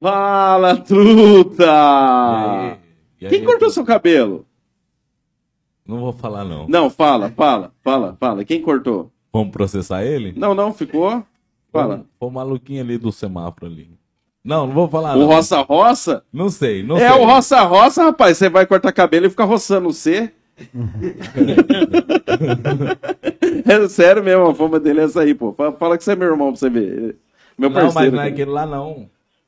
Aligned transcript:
Fala, 0.00 0.76
truta! 0.76 1.64
E 1.64 1.68
aí? 1.68 2.78
E 3.20 3.26
aí, 3.26 3.30
Quem 3.30 3.44
cortou 3.44 3.70
seu 3.70 3.84
cabelo? 3.84 4.44
Não 5.86 6.00
vou 6.00 6.12
falar, 6.12 6.44
não. 6.44 6.66
Não, 6.68 6.90
fala, 6.90 7.30
fala, 7.30 7.72
fala, 7.82 8.16
fala. 8.18 8.44
Quem 8.44 8.60
cortou? 8.60 9.10
Vamos 9.32 9.52
processar 9.52 10.04
ele? 10.04 10.32
Não, 10.36 10.54
não, 10.54 10.72
ficou? 10.72 11.24
Fala. 11.72 12.04
Foi 12.18 12.28
o 12.28 12.32
maluquinho 12.32 12.82
ali 12.82 12.98
do 12.98 13.12
semáforo 13.12 13.66
ali. 13.66 13.90
Não, 14.44 14.66
não 14.66 14.74
vou 14.74 14.88
falar, 14.88 15.16
O 15.16 15.20
não. 15.20 15.26
Roça 15.26 15.60
Roça? 15.62 16.22
Não 16.32 16.50
sei, 16.50 16.82
não 16.82 16.96
É 16.98 17.08
sei. 17.10 17.20
o 17.20 17.24
Roça 17.24 17.62
Roça, 17.62 18.04
rapaz. 18.04 18.36
Você 18.36 18.48
vai 18.50 18.66
cortar 18.66 18.92
cabelo 18.92 19.26
e 19.26 19.30
fica 19.30 19.44
roçando 19.44 19.90
você. 19.92 20.32
é 23.66 23.88
sério 23.88 24.22
mesmo, 24.22 24.46
a 24.46 24.54
fama 24.54 24.78
dele 24.78 25.00
é 25.00 25.04
essa 25.04 25.22
aí, 25.22 25.34
pô. 25.34 25.54
Fala 25.78 25.96
que 25.96 26.04
você 26.04 26.12
é 26.12 26.16
meu 26.16 26.28
irmão 26.30 26.52
pra 26.52 26.60
você 26.60 26.68
ver. 26.70 27.16
Meu 27.58 27.70
Não, 27.70 27.76
mas 27.76 27.94
parceiro. 27.94 28.16
não 28.16 28.22
é 28.22 28.24
cara. 28.24 28.34
aquele 28.34 28.50
lá, 28.50 28.66
não. 28.66 29.06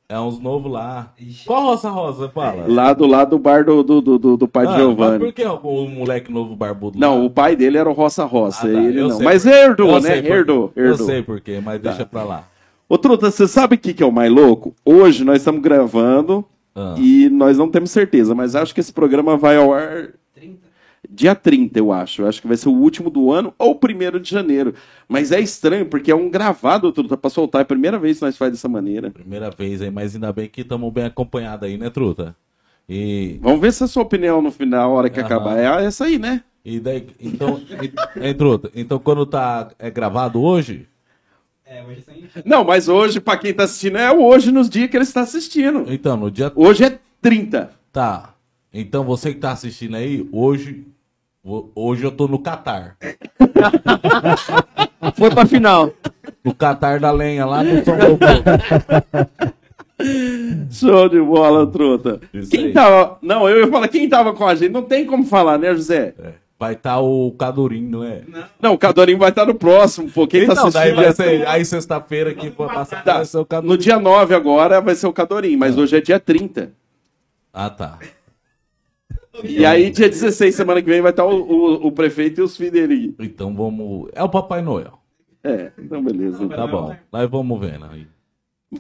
É 0.08 0.20
uns 0.20 0.38
novos 0.38 0.70
lá. 0.70 1.12
Qual 1.44 1.62
roça 1.64 1.90
rosa, 1.90 2.28
fala? 2.28 2.64
Lá 2.68 2.92
do 2.92 3.06
lado 3.06 3.30
do 3.30 3.38
bar 3.40 3.64
do, 3.64 3.82
do, 3.82 4.00
do, 4.00 4.18
do- 4.18 4.36
do 4.36 4.46
pai 4.48 4.64
de 4.64 4.72
Ah, 4.72 4.76
mas 4.76 4.82
Giovanni. 4.86 5.18
por 5.18 5.32
que 5.32 5.44
o, 5.44 5.54
o 5.56 5.88
moleque 5.88 6.32
novo 6.32 6.54
barbudo 6.54 6.96
Não, 6.96 7.18
lá? 7.18 7.24
o 7.24 7.30
pai 7.30 7.56
dele 7.56 7.76
era 7.76 7.88
o 7.90 7.92
Roça 7.92 8.24
Roça. 8.24 8.68
Ah, 8.68 8.72
tá, 8.72 8.78
ele 8.82 9.00
eu 9.00 9.08
não. 9.08 9.20
Mas 9.20 9.42
por- 9.42 9.52
herdou, 9.52 10.00
né? 10.00 10.18
Herdou, 10.18 10.72
Eu 10.76 10.86
herdou. 10.92 11.06
sei 11.06 11.22
por 11.22 11.40
quê, 11.40 11.60
mas 11.64 11.80
deixa 11.80 12.06
pra 12.06 12.22
lá. 12.22 12.44
Ô, 12.88 12.96
Truta, 12.96 13.32
você 13.32 13.48
sabe 13.48 13.74
o 13.74 13.78
que, 13.78 13.92
que 13.92 14.02
é 14.02 14.06
o 14.06 14.12
mais 14.12 14.30
louco? 14.30 14.72
Hoje 14.84 15.24
nós 15.24 15.38
estamos 15.38 15.60
gravando 15.60 16.44
Ah. 16.72 16.94
e 16.98 17.28
nós 17.28 17.58
não 17.58 17.68
temos 17.68 17.90
certeza, 17.90 18.32
mas 18.32 18.54
acho 18.54 18.72
que 18.72 18.78
esse 18.80 18.92
programa 18.92 19.36
vai 19.36 19.56
ao 19.56 19.74
ar 19.74 20.10
dia 21.16 21.34
30, 21.34 21.78
eu 21.78 21.90
acho. 21.92 22.22
Eu 22.22 22.28
acho 22.28 22.40
que 22.40 22.46
vai 22.46 22.56
ser 22.56 22.68
o 22.68 22.72
último 22.72 23.10
do 23.10 23.32
ano 23.32 23.52
ou 23.58 23.70
o 23.72 23.74
primeiro 23.74 24.20
de 24.20 24.30
janeiro. 24.30 24.74
Mas 25.08 25.32
é 25.32 25.40
estranho, 25.40 25.86
porque 25.86 26.10
é 26.10 26.14
um 26.14 26.28
gravado, 26.30 26.92
Truta, 26.92 27.16
pra 27.16 27.30
soltar. 27.30 27.60
É 27.60 27.62
a 27.62 27.66
primeira 27.66 27.98
vez 27.98 28.18
que 28.18 28.24
nós 28.24 28.36
faz 28.36 28.52
dessa 28.52 28.68
maneira. 28.68 29.10
Primeira 29.10 29.50
vez 29.50 29.80
aí, 29.82 29.90
mas 29.90 30.14
ainda 30.14 30.32
bem 30.32 30.48
que 30.48 30.60
estamos 30.60 30.92
bem 30.92 31.04
acompanhados 31.04 31.66
aí, 31.68 31.76
né, 31.78 31.90
Truta? 31.90 32.36
E, 32.88 33.38
Vamos 33.40 33.60
ver 33.60 33.72
se 33.72 33.82
a 33.82 33.86
sua 33.88 34.02
opinião 34.04 34.40
no 34.40 34.50
final, 34.52 34.92
a 34.92 34.94
hora 34.94 35.10
que 35.10 35.18
Aham. 35.18 35.26
acabar, 35.26 35.58
é 35.58 35.84
essa 35.84 36.04
aí, 36.04 36.18
né? 36.18 36.44
e 36.64 36.78
daí, 36.80 37.06
então, 37.20 37.60
e, 37.80 38.26
hein, 38.26 38.34
Truta? 38.34 38.70
Então 38.74 38.98
quando 38.98 39.24
tá 39.26 39.70
é 39.78 39.88
gravado 39.90 40.40
hoje, 40.42 40.86
É, 41.64 41.82
hoje 41.82 42.02
sem. 42.02 42.24
Não, 42.44 42.62
mas 42.64 42.88
hoje, 42.88 43.20
pra 43.20 43.36
quem 43.36 43.52
tá 43.54 43.64
assistindo, 43.64 43.96
é 43.98 44.12
hoje 44.12 44.52
nos 44.52 44.68
dias 44.70 44.88
que 44.90 44.96
ele 44.96 45.02
está 45.04 45.22
assistindo. 45.22 45.84
então 45.92 46.16
no 46.16 46.30
dia 46.30 46.52
Hoje 46.54 46.84
é 46.84 46.98
30. 47.20 47.70
tá. 47.92 48.34
Então 48.72 49.04
você 49.04 49.32
que 49.32 49.40
tá 49.40 49.52
assistindo 49.52 49.94
aí, 49.96 50.28
hoje 50.30 50.84
ho- 50.84 50.95
hoje 51.74 52.04
eu 52.04 52.10
tô 52.10 52.26
no 52.28 52.38
Catar. 52.38 52.96
Foi 55.16 55.30
pra 55.30 55.46
final. 55.46 55.92
No 56.44 56.54
Catar 56.54 57.00
da 57.00 57.10
lenha 57.12 57.46
lá 57.46 57.62
no 57.62 57.84
São 57.84 57.96
Paulo. 57.96 58.18
Show 60.70 61.08
de 61.08 61.20
bola, 61.20 61.66
truta. 61.66 62.20
Isso 62.32 62.50
Quem 62.50 62.66
aí. 62.66 62.72
tava. 62.72 63.18
Não, 63.22 63.48
eu 63.48 63.60
ia 63.64 63.68
falar 63.70 63.88
quem 63.88 64.08
tava 64.08 64.32
com 64.34 64.46
a 64.46 64.54
gente. 64.54 64.72
Não 64.72 64.82
tem 64.82 65.06
como 65.06 65.24
falar, 65.24 65.58
né, 65.58 65.74
José? 65.74 66.14
É, 66.18 66.32
Vai 66.58 66.72
estar 66.74 67.00
o 67.00 67.32
Cadorinho, 67.32 67.90
não 67.90 68.04
é? 68.04 68.22
Não, 68.60 68.74
o 68.74 68.78
Cadorinho 68.78 69.18
vai 69.18 69.30
estar 69.30 69.46
no 69.46 69.54
próximo, 69.54 70.10
pô. 70.10 70.26
Quem 70.26 70.46
tá 70.46 70.52
então, 70.52 70.70
daí 70.70 70.90
assistindo. 70.90 70.96
vai 70.96 71.04
dia- 71.04 71.12
ser, 71.40 71.46
aí 71.48 71.64
sexta-feira 71.64 72.30
aqui 72.30 72.50
vai 72.50 72.68
passar 72.68 73.02
Tá, 73.04 73.14
vai 73.16 73.24
ser 73.26 73.36
o 73.36 73.40
No 73.40 73.46
Cadorinho. 73.46 73.78
dia 73.78 73.98
9 73.98 74.34
agora 74.34 74.80
vai 74.80 74.94
ser 74.94 75.06
o 75.06 75.12
Cadorinho, 75.12 75.58
mas 75.58 75.76
hoje 75.78 75.96
é 75.96 76.00
dia 76.00 76.18
30. 76.20 76.72
Ah, 77.52 77.70
tá. 77.70 77.98
E 79.44 79.64
aí, 79.66 79.90
dia 79.90 80.08
16, 80.08 80.54
semana 80.54 80.80
que 80.82 80.88
vem, 80.88 81.00
vai 81.00 81.10
estar 81.10 81.24
o, 81.24 81.34
o- 81.40 81.86
o 81.88 81.92
prefeito 81.92 82.40
e 82.40 82.44
os 82.44 82.56
filhos 82.56 82.72
dele. 82.72 83.14
Então 83.20 83.54
vamos. 83.54 84.08
É 84.14 84.22
o 84.22 84.28
Papai 84.28 84.62
Noel. 84.62 84.98
É, 85.44 85.70
então 85.78 86.02
beleza. 86.02 86.46
Tá 86.48 86.66
bom. 86.66 86.94
Nós 87.12 87.30
vamos 87.30 87.60
vendo 87.60 87.84
aí. 87.86 88.06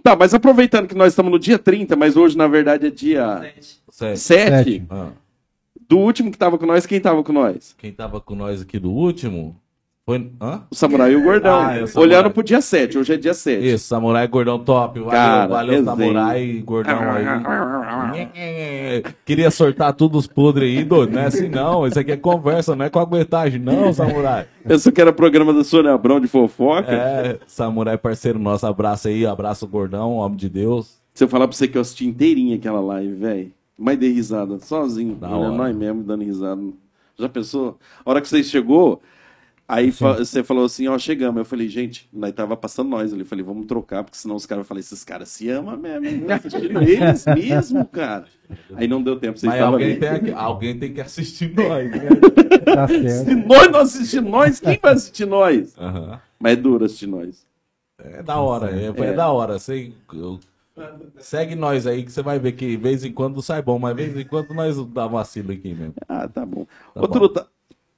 Tá, 0.02 0.16
mas 0.16 0.34
aproveitando 0.34 0.88
que 0.88 0.94
nós 0.96 1.12
estamos 1.12 1.30
no 1.30 1.38
dia 1.38 1.58
30, 1.58 1.94
mas 1.94 2.16
hoje 2.16 2.36
na 2.36 2.48
verdade 2.48 2.86
é 2.86 2.90
dia 2.90 3.38
Sete. 3.38 3.78
Certo. 3.90 4.16
7. 4.18 4.50
Sete. 4.50 4.86
Ah, 4.90 5.10
Do 5.88 5.98
último 5.98 6.30
que 6.32 6.36
tava 6.38 6.58
com 6.58 6.66
nós, 6.66 6.84
quem 6.86 7.00
tava 7.00 7.22
com 7.22 7.32
nós? 7.32 7.74
quem 7.78 7.92
tava 7.92 8.20
com 8.20 8.34
nós 8.34 8.62
aqui 8.62 8.78
do 8.80 8.90
último 8.90 9.56
foi. 10.06 10.30
Hã? 10.40 10.62
O 10.70 10.74
Samurai 10.76 11.12
e 11.12 11.16
o 11.16 11.22
Gordão. 11.24 11.58
Ah, 11.58 11.74
é 11.74 11.82
o 11.82 11.86
Samurai. 11.88 12.16
Olhando 12.16 12.30
pro 12.32 12.44
dia 12.44 12.60
7, 12.60 12.96
hoje 12.96 13.12
é 13.12 13.16
dia 13.16 13.34
7. 13.34 13.66
Isso, 13.66 13.88
Samurai 13.88 14.28
Gordão 14.28 14.56
top. 14.56 15.00
Valeu, 15.00 15.10
Cara, 15.10 15.46
valeu. 15.48 15.84
Samurai 15.84 16.62
Gordão 16.64 16.96
aí. 18.14 19.02
Queria 19.26 19.50
sortar 19.50 19.92
tudo 19.94 20.16
os 20.16 20.28
podres 20.28 20.78
aí, 20.78 20.84
doido. 20.84 21.12
Não 21.12 21.22
é 21.22 21.26
assim 21.26 21.48
não. 21.48 21.84
Isso 21.88 21.98
aqui 21.98 22.12
é 22.12 22.16
conversa, 22.16 22.76
não 22.76 22.84
é 22.84 22.88
com 22.88 23.00
aguentagem, 23.00 23.60
não, 23.60 23.90
Samurai. 23.92 24.46
Eu 24.64 24.78
só 24.78 24.92
quero 24.92 25.12
programa 25.12 25.52
da 25.52 25.64
Sônia 25.64 25.92
Abrão 25.92 26.20
de 26.20 26.28
fofoca. 26.28 26.92
É, 26.92 27.40
Samurai 27.44 27.98
parceiro 27.98 28.38
nosso, 28.38 28.64
abraço 28.64 29.08
aí, 29.08 29.26
abraço 29.26 29.66
Gordão, 29.66 30.12
homem 30.12 30.36
de 30.36 30.48
Deus. 30.48 31.00
Se 31.14 31.24
eu 31.24 31.28
falar 31.28 31.48
pra 31.48 31.56
você 31.56 31.66
que 31.66 31.76
eu 31.76 31.82
assisti 31.82 32.06
inteirinha 32.06 32.54
aquela 32.54 32.78
live, 32.78 33.12
velho. 33.14 33.50
Mas 33.76 33.98
dei 33.98 34.12
risada, 34.12 34.60
sozinho. 34.60 35.16
Da 35.16 35.28
olhando 35.28 35.54
hora. 35.54 35.56
nós 35.56 35.76
mesmo 35.76 36.04
dando 36.04 36.22
risada. 36.22 36.62
Já 37.18 37.28
pensou? 37.28 37.76
A 38.04 38.10
hora 38.10 38.20
que 38.20 38.28
você 38.28 38.44
chegou, 38.44 39.00
aí 39.68 39.90
fa- 39.92 40.14
você 40.18 40.42
falou 40.44 40.64
assim, 40.64 40.86
ó, 40.88 40.98
chegamos. 40.98 41.38
Eu 41.38 41.44
falei, 41.44 41.68
gente, 41.68 42.08
nós 42.12 42.32
tava 42.32 42.56
passando 42.56 42.88
nós 42.90 43.12
ali. 43.12 43.22
Eu 43.22 43.26
falei, 43.26 43.44
vamos 43.44 43.66
trocar, 43.66 44.04
porque 44.04 44.16
senão 44.16 44.36
os 44.36 44.46
caras 44.46 44.62
vão 44.64 44.68
falar, 44.68 44.80
esses 44.80 45.04
caras 45.04 45.28
se 45.28 45.48
amam 45.48 45.76
mesmo. 45.76 46.06
hein? 46.06 46.24
Eles 46.80 47.24
mesmo, 47.26 47.84
cara. 47.86 48.26
Aí 48.74 48.86
não 48.86 49.02
deu 49.02 49.18
tempo, 49.18 49.38
vocês 49.38 49.52
Mas 49.52 49.60
alguém 49.62 49.98
tem, 49.98 50.20
que- 50.22 50.30
alguém 50.30 50.78
tem 50.78 50.92
que 50.92 51.00
assistir 51.00 51.52
nós, 51.56 51.90
né? 51.90 52.08
Tá 52.64 52.88
Se 52.88 53.34
nós 53.34 53.70
não 53.72 53.80
assistir 53.80 54.20
nós, 54.22 54.60
quem 54.60 54.78
vai 54.80 54.92
assistir 54.94 55.26
nós? 55.26 55.74
Aham. 55.78 56.20
Mas 56.38 56.52
é 56.52 56.56
duro 56.56 56.84
assistir 56.84 57.06
nós. 57.06 57.46
É 57.98 58.22
da 58.22 58.38
hora, 58.38 58.70
é, 58.70 58.86
é 58.86 59.06
É. 59.08 59.12
da 59.12 59.30
hora. 59.30 59.58
Você, 59.58 59.92
eu- 60.12 60.38
segue 61.18 61.54
nós 61.54 61.86
aí 61.86 62.02
que 62.04 62.12
você 62.12 62.22
vai 62.22 62.38
ver 62.38 62.52
que 62.52 62.66
de 62.66 62.76
vez 62.76 63.02
em 63.04 63.10
quando 63.12 63.40
sai 63.40 63.62
bom, 63.62 63.78
mas 63.78 63.96
de 63.96 64.02
vez 64.04 64.16
em 64.18 64.28
quando 64.28 64.52
nós 64.52 64.76
dá 64.88 65.06
vacilo 65.06 65.50
aqui 65.52 65.72
mesmo. 65.74 65.94
Ah, 66.06 66.28
tá 66.28 66.44
bom. 66.44 66.66
Tá 66.94 67.00
Ô, 67.00 67.08
bom. 67.08 67.14
Truta, 67.14 67.46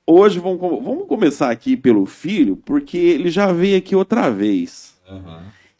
hoje 0.08 0.38
vamos, 0.40 0.58
vamos 0.60 1.06
começar 1.06 1.50
aqui 1.50 1.76
pelo 1.76 2.06
filho, 2.06 2.56
porque 2.56 2.96
ele 2.96 3.30
já 3.30 3.52
veio 3.52 3.76
aqui 3.78 3.94
outra 3.94 4.30
vez. 4.30 4.96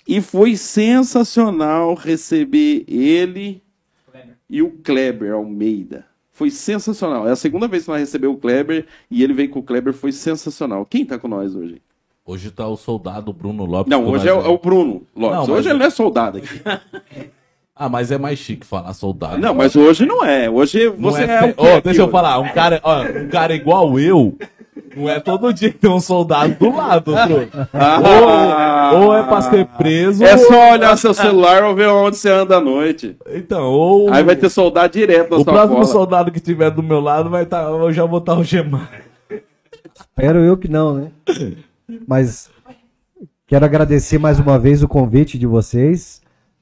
E 0.06 0.20
foi 0.20 0.56
sensacional 0.56 1.94
receber 1.94 2.84
ele 2.88 3.62
Kleber. 4.10 4.36
e 4.48 4.62
o 4.62 4.70
Kleber 4.70 5.32
Almeida. 5.34 6.06
Foi 6.32 6.50
sensacional. 6.50 7.28
É 7.28 7.32
a 7.32 7.36
segunda 7.36 7.66
vez 7.66 7.84
que 7.84 7.90
nós 7.90 8.00
recebemos 8.00 8.36
o 8.36 8.40
Kleber 8.40 8.86
e 9.10 9.22
ele 9.22 9.32
veio 9.32 9.50
com 9.50 9.58
o 9.58 9.62
Kleber, 9.62 9.92
foi 9.92 10.12
sensacional. 10.12 10.86
Quem 10.86 11.04
tá 11.04 11.18
com 11.18 11.26
nós 11.28 11.54
hoje? 11.54 11.82
Hoje 12.24 12.50
tá 12.50 12.68
o 12.68 12.76
soldado 12.76 13.32
Bruno 13.32 13.64
Lopes. 13.64 13.90
Não, 13.90 14.06
hoje 14.06 14.28
é, 14.28 14.30
é 14.30 14.34
o 14.34 14.58
Bruno 14.58 15.06
Lopes. 15.16 15.36
Não, 15.36 15.46
mas- 15.46 15.48
hoje 15.48 15.68
ele 15.70 15.78
não 15.78 15.86
é 15.86 15.90
soldado 15.90 16.38
aqui. 16.38 16.48
Ah, 17.78 17.88
mas 17.88 18.10
é 18.10 18.18
mais 18.18 18.38
chique 18.38 18.66
falar 18.66 18.92
soldado. 18.92 19.38
Não, 19.38 19.54
mas 19.54 19.76
hoje 19.76 20.04
não 20.04 20.24
é. 20.24 20.50
Hoje 20.50 20.86
Não 20.98 21.10
você 21.10 21.22
é 21.22 21.26
é, 21.26 21.40
o 21.42 21.44
aqui 21.74 21.82
deixa 21.84 22.00
eu 22.00 22.04
hoje? 22.06 22.12
falar, 22.12 22.38
um 22.40 22.48
cara, 22.48 22.80
ó, 22.82 23.02
um 23.02 23.28
cara 23.28 23.54
igual 23.54 24.00
eu, 24.00 24.36
não 24.96 25.08
é 25.08 25.20
todo 25.20 25.52
dia 25.54 25.70
que 25.70 25.78
tem 25.78 25.88
um 25.90 26.00
soldado 26.00 26.56
do 26.58 26.74
lado. 26.74 27.14
Ah, 27.72 28.90
ou, 28.94 29.00
ou 29.04 29.16
é 29.16 29.22
pra 29.22 29.40
ser 29.42 29.64
preso, 29.66 30.24
É 30.24 30.36
só 30.36 30.72
olhar 30.72 30.96
seu 30.98 31.14
celular 31.14 31.62
ou 31.62 31.74
ver 31.74 31.86
onde 31.88 32.16
você 32.16 32.28
anda 32.30 32.56
à 32.56 32.60
noite. 32.60 33.16
então, 33.32 33.64
ou 33.70 34.12
Aí 34.12 34.24
vai 34.24 34.34
ter 34.34 34.48
soldado 34.48 34.92
direto 34.92 35.30
na 35.30 35.36
o 35.36 35.44
sua 35.44 35.52
próximo 35.52 35.74
cola. 35.76 35.86
soldado 35.86 36.32
que 36.32 36.40
tiver 36.40 36.70
do 36.70 36.82
meu 36.82 37.00
lado 37.00 37.30
vai 37.30 37.44
estar, 37.44 37.62
eu 37.62 37.92
já 37.92 38.04
vou 38.04 38.18
estar 38.18 38.32
algemado. 38.32 38.88
Espero 39.94 40.40
eu 40.40 40.56
que 40.56 40.68
não, 40.68 40.94
né? 40.94 41.10
Mas 42.08 42.50
quero 43.46 43.64
agradecer 43.64 44.18
mais 44.18 44.38
uma 44.40 44.58
vez 44.58 44.82
o 44.82 44.88
convite 44.88 45.38
de 45.38 45.46
vocês. 45.46 46.20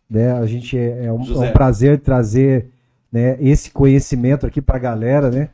Né? 0.09 0.33
A 0.33 0.47
gente 0.47 0.79
é, 0.79 1.07
é 1.07 1.13
um, 1.13 1.23
é 1.23 1.49
um 1.49 1.53
prazer 1.53 2.01
trazer 2.01 2.71
né, 3.11 3.37
esse 3.41 3.71
conhecimento 3.71 4.47
aqui 4.47 4.61
pra 4.61 4.79
galera, 4.79 5.31
né? 5.31 5.49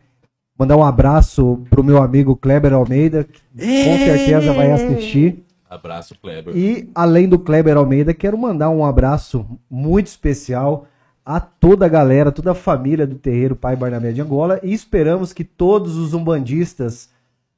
Mandar 0.58 0.76
um 0.76 0.84
abraço 0.84 1.62
pro 1.70 1.82
meu 1.82 2.02
amigo 2.02 2.36
Kleber 2.36 2.74
Almeida, 2.74 3.24
que 3.24 3.40
com 3.84 3.98
certeza 3.98 4.52
vai 4.52 4.70
assistir. 4.70 5.44
Abraço, 5.68 6.14
Kleber. 6.20 6.54
E 6.54 6.90
além 6.94 7.28
do 7.28 7.38
Kleber 7.38 7.76
Almeida, 7.76 8.12
quero 8.12 8.36
mandar 8.36 8.68
um 8.68 8.84
abraço 8.84 9.46
muito 9.70 10.08
especial 10.08 10.86
a 11.24 11.40
toda 11.40 11.86
a 11.86 11.88
galera, 11.88 12.30
toda 12.30 12.50
a 12.50 12.54
família 12.54 13.06
do 13.06 13.14
Terreiro 13.14 13.56
Pai 13.56 13.74
Barnabé 13.76 14.12
de 14.12 14.20
Angola 14.20 14.60
e 14.62 14.72
esperamos 14.72 15.32
que 15.32 15.44
todos 15.44 15.96
os 15.96 16.14
umbandistas, 16.14 17.08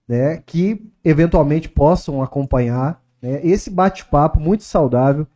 né, 0.06 0.42
que 0.46 0.86
eventualmente 1.04 1.68
possam 1.68 2.22
acompanhar 2.22 3.02
né, 3.20 3.40
esse 3.42 3.70
bate-papo 3.70 4.38
muito 4.38 4.62
saudável 4.62 5.26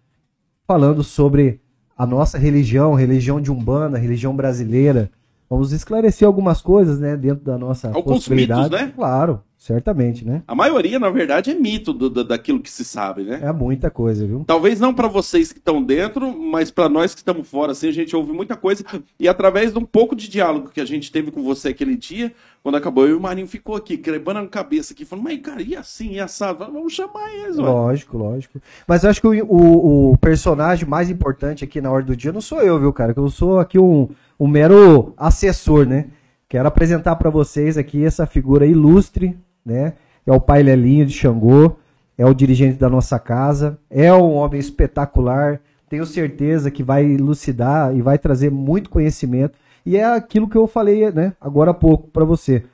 falando 0.68 1.02
sobre 1.02 1.60
a 1.96 2.06
nossa 2.06 2.36
religião, 2.38 2.92
religião 2.92 3.40
de 3.40 3.50
Umbanda, 3.50 3.96
religião 3.98 4.36
brasileira. 4.36 5.10
Vamos 5.48 5.72
esclarecer 5.72 6.28
algumas 6.28 6.60
coisas, 6.60 7.00
né, 7.00 7.16
dentro 7.16 7.42
da 7.42 7.56
nossa 7.56 7.88
Alguns 7.88 8.18
possibilidade. 8.18 8.64
mitos, 8.64 8.78
né? 8.78 8.92
Claro. 8.94 9.40
Certamente, 9.58 10.24
né? 10.24 10.42
A 10.46 10.54
maioria, 10.54 10.98
na 11.00 11.10
verdade, 11.10 11.50
é 11.50 11.54
mito 11.54 11.92
do, 11.92 12.08
do- 12.08 12.24
daquilo 12.24 12.60
que 12.60 12.70
se 12.70 12.84
sabe, 12.84 13.24
né? 13.24 13.40
É 13.42 13.52
muita 13.52 13.90
coisa, 13.90 14.24
viu? 14.26 14.44
Talvez 14.46 14.78
não 14.78 14.94
para 14.94 15.08
vocês 15.08 15.52
que 15.52 15.58
estão 15.58 15.82
dentro, 15.82 16.32
mas 16.38 16.70
para 16.70 16.88
nós 16.88 17.12
que 17.12 17.20
estamos 17.20 17.46
fora, 17.48 17.72
assim, 17.72 17.88
a 17.88 17.92
gente 17.92 18.14
ouve 18.14 18.32
muita 18.32 18.56
coisa. 18.56 18.84
E 19.18 19.28
através 19.28 19.72
de 19.72 19.78
um 19.78 19.84
pouco 19.84 20.14
de 20.14 20.28
diálogo 20.28 20.70
que 20.70 20.80
a 20.80 20.84
gente 20.84 21.10
teve 21.10 21.30
com 21.32 21.42
você 21.42 21.68
aquele 21.70 21.96
dia, 21.96 22.32
quando 22.62 22.76
acabou, 22.76 23.04
eu 23.04 23.10
e 23.10 23.14
o 23.14 23.20
Marinho 23.20 23.48
ficou 23.48 23.74
aqui, 23.74 23.96
quebrando 23.98 24.38
a 24.38 24.48
cabeça 24.48 24.92
aqui, 24.92 25.04
falando, 25.04 25.24
mas 25.24 25.40
cara, 25.40 25.60
e 25.60 25.74
assim, 25.76 26.12
e 26.12 26.20
assado? 26.20 26.58
Vamos 26.72 26.92
chamar 26.92 27.28
eles, 27.34 27.58
ué. 27.58 27.64
Lógico, 27.64 28.16
lógico. 28.16 28.60
Mas 28.86 29.02
eu 29.04 29.10
acho 29.10 29.20
que 29.20 29.26
o, 29.26 29.44
o- 29.44 30.12
o 30.12 30.18
personagem 30.18 30.88
mais 30.88 31.10
importante 31.10 31.64
aqui 31.64 31.80
na 31.80 31.90
hora 31.90 32.04
do 32.04 32.16
dia 32.16 32.32
não 32.32 32.40
sou 32.40 32.62
eu, 32.62 32.78
viu, 32.78 32.92
cara? 32.92 33.12
Que 33.12 33.20
eu 33.20 33.28
sou 33.28 33.58
aqui 33.58 33.78
um, 33.78 34.08
um 34.38 34.46
mero 34.46 35.12
assessor, 35.16 35.84
né? 35.84 36.06
Quero 36.48 36.66
apresentar 36.66 37.16
pra 37.16 37.28
vocês 37.28 37.76
aqui 37.76 38.02
essa 38.04 38.24
figura 38.26 38.64
ilustre, 38.64 39.36
né? 39.68 39.92
É 40.26 40.32
o 40.32 40.40
pai 40.40 40.62
Lelinho 40.62 41.06
de 41.06 41.12
Xangô, 41.12 41.76
é 42.16 42.26
o 42.26 42.34
dirigente 42.34 42.76
da 42.78 42.88
nossa 42.88 43.18
casa, 43.18 43.78
é 43.88 44.12
um 44.12 44.34
homem 44.34 44.58
espetacular. 44.58 45.60
Tenho 45.88 46.04
certeza 46.04 46.70
que 46.70 46.82
vai 46.82 47.04
elucidar 47.04 47.94
e 47.96 48.02
vai 48.02 48.18
trazer 48.18 48.50
muito 48.50 48.90
conhecimento. 48.90 49.56
E 49.86 49.96
é 49.96 50.04
aquilo 50.04 50.48
que 50.48 50.56
eu 50.56 50.66
falei, 50.66 51.10
né? 51.12 51.32
Agora 51.40 51.70
há 51.70 51.74
pouco 51.74 52.08
pra 52.08 52.24
você. 52.24 52.64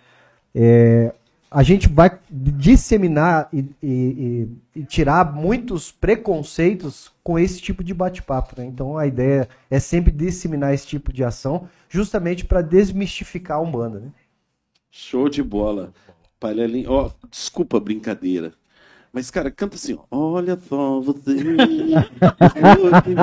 É, 0.54 1.12
a 1.50 1.62
gente 1.62 1.88
vai 1.88 2.10
disseminar 2.28 3.48
e, 3.52 3.58
e- 3.80 4.48
e- 4.74 4.80
e 4.80 4.84
tirar 4.84 5.32
muitos 5.32 5.92
preconceitos 5.92 7.12
com 7.22 7.38
esse 7.38 7.60
tipo 7.60 7.84
de 7.84 7.94
bate-papo. 7.94 8.54
Né? 8.58 8.66
Então 8.66 8.98
a 8.98 9.06
ideia 9.06 9.48
é 9.70 9.78
sempre 9.78 10.10
disseminar 10.10 10.74
esse 10.74 10.86
tipo 10.86 11.12
de 11.12 11.22
ação, 11.22 11.68
justamente 11.88 12.44
para 12.44 12.60
desmistificar 12.62 13.58
a 13.58 13.60
Umbanda. 13.60 14.00
Né? 14.00 14.08
Show 14.90 15.28
de 15.28 15.42
bola. 15.42 15.92
Ó, 16.88 17.10
desculpa 17.30 17.76
a 17.76 17.80
brincadeira. 17.80 18.52
Mas, 19.12 19.30
cara, 19.30 19.48
canta 19.50 19.76
assim, 19.76 19.94
ó. 19.94 20.00
Olha 20.10 20.58
só 20.68 21.00
você. 21.00 21.34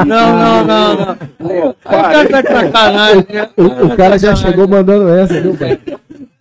Não, 0.07 0.37
não, 0.39 0.65
não, 0.65 0.95
não. 1.05 1.15
Pô, 1.37 1.75
Aí 1.83 2.27
tá 2.29 2.41
sacanagem, 2.41 3.25
né? 3.29 3.49
O, 3.57 3.85
o 3.87 3.97
cara 3.97 4.17
já 4.17 4.35
chegou 4.35 4.67
mandando 4.67 5.09
essa, 5.09 5.39
viu, 5.41 5.55
pai? 5.57 5.79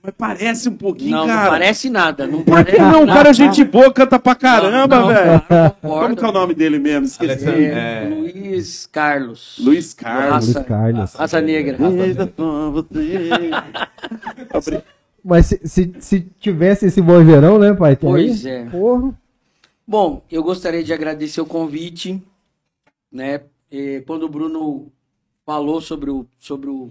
Mas 0.02 0.14
parece 0.16 0.68
um 0.68 0.76
pouquinho, 0.76 1.10
Não, 1.10 1.26
não 1.26 1.34
cara. 1.34 1.50
parece 1.50 1.90
nada. 1.90 2.26
Não 2.26 2.42
Por 2.42 2.54
parece 2.54 2.76
que 2.76 2.82
não? 2.82 3.02
O 3.04 3.06
cara 3.06 3.28
é 3.30 3.34
gente 3.34 3.64
boa, 3.64 3.92
canta 3.92 4.18
pra 4.18 4.34
caramba, 4.34 4.96
Não, 4.96 5.02
não, 5.02 5.08
velho. 5.08 5.42
não, 5.82 5.90
Como 5.90 6.16
que 6.16 6.24
é 6.24 6.28
o 6.28 6.32
nome 6.32 6.54
dele 6.54 6.78
mesmo? 6.78 7.04
Esqueci. 7.06 7.48
É, 7.48 8.08
Luiz 8.08 8.86
Carlos. 8.86 9.56
Luiz 9.60 9.92
Carlos. 9.92 10.54
Luiz 10.54 10.66
Carlos. 10.66 11.14
Raça 11.14 11.40
negra. 11.40 11.76
Eita, 12.06 12.32
só 12.36 12.70
você. 12.70 13.50
Abri- 14.54 14.82
Mas 15.24 15.46
se, 15.46 15.60
se, 15.64 15.92
se 16.00 16.20
tivesse 16.38 16.86
esse 16.86 17.00
vozeirão, 17.00 17.58
né, 17.58 17.74
pai? 17.74 17.96
Tem 17.96 18.08
Pois 18.10 18.44
aí? 18.46 18.52
é. 18.52 18.64
Porra. 18.70 19.18
Bom, 19.86 20.22
eu 20.30 20.42
gostaria 20.42 20.82
de 20.84 20.92
agradecer 20.92 21.40
o 21.40 21.46
convite, 21.46 22.22
né? 23.10 23.42
Eh, 23.70 24.02
Quando 24.06 24.24
o 24.24 24.28
Bruno 24.28 24.92
falou 25.44 25.80
sobre 25.80 26.10
o, 26.10 26.26
sobre 26.38 26.70
o, 26.70 26.90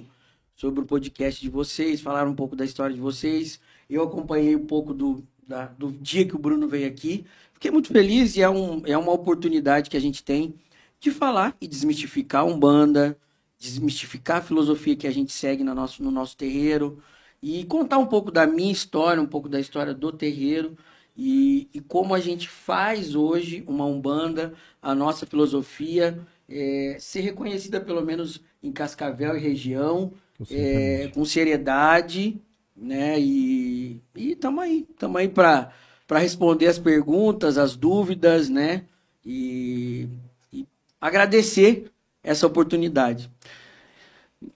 sobre 0.56 0.81
o 0.81 0.86
podcast 0.86 1.42
de 1.42 1.50
vocês, 1.50 2.02
falaram 2.02 2.31
um 2.31 2.36
pouco 2.36 2.56
da 2.56 2.66
história 2.66 2.94
de 2.96 3.02
vocês, 3.02 3.60
eu 3.90 4.04
acompanhei 4.04 4.56
um 4.56 4.66
pouco 4.66 4.94
do, 4.94 5.24
da- 5.48 5.68
do 5.68 5.92
dia 5.92 6.26
que 6.26 6.36
o 6.36 6.40
Bruno 6.40 6.68
veio 6.68 6.88
aqui. 6.88 7.26
Fiquei 7.54 7.72
muito 7.72 7.90
feliz 7.90 8.36
e 8.36 8.42
é, 8.42 8.50
um, 8.50 8.81
é 8.86 8.98
uma 8.98 9.12
oportunidade 9.12 9.90
que 9.90 9.98
a 9.98 10.02
gente 10.02 10.24
tem 10.24 10.56
de 11.00 11.12
falar 11.12 11.56
e 11.62 11.68
desmistificar 11.68 12.42
a 12.42 12.46
Umbanda, 12.46 13.18
desmistificar 13.58 14.38
a 14.38 14.42
filosofia 14.42 14.96
que 14.96 15.08
a 15.08 15.12
gente 15.12 15.31
segue 15.31 15.64
no 15.64 15.74
nosso, 15.74 16.04
no 16.04 16.12
nosso 16.12 16.36
terreiro 16.38 17.02
e 17.41 17.63
contar 17.65 17.97
um 17.97 18.06
pouco 18.06 18.31
da 18.31 18.45
minha 18.45 18.71
história, 18.71 19.21
um 19.21 19.27
pouco 19.27 19.47
da 19.47 19.59
história 19.59 19.94
do 19.94 20.12
terreiro 20.12 20.75
e, 21.21 21.68
e 21.74 21.81
como 21.81 22.15
a 22.15 22.19
gente 22.19 22.47
faz 22.47 23.13
hoje 23.13 23.62
uma 23.68 23.86
Umbanda, 23.86 24.53
a 24.81 24.95
nossa 24.95 25.25
filosofia, 25.25 26.18
é, 26.47 26.95
ser 26.97 27.19
reconhecida 27.19 27.81
pelo 27.81 28.01
menos 28.01 28.41
em 28.63 28.71
Cascavel 28.71 29.36
e 29.36 29.39
região, 29.39 30.13
é, 30.50 31.12
com 31.13 31.25
seriedade, 31.25 32.39
né? 32.75 33.19
E 33.19 34.01
estamos 34.15 34.63
aí, 34.63 34.88
estamos 34.89 35.19
aí 35.19 35.27
para 35.27 35.74
responder 36.12 36.68
as 36.68 36.80
perguntas, 36.80 37.57
as 37.57 37.75
dúvidas, 37.75 38.47
né? 38.47 38.85
E, 39.25 40.07
e 40.53 40.65
agradecer 41.01 41.92
essa 42.24 42.47
oportunidade. 42.47 43.30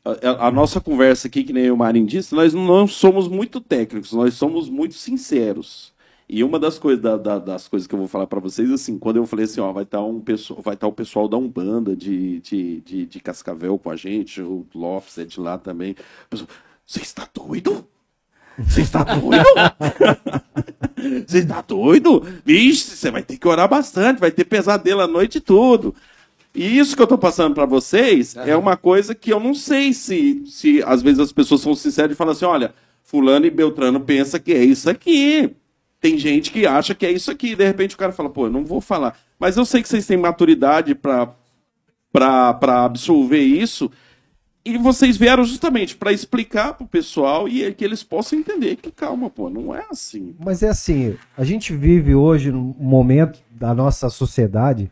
A, 0.05 0.47
a 0.47 0.51
nossa 0.51 0.79
conversa 0.79 1.27
aqui, 1.27 1.43
que 1.43 1.51
nem 1.53 1.69
o 1.69 1.75
Marinho 1.77 2.05
disse, 2.07 2.33
nós 2.33 2.53
não 2.53 2.87
somos 2.87 3.27
muito 3.27 3.59
técnicos, 3.59 4.13
nós 4.13 4.33
somos 4.33 4.69
muito 4.69 4.93
sinceros. 4.95 5.91
E 6.27 6.41
uma 6.43 6.57
das 6.57 6.79
coisas 6.79 7.01
da- 7.03 7.17
da- 7.17 7.37
das 7.39 7.67
coisas 7.67 7.85
que 7.85 7.93
eu 7.93 7.99
vou 7.99 8.07
falar 8.07 8.25
pra 8.27 8.39
vocês, 8.39 8.71
assim, 8.71 8.97
quando 8.97 9.17
eu 9.17 9.25
falei 9.25 9.43
assim, 9.45 9.59
ó, 9.59 9.71
vai 9.73 9.83
estar 9.83 10.01
um 10.01 10.21
pessoal, 10.21 10.61
vai 10.61 10.73
estar 10.75 10.87
o 10.87 10.93
pessoal 10.93 11.27
da 11.27 11.35
Umbanda 11.37 11.95
de, 11.95 12.39
de, 12.39 12.81
de, 12.81 13.05
de 13.05 13.19
Cascavel 13.19 13.77
com 13.77 13.89
a 13.89 13.95
gente, 13.97 14.41
o 14.41 14.65
Lopes 14.73 15.17
é 15.17 15.25
de 15.25 15.39
lá 15.39 15.57
também. 15.57 15.95
Você 16.85 17.01
está 17.01 17.27
doido? 17.33 17.85
Você 18.57 18.81
está 18.81 19.03
doido? 19.03 19.43
Você 21.27 21.39
está 21.39 21.61
doido? 21.61 22.21
Vixe, 22.45 22.95
você 22.95 23.11
vai 23.11 23.23
ter 23.23 23.37
que 23.37 23.47
orar 23.47 23.67
bastante, 23.67 24.19
vai 24.19 24.31
ter 24.31 24.45
pesadelo 24.45 25.01
a 25.01 25.07
noite 25.07 25.37
e 25.37 25.41
tudo. 25.41 25.93
E 26.55 26.77
isso 26.77 26.95
que 26.95 27.01
eu 27.01 27.07
tô 27.07 27.17
passando 27.17 27.55
pra 27.55 27.65
vocês 27.65 28.35
é 28.37 28.55
uma 28.55 28.77
coisa 28.77 29.15
que 29.15 29.33
eu 29.33 29.39
não 29.39 29.55
sei 29.55 29.93
se, 29.93 30.43
se 30.45 30.83
às 30.83 31.01
vezes 31.01 31.19
as 31.19 31.31
pessoas 31.31 31.61
são 31.61 31.73
sinceras 31.73 32.11
e 32.11 32.15
falam 32.15 32.33
assim: 32.33 32.45
olha, 32.45 32.73
Fulano 33.01 33.45
e 33.45 33.49
Beltrano 33.49 33.99
pensa 33.99 34.39
que 34.39 34.53
é 34.53 34.63
isso 34.63 34.89
aqui. 34.89 35.55
Tem 35.99 36.17
gente 36.17 36.51
que 36.51 36.67
acha 36.67 36.93
que 36.93 37.05
é 37.05 37.11
isso 37.11 37.31
aqui. 37.31 37.55
De 37.55 37.65
repente 37.65 37.95
o 37.95 37.97
cara 37.97 38.11
fala, 38.11 38.29
pô, 38.29 38.47
eu 38.47 38.51
não 38.51 38.65
vou 38.65 38.81
falar. 38.81 39.17
Mas 39.39 39.57
eu 39.57 39.65
sei 39.65 39.81
que 39.81 39.87
vocês 39.87 40.05
têm 40.05 40.17
maturidade 40.17 40.93
pra 40.93 41.33
absolver 42.83 43.39
isso. 43.39 43.89
E 44.65 44.77
vocês 44.77 45.17
vieram 45.17 45.43
justamente 45.43 45.95
pra 45.95 46.13
explicar 46.13 46.73
pro 46.73 46.85
pessoal 46.85 47.49
e 47.49 47.73
que 47.73 47.83
eles 47.83 48.03
possam 48.03 48.39
entender 48.39 48.75
que, 48.77 48.91
calma, 48.91 49.29
pô, 49.29 49.49
não 49.49 49.75
é 49.75 49.85
assim. 49.89 50.35
Mas 50.39 50.61
é 50.61 50.69
assim, 50.69 51.17
a 51.37 51.43
gente 51.43 51.73
vive 51.73 52.15
hoje 52.15 52.51
num 52.51 52.75
momento 52.79 53.41
da 53.49 53.73
nossa 53.73 54.09
sociedade 54.09 54.91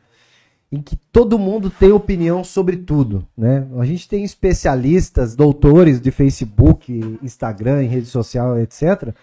em 0.72 0.82
que 0.82 0.96
todo 1.12 1.38
mundo 1.38 1.70
tem 1.70 1.92
opinião 1.92 2.44
sobre 2.44 2.78
tudo, 2.78 3.28
né? 3.38 3.68
A 3.78 3.86
gente 3.86 4.08
tem 4.08 4.24
especialistas, 4.24 5.36
doutores 5.36 6.00
de 6.00 6.12
Facebook, 6.12 7.18
Instagram, 7.22 7.82
rede 7.88 8.06
social, 8.08 8.58
etc., 8.58 9.14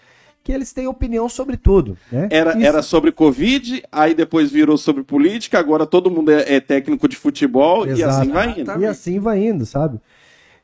que 0.44 0.52
eles 0.52 0.72
têm 0.72 0.86
opinião 0.86 1.28
sobre 1.28 1.56
tudo, 1.56 1.96
né? 2.12 2.28
Era, 2.30 2.50
Isso- 2.50 2.66
era 2.66 2.82
sobre 2.82 3.12
Covid, 3.12 3.82
aí 3.90 4.14
depois 4.14 4.50
virou 4.50 4.76
sobre 4.78 5.02
política, 5.02 5.58
agora 5.58 5.86
todo 5.86 6.10
mundo 6.10 6.30
é, 6.30 6.54
é 6.56 6.60
técnico 6.60 7.08
de 7.08 7.16
futebol 7.16 7.86
e 7.86 7.90
Exato. 7.90 8.20
assim 8.20 8.30
vai 8.30 8.60
indo. 8.60 8.80
E 8.80 8.86
assim 8.86 9.18
vai 9.18 9.46
indo, 9.46 9.64
sabe? 9.66 9.98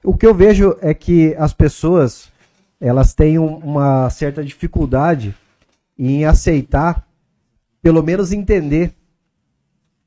O 0.02 0.14
que 0.16 0.26
eu 0.26 0.34
vejo 0.34 0.76
é 0.80 0.92
que 0.94 1.34
as 1.38 1.52
pessoas 1.54 2.28
elas 2.80 3.14
têm 3.14 3.38
um- 3.38 3.56
uma 3.56 4.10
certa 4.10 4.44
dificuldade 4.44 5.34
em 5.98 6.24
aceitar, 6.26 7.06
pelo 7.82 8.02
menos 8.02 8.32
entender 8.32 8.92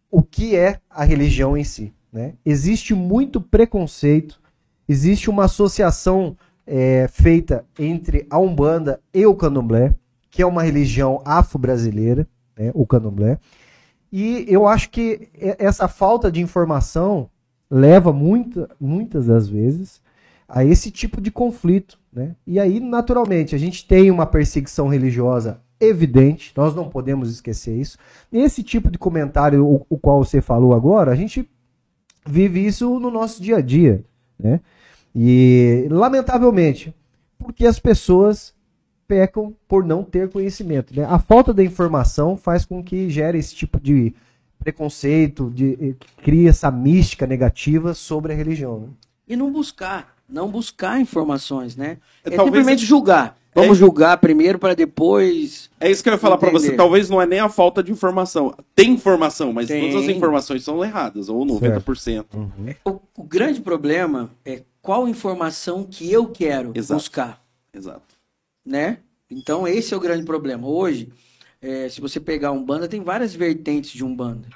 o 0.09 0.23
que 0.23 0.55
é 0.55 0.79
a 0.89 1.03
religião 1.03 1.57
em 1.57 1.63
si. 1.63 1.93
Né? 2.11 2.33
Existe 2.45 2.93
muito 2.93 3.39
preconceito, 3.41 4.39
existe 4.87 5.29
uma 5.29 5.45
associação 5.45 6.37
é, 6.65 7.07
feita 7.07 7.65
entre 7.77 8.25
a 8.29 8.39
Umbanda 8.39 8.99
e 9.13 9.25
o 9.25 9.35
Candomblé, 9.35 9.95
que 10.29 10.41
é 10.41 10.45
uma 10.45 10.63
religião 10.63 11.21
afro-brasileira, 11.25 12.27
né, 12.57 12.71
o 12.73 12.85
Candomblé. 12.85 13.39
E 14.11 14.45
eu 14.47 14.67
acho 14.67 14.89
que 14.89 15.29
essa 15.57 15.87
falta 15.87 16.31
de 16.31 16.41
informação 16.41 17.29
leva 17.69 18.13
muita, 18.13 18.69
muitas 18.79 19.25
das 19.27 19.47
vezes 19.47 20.01
a 20.47 20.63
esse 20.63 20.89
tipo 20.89 21.19
de 21.19 21.29
conflito. 21.29 21.99
Né? 22.11 22.35
E 22.45 22.59
aí, 22.59 22.79
naturalmente, 22.79 23.53
a 23.53 23.57
gente 23.57 23.85
tem 23.85 24.09
uma 24.09 24.25
perseguição 24.25 24.87
religiosa 24.87 25.61
evidente, 25.79 26.51
nós 26.55 26.75
não 26.75 26.89
podemos 26.89 27.31
esquecer 27.31 27.75
isso. 27.77 27.98
Esse 28.31 28.63
tipo 28.63 28.89
de 28.89 28.98
comentário, 28.98 29.65
o, 29.65 29.86
o 29.89 29.98
qual 29.98 30.24
você 30.24 30.41
falou 30.41 30.74
agora, 30.74 31.12
a 31.12 31.15
gente 31.15 31.50
vive 32.25 32.65
isso 32.65 33.00
no 33.00 33.10
nosso 33.10 33.41
dia 33.41 33.57
a 33.57 33.62
dia. 33.62 34.03
Né? 34.38 34.60
E, 35.15 35.88
lamentavelmente, 35.89 36.93
porque 37.38 37.65
as 37.65 37.79
pessoas 37.79 38.53
pecam 39.07 39.55
por 39.67 39.86
não 39.86 40.03
ter 40.03 40.29
conhecimento. 40.29 40.93
Né? 40.96 41.05
A 41.05 41.17
falta 41.17 41.53
da 41.53 41.63
informação 41.63 42.36
faz 42.36 42.65
com 42.65 42.84
que 42.84 43.10
gere 43.10 43.38
esse 43.38 43.55
tipo 43.55 43.79
de 43.79 44.13
preconceito, 44.60 45.50
de, 45.50 45.77
eh, 45.79 45.96
cria 46.22 46.50
essa 46.50 46.69
mística 46.69 47.25
negativa 47.25 47.93
sobre 47.93 48.34
a 48.34 48.36
religião. 48.36 48.79
Né? 48.81 48.88
E 49.29 49.36
não 49.36 49.51
buscar, 49.51 50.16
não 50.27 50.50
buscar 50.50 51.00
informações, 51.00 51.75
né? 51.75 51.98
É, 52.24 52.29
É, 52.29 52.36
talvez- 52.36 52.43
simplesmente 52.46 52.86
julgar. 52.86 53.38
Vamos 53.55 53.77
É- 53.77 53.79
julgar 53.79 54.17
primeiro 54.19 54.60
para 54.60 54.75
depois. 54.75 55.67
É 55.79 55.89
isso 55.89 56.03
que 56.03 56.10
eu 56.10 56.13
ia 56.13 56.19
falar 56.19 56.38
pra 56.38 56.51
você. 56.51 56.75
Talvez 56.75 57.10
não 57.10 57.19
é 57.19 57.25
nem 57.25 57.39
a 57.39 57.50
falta 57.50 57.81
de 57.81 57.91
informação. 57.91 58.53
Tem 58.75 58.91
informação, 58.91 59.51
mas 59.51 59.67
Tem. 59.67 59.81
todas 59.89 60.03
as 60.03 60.10
informações 60.15 60.63
são 60.63 60.84
erradas, 60.86 61.27
ou 61.27 61.43
90%. 61.43 62.27
O, 62.86 63.00
o 63.17 63.24
grande 63.24 63.60
problema 63.62 64.29
é 64.46 64.62
qual 64.81 65.07
informação 65.07 65.84
que 65.84 66.12
eu 66.12 66.27
quero 66.27 66.72
Exato. 66.75 67.00
buscar, 67.00 67.41
Exato. 67.74 68.15
né? 68.63 69.00
Então, 69.29 69.67
esse 69.67 69.91
é 69.93 69.98
o 69.98 70.00
grande 70.00 70.24
problema. 70.24 70.67
Hoje, 70.67 71.10
é, 71.60 71.89
se 71.89 72.00
você 72.00 72.19
pegar 72.19 72.51
um 72.51 72.63
banda, 72.63 72.88
tem 72.88 73.01
várias 73.01 73.34
vertentes 73.34 73.89
de 73.91 74.05
um 74.05 74.15
banda. 74.15 74.48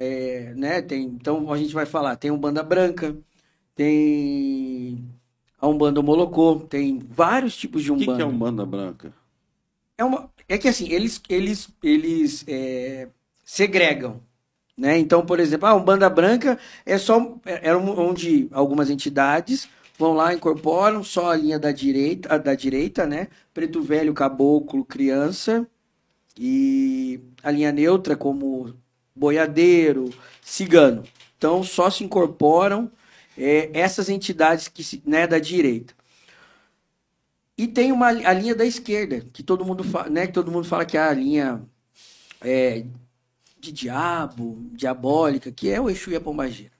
É, 0.00 0.54
né? 0.56 0.80
tem, 0.80 1.02
então, 1.04 1.52
a 1.52 1.58
gente 1.58 1.74
vai 1.74 1.84
falar, 1.84 2.16
tem 2.16 2.30
um 2.30 2.38
banda 2.38 2.62
branca, 2.62 3.14
tem 3.78 5.08
a 5.56 5.68
Umbanda 5.68 6.02
Molocô, 6.02 6.56
tem 6.68 6.98
vários 6.98 7.56
tipos 7.56 7.84
de 7.84 7.92
O 7.92 7.96
que, 7.96 8.02
Umbanda. 8.02 8.16
que 8.16 8.22
é 8.22 8.26
Umbanda 8.26 8.66
Branca? 8.66 9.12
É, 9.96 10.04
uma, 10.04 10.28
é 10.48 10.58
que 10.58 10.66
assim, 10.66 10.90
eles, 10.90 11.22
eles, 11.28 11.68
eles 11.80 12.44
é, 12.48 13.06
segregam. 13.44 14.20
Né? 14.76 14.98
Então, 14.98 15.24
por 15.24 15.38
exemplo, 15.38 15.68
a 15.68 15.74
Umbanda 15.76 16.10
Branca 16.10 16.58
é 16.84 16.98
só 16.98 17.36
é, 17.46 17.68
é 17.68 17.76
onde 17.76 18.48
algumas 18.50 18.90
entidades 18.90 19.68
vão 19.96 20.12
lá, 20.12 20.34
incorporam 20.34 21.04
só 21.04 21.30
a 21.30 21.36
linha 21.36 21.58
da 21.58 21.70
direita, 21.70 22.36
da 22.36 22.56
direita, 22.56 23.06
né? 23.06 23.28
Preto 23.54 23.80
velho, 23.80 24.12
caboclo, 24.12 24.84
criança 24.84 25.66
e 26.36 27.20
a 27.44 27.50
linha 27.52 27.70
neutra 27.70 28.16
como 28.16 28.74
boiadeiro, 29.14 30.10
cigano. 30.42 31.04
Então, 31.36 31.62
só 31.62 31.90
se 31.90 32.02
incorporam 32.02 32.90
é, 33.38 33.70
essas 33.72 34.08
entidades 34.08 34.68
que 34.68 34.82
se, 34.82 35.02
né, 35.06 35.26
da 35.26 35.38
direita. 35.38 35.94
E 37.56 37.66
tem 37.66 37.92
uma, 37.92 38.08
a 38.08 38.32
linha 38.32 38.54
da 38.54 38.64
esquerda, 38.64 39.20
que 39.32 39.42
todo 39.42 39.64
mundo, 39.64 39.84
fa, 39.84 40.08
né, 40.08 40.26
que 40.26 40.32
todo 40.32 40.50
mundo 40.50 40.66
fala 40.66 40.84
que 40.84 40.96
é 40.96 41.00
a 41.00 41.12
linha 41.12 41.62
é, 42.40 42.84
de 43.58 43.72
diabo, 43.72 44.58
diabólica, 44.72 45.50
que 45.50 45.70
é 45.70 45.80
o 45.80 45.88
Exu 45.88 46.10
e 46.10 46.16
a 46.16 46.20
Pombagira. 46.20 46.72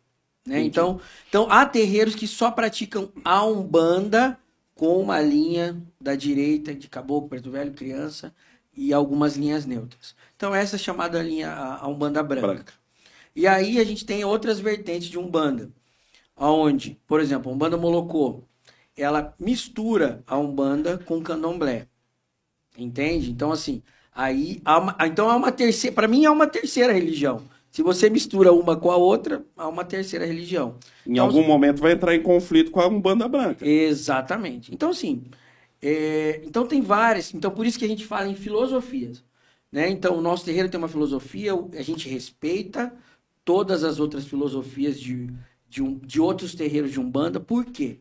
Né? 0.47 0.61
Então, 0.63 1.01
então, 1.29 1.51
há 1.51 1.67
terreiros 1.67 2.15
que 2.15 2.27
só 2.27 2.51
praticam 2.51 3.13
a 3.25 3.45
Umbanda 3.45 4.39
com 4.75 5.01
uma 5.01 5.21
linha 5.21 5.81
da 6.01 6.15
direita, 6.15 6.75
de 6.75 6.89
caboclo, 6.89 7.29
preto 7.29 7.51
velho, 7.51 7.73
criança, 7.73 8.33
e 8.73 8.93
algumas 8.93 9.37
linhas 9.37 9.67
neutras. 9.67 10.15
Então, 10.37 10.55
essa 10.55 10.77
é 10.77 10.79
chamada 10.79 11.21
linha, 11.21 11.51
a, 11.51 11.85
a 11.85 11.89
Umbanda 11.89 12.23
branca. 12.23 12.47
Branca. 12.47 12.73
E 13.35 13.47
aí 13.47 13.79
a 13.81 13.85
gente 13.85 14.07
tem 14.07 14.25
outras 14.25 14.61
vertentes 14.61 15.09
de 15.09 15.19
Umbanda, 15.19 15.71
onde, 16.47 17.01
por 17.07 17.21
exemplo, 17.21 17.51
a 17.51 17.55
Umbanda 17.55 17.77
Molocô, 17.77 18.45
ela 18.97 19.35
mistura 19.39 20.23
a 20.27 20.39
Umbanda 20.39 20.99
com 20.99 21.19
o 21.19 21.23
Candomblé. 21.23 21.89
Entende? 22.77 23.31
Então, 23.31 23.53
assim, 23.53 23.83
aí 24.13 24.61
há 24.65 24.79
uma, 24.79 24.97
então 25.07 25.31
há 25.31 25.37
uma 25.37 25.53
terceira, 25.53 25.95
para 25.95 26.09
mim 26.09 26.25
é 26.25 26.31
uma 26.31 26.47
terceira 26.47 26.93
religião. 26.93 27.49
Se 27.71 27.83
você 27.83 28.09
mistura 28.11 28.53
uma 28.53 28.77
com 28.77 28.91
a 28.91 28.97
outra, 28.97 29.45
há 29.57 29.69
uma 29.69 29.85
terceira 29.85 30.25
religião. 30.27 30.79
Em 31.07 31.17
Então, 31.17 31.27
algum 31.27 31.43
momento 31.45 31.81
vai 31.81 31.93
entrar 31.93 32.15
em 32.15 32.23
conflito 32.23 32.71
com 32.71 32.81
a 32.81 32.87
Umbanda 32.87 33.27
Branca. 33.29 33.67
Exatamente. 33.67 34.73
Então, 34.73 34.91
assim, 34.91 35.25
é, 35.83 36.41
então 36.45 36.67
tem 36.67 36.81
várias. 36.83 37.35
Então, 37.35 37.51
por 37.51 37.67
isso 37.67 37.79
que 37.79 37.85
a 37.85 37.89
gente 37.89 38.07
fala 38.07 38.29
em 38.29 38.35
filosofias. 38.37 39.25
Né? 39.73 39.89
Então, 39.91 40.17
o 40.17 40.21
nosso 40.21 40.45
terreiro 40.45 40.69
tem 40.71 40.79
uma 40.79 40.89
filosofia, 40.89 41.53
a 41.75 41.83
gente 41.83 42.09
respeita 42.09 42.95
todas 43.45 43.85
as 43.85 43.99
outras 44.01 44.27
filosofias 44.27 44.99
de, 45.01 45.29
de, 45.69 45.83
um, 45.83 45.99
de 45.99 46.21
outros 46.21 46.55
terreiros 46.55 46.91
de 46.93 47.01
Umbanda. 47.01 47.39
Por 47.41 47.65
quê? 47.67 47.99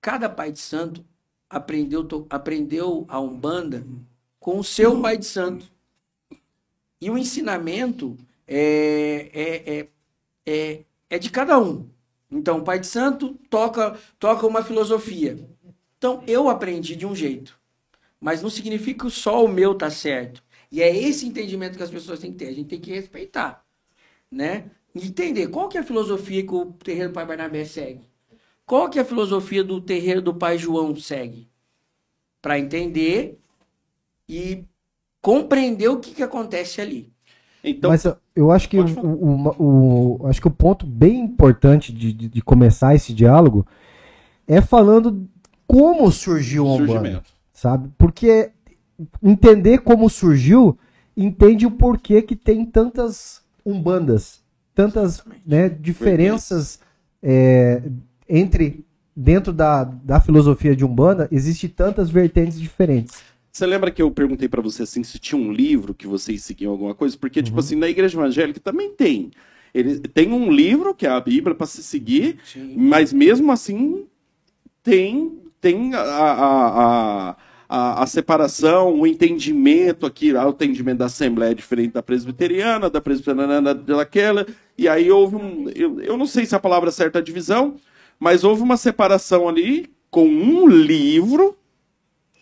Cada 0.00 0.28
pai 0.28 0.50
de 0.52 0.58
santo 0.58 1.04
aprendeu, 1.48 2.04
to- 2.04 2.26
aprendeu 2.30 3.04
a 3.08 3.20
Umbanda 3.20 3.86
com 4.38 4.58
o 4.58 4.64
seu 4.64 5.00
pai 5.00 5.18
de 5.18 5.26
santo. 5.26 5.70
E 7.00 7.10
o 7.10 7.18
ensinamento 7.18 8.16
é, 8.46 9.30
é, 9.32 9.78
é, 9.78 9.88
é, 10.46 10.84
é 11.10 11.18
de 11.18 11.30
cada 11.30 11.58
um. 11.58 11.88
Então, 12.30 12.58
o 12.58 12.64
pai 12.64 12.78
de 12.78 12.86
santo 12.86 13.34
toca, 13.48 13.98
toca 14.18 14.46
uma 14.46 14.62
filosofia. 14.62 15.38
Então, 15.98 16.22
eu 16.26 16.48
aprendi 16.48 16.94
de 16.94 17.06
um 17.06 17.14
jeito. 17.14 17.58
Mas 18.20 18.42
não 18.42 18.50
significa 18.50 19.06
que 19.06 19.10
só 19.10 19.44
o 19.44 19.48
meu 19.48 19.74
tá 19.74 19.90
certo. 19.90 20.42
E 20.70 20.80
é 20.82 20.94
esse 20.94 21.26
entendimento 21.26 21.76
que 21.76 21.82
as 21.82 21.90
pessoas 21.90 22.20
têm 22.20 22.32
que 22.32 22.38
ter. 22.38 22.48
A 22.48 22.52
gente 22.54 22.68
tem 22.68 22.80
que 22.80 22.92
respeitar. 22.92 23.64
Né? 24.30 24.70
Entender 24.94 25.48
qual 25.48 25.68
que 25.68 25.78
é 25.78 25.80
a 25.80 25.84
filosofia 25.84 26.44
que 26.44 26.52
o 26.54 26.66
terreiro 26.72 27.10
do 27.10 27.14
pai 27.14 27.26
Barnabé 27.26 27.64
segue. 27.64 28.02
Qual 28.66 28.88
que 28.88 28.98
é 28.98 29.02
a 29.02 29.04
filosofia 29.04 29.62
do 29.64 29.80
terreiro 29.80 30.20
do 30.22 30.34
pai 30.34 30.58
João 30.58 30.94
segue. 30.96 31.48
Para 32.42 32.58
entender 32.58 33.38
e 34.28 34.64
compreender 35.20 35.88
o 35.88 35.98
que, 36.00 36.14
que 36.14 36.22
acontece 36.22 36.80
ali. 36.80 37.12
Então, 37.62 37.90
Mas 37.90 38.04
eu- 38.34 38.50
acho 38.50 38.68
que 38.70 38.78
o, 38.78 38.84
o- 39.04 40.18
o- 40.22 40.26
acho 40.26 40.40
que 40.40 40.48
o 40.48 40.52
ponto 40.52 40.86
bem 40.86 41.20
importante 41.20 41.92
de, 41.92 42.12
de- 42.12 42.28
de 42.28 42.42
começar 42.42 42.94
esse 42.94 43.12
diálogo 43.12 43.66
é 44.48 44.62
falando 44.62 45.28
como 45.66 46.10
surgiu 46.10 46.66
a 46.66 46.72
Umbanda, 46.74 47.22
sabe? 47.52 47.90
Porque 47.98 48.50
entender 49.22 49.78
como 49.80 50.08
surgiu, 50.08 50.78
entende 51.16 51.66
o 51.66 51.70
porquê 51.70 52.22
que 52.22 52.34
tem 52.34 52.64
tantas 52.64 53.42
umbandas, 53.64 54.39
tantas 54.74 55.22
né, 55.46 55.68
diferenças 55.68 56.80
é, 57.22 57.82
entre 58.28 58.84
dentro 59.14 59.52
da, 59.52 59.84
da 59.84 60.20
filosofia 60.20 60.74
de 60.74 60.84
umbanda, 60.84 61.28
existe 61.30 61.68
tantas 61.68 62.10
vertentes 62.10 62.58
diferentes. 62.58 63.22
Você 63.52 63.66
lembra 63.66 63.90
que 63.90 64.00
eu 64.00 64.10
perguntei 64.10 64.48
pra 64.48 64.62
você 64.62 64.84
assim 64.84 65.02
se 65.02 65.18
tinha 65.18 65.40
um 65.40 65.52
livro 65.52 65.92
que 65.92 66.06
vocês 66.06 66.42
seguiam 66.42 66.70
alguma 66.70 66.94
coisa? 66.94 67.16
Porque, 67.18 67.42
tipo 67.42 67.58
assim, 67.58 67.74
na 67.74 67.88
igreja 67.88 68.16
evangélica 68.16 68.60
também 68.60 68.94
tem. 68.94 69.32
Ele 69.74 70.00
tem 70.00 70.32
um 70.32 70.50
livro, 70.50 70.94
que 70.94 71.06
é 71.06 71.10
a 71.10 71.20
Bíblia, 71.20 71.54
pra 71.54 71.66
se 71.66 71.82
seguir, 71.82 72.38
mas 72.76 73.12
mesmo 73.12 73.50
assim 73.52 74.06
tem, 74.82 75.38
tem 75.60 75.94
a, 75.94 76.00
a, 76.00 77.30
a, 77.30 77.36
a, 77.70 78.02
a 78.02 78.06
separação, 78.06 79.00
o 79.00 79.06
entendimento 79.06 80.04
aqui, 80.04 80.34
ah, 80.36 80.46
o 80.46 80.50
entendimento 80.50 80.98
da 80.98 81.06
Assembleia 81.06 81.52
é 81.52 81.54
diferente 81.54 81.92
da 81.92 82.02
presbiteriana, 82.02 82.90
da 82.90 83.00
presbiteriana 83.00 83.72
daquela, 83.74 84.44
e 84.76 84.88
aí 84.88 85.08
houve 85.10 85.36
um. 85.36 85.68
Eu, 85.70 86.00
eu 86.00 86.16
não 86.16 86.26
sei 86.26 86.44
se 86.46 86.54
a 86.56 86.60
palavra 86.60 86.90
certa 86.90 87.20
é 87.20 87.22
divisão, 87.22 87.76
mas 88.18 88.42
houve 88.44 88.62
uma 88.62 88.76
separação 88.76 89.48
ali 89.48 89.88
com 90.10 90.26
um 90.28 90.66
livro 90.68 91.56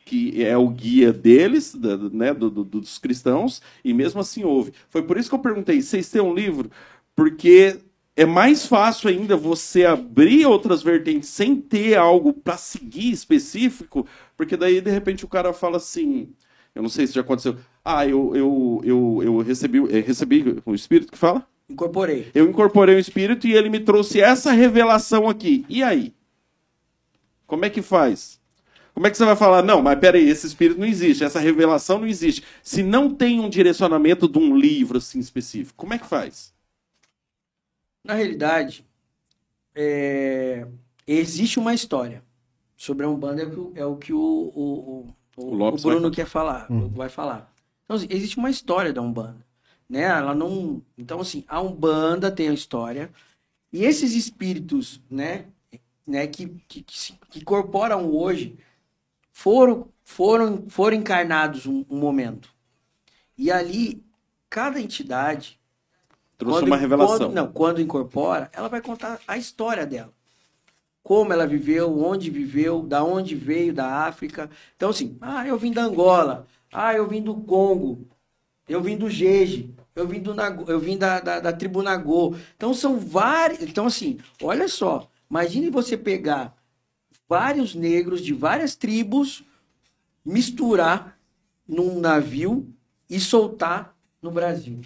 que 0.05 0.43
é 0.43 0.57
o 0.57 0.69
guia 0.71 1.13
deles, 1.13 1.75
né, 2.13 2.33
do- 2.33 2.51
do- 2.51 2.65
dos 2.65 2.99
cristãos, 2.99 3.61
e 3.85 3.93
mesmo 3.93 4.21
assim 4.21 4.43
houve. 4.45 4.73
Foi 4.89 5.03
por 5.03 5.19
isso 5.19 5.29
que 5.29 5.35
eu 5.35 5.39
perguntei, 5.41 5.83
vocês 5.83 6.09
têm 6.11 6.23
um 6.23 6.35
livro? 6.35 6.71
Porque 7.15 7.79
é 8.19 8.27
mais 8.27 8.67
fácil 8.67 9.09
ainda 9.09 9.37
você 9.37 9.85
abrir 9.85 10.45
outras 10.45 10.83
vertentes 10.83 11.29
sem 11.29 11.55
ter 11.55 11.97
algo 11.97 12.33
para 12.33 12.57
seguir 12.57 13.13
específico, 13.13 14.05
porque 14.37 14.57
daí 14.57 14.81
de 14.81 14.91
repente 14.91 15.25
o 15.25 15.29
cara 15.29 15.53
fala 15.53 15.77
assim, 15.77 16.29
eu 16.75 16.83
não 16.83 16.89
sei 16.89 17.07
se 17.07 17.13
já 17.13 17.21
aconteceu, 17.21 17.57
ah, 17.85 18.05
eu, 18.05 18.35
eu, 18.35 18.81
eu, 18.83 19.21
eu 19.23 19.39
recebi, 19.39 19.79
eh, 19.97 20.01
recebi 20.01 20.61
o 20.67 20.75
Espírito 20.75 21.13
que 21.13 21.19
fala? 21.19 21.47
Incorporei. 21.71 22.29
Eu 22.35 22.51
incorporei 22.51 22.97
o 22.97 22.99
Espírito 22.99 23.47
e 23.47 23.55
ele 23.55 23.69
me 23.69 23.79
trouxe 23.79 24.21
essa 24.21 24.51
revelação 24.51 25.29
aqui. 25.29 25.65
E 25.69 25.81
aí? 25.85 26.13
Como 27.47 27.65
é 27.65 27.71
que 27.71 27.83
faz? 27.83 28.41
Como 28.95 29.07
é 29.07 29.13
que 29.13 29.17
você 29.17 29.25
vai 29.25 29.37
falar, 29.37 29.63
não, 29.63 29.81
mas 29.81 29.97
peraí, 29.97 30.29
esse 30.29 30.45
Espírito 30.45 30.81
não 30.81 30.89
existe, 30.89 31.23
essa 31.23 31.39
revelação 31.39 32.01
não 32.01 32.07
existe. 32.09 32.43
Se 32.65 32.83
não 32.83 33.15
tem 33.15 33.39
um 33.39 33.49
direcionamento 33.49 34.29
de 34.29 34.41
um 34.41 34.57
livro 34.57 34.99
assim 34.99 35.21
específico, 35.21 35.75
como 35.77 35.95
é 35.95 35.99
que 35.99 36.07
faz? 36.07 36.58
Na 38.09 38.15
realidade, 38.15 38.87
é, 39.75 40.67
existe 41.07 41.59
uma 41.59 41.75
história 41.75 42.25
sobre 42.77 43.07
a 43.07 43.11
Umbanda, 43.11 43.43
é 43.43 43.47
o 43.47 43.51
que, 43.51 43.59
o- 43.61 43.73
é 43.77 43.87
o, 43.87 43.97
que 43.97 44.13
o, 44.13 44.19
o, 44.21 45.07
o, 45.37 45.47
O 45.51 45.55
o 45.55 45.55
Lopes 45.55 45.83
vai 45.85 45.95
Bruno 45.97 46.11
quer 46.11 46.27
falar, 46.27 46.71
Hum. 46.73 46.89
vai 46.91 47.09
falar. 47.09 47.53
Então, 47.85 47.97
assim, 47.97 48.07
existe 48.11 48.39
uma 48.39 48.51
história 48.51 48.93
da 48.93 49.03
Umbanda, 49.03 49.45
né? 49.89 50.03
Ela 50.03 50.35
não... 50.35 50.83
Então, 50.99 51.21
assim, 51.21 51.45
a 51.49 51.61
Umbanda 51.61 52.31
tem 52.31 52.49
a 52.49 52.55
história, 52.55 53.13
e 53.73 53.85
esses 53.85 54.15
espíritos, 54.15 55.03
né, 55.11 55.47
né 56.07 56.27
que, 56.27 56.49
que, 56.69 56.83
que 56.83 57.41
incorporam 57.41 58.11
hoje, 58.11 58.59
foram, 59.33 59.89
foram, 60.05 60.69
foram 60.71 60.97
encarnados 60.97 61.67
um, 61.67 61.85
um 61.91 61.99
momento. 61.99 62.51
E 63.37 63.51
ali, 63.51 64.03
cada 64.51 64.81
entidade 64.81 65.58
Trouxe 66.39 66.61
quando- 66.61 66.67
uma 66.69 66.77
revelação. 66.77 67.19
quando- 67.19 67.35
não, 67.35 67.53
quando 67.53 67.81
incorpora, 67.81 68.49
ela 68.55 68.69
vai 68.69 68.81
contar 68.81 69.21
a 69.27 69.37
história 69.37 69.85
dela. 69.85 70.13
Como 71.03 71.33
ela 71.33 71.47
viveu, 71.47 71.99
onde 72.01 72.31
viveu, 72.31 72.83
da 72.83 73.03
onde 73.03 73.35
veio, 73.35 73.73
da 73.75 74.05
África. 74.07 74.49
Então, 74.77 74.91
assim, 74.91 75.17
ah, 75.21 75.47
eu 75.47 75.59
vim 75.59 75.73
da 75.73 75.83
Angola, 75.83 76.47
ah, 76.73 76.95
eu 76.95 77.09
vim 77.09 77.21
do 77.23 77.35
Congo, 77.35 78.07
eu 78.69 78.81
vim 78.81 78.97
do 78.97 79.11
Jeje, 79.11 79.75
eu 79.97 80.07
vim, 80.07 80.21
do 80.21 80.35
Nagô, 80.35 80.71
eu 80.71 80.79
vim 80.79 80.97
da, 80.97 81.19
da, 81.19 81.41
da 81.41 81.53
tribo 81.53 81.83
Nagô. 81.83 82.37
Então, 82.57 82.73
são 82.73 82.99
vários. 82.99 83.61
Então, 83.63 83.87
assim, 83.87 84.19
olha 84.43 84.69
só, 84.69 85.09
imagine 85.31 85.71
você 85.71 85.97
pegar 85.97 86.55
vários 87.29 87.75
negros 87.75 88.21
de 88.23 88.33
várias 88.33 88.77
tribos, 88.77 89.43
misturar 90.25 91.19
num 91.67 91.99
navio 92.01 92.69
e 93.09 93.19
soltar 93.19 93.95
no 94.23 94.31
Brasil. 94.31 94.81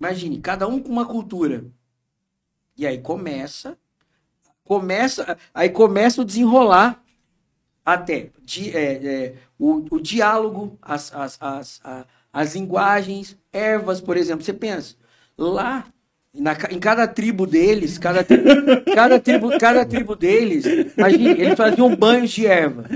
Imagine, 0.00 0.40
cada 0.40 0.66
um 0.66 0.80
com 0.82 0.90
uma 0.90 1.06
cultura. 1.06 1.64
E 2.76 2.86
aí 2.86 2.98
começa, 2.98 3.76
começa, 4.64 5.38
aí 5.54 5.70
começa 5.70 6.22
o 6.22 6.24
desenrolar 6.24 7.02
até 7.84 8.30
di- 8.42 8.76
é, 8.76 9.26
é, 9.26 9.34
o, 9.58 9.86
o 9.96 10.00
diálogo, 10.00 10.78
as, 10.82 11.12
as, 11.14 11.38
as, 11.40 11.82
as 12.32 12.54
linguagens, 12.54 13.36
ervas, 13.52 14.00
por 14.00 14.16
exemplo. 14.16 14.44
Você 14.44 14.52
pensa, 14.52 14.96
lá, 15.38 15.86
na 16.34 16.52
em 16.70 16.78
cada 16.80 17.08
tribo 17.08 17.46
deles, 17.46 17.98
cada, 17.98 18.24
cada, 18.94 19.20
tribo, 19.20 19.56
cada 19.56 19.84
tribo 19.86 20.16
deles, 20.16 20.74
imagine, 20.96 21.30
eles 21.40 21.56
faziam 21.56 21.94
banhos 21.94 22.30
de 22.30 22.46
erva. 22.46 22.86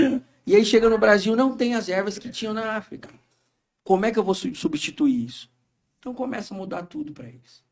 E 0.46 0.54
aí 0.56 0.64
chega 0.64 0.88
no 0.90 0.99
Brasil, 0.99 1.37
não 1.37 1.56
tem 1.56 1.75
as 1.75 1.88
ervas 1.88 2.18
que 2.18 2.30
tinham 2.30 2.54
na 2.54 2.76
África. 2.76 3.08
Como 3.84 4.06
é 4.06 4.12
que 4.12 4.18
eu 4.18 4.25
vou 4.25 4.34
su- 4.34 4.54
substituir 4.54 5.26
isso? 5.26 5.50
Então 6.04 6.12
começa 6.12 6.52
a 6.52 6.56
mudar 6.58 6.82
tudo 6.82 7.14
para 7.14 7.26
eles. 7.26 7.64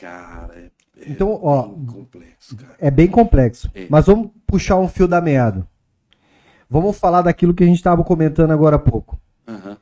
Cara, 0.00 0.58
é, 0.58 0.70
é 0.96 1.12
Então, 1.12 1.38
ó, 1.40 1.68
bem 1.68 1.86
complexo, 1.86 2.56
cara. 2.56 2.76
É 2.80 2.90
bem 2.90 3.06
complexo. 3.06 3.70
É. 3.72 3.86
Mas 3.88 4.06
vamos 4.06 4.32
puxar 4.44 4.76
um 4.76 4.88
fio 4.88 5.06
da 5.06 5.20
meada. 5.20 5.64
Vamos 6.68 6.98
falar 6.98 7.22
daquilo 7.22 7.54
que 7.54 7.62
a 7.62 7.66
gente 7.66 7.76
estava 7.76 8.02
comentando 8.02 8.50
agora 8.50 8.74
há 8.74 8.78
pouco. 8.80 9.20
Aham. 9.46 9.78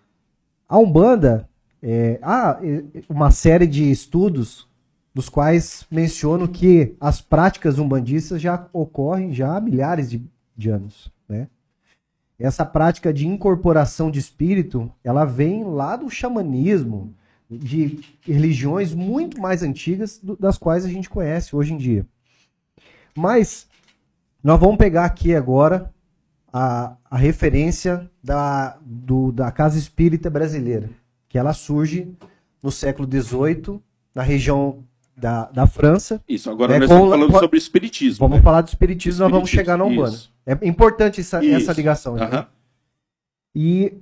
A 0.69 0.77
Umbanda, 0.77 1.49
é, 1.83 2.19
há 2.21 2.61
é, 2.63 2.85
uma 3.09 3.31
série 3.31 3.67
de 3.67 3.91
estudos 3.91 4.69
dos 5.15 5.31
quais 5.31 5.87
mencionam 5.91 6.47
que 6.47 6.95
as 7.01 7.23
práticas 7.23 7.79
umbandistas 7.79 8.39
já 8.39 8.69
ocorrem 8.71 9.33
já 9.33 9.57
há 9.57 9.61
milhares 9.63 10.11
de, 10.11 10.23
de 10.55 10.69
anos, 10.69 11.11
né? 11.27 11.49
Essa 12.39 12.65
prática 12.65 13.13
de 13.13 13.27
incorporação 13.27 14.11
de 14.11 14.19
espírito, 14.19 14.93
ela 15.03 15.25
vem 15.25 15.65
lá 15.65 15.97
do 15.97 16.11
xamanismo, 16.11 17.15
de 17.49 18.01
religiões 18.23 18.93
muito 18.95 19.41
mais 19.41 19.63
antigas 19.63 20.19
do- 20.19 20.37
das 20.37 20.59
quais 20.59 20.85
a 20.85 20.89
gente 20.89 21.09
conhece 21.09 21.55
hoje 21.57 21.73
em 21.73 21.77
dia. 21.79 22.07
Mas 23.15 23.67
nós 24.43 24.61
vamos 24.61 24.77
pegar 24.77 25.05
aqui 25.05 25.35
agora 25.35 25.93
a, 26.53 26.97
a 27.11 27.17
referência 27.17 28.11
da, 28.23 28.77
do- 28.83 29.33
da 29.33 29.51
Casa 29.51 29.79
Espírita 29.79 30.29
Brasileira, 30.29 30.91
que 31.29 31.39
ela 31.39 31.53
surge 31.53 32.13
no 32.63 32.71
século 32.71 33.09
XVIII, 33.11 33.81
na 34.15 34.23
região 34.23 34.85
da, 35.17 35.47
da 35.51 35.67
França. 35.67 36.21
Isso, 36.29 36.51
agora 36.51 36.75
É, 36.75 36.79
nós 36.79 36.91
estamos 36.91 37.11
falando 37.11 37.33
com- 37.33 37.39
sobre 37.41 37.59
espiritismo. 37.59 38.19
Vamos 38.27 38.39
né? 38.39 38.43
falar 38.45 38.61
do 38.61 38.69
Espiritismo, 38.69 39.23
nós 39.23 39.31
vamos 39.33 39.49
Espiritismo, 39.49 39.75
chegar 39.75 39.77
na 39.79 39.85
Umbanda. 39.85 40.15
isso. 40.17 40.33
É 40.45 40.69
importante 40.69 41.21
essa, 41.21 41.45
essa 41.45 41.73
ligação. 41.73 42.17
Aham. 42.17 42.47
E 43.55 43.95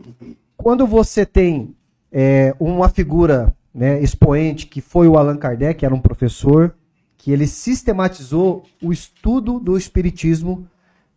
quando 0.56 0.87
você 0.87 1.25
tem 1.25 1.75
é, 2.11 2.54
uma 2.59 2.88
figura 2.88 3.54
né, 3.73 4.00
expoente, 4.02 4.66
que 4.66 4.80
foi 4.80 5.06
o 5.09 5.16
Allan 5.16 5.37
Kardec, 5.37 5.78
que 5.80 5.87
era 5.87 5.94
um 5.94 6.00
professor, 6.00 6.75
que 7.16 7.30
ele 7.30 7.47
sistematizou 7.47 8.64
o 8.83 8.92
estudo 8.92 9.59
do 9.59 9.76
Espiritismo, 9.76 10.66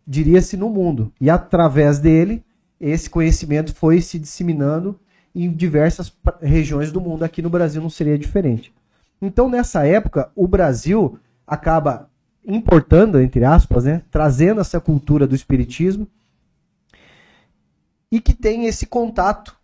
diria-se, 0.06 0.56
no 0.56 0.70
mundo. 0.70 1.12
E 1.20 1.28
através 1.28 1.98
dele, 1.98 2.42
esse 2.80 3.10
conhecimento 3.10 3.74
foi 3.74 4.00
se 4.00 4.18
disseminando 4.18 4.98
em 5.34 5.50
diversas 5.52 6.12
regiões 6.40 6.90
do 6.90 7.00
mundo. 7.00 7.24
Aqui 7.24 7.42
no 7.42 7.50
Brasil 7.50 7.82
não 7.82 7.90
seria 7.90 8.16
diferente. 8.18 8.72
Então, 9.20 9.48
nessa 9.48 9.86
época, 9.86 10.30
o 10.34 10.46
Brasil 10.46 11.18
acaba 11.46 12.08
importando, 12.46 13.20
entre 13.20 13.44
aspas, 13.44 13.84
né, 13.84 14.02
trazendo 14.10 14.60
essa 14.60 14.80
cultura 14.80 15.26
do 15.26 15.34
Espiritismo 15.34 16.08
e 18.10 18.20
que 18.20 18.34
tem 18.34 18.66
esse 18.66 18.86
contato 18.86 19.56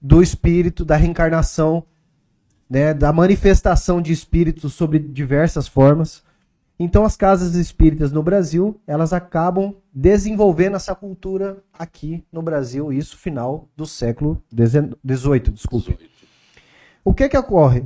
do 0.00 0.22
espírito, 0.22 0.84
da 0.84 0.96
reencarnação, 0.96 1.84
né, 2.70 2.94
da 2.94 3.12
manifestação 3.12 4.00
de 4.00 4.12
espíritos 4.12 4.74
sobre 4.74 4.98
diversas 4.98 5.66
formas. 5.66 6.22
Então 6.78 7.04
as 7.04 7.16
casas 7.16 7.54
espíritas 7.56 8.12
no 8.12 8.22
Brasil, 8.22 8.80
elas 8.86 9.12
acabam 9.12 9.74
desenvolvendo 9.92 10.76
essa 10.76 10.94
cultura 10.94 11.58
aqui 11.76 12.24
no 12.30 12.40
Brasil, 12.40 12.92
isso 12.92 13.16
final 13.16 13.68
do 13.76 13.84
século 13.84 14.40
XVIII, 14.54 15.52
desculpe. 15.52 15.96
18. 15.96 16.10
O 17.04 17.12
que 17.12 17.28
que 17.28 17.38
ocorre? 17.38 17.84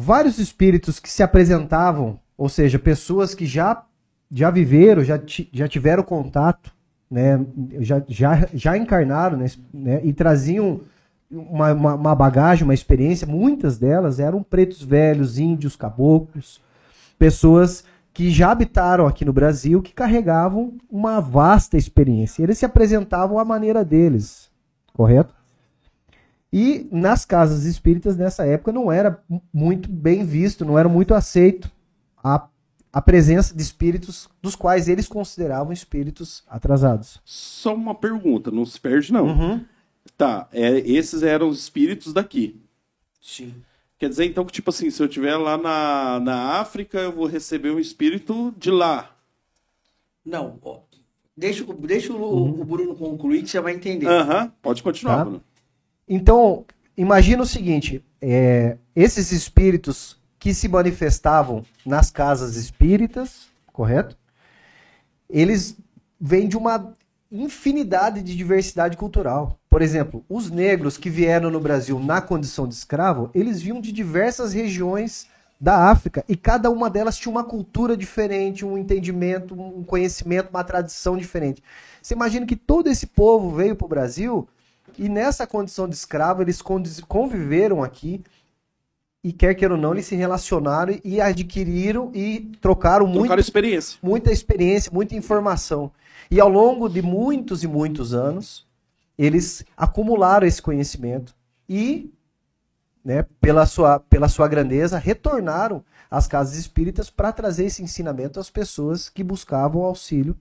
Vários 0.00 0.38
espíritos 0.38 1.00
que 1.00 1.10
se 1.10 1.24
apresentavam, 1.24 2.20
ou 2.36 2.48
seja, 2.48 2.78
pessoas 2.78 3.34
que 3.34 3.44
já, 3.44 3.84
já 4.30 4.48
viveram, 4.48 5.02
já, 5.02 5.20
já 5.52 5.66
tiveram 5.66 6.04
contato, 6.04 6.72
né, 7.10 7.44
já, 7.80 8.00
já, 8.06 8.48
já 8.54 8.78
encarnaram 8.78 9.36
né, 9.36 9.46
né, 9.74 10.00
e 10.04 10.12
traziam 10.12 10.82
uma, 11.28 11.72
uma, 11.72 11.94
uma 11.96 12.14
bagagem, 12.14 12.62
uma 12.62 12.74
experiência, 12.74 13.26
muitas 13.26 13.76
delas 13.76 14.20
eram 14.20 14.40
pretos 14.40 14.80
velhos, 14.84 15.36
índios, 15.36 15.74
caboclos, 15.74 16.60
pessoas 17.18 17.82
que 18.14 18.30
já 18.30 18.52
habitaram 18.52 19.04
aqui 19.04 19.24
no 19.24 19.32
Brasil, 19.32 19.82
que 19.82 19.92
carregavam 19.92 20.74
uma 20.88 21.20
vasta 21.20 21.76
experiência. 21.76 22.44
Eles 22.44 22.58
se 22.58 22.64
apresentavam 22.64 23.36
à 23.36 23.44
maneira 23.44 23.84
deles, 23.84 24.48
correto? 24.92 25.34
E 26.52 26.86
nas 26.90 27.24
casas 27.24 27.64
espíritas, 27.64 28.16
nessa 28.16 28.46
época, 28.46 28.72
não 28.72 28.90
era 28.90 29.22
mu- 29.28 29.42
muito 29.52 29.88
bem 29.90 30.24
visto, 30.24 30.64
não 30.64 30.78
era 30.78 30.88
muito 30.88 31.12
aceito 31.14 31.70
a, 32.22 32.46
a 32.92 33.02
presença 33.02 33.54
de 33.54 33.62
espíritos 33.62 34.28
dos 34.40 34.56
quais 34.56 34.88
eles 34.88 35.06
consideravam 35.06 35.72
espíritos 35.72 36.42
atrasados. 36.48 37.20
Só 37.24 37.74
uma 37.74 37.94
pergunta, 37.94 38.50
não 38.50 38.64
se 38.64 38.80
perde 38.80 39.12
não. 39.12 39.26
Uhum. 39.26 39.64
Tá, 40.16 40.48
é, 40.52 40.78
esses 40.78 41.22
eram 41.22 41.48
os 41.48 41.58
espíritos 41.60 42.12
daqui. 42.14 42.58
Sim. 43.20 43.54
Quer 43.98 44.08
dizer, 44.08 44.24
então, 44.24 44.44
que 44.44 44.52
tipo 44.52 44.70
assim, 44.70 44.90
se 44.90 45.02
eu 45.02 45.06
estiver 45.06 45.36
lá 45.36 45.58
na, 45.58 46.20
na 46.20 46.60
África, 46.60 46.98
eu 46.98 47.12
vou 47.12 47.26
receber 47.26 47.70
um 47.72 47.78
espírito 47.78 48.54
de 48.56 48.70
lá. 48.70 49.10
Não, 50.24 50.58
ó, 50.62 50.78
deixa, 51.36 51.62
o- 51.64 51.74
deixa 51.74 52.12
o, 52.12 52.60
o 52.60 52.64
Bruno 52.64 52.94
concluir 52.94 53.42
que 53.42 53.50
você 53.50 53.60
vai 53.60 53.74
entender. 53.74 54.06
Aham, 54.06 54.50
pode 54.62 54.82
continuar, 54.82 55.16
Tá. 55.18 55.24
Bruno. 55.24 55.42
Então, 56.08 56.64
imagina 56.96 57.42
o 57.42 57.46
seguinte: 57.46 58.04
é, 58.20 58.76
esses 58.94 59.32
espíritos 59.32 60.18
que 60.38 60.54
se 60.54 60.68
manifestavam 60.68 61.64
nas 61.84 62.10
casas 62.10 62.56
espíritas, 62.56 63.48
correto? 63.72 64.16
Eles 65.28 65.76
vêm 66.20 66.48
de 66.48 66.56
uma 66.56 66.96
infinidade 67.30 68.22
de 68.22 68.34
diversidade 68.34 68.96
cultural. 68.96 69.58
Por 69.68 69.82
exemplo, 69.82 70.24
os 70.28 70.50
negros 70.50 70.96
que 70.96 71.10
vieram 71.10 71.50
no 71.50 71.60
Brasil 71.60 71.98
na 72.00 72.20
condição 72.20 72.66
de 72.66 72.74
escravo, 72.74 73.30
eles 73.34 73.60
vinham 73.60 73.80
de 73.80 73.92
diversas 73.92 74.52
regiões 74.54 75.26
da 75.60 75.90
África 75.90 76.24
e 76.28 76.36
cada 76.36 76.70
uma 76.70 76.88
delas 76.88 77.18
tinha 77.18 77.30
uma 77.30 77.44
cultura 77.44 77.96
diferente, 77.96 78.64
um 78.64 78.78
entendimento, 78.78 79.54
um 79.60 79.82
conhecimento, 79.82 80.50
uma 80.50 80.64
tradição 80.64 81.16
diferente. 81.16 81.62
Você 82.00 82.14
imagina 82.14 82.46
que 82.46 82.56
todo 82.56 82.88
esse 82.88 83.06
povo 83.06 83.50
veio 83.50 83.76
para 83.76 83.84
o 83.84 83.88
Brasil 83.88 84.48
e 84.98 85.08
nessa 85.08 85.46
condição 85.46 85.88
de 85.88 85.94
escravo 85.94 86.42
eles 86.42 86.60
conviveram 87.06 87.82
aqui 87.82 88.22
e 89.22 89.32
quer 89.32 89.54
queira 89.54 89.74
ou 89.74 89.80
não 89.80 89.92
eles 89.92 90.06
se 90.06 90.14
relacionaram 90.14 90.98
e 91.04 91.20
adquiriram 91.20 92.10
e 92.14 92.52
trocaram 92.60 93.06
muito 93.06 93.20
Trocaram 93.20 93.40
experiência. 93.40 93.98
muita 94.02 94.32
experiência, 94.32 94.92
muita 94.92 95.14
informação. 95.14 95.90
E 96.30 96.40
ao 96.40 96.48
longo 96.48 96.88
de 96.88 97.02
muitos 97.02 97.62
e 97.62 97.66
muitos 97.66 98.14
anos, 98.14 98.66
eles 99.16 99.64
acumularam 99.76 100.46
esse 100.46 100.60
conhecimento 100.62 101.34
e, 101.68 102.12
né, 103.04 103.24
pela, 103.40 103.66
sua, 103.66 103.98
pela 103.98 104.28
sua 104.28 104.46
grandeza, 104.46 104.98
retornaram 104.98 105.84
às 106.10 106.26
casas 106.26 106.56
espíritas 106.56 107.10
para 107.10 107.32
trazer 107.32 107.66
esse 107.66 107.82
ensinamento 107.82 108.38
às 108.38 108.50
pessoas 108.50 109.08
que 109.08 109.24
buscavam 109.24 109.82
auxílio 109.82 110.36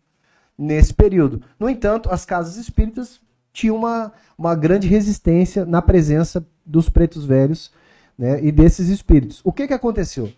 nesse 0.58 0.94
período. 0.94 1.42
No 1.60 1.70
entanto, 1.70 2.10
as 2.10 2.26
casas 2.26 2.58
espíritas 2.58 3.20
tinham 3.58 3.76
uma, 3.76 4.12
uma 4.38 4.56
grande 4.56 4.88
resistência 4.88 5.66
na 5.66 5.82
presença 5.82 6.46
dos 6.66 6.90
pretos 6.90 7.26
velhos 7.26 7.72
né, 8.18 8.44
e 8.44 8.52
desses 8.52 8.90
espíritos. 8.90 9.42
O 9.44 9.52
que, 9.52 9.68
que 9.68 9.74
aconteceu? 9.74 10.32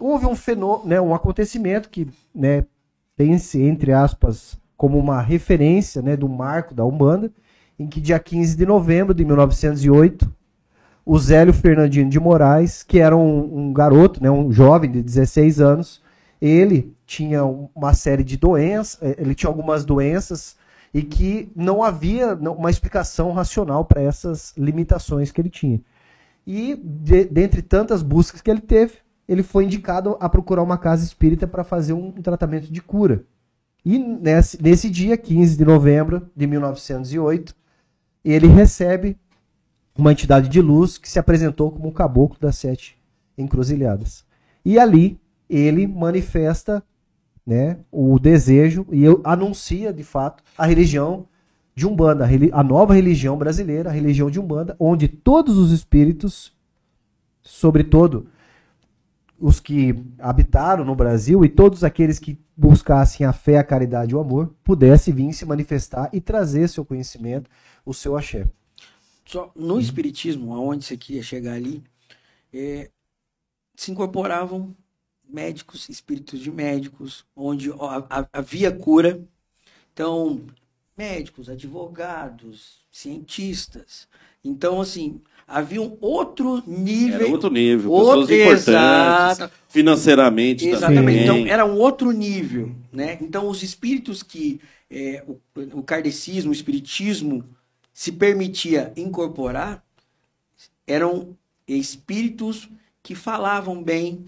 houve 0.00 0.26
um 0.26 0.34
fenômeno, 0.34 0.88
né, 0.88 1.00
um 1.00 1.14
acontecimento 1.14 1.88
que 1.88 2.08
né, 2.34 2.64
tem-se, 3.16 3.62
entre 3.62 3.92
aspas, 3.92 4.58
como 4.76 4.98
uma 4.98 5.20
referência 5.20 6.02
né, 6.02 6.16
do 6.16 6.28
marco 6.28 6.74
da 6.74 6.84
Umbanda, 6.84 7.30
em 7.78 7.86
que 7.86 8.00
dia 8.00 8.18
15 8.18 8.56
de 8.56 8.66
novembro 8.66 9.14
de 9.14 9.24
1908, 9.24 10.32
o 11.04 11.18
Zélio 11.18 11.52
Fernandino 11.52 12.08
de 12.08 12.20
Moraes, 12.20 12.82
que 12.82 12.98
era 12.98 13.16
um, 13.16 13.68
um 13.68 13.72
garoto, 13.72 14.22
né, 14.22 14.30
um 14.30 14.52
jovem 14.52 14.90
de 14.90 15.02
16 15.02 15.60
anos, 15.60 16.02
ele 16.40 16.94
tinha 17.06 17.44
uma 17.44 17.94
série 17.94 18.24
de 18.24 18.36
doenças, 18.36 18.98
eh, 19.02 19.16
ele 19.18 19.34
tinha 19.34 19.48
algumas 19.48 19.84
doenças 19.84 20.56
e 20.92 21.02
que 21.02 21.50
não 21.56 21.82
havia 21.82 22.34
uma 22.34 22.70
explicação 22.70 23.32
racional 23.32 23.84
para 23.84 24.02
essas 24.02 24.52
limitações 24.56 25.30
que 25.32 25.40
ele 25.40 25.50
tinha. 25.50 25.80
E, 26.46 26.74
de- 26.76 27.24
dentre 27.24 27.62
tantas 27.62 28.02
buscas 28.02 28.40
que 28.40 28.50
ele 28.50 28.60
teve, 28.60 28.94
ele 29.28 29.42
foi 29.42 29.64
indicado 29.64 30.16
a 30.20 30.28
procurar 30.28 30.62
uma 30.62 30.76
casa 30.76 31.04
espírita 31.04 31.46
para 31.46 31.64
fazer 31.64 31.92
um 31.92 32.10
tratamento 32.12 32.70
de 32.70 32.82
cura. 32.82 33.24
E 33.84 33.98
nesse, 33.98 34.62
nesse 34.62 34.90
dia, 34.90 35.16
15 35.16 35.56
de 35.56 35.64
novembro 35.64 36.28
de 36.36 36.46
1908, 36.46 37.54
ele 38.24 38.46
recebe 38.46 39.16
uma 39.96 40.12
entidade 40.12 40.48
de 40.48 40.60
luz 40.60 40.98
que 40.98 41.08
se 41.10 41.18
apresentou 41.18 41.70
como 41.70 41.88
o 41.88 41.92
caboclo 41.92 42.38
das 42.40 42.56
sete 42.56 42.98
encruzilhadas. 43.36 44.24
E 44.64 44.78
ali 44.78 45.20
ele 45.48 45.86
manifesta 45.86 46.82
né, 47.46 47.78
o 47.90 48.18
desejo 48.18 48.86
e 48.90 49.02
eu 49.02 49.20
anuncia 49.24 49.92
de 49.92 50.04
fato 50.04 50.42
a 50.56 50.66
religião 50.66 51.26
de 51.74 51.86
Umbanda, 51.86 52.28
a 52.52 52.62
nova 52.62 52.94
religião 52.94 53.36
brasileira, 53.36 53.90
a 53.90 53.92
religião 53.92 54.30
de 54.30 54.38
Umbanda, 54.38 54.76
onde 54.78 55.08
todos 55.08 55.56
os 55.56 55.72
espíritos, 55.72 56.52
sobretudo 57.42 58.28
os 59.38 59.58
que 59.58 60.04
habitaram 60.18 60.84
no 60.84 60.94
Brasil 60.94 61.44
e 61.44 61.48
todos 61.48 61.82
aqueles 61.82 62.18
que 62.18 62.38
buscassem 62.56 63.26
a 63.26 63.32
fé, 63.32 63.58
a 63.58 63.64
caridade 63.64 64.12
e 64.12 64.14
o 64.14 64.20
amor, 64.20 64.54
pudessem 64.62 65.12
vir 65.12 65.32
se 65.32 65.44
manifestar 65.44 66.08
e 66.12 66.20
trazer 66.20 66.68
seu 66.68 66.84
conhecimento, 66.84 67.50
o 67.84 67.92
seu 67.92 68.16
axé. 68.16 68.46
Só 69.24 69.50
no 69.56 69.80
espiritismo, 69.80 70.54
aonde 70.54 70.84
você 70.84 70.96
queria 70.96 71.22
chegar 71.22 71.54
ali, 71.54 71.82
é, 72.52 72.90
se 73.74 73.90
incorporavam 73.90 74.76
médicos, 75.32 75.88
espíritos 75.88 76.40
de 76.40 76.50
médicos, 76.50 77.24
onde 77.34 77.70
havia 78.32 78.70
cura. 78.70 79.20
Então, 79.92 80.42
médicos, 80.96 81.48
advogados, 81.48 82.80
cientistas. 82.90 84.08
Então, 84.44 84.80
assim, 84.80 85.20
havia 85.46 85.80
um 85.80 85.96
outro 86.00 86.62
nível. 86.66 87.20
Era 87.22 87.28
outro 87.32 87.50
nível, 87.50 87.90
outro- 87.90 88.26
pessoas 88.26 88.66
importantes, 88.66 89.38
Exato. 89.38 89.54
financeiramente 89.68 90.66
Exatamente. 90.68 91.00
também. 91.00 91.22
Então, 91.22 91.46
era 91.46 91.64
um 91.64 91.78
outro 91.78 92.10
nível, 92.12 92.74
né? 92.92 93.18
Então, 93.20 93.48
os 93.48 93.62
espíritos 93.62 94.22
que 94.22 94.60
é, 94.90 95.24
o, 95.26 95.38
o 95.78 95.82
kardecismo, 95.82 96.50
o 96.50 96.54
espiritismo 96.54 97.44
se 97.92 98.12
permitia 98.12 98.92
incorporar 98.96 99.82
eram 100.86 101.36
espíritos 101.66 102.68
que 103.02 103.14
falavam 103.14 103.82
bem, 103.82 104.24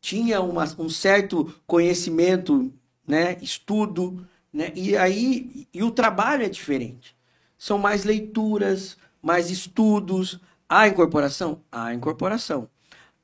tinha 0.00 0.40
uma- 0.40 0.64
um 0.78 0.88
certo 0.88 1.52
conhecimento, 1.66 2.72
né? 3.06 3.36
Estudo, 3.42 4.26
né? 4.52 4.72
E 4.74 4.96
aí 4.96 5.68
e 5.72 5.82
o 5.82 5.90
trabalho 5.90 6.44
é 6.44 6.48
diferente. 6.48 7.16
São 7.58 7.78
mais 7.78 8.04
leituras, 8.04 8.96
mais 9.22 9.50
estudos. 9.50 10.40
Há 10.68 10.88
incorporação? 10.88 11.62
Há 11.70 11.92
incorporação. 11.94 12.68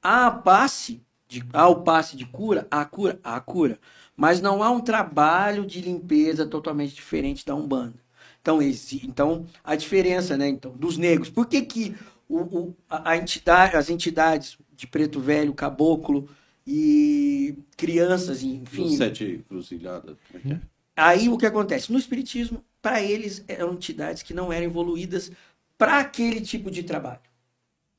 Há 0.02 0.30
passe, 0.30 1.02
de, 1.28 1.44
há 1.52 1.68
o 1.68 1.82
passe 1.82 2.16
de 2.16 2.26
cura? 2.26 2.66
Há 2.70 2.84
cura? 2.84 3.18
Há 3.22 3.40
cura. 3.40 3.78
Mas 4.16 4.40
não 4.40 4.62
há 4.62 4.70
um 4.70 4.80
trabalho 4.80 5.66
de 5.66 5.80
limpeza 5.80 6.46
totalmente 6.46 6.94
diferente 6.94 7.44
da 7.44 7.54
Umbanda. 7.54 7.94
Então, 8.40 8.62
esse, 8.62 9.04
então 9.06 9.44
a 9.64 9.74
diferença 9.74 10.36
né, 10.36 10.48
então, 10.48 10.72
dos 10.72 10.96
negros. 10.96 11.28
Por 11.30 11.46
que, 11.46 11.62
que 11.62 11.96
o, 12.28 12.38
o- 12.40 12.76
a, 12.88 13.10
a 13.12 13.16
entidade, 13.16 13.76
as 13.76 13.90
entidades 13.90 14.56
de 14.74 14.86
preto 14.86 15.18
velho, 15.20 15.52
caboclo 15.54 16.28
e 16.66 17.56
crianças, 17.76 18.42
enfim, 18.42 18.84
Os 18.84 18.96
sete 18.96 19.44
cruzilhadas. 19.48 20.16
como 20.30 20.38
é 20.38 20.48
que 20.48 20.52
é? 20.54 20.60
Aí 20.96 21.28
o 21.28 21.36
que 21.36 21.46
acontece? 21.46 21.92
No 21.92 21.98
Espiritismo, 21.98 22.64
para 22.80 23.02
eles, 23.02 23.44
eram 23.46 23.74
entidades 23.74 24.22
que 24.22 24.32
não 24.34 24.52
eram 24.52 24.66
evoluídas 24.66 25.30
para 25.76 25.98
aquele 25.98 26.40
tipo 26.40 26.70
de 26.70 26.82
trabalho. 26.82 27.20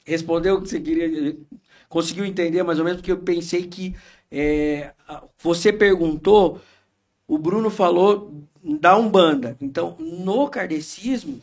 Respondeu 0.03 0.55
o 0.55 0.61
que 0.61 0.69
você 0.69 0.79
queria. 0.79 1.37
Conseguiu 1.87 2.25
entender 2.25 2.63
mais 2.63 2.79
ou 2.79 2.85
menos? 2.85 2.99
Porque 2.99 3.11
eu 3.11 3.19
pensei 3.19 3.67
que 3.67 3.95
é, 4.31 4.93
você 5.37 5.71
perguntou, 5.71 6.59
o 7.27 7.37
Bruno 7.37 7.69
falou 7.69 8.33
da 8.63 8.97
Umbanda. 8.97 9.55
Então, 9.61 9.95
no 9.99 10.49
kardecismo, 10.49 11.41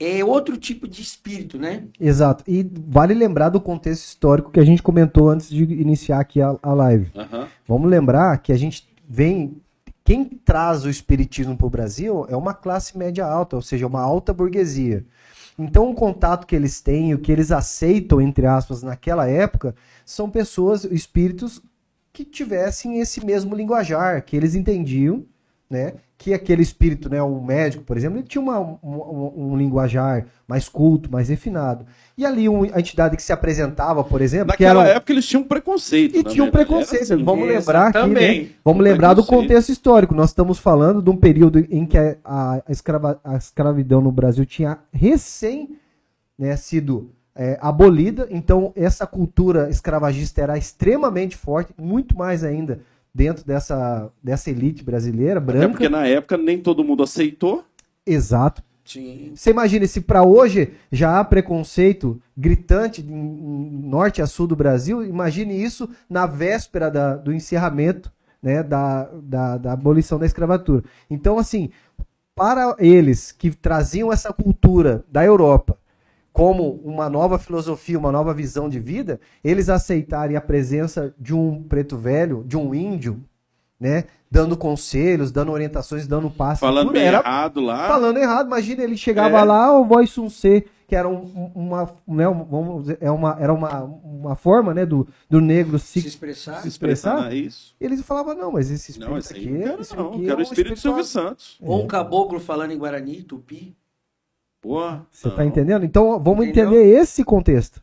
é 0.00 0.24
outro 0.24 0.56
tipo 0.56 0.88
de 0.88 1.02
espírito, 1.02 1.58
né? 1.58 1.84
Exato. 2.00 2.42
E 2.48 2.66
vale 2.88 3.12
lembrar 3.12 3.50
do 3.50 3.60
contexto 3.60 4.06
histórico 4.06 4.50
que 4.50 4.58
a 4.58 4.64
gente 4.64 4.82
comentou 4.82 5.28
antes 5.28 5.50
de 5.50 5.62
iniciar 5.62 6.20
aqui 6.20 6.40
a, 6.40 6.56
a 6.62 6.72
live. 6.72 7.10
Aham. 7.14 7.46
Vamos 7.68 7.90
lembrar 7.90 8.38
que 8.38 8.52
a 8.52 8.56
gente 8.56 8.88
vem. 9.06 9.60
Quem 10.02 10.24
traz 10.24 10.84
o 10.84 10.90
espiritismo 10.90 11.56
para 11.56 11.66
o 11.66 11.70
Brasil 11.70 12.26
é 12.30 12.34
uma 12.34 12.54
classe 12.54 12.96
média 12.96 13.24
alta, 13.26 13.56
ou 13.56 13.62
seja, 13.62 13.86
uma 13.86 14.00
alta 14.00 14.32
burguesia. 14.32 15.04
Então, 15.58 15.90
o 15.90 15.94
contato 15.94 16.46
que 16.46 16.56
eles 16.56 16.80
têm, 16.80 17.12
o 17.12 17.18
que 17.18 17.30
eles 17.30 17.52
aceitam, 17.52 18.18
entre 18.18 18.46
aspas, 18.46 18.82
naquela 18.82 19.28
época, 19.28 19.74
são 20.06 20.30
pessoas, 20.30 20.84
espíritos 20.84 21.62
que 22.12 22.24
tivessem 22.24 22.98
esse 22.98 23.24
mesmo 23.24 23.54
linguajar, 23.54 24.24
que 24.24 24.34
eles 24.34 24.54
entendiam, 24.54 25.24
né? 25.70 25.92
Que 26.18 26.34
aquele 26.34 26.60
espírito, 26.62 27.08
né, 27.08 27.22
o 27.22 27.40
médico, 27.40 27.82
por 27.84 27.96
exemplo, 27.96 28.18
ele 28.18 28.26
tinha 28.26 28.42
uma- 28.42 28.58
um, 28.60 29.32
um- 29.52 29.56
linguajar 29.56 30.26
mais 30.46 30.68
culto, 30.68 31.10
mais 31.10 31.28
refinado. 31.30 31.86
E 32.18 32.26
ali 32.26 32.48
um- 32.48 32.64
a 32.74 32.80
entidade 32.80 33.16
que 33.16 33.22
se 33.22 33.32
apresentava, 33.32 34.02
por 34.04 34.20
exemplo, 34.20 34.46
que 34.54 34.64
Naquela 34.64 34.84
era 34.84 34.96
época 34.96 35.12
eles 35.12 35.24
tinham 35.26 35.44
preconceito. 35.44 36.16
e 36.16 36.22
né, 36.24 36.30
tinha 36.30 36.44
um 36.44 36.50
preconceito. 36.50 37.02
assim. 37.14 37.24
Vamos 37.24 37.48
lembrar 37.48 37.86
aqui, 37.86 37.98
Exatamente. 37.98 38.42
né? 38.42 38.54
Vamos 38.64 38.82
lembrar 38.84 39.14
do 39.14 39.24
contexto 39.24 39.70
histórico. 39.70 40.14
Nós 40.14 40.30
estamos 40.30 40.58
falando 40.58 41.00
de 41.00 41.08
um 41.08 41.16
período 41.16 41.58
em 41.70 41.86
que 41.86 41.96
a, 41.96 42.16
a 42.24 42.62
escrava- 42.68 43.20
a 43.24 43.36
escravidão 43.36 44.00
no 44.02 44.10
Brasil 44.12 44.44
tinha 44.44 44.78
recém 44.92 45.70
né, 46.38 46.56
sido 46.56 47.10
é, 47.34 47.56
abolida. 47.62 48.26
Então, 48.30 48.72
essa 48.76 49.06
cultura 49.06 49.70
escravagista 49.70 50.42
era 50.42 50.58
extremamente 50.58 51.36
forte, 51.36 51.72
muito 51.78 52.18
mais 52.18 52.42
ainda 52.44 52.80
dentro 53.14 53.44
dessa, 53.44 54.10
dessa 54.22 54.50
elite 54.50 54.82
brasileira, 54.84 55.38
Até 55.40 55.52
branca. 55.52 55.68
porque 55.70 55.88
na 55.88 56.06
época 56.06 56.36
nem 56.36 56.58
todo 56.58 56.84
mundo 56.84 57.02
aceitou. 57.02 57.64
Exato. 58.06 58.62
Sim. 58.84 59.32
Você 59.36 59.50
imagina 59.50 59.86
se 59.86 60.00
para 60.00 60.24
hoje 60.24 60.72
já 60.90 61.20
há 61.20 61.24
preconceito 61.24 62.20
gritante 62.36 63.02
em 63.02 63.82
norte 63.84 64.20
a 64.20 64.26
sul 64.26 64.46
do 64.48 64.56
Brasil, 64.56 65.04
imagine 65.04 65.54
isso 65.62 65.88
na 66.08 66.26
véspera 66.26 66.90
da- 66.90 67.14
do 67.16 67.32
encerramento 67.32 68.10
né, 68.42 68.62
da, 68.62 69.04
da, 69.22 69.58
da 69.58 69.72
abolição 69.74 70.18
da 70.18 70.26
escravatura. 70.26 70.82
Então, 71.10 71.38
assim, 71.38 71.70
para 72.34 72.74
eles 72.78 73.30
que 73.32 73.50
traziam 73.50 74.10
essa 74.12 74.32
cultura 74.32 75.04
da 75.12 75.22
Europa 75.24 75.76
como 76.32 76.80
uma 76.84 77.08
nova 77.10 77.38
filosofia, 77.38 77.98
uma 77.98 78.12
nova 78.12 78.32
visão 78.32 78.68
de 78.68 78.78
vida, 78.78 79.20
eles 79.42 79.68
aceitarem 79.68 80.36
a 80.36 80.40
presença 80.40 81.14
de 81.18 81.34
um 81.34 81.62
preto 81.62 81.96
velho, 81.96 82.44
de 82.46 82.56
um 82.56 82.74
índio, 82.74 83.22
né, 83.78 84.04
dando 84.30 84.56
conselhos, 84.56 85.32
dando 85.32 85.50
orientações, 85.52 86.06
dando 86.06 86.30
passe, 86.30 86.60
Falando 86.60 86.96
era 86.96 87.18
errado 87.18 87.60
lá. 87.60 87.88
falando 87.88 88.18
errado. 88.18 88.46
Imagina, 88.46 88.82
ele 88.84 88.96
chegava 88.96 89.38
É. 89.38 89.44
lá, 89.44 89.76
o 89.76 89.84
Voice 89.84 90.12
Sun 90.12 90.28
C, 90.30 90.66
que 90.86 90.94
era 90.94 91.08
um- 91.08 91.50
uma, 91.54 91.90
né, 92.06 92.28
um- 92.28 92.44
vamos 92.44 92.82
dizer, 92.82 92.98
é 93.00 93.10
uma, 93.10 93.36
era 93.40 93.52
uma, 93.52 93.82
uma 94.04 94.36
forma, 94.36 94.72
né, 94.74 94.84
do, 94.86 95.08
do 95.28 95.40
negro 95.40 95.78
Se 95.78 96.00
se, 96.00 96.06
expressar. 96.08 96.60
se 96.62 96.68
expressar. 96.68 97.32
isso. 97.34 97.74
Eles 97.80 98.02
falavam, 98.02 98.36
não, 98.36 98.52
mas 98.52 98.70
esse 98.70 98.90
espírito 98.92 99.10
Não, 99.10 99.18
esse 99.18 99.32
aqui, 99.32 99.48
não 99.50 99.60
quero 99.62 99.80
esse 99.82 99.96
não. 99.96 100.08
aqui 100.10 100.22
é 100.22 100.24
Quero 100.26 100.36
o 100.36 100.38
um 100.38 100.42
espírito 100.42 100.74
espiritual. 100.74 100.94
Silvio 101.04 101.04
Santos. 101.04 101.58
Ou 101.62 101.82
um 101.82 101.86
caboclo 101.86 102.38
falando 102.38 102.72
em 102.72 102.78
Guarani, 102.78 103.22
Tupi. 103.22 103.74
Porra. 104.60 105.06
Você 105.10 105.28
não. 105.28 105.36
tá 105.36 105.44
entendendo? 105.44 105.84
Então, 105.84 106.22
vamos 106.22 106.46
Entendeu? 106.46 106.72
entender 106.72 107.00
esse 107.00 107.24
contexto. 107.24 107.82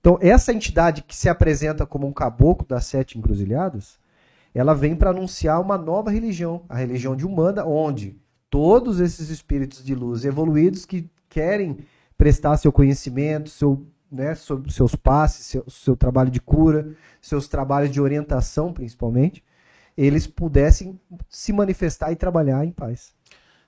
Então, 0.00 0.18
essa 0.20 0.52
entidade 0.52 1.02
que 1.02 1.14
se 1.14 1.28
apresenta 1.28 1.86
como 1.86 2.06
um 2.06 2.12
caboclo 2.12 2.66
das 2.66 2.86
sete 2.86 3.18
encruzilhadas, 3.18 3.98
ela 4.54 4.74
vem 4.74 4.96
para 4.96 5.10
anunciar 5.10 5.60
uma 5.60 5.76
nova 5.76 6.10
religião, 6.10 6.62
a 6.68 6.76
religião 6.76 7.14
de 7.14 7.26
Umbanda, 7.26 7.66
onde 7.66 8.16
todos 8.50 9.00
esses 9.00 9.28
espíritos 9.28 9.84
de 9.84 9.94
luz 9.94 10.24
evoluídos 10.24 10.86
que 10.86 11.08
querem 11.28 11.78
prestar 12.16 12.56
seu 12.56 12.72
conhecimento, 12.72 13.50
seu, 13.50 13.86
né, 14.10 14.34
sobre 14.34 14.72
seus 14.72 14.94
passes, 14.94 15.46
seu, 15.46 15.64
seu 15.68 15.96
trabalho 15.96 16.30
de 16.30 16.40
cura, 16.40 16.92
seus 17.20 17.46
trabalhos 17.46 17.90
de 17.90 18.00
orientação, 18.00 18.72
principalmente, 18.72 19.44
eles 19.96 20.26
pudessem 20.26 20.98
se 21.28 21.52
manifestar 21.52 22.10
e 22.12 22.16
trabalhar 22.16 22.64
em 22.64 22.70
paz. 22.70 23.12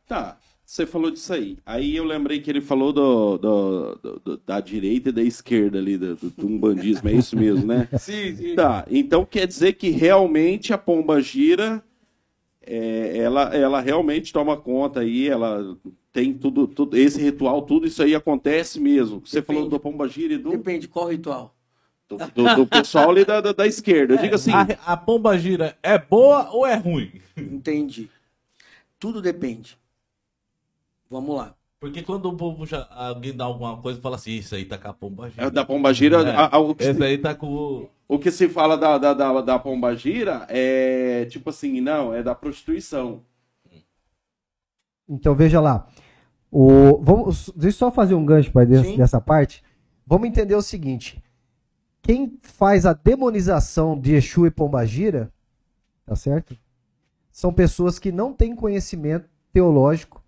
Tá, 0.06 0.38
você 0.70 0.86
falou 0.86 1.10
disso 1.10 1.32
aí. 1.32 1.58
Aí 1.66 1.96
eu 1.96 2.04
lembrei 2.04 2.40
que 2.40 2.48
ele 2.48 2.60
falou 2.60 2.92
do, 2.92 3.36
do- 3.38 3.94
do- 3.96 4.20
do- 4.20 4.36
da 4.46 4.60
direita 4.60 5.08
e 5.08 5.12
da 5.12 5.20
esquerda 5.20 5.78
ali, 5.78 5.98
do, 5.98 6.14
do, 6.14 6.30
do 6.30 6.46
umbandismo, 6.46 7.08
é 7.08 7.12
isso 7.12 7.36
mesmo, 7.36 7.66
né? 7.66 7.88
Sim, 7.98 8.36
sim. 8.36 8.54
Tá, 8.54 8.86
então 8.88 9.24
quer 9.26 9.48
dizer 9.48 9.72
que 9.72 9.90
realmente 9.90 10.72
a 10.72 10.78
pomba 10.78 11.20
gira, 11.20 11.82
é, 12.62 13.16
ela, 13.18 13.52
ela 13.52 13.80
realmente 13.80 14.32
toma 14.32 14.56
conta 14.56 15.00
aí, 15.00 15.26
ela 15.28 15.76
tem 16.12 16.32
tudo, 16.34 16.68
tudo, 16.68 16.96
esse 16.96 17.20
ritual, 17.20 17.62
tudo 17.62 17.88
isso 17.88 18.00
aí 18.00 18.14
acontece 18.14 18.78
mesmo. 18.78 19.22
Você 19.26 19.40
Depende. 19.40 19.56
falou 19.58 19.68
do 19.70 19.80
pomba 19.80 20.06
gira 20.06 20.34
e 20.34 20.38
do, 20.38 20.50
Depende 20.50 20.86
qual 20.86 21.08
ritual. 21.08 21.52
do, 22.08 22.16
do- 22.16 22.54
do 22.54 22.66
pessoal 22.68 23.10
ali 23.10 23.24
da, 23.24 23.40
da, 23.40 23.52
da 23.52 23.66
esquerda. 23.66 24.14
Eu 24.14 24.18
digo 24.18 24.36
assim, 24.36 24.52
A, 24.52 24.92
a 24.92 24.96
pomba 24.96 25.36
gira 25.36 25.76
é 25.82 25.98
boa 25.98 26.48
ou 26.52 26.64
é 26.64 26.76
ruim? 26.76 27.10
Entendi. 27.36 28.08
Tudo 29.00 29.20
depende. 29.20 29.79
Vamos 31.10 31.36
lá. 31.36 31.54
Porque 31.80 32.02
quando 32.02 32.26
o 32.26 32.36
povo 32.36 32.66
já, 32.66 32.86
alguém 32.90 33.34
dá 33.34 33.44
alguma 33.44 33.78
coisa 33.80 33.98
e 33.98 34.02
fala 34.02 34.16
assim, 34.16 34.32
isso 34.32 34.54
aí 34.54 34.64
tá 34.66 34.76
com 34.78 34.88
a 34.88 34.92
pomba 34.92 35.30
gira. 35.30 35.46
é 35.46 35.50
da 35.50 35.64
pomba 35.64 35.92
gira, 35.94 36.16
É. 36.22 36.30
a- 36.36 36.48
a- 36.56 36.58
o, 36.58 36.74
que, 36.74 36.84
Esse 36.84 37.02
aí 37.02 37.16
tá 37.18 37.34
com 37.34 37.88
o. 38.06 38.18
que 38.18 38.30
se 38.30 38.48
fala 38.50 38.76
da, 38.76 38.98
da, 38.98 39.14
da, 39.14 39.40
da 39.40 39.58
pomba 39.58 39.96
gira 39.96 40.46
é 40.50 41.24
tipo 41.30 41.48
assim, 41.50 41.80
não, 41.80 42.12
é 42.12 42.22
da 42.22 42.34
prostituição. 42.34 43.22
Então 45.08 45.34
veja 45.34 45.60
lá. 45.60 45.88
O, 46.50 46.98
vamos, 47.02 47.50
deixa 47.56 47.76
eu 47.76 47.78
só 47.78 47.90
fazer 47.90 48.14
um 48.14 48.24
gancho 48.26 48.52
para 48.52 48.66
Sim. 48.82 48.96
dessa 48.96 49.20
parte. 49.20 49.62
Vamos 50.06 50.28
entender 50.28 50.54
o 50.54 50.62
seguinte: 50.62 51.22
quem 52.02 52.38
faz 52.42 52.84
a 52.84 52.92
demonização 52.92 53.98
de 53.98 54.14
Exu 54.14 54.46
e 54.46 54.50
Pombagira, 54.50 55.32
tá 56.04 56.14
certo? 56.14 56.56
são 57.32 57.52
pessoas 57.54 57.98
que 57.98 58.12
não 58.12 58.34
têm 58.34 58.54
conhecimento 58.54 59.26
teológico 59.52 60.19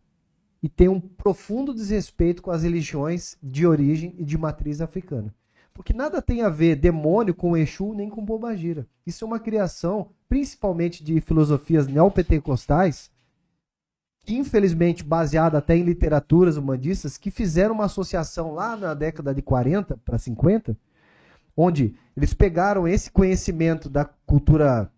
e 0.63 0.69
têm 0.69 0.89
um 0.89 1.01
profundo 1.01 1.75
desrespeito 1.75 2.41
com 2.41 2.51
as 2.51 2.63
religiões 2.63 3.37
de 3.43 3.67
origem 3.67 4.15
e 4.17 4.25
de 4.25 4.39
matriz 4.39 4.81
africana. 4.81 5.35
Porque 5.75 5.93
nada 5.93 6.21
tem 6.21 6.43
a 6.43 6.49
ver 6.49 6.77
demônio 6.77 7.35
com 7.35 7.57
Exu 7.57 7.95
nem 7.95 8.09
com 8.09 8.25
Pombagira. 8.25 8.87
Isso 9.07 9.25
é 9.25 9.27
uma 9.27 9.41
criação, 9.41 10.11
principalmente 10.29 11.03
de 11.03 11.21
filosofias 11.21 11.89
neopentecostais, 11.89 13.11
infelizmente 14.29 15.03
baseada 15.03 15.59
até 15.59 15.77
em 15.77 15.83
literaturas 15.83 16.57
humanistas, 16.57 17.17
que 17.17 17.31
fizeram 17.31 17.75
uma 17.75 17.87
associação 17.87 18.53
lá 18.53 18.77
na 18.77 18.95
década 18.95 19.35
de 19.35 19.43
40 19.43 19.97
para 20.05 20.19
50, 20.19 20.77
onde 21.57 21.97
eles 22.17 22.35
pegaram 22.35 22.87
esse 22.87 23.11
conhecimento 23.11 23.89
da 23.89 24.05
cultura 24.05 24.93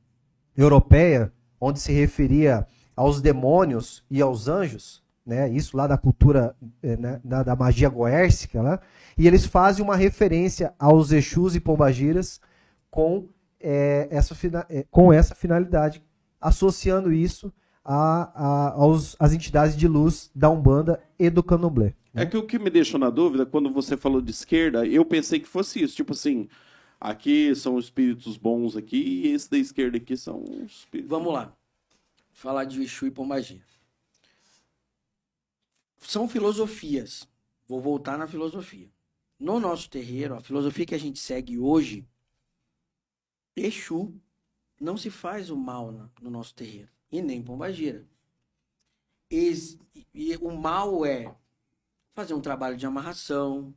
europeia, 0.56 1.32
onde 1.60 1.80
se 1.80 1.92
referia 1.92 2.66
aos 2.96 3.20
demônios 3.20 4.04
e 4.10 4.20
aos 4.20 4.48
anjos, 4.48 5.03
né? 5.24 5.48
Isso 5.50 5.76
lá 5.76 5.86
da 5.86 5.96
cultura 5.96 6.54
eh, 6.82 6.96
né? 6.96 7.20
da, 7.24 7.42
da, 7.42 7.56
magia 7.56 7.88
goércica, 7.88 8.62
né? 8.62 8.78
E 9.16 9.26
eles 9.26 9.46
fazem 9.46 9.84
uma 9.84 9.96
referência 9.96 10.74
aos 10.78 11.12
Exus 11.12 11.54
e 11.54 11.60
Pombagiras 11.60 12.40
com, 12.90 13.28
é, 13.60 14.08
essa, 14.10 14.36
é, 14.68 14.84
com 14.90 15.12
essa 15.12 15.34
finalidade, 15.34 16.02
associando 16.40 17.12
isso 17.12 17.52
a, 17.84 18.30
a, 18.34 18.72
aos, 18.72 19.16
às 19.18 19.32
entidades 19.32 19.76
de 19.76 19.88
luz 19.88 20.30
da 20.34 20.50
Umbanda 20.50 21.00
e 21.18 21.30
do 21.30 21.42
Candomblé. 21.42 21.94
Né? 22.12 22.22
É 22.22 22.26
que 22.26 22.36
o 22.36 22.46
que 22.46 22.58
me 22.58 22.70
deixou 22.70 23.00
na 23.00 23.10
dúvida, 23.10 23.46
quando 23.46 23.70
você 23.70 23.96
falou 23.96 24.20
de 24.20 24.30
esquerda, 24.30 24.86
eu 24.86 25.04
pensei 25.04 25.40
que 25.40 25.48
fosse 25.48 25.82
isso. 25.82 25.96
Tipo 25.96 26.12
assim, 26.12 26.48
aqui 27.00 27.54
são 27.54 27.76
os 27.76 27.86
espíritos 27.86 28.36
bons 28.36 28.76
aqui 28.76 28.96
e 28.96 29.32
esse 29.32 29.50
da 29.50 29.58
esquerda 29.58 29.96
aqui 29.96 30.16
são 30.16 30.42
os 30.42 30.80
espíritos... 30.80 31.10
Vamos 31.10 31.32
lá. 31.32 31.52
Falar 32.32 32.64
de 32.64 32.82
Exu 32.82 33.06
e 33.06 33.10
Pombagira. 33.10 33.73
São 36.06 36.28
filosofias. 36.28 37.28
Vou 37.66 37.80
voltar 37.80 38.18
na 38.18 38.26
filosofia. 38.26 38.90
No 39.38 39.58
nosso 39.58 39.88
terreiro, 39.90 40.34
a 40.34 40.40
filosofia 40.40 40.86
que 40.86 40.94
a 40.94 40.98
gente 40.98 41.18
segue 41.18 41.58
hoje, 41.58 42.06
Exu 43.56 44.14
não 44.80 44.96
se 44.96 45.10
faz 45.10 45.50
o 45.50 45.56
mal 45.56 46.10
no 46.20 46.30
nosso 46.30 46.54
terreiro 46.54 46.90
e 47.10 47.22
nem 47.22 47.42
pombagira. 47.42 48.06
E, 49.30 49.52
e 50.12 50.36
o 50.36 50.50
mal 50.50 51.06
é 51.06 51.34
fazer 52.12 52.34
um 52.34 52.40
trabalho 52.40 52.76
de 52.76 52.86
amarração, 52.86 53.74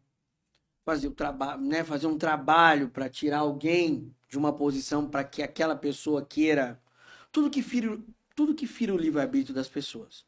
fazer, 0.84 1.08
o 1.08 1.12
trabalho, 1.12 1.62
né, 1.62 1.84
fazer 1.84 2.08
um 2.08 2.18
trabalho 2.18 2.90
para 2.90 3.10
tirar 3.10 3.40
alguém 3.40 4.14
de 4.28 4.38
uma 4.38 4.54
posição 4.54 5.10
para 5.10 5.24
que 5.24 5.42
aquela 5.42 5.76
pessoa 5.76 6.26
queira 6.26 6.82
tudo 7.32 7.50
que 7.50 7.62
fira, 7.62 8.00
tudo 8.36 8.54
que 8.54 8.68
fira 8.68 8.94
o 8.94 8.98
livre-arbítrio 8.98 9.56
das 9.56 9.70
pessoas, 9.70 10.26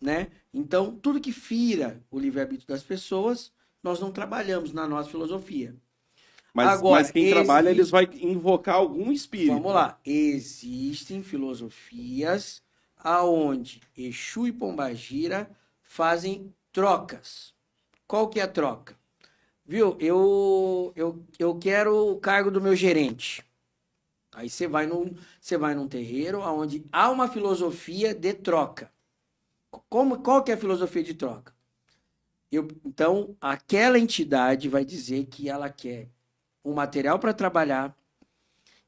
né? 0.00 0.28
Então, 0.52 0.94
tudo 0.94 1.20
que 1.20 1.32
fira 1.32 2.02
o 2.10 2.18
livre-arbítrio 2.18 2.68
das 2.68 2.82
pessoas, 2.82 3.52
nós 3.82 4.00
não 4.00 4.10
trabalhamos 4.10 4.72
na 4.72 4.86
nossa 4.86 5.10
filosofia. 5.10 5.74
Mas, 6.52 6.68
Agora, 6.68 7.02
mas 7.02 7.10
quem 7.10 7.24
existe... 7.24 7.36
trabalha, 7.36 7.70
eles 7.70 7.90
vai 7.90 8.08
invocar 8.14 8.76
algum 8.76 9.12
espírito. 9.12 9.52
Vamos 9.52 9.74
lá. 9.74 10.00
Existem 10.04 11.22
filosofias 11.22 12.62
aonde 12.96 13.82
Exu 13.96 14.46
e 14.46 14.52
Pombagira 14.52 15.50
fazem 15.82 16.54
trocas. 16.72 17.54
Qual 18.06 18.28
que 18.28 18.40
é 18.40 18.44
a 18.44 18.48
troca? 18.48 18.96
Viu? 19.66 19.96
Eu, 20.00 20.92
eu, 20.96 21.22
eu 21.38 21.58
quero 21.58 22.12
o 22.12 22.18
cargo 22.18 22.50
do 22.50 22.60
meu 22.60 22.74
gerente. 22.74 23.44
Aí 24.34 24.48
você 24.48 24.66
vai 24.66 24.86
num, 24.86 25.14
você 25.40 25.58
vai 25.58 25.74
num 25.74 25.88
terreiro 25.88 26.40
onde 26.40 26.84
há 26.92 27.10
uma 27.10 27.28
filosofia 27.28 28.14
de 28.14 28.32
troca. 28.32 28.90
Como, 29.88 30.22
qual 30.22 30.42
que 30.42 30.50
é 30.50 30.54
a 30.54 30.58
filosofia 30.58 31.02
de 31.02 31.14
troca? 31.14 31.54
Eu, 32.50 32.68
então, 32.84 33.36
aquela 33.40 33.98
entidade 33.98 34.68
vai 34.68 34.84
dizer 34.84 35.26
que 35.26 35.48
ela 35.48 35.68
quer 35.68 36.08
um 36.64 36.72
material 36.72 37.18
para 37.18 37.34
trabalhar 37.34 37.96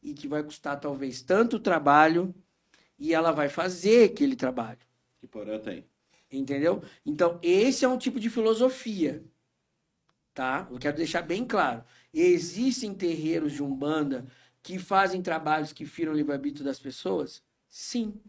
e 0.02 0.14
que 0.14 0.28
vai 0.28 0.42
custar 0.42 0.78
talvez 0.80 1.22
tanto 1.22 1.58
trabalho 1.58 2.34
e 2.98 3.12
ela 3.14 3.32
vai 3.32 3.48
fazer 3.48 4.10
aquele 4.10 4.36
trabalho. 4.36 4.78
Que 5.20 5.26
porã 5.26 5.58
tem. 5.58 5.86
Entendeu? 6.30 6.82
Então, 7.04 7.38
esse 7.42 7.84
é 7.84 7.88
um 7.88 7.98
tipo 7.98 8.20
de 8.20 8.28
filosofia. 8.28 9.24
Tá? 10.34 10.68
Eu 10.70 10.78
quero 10.78 10.96
deixar 10.96 11.22
bem 11.22 11.44
claro. 11.44 11.84
Existem 12.12 12.94
terreiros 12.94 13.52
de 13.52 13.62
Umbanda 13.62 14.26
que 14.62 14.78
fazem 14.78 15.22
trabalhos 15.22 15.72
que 15.72 15.86
firam 15.86 16.12
o 16.12 16.16
livre-arbítrio 16.16 16.64
das 16.64 16.78
pessoas? 16.78 17.42
Sim. 17.68 18.20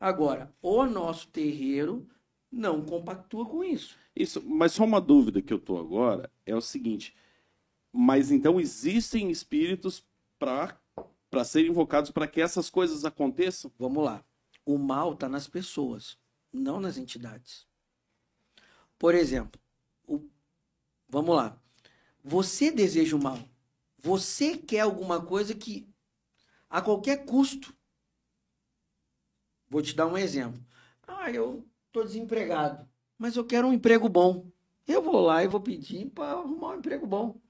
Agora, 0.00 0.50
o 0.62 0.86
nosso 0.86 1.28
terreiro 1.28 2.08
não 2.50 2.82
compactua 2.82 3.44
com 3.44 3.62
isso. 3.62 3.96
Isso, 4.16 4.42
mas 4.44 4.72
só 4.72 4.84
uma 4.84 5.00
dúvida 5.00 5.42
que 5.42 5.52
eu 5.52 5.58
tô 5.58 5.78
agora 5.78 6.32
é 6.46 6.56
o 6.56 6.60
seguinte: 6.60 7.14
mas 7.92 8.30
então 8.30 8.58
existem 8.58 9.30
espíritos 9.30 10.02
para 10.38 10.80
para 11.30 11.44
serem 11.44 11.70
invocados 11.70 12.10
para 12.10 12.26
que 12.26 12.40
essas 12.40 12.68
coisas 12.68 13.04
aconteçam? 13.04 13.70
Vamos 13.78 14.04
lá. 14.04 14.24
O 14.66 14.76
mal 14.76 15.12
está 15.12 15.28
nas 15.28 15.46
pessoas, 15.46 16.18
não 16.52 16.80
nas 16.80 16.98
entidades. 16.98 17.68
Por 18.98 19.14
exemplo, 19.14 19.60
o... 20.08 20.28
vamos 21.08 21.36
lá. 21.36 21.56
Você 22.24 22.70
deseja 22.72 23.16
o 23.16 23.22
mal. 23.22 23.38
Você 23.96 24.56
quer 24.56 24.80
alguma 24.80 25.24
coisa 25.24 25.54
que 25.54 25.88
a 26.68 26.82
qualquer 26.82 27.24
custo. 27.24 27.74
Vou 29.70 29.80
te 29.80 29.94
dar 29.94 30.08
um 30.08 30.18
exemplo. 30.18 30.60
Ah, 31.06 31.30
eu 31.30 31.64
tô 31.92 32.02
desempregado, 32.02 32.86
mas 33.16 33.36
eu 33.36 33.44
quero 33.44 33.68
um 33.68 33.72
emprego 33.72 34.08
bom. 34.08 34.50
Eu 34.86 35.00
vou 35.00 35.20
lá 35.20 35.44
e 35.44 35.48
vou 35.48 35.60
pedir 35.60 36.10
para 36.10 36.32
arrumar 36.32 36.70
um 36.70 36.78
emprego 36.78 37.06
bom. 37.06 37.40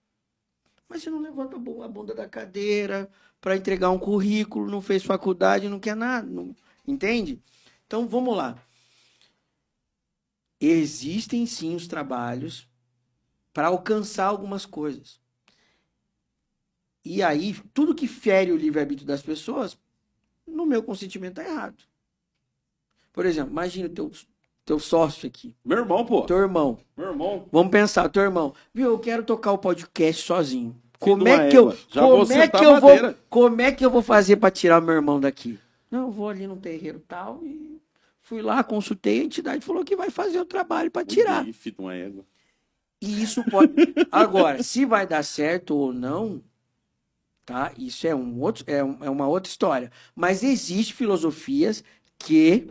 Mas 0.86 1.02
você 1.02 1.10
não 1.10 1.20
levanta 1.20 1.56
a 1.56 1.88
bunda 1.88 2.14
da 2.14 2.28
cadeira 2.28 3.10
para 3.40 3.56
entregar 3.56 3.90
um 3.90 3.98
currículo, 3.98 4.70
não 4.70 4.82
fez 4.82 5.02
faculdade, 5.02 5.68
não 5.68 5.80
quer 5.80 5.96
nada. 5.96 6.26
Não... 6.28 6.54
Entende? 6.86 7.40
Então 7.86 8.06
vamos 8.06 8.36
lá. 8.36 8.62
Existem 10.60 11.46
sim 11.46 11.74
os 11.74 11.86
trabalhos 11.86 12.68
para 13.54 13.68
alcançar 13.68 14.26
algumas 14.26 14.66
coisas. 14.66 15.18
E 17.02 17.22
aí, 17.22 17.54
tudo 17.72 17.94
que 17.94 18.06
fere 18.06 18.52
o 18.52 18.56
livre-arbítrio 18.56 19.06
das 19.06 19.22
pessoas, 19.22 19.78
no 20.46 20.66
meu 20.66 20.82
consentimento, 20.82 21.40
está 21.40 21.50
errado. 21.50 21.82
Por 23.12 23.26
exemplo, 23.26 23.50
imagina 23.50 23.86
o 23.86 23.90
teu, 23.90 24.10
teu 24.64 24.78
sócio 24.78 25.26
aqui. 25.26 25.54
Meu 25.64 25.78
irmão, 25.78 26.04
pô. 26.04 26.22
Teu 26.22 26.38
irmão. 26.38 26.78
Meu 26.96 27.08
irmão. 27.08 27.46
Vamos 27.50 27.70
pensar, 27.70 28.08
teu 28.08 28.22
irmão. 28.22 28.54
Viu, 28.72 28.90
eu 28.90 28.98
quero 28.98 29.22
tocar 29.22 29.52
o 29.52 29.58
podcast 29.58 30.22
sozinho. 30.24 30.76
Como 30.98 31.26
é 31.26 31.48
que 31.48 31.56
eu, 31.56 31.70
Já 31.88 32.02
como 32.02 32.32
é 32.32 32.46
que 32.46 32.64
eu 32.64 32.78
vou, 32.78 33.14
como 33.30 33.60
é 33.62 33.72
que 33.72 33.84
eu 33.84 33.90
vou 33.90 34.02
fazer 34.02 34.36
para 34.36 34.50
tirar 34.50 34.82
meu 34.82 34.94
irmão 34.94 35.18
daqui? 35.18 35.58
Não, 35.90 36.02
eu 36.02 36.10
vou 36.10 36.28
ali 36.28 36.46
no 36.46 36.56
terreiro 36.56 37.02
tal 37.08 37.40
e 37.42 37.80
fui 38.20 38.42
lá, 38.42 38.62
consultei 38.62 39.20
a 39.20 39.24
entidade, 39.24 39.64
falou 39.64 39.82
que 39.82 39.96
vai 39.96 40.10
fazer 40.10 40.38
o 40.38 40.44
trabalho 40.44 40.90
para 40.90 41.06
tirar. 41.06 41.44
uma 41.78 41.94
égua. 41.94 42.24
E 43.00 43.22
isso 43.22 43.42
pode. 43.50 43.72
Agora, 44.12 44.62
se 44.62 44.84
vai 44.84 45.06
dar 45.06 45.24
certo 45.24 45.74
ou 45.74 45.90
não, 45.90 46.42
tá? 47.46 47.72
Isso 47.78 48.06
é 48.06 48.14
um 48.14 48.38
outro, 48.40 48.62
é, 48.66 48.84
um, 48.84 48.98
é 49.02 49.08
uma 49.08 49.26
outra 49.26 49.50
história. 49.50 49.90
Mas 50.14 50.42
existe 50.42 50.92
filosofias 50.92 51.82
que 52.18 52.68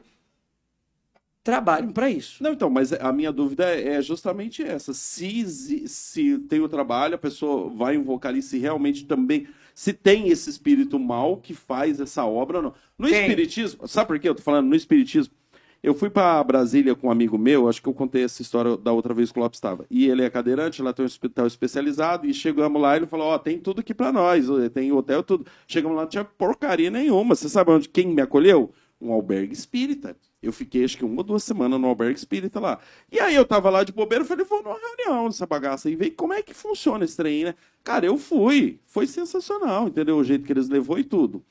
trabalham 1.43 1.91
para 1.91 2.09
isso. 2.09 2.43
Não, 2.43 2.53
então, 2.53 2.69
mas 2.69 2.93
a 2.93 3.11
minha 3.11 3.31
dúvida 3.31 3.65
é 3.65 4.01
justamente 4.01 4.63
essa. 4.63 4.93
Se, 4.93 5.87
se 5.87 6.37
tem 6.39 6.59
o 6.59 6.69
trabalho, 6.69 7.15
a 7.15 7.19
pessoa 7.19 7.69
vai 7.69 7.95
invocar 7.95 8.31
ali, 8.31 8.41
se 8.41 8.57
realmente 8.57 9.05
também. 9.05 9.47
Se 9.73 9.93
tem 9.93 10.27
esse 10.27 10.49
espírito 10.49 10.99
mal 10.99 11.37
que 11.37 11.53
faz 11.53 11.99
essa 11.99 12.25
obra 12.25 12.57
ou 12.57 12.63
não. 12.63 12.73
No 12.97 13.07
tem. 13.07 13.21
Espiritismo, 13.21 13.87
sabe 13.87 14.07
por 14.07 14.19
que 14.19 14.27
eu 14.27 14.35
tô 14.35 14.41
falando? 14.41 14.67
No 14.67 14.75
Espiritismo, 14.75 15.33
eu 15.81 15.93
fui 15.93 16.09
para 16.09 16.43
Brasília 16.43 16.93
com 16.93 17.07
um 17.07 17.11
amigo 17.11 17.37
meu, 17.37 17.69
acho 17.69 17.81
que 17.81 17.87
eu 17.87 17.93
contei 17.93 18.25
essa 18.25 18.41
história 18.41 18.75
da 18.75 18.91
outra 18.91 19.13
vez 19.13 19.31
que 19.31 19.39
o 19.39 19.41
Lopes 19.41 19.57
estava. 19.57 19.85
E 19.89 20.09
ele 20.09 20.23
é 20.23 20.29
cadeirante, 20.29 20.81
lá 20.81 20.91
tem 20.91 21.03
um 21.03 21.07
hospital 21.07 21.47
especializado, 21.47 22.27
e 22.27 22.33
chegamos 22.33 22.81
lá 22.81 22.95
e 22.95 22.99
ele 22.99 23.07
falou: 23.07 23.27
Ó, 23.27 23.35
oh, 23.35 23.39
tem 23.39 23.57
tudo 23.57 23.79
aqui 23.79 23.93
para 23.93 24.11
nós, 24.11 24.45
tem 24.73 24.91
hotel, 24.91 25.23
tudo. 25.23 25.45
Chegamos 25.65 25.95
lá, 25.95 26.03
não 26.03 26.09
tinha 26.09 26.25
porcaria 26.25 26.91
nenhuma. 26.91 27.33
Você 27.33 27.47
sabe 27.47 27.71
onde 27.71 27.87
quem 27.87 28.07
me 28.07 28.21
acolheu? 28.21 28.73
Um 28.99 29.13
albergue 29.13 29.53
espírita. 29.53 30.17
Eu 30.41 30.53
fiquei 30.53 30.85
acho 30.85 30.97
que 30.97 31.03
uma 31.03 31.17
ou 31.17 31.23
duas 31.23 31.43
semanas 31.43 31.79
no 31.79 31.87
albergue 31.87 32.17
espírita 32.17 32.59
lá. 32.59 32.79
E 33.11 33.19
aí 33.19 33.35
eu 33.35 33.45
tava 33.45 33.69
lá 33.69 33.83
de 33.83 33.91
bobeira, 33.91 34.23
falei, 34.23 34.45
vou 34.45 34.63
numa 34.63 34.79
reunião 34.79 35.27
dessa 35.27 35.45
bagaça 35.45 35.89
e 35.89 35.95
ver 35.95 36.11
como 36.11 36.33
é 36.33 36.41
que 36.41 36.53
funciona 36.53 37.03
esse 37.03 37.17
trem, 37.17 37.43
né? 37.43 37.55
Cara, 37.83 38.05
eu 38.05 38.17
fui. 38.17 38.79
Foi 38.85 39.05
sensacional, 39.05 39.87
entendeu? 39.89 40.17
O 40.17 40.23
jeito 40.23 40.45
que 40.45 40.53
eles 40.53 40.69
levou 40.69 40.97
e 40.97 41.03
tudo. 41.03 41.43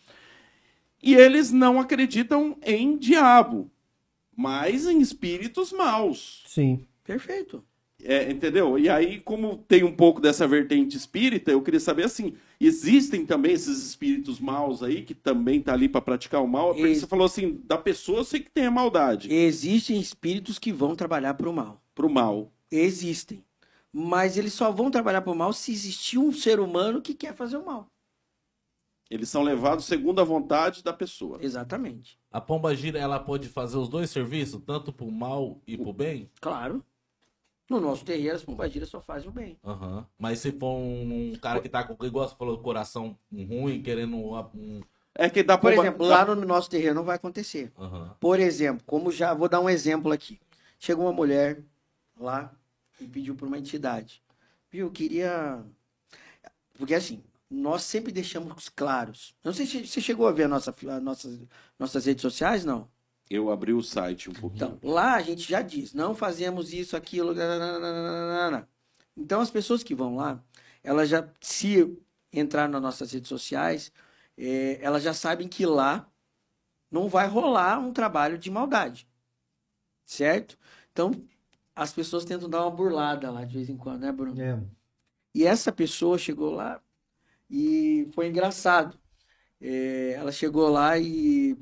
E 1.03 1.15
eles 1.15 1.53
não 1.53 1.79
acreditam 1.79 2.57
em 2.63 2.97
diabo, 2.97 3.71
mas 4.35 4.87
em 4.87 5.01
espíritos 5.01 5.71
maus. 5.71 6.43
Sim. 6.47 6.87
Perfeito. 7.05 7.63
É, 8.05 8.31
entendeu? 8.31 8.79
E 8.79 8.89
aí, 8.89 9.21
como 9.21 9.57
tem 9.57 9.83
um 9.83 9.95
pouco 9.95 10.21
dessa 10.21 10.47
vertente 10.47 10.97
espírita, 10.97 11.51
eu 11.51 11.61
queria 11.61 11.81
saber 11.81 12.05
assim: 12.05 12.35
existem 12.61 13.27
também 13.27 13.53
esses 13.53 13.85
espíritos 13.85 14.39
maus 14.39 14.83
aí 14.83 15.03
que 15.03 15.15
também 15.15 15.61
tá 15.61 15.73
ali 15.73 15.89
para 15.89 16.01
praticar 16.01 16.43
o 16.43 16.47
mal? 16.47 16.75
Porque 16.75 16.89
Ex- 16.89 17.01
você 17.01 17.07
falou 17.07 17.27
assim, 17.27 17.61
da 17.65 17.77
pessoa 17.77 18.19
eu 18.19 18.25
sei 18.25 18.41
que 18.41 18.51
tem 18.51 18.67
a 18.67 18.71
maldade. 18.71 19.33
Existem 19.33 19.99
espíritos 20.01 20.59
que 20.59 20.73
vão 20.73 20.95
trabalhar 20.95 21.35
para 21.35 21.49
o 21.51 21.53
mal. 21.53 21.83
Pro 21.95 22.09
mal. 22.09 22.53
Existem. 22.71 23.43
Mas 23.93 24.37
eles 24.37 24.53
só 24.53 24.71
vão 24.71 24.91
trabalhar 24.91 25.23
para 25.23 25.33
o 25.33 25.37
mal 25.37 25.53
se 25.53 25.73
existir 25.73 26.19
um 26.19 26.31
ser 26.31 26.61
humano 26.61 27.03
que 27.03 27.15
quer 27.15 27.35
fazer 27.35 27.57
o 27.57 27.67
mal. 27.67 27.91
Eles 29.11 29.31
são 29.31 29.43
levados 29.43 29.87
segundo 29.87 30.21
a 30.21 30.25
vontade 30.25 30.85
da 30.85 30.93
pessoa. 30.93 31.39
Exatamente. 31.41 32.19
A 32.31 32.41
pomba 32.41 32.75
gira, 32.77 32.99
ela 32.99 33.19
pode 33.19 33.49
fazer 33.49 33.79
os 33.79 33.89
dois 33.89 34.11
serviços, 34.11 34.61
tanto 34.65 34.93
pro 34.93 35.11
mal 35.11 35.61
e 35.67 35.79
pro 35.79 35.95
bem? 35.95 36.31
Claro. 36.41 36.85
No 37.69 37.81
nosso 37.81 38.05
terreiro, 38.05 38.35
as 38.35 38.43
pombagiras 38.45 38.89
só 38.89 39.01
fazem 39.01 39.29
o 39.29 39.33
bem. 39.33 39.59
Aham. 39.63 40.07
Mas 40.19 40.39
se 40.39 40.51
for 40.53 40.75
um, 40.77 41.33
um 41.33 41.37
cara 41.37 41.61
que 41.61 41.69
tá 41.69 41.85
com, 41.85 42.03
igual 42.05 42.27
você 42.27 42.35
falou, 42.35 42.59
coração 42.59 43.19
ruim, 43.31 43.83
querendo 43.83 44.17
um. 44.17 44.81
É 45.15 45.29
que 45.29 45.43
dá 45.43 45.59
Por 45.59 45.71
pomba- 45.73 45.83
exemplo, 45.83 46.07
lá 46.07 46.25
no 46.25 46.35
nosso 46.47 46.71
terreiro 46.71 46.95
não 46.95 47.05
vai 47.05 47.17
acontecer. 47.17 47.71
Aham. 47.79 48.17
Por 48.19 48.41
exemplo, 48.41 48.83
como 48.87 49.11
já 49.13 49.35
vou 49.35 49.49
dar 49.49 49.61
um 49.61 49.69
exemplo 49.69 50.11
aqui. 50.13 50.41
Chegou 50.79 51.05
uma 51.05 51.13
mulher 51.13 51.63
lá 52.19 52.55
e 53.01 53.07
pediu 53.07 53.35
para 53.35 53.47
uma 53.47 53.59
entidade. 53.59 54.23
Viu, 54.71 54.87
eu 54.87 54.91
queria. 54.93 55.63
Porque 56.79 56.95
assim, 56.95 57.23
nós 57.51 57.83
sempre 57.83 58.13
deixamos 58.13 58.69
claros. 58.69 59.35
Não 59.45 59.53
sei 59.53 59.67
se 59.67 59.87
você 59.87 60.01
chegou 60.01 60.27
a 60.27 60.33
ver 60.33 60.45
a 60.45 60.49
nossa, 60.49 60.75
a 60.89 61.01
nossas, 61.01 61.41
nossas 61.79 62.07
redes 62.07 62.23
sociais, 62.23 62.65
não. 62.65 62.89
Eu 63.31 63.51
abri 63.51 63.73
o 63.73 63.83
site 63.83 64.31
um 64.31 64.33
pouquinho. 64.33 64.77
Então, 64.77 64.91
lá 64.91 65.15
a 65.15 65.23
gente 65.23 65.49
já 65.49 65.61
diz, 65.61 65.93
não 65.93 66.15
fazemos 66.15 66.73
isso, 66.73 66.97
aquilo. 66.97 67.35
nananana. 67.35 68.69
Então, 69.17 69.41
as 69.41 69.51
pessoas 69.51 69.83
que 69.83 69.95
vão 69.95 70.17
lá, 70.17 70.43
elas 70.83 71.09
já, 71.09 71.29
se 71.41 71.99
entrar 72.33 72.69
nas 72.69 72.81
nossas 72.81 73.13
redes 73.13 73.29
sociais, 73.29 73.93
eh, 74.37 74.79
elas 74.81 75.03
já 75.03 75.13
sabem 75.13 75.49
que 75.49 75.67
lá 75.67 76.11
não 76.91 77.09
vai 77.09 77.27
rolar 77.27 77.79
um 77.79 77.93
trabalho 77.93 78.39
de 78.39 78.51
maldade. 78.51 79.07
Certo? 80.05 80.59
Então, 80.93 81.13
as 81.77 81.93
pessoas 81.93 82.25
tentam 82.25 82.49
dar 82.49 82.63
uma 82.63 82.71
burlada 82.71 83.31
lá 83.31 83.45
de 83.45 83.55
vez 83.55 83.69
em 83.69 83.77
quando, 83.77 84.01
né, 84.01 84.13
Bruno? 84.13 84.41
É. 84.41 84.59
E 85.35 85.45
essa 85.45 85.71
pessoa 85.71 86.17
chegou 86.17 86.51
lá 86.51 86.81
e 87.51 88.09
foi 88.15 88.29
engraçado. 88.29 88.99
É, 89.61 90.13
ela 90.13 90.33
chegou 90.33 90.69
lá 90.69 90.99
e 90.99 91.57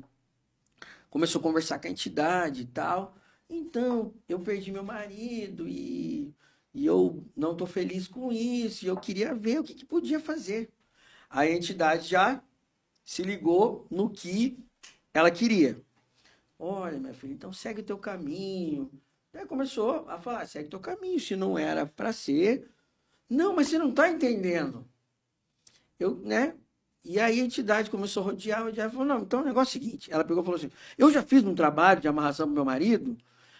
começou 1.09 1.39
a 1.39 1.43
conversar 1.43 1.79
com 1.79 1.87
a 1.87 1.91
entidade 1.91 2.63
e 2.63 2.65
tal. 2.65 3.15
Então, 3.49 4.13
eu 4.27 4.39
perdi 4.39 4.71
meu 4.71 4.83
marido 4.83 5.67
e, 5.67 6.33
e 6.73 6.85
eu 6.85 7.23
não 7.35 7.53
estou 7.53 7.67
feliz 7.67 8.07
com 8.07 8.31
isso. 8.31 8.85
E 8.85 8.87
eu 8.87 8.97
queria 8.97 9.33
ver 9.33 9.59
o 9.59 9.63
que, 9.63 9.73
que 9.73 9.85
podia 9.85 10.19
fazer. 10.19 10.69
A 11.29 11.47
entidade 11.47 12.07
já 12.09 12.41
se 13.03 13.23
ligou 13.23 13.87
no 13.89 14.09
que 14.09 14.59
ela 15.13 15.31
queria. 15.31 15.81
Olha, 16.59 16.99
minha 16.99 17.13
filha, 17.13 17.33
então 17.33 17.53
segue 17.53 17.81
o 17.81 17.85
teu 17.85 17.97
caminho. 17.97 18.91
Aí 19.33 19.45
começou 19.45 20.09
a 20.09 20.19
falar, 20.19 20.47
segue 20.47 20.67
o 20.67 20.71
teu 20.71 20.79
caminho. 20.79 21.19
Se 21.19 21.35
não 21.35 21.57
era 21.57 21.85
para 21.85 22.11
ser, 22.11 22.69
não, 23.29 23.55
mas 23.55 23.67
você 23.67 23.77
não 23.77 23.89
está 23.89 24.09
entendendo. 24.09 24.87
Eu, 25.99 26.15
né? 26.17 26.55
E 27.07 27.19
aí 27.21 27.39
a 27.39 27.43
entidade 27.45 27.89
começou 27.89 28.21
a 28.21 28.25
rodear, 28.25 28.63
rodear, 28.65 28.89
falou, 28.91 29.05
não, 29.05 29.19
então 29.19 29.39
o 29.41 29.45
negócio 29.45 29.77
é 29.77 29.79
o 29.79 29.83
seguinte. 29.83 30.11
Ela 30.11 30.25
pegou 30.25 30.43
e 30.43 30.45
falou 30.45 30.57
assim, 30.59 30.69
eu 30.97 31.09
já 31.09 31.23
fiz 31.23 31.41
um 31.43 31.55
trabalho 31.55 32.01
de 32.01 32.07
amarração 32.07 32.47
pro 32.47 32.55
meu 32.55 32.65
marido, 32.65 33.15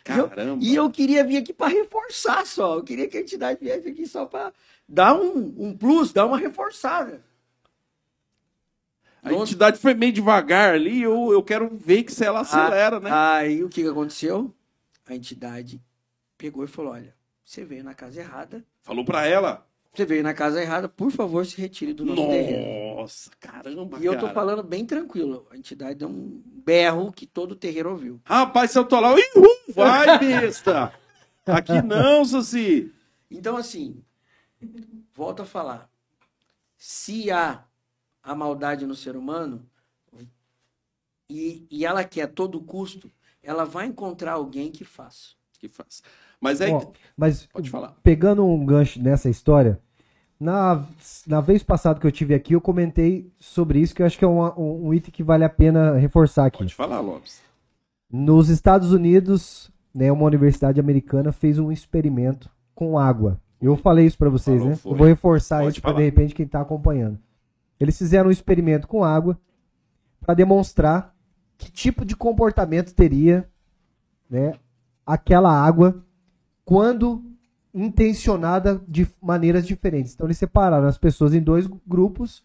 e 0.05 0.11
eu- 0.17 0.27
Caramba. 0.27 0.63
e 0.63 0.75
eu 0.75 0.89
queria 0.91 1.23
vir 1.23 1.37
aqui 1.37 1.53
para 1.53 1.67
reforçar 1.67 2.45
só. 2.45 2.75
Eu 2.75 2.83
queria 2.83 3.07
que 3.07 3.17
a 3.17 3.21
entidade 3.21 3.59
viesse 3.61 3.87
aqui 3.87 4.05
só 4.05 4.25
para 4.25 4.51
dar 4.87 5.13
um, 5.15 5.53
um 5.57 5.77
plus, 5.77 6.11
dar 6.11 6.25
uma 6.25 6.37
reforçada. 6.37 7.21
A 9.23 9.33
entidade 9.33 9.77
foi 9.77 9.93
meio 9.93 10.11
devagar 10.13 10.73
ali, 10.75 11.01
eu, 11.01 11.31
eu 11.31 11.43
quero 11.43 11.69
ver 11.69 12.03
que 12.03 12.11
se 12.13 12.23
ela 12.25 12.41
acelera, 12.41 12.99
né? 12.99 13.09
Aí 13.11 13.63
o 13.63 13.69
que, 13.69 13.81
que 13.81 13.89
aconteceu? 13.89 14.53
A 15.05 15.15
entidade 15.15 15.81
pegou 16.37 16.63
e 16.63 16.67
falou, 16.67 16.91
olha, 16.93 17.13
você 17.43 17.63
veio 17.63 17.83
na 17.83 17.93
casa 17.93 18.19
errada, 18.19 18.63
Falou 18.83 19.03
pra 19.03 19.25
ela. 19.25 19.66
Você 19.97 20.05
veio 20.05 20.21
na 20.23 20.33
casa 20.33 20.61
errada, 20.61 20.87
por 20.87 21.11
favor, 21.11 21.45
se 21.45 21.59
retire 21.59 21.91
do 21.93 22.05
nosso 22.05 22.27
terreiro. 22.27 22.95
Nossa, 22.95 23.31
caramba, 23.39 23.97
E 23.99 24.05
eu 24.05 24.13
tô 24.13 24.21
cara. 24.21 24.33
falando 24.33 24.61
bem 24.63 24.85
tranquilo. 24.85 25.47
A 25.49 25.57
entidade 25.57 25.95
deu 25.95 26.07
um 26.07 26.41
berro 26.45 27.11
que 27.11 27.25
todo 27.25 27.53
o 27.53 27.55
terreiro 27.55 27.89
ouviu. 27.91 28.21
Rapaz, 28.23 28.71
se 28.71 28.77
eu 28.77 28.85
tô 28.85 28.99
lá, 28.99 29.11
eu, 29.11 29.73
vai, 29.73 30.19
besta! 30.19 30.93
Aqui 31.45 31.81
não, 31.81 32.23
Saci. 32.25 32.93
Então, 33.31 33.57
assim, 33.57 34.03
volto 35.13 35.41
a 35.41 35.45
falar. 35.45 35.89
Se 36.77 37.31
há 37.31 37.63
a 38.21 38.35
maldade 38.35 38.85
no 38.85 38.93
ser 38.95 39.15
humano 39.15 39.65
e, 41.29 41.65
e 41.71 41.85
ela 41.85 42.03
quer 42.03 42.23
a 42.23 42.27
todo 42.27 42.61
custo, 42.61 43.11
ela 43.41 43.65
vai 43.65 43.87
encontrar 43.87 44.33
alguém 44.33 44.71
que 44.71 44.85
faça. 44.85 45.29
Que 45.59 45.67
faz. 45.67 46.03
Mas 46.39 46.61
é. 46.61 46.69
Ó, 46.71 46.91
mas 47.15 47.47
Pode 47.47 47.69
falar. 47.69 47.95
pegando 48.03 48.45
um 48.45 48.63
gancho 48.65 49.01
nessa 49.01 49.27
história, 49.29 49.81
na, 50.39 50.85
na 51.25 51.41
vez 51.41 51.63
passada 51.63 51.99
que 51.99 52.05
eu 52.07 52.11
tive 52.11 52.33
aqui, 52.33 52.53
eu 52.53 52.61
comentei 52.61 53.31
sobre 53.39 53.79
isso, 53.79 53.95
que 53.95 54.01
eu 54.01 54.05
acho 54.05 54.17
que 54.17 54.25
é 54.25 54.27
uma- 54.27 54.57
um, 54.59 54.87
um 54.87 54.93
item 54.93 55.11
que 55.11 55.23
vale 55.23 55.43
a 55.43 55.49
pena 55.49 55.93
reforçar 55.97 56.45
aqui. 56.45 56.59
Pode 56.59 56.75
falar, 56.75 56.99
Lopes. 56.99 57.41
Nos 58.11 58.49
Estados 58.49 58.93
Unidos, 58.93 59.71
né, 59.93 60.11
uma 60.11 60.25
universidade 60.25 60.79
americana 60.79 61.31
fez 61.31 61.57
um 61.59 61.71
experimento 61.71 62.49
com 62.75 62.97
água. 62.97 63.39
Eu 63.59 63.75
falei 63.75 64.05
isso 64.05 64.17
para 64.17 64.29
vocês, 64.29 64.57
Falou, 64.59 64.69
né? 64.69 64.75
foi. 64.75 64.91
Eu 64.91 64.95
vou 64.97 65.07
reforçar 65.07 65.59
Pode 65.61 65.71
isso 65.71 65.81
para 65.81 65.93
de 65.93 66.03
repente 66.03 66.35
quem 66.35 66.47
tá 66.47 66.61
acompanhando. 66.61 67.17
Eles 67.79 67.97
fizeram 67.97 68.29
um 68.29 68.31
experimento 68.31 68.87
com 68.87 69.03
água 69.03 69.37
para 70.19 70.33
demonstrar 70.35 71.13
que 71.57 71.71
tipo 71.71 72.05
de 72.05 72.15
comportamento 72.15 72.93
teria, 72.93 73.49
né, 74.29 74.53
aquela 75.05 75.51
água 75.51 76.03
quando 76.63 77.23
intencionada 77.77 78.81
de 78.87 79.07
maneiras 79.21 79.65
diferentes. 79.65 80.13
Então 80.13 80.27
eles 80.27 80.37
separaram 80.37 80.87
as 80.87 80.97
pessoas 80.97 81.33
em 81.33 81.41
dois 81.41 81.67
grupos 81.85 82.43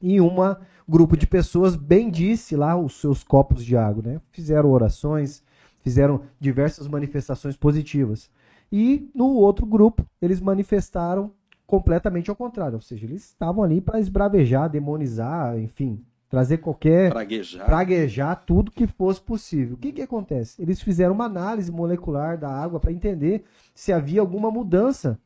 e 0.00 0.20
uma 0.20 0.60
grupo 0.88 1.16
de 1.16 1.26
pessoas 1.26 1.76
bendisse 1.76 2.56
lá 2.56 2.76
os 2.76 3.00
seus 3.00 3.22
copos 3.22 3.64
de 3.64 3.76
água, 3.76 4.02
né? 4.04 4.20
Fizeram 4.32 4.70
orações, 4.70 5.42
fizeram 5.82 6.22
diversas 6.38 6.88
manifestações 6.88 7.56
positivas. 7.56 8.28
E 8.72 9.08
no 9.14 9.28
outro 9.34 9.64
grupo, 9.64 10.04
eles 10.20 10.40
manifestaram 10.40 11.32
completamente 11.66 12.28
ao 12.28 12.36
contrário, 12.36 12.74
ou 12.74 12.80
seja, 12.80 13.06
eles 13.06 13.24
estavam 13.24 13.62
ali 13.62 13.80
para 13.80 14.00
esbravejar, 14.00 14.68
demonizar, 14.68 15.56
enfim, 15.56 16.04
trazer 16.30 16.58
qualquer 16.58 17.10
Praguejar. 17.10 17.66
praguejar 17.66 18.44
tudo 18.46 18.70
que 18.70 18.86
fosse 18.86 19.20
possível. 19.20 19.74
O 19.74 19.76
que 19.76 19.92
que 19.92 20.00
acontece? 20.00 20.62
Eles 20.62 20.80
fizeram 20.80 21.12
uma 21.12 21.24
análise 21.24 21.72
molecular 21.72 22.38
da 22.38 22.48
água 22.48 22.78
para 22.78 22.92
entender 22.92 23.44
se 23.74 23.92
havia 23.92 24.20
alguma 24.20 24.48
mudança, 24.48 25.18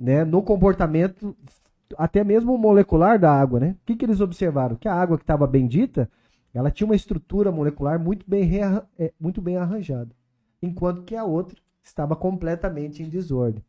né, 0.00 0.24
no 0.24 0.42
comportamento 0.42 1.36
até 1.96 2.24
mesmo 2.24 2.56
molecular 2.56 3.18
da 3.18 3.32
água, 3.32 3.60
né? 3.60 3.76
O 3.82 3.86
que 3.86 3.96
que 3.96 4.04
eles 4.04 4.20
observaram? 4.20 4.76
Que 4.76 4.88
a 4.88 4.94
água 4.94 5.16
que 5.16 5.24
estava 5.24 5.46
bendita, 5.46 6.10
ela 6.52 6.70
tinha 6.70 6.86
uma 6.86 6.96
estrutura 6.96 7.52
molecular 7.52 7.98
muito 7.98 8.24
bem, 8.28 8.50
é, 8.98 9.12
muito 9.20 9.40
bem 9.40 9.56
arranjada, 9.56 10.10
enquanto 10.62 11.02
que 11.02 11.16
a 11.16 11.24
outra 11.24 11.58
estava 11.82 12.14
completamente 12.16 13.02
em 13.02 13.08
desordem. 13.08 13.64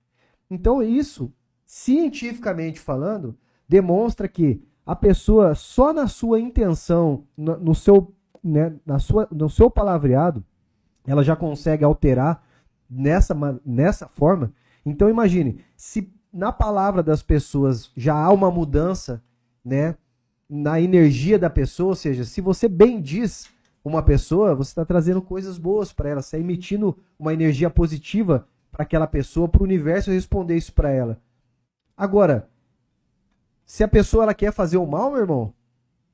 Então 0.49 0.81
isso, 0.83 1.31
cientificamente 1.65 2.79
falando, 2.79 3.37
demonstra 3.67 4.27
que 4.27 4.61
a 4.89 4.95
pessoa 4.95 5.53
só 5.53 5.93
na 5.93 6.07
sua 6.07 6.39
intenção, 6.39 7.23
no, 7.37 7.55
no 7.59 7.75
seu, 7.75 8.11
né, 8.43 8.73
na 8.83 8.97
sua, 8.97 9.27
no 9.31 9.47
seu 9.47 9.69
palavreado, 9.69 10.43
ela 11.05 11.23
já 11.23 11.35
consegue 11.35 11.83
alterar 11.83 12.43
nessa, 12.89 13.35
nessa 13.63 14.07
forma. 14.07 14.51
Então 14.83 15.07
imagine, 15.07 15.63
se 15.77 16.11
na 16.33 16.51
palavra 16.51 17.03
das 17.03 17.21
pessoas 17.21 17.91
já 17.95 18.15
há 18.15 18.31
uma 18.31 18.49
mudança, 18.49 19.21
né, 19.63 19.95
na 20.49 20.81
energia 20.81 21.37
da 21.37 21.51
pessoa, 21.51 21.89
ou 21.89 21.95
seja, 21.95 22.25
se 22.25 22.41
você 22.41 22.67
bem 22.67 22.99
diz 22.99 23.47
uma 23.85 24.01
pessoa, 24.01 24.55
você 24.55 24.71
está 24.71 24.83
trazendo 24.83 25.21
coisas 25.21 25.59
boas 25.59 25.93
para 25.93 26.09
ela, 26.09 26.21
você 26.23 26.37
está 26.37 26.39
emitindo 26.39 26.97
uma 27.19 27.31
energia 27.31 27.69
positiva 27.69 28.47
para 28.71 28.81
aquela 28.81 29.05
pessoa, 29.05 29.47
para 29.47 29.61
o 29.61 29.65
universo 29.65 30.09
responder 30.09 30.57
isso 30.57 30.73
para 30.73 30.89
ela. 30.89 31.21
Agora, 31.95 32.49
se 33.71 33.83
a 33.83 33.87
pessoa 33.87 34.23
ela 34.23 34.33
quer 34.33 34.51
fazer 34.51 34.77
o 34.77 34.85
mal, 34.87 35.11
meu 35.11 35.19
irmão, 35.21 35.53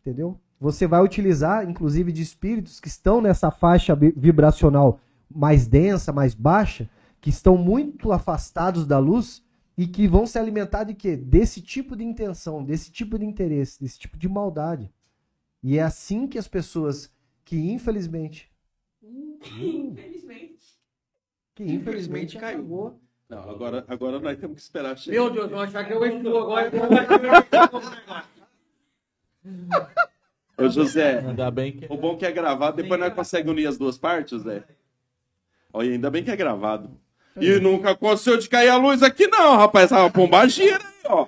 entendeu? 0.02 0.38
Você 0.60 0.86
vai 0.86 1.02
utilizar, 1.02 1.64
inclusive, 1.70 2.12
de 2.12 2.22
espíritos 2.22 2.82
que 2.82 2.90
estão 2.90 3.22
nessa 3.22 3.50
faixa 3.50 3.96
vi- 3.96 4.14
vibracional 4.16 5.00
mais 5.34 5.66
densa, 5.66 6.12
mais 6.12 6.34
baixa, 6.34 6.90
que 7.22 7.30
estão 7.30 7.58
muito 7.58 8.12
afastados 8.12 8.86
da 8.86 9.00
luz 9.00 9.42
e 9.78 9.88
que 9.88 10.06
vão 10.06 10.26
se 10.28 10.38
alimentar 10.38 10.84
de 10.84 10.94
quê? 10.94 11.16
Desse 11.16 11.62
tipo 11.62 11.96
de 11.96 12.04
intenção, 12.04 12.62
desse 12.62 12.92
tipo 12.92 13.18
de 13.18 13.24
interesse, 13.26 13.80
desse 13.80 13.98
tipo 14.00 14.18
de 14.18 14.28
maldade. 14.28 14.92
E 15.64 15.78
é 15.78 15.82
assim 15.82 16.28
que 16.28 16.38
as 16.38 16.50
pessoas 16.50 17.10
que 17.46 17.56
infelizmente 17.72 18.52
Infelizmente. 19.02 20.78
que 21.56 21.64
Infelizmente 21.64 22.38
caiu. 22.38 22.60
acabou 22.60 23.00
Não, 23.30 23.50
agora, 23.50 23.84
agora 23.88 24.20
nós 24.20 24.38
temos 24.38 24.56
que 24.58 24.62
esperar 24.62 24.98
chegar. 24.98 25.16
Meu 25.20 25.30
Deus, 25.32 25.50
vão 25.50 25.60
achar 25.62 25.84
que 25.86 25.94
eu 25.94 26.06
estou 26.06 26.42
agora. 26.44 26.72
Ô, 30.58 30.70
José, 30.70 31.20
Ainda 31.20 31.52
bem 31.52 31.72
que. 31.74 31.86
o 31.90 31.98
bom 31.98 32.16
que 32.18 32.26
é 32.26 32.32
gravado, 32.32 32.78
depois 32.82 33.00
nós 33.00 33.14
conseguimos 33.14 33.52
unir 33.54 33.68
as 33.68 33.78
duas 33.78 33.98
partes, 33.98 34.42
Zé. 34.42 34.64
Olha, 35.74 35.92
ainda 35.92 36.10
bem 36.10 36.24
que 36.24 36.32
é 36.32 36.36
gravado. 36.36 36.90
E 37.36 37.60
nunca 37.60 37.92
aconteceu 37.92 38.38
de 38.38 38.48
cair 38.48 38.70
a 38.70 38.78
luz 38.78 39.04
aqui, 39.04 39.28
não, 39.28 39.58
rapaz. 39.58 39.90
Tava 39.90 40.10
pombagira 40.10 40.78
aí, 40.78 41.04
ó. 41.06 41.28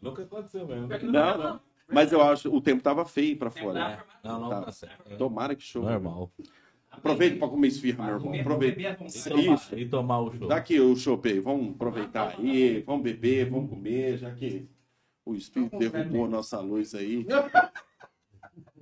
Nunca 0.00 0.22
aconteceu 0.22 0.64
mesmo. 0.66 0.88
Não, 1.10 1.38
não. 1.38 1.60
Mas 1.88 2.12
eu 2.12 2.22
acho, 2.22 2.54
o 2.54 2.60
tempo 2.60 2.80
tava 2.84 3.04
feio 3.04 3.36
pra 3.36 3.50
fora. 3.50 4.04
Não, 4.22 4.38
não, 4.40 4.48
Tá. 4.50 4.62
tá 4.62 4.70
certo. 4.72 5.16
Tomara 5.18 5.56
que 5.56 5.62
show. 5.64 5.82
Normal. 5.82 6.30
Aproveita 6.90 7.38
pra 7.38 7.48
comer 7.48 7.68
esfirra, 7.68 8.04
meu 8.04 8.14
irmão. 8.16 8.40
Aproveita. 8.40 9.04
Isso. 9.04 9.78
e 9.78 9.88
tomar 9.88 10.20
o 10.20 10.32
show. 10.32 10.48
Dá 10.48 10.56
aqui 10.56 10.80
o 10.80 10.96
chopp 10.96 11.28
aí. 11.28 11.38
Vamos 11.38 11.74
aproveitar 11.74 12.34
aí. 12.36 12.82
Vamos 12.82 13.02
beber, 13.02 13.48
vamos 13.48 13.70
comer, 13.70 14.18
já 14.18 14.30
que 14.32 14.68
o 15.24 15.34
Espírito 15.34 15.78
derrubou 15.78 16.24
a 16.24 16.28
nossa 16.28 16.60
luz 16.60 16.94
aí. 16.94 17.26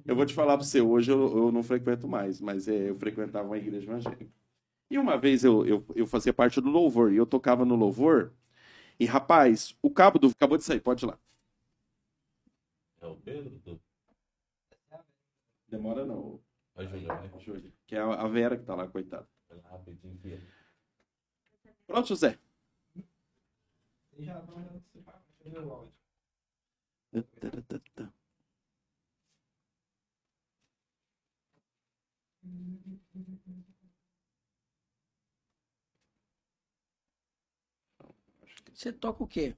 Eu 0.04 0.16
vou 0.16 0.24
te 0.24 0.32
falar 0.32 0.56
pra 0.56 0.64
você, 0.64 0.80
hoje 0.80 1.12
eu, 1.12 1.36
eu 1.36 1.52
não 1.52 1.62
frequento 1.62 2.08
mais, 2.08 2.40
mas 2.40 2.66
é, 2.66 2.88
eu 2.88 2.96
frequentava 2.96 3.46
uma 3.46 3.58
igreja 3.58 3.84
evangélica. 3.84 4.26
E 4.90 4.98
uma 4.98 5.18
vez 5.18 5.44
eu, 5.44 5.66
eu, 5.66 5.84
eu 5.94 6.06
fazia 6.06 6.32
parte 6.32 6.62
do 6.62 6.70
louvor, 6.70 7.12
e 7.12 7.16
eu 7.16 7.26
tocava 7.26 7.62
no 7.66 7.76
louvor, 7.76 8.32
e 8.98 9.04
rapaz, 9.04 9.76
o 9.82 9.90
cabo 9.90 10.18
do... 10.18 10.28
Acabou 10.28 10.56
de 10.56 10.64
sair, 10.64 10.80
pode 10.80 11.04
ir 11.04 11.08
lá. 11.08 11.18
É 13.02 13.06
o 13.06 13.16
Pedro? 13.16 13.50
Do... 13.64 13.78
Demora 15.68 16.06
não, 16.06 16.40
A 16.78 16.84
Júlia, 16.84 17.08
vai. 17.08 17.40
Júlio. 17.40 17.72
Que 17.88 17.96
é 17.96 17.98
a 17.98 18.28
Vera 18.28 18.56
que 18.56 18.64
tá 18.64 18.74
lá, 18.76 18.86
coitada. 18.86 19.28
Vai 19.48 19.58
lá 19.58 19.70
Rapidinho, 19.70 20.16
filho. 20.20 20.48
Pronto, 21.88 22.06
José. 22.06 22.38
Você 38.72 38.92
toca 38.92 39.24
o 39.24 39.26
quê? 39.26 39.56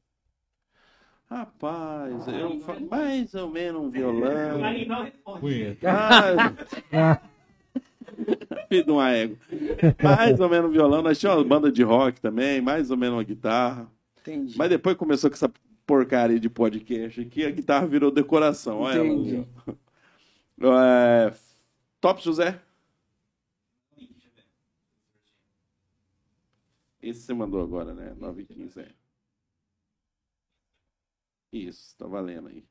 Rapaz, 1.30 2.26
eu 2.26 2.58
fa- 2.60 2.80
mais 2.80 3.32
ou 3.34 3.48
menos 3.48 3.80
um 3.82 3.88
violão. 3.90 4.60
Punheta. 5.38 5.88
Ah, 6.92 7.20
Filho 8.68 8.84
de 8.84 8.90
uma 8.90 9.10
égua. 9.10 9.36
Mais 10.02 10.40
ou 10.40 10.48
menos 10.48 10.68
um 10.70 10.72
violão. 10.72 11.02
Nós 11.02 11.18
tínhamos 11.18 11.42
uma 11.42 11.48
banda 11.48 11.70
de 11.70 11.82
rock 11.84 12.20
também, 12.20 12.60
mais 12.60 12.90
ou 12.90 12.96
menos 12.96 13.16
uma 13.16 13.22
guitarra. 13.24 13.88
Entendi. 14.20 14.58
Mas 14.58 14.68
depois 14.70 14.96
começou 14.96 15.30
com 15.30 15.34
essa 15.34 15.50
porcaria 15.86 16.38
de 16.38 16.48
podcast 16.50 17.20
aqui, 17.20 17.44
a 17.46 17.50
guitarra 17.50 17.86
virou 17.86 18.10
decoração. 18.10 18.80
Olha 18.80 18.98
ela. 18.98 19.06
Entendi. 19.06 19.44
É, 20.62 21.32
Top 22.00 22.22
José. 22.22 22.60
Esse 27.02 27.20
você 27.22 27.32
mandou 27.34 27.62
agora, 27.62 27.94
né? 27.94 28.14
9 28.18 28.42
e 28.42 28.44
15, 28.46 28.80
é. 28.80 28.88
Isso, 31.52 31.96
tá 31.96 32.06
valendo 32.06 32.48
aí. 32.48 32.64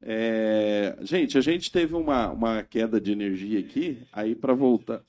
É, 0.00 0.96
gente, 1.02 1.38
a 1.38 1.40
gente 1.40 1.70
teve 1.70 1.94
uma, 1.94 2.30
uma 2.30 2.62
queda 2.64 3.00
de 3.00 3.12
energia 3.12 3.60
aqui, 3.60 4.06
aí 4.12 4.34
para 4.34 4.52
voltar, 4.52 5.04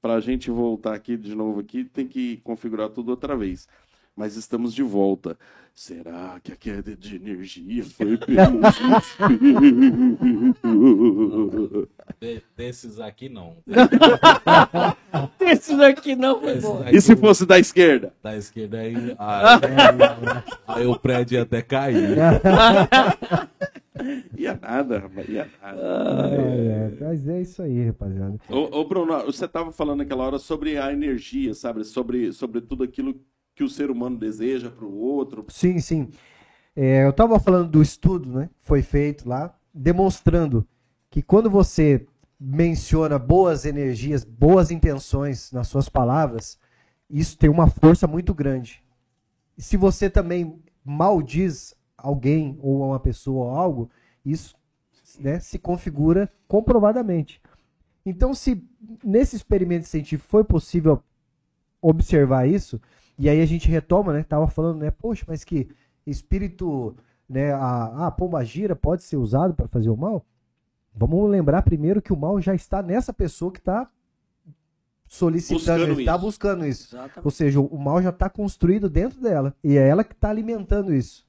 para 0.00 0.14
a 0.14 0.20
gente 0.20 0.50
voltar 0.50 0.94
aqui 0.94 1.16
de 1.16 1.34
novo 1.34 1.60
aqui, 1.60 1.84
tem 1.84 2.06
que 2.06 2.38
configurar 2.38 2.90
tudo 2.90 3.10
outra 3.10 3.36
vez. 3.36 3.68
Mas 4.14 4.36
estamos 4.36 4.74
de 4.74 4.82
volta. 4.82 5.38
Será 5.74 6.38
que 6.42 6.52
a 6.52 6.56
queda 6.56 6.94
de 6.94 7.16
energia 7.16 7.82
foi 7.82 8.18
pelo 8.18 8.60
espírito? 9.00 10.58
De- 12.20 12.42
desses 12.54 13.00
aqui 13.00 13.30
não. 13.30 13.56
Esses 15.40 15.80
aqui 15.80 16.14
não 16.14 16.38
foi 16.40 16.60
bom. 16.60 16.82
aqui, 16.82 16.96
E 16.96 17.00
se 17.00 17.16
fosse 17.16 17.46
da 17.46 17.58
esquerda? 17.58 18.12
da 18.22 18.36
esquerda 18.36 18.78
aí, 18.80 18.94
aí, 19.18 20.52
aí 20.68 20.86
o 20.86 20.98
prédio 20.98 21.36
ia 21.36 21.42
até 21.42 21.62
cair. 21.62 22.18
Ia 24.36 24.58
nada, 24.60 24.98
rapaz, 24.98 25.28
ia 25.28 25.48
nada. 25.62 25.80
É, 25.80 26.34
é, 27.00 27.04
mas 27.04 27.28
é 27.28 27.40
isso 27.40 27.62
aí, 27.62 27.86
rapaziada. 27.86 28.36
Ô, 28.50 28.80
ô, 28.80 28.84
Bruno, 28.84 29.24
você 29.24 29.46
estava 29.46 29.72
falando 29.72 29.98
naquela 29.98 30.24
hora 30.24 30.38
sobre 30.38 30.76
a 30.76 30.92
energia, 30.92 31.54
sabe? 31.54 31.82
Sobre, 31.84 32.30
sobre 32.32 32.60
tudo 32.60 32.82
aquilo 32.84 33.14
que 33.54 33.62
o 33.62 33.68
ser 33.68 33.90
humano 33.90 34.18
deseja 34.18 34.70
para 34.70 34.84
o 34.84 34.98
outro. 34.98 35.44
Sim, 35.48 35.78
sim. 35.80 36.10
É, 36.74 37.04
eu 37.04 37.10
estava 37.10 37.38
falando 37.38 37.68
do 37.68 37.82
estudo, 37.82 38.30
né? 38.30 38.48
Foi 38.60 38.82
feito 38.82 39.28
lá, 39.28 39.54
demonstrando 39.74 40.66
que 41.10 41.22
quando 41.22 41.50
você 41.50 42.06
menciona 42.40 43.18
boas 43.18 43.64
energias, 43.64 44.24
boas 44.24 44.70
intenções 44.70 45.52
nas 45.52 45.68
suas 45.68 45.88
palavras, 45.88 46.58
isso 47.08 47.36
tem 47.36 47.50
uma 47.50 47.68
força 47.68 48.06
muito 48.06 48.34
grande. 48.34 48.82
E 49.56 49.62
se 49.62 49.76
você 49.76 50.08
também 50.08 50.58
maldiz 50.84 51.74
alguém 51.96 52.58
ou 52.60 52.88
uma 52.88 52.98
pessoa 52.98 53.46
ou 53.46 53.50
algo, 53.50 53.90
isso 54.24 54.56
né, 55.20 55.38
se 55.38 55.58
configura 55.58 56.32
comprovadamente. 56.48 57.40
Então, 58.04 58.34
se 58.34 58.64
nesse 59.04 59.36
experimento 59.36 59.86
científico 59.86 60.28
foi 60.28 60.42
possível 60.42 61.02
observar 61.80 62.48
isso, 62.48 62.80
e 63.18 63.28
aí 63.28 63.40
a 63.40 63.46
gente 63.46 63.68
retoma, 63.68 64.12
né? 64.12 64.22
Tava 64.22 64.48
falando, 64.48 64.80
né? 64.80 64.90
Poxa, 64.90 65.24
mas 65.28 65.44
que 65.44 65.68
espírito, 66.06 66.96
né? 67.28 67.52
A, 67.52 68.06
a 68.06 68.10
pomba 68.10 68.44
gira 68.44 68.74
pode 68.74 69.02
ser 69.02 69.16
usado 69.16 69.54
para 69.54 69.68
fazer 69.68 69.90
o 69.90 69.96
mal? 69.96 70.24
Vamos 70.94 71.30
lembrar 71.30 71.62
primeiro 71.62 72.02
que 72.02 72.12
o 72.12 72.16
mal 72.16 72.40
já 72.40 72.54
está 72.54 72.82
nessa 72.82 73.12
pessoa 73.12 73.50
que 73.50 73.58
está 73.58 73.88
solicitando, 75.06 75.86
Buscando 75.86 76.00
está 76.00 76.18
buscando 76.18 76.66
isso. 76.66 76.94
Exatamente. 76.94 77.24
Ou 77.24 77.30
seja, 77.30 77.60
o 77.60 77.78
mal 77.78 78.02
já 78.02 78.10
está 78.10 78.30
construído 78.30 78.88
dentro 78.88 79.20
dela. 79.20 79.54
E 79.62 79.76
é 79.76 79.88
ela 79.88 80.04
que 80.04 80.14
está 80.14 80.30
alimentando 80.30 80.92
isso. 80.92 81.26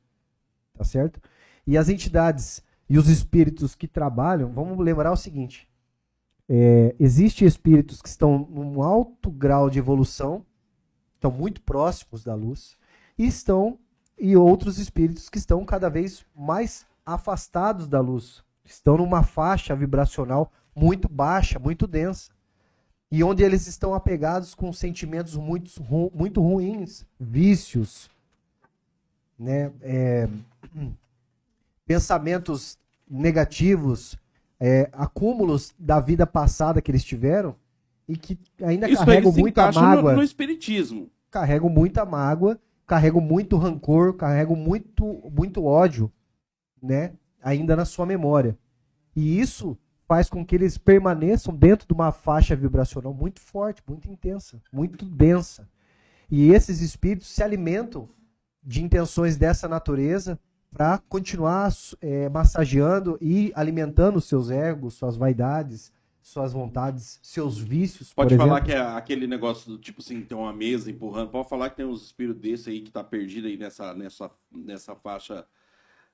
Tá 0.73 0.83
certo? 0.83 1.21
E 1.65 1.77
as 1.77 1.89
entidades 1.89 2.63
e 2.89 2.97
os 2.97 3.07
espíritos 3.07 3.75
que 3.75 3.87
trabalham, 3.87 4.51
vamos 4.51 4.77
lembrar 4.77 5.11
o 5.11 5.17
seguinte: 5.17 5.67
é, 6.47 6.95
existem 6.99 7.47
espíritos 7.47 8.01
que 8.01 8.09
estão 8.09 8.47
num 8.49 8.81
alto 8.81 9.31
grau 9.31 9.69
de 9.69 9.79
evolução, 9.79 10.45
estão 11.23 11.31
muito 11.31 11.61
próximos 11.61 12.21
da 12.21 12.35
luz, 12.35 12.75
e 13.17 13.25
estão 13.25 13.79
e 14.19 14.35
outros 14.35 14.77
espíritos 14.77 15.29
que 15.29 15.37
estão 15.37 15.63
cada 15.63 15.89
vez 15.89 16.25
mais 16.35 16.85
afastados 17.05 17.87
da 17.87 18.01
luz, 18.01 18.43
estão 18.65 18.97
numa 18.97 19.23
faixa 19.23 19.73
vibracional 19.73 20.51
muito 20.75 21.07
baixa, 21.07 21.57
muito 21.59 21.87
densa 21.87 22.31
e 23.09 23.23
onde 23.23 23.43
eles 23.43 23.67
estão 23.67 23.93
apegados 23.93 24.53
com 24.55 24.73
sentimentos 24.73 25.35
muito, 25.35 25.81
ru- 25.83 26.11
muito 26.13 26.41
ruins, 26.41 27.05
vícios, 27.19 28.09
né, 29.37 29.71
é, 29.81 30.27
pensamentos 31.85 32.77
negativos, 33.09 34.17
é, 34.59 34.89
acúmulos 34.91 35.73
da 35.77 35.99
vida 35.99 36.25
passada 36.25 36.81
que 36.81 36.91
eles 36.91 37.03
tiveram 37.03 37.55
e 38.07 38.17
que 38.17 38.37
ainda 38.61 38.89
Isso 38.89 39.01
aí 39.01 39.05
carregam 39.07 39.31
se 39.31 39.39
muita 39.39 39.61
encaixa 39.61 39.79
no, 39.79 39.85
mágoa, 39.87 40.13
no 40.13 40.23
espiritismo. 40.23 41.09
carregam 41.31 41.69
muita 41.69 42.05
mágoa, 42.05 42.59
carregam 42.85 43.21
muito 43.21 43.57
rancor, 43.57 44.13
carregam 44.13 44.55
muito, 44.55 45.31
muito 45.31 45.63
ódio, 45.63 46.11
né, 46.81 47.13
ainda 47.41 47.75
na 47.75 47.85
sua 47.85 48.05
memória. 48.05 48.57
E 49.15 49.39
isso 49.39 49.77
faz 50.07 50.29
com 50.29 50.45
que 50.45 50.55
eles 50.55 50.77
permaneçam 50.77 51.55
dentro 51.55 51.87
de 51.87 51.93
uma 51.93 52.11
faixa 52.11 52.55
vibracional 52.55 53.13
muito 53.13 53.39
forte, 53.39 53.81
muito 53.87 54.11
intensa, 54.11 54.61
muito 54.71 55.05
densa. 55.05 55.67
E 56.29 56.51
esses 56.51 56.81
espíritos 56.81 57.27
se 57.27 57.41
alimentam 57.41 58.09
de 58.61 58.83
intenções 58.83 59.37
dessa 59.37 59.67
natureza 59.67 60.39
para 60.71 60.97
continuar 60.97 61.71
eh, 62.01 62.27
massageando 62.29 63.17
e 63.21 63.51
alimentando 63.55 64.19
seus 64.19 64.49
egos, 64.49 64.95
suas 64.95 65.15
vaidades, 65.15 65.91
suas 66.23 66.53
vontades, 66.53 67.19
seus 67.21 67.59
vícios. 67.59 68.13
Pode 68.13 68.35
falar 68.37 68.57
exemplo. 68.59 68.65
que 68.67 68.71
é 68.73 68.79
aquele 68.79 69.27
negócio 69.27 69.69
do 69.71 69.77
tipo 69.77 70.01
assim, 70.01 70.21
tem 70.21 70.37
uma 70.37 70.53
mesa 70.53 70.89
empurrando. 70.89 71.29
Pode 71.29 71.49
falar 71.49 71.69
que 71.69 71.77
tem 71.77 71.85
uns 71.85 72.03
espíritos 72.05 72.41
desse 72.41 72.69
aí 72.69 72.81
que 72.81 72.89
tá 72.91 73.03
perdido 73.03 73.47
aí 73.47 73.57
nessa, 73.57 73.93
nessa, 73.93 74.31
nessa 74.51 74.95
faixa 74.95 75.45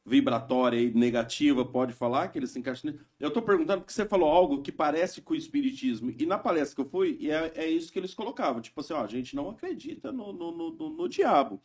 vibratória 0.06 0.80
aí 0.80 0.92
negativa. 0.94 1.64
Pode 1.64 1.94
falar 1.94 2.30
que 2.30 2.40
eles 2.40 2.50
se 2.52 2.60
encaixam. 2.60 2.94
Eu 3.20 3.32
tô 3.32 3.42
perguntando 3.42 3.82
porque 3.82 3.94
você 3.94 4.06
falou 4.06 4.30
algo 4.30 4.62
que 4.62 4.72
parece 4.72 5.22
com 5.22 5.34
o 5.34 5.38
espiritismo. 5.38 6.14
E 6.18 6.26
na 6.26 6.38
palestra 6.38 6.76
que 6.76 6.82
eu 6.82 6.90
fui, 6.90 7.18
e 7.20 7.30
é, 7.30 7.52
é 7.56 7.68
isso 7.70 7.92
que 7.92 8.00
eles 8.00 8.14
colocavam. 8.14 8.62
Tipo 8.62 8.80
assim, 8.82 8.94
ó, 8.94 9.04
a 9.04 9.08
gente 9.08 9.36
não 9.36 9.50
acredita 9.50 10.12
no, 10.12 10.34
no, 10.34 10.52
no, 10.52 10.72
no- 10.72 10.90
no 10.90 11.10
diabo, 11.10 11.62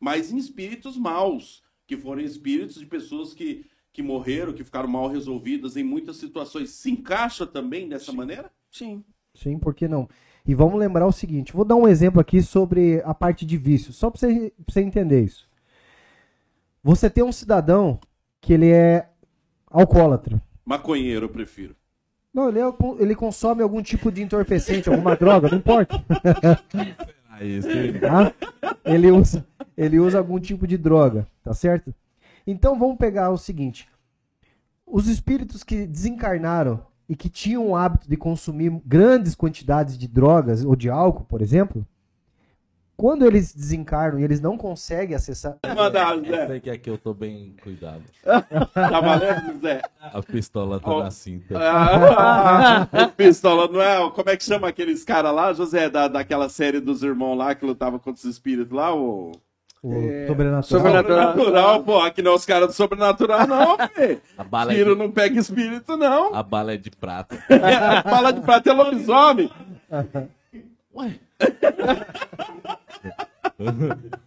mas 0.00 0.32
em 0.32 0.38
espíritos 0.38 0.96
maus, 0.96 1.62
que 1.86 1.96
foram 1.96 2.22
espíritos 2.22 2.76
de 2.78 2.86
pessoas 2.86 3.34
que, 3.34 3.66
que 3.92 4.02
morreram, 4.02 4.52
que 4.52 4.64
ficaram 4.64 4.88
mal 4.88 5.08
resolvidas 5.08 5.76
em 5.76 5.84
muitas 5.84 6.16
situações. 6.16 6.70
Se 6.70 6.90
encaixa 6.90 7.46
também 7.46 7.88
dessa 7.88 8.12
maneira? 8.12 8.50
Sim. 8.70 9.04
Sim, 9.34 9.58
por 9.58 9.74
que 9.74 9.86
não? 9.86 10.08
E 10.46 10.54
vamos 10.54 10.78
lembrar 10.78 11.06
o 11.06 11.12
seguinte: 11.12 11.52
vou 11.52 11.64
dar 11.64 11.76
um 11.76 11.86
exemplo 11.86 12.20
aqui 12.20 12.42
sobre 12.42 13.02
a 13.04 13.14
parte 13.14 13.44
de 13.46 13.56
vício, 13.56 13.92
só 13.92 14.10
para 14.10 14.18
você, 14.18 14.52
pra 14.64 14.72
você 14.72 14.80
entender 14.80 15.22
isso. 15.22 15.48
Você 16.82 17.08
tem 17.08 17.22
um 17.22 17.32
cidadão 17.32 18.00
que 18.40 18.52
ele 18.52 18.68
é 18.68 19.08
alcoólatra. 19.70 20.42
Maconheiro, 20.64 21.26
eu 21.26 21.30
prefiro. 21.30 21.76
Não, 22.34 22.48
ele, 22.48 22.60
é, 22.60 22.64
ele 22.98 23.14
consome 23.14 23.62
algum 23.62 23.82
tipo 23.82 24.10
de 24.10 24.22
entorpecente, 24.22 24.88
alguma 24.88 25.14
droga, 25.14 25.48
não 25.48 25.58
importa. 25.58 26.02
Sim. 27.42 27.98
tá? 28.00 28.32
Ele 28.84 29.10
usa, 29.10 29.46
ele 29.76 30.00
usa 30.00 30.18
algum 30.18 30.40
tipo 30.40 30.66
de 30.66 30.78
droga, 30.78 31.26
tá 31.42 31.52
certo? 31.52 31.94
Então 32.46 32.78
vamos 32.78 32.96
pegar 32.96 33.30
o 33.30 33.38
seguinte: 33.38 33.88
os 34.86 35.08
espíritos 35.08 35.62
que 35.62 35.86
desencarnaram 35.86 36.84
e 37.08 37.16
que 37.16 37.28
tinham 37.28 37.68
o 37.68 37.76
hábito 37.76 38.08
de 38.08 38.16
consumir 38.16 38.70
grandes 38.84 39.34
quantidades 39.34 39.98
de 39.98 40.08
drogas 40.08 40.64
ou 40.64 40.74
de 40.74 40.88
álcool, 40.88 41.24
por 41.24 41.42
exemplo, 41.42 41.86
quando 42.96 43.26
eles 43.26 43.52
desencarnam 43.52 44.20
e 44.20 44.24
eles 44.24 44.40
não 44.40 44.56
conseguem 44.56 45.16
acessar. 45.16 45.58
Mandar, 45.74 46.14
Sei 46.20 46.30
Zé. 46.30 46.60
que 46.60 46.70
aqui 46.70 46.88
eu 46.88 46.96
tô 46.96 47.12
bem 47.12 47.56
cuidado. 47.62 48.02
Tá 48.22 49.00
valendo, 49.00 49.60
Zé? 49.60 49.82
A 50.00 50.22
pistola 50.22 50.78
tá 50.78 50.90
Ó. 50.90 51.02
na 51.02 51.10
cinta. 51.10 51.58
Ah, 51.58 52.86
pistola, 53.16 53.66
não 53.66 53.82
é? 53.82 54.10
Como 54.10 54.30
é 54.30 54.36
que 54.36 54.44
chama 54.44 54.68
aqueles 54.68 55.04
caras 55.04 55.34
lá, 55.34 55.52
José, 55.52 55.90
da, 55.90 56.06
daquela 56.06 56.48
série 56.48 56.80
dos 56.80 57.02
irmãos 57.02 57.34
lá 57.34 57.54
que 57.54 57.66
lutavam 57.66 57.98
contra 57.98 58.20
os 58.20 58.24
espíritos 58.24 58.72
lá? 58.72 58.94
O... 58.94 59.32
O 59.82 59.92
É, 59.94 60.26
sobrenatural. 60.28 60.62
sobrenatural. 60.62 61.28
Sobrenatural, 61.34 61.82
pô. 61.82 61.98
Aqui 61.98 62.22
não 62.22 62.32
é 62.32 62.34
os 62.36 62.44
caras 62.44 62.68
do 62.68 62.72
sobrenatural, 62.72 63.46
não, 63.48 63.76
filho. 63.92 64.20
A 64.38 64.44
bala, 64.44 64.72
é 64.72 64.76
Tiro 64.76 64.94
de, 64.94 65.00
não 65.02 65.10
pega 65.10 65.40
espírito, 65.40 65.96
não. 65.96 66.32
a 66.34 66.42
bala 66.42 66.74
é 66.74 66.76
de 66.76 66.90
prata. 66.90 67.36
Fala 68.08 68.32
de 68.32 68.40
prata 68.42 68.70
é 68.70 68.72
lobisomem. 68.72 69.50
Ué. 70.94 71.18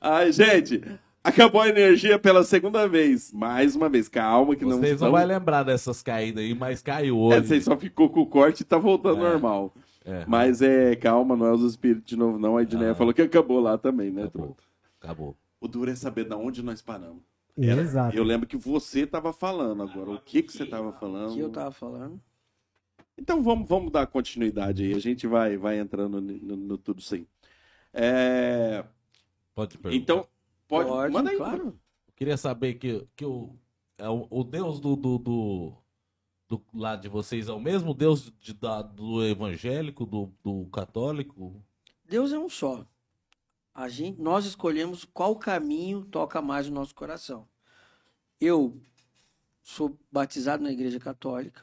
Ai, 0.00 0.32
gente, 0.32 0.82
acabou 1.22 1.60
a 1.60 1.68
energia 1.68 2.18
pela 2.18 2.42
segunda 2.44 2.88
vez. 2.88 3.32
Mais 3.32 3.74
uma 3.76 3.88
vez, 3.88 4.08
calma 4.08 4.56
que 4.56 4.64
não 4.64 4.78
Vocês 4.78 5.00
não 5.00 5.12
vão 5.12 5.24
lembrar 5.26 5.62
dessas 5.62 6.02
caídas 6.02 6.42
aí, 6.42 6.54
mas 6.54 6.82
caiu 6.82 7.16
É, 7.32 7.36
hoje. 7.38 7.46
você 7.46 7.60
só 7.60 7.76
ficou 7.76 8.08
com 8.10 8.20
o 8.20 8.26
corte 8.26 8.62
e 8.62 8.64
tá 8.64 8.78
voltando 8.78 9.24
É. 9.24 9.28
normal. 9.30 9.72
É, 10.10 10.24
Mas 10.26 10.62
é, 10.62 10.96
calma, 10.96 11.36
não 11.36 11.44
é 11.46 11.52
os 11.52 11.62
espíritos 11.62 12.08
de 12.08 12.16
novo, 12.16 12.38
não. 12.38 12.56
A 12.56 12.62
Edneia 12.62 12.92
Ah. 12.92 12.94
falou 12.94 13.12
que 13.12 13.20
acabou 13.20 13.60
lá 13.60 13.76
também, 13.76 14.10
né, 14.10 14.24
acabou. 14.24 14.56
Acabou. 15.00 15.36
O 15.60 15.68
duro 15.68 15.90
é 15.90 15.94
saber 15.94 16.24
de 16.26 16.34
onde 16.34 16.62
nós 16.62 16.80
paramos. 16.80 17.22
Exato. 17.56 18.16
Eu 18.16 18.22
lembro 18.24 18.46
que 18.46 18.56
você 18.56 19.06
tava 19.06 19.32
falando 19.32 19.82
agora. 19.82 20.10
O 20.12 20.20
que 20.20 20.42
que 20.42 20.52
você 20.52 20.64
tava 20.64 20.92
falando? 20.92 21.32
O 21.32 21.34
que 21.34 21.40
eu 21.40 21.50
tava 21.50 21.72
falando? 21.72 22.20
Então 23.18 23.42
vamos, 23.42 23.68
vamos 23.68 23.90
dar 23.92 24.06
continuidade 24.06 24.84
aí. 24.84 24.94
A 24.94 24.98
gente 25.00 25.26
vai, 25.26 25.56
vai 25.56 25.78
entrando 25.78 26.20
no, 26.20 26.32
no- 26.38 26.56
no 26.56 26.78
tudo 26.78 27.02
sim. 27.02 27.26
É, 27.92 28.84
Pode 29.54 29.76
perguntar. 29.76 29.96
então, 30.02 30.26
pode, 30.68 31.12
manda 31.12 31.30
aí. 31.30 31.36
claro. 31.36 31.66
Eu 32.06 32.12
queria 32.14 32.36
saber 32.36 32.74
que, 32.74 33.04
que 33.16 33.24
o, 33.24 33.50
é 33.98 34.08
o, 34.08 34.26
o 34.30 34.44
Deus 34.44 34.78
do, 34.78 34.94
do, 34.94 35.18
do, 35.18 35.72
do 36.48 36.64
lado 36.72 37.02
de 37.02 37.08
vocês 37.08 37.48
é 37.48 37.52
o 37.52 37.60
mesmo 37.60 37.92
Deus 37.92 38.32
de, 38.40 38.54
da- 38.54 38.82
do 38.82 39.22
evangélico, 39.24 40.06
do, 40.06 40.32
do 40.42 40.66
católico? 40.66 41.62
Deus 42.04 42.32
é 42.32 42.38
um 42.38 42.48
só. 42.48 42.86
A 43.74 43.88
gente, 43.88 44.20
nós 44.20 44.46
escolhemos 44.46 45.04
qual 45.04 45.36
caminho 45.36 46.04
toca 46.06 46.40
mais 46.40 46.66
o 46.66 46.72
nosso 46.72 46.94
coração. 46.94 47.46
Eu 48.40 48.80
sou 49.62 49.98
batizado 50.10 50.62
na 50.62 50.72
Igreja 50.72 50.98
Católica 50.98 51.62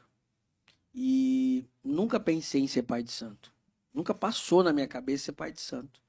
e 0.94 1.66
nunca 1.82 2.20
pensei 2.20 2.62
em 2.62 2.68
ser 2.68 2.84
pai 2.84 3.02
de 3.02 3.10
santo. 3.10 3.52
Nunca 3.92 4.14
passou 4.14 4.62
na 4.62 4.72
minha 4.72 4.86
cabeça 4.86 5.24
ser 5.26 5.32
pai 5.32 5.50
de 5.52 5.60
santo. 5.60 6.00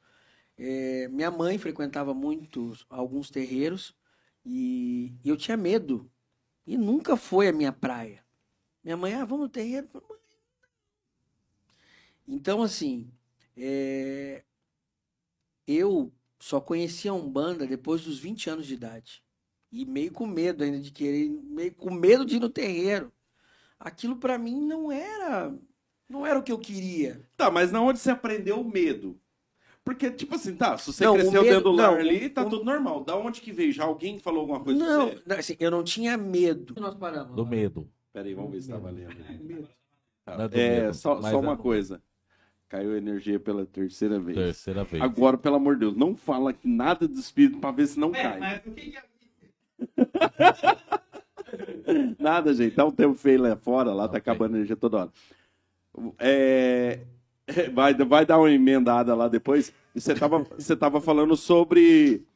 É, 0.58 1.08
minha 1.10 1.32
mãe 1.32 1.58
frequentava 1.58 2.14
muitos 2.14 2.86
alguns 2.90 3.30
terreiros 3.30 3.96
e 4.46 5.14
eu 5.26 5.36
tinha 5.36 5.58
medo. 5.58 6.10
E 6.66 6.78
nunca 6.78 7.18
foi 7.18 7.48
a 7.48 7.54
minha 7.54 7.72
praia. 7.72 8.27
Minha 8.88 8.96
mãe, 8.96 9.14
ah, 9.16 9.26
vamos 9.26 9.48
no 9.48 9.50
terreiro. 9.50 9.86
Eu 9.86 9.90
falei, 10.00 10.08
"Mãe, 10.08 10.18
não." 12.30 12.36
Então, 12.38 12.62
assim, 12.64 13.12
é, 13.58 14.46
eu 15.68 16.10
só 16.40 16.62
conhecia 16.62 17.12
a 17.12 17.14
Umbanda 17.14 17.68
depois 17.68 18.06
dos 18.06 18.18
20 18.18 18.50
anos 18.50 18.66
de 18.66 18.76
idade. 18.76 19.22
E 19.70 19.84
meio 19.86 20.14
com 20.14 20.26
medo 20.26 20.64
ainda 20.64 20.80
de 20.80 20.90
querer, 20.92 21.28
meio 21.30 21.76
com 21.76 21.92
medo 21.94 22.24
de 22.24 22.38
ir 22.38 22.40
no 22.40 22.48
terreiro. 22.48 23.12
Aquilo 23.78 24.16
pra 24.16 24.38
mim 24.38 24.62
não 24.66 24.90
era, 24.90 25.54
não 26.08 26.26
era 26.26 26.40
o 26.40 26.44
que 26.44 26.54
eu 26.54 26.58
queria. 26.58 27.30
Tá, 27.36 27.52
mas 27.52 27.74
na 27.74 27.82
onde 27.82 28.00
você 28.00 28.12
aprendeu 28.12 28.62
o 28.62 28.72
medo? 28.72 29.20
Porque, 29.84 30.10
tipo 30.10 30.34
assim, 30.36 30.56
tá, 30.56 30.78
se 30.78 30.94
você 30.94 31.04
Não, 31.04 31.14
cresceu 31.14 31.42
medo- 31.44 31.44
dentro 31.56 31.64
do 31.66 31.72
lar 31.74 31.92
não, 31.92 32.00
ali, 32.00 32.30
tá 32.30 32.42
o- 32.46 32.50
tudo 32.50 32.64
normal. 32.64 33.04
Da 33.04 33.18
onde 33.18 33.42
que 33.42 33.52
veio? 33.52 33.74
Já 33.74 33.84
alguém 33.84 34.18
falou 34.18 34.40
alguma 34.42 34.64
coisa 34.64 34.80
pra 34.80 34.88
Não, 34.96 35.10
você? 35.10 35.24
não, 35.26 35.36
assim, 35.36 35.58
eu 35.60 35.70
não 35.72 35.84
tinha 35.84 36.16
medo. 36.18 36.74
Nós 36.80 36.96
paramos. 36.96 37.36
Do 37.36 37.46
medo. 37.46 37.92
Pera 38.18 38.28
aí, 38.30 38.34
vamos 38.34 38.52
ver 38.52 38.62
se 38.64 38.70
tá 38.72 38.78
valendo. 38.78 39.14
Não 40.26 40.50
é 40.52 40.88
É, 40.88 40.94
só, 40.94 41.16
mas 41.22 41.26
só 41.26 41.32
é 41.38 41.40
uma 41.40 41.56
do- 41.56 41.62
coisa. 41.62 42.02
Caiu 42.68 42.98
energia 42.98 43.40
pela 43.40 43.64
terceira 43.64 44.20
vez. 44.20 44.36
Terceira 44.36 44.84
vez. 44.84 45.04
Agora, 45.04 45.38
pelo 45.38 45.56
amor 45.58 45.76
de 45.76 45.82
Deus, 45.82 45.96
não 45.96 46.16
fala 46.16 46.52
que 46.52 46.68
nada 46.68 47.08
do 47.08 47.20
espírito 47.20 47.60
pra 47.60 47.70
ver 47.72 47.86
se 47.86 48.00
não 48.00 48.14
É, 48.16 48.24
cai. 48.24 48.62
Nada, 52.20 52.54
gente. 52.54 52.76
Tá 52.76 52.86
um 52.86 52.92
tempo 52.92 53.14
feio 53.14 53.42
lá 53.42 53.56
fora, 53.56 53.94
lá 53.94 54.04
tá 54.08 54.18
Ok. 54.18 54.20
acabando 54.20 54.56
a 54.56 54.58
energia 54.58 54.76
toda 54.76 54.98
hora. 54.98 55.12
É, 56.20 57.02
Vai, 57.72 57.94
vai 57.94 58.26
dar 58.26 58.40
uma 58.40 58.52
emendada 58.52 59.16
lá 59.16 59.30
depois. 59.30 59.72
E 59.96 60.02
você 60.02 60.14
tava, 60.14 60.40
você 60.40 60.76
tava 60.76 61.00
falando 61.00 61.38
sobre. 61.38 62.27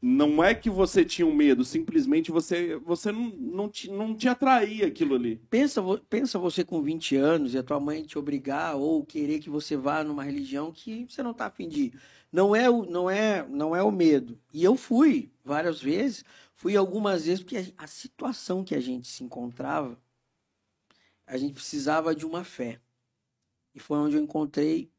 Não 0.00 0.42
é 0.42 0.54
que 0.54 0.70
você 0.70 1.04
tinha 1.04 1.26
um 1.26 1.34
medo, 1.34 1.64
simplesmente 1.64 2.30
você, 2.30 2.76
você 2.76 3.10
não, 3.10 3.30
não, 3.30 3.68
te, 3.68 3.90
não 3.90 4.14
te 4.14 4.28
atraía 4.28 4.86
aquilo 4.86 5.16
ali. 5.16 5.36
Pensa, 5.50 5.82
pensa 6.08 6.38
você 6.38 6.64
com 6.64 6.80
20 6.80 7.16
anos 7.16 7.52
e 7.52 7.58
a 7.58 7.64
tua 7.64 7.80
mãe 7.80 8.04
te 8.04 8.16
obrigar 8.16 8.76
ou 8.76 9.04
querer 9.04 9.40
que 9.40 9.50
você 9.50 9.76
vá 9.76 10.04
numa 10.04 10.22
religião 10.22 10.70
que 10.70 11.04
você 11.08 11.20
não 11.20 11.34
tá 11.34 11.46
afim 11.46 11.68
de 11.68 11.80
ir. 11.80 12.00
Não 12.30 12.54
é 12.54 12.70
o, 12.70 12.84
não 12.84 13.10
é, 13.10 13.44
não 13.48 13.74
é 13.74 13.82
o 13.82 13.90
medo. 13.90 14.38
E 14.52 14.62
eu 14.62 14.76
fui 14.76 15.32
várias 15.44 15.80
vezes, 15.82 16.24
fui 16.54 16.76
algumas 16.76 17.24
vezes 17.24 17.42
porque 17.42 17.56
a, 17.56 17.84
a 17.84 17.86
situação 17.88 18.62
que 18.62 18.76
a 18.76 18.80
gente 18.80 19.08
se 19.08 19.24
encontrava, 19.24 19.98
a 21.26 21.36
gente 21.36 21.54
precisava 21.54 22.14
de 22.14 22.24
uma 22.24 22.44
fé. 22.44 22.80
E 23.74 23.80
foi 23.80 23.98
onde 23.98 24.16
eu 24.16 24.22
encontrei 24.22 24.92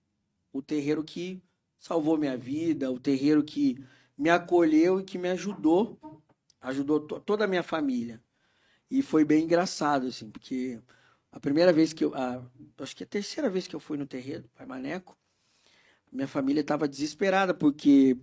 o 0.51 0.61
terreiro 0.61 1.05
que 1.05 1.41
salvou 1.77 2.17
minha 2.17 2.35
vida, 2.35 2.91
o 2.91 2.99
terreiro 2.99 3.43
que 3.43 3.77
me 4.19 4.29
acolheu 4.29 4.99
e 4.99 5.03
que 5.05 5.17
me 5.17 5.29
ajudou, 5.29 5.97
ajudou 6.61 6.99
to- 6.99 7.21
toda 7.21 7.45
a 7.45 7.47
minha 7.47 7.63
família. 7.63 8.21
E 8.91 9.01
foi 9.01 9.23
bem 9.23 9.45
engraçado, 9.45 10.07
assim, 10.07 10.29
porque 10.29 10.81
a 11.31 11.39
primeira 11.39 11.71
vez 11.73 11.93
que 11.93 12.03
eu. 12.03 12.13
A, 12.15 12.43
acho 12.79 12.95
que 12.95 13.03
a 13.03 13.07
terceira 13.07 13.49
vez 13.49 13.67
que 13.67 13.75
eu 13.75 13.79
fui 13.79 13.97
no 13.97 14.05
terreiro, 14.05 14.49
Pai 14.55 14.65
Maneco, 14.65 15.17
minha 16.11 16.27
família 16.27 16.61
estava 16.61 16.87
desesperada, 16.87 17.53
porque 17.53 18.17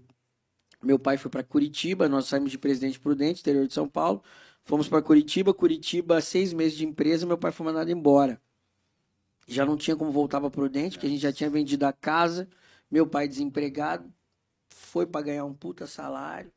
meu 0.83 0.99
pai 0.99 1.17
foi 1.17 1.31
para 1.31 1.43
Curitiba, 1.43 2.09
nós 2.09 2.27
saímos 2.27 2.51
de 2.51 2.59
Presidente 2.59 3.01
Prudente, 3.01 3.41
interior 3.41 3.67
de 3.67 3.73
São 3.75 3.89
Paulo, 3.89 4.23
fomos 4.65 4.89
para 4.89 5.03
Curitiba, 5.03 5.55
Curitiba, 5.55 6.21
seis 6.21 6.53
meses 6.53 6.77
de 6.77 6.85
empresa, 6.85 7.27
meu 7.27 7.39
pai 7.39 7.53
foi 7.53 7.67
mandado 7.67 7.91
embora. 7.91 8.41
Já 9.49 9.65
não 9.65 9.77
tinha 9.77 9.97
como 9.97 10.11
voltar 10.11 10.41
para 10.41 10.51
Prudente, 10.51 10.97
porque 10.97 11.07
a 11.07 11.11
gente 11.11 11.23
já 11.23 11.33
tinha 11.33 11.49
vendido 11.49 11.87
a 11.87 11.93
casa, 11.93 12.49
meu 12.91 13.07
pai 13.07 13.29
desempregado, 13.29 14.13
foi 14.77 15.07
para 15.07 15.23
ganhar 15.27 15.45
um 15.45 15.55
puta 15.55 15.87
salário, 15.87 16.51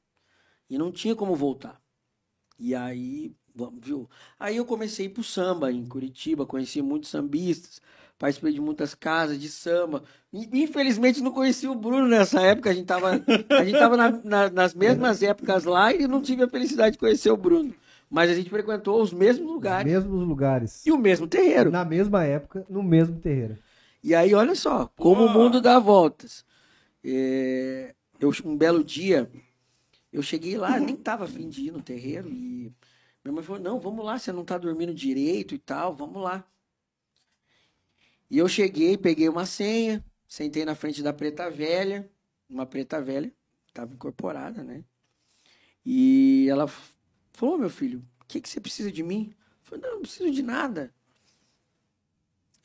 e 0.69 0.77
não 0.77 0.91
tinha 0.91 1.15
como 1.15 1.35
voltar. 1.35 1.81
E 2.59 2.75
aí, 2.75 3.33
vamos, 3.55 3.79
viu? 3.85 4.09
Aí 4.39 4.57
eu 4.57 4.65
comecei 4.65 5.07
pro 5.09 5.23
samba 5.23 5.71
em 5.71 5.85
Curitiba, 5.85 6.45
conheci 6.45 6.81
muitos 6.81 7.09
sambistas, 7.09 7.81
participei 8.17 8.51
de 8.53 8.59
muitas 8.59 8.93
casas 8.93 9.39
de 9.39 9.47
samba. 9.49 10.03
Infelizmente 10.33 11.21
não 11.21 11.31
conheci 11.31 11.67
o 11.67 11.73
Bruno 11.75 12.07
nessa 12.07 12.41
época, 12.41 12.69
a 12.69 12.73
gente 12.73 12.85
tava, 12.85 13.11
a 13.49 13.63
gente 13.63 13.79
tava 13.79 13.95
na- 13.95 14.11
na- 14.23 14.49
nas 14.49 14.73
mesmas 14.73 15.23
épocas 15.23 15.63
lá 15.63 15.93
e 15.93 16.05
não 16.07 16.21
tive 16.21 16.43
a 16.43 16.49
felicidade 16.49 16.93
de 16.93 16.99
conhecer 16.99 17.31
o 17.31 17.37
Bruno. 17.37 17.73
Mas 18.09 18.29
a 18.29 18.33
gente 18.33 18.49
frequentou 18.49 19.01
os 19.01 19.13
mesmos 19.13 19.47
Os 19.47 19.53
lugares 19.53 19.91
mesmos 19.91 20.27
lugares. 20.27 20.85
e 20.85 20.91
o 20.91 20.97
mesmo 20.97 21.27
terreiro. 21.27 21.71
Na 21.71 21.85
mesma 21.85 22.23
época, 22.25 22.65
no 22.69 22.83
mesmo 22.83 23.19
terreiro. 23.19 23.57
E 24.03 24.13
aí, 24.15 24.33
olha 24.33 24.55
só, 24.55 24.89
como 24.97 25.25
o 25.25 25.29
mundo 25.29 25.61
dá 25.61 25.77
voltas. 25.79 26.43
É, 27.03 27.93
eu, 28.19 28.31
um 28.45 28.57
belo 28.57 28.83
dia, 28.83 29.31
eu 30.11 30.21
cheguei 30.21 30.57
lá, 30.57 30.79
nem 30.79 30.95
tava 30.95 31.25
afim 31.25 31.49
de 31.49 31.63
ir 31.63 31.71
no 31.71 31.81
terreiro, 31.81 32.29
e 32.29 32.73
minha 33.23 33.33
mãe 33.33 33.43
falou, 33.43 33.61
não, 33.61 33.79
vamos 33.79 34.05
lá, 34.05 34.17
você 34.17 34.31
não 34.31 34.45
tá 34.45 34.57
dormindo 34.57 34.93
direito 34.93 35.55
e 35.55 35.59
tal, 35.59 35.95
vamos 35.95 36.21
lá. 36.21 36.45
E 38.29 38.37
eu 38.37 38.47
cheguei, 38.47 38.97
peguei 38.97 39.27
uma 39.27 39.45
senha, 39.45 40.03
sentei 40.27 40.63
na 40.65 40.75
frente 40.75 41.01
da 41.01 41.11
preta 41.11 41.49
velha, 41.49 42.09
uma 42.49 42.65
preta 42.65 43.01
velha, 43.01 43.33
estava 43.67 43.93
incorporada, 43.93 44.63
né? 44.63 44.83
E 45.85 46.47
ela 46.49 46.67
falou, 47.33 47.55
"Ô, 47.55 47.57
meu 47.57 47.69
filho, 47.69 48.05
o 48.21 48.25
que, 48.25 48.41
que 48.41 48.49
você 48.49 48.59
precisa 48.59 48.91
de 48.91 49.01
mim? 49.01 49.33
Eu 49.37 49.63
falei, 49.63 49.81
não, 49.83 49.95
não 49.95 50.01
preciso 50.01 50.31
de 50.31 50.43
nada. 50.43 50.93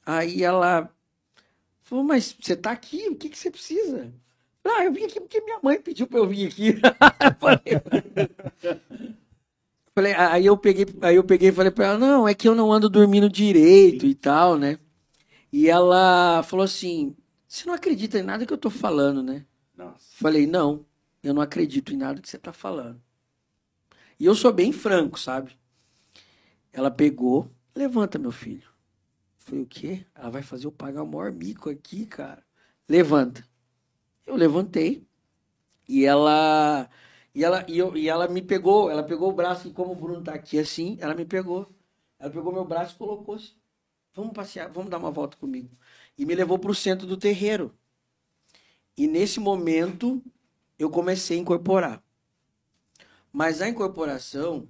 Aí 0.05 0.43
ela 0.43 0.95
Falou, 1.85 2.03
mas 2.03 2.35
você 2.41 2.57
tá 2.57 2.73
aqui, 2.73 3.09
o 3.11 3.17
que, 3.17 3.29
que 3.29 3.39
você 3.39 3.51
precisa? 3.51 4.13
Ah, 4.65 4.85
eu 4.85 4.93
vim 4.93 5.05
aqui 5.05 5.21
porque 5.21 5.41
minha 5.43 5.61
mãe 5.63 5.81
pediu 5.81 6.07
pra 6.07 6.19
eu 6.19 6.27
vir 6.27 6.49
aqui. 6.49 6.75
falei, 7.39 7.61
falei, 9.95 10.15
aí 10.15 10.47
eu 10.47 10.57
peguei, 10.57 10.87
aí 11.03 11.17
eu 11.17 11.25
peguei 11.25 11.51
e 11.51 11.53
falei 11.53 11.71
pra 11.71 11.87
ela, 11.87 11.99
não, 11.99 12.27
é 12.27 12.35
que 12.35 12.49
eu 12.49 12.55
não 12.55 12.73
ando 12.73 12.89
dormindo 12.89 13.29
direito 13.29 14.07
e 14.07 14.15
tal, 14.15 14.57
né? 14.57 14.79
E 15.53 15.69
ela 15.69 16.43
falou 16.43 16.65
assim, 16.65 17.15
você 17.47 17.67
não 17.67 17.75
acredita 17.75 18.19
em 18.19 18.23
nada 18.23 18.47
que 18.47 18.53
eu 18.53 18.59
tô 18.59 18.71
falando, 18.71 19.23
né? 19.23 19.45
Nossa. 19.77 19.99
Falei, 20.17 20.47
não, 20.47 20.85
eu 21.23 21.35
não 21.35 21.43
acredito 21.43 21.93
em 21.93 21.97
nada 21.97 22.21
que 22.21 22.29
você 22.29 22.39
tá 22.39 22.53
falando. 22.53 23.01
E 24.19 24.25
eu 24.25 24.35
sou 24.35 24.53
bem 24.53 24.73
franco, 24.73 25.19
sabe? 25.21 25.57
Ela 26.73 26.91
pegou, 26.91 27.51
levanta, 27.75 28.19
meu 28.19 28.33
filho. 28.33 28.69
Falei, 29.39 29.63
o 29.63 29.67
quê? 29.67 30.07
Ela 30.15 30.31
vai 30.31 30.43
fazer 30.43 30.67
eu 30.67 30.73
pagar 30.73 31.03
o 31.03 31.07
maior 31.07 31.31
mico 31.31 31.69
aqui, 31.69 32.07
cara. 32.07 32.43
Levanta. 32.89 33.47
Eu 34.27 34.37
levantei 34.37 35.07
e 35.89 36.05
ela 36.05 36.89
e 37.35 37.45
ela 37.45 37.65
e, 37.69 37.79
eu, 37.79 37.97
e 37.97 38.09
ela 38.09 38.29
me 38.29 38.43
pegou, 38.43 38.91
ela 38.91 39.03
pegou 39.03 39.31
o 39.31 39.33
braço 39.35 39.69
e 39.69 39.73
como 39.73 39.93
o 39.93 39.97
Bruno 39.97 40.23
tá 40.23 40.35
aqui 40.35 40.59
assim, 40.59 40.97
ela 41.01 41.15
me 41.15 41.25
pegou. 41.25 41.69
Ela 42.19 42.31
pegou 42.31 42.53
meu 42.53 42.65
braço 42.65 42.95
e 42.95 42.99
colocou 42.99 43.35
assim. 43.35 43.55
Vamos 44.15 44.33
passear, 44.33 44.71
vamos 44.71 44.91
dar 44.91 44.99
uma 44.99 45.11
volta 45.11 45.37
comigo. 45.37 45.77
E 46.17 46.25
me 46.25 46.35
levou 46.35 46.59
para 46.59 46.71
o 46.71 46.75
centro 46.75 47.07
do 47.07 47.17
terreiro. 47.17 47.77
E 48.97 49.07
nesse 49.07 49.41
momento 49.41 50.23
eu 50.79 50.89
comecei 50.91 51.37
a 51.37 51.41
incorporar. 51.41 52.03
Mas 53.33 53.61
a 53.61 53.69
incorporação 53.69 54.69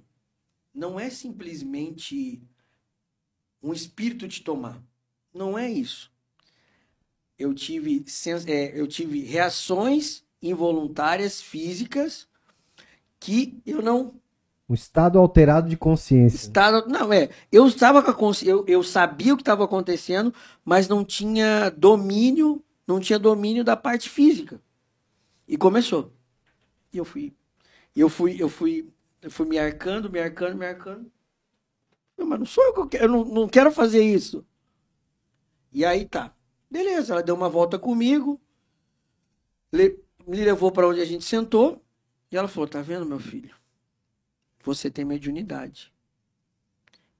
não 0.73 0.99
é 0.99 1.09
simplesmente 1.09 2.41
um 3.61 3.71
espírito 3.71 4.27
te 4.27 4.43
tomar. 4.43 4.81
Não 5.33 5.57
é 5.57 5.69
isso. 5.69 6.11
Eu 7.37 7.53
tive, 7.53 8.03
é, 8.47 8.79
eu 8.79 8.87
tive 8.87 9.21
reações 9.21 10.23
involuntárias 10.41 11.41
físicas 11.41 12.27
que 13.19 13.61
eu 13.65 13.81
não 13.81 14.15
Um 14.69 14.73
estado 14.73 15.19
alterado 15.19 15.69
de 15.69 15.77
consciência. 15.77 16.37
estava. 16.37 16.85
Não, 16.87 17.11
é. 17.11 17.29
Eu 17.51 17.67
estava 17.67 18.01
com 18.01 18.11
a 18.11 18.13
consci... 18.13 18.47
eu, 18.47 18.63
eu 18.67 18.83
sabia 18.83 19.33
o 19.33 19.37
que 19.37 19.41
estava 19.41 19.63
acontecendo, 19.65 20.33
mas 20.63 20.87
não 20.87 21.03
tinha 21.03 21.69
domínio, 21.71 22.63
não 22.87 22.99
tinha 22.99 23.19
domínio 23.19 23.63
da 23.63 23.75
parte 23.75 24.09
física. 24.09 24.61
E 25.47 25.57
começou. 25.57 26.13
E 26.91 26.97
eu 26.97 27.05
fui. 27.05 27.35
Eu 27.95 28.09
fui, 28.09 28.35
eu 28.39 28.49
fui, 28.49 28.89
eu 29.21 29.31
fui 29.31 29.47
me 29.47 29.57
arcando, 29.57 30.09
me 30.09 30.19
arcando, 30.19 30.57
me 30.57 30.65
arcando. 30.65 31.09
Eu, 32.17 32.25
Mas 32.25 32.39
não 32.39 32.45
sou 32.45 32.63
eu 32.65 32.73
que 32.73 32.79
eu 32.79 32.87
quero, 32.87 33.03
eu 33.05 33.09
não, 33.09 33.25
não 33.25 33.47
quero 33.47 33.71
fazer 33.71 34.03
isso. 34.03 34.45
E 35.71 35.85
aí 35.85 36.05
tá. 36.05 36.34
Beleza, 36.75 37.13
ela 37.13 37.23
deu 37.23 37.33
uma 37.33 37.49
volta 37.49 37.79
comigo, 37.79 38.39
le- 39.71 39.99
me 40.27 40.43
levou 40.43 40.71
para 40.71 40.87
onde 40.87 41.01
a 41.01 41.05
gente 41.05 41.23
sentou, 41.23 41.83
e 42.31 42.37
ela 42.37 42.47
falou: 42.47 42.67
Tá 42.67 42.81
vendo, 42.81 43.05
meu 43.05 43.19
filho? 43.19 43.55
Você 44.65 44.91
tem 44.91 45.05
mediunidade. 45.05 45.93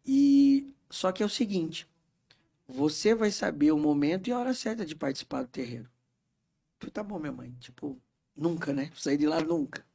E 0.06 0.74
só 0.89 1.12
que 1.12 1.24
é 1.24 1.26
o 1.26 1.30
seguinte: 1.30 1.88
você 2.68 3.16
vai 3.16 3.32
saber 3.32 3.72
o 3.74 3.80
momento 3.80 4.30
e 4.30 4.34
a 4.34 4.39
hora 4.39 4.53
certa 4.56 4.86
de 4.86 4.95
participar 4.95 5.43
do 5.43 5.49
terreiro. 5.49 5.86
Eu 5.86 5.89
falei, 6.82 6.93
tá 6.93 7.03
bom, 7.03 7.20
minha 7.20 7.32
mãe. 7.32 7.53
Tipo, 7.60 8.01
nunca, 8.36 8.74
né? 8.74 8.91
Sair 8.95 9.18
de 9.18 9.28
lá 9.28 9.41
nunca. 9.41 9.86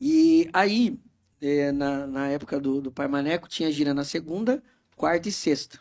E 0.00 0.48
aí, 0.52 1.00
eh, 1.40 1.72
na, 1.72 2.06
na 2.06 2.28
época 2.28 2.60
do, 2.60 2.80
do 2.82 2.92
Pai 2.92 3.08
Maneco, 3.08 3.48
tinha 3.48 3.72
gira 3.72 3.94
na 3.94 4.04
segunda, 4.04 4.62
quarta 4.96 5.28
e 5.28 5.32
sexta. 5.32 5.80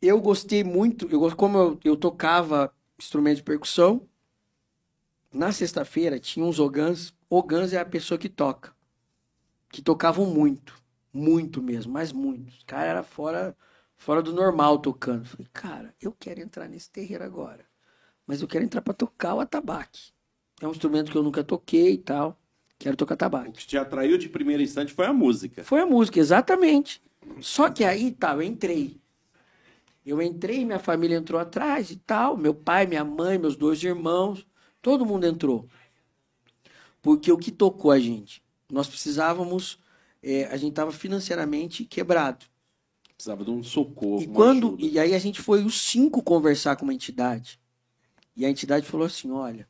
Eu 0.00 0.20
gostei 0.20 0.64
muito, 0.64 1.06
eu, 1.10 1.34
como 1.36 1.58
eu, 1.58 1.80
eu 1.84 1.96
tocava 1.96 2.72
instrumento 2.98 3.36
de 3.36 3.42
percussão, 3.42 4.08
na 5.32 5.52
sexta-feira 5.52 6.18
tinha 6.18 6.44
uns 6.44 6.58
ogãs. 6.58 7.14
Ogãs 7.28 7.72
é 7.72 7.78
a 7.78 7.84
pessoa 7.84 8.18
que 8.18 8.28
toca. 8.28 8.74
Que 9.70 9.82
tocavam 9.82 10.26
muito. 10.26 10.74
Muito 11.12 11.62
mesmo, 11.62 11.92
mas 11.92 12.12
muito. 12.12 12.48
Os 12.50 12.62
caras 12.64 12.88
eram 12.88 13.04
fora, 13.04 13.56
fora 13.96 14.22
do 14.22 14.32
normal 14.32 14.78
tocando. 14.78 15.26
Falei, 15.26 15.46
cara, 15.52 15.94
eu 16.00 16.12
quero 16.12 16.40
entrar 16.40 16.68
nesse 16.68 16.90
terreiro 16.90 17.24
agora. 17.24 17.64
Mas 18.26 18.40
eu 18.40 18.48
quero 18.48 18.64
entrar 18.64 18.80
pra 18.80 18.94
tocar 18.94 19.34
o 19.34 19.40
atabaque. 19.40 20.12
É 20.60 20.66
um 20.66 20.70
instrumento 20.72 21.10
que 21.10 21.16
eu 21.18 21.22
nunca 21.22 21.42
toquei 21.44 21.94
e 21.94 21.98
tal. 21.98 22.38
Quero 22.78 22.96
tocar 22.96 23.12
O 23.12 23.16
atabaque. 23.16 23.52
que 23.52 23.66
te 23.66 23.76
atraiu 23.76 24.16
de 24.16 24.28
primeiro 24.28 24.62
instante 24.62 24.92
foi 24.92 25.06
a 25.06 25.12
música. 25.12 25.62
Foi 25.64 25.80
a 25.80 25.86
música, 25.86 26.18
exatamente. 26.18 27.02
Só 27.40 27.68
que 27.70 27.84
aí, 27.84 28.10
tá, 28.12 28.32
eu 28.32 28.42
entrei. 28.42 28.98
Eu 30.10 30.20
entrei, 30.20 30.64
minha 30.64 30.80
família 30.80 31.16
entrou 31.16 31.40
atrás 31.40 31.92
e 31.92 31.96
tal. 31.96 32.36
Meu 32.36 32.52
pai, 32.52 32.84
minha 32.84 33.04
mãe, 33.04 33.38
meus 33.38 33.54
dois 33.54 33.80
irmãos. 33.80 34.44
Todo 34.82 35.06
mundo 35.06 35.24
entrou. 35.24 35.68
Porque 37.00 37.30
o 37.30 37.38
que 37.38 37.52
tocou 37.52 37.92
a 37.92 37.98
gente? 38.00 38.42
Nós 38.72 38.88
precisávamos. 38.88 39.78
eh, 40.20 40.46
a 40.46 40.56
gente 40.56 40.70
estava 40.70 40.90
financeiramente 40.90 41.84
quebrado. 41.84 42.44
Precisava 43.14 43.44
de 43.44 43.52
um 43.52 43.62
socorro. 43.62 44.20
E 44.20 44.26
quando 44.26 44.68
ajuda. 44.68 44.82
e 44.82 44.98
aí 44.98 45.14
a 45.14 45.18
gente 45.20 45.40
foi 45.40 45.62
os 45.64 45.80
cinco 45.80 46.22
conversar 46.24 46.74
com 46.74 46.82
uma 46.84 46.94
entidade. 46.94 47.60
E 48.36 48.44
a 48.44 48.50
entidade 48.50 48.86
falou 48.86 49.06
assim, 49.06 49.30
olha, 49.30 49.68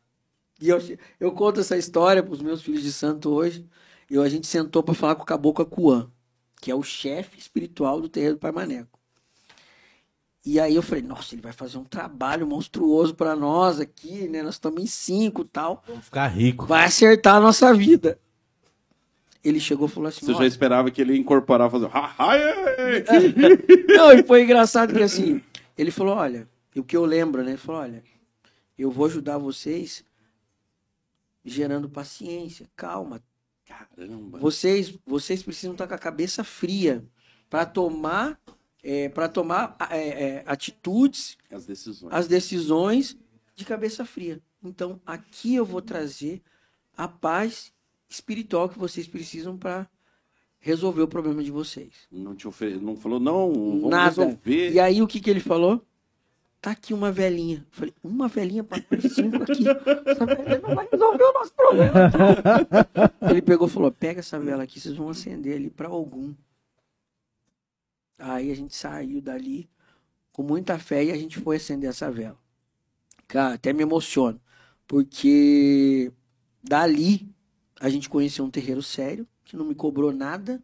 e 0.59 0.71
eu, 0.71 0.79
eu 1.19 1.33
conto 1.33 1.61
essa 1.61 1.77
história 1.77 2.23
para 2.23 2.33
os 2.33 2.41
meus 2.41 2.63
filhos 2.63 2.83
de 2.83 2.93
santo 2.93 3.29
hoje. 3.31 3.69
E 4.11 4.17
a 4.17 4.29
gente 4.29 4.47
sentou 4.47 4.83
para 4.83 4.95
falar 4.95 5.17
com 5.17 5.23
o 5.23 5.27
Caboclo 5.27 5.65
Acuã, 5.65 6.11
que 6.63 6.71
é 6.71 6.75
o 6.75 6.83
chefe 6.83 7.39
espiritual 7.39 8.01
do 8.01 8.09
terreiro 8.09 8.37
do 8.37 8.41
Pai 8.41 8.53
Maneco. 8.53 9.00
E 10.45 10.59
aí 10.59 10.75
eu 10.75 10.83
falei, 10.83 11.03
nossa, 11.03 11.35
ele 11.35 11.43
vai 11.43 11.53
fazer 11.53 11.77
um 11.77 11.85
trabalho 11.85 12.47
monstruoso 12.47 13.15
para 13.15 13.37
nós 13.37 13.79
aqui, 13.79 14.27
né? 14.27 14.43
Nós 14.43 14.55
estamos 14.55 14.83
em 14.83 14.87
cinco, 14.87 15.43
e 15.43 15.45
tal. 15.45 15.85
Vamos 15.87 16.07
ficar 16.07 16.29
rico. 16.29 16.67
Vai 16.67 16.87
acertar 16.87 17.37
a 17.37 17.41
nossa 17.41 17.75
vida. 17.75 18.19
Ele 19.45 19.61
chegou 19.61 19.87
e 19.87 19.91
falou 19.91 20.09
assim, 20.09 20.25
Você 20.25 20.33
já 20.33 20.39
"Olha, 20.39 20.47
esperava 20.47 20.91
que 20.91 21.01
ele 21.01 21.15
ia 21.15 21.19
incorporar, 21.19 21.71
fazer. 21.71 21.89
Não, 23.89 24.13
e 24.13 24.23
foi 24.23 24.43
engraçado 24.43 24.95
que 24.95 25.03
assim, 25.03 25.41
ele 25.77 25.91
falou, 25.91 26.15
olha, 26.15 26.49
o 26.77 26.83
que 26.83 26.97
eu 26.97 27.05
lembro, 27.05 27.43
né? 27.43 27.53
Ele 27.53 27.59
falou, 27.59 27.83
olha, 27.83 28.03
eu 28.79 28.91
vou 28.91 29.07
ajudar 29.07 29.39
vocês 29.39 30.05
gerando 31.45 31.89
paciência, 31.89 32.67
calma. 32.77 33.21
Caramba. 33.67 34.39
Vocês, 34.39 34.95
vocês 35.07 35.43
precisam 35.43 35.73
estar 35.73 35.87
com 35.87 35.95
a 35.95 35.99
cabeça 35.99 36.45
fria 36.45 37.05
para 37.49 37.65
tomar, 37.65 38.39
para 39.15 39.29
tomar 39.29 39.77
é, 39.91 40.09
é, 40.09 40.45
atitudes, 40.47 41.37
As 41.51 41.67
decisões. 41.67 42.13
as 42.13 42.27
decisões 42.27 43.17
de 43.55 43.65
cabeça 43.65 44.05
fria. 44.05 44.41
Então, 44.63 45.01
aqui 45.05 45.55
eu 45.55 45.65
vou 45.65 45.83
trazer 45.83 46.43
a 46.97 47.09
paz 47.09 47.73
espiritual 48.09 48.69
que 48.69 48.79
vocês 48.79 49.07
precisam 49.07 49.57
para 49.57 49.89
resolver 50.59 51.03
o 51.03 51.09
problema 51.09 51.43
de 51.43 51.51
vocês. 51.51 51.93
Não 52.11 52.35
te 52.35 52.47
ofere... 52.47 52.79
não 52.79 52.97
falou, 52.97 53.19
não, 53.19 53.53
vamos 53.53 53.91
Nada. 53.91 54.09
resolver. 54.09 54.73
E 54.73 54.81
aí 54.81 55.01
o 55.01 55.07
que 55.07 55.21
que 55.21 55.31
ele 55.31 55.41
falou? 55.41 55.83
Tá 56.61 56.73
aqui 56.73 56.93
uma 56.93 57.11
velhinha. 57.11 57.59
Eu 57.59 57.67
falei, 57.71 57.95
uma 58.05 58.29
velhinha 58.29 58.63
para 58.63 58.79
cinco 59.09 59.43
aqui. 59.43 59.65
Essa 60.07 60.27
velhinha 60.27 60.59
não 60.59 60.75
vai 60.75 60.87
resolver 60.93 61.25
o 61.25 61.33
nosso 61.33 61.53
problema. 61.55 61.95
ele 63.31 63.41
pegou 63.41 63.67
e 63.67 63.71
falou: 63.71 63.91
pega 63.91 64.21
essa 64.21 64.39
vela 64.39 64.65
aqui, 64.65 64.79
vocês 64.79 64.95
vão 64.95 65.09
acender 65.09 65.57
ali 65.57 65.71
para 65.71 65.89
algum. 65.89 66.35
Aí 68.21 68.51
a 68.53 68.55
gente 68.55 68.77
saiu 68.77 69.21
dali 69.21 69.69
com 70.33 70.43
muita 70.43 70.79
fé 70.79 71.05
e 71.05 71.11
a 71.11 71.17
gente 71.17 71.39
foi 71.41 71.57
acender 71.57 71.89
essa 71.89 72.11
vela. 72.11 72.39
Cara, 73.27 73.55
até 73.55 73.73
me 73.73 73.83
emociono. 73.83 74.41
Porque 74.87 76.13
dali 76.63 77.33
a 77.81 77.89
gente 77.89 78.09
conheceu 78.09 78.45
um 78.45 78.51
terreiro 78.51 78.83
sério, 78.83 79.27
que 79.45 79.57
não 79.57 79.65
me 79.65 79.75
cobrou 79.75 80.13
nada, 80.13 80.63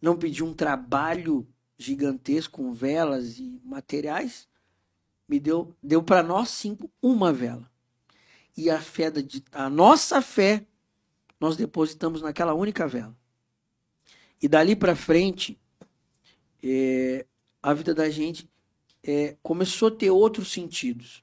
não 0.00 0.16
pediu 0.16 0.46
um 0.46 0.54
trabalho 0.54 1.46
gigantesco 1.76 2.62
com 2.62 2.72
velas 2.72 3.38
e 3.38 3.60
materiais, 3.64 4.48
me 5.28 5.40
deu 5.40 5.74
deu 5.82 6.02
para 6.02 6.22
nós 6.22 6.50
cinco 6.50 6.90
uma 7.02 7.32
vela. 7.32 7.70
E 8.56 8.70
a 8.70 8.80
fé 8.80 9.10
da, 9.10 9.20
a 9.52 9.68
nossa 9.68 10.20
fé 10.22 10.66
nós 11.40 11.56
depositamos 11.56 12.22
naquela 12.22 12.54
única 12.54 12.86
vela. 12.86 13.16
E 14.42 14.46
dali 14.46 14.76
para 14.76 14.94
frente 14.94 15.58
é, 16.62 17.26
a 17.62 17.74
vida 17.74 17.94
da 17.94 18.08
gente 18.10 18.48
é, 19.02 19.36
começou 19.42 19.88
a 19.88 19.90
ter 19.90 20.10
outros 20.10 20.52
sentidos. 20.52 21.22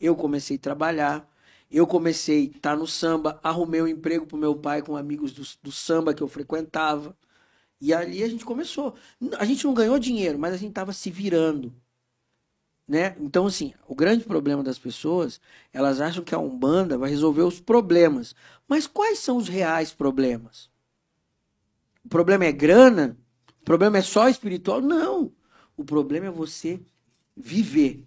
Eu 0.00 0.14
comecei 0.14 0.56
a 0.56 0.60
trabalhar, 0.60 1.28
eu 1.70 1.86
comecei 1.86 2.50
a 2.54 2.56
estar 2.56 2.76
no 2.76 2.86
samba, 2.86 3.38
arrumei 3.42 3.82
um 3.82 3.88
emprego 3.88 4.26
para 4.26 4.38
meu 4.38 4.54
pai 4.54 4.82
com 4.82 4.96
amigos 4.96 5.32
do, 5.32 5.42
do 5.62 5.72
samba 5.72 6.14
que 6.14 6.22
eu 6.22 6.28
frequentava. 6.28 7.16
E 7.80 7.92
ali 7.92 8.22
a 8.22 8.28
gente 8.28 8.44
começou. 8.44 8.94
A 9.38 9.44
gente 9.44 9.64
não 9.64 9.74
ganhou 9.74 9.98
dinheiro, 9.98 10.38
mas 10.38 10.54
a 10.54 10.56
gente 10.56 10.70
estava 10.70 10.92
se 10.92 11.10
virando. 11.10 11.72
Né? 12.86 13.14
Então, 13.20 13.46
assim, 13.46 13.74
o 13.86 13.94
grande 13.94 14.24
problema 14.24 14.62
das 14.62 14.78
pessoas, 14.78 15.38
elas 15.74 16.00
acham 16.00 16.24
que 16.24 16.34
a 16.34 16.38
Umbanda 16.38 16.96
vai 16.96 17.10
resolver 17.10 17.42
os 17.42 17.60
problemas. 17.60 18.34
Mas 18.66 18.86
quais 18.86 19.18
são 19.18 19.36
os 19.36 19.46
reais 19.46 19.92
problemas? 19.92 20.70
O 22.02 22.08
problema 22.08 22.46
é 22.46 22.52
grana? 22.52 23.16
O 23.68 23.76
problema 23.76 23.98
é 23.98 24.02
só 24.02 24.30
espiritual? 24.30 24.80
Não. 24.80 25.30
O 25.76 25.84
problema 25.84 26.24
é 26.28 26.30
você 26.30 26.80
viver. 27.36 28.02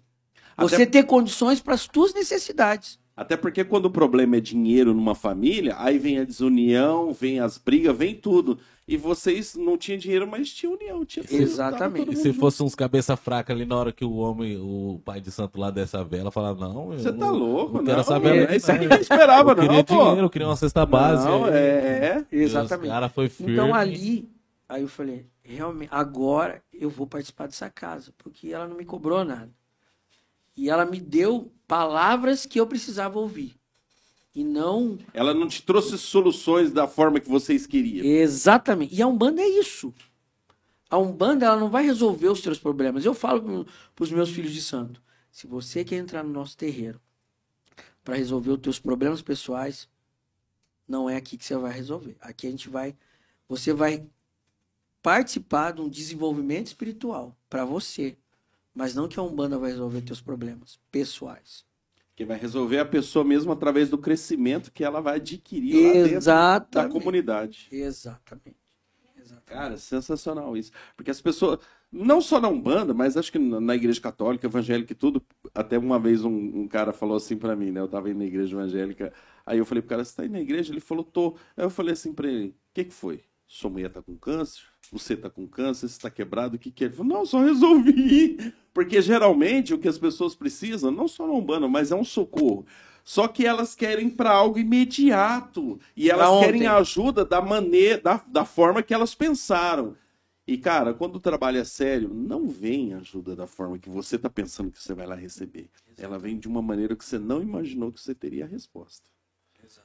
Você 0.58 0.84
ter 0.84 1.04
condições 1.04 1.60
para 1.60 1.74
as 1.74 1.86
tuas 1.86 2.12
necessidades. 2.12 2.98
Até 3.16 3.36
porque 3.36 3.62
quando 3.62 3.86
o 3.86 3.90
problema 3.90 4.38
é 4.38 4.40
dinheiro 4.40 4.92
numa 4.92 5.14
família, 5.14 5.76
aí 5.78 5.98
vem 5.98 6.18
a 6.18 6.24
desunião, 6.24 7.12
vem 7.12 7.38
as 7.38 7.58
brigas, 7.58 7.96
vem 7.96 8.12
tudo. 8.12 8.58
E 8.88 8.96
vocês 8.96 9.54
não 9.54 9.78
tinham 9.78 9.98
dinheiro, 10.00 10.26
mas 10.26 10.50
tinham 10.50 10.74
união, 10.74 11.04
tinha 11.04 11.24
Exatamente. 11.30 12.12
E 12.12 12.16
se 12.16 12.24
junto. 12.30 12.40
fosse 12.40 12.60
uns 12.64 12.74
cabeça 12.74 13.16
fraca 13.16 13.52
ali 13.52 13.64
na 13.64 13.76
hora 13.76 13.92
que 13.92 14.04
o 14.04 14.14
homem, 14.14 14.56
o 14.58 15.00
pai 15.04 15.20
de 15.20 15.30
santo 15.30 15.60
lá 15.60 15.70
dessa 15.70 16.02
vela, 16.02 16.32
falar, 16.32 16.56
não, 16.56 16.92
eu 16.92 16.98
Você 16.98 17.12
tá 17.12 17.26
não- 17.26 17.34
louco, 17.36 17.76
não 17.78 17.84
quero 17.84 17.98
não, 17.98 18.04
saber 18.04 18.34
é 18.34 18.46
não. 18.48 18.56
isso 18.56 18.72
aí 18.72 18.78
ninguém 18.80 18.98
esperava, 19.00 19.52
Eu 19.52 19.54
queria 19.54 19.72
não, 19.72 19.84
pô. 19.84 19.94
dinheiro, 20.02 20.26
eu 20.26 20.30
queria 20.30 20.48
uma 20.48 20.56
cesta 20.56 20.84
base. 20.84 21.24
Não, 21.24 21.44
aí. 21.44 21.52
é. 21.54 22.26
Os 22.32 22.32
Exatamente. 22.32 22.88
cara 22.90 23.08
foi 23.08 23.28
firme. 23.28 23.52
Então 23.52 23.72
ali, 23.72 24.28
aí 24.68 24.82
eu 24.82 24.88
falei, 24.88 25.26
realmente, 25.42 25.90
agora 25.92 26.62
eu 26.72 26.88
vou 26.88 27.06
participar 27.06 27.46
dessa 27.46 27.68
casa, 27.68 28.12
porque 28.18 28.48
ela 28.52 28.66
não 28.68 28.76
me 28.76 28.84
cobrou 28.84 29.24
nada. 29.24 29.52
E 30.56 30.68
ela 30.68 30.84
me 30.84 31.00
deu 31.00 31.52
palavras 31.66 32.44
que 32.46 32.60
eu 32.60 32.66
precisava 32.66 33.18
ouvir. 33.18 33.56
E 34.34 34.42
não 34.44 34.98
Ela 35.12 35.34
não 35.34 35.46
te 35.46 35.62
trouxe 35.62 35.98
soluções 35.98 36.72
da 36.72 36.88
forma 36.88 37.20
que 37.20 37.28
vocês 37.28 37.66
queriam. 37.66 38.04
exatamente. 38.04 38.94
E 38.94 39.02
a 39.02 39.06
Umbanda 39.06 39.42
é 39.42 39.48
isso. 39.48 39.92
A 40.88 40.98
Umbanda 40.98 41.46
ela 41.46 41.56
não 41.56 41.70
vai 41.70 41.84
resolver 41.84 42.28
os 42.28 42.40
teus 42.40 42.58
problemas. 42.58 43.04
Eu 43.04 43.14
falo 43.14 43.66
para 43.94 44.02
os 44.02 44.10
meus 44.10 44.30
filhos 44.30 44.52
de 44.52 44.62
santo, 44.62 45.02
se 45.30 45.46
você 45.46 45.84
quer 45.84 45.96
entrar 45.96 46.22
no 46.22 46.30
nosso 46.30 46.56
terreiro 46.56 47.00
para 48.04 48.16
resolver 48.16 48.50
os 48.50 48.60
teus 48.60 48.78
problemas 48.78 49.22
pessoais, 49.22 49.88
não 50.86 51.08
é 51.08 51.16
aqui 51.16 51.36
que 51.36 51.44
você 51.44 51.56
vai 51.56 51.72
resolver. 51.72 52.16
Aqui 52.20 52.46
a 52.46 52.50
gente 52.50 52.68
vai, 52.68 52.94
você 53.48 53.72
vai 53.72 54.06
participar 55.02 55.72
de 55.72 55.80
um 55.80 55.88
desenvolvimento 55.88 56.68
espiritual 56.68 57.36
para 57.50 57.64
você, 57.64 58.16
mas 58.74 58.94
não 58.94 59.08
que 59.08 59.18
a 59.18 59.22
Umbanda 59.22 59.58
vai 59.58 59.70
resolver 59.70 60.00
teus 60.02 60.20
problemas 60.20 60.78
pessoais. 60.90 61.64
Que 62.14 62.24
vai 62.24 62.38
resolver 62.38 62.78
a 62.78 62.84
pessoa 62.84 63.24
mesmo 63.24 63.52
através 63.52 63.90
do 63.90 63.98
crescimento 63.98 64.70
que 64.70 64.84
ela 64.84 65.00
vai 65.00 65.16
adquirir 65.16 65.74
lá 65.74 65.92
dentro 65.92 66.10
da 66.10 66.16
Exatamente. 66.16 66.92
comunidade. 66.92 67.68
Exatamente. 67.70 68.56
Exatamente. 69.16 69.44
Cara, 69.46 69.76
sensacional 69.76 70.56
isso. 70.56 70.72
Porque 70.96 71.10
as 71.10 71.20
pessoas, 71.20 71.58
não 71.90 72.20
só 72.20 72.40
na 72.40 72.48
Umbanda, 72.48 72.92
mas 72.92 73.16
acho 73.16 73.32
que 73.32 73.38
na 73.38 73.74
igreja 73.74 74.00
católica, 74.00 74.46
evangélica 74.46 74.92
e 74.92 74.96
tudo. 74.96 75.24
Até 75.54 75.78
uma 75.78 75.98
vez 75.98 76.24
um, 76.24 76.30
um 76.30 76.68
cara 76.68 76.92
falou 76.92 77.16
assim 77.16 77.36
pra 77.36 77.56
mim, 77.56 77.70
né? 77.70 77.80
Eu 77.80 77.88
tava 77.88 78.10
indo 78.10 78.18
na 78.18 78.24
igreja 78.24 78.54
evangélica. 78.54 79.12
Aí 79.44 79.58
eu 79.58 79.64
falei 79.64 79.82
pro 79.82 79.90
cara, 79.90 80.04
você 80.04 80.14
tá 80.16 80.24
indo 80.24 80.32
na 80.32 80.40
igreja? 80.40 80.72
Ele 80.72 80.80
falou, 80.80 81.04
tô. 81.04 81.36
Aí 81.56 81.64
eu 81.64 81.70
falei 81.70 81.92
assim 81.92 82.12
pra 82.12 82.28
ele, 82.28 82.48
o 82.48 82.54
que 82.74 82.84
que 82.84 82.94
foi? 82.94 83.24
Sua 83.46 83.70
mulher 83.70 83.90
tá 83.90 84.02
com 84.02 84.16
câncer? 84.16 84.71
Você 84.92 85.16
tá 85.16 85.30
com 85.30 85.46
câncer? 85.48 85.88
Você 85.88 85.98
tá 86.00 86.10
quebrado? 86.10 86.56
O 86.56 86.58
que 86.58 86.70
que 86.70 86.84
é? 86.84 86.86
Ele 86.88 86.94
falou, 86.94 87.12
não, 87.12 87.24
só 87.26 87.40
resolvi. 87.40 88.52
Porque 88.74 89.00
geralmente 89.00 89.72
o 89.72 89.78
que 89.78 89.88
as 89.88 89.98
pessoas 89.98 90.34
precisam, 90.34 90.90
não 90.90 91.08
só 91.08 91.26
na 91.26 91.32
Umbanda, 91.32 91.66
mas 91.66 91.90
é 91.90 91.96
um 91.96 92.04
socorro. 92.04 92.66
Só 93.04 93.26
que 93.26 93.44
elas 93.46 93.74
querem 93.74 94.08
para 94.10 94.30
algo 94.30 94.58
imediato. 94.58 95.80
E 95.96 96.10
elas 96.10 96.28
Pra 96.30 96.40
querem 96.40 96.60
ontem. 96.62 96.66
ajuda 96.68 97.24
da 97.24 97.40
maneira, 97.40 98.00
da, 98.00 98.22
da 98.26 98.44
forma 98.44 98.82
que 98.82 98.94
elas 98.94 99.14
pensaram. 99.14 99.96
E, 100.46 100.58
cara, 100.58 100.92
quando 100.92 101.16
o 101.16 101.20
trabalho 101.20 101.58
é 101.58 101.64
sério, 101.64 102.12
não 102.12 102.48
vem 102.48 102.94
ajuda 102.94 103.34
da 103.34 103.46
forma 103.46 103.78
que 103.78 103.88
você 103.88 104.18
tá 104.18 104.28
pensando 104.28 104.70
que 104.70 104.82
você 104.82 104.92
vai 104.92 105.06
lá 105.06 105.14
receber. 105.14 105.70
Ela 105.96 106.18
vem 106.18 106.38
de 106.38 106.48
uma 106.48 106.60
maneira 106.60 106.94
que 106.96 107.04
você 107.04 107.18
não 107.18 107.40
imaginou 107.40 107.92
que 107.92 108.00
você 108.00 108.14
teria 108.14 108.44
a 108.44 108.48
resposta. 108.48 109.06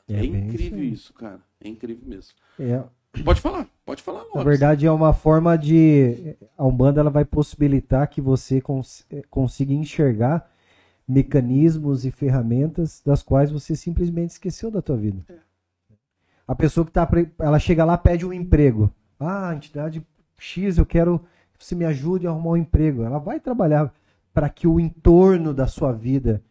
É, 0.07 0.19
bem 0.19 0.35
incrível 0.35 0.83
isso, 0.83 1.13
cara. 1.13 1.41
É 1.61 1.67
incrível 1.67 2.03
mesmo. 2.07 2.33
É, 2.59 2.83
Pode 3.23 3.41
falar, 3.41 3.67
pode 3.85 4.01
falar. 4.01 4.23
na 4.33 4.43
verdade, 4.43 4.85
é 4.85 4.91
uma 4.91 5.13
forma 5.13 5.57
de. 5.57 6.35
A 6.57 6.65
Umbanda 6.65 6.99
ela 7.01 7.09
vai 7.09 7.25
possibilitar 7.25 8.07
que 8.09 8.21
você 8.21 8.59
cons- 8.61 9.05
eh, 9.11 9.23
consiga 9.29 9.73
enxergar 9.73 10.49
mecanismos 11.07 12.05
e 12.05 12.11
ferramentas 12.11 13.01
das 13.05 13.23
quais 13.23 13.49
você 13.51 13.75
simplesmente 13.75 14.31
esqueceu 14.31 14.69
da 14.69 14.81
tua 14.81 14.97
vida. 14.97 15.23
A 16.47 16.55
pessoa 16.55 16.85
que 16.85 16.91
tá. 16.91 17.05
pre- 17.05 17.31
Ela 17.39 17.59
chega 17.59 17.83
lá 17.85 17.97
pede 17.97 18.25
um 18.25 18.33
emprego. 18.33 18.91
Ah, 19.19 19.53
entidade 19.55 20.05
X, 20.37 20.77
eu 20.77 20.85
quero 20.85 21.19
que 21.57 21.65
você 21.65 21.75
me 21.75 21.85
ajude 21.85 22.27
a 22.27 22.29
arrumar 22.29 22.51
um 22.51 22.57
emprego. 22.57 23.03
Ela 23.03 23.17
vai 23.19 23.39
trabalhar 23.39 23.93
para 24.33 24.49
que 24.49 24.67
o 24.67 24.79
entorno 24.79 25.53
da 25.53 25.65
sua 25.65 25.91
vida 25.91 26.43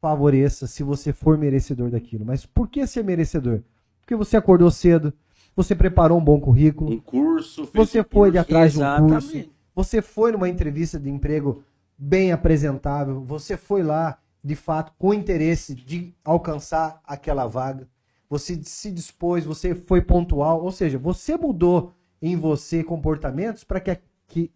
favoreça 0.00 0.66
se 0.66 0.82
você 0.82 1.12
for 1.12 1.38
merecedor 1.38 1.90
daquilo. 1.90 2.24
Mas 2.24 2.44
por 2.44 2.68
que 2.68 2.86
ser 2.86 3.02
merecedor? 3.04 3.60
Porque 4.00 4.16
você 4.16 4.36
acordou 4.36 4.70
cedo, 4.70 5.12
você 5.54 5.74
preparou 5.74 6.18
um 6.18 6.24
bom 6.24 6.40
currículo, 6.40 6.92
Um 6.92 7.00
curso. 7.00 7.68
você 7.72 8.00
um 8.00 8.04
foi 8.04 8.30
de 8.30 8.38
curso. 8.38 8.50
atrás 8.50 8.72
de 8.72 8.78
um 8.78 8.82
curso, 9.08 9.28
Exatamente. 9.28 9.52
você 9.74 10.02
foi 10.02 10.32
numa 10.32 10.48
entrevista 10.48 10.98
de 10.98 11.10
emprego 11.10 11.62
bem 11.96 12.32
apresentável, 12.32 13.20
você 13.22 13.56
foi 13.56 13.82
lá, 13.82 14.18
de 14.42 14.54
fato, 14.56 14.92
com 14.98 15.14
interesse 15.14 15.74
de 15.74 16.12
alcançar 16.24 17.00
aquela 17.04 17.46
vaga, 17.46 17.88
você 18.28 18.58
se 18.64 18.90
dispôs, 18.90 19.44
você 19.44 19.74
foi 19.74 20.00
pontual, 20.00 20.62
ou 20.62 20.72
seja, 20.72 20.98
você 20.98 21.36
mudou 21.36 21.92
em 22.20 22.34
você 22.36 22.82
comportamentos 22.82 23.62
para 23.62 23.78
que, 23.78 23.98
que 24.26 24.50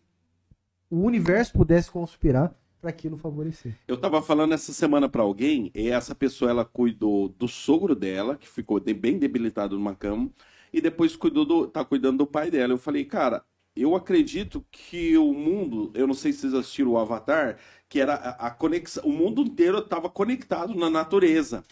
o 0.91 1.01
universo 1.03 1.53
pudesse 1.53 1.91
conspirar 1.91 2.55
para 2.81 2.91
aquilo 2.91 3.17
favorecer. 3.17 3.75
Eu 3.87 3.97
tava 3.97 4.23
falando 4.23 4.55
essa 4.55 4.73
semana 4.73 5.09
pra 5.09 5.23
alguém, 5.23 5.71
e 5.75 5.89
essa 5.89 6.15
pessoa 6.15 6.51
ela 6.51 6.65
cuidou 6.65 7.29
do 7.29 7.47
sogro 7.49 7.95
dela, 7.95 8.37
que 8.37 8.49
ficou 8.49 8.81
bem 8.81 9.19
debilitado 9.19 9.77
numa 9.77 9.95
cama, 9.95 10.31
e 10.77 10.81
depois 10.81 11.17
cuidou 11.17 11.45
do, 11.45 11.67
tá 11.69 11.85
cuidando 11.85 12.19
do 12.19 12.27
pai 12.27 12.51
dela. 12.51 12.73
Eu 12.73 12.79
falei, 12.79 13.05
cara, 13.05 13.45
eu 13.77 13.95
acredito 13.95 14.65
que 14.71 15.17
o 15.19 15.33
mundo, 15.35 15.91
eu 15.95 16.07
não 16.07 16.15
sei 16.15 16.33
se 16.33 16.41
vocês 16.41 16.55
assistiram 16.55 16.93
o 16.93 16.99
Avatar, 16.99 17.59
que 17.89 18.01
era 18.01 18.15
a, 18.15 18.49
a 18.49 18.51
conexão, 18.51 19.05
o 19.05 19.13
mundo 19.13 19.43
inteiro 19.43 19.79
estava 19.79 20.11
conectado 20.11 20.75
na 20.75 20.91
natureza, 20.91 21.65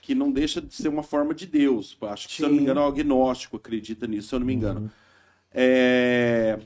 que 0.00 0.14
não 0.14 0.32
deixa 0.32 0.60
de 0.62 0.74
ser 0.74 0.88
uma 0.88 1.02
forma 1.02 1.34
de 1.34 1.46
Deus. 1.46 1.96
Acho 2.02 2.28
que, 2.28 2.34
se 2.34 2.44
eu 2.44 2.48
não 2.50 2.56
me 2.56 2.62
Sim. 2.62 2.62
engano, 2.62 2.80
é 2.80 2.84
o 2.84 2.88
agnóstico 2.88 3.56
acredita 3.56 4.06
nisso, 4.06 4.28
se 4.28 4.34
eu 4.34 4.40
não 4.40 4.46
me 4.46 4.54
engano. 4.54 4.82
É, 5.52 6.58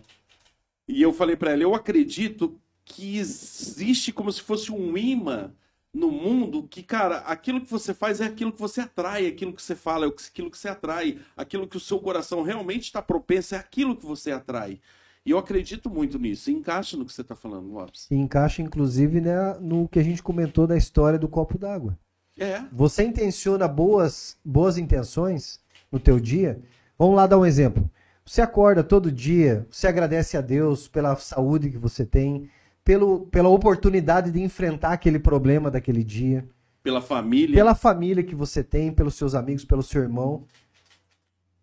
E 0.86 1.02
eu 1.02 1.12
falei 1.12 1.36
pra 1.36 1.52
ela, 1.52 1.62
eu 1.62 1.74
acredito 1.74 2.60
que 2.84 3.18
existe 3.18 4.12
como 4.12 4.32
se 4.32 4.40
fosse 4.42 4.72
um 4.72 4.96
imã 4.96 5.52
no 5.93 6.11
mundo 6.11 6.62
que, 6.62 6.82
cara, 6.82 7.18
aquilo 7.18 7.61
que 7.61 7.70
você 7.70 7.95
faz 7.95 8.20
é 8.20 8.26
aquilo 8.26 8.53
que 8.53 8.61
você 8.61 8.82
atrai, 8.82 9.26
aquilo 9.26 9.53
que 9.53 9.62
você 9.62 9.74
fala 9.74 10.07
é 10.07 10.09
aquilo 10.09 10.51
que 10.51 10.59
você 10.59 10.68
atrai, 10.68 11.18
aquilo 11.36 11.66
que 11.66 11.76
o 11.76 11.80
seu 11.80 11.99
coração 11.99 12.43
realmente 12.43 12.84
está 12.84 13.01
propenso 13.01 13.55
é 13.55 13.59
aquilo 13.59 13.97
que 13.97 14.05
você 14.05 14.30
atrai. 14.30 14.80
E 15.24 15.30
eu 15.30 15.39
acredito 15.39 15.91
muito 15.91 16.18
nisso. 16.18 16.51
Encaixa 16.51 16.97
no 16.97 17.05
que 17.05 17.12
você 17.12 17.20
está 17.20 17.34
falando, 17.34 17.70
Lopes. 17.70 18.07
E 18.11 18.14
encaixa, 18.14 18.62
inclusive, 18.62 19.20
né, 19.20 19.59
no 19.61 19.89
que 19.89 19.99
a 19.99 20.03
gente 20.03 20.22
comentou 20.22 20.66
da 20.66 20.76
história 20.76 21.18
do 21.18 21.28
copo 21.28 21.59
d'água. 21.59 21.99
É. 22.39 22.62
Você 22.72 23.03
intenciona 23.03 23.66
boas, 23.66 24.39
boas 24.45 24.78
intenções 24.78 25.61
no 25.91 25.99
teu 25.99 26.20
dia. 26.20 26.62
Vamos 26.99 27.16
lá 27.16 27.26
dar 27.26 27.39
um 27.39 27.45
exemplo. 27.45 27.91
Você 28.24 28.41
acorda 28.41 28.84
todo 28.84 29.11
dia, 29.11 29.66
você 29.70 29.86
agradece 29.86 30.36
a 30.36 30.41
Deus 30.41 30.86
pela 30.86 31.16
saúde 31.16 31.70
que 31.70 31.78
você 31.78 32.05
tem, 32.05 32.49
pelo, 32.89 33.26
pela 33.26 33.51
oportunidade 33.51 34.30
de 34.30 34.41
enfrentar 34.41 34.93
aquele 34.95 35.18
problema 35.18 35.70
daquele 35.70 36.03
dia, 36.03 36.49
Pela 36.82 37.03
família. 37.03 37.55
pela 37.55 37.74
família 37.74 38.24
que 38.24 38.34
você 38.34 38.64
tem, 38.64 38.91
pelos 38.91 39.14
seus 39.14 39.34
amigos, 39.34 39.62
pelo 39.62 39.82
seu 39.82 40.01
irmão. 40.01 40.47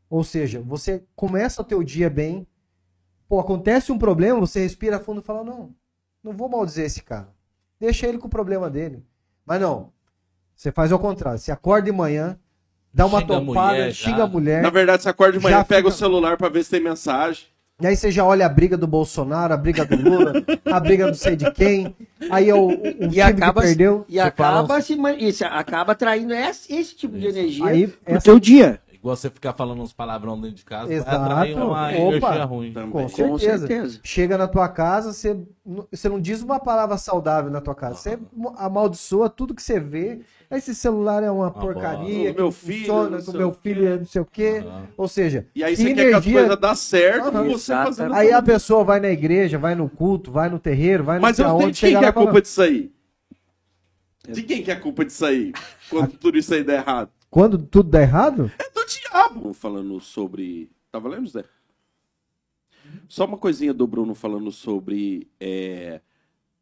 Ou 0.08 0.24
seja, 0.24 0.62
você 0.62 1.04
começa 1.16 1.64
o 1.64 1.66
teu 1.66 1.82
dia 1.84 2.12
bem, 2.12 2.46
pô, 3.28 3.40
acontece 3.40 3.92
um 3.92 3.98
problema, 3.98 4.40
você 4.40 4.60
respira 4.60 5.00
fundo 5.00 5.20
e 5.20 5.24
fala, 5.24 5.44
não, 5.44 5.74
não 6.24 6.32
vou 6.32 6.48
maldizer 6.48 6.86
esse 6.86 7.02
cara. 7.02 7.34
Deixa 7.80 8.06
ele 8.06 8.20
com 8.20 8.28
o 8.28 8.30
problema 8.30 8.70
dele. 8.70 9.04
Mas 9.44 9.60
não, 9.60 9.92
você 10.56 10.72
faz 10.72 10.92
ao 10.92 11.00
contrário, 11.00 11.40
você 11.40 11.52
acorda 11.52 11.88
de 11.88 11.92
manhã, 11.92 12.38
dá 12.94 13.08
uma 13.08 13.20
Xinga 13.20 13.36
a 13.36 13.40
topada, 13.40 13.72
mulher, 13.74 13.94
xinga 13.96 14.18
já. 14.18 14.24
a 14.26 14.28
mulher, 14.28 14.62
Na 14.62 14.70
verdade, 14.70 15.02
você 15.02 15.10
acorda 15.10 15.40
de 15.40 15.44
manhã, 15.44 15.64
pega 15.64 15.88
o 15.88 15.92
fica- 15.92 16.06
celular 16.06 16.38
pra 16.38 16.50
ver 16.50 16.64
se 16.64 16.70
tem 16.70 16.82
mensagem. 16.82 17.48
E 17.82 17.86
aí 17.88 17.96
você 17.96 18.10
já 18.10 18.24
olha 18.24 18.46
a 18.46 18.50
briga 18.50 18.78
do 18.78 18.88
Bolsonaro, 18.88 19.54
a 19.54 19.58
briga 19.58 19.84
do 19.86 19.98
Lula, 19.98 20.34
a 20.66 20.80
briga 20.80 21.08
não 21.08 21.14
sei 21.14 21.36
de 21.36 21.52
quem, 21.52 21.94
aí 22.32 22.50
é 22.50 22.56
o, 22.56 22.68
o, 22.68 22.72
o 22.72 23.10
time 23.10 23.22
acaba- 23.22 23.62
que 23.62 23.68
perdeu. 23.68 24.06
E 24.08 24.18
acaba, 24.18 24.66
fala 24.68 24.82
se, 24.82 24.98
isso, 25.20 25.44
acaba 25.46 25.92
atraindo 25.92 26.34
esse, 26.34 26.74
esse 26.74 26.96
tipo 26.96 27.18
de 27.20 27.28
energia 27.28 27.66
Aí, 27.66 27.88
no 27.88 27.94
essa- 28.06 28.24
teu 28.24 28.40
dia. 28.40 28.80
Igual 29.06 29.16
você 29.16 29.30
ficar 29.30 29.54
falando 29.54 29.84
uns 29.84 29.94
palavrão 29.94 30.42
dentro 30.42 30.56
de 30.58 30.66
casa, 30.66 30.92
Exato. 30.92 31.12
vai 31.12 31.30
atrair 31.30 31.56
uma 31.56 31.90
Opa. 31.90 31.94
energia 31.96 32.44
ruim. 32.46 32.74
Também. 32.74 32.90
Com 32.90 33.04
Com 33.04 33.08
certeza. 33.38 33.68
certeza. 33.68 34.00
Chega 34.04 34.36
na 34.36 34.48
tua 34.48 34.68
casa, 34.68 35.14
você, 35.14 35.38
não- 35.64 35.88
você 35.92 36.10
não 36.10 36.20
diz 36.20 36.42
uma 36.42 36.60
palavra 36.60 36.98
saudável 36.98 37.52
na 37.52 37.62
tua 37.62 37.76
casa. 37.76 37.98
Você 37.98 38.18
amaldiçoa 38.58 39.30
tudo 39.30 39.54
que 39.54 39.62
você 39.62 39.80
vê. 39.80 40.22
Esse 40.50 40.74
celular 40.74 41.22
é 41.22 41.30
uma 41.30 41.52
porcaria. 41.52 42.34
bosta. 42.34 42.34
O 42.34 42.36
meu 42.36 42.50
que 42.50 42.56
filho, 42.58 42.80
funciona, 43.20 43.38
meu 43.38 43.52
filho 43.52 43.88
é 43.88 43.98
não 44.00 44.06
sei 44.06 44.22
o 44.24 44.26
quê. 44.26 44.64
Aham. 44.66 44.88
Ou 44.98 45.08
seja, 45.08 45.46
E 45.54 45.64
aí 45.64 45.76
você 45.76 45.84
quer 45.84 45.94
que 45.94 46.02
as 46.02 46.08
energia- 46.08 46.40
coisas 46.40 46.58
dão 46.60 46.76
certo 46.76 47.32
com 47.32 47.44
você 47.44 47.74
fazendo. 47.74 48.14
Aí 48.16 48.32
a 48.32 48.42
pessoa 48.42 48.84
vai 48.84 49.00
na 49.00 49.10
igreja, 49.10 49.60
vai 49.60 49.76
no 49.76 49.88
culto, 49.88 50.32
vai 50.32 50.50
no 50.50 50.58
terreiro, 50.58 51.04
vai 51.04 51.18
no 51.18 51.22
Mas 51.22 51.38
eu, 51.38 51.46
de 51.70 51.80
quem 51.80 51.96
que 52.00 52.06
é 52.06 52.08
a 52.08 52.12
culpa 52.14 52.42
disso 52.42 52.60
aí? 52.60 52.92
De 54.28 54.42
quem 54.42 54.64
que 54.64 54.72
é 54.72 54.74
a 54.74 54.80
culpa 54.80 55.06
disso 55.06 55.24
aí? 55.24 55.54
Quando 55.92 56.18
tudo 56.18 56.40
isso 56.40 56.52
aí 56.52 56.64
der 56.64 56.80
errado? 56.80 57.12
Quando 57.30 57.58
tudo 57.58 57.90
dá 57.90 58.02
errado? 58.02 58.50
É 58.58 58.64
do 58.86 58.92
diabo. 59.10 59.54
Falando 59.54 60.00
sobre. 60.00 60.70
Tava 60.92 61.10
lendo, 61.10 61.28
Zé? 61.28 61.44
Só 63.10 63.26
uma 63.26 63.38
coisinha 63.38 63.74
do 63.74 63.88
Bruno 63.88 64.14
falando 64.16 64.52
sobre 64.52 65.28
é, 65.40 66.02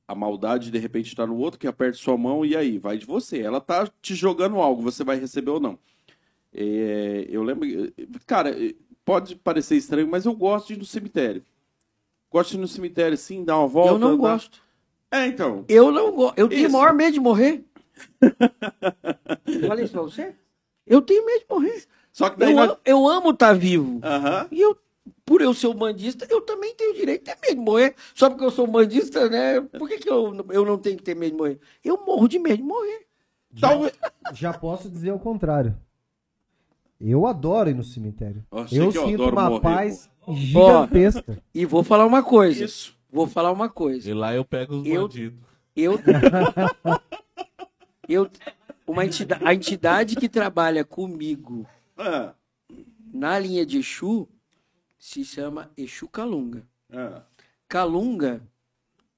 A 0.07 0.15
maldade, 0.15 0.71
de 0.71 0.78
repente, 0.78 1.15
tá 1.15 1.26
no 1.28 1.38
outro 1.38 1.59
que 1.59 1.67
aperta 1.67 1.97
sua 1.97 2.17
mão 2.17 2.45
e 2.45 2.55
aí, 2.55 2.78
vai 2.78 2.97
de 2.97 3.05
você. 3.05 3.39
Ela 3.41 3.59
tá 3.61 3.88
te 4.01 4.15
jogando 4.15 4.57
algo, 4.57 4.82
você 4.82 5.03
vai 5.03 5.17
receber 5.19 5.51
ou 5.51 5.59
não. 5.59 5.78
É, 6.53 7.26
eu 7.30 7.43
lembro. 7.43 7.67
Cara, 8.26 8.55
pode 9.03 9.36
parecer 9.36 9.76
estranho, 9.76 10.07
mas 10.07 10.26
eu 10.26 10.34
gosto 10.36 10.67
de 10.67 10.74
ir 10.74 10.78
no 10.78 10.86
cemitério. 10.86 11.43
Gosto 12.32 12.51
de 12.51 12.57
ir 12.57 12.61
no 12.61 12.67
cemitério, 12.67 13.17
sim, 13.17 13.43
dar 13.43 13.57
uma 13.59 13.67
volta. 13.67 13.91
Eu 13.93 13.99
não 13.99 14.11
dar- 14.11 14.30
gosto. 14.34 14.61
É, 15.11 15.28
então. 15.28 15.63
Eu 15.67 15.91
não 15.91 16.11
gosto. 16.15 16.38
Eu 16.39 16.47
tenho 16.49 16.63
o 16.63 16.65
Isso. 16.67 16.74
maior 16.78 16.93
medo 16.93 17.13
de 17.13 17.19
morrer. 17.19 17.63
Eu 18.21 19.67
Falei 19.67 19.84
isso 19.86 19.93
pra 19.93 20.01
você? 20.01 20.36
Eu 20.88 21.01
tenho 21.01 21.26
medo 21.26 21.39
de 21.41 21.45
morrer. 21.49 21.86
Só 22.14 22.30
que 22.30 22.39
daí 22.39 22.51
Eu, 22.51 22.55
nós. 22.55 22.70
amo- 22.70 22.80
eu 22.86 23.07
amo 23.07 23.30
estar 23.32 23.53
vivo. 23.53 23.99
Aham. 24.03 24.47
E 24.51 24.61
eu, 24.61 24.78
por 25.26 25.41
eu 25.41 25.53
ser 25.53 25.68
um 25.68 25.74
bandista, 25.74 26.26
eu 26.30 26.39
também 26.41 26.74
tenho 26.76 26.93
direito 26.95 27.26
de 27.26 27.32
ter 27.34 27.38
medo 27.41 27.59
de 27.59 27.66
morrer. 27.66 27.95
Só 28.16 28.30
porque 28.30 28.45
eu 28.45 28.51
sou 28.51 28.66
um 28.68 28.72
bandista, 28.72 29.28
né? 29.30 29.59
Por 29.59 29.89
que, 29.89 29.97
que 29.97 30.09
eu, 30.09 30.45
eu 30.51 30.64
não 30.64 30.78
tenho 30.78 30.95
que 30.95 31.03
ter 31.03 31.16
medo 31.16 31.32
de 31.32 31.38
morrer? 31.38 31.59
Eu 31.84 31.97
morro 32.05 32.28
de 32.30 32.39
medo 32.39 32.57
de 32.57 32.64
morrer. 32.64 33.05
Tal- 33.59 33.91
Já 34.34 34.53
posso 34.53 34.89
dizer 34.89 35.11
o 35.11 35.20
contrário. 35.20 35.76
Eu 37.01 37.26
adoro 37.28 37.70
ir 37.70 37.74
no 37.74 37.84
cemitério. 37.84 38.45
Eu 38.51 38.59
achei 38.59 38.80
Eu 38.80 38.91
que 38.91 38.97
eu 38.97 39.05
sinto 39.07 39.24
adoro 39.24 39.36
uma 39.36 39.49
morrer, 39.49 39.61
paz 39.61 40.09
gigantesca. 40.30 41.38
E 41.53 41.66
vou 41.66 41.84
falar 41.84 42.05
uma 42.05 42.24
coisa. 42.24 42.64
Isso. 42.64 42.95
Vou 43.11 43.28
falar 43.28 43.51
uma 43.51 43.68
coisa. 43.70 44.09
E 44.09 44.14
lá 44.14 44.34
eu 44.34 44.45
pego 44.45 44.76
os 44.78 44.86
Eu- 44.88 45.01
bandidos. 45.07 45.39
Eu. 45.76 45.99
eu 48.07 48.30
uma 48.86 49.05
entidade, 49.05 49.43
a 49.45 49.53
entidade 49.53 50.16
que 50.16 50.28
trabalha 50.30 50.84
comigo 50.84 51.66
Ah, 51.97 52.33
na 53.13 53.37
linha 53.39 53.65
de 53.65 53.77
Exu 53.79 54.27
se 54.97 55.23
chama 55.23 55.71
Exu 55.77 56.07
Calunga. 56.07 56.67
ah. 56.91 57.23
Calunga 57.67 58.41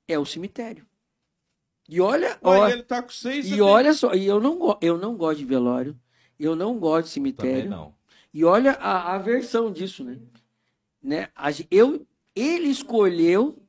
é 0.08 0.18
o 0.18 0.26
cemitério. 0.26 0.86
E 1.88 2.00
olha, 2.02 2.30
Ué, 2.44 2.60
ó, 2.60 2.68
ele 2.70 2.84
tá 2.84 3.02
com 3.02 3.10
seis. 3.10 3.46
e 3.48 3.62
olha 3.62 3.94
só, 3.94 4.14
e 4.14 4.26
eu 4.26 4.40
não, 4.40 4.78
eu 4.82 4.98
não 4.98 5.16
gosto 5.16 5.40
de 5.40 5.46
velório, 5.46 6.00
eu 6.40 6.56
não 6.56 6.80
gosto 6.80 7.08
de 7.08 7.14
Também 7.32 7.34
cemitério. 7.34 7.70
não. 7.70 7.96
E 8.34 8.44
olha 8.44 8.72
a, 8.74 9.16
a 9.16 9.18
versão 9.18 9.72
disso, 9.72 10.04
né? 10.04 10.20
né? 11.02 11.30
A 11.36 11.50
eu, 11.70 12.06
ele 12.36 12.68
escolheu, 12.68 13.62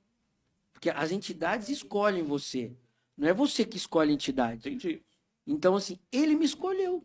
porque 0.72 0.90
as 0.90 1.10
entidades 1.12 1.68
escolhem 1.68 2.22
você. 2.22 2.72
Não 3.16 3.28
é 3.28 3.34
você 3.34 3.64
que 3.64 3.76
escolhe 3.76 4.10
a 4.10 4.14
entidade. 4.14 4.68
Entendi. 4.68 5.02
Então, 5.46 5.76
assim, 5.76 5.98
ele 6.10 6.34
me 6.34 6.44
escolheu. 6.44 7.04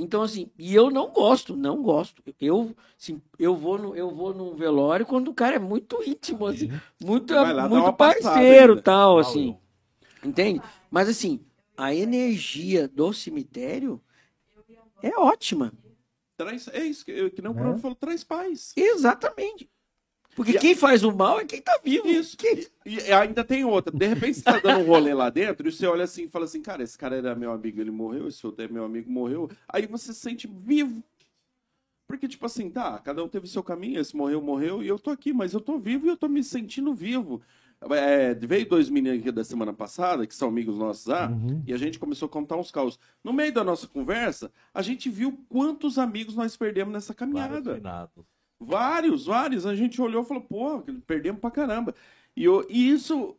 Então, 0.00 0.22
assim, 0.22 0.48
e 0.56 0.72
eu 0.72 0.90
não 0.92 1.10
gosto, 1.12 1.56
não 1.56 1.82
gosto. 1.82 2.22
Eu, 2.40 2.72
assim, 2.96 3.20
eu 3.36 3.56
vou 3.56 3.76
no, 3.76 3.96
eu 3.96 4.14
vou 4.14 4.32
num 4.32 4.54
velório 4.54 5.04
quando 5.04 5.26
o 5.28 5.34
cara 5.34 5.56
é 5.56 5.58
muito 5.58 6.00
íntimo, 6.06 6.46
assim, 6.46 6.70
muito, 7.02 7.34
muito 7.68 7.92
parceiro, 7.94 8.72
ainda. 8.74 8.82
tal, 8.82 9.18
assim. 9.18 9.58
Entende? 10.24 10.62
Mas 10.88 11.08
assim, 11.08 11.40
a 11.76 11.92
energia 11.92 12.86
do 12.86 13.12
cemitério 13.12 14.00
é 15.02 15.10
ótima. 15.18 15.72
Traz, 16.36 16.68
é 16.68 16.84
isso 16.84 17.04
que, 17.04 17.10
eu- 17.10 17.30
que 17.32 17.42
nem 17.42 17.50
o 17.50 17.54
É. 17.54 17.58
Bruno 17.58 17.78
falou, 17.78 17.96
traz 17.96 18.22
paz. 18.22 18.72
Exatamente. 18.76 19.68
Porque 20.38 20.52
E 20.52 20.56
a- 20.56 20.60
quem 20.60 20.76
faz 20.76 21.02
o 21.02 21.10
mal 21.10 21.40
é 21.40 21.44
quem 21.44 21.60
tá 21.60 21.80
vivo. 21.84 22.06
Isso. 22.06 22.36
Quem- 22.36 22.64
E 22.86 23.12
ainda 23.12 23.42
tem 23.42 23.64
outra. 23.64 23.90
De 23.92 24.06
repente 24.06 24.34
você 24.34 24.42
tá 24.44 24.56
dando 24.60 24.82
um 24.82 24.86
rolê 24.86 25.12
lá 25.12 25.28
dentro 25.30 25.66
e 25.66 25.72
você 25.72 25.84
olha 25.84 26.04
assim 26.04 26.26
e 26.26 26.28
fala 26.28 26.44
assim, 26.44 26.62
cara, 26.62 26.80
esse 26.80 26.96
cara 26.96 27.16
era 27.16 27.34
meu 27.34 27.50
amigo, 27.50 27.80
ele 27.80 27.90
morreu, 27.90 28.28
esse 28.28 28.46
outro 28.46 28.64
é 28.64 28.68
meu 28.68 28.84
amigo, 28.84 29.10
morreu. 29.10 29.50
Aí 29.68 29.84
você 29.88 30.12
se 30.14 30.20
sente 30.20 30.46
vivo. 30.46 31.02
Porque, 32.06 32.28
tipo 32.28 32.46
assim, 32.46 32.70
tá, 32.70 32.98
cada 33.00 33.22
um 33.24 33.28
teve 33.28 33.48
seu 33.48 33.64
caminho, 33.64 34.00
esse 34.00 34.16
morreu, 34.16 34.40
morreu, 34.40 34.80
e 34.80 34.86
eu 34.86 34.96
tô 34.98 35.10
aqui, 35.10 35.32
mas 35.32 35.52
eu 35.52 35.60
tô 35.60 35.76
vivo 35.76 36.06
e 36.06 36.08
eu 36.08 36.16
tô 36.16 36.28
me 36.28 36.42
sentindo 36.44 36.94
vivo. 36.94 37.42
É, 37.90 38.32
veio 38.34 38.68
dois 38.68 38.88
meninos 38.88 39.18
aqui 39.20 39.32
da 39.32 39.42
semana 39.44 39.72
passada, 39.72 40.24
que 40.26 40.34
são 40.34 40.48
amigos 40.48 40.76
nossos 40.78 41.06
lá, 41.06 41.28
Uhum. 41.28 41.62
e 41.66 41.72
a 41.72 41.76
gente 41.76 41.98
começou 41.98 42.26
a 42.26 42.28
contar 42.28 42.56
uns 42.56 42.70
caos. 42.70 42.98
No 43.22 43.32
meio 43.32 43.52
da 43.52 43.62
nossa 43.64 43.86
conversa, 43.88 44.50
a 44.72 44.82
gente 44.82 45.10
viu 45.10 45.38
quantos 45.48 45.98
amigos 45.98 46.34
nós 46.36 46.56
perdemos 46.56 46.92
nessa 46.94 47.12
caminhada. 47.12 47.74
finados. 47.74 48.24
Vários, 48.60 49.26
vários. 49.26 49.66
A 49.66 49.74
gente 49.74 50.00
olhou 50.02 50.22
e 50.22 50.26
falou, 50.26 50.42
pô, 50.42 50.82
perdemos 51.06 51.40
pra 51.40 51.50
caramba. 51.50 51.94
E, 52.36 52.44
eu- 52.44 52.66
e 52.68 52.90
isso 52.90 53.36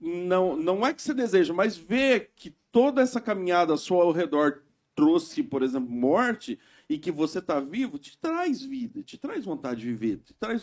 não, 0.00 0.56
não 0.56 0.86
é 0.86 0.92
que 0.94 1.02
você 1.02 1.14
deseja, 1.14 1.54
mas 1.54 1.76
ver 1.76 2.32
que 2.36 2.50
toda 2.72 3.02
essa 3.02 3.20
caminhada 3.20 3.76
sua 3.76 4.04
ao 4.04 4.12
redor 4.12 4.62
trouxe, 4.94 5.42
por 5.42 5.62
exemplo, 5.62 5.90
morte 5.90 6.58
e 6.88 6.98
que 6.98 7.10
você 7.10 7.40
tá 7.42 7.60
vivo, 7.60 7.98
te 7.98 8.16
traz 8.18 8.62
vida, 8.62 9.02
te 9.02 9.18
traz 9.18 9.44
vontade 9.44 9.80
de 9.80 9.86
viver, 9.88 10.18
te 10.18 10.34
traz 10.34 10.62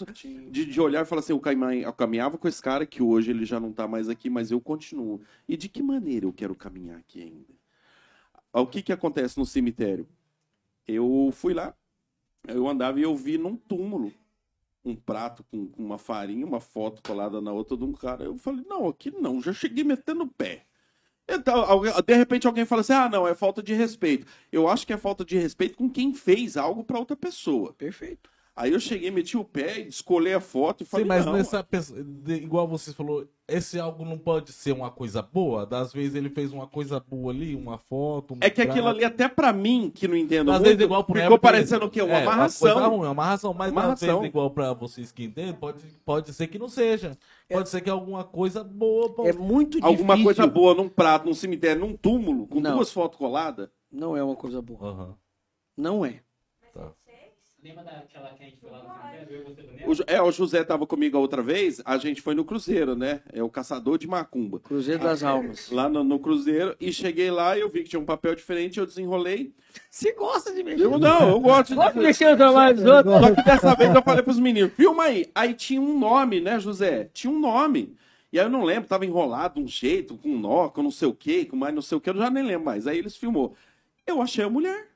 de, 0.52 0.66
de 0.66 0.82
olhar 0.82 1.04
e 1.04 1.06
falar 1.06 1.20
assim, 1.22 1.34
eu, 1.34 1.40
caminha- 1.40 1.84
eu 1.86 1.94
caminhava 1.94 2.38
com 2.38 2.48
esse 2.48 2.62
cara 2.62 2.86
que 2.86 3.04
hoje 3.04 3.32
ele 3.32 3.46
já 3.46 3.60
não 3.60 3.74
tá 3.74 3.88
mais 3.88 4.10
aqui, 4.10 4.30
mas 4.30 4.52
eu 4.52 4.62
continuo. 4.62 5.22
E 5.48 5.58
de 5.58 5.68
que 5.70 5.84
maneira 5.84 6.26
eu 6.26 6.34
quero 6.34 6.56
caminhar 6.56 6.98
aqui 7.00 7.22
ainda? 7.24 7.54
O 8.54 8.68
que 8.68 8.82
que 8.82 8.92
acontece 8.94 9.38
no 9.38 9.46
cemitério? 9.46 10.08
Eu 10.88 11.32
fui 11.34 11.54
lá, 11.54 11.76
eu 12.48 12.68
andava 12.68 13.00
e 13.00 13.04
eu 13.04 13.16
vi 13.16 13.38
num 13.38 13.56
túmulo 13.56 14.12
um 14.84 14.96
prato 14.96 15.44
com, 15.52 15.68
com 15.68 15.84
uma 15.84 15.98
farinha, 15.98 16.46
uma 16.46 16.60
foto 16.60 17.02
colada 17.04 17.39
na 17.39 17.52
outra 17.52 17.78
de 17.78 17.84
um 17.84 17.94
cara. 17.94 18.24
Eu 18.24 18.38
falei, 18.38 18.66
não, 18.68 18.88
aqui 18.88 19.12
não, 19.12 19.42
já 19.42 19.54
cheguei 19.54 19.84
metendo 19.84 20.24
o 20.24 20.28
pé. 20.28 20.66
Então, 21.30 21.60
alguém- 21.64 21.94
de 22.06 22.16
repente 22.16 22.48
alguém 22.48 22.66
fala 22.66 22.82
assim: 22.82 22.94
ah, 22.94 23.08
não, 23.08 23.28
é 23.28 23.34
falta 23.36 23.62
de 23.64 23.74
respeito. 23.74 24.26
Eu 24.52 24.68
acho 24.68 24.86
que 24.86 24.92
é 24.94 24.98
falta 24.98 25.24
de 25.24 25.38
respeito 25.38 25.78
com 25.78 25.89
quem 25.89 26.14
fez 26.14 26.58
algo 26.58 26.84
pra 26.84 27.00
outra 27.00 27.16
pessoa. 27.16 27.74
Perfeito. 27.74 28.30
Aí 28.56 28.74
eu 28.74 28.80
cheguei, 28.80 29.10
meti 29.12 29.38
o 29.38 29.46
pé, 29.46 29.80
escolhi 29.80 30.34
a 30.34 30.42
foto 30.42 30.82
e 30.84 30.86
falei: 30.86 31.06
Sim, 31.06 31.08
mas 31.08 31.26
não, 31.26 31.34
nessa 31.34 31.64
pessoa, 31.64 32.00
igual 32.28 32.68
você 32.68 32.92
falou, 32.92 33.26
esse 33.52 33.80
algo 33.80 34.04
não 34.06 34.18
pode 34.18 34.52
ser 34.52 34.72
uma 34.72 34.89
coisa 34.89 35.22
boa. 35.22 35.66
Das 35.66 35.91
vezes 35.93 36.16
ele 36.16 36.30
fez 36.30 36.52
uma 36.54 36.66
coisa 36.68 36.99
boa 36.99 37.32
ali, 37.32 37.56
uma 37.56 37.78
foto. 37.78 38.34
um 38.34 38.38
É 38.41 38.49
que 38.49 38.62
aquilo 38.62 38.88
ali, 38.88 39.04
até 39.04 39.28
pra 39.28 39.52
mim, 39.54 39.91
que 39.93 40.08
não 40.08 40.16
entendo 40.16 40.49
Às 40.52 40.58
muito, 40.60 40.70
vezes 40.70 40.84
igual 40.84 41.04
pro 41.04 41.16
ficou 41.16 41.30
Neto, 41.32 41.41
parecendo 41.41 41.86
o 41.86 41.89
quê? 41.89 42.02
Uma 42.02 42.14
é, 42.18 42.22
amarração. 42.24 42.89
ruim, 42.89 42.99
uma 42.99 43.10
amarração, 43.10 43.54
mas 43.54 43.68
às 43.68 43.78
Amarração. 43.78 44.08
vezes 44.20 44.26
igual 44.30 44.49
pra 44.52 44.74
vocês 44.74 45.12
que 45.12 45.24
entendem, 45.24 45.54
pode, 45.54 45.84
pode 46.06 46.34
ser 46.34 46.47
que 46.47 46.58
não 46.60 46.68
seja. 46.70 47.18
Pode 47.49 47.70
ser 47.70 47.82
que 47.82 47.89
alguma 47.89 48.24
coisa 48.24 48.64
boa. 48.64 49.10
pô. 49.14 49.26
É 49.28 49.34
muito 49.34 49.72
difícil. 49.80 49.88
Alguma 49.88 50.22
coisa 50.24 50.47
boa 50.47 50.74
num 50.74 50.88
prato, 50.89 51.26
num 51.26 51.34
cemitério, 51.34 51.82
num 51.82 51.95
túmulo, 51.95 52.47
com 52.47 52.60
Não. 52.60 52.76
duas 52.76 52.91
fotos 52.91 53.18
coladas. 53.18 53.70
Não 53.91 54.16
é 54.16 54.24
uma 54.24 54.36
coisa 54.36 54.62
boa. 54.62 54.80
Aham. 54.89 55.16
Não 55.78 56.06
é. 56.06 56.22
Lembra 57.64 57.84
daquela 57.84 58.30
que 58.30 58.43
a 58.43 58.45
gente 58.47 58.57
foi 58.59 58.72
lá 58.72 58.84
no? 58.84 59.34
Eu 59.34 59.43
você, 59.45 59.62
O? 59.86 59.93
Ju- 59.93 60.03
é, 60.07 60.22
o 60.22 60.32
José 60.32 60.64
tava 60.64 60.88
comigo 60.88 61.16
a 61.16 61.20
outra 61.20 61.41
vez, 61.43 61.80
a 61.86 61.97
gente 61.97 62.22
foi 62.22 62.34
no 62.34 62.43
Cruzeiro, 62.43 62.95
né? 62.95 63.22
É 63.32 63.43
o 63.43 63.49
Caçador 63.49 63.97
de 63.99 64.07
Macumba. 64.07 64.59
Cruzeiro 64.59 65.03
das 65.03 65.22
Almas. 65.24 65.70
Lá 65.70 65.88
no, 65.88 66.03
no 66.03 66.18
Cruzeiro, 66.20 66.76
e 66.80 66.91
cheguei 66.91 67.30
lá 67.30 67.55
e 67.57 67.62
eu 67.62 67.70
vi 67.70 67.84
que 67.84 67.89
tinha 67.89 67.99
um 67.99 68.05
papel 68.05 68.34
diferente, 68.36 68.80
eu 68.80 68.86
desenrolei. 68.86 69.53
Você 69.89 70.12
gosta 70.14 70.53
de 70.53 70.64
mexer? 70.64 70.84
Eu, 70.86 70.97
não, 70.97 71.30
eu 71.30 71.39
gosto 71.39 71.76
Gosta 71.76 71.93
de 71.93 71.99
de. 71.99 72.05
mexer 72.05 72.32
no 72.32 72.38
trabalho 72.38 72.76
dos 72.76 72.86
outros? 72.86 73.14
Só 73.20 73.36
que 73.36 73.43
dessa 73.43 73.76
vez 73.76 73.93
eu 73.95 74.01
falei 74.01 74.24
pros 74.24 74.39
meninos, 74.39 74.74
filma 74.74 75.03
aí. 75.03 75.30
Aí 75.36 75.53
tinha 75.53 75.80
um 75.82 75.97
nome, 75.99 76.41
né, 76.41 76.59
José? 76.59 77.09
Tinha 77.14 77.32
um 77.32 77.39
nome. 77.39 77.95
E 78.34 78.39
aí 78.39 78.45
eu 78.45 78.49
não 78.49 78.64
lembro, 78.64 78.88
tava 78.89 79.05
enrolado 79.05 79.55
de 79.55 79.62
um 79.62 79.68
jeito, 79.68 80.18
com 80.18 80.30
um 80.30 80.39
nó, 80.39 80.70
com 80.70 80.82
não 80.82 80.91
sei 80.91 81.07
o 81.07 81.14
quê, 81.14 81.45
com 81.45 81.55
mais 81.55 81.76
não 81.76 81.82
sei 81.82 81.97
o 81.97 82.01
quê, 82.01 82.09
eu 82.09 82.18
já 82.18 82.30
nem 82.30 82.43
lembro 82.43 82.66
mais. 82.66 82.88
Aí 82.88 82.97
eles 82.97 83.16
filmou. 83.16 83.53
Eu 84.07 84.22
achei 84.22 84.43
a 84.43 84.49
mulher, 84.49 84.88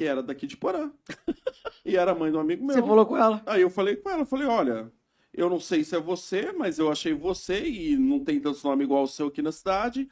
que 0.00 0.04
era 0.06 0.22
daqui 0.22 0.46
de 0.46 0.56
Porã. 0.56 0.90
E 1.82 1.96
era 1.96 2.14
mãe 2.14 2.30
de 2.30 2.36
um 2.36 2.40
amigo 2.40 2.64
meu. 2.64 2.74
Você 2.74 2.82
falou 2.82 3.06
com 3.06 3.16
ela. 3.16 3.42
Aí 3.46 3.62
eu 3.62 3.70
falei 3.70 3.96
com 3.96 4.10
ela, 4.10 4.26
falei, 4.26 4.46
olha, 4.46 4.92
eu 5.32 5.48
não 5.48 5.58
sei 5.58 5.82
se 5.82 5.96
é 5.96 5.98
você, 5.98 6.52
mas 6.52 6.78
eu 6.78 6.92
achei 6.92 7.14
você 7.14 7.66
e 7.66 7.96
não 7.96 8.22
tem 8.22 8.38
tantos 8.38 8.62
nomes 8.62 8.84
igual 8.84 9.02
o 9.02 9.08
seu 9.08 9.28
aqui 9.28 9.40
na 9.40 9.50
cidade. 9.50 10.06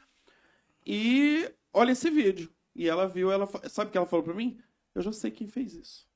E 0.85 1.49
olha 1.71 1.91
esse 1.91 2.09
vídeo. 2.09 2.51
E 2.75 2.89
ela 2.89 3.07
viu, 3.07 3.31
ela 3.31 3.47
sabe 3.69 3.89
o 3.89 3.91
que 3.91 3.97
ela 3.97 4.07
falou 4.07 4.23
pra 4.23 4.33
mim? 4.33 4.59
Eu 4.95 5.03
já 5.03 5.11
sei 5.11 5.29
quem 5.29 5.47
fez 5.47 5.75
isso. 5.75 6.08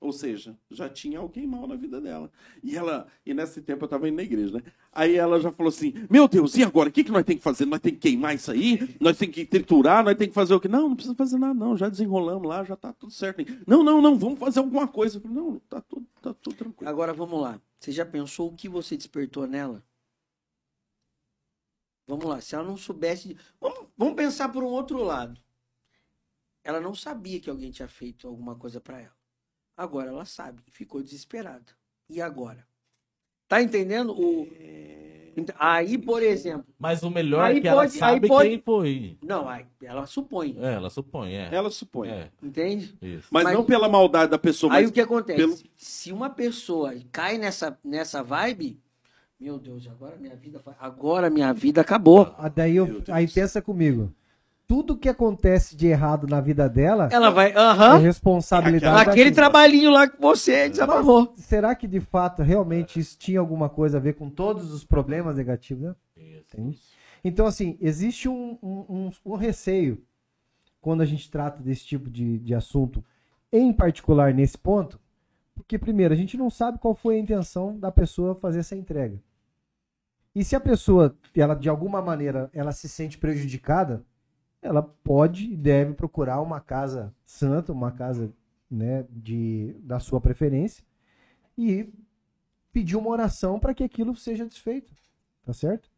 Ou 0.00 0.12
seja, 0.12 0.56
já 0.70 0.88
tinha 0.88 1.18
alguém 1.18 1.44
mal 1.44 1.66
na 1.66 1.74
vida 1.74 2.00
dela. 2.00 2.30
E 2.62 2.76
ela, 2.76 3.08
e 3.26 3.34
nesse 3.34 3.60
tempo 3.60 3.84
eu 3.84 3.88
tava 3.88 4.08
indo 4.08 4.16
na 4.16 4.22
igreja, 4.22 4.58
né? 4.58 4.62
Aí 4.92 5.16
ela 5.16 5.40
já 5.40 5.50
falou 5.50 5.70
assim: 5.70 5.92
Meu 6.08 6.28
Deus, 6.28 6.56
e 6.56 6.62
agora? 6.62 6.88
O 6.88 6.92
que, 6.92 7.02
que 7.02 7.10
nós 7.10 7.24
temos 7.24 7.40
que 7.40 7.44
fazer? 7.44 7.66
Nós 7.66 7.80
temos 7.80 7.98
que 7.98 8.08
queimar 8.08 8.34
isso 8.34 8.52
aí? 8.52 8.96
Nós 9.00 9.18
temos 9.18 9.34
que 9.34 9.44
triturar? 9.44 10.04
Nós 10.04 10.16
temos 10.16 10.28
que 10.28 10.34
fazer 10.34 10.54
o 10.54 10.60
quê? 10.60 10.68
Não, 10.68 10.88
não 10.88 10.94
precisa 10.94 11.16
fazer 11.16 11.36
nada, 11.36 11.52
não. 11.52 11.76
Já 11.76 11.88
desenrolamos 11.88 12.48
lá, 12.48 12.62
já 12.62 12.76
tá 12.76 12.92
tudo 12.92 13.12
certo. 13.12 13.44
Não, 13.66 13.82
não, 13.82 14.00
não, 14.00 14.16
vamos 14.16 14.38
fazer 14.38 14.60
alguma 14.60 14.86
coisa. 14.86 15.20
Falei, 15.20 15.36
não, 15.36 15.58
tá 15.68 15.80
tudo, 15.80 16.06
tá 16.22 16.32
tudo 16.32 16.54
tranquilo. 16.54 16.88
Agora 16.88 17.12
vamos 17.12 17.40
lá. 17.40 17.60
Você 17.80 17.90
já 17.90 18.06
pensou 18.06 18.48
o 18.48 18.54
que 18.54 18.68
você 18.68 18.96
despertou 18.96 19.48
nela? 19.48 19.82
Vamos 22.06 22.24
lá. 22.24 22.40
Se 22.40 22.54
ela 22.54 22.64
não 22.64 22.76
soubesse. 22.76 23.36
Vamos, 23.60 23.88
vamos 23.96 24.14
pensar 24.14 24.48
por 24.48 24.62
um 24.62 24.68
outro 24.68 25.02
lado. 25.02 25.40
Ela 26.62 26.80
não 26.80 26.94
sabia 26.94 27.40
que 27.40 27.50
alguém 27.50 27.72
tinha 27.72 27.88
feito 27.88 28.28
alguma 28.28 28.54
coisa 28.54 28.80
pra 28.80 29.00
ela. 29.00 29.17
Agora 29.78 30.10
ela 30.10 30.24
sabe. 30.24 30.60
Ficou 30.70 31.02
desesperada. 31.02 31.72
E 32.10 32.20
agora? 32.20 32.66
Tá 33.48 33.62
entendendo? 33.62 34.12
O... 34.12 34.46
Ent- 35.36 35.54
Aí, 35.56 35.96
por 35.96 36.20
exemplo. 36.20 36.66
Mas 36.76 37.04
o 37.04 37.10
melhor 37.10 37.44
Aí 37.44 37.58
é 37.58 37.60
que 37.60 37.68
ela 37.68 37.82
pode- 37.82 37.92
aí 37.92 37.98
sabe 37.98 38.26
pode- 38.28 38.48
quem 38.48 38.60
foi. 38.60 39.16
Não, 39.22 39.48
aí 39.48 39.64
ela 39.82 40.04
supõe. 40.04 40.56
É, 40.58 40.74
ela 40.74 40.90
supõe, 40.90 41.34
é. 41.36 41.48
Ela 41.52 41.70
supõe. 41.70 42.08
É, 42.08 42.28
Entende? 42.42 42.98
isso. 43.00 43.28
Mas, 43.30 43.44
Mas- 43.44 43.54
não 43.54 43.64
pela 43.64 43.88
maldade 43.88 44.32
da 44.32 44.38
pessoa, 44.38 44.72
Aí 44.74 44.82
mas 44.82 44.90
o 44.90 44.92
que 44.92 45.00
acontece? 45.00 45.38
pelo- 45.38 45.56
Se 45.76 46.10
uma 46.12 46.28
pessoa 46.28 46.92
cai 47.12 47.38
nessa, 47.38 47.78
nessa 47.84 48.22
vibe, 48.22 48.80
Meu 49.40 49.56
Deus, 49.56 49.86
agora 49.86 50.16
minha 50.16 50.34
vida 50.34 50.58
vai- 50.64 50.74
agora 50.80 51.30
minha 51.30 51.52
vida 51.52 51.80
acabou. 51.80 52.34
Ah, 52.36 52.48
Daí 52.48 52.74
eu, 52.74 53.04
aí 53.08 53.28
pensa 53.28 53.62
comigo. 53.62 54.12
Tudo 54.68 54.98
que 54.98 55.08
acontece 55.08 55.74
de 55.74 55.86
errado 55.86 56.26
na 56.26 56.42
vida 56.42 56.68
dela 56.68 57.08
Ela 57.10 57.30
vai, 57.30 57.52
é 57.52 57.56
aham. 57.56 57.96
responsabilidade 57.96 59.08
Aquele 59.10 59.32
trabalhinho 59.32 59.90
lá 59.90 60.06
que 60.06 60.20
você 60.20 60.68
desamarrou. 60.68 61.32
Será 61.36 61.74
que 61.74 61.86
de 61.88 62.00
fato 62.00 62.42
realmente 62.42 63.00
isso 63.00 63.16
tinha 63.18 63.40
alguma 63.40 63.70
coisa 63.70 63.96
a 63.96 64.00
ver 64.00 64.12
com 64.16 64.28
todos 64.28 64.70
os 64.70 64.84
problemas 64.84 65.36
negativos? 65.36 65.84
Né? 65.84 65.94
Entende? 66.38 66.78
Então, 67.24 67.46
assim, 67.46 67.78
existe 67.80 68.28
um, 68.28 68.58
um, 68.62 68.84
um- 68.88 69.10
um 69.32 69.36
receio 69.36 70.02
quando 70.82 71.00
a 71.00 71.06
gente 71.06 71.30
trata 71.30 71.62
desse 71.62 71.86
tipo 71.86 72.10
de, 72.10 72.38
de 72.38 72.54
assunto, 72.54 73.02
em 73.50 73.72
particular 73.72 74.32
nesse 74.34 74.56
ponto, 74.58 75.00
porque, 75.54 75.78
primeiro, 75.78 76.12
a 76.12 76.16
gente 76.16 76.36
não 76.36 76.50
sabe 76.50 76.78
qual 76.78 76.94
foi 76.94 77.16
a 77.16 77.18
intenção 77.18 77.76
da 77.78 77.90
pessoa 77.90 78.34
fazer 78.34 78.60
essa 78.60 78.76
entrega. 78.76 79.18
E 80.34 80.44
se 80.44 80.54
a 80.54 80.60
pessoa, 80.60 81.16
ela 81.34 81.54
de 81.54 81.68
alguma 81.68 82.00
maneira, 82.02 82.48
ela 82.52 82.70
se 82.70 82.88
sente 82.88 83.18
prejudicada, 83.18 84.04
ela 84.60 84.82
pode 84.82 85.52
e 85.52 85.56
deve 85.56 85.94
procurar 85.94 86.40
uma 86.40 86.60
casa 86.60 87.14
santa, 87.24 87.72
uma 87.72 87.92
casa 87.92 88.32
né, 88.70 89.04
de, 89.10 89.76
da 89.80 89.98
sua 89.98 90.20
preferência, 90.20 90.84
e 91.56 91.88
pedir 92.72 92.96
uma 92.96 93.10
oração 93.10 93.58
para 93.58 93.74
que 93.74 93.84
aquilo 93.84 94.14
seja 94.16 94.46
desfeito. 94.46 94.92
Tá 95.44 95.52
certo? 95.52 95.88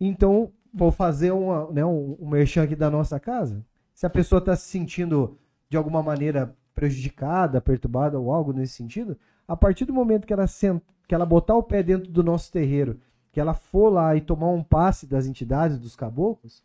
Então, 0.00 0.52
vou 0.72 0.90
fazer 0.90 1.32
uma, 1.32 1.70
né, 1.70 1.84
um, 1.84 2.16
um 2.20 2.28
merchan 2.28 2.62
aqui 2.62 2.76
da 2.76 2.90
nossa 2.90 3.18
casa. 3.20 3.64
Se 3.94 4.06
a 4.06 4.10
pessoa 4.10 4.38
está 4.38 4.54
se 4.56 4.68
sentindo 4.68 5.38
de 5.68 5.76
alguma 5.76 6.02
maneira 6.02 6.56
prejudicada, 6.74 7.60
perturbada 7.60 8.18
ou 8.18 8.32
algo 8.32 8.52
nesse 8.52 8.74
sentido, 8.74 9.18
a 9.46 9.56
partir 9.56 9.84
do 9.84 9.92
momento 9.92 10.26
que 10.26 10.32
ela, 10.32 10.46
senta, 10.46 10.84
que 11.06 11.14
ela 11.14 11.26
botar 11.26 11.56
o 11.56 11.62
pé 11.62 11.82
dentro 11.82 12.10
do 12.10 12.22
nosso 12.22 12.52
terreiro, 12.52 13.00
que 13.32 13.40
ela 13.40 13.54
for 13.54 13.90
lá 13.90 14.14
e 14.14 14.20
tomar 14.20 14.48
um 14.50 14.62
passe 14.62 15.06
das 15.06 15.26
entidades, 15.26 15.78
dos 15.78 15.96
caboclos, 15.96 16.62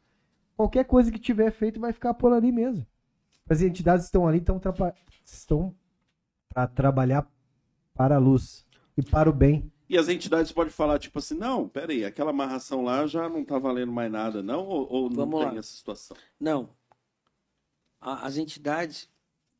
qualquer 0.55 0.85
coisa 0.85 1.11
que 1.11 1.19
tiver 1.19 1.51
feito 1.51 1.79
vai 1.79 1.93
ficar 1.93 2.13
por 2.13 2.33
ali 2.33 2.51
mesmo. 2.51 2.85
As 3.49 3.61
entidades 3.61 4.05
estão 4.05 4.27
ali, 4.27 4.39
estão, 4.39 4.61
estão 5.25 5.75
para 6.49 6.67
trabalhar 6.67 7.27
para 7.93 8.15
a 8.15 8.19
luz 8.19 8.65
e 8.97 9.03
para 9.03 9.29
o 9.29 9.33
bem. 9.33 9.71
E 9.89 9.97
as 9.97 10.07
entidades 10.09 10.51
podem 10.51 10.71
falar, 10.71 10.97
tipo 10.97 11.19
assim, 11.19 11.35
não, 11.35 11.67
peraí, 11.67 12.03
aquela 12.05 12.31
amarração 12.31 12.83
lá 12.83 13.05
já 13.05 13.29
não 13.29 13.43
tá 13.43 13.59
valendo 13.59 13.91
mais 13.91 14.11
nada, 14.11 14.41
não? 14.41 14.65
Ou, 14.65 14.91
ou 14.91 15.09
não 15.09 15.15
Vamos 15.17 15.39
tem 15.39 15.49
lá. 15.49 15.57
essa 15.57 15.75
situação? 15.75 16.17
Não. 16.39 16.69
As 18.01 18.37
entidades 18.37 19.09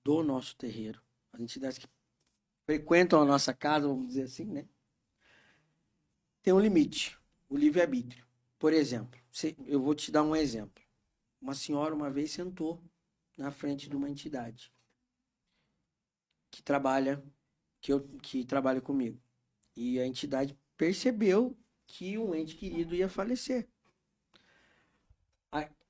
do 0.03 0.21
nosso 0.23 0.55
terreiro, 0.57 1.01
as 1.31 1.39
entidades 1.39 1.77
que 1.77 1.87
frequentam 2.65 3.21
a 3.21 3.25
nossa 3.25 3.53
casa, 3.53 3.87
vamos 3.87 4.07
dizer 4.07 4.23
assim, 4.23 4.45
né? 4.45 4.65
Tem 6.41 6.53
um 6.53 6.59
limite, 6.59 7.17
o 7.49 7.57
livre-arbítrio. 7.57 8.25
Por 8.59 8.73
exemplo, 8.73 9.19
se- 9.31 9.55
eu 9.65 9.81
vou 9.81 9.95
te 9.95 10.11
dar 10.11 10.23
um 10.23 10.35
exemplo. 10.35 10.82
Uma 11.43 11.53
senhora 11.53 11.93
uma 11.93 12.09
vez 12.09 12.31
sentou 12.31 12.81
na 13.37 13.51
frente 13.51 13.87
de 13.87 13.95
uma 13.95 14.09
entidade 14.09 14.73
que 16.49 16.63
trabalha, 16.63 17.23
que, 17.79 17.93
eu, 17.93 18.01
que 18.23 18.43
trabalha 18.43 18.81
comigo. 18.81 19.21
E 19.75 19.99
a 19.99 20.07
entidade 20.07 20.57
percebeu 20.75 21.55
que 21.85 22.17
um 22.17 22.33
ente 22.33 22.55
querido 22.55 22.95
ia 22.95 23.07
falecer 23.07 23.67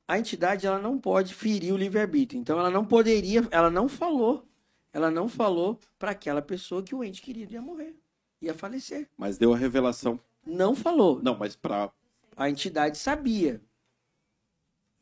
a 0.08 0.20
entidade 0.20 0.68
ela 0.68 0.80
não 0.80 1.00
pode 1.00 1.34
ferir 1.34 1.74
o 1.74 1.78
livre-arbítrio. 1.78 2.40
Então 2.40 2.60
ela 2.60 2.70
não 2.70 2.86
poderia, 2.86 3.48
ela 3.52 3.70
não 3.70 3.88
falou, 3.88 4.48
ela 4.92 5.10
não 5.10 5.28
falou 5.28 5.80
para 5.98 6.12
aquela 6.12 6.42
pessoa 6.42 6.84
que 6.84 6.94
o 6.94 7.04
ente 7.04 7.22
querido 7.22 7.54
ia 7.54 7.62
morrer, 7.62 7.96
ia 8.42 8.54
falecer. 8.54 9.10
Mas 9.18 9.38
deu 9.38 9.54
a 9.54 9.58
revelação. 9.58 10.20
Não 10.46 10.76
falou. 10.76 11.22
Não, 11.22 11.38
mas 11.38 11.56
pra. 11.56 11.92
A 12.36 12.50
entidade 12.50 12.98
sabia, 12.98 13.62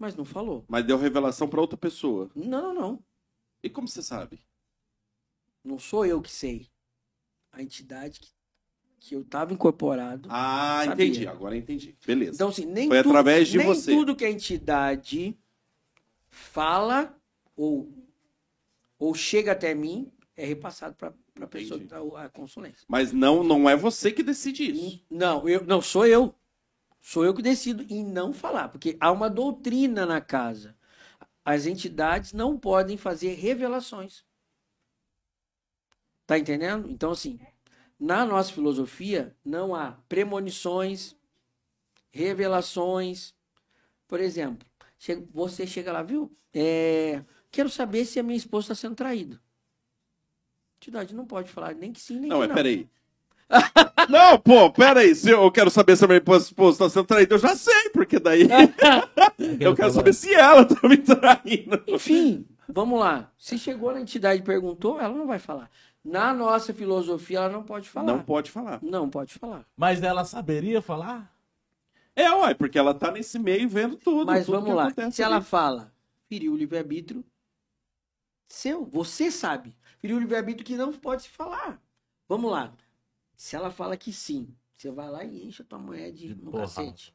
mas 0.02 0.16
não 0.16 0.26
falou. 0.26 0.66
Mas 0.68 0.84
deu 0.84 0.97
revelação 0.97 1.47
pra 1.47 1.62
outra 1.62 1.78
pessoa. 1.78 2.32
Não, 2.36 2.74
não, 2.74 2.74
não. 2.74 3.04
E 3.62 3.70
como 3.70 3.88
você 3.88 4.02
sabe? 4.02 4.41
Não 5.64 5.78
sou 5.78 6.04
eu 6.08 6.20
que 6.20 6.32
sei. 6.32 6.68
A 7.52 7.62
entidade 7.62 8.20
que, 8.20 8.30
que 8.99 9.16
eu 9.16 9.22
estava 9.22 9.54
incorporado. 9.54 10.28
Ah, 10.32 10.82
Sabia. 10.86 11.06
entendi. 11.06 11.28
Agora 11.28 11.56
entendi. 11.56 11.95
Beleza. 12.04 12.34
Então, 12.34 12.49
assim, 12.49 12.66
nem, 12.66 12.88
Foi 12.88 12.97
tudo, 12.97 13.10
através 13.10 13.47
de 13.47 13.60
nem 13.60 13.68
você. 13.68 13.91
tudo 13.91 14.16
que 14.16 14.26
a 14.26 14.32
entidade 14.32 15.38
fala 16.32 17.16
ou, 17.56 17.93
ou 18.97 19.14
chega 19.14 19.52
até 19.52 19.76
mim 19.76 20.12
é 20.36 20.45
repassado 20.45 20.95
para 20.95 21.14
a 21.39 21.47
pessoa 21.47 21.80
que 21.80 21.86
dá 21.86 21.99
a 22.24 22.30
consulência. 22.30 22.86
Mas 22.88 23.14
não, 23.14 23.43
não 23.43 23.70
é 23.70 23.76
você 23.76 24.12
que 24.12 24.24
decide 24.24 24.72
isso. 24.72 25.06
Não, 25.12 25.47
eu, 25.47 25.64
não, 25.64 25.80
sou 25.80 26.08
eu. 26.08 26.34
Sou 27.02 27.26
eu 27.26 27.34
que 27.34 27.41
decido 27.41 27.84
em 27.89 28.06
não 28.06 28.32
falar, 28.34 28.70
porque 28.70 28.97
há 28.99 29.12
uma 29.12 29.30
doutrina 29.30 30.06
na 30.06 30.22
casa. 30.22 30.76
As 31.45 31.66
entidades 31.66 32.34
não 32.34 32.58
podem 32.60 32.97
fazer 32.97 33.34
revelações. 33.36 34.24
Tá 36.26 36.38
entendendo? 36.38 36.89
Então, 36.89 37.12
assim, 37.12 37.39
na 37.99 38.26
nossa 38.26 38.54
filosofia, 38.54 39.36
não 39.43 39.76
há 39.76 39.93
premonições, 40.08 41.16
revelações. 42.12 43.34
Por 44.08 44.20
exemplo, 44.20 44.68
você 45.32 45.68
chega 45.68 45.91
lá, 45.91 46.04
viu? 46.04 46.36
É, 46.54 47.24
quero 47.52 47.70
saber 47.70 48.06
se 48.06 48.20
a 48.20 48.24
minha 48.24 48.38
esposa 48.38 48.74
está 48.74 48.76
sendo 48.76 48.95
traída. 48.95 49.36
A 49.36 50.78
entidade 50.82 51.14
não 51.16 51.26
pode 51.26 51.49
falar 51.52 51.76
nem 51.76 51.93
que 51.93 52.02
sim, 52.02 52.20
nem 52.20 52.30
Não, 52.30 52.39
que 52.39 52.43
é 52.43 52.47
não. 52.47 52.56
peraí. 52.56 52.89
Não, 54.10 54.39
pô, 54.39 54.72
peraí. 54.72 55.16
Se 55.16 55.30
eu 55.30 55.52
quero 55.52 55.70
saber 55.70 55.95
se 55.95 56.06
a 56.06 56.08
minha 56.08 56.22
esposa 56.38 56.78
tá 56.80 56.89
sendo 56.89 57.06
traída, 57.06 57.36
eu 57.36 57.39
já 57.39 57.56
sei, 57.56 57.89
porque 57.89 58.20
daí 58.20 58.47
eu 59.60 59.76
quero 59.76 59.91
saber 59.91 60.14
se 60.14 60.34
ela 60.34 60.66
tá 60.66 60.88
me 60.88 60.97
traindo. 60.97 61.84
Enfim, 61.88 62.45
vamos 62.68 62.99
lá. 62.99 63.32
Se 63.38 63.58
chegou 63.58 63.91
na 63.93 64.02
entidade 64.02 64.41
e 64.41 64.45
perguntou, 64.45 64.99
ela 64.99 65.14
não 65.14 65.28
vai 65.28 65.39
falar. 65.39 65.70
Na 66.04 66.34
nossa 66.34 66.74
filosofia, 66.74 67.39
ela 67.39 67.49
não 67.49 67.64
pode 67.64 67.88
falar. 67.88 68.08
Não 68.08 68.24
pode 68.24 68.49
falar. 68.49 68.80
Não 68.82 69.10
pode 69.10 69.34
falar. 69.36 69.66
Mas 69.78 70.02
ela 70.02 70.26
saberia 70.26 70.82
falar? 70.82 71.32
É, 72.16 72.30
uai, 72.32 72.56
porque 72.56 72.78
ela 72.78 72.93
tá 72.93 73.12
nesse 73.12 73.38
meio 73.39 73.70
vendo 73.70 73.95
tudo. 73.95 74.26
Mas 74.26 74.45
tudo 74.45 74.56
vamos 74.56 74.70
que 74.70 74.76
lá. 74.76 74.84
acontece 74.84 75.16
Se 75.18 75.24
ela 75.24 75.38
ali. 75.38 75.45
fala, 75.45 75.93
feriu 76.28 76.54
o 76.54 76.58
livre-arbítrio, 76.58 77.24
seu, 78.47 78.84
você 78.86 79.32
sabe. 79.32 79.78
Feriu 79.99 80.18
o 80.18 80.20
livre-arbítrio 80.20 80.66
que 80.66 80.76
não 80.76 80.91
pode 80.91 81.24
se 81.24 81.30
falar. 81.30 81.80
Vamos 82.28 82.52
lá. 82.52 82.74
Se 83.44 83.56
ela 83.56 83.72
fala 83.72 83.98
que 83.98 84.14
sim, 84.14 84.50
você 84.78 84.92
vai 84.92 85.10
lá 85.10 85.24
e 85.26 85.48
enche 85.48 85.64
a 85.64 85.66
tua 85.66 85.80
mulher 85.80 86.12
de, 86.12 86.30
no 86.36 86.52
porrada. 86.52 86.68
cacete. 86.68 87.12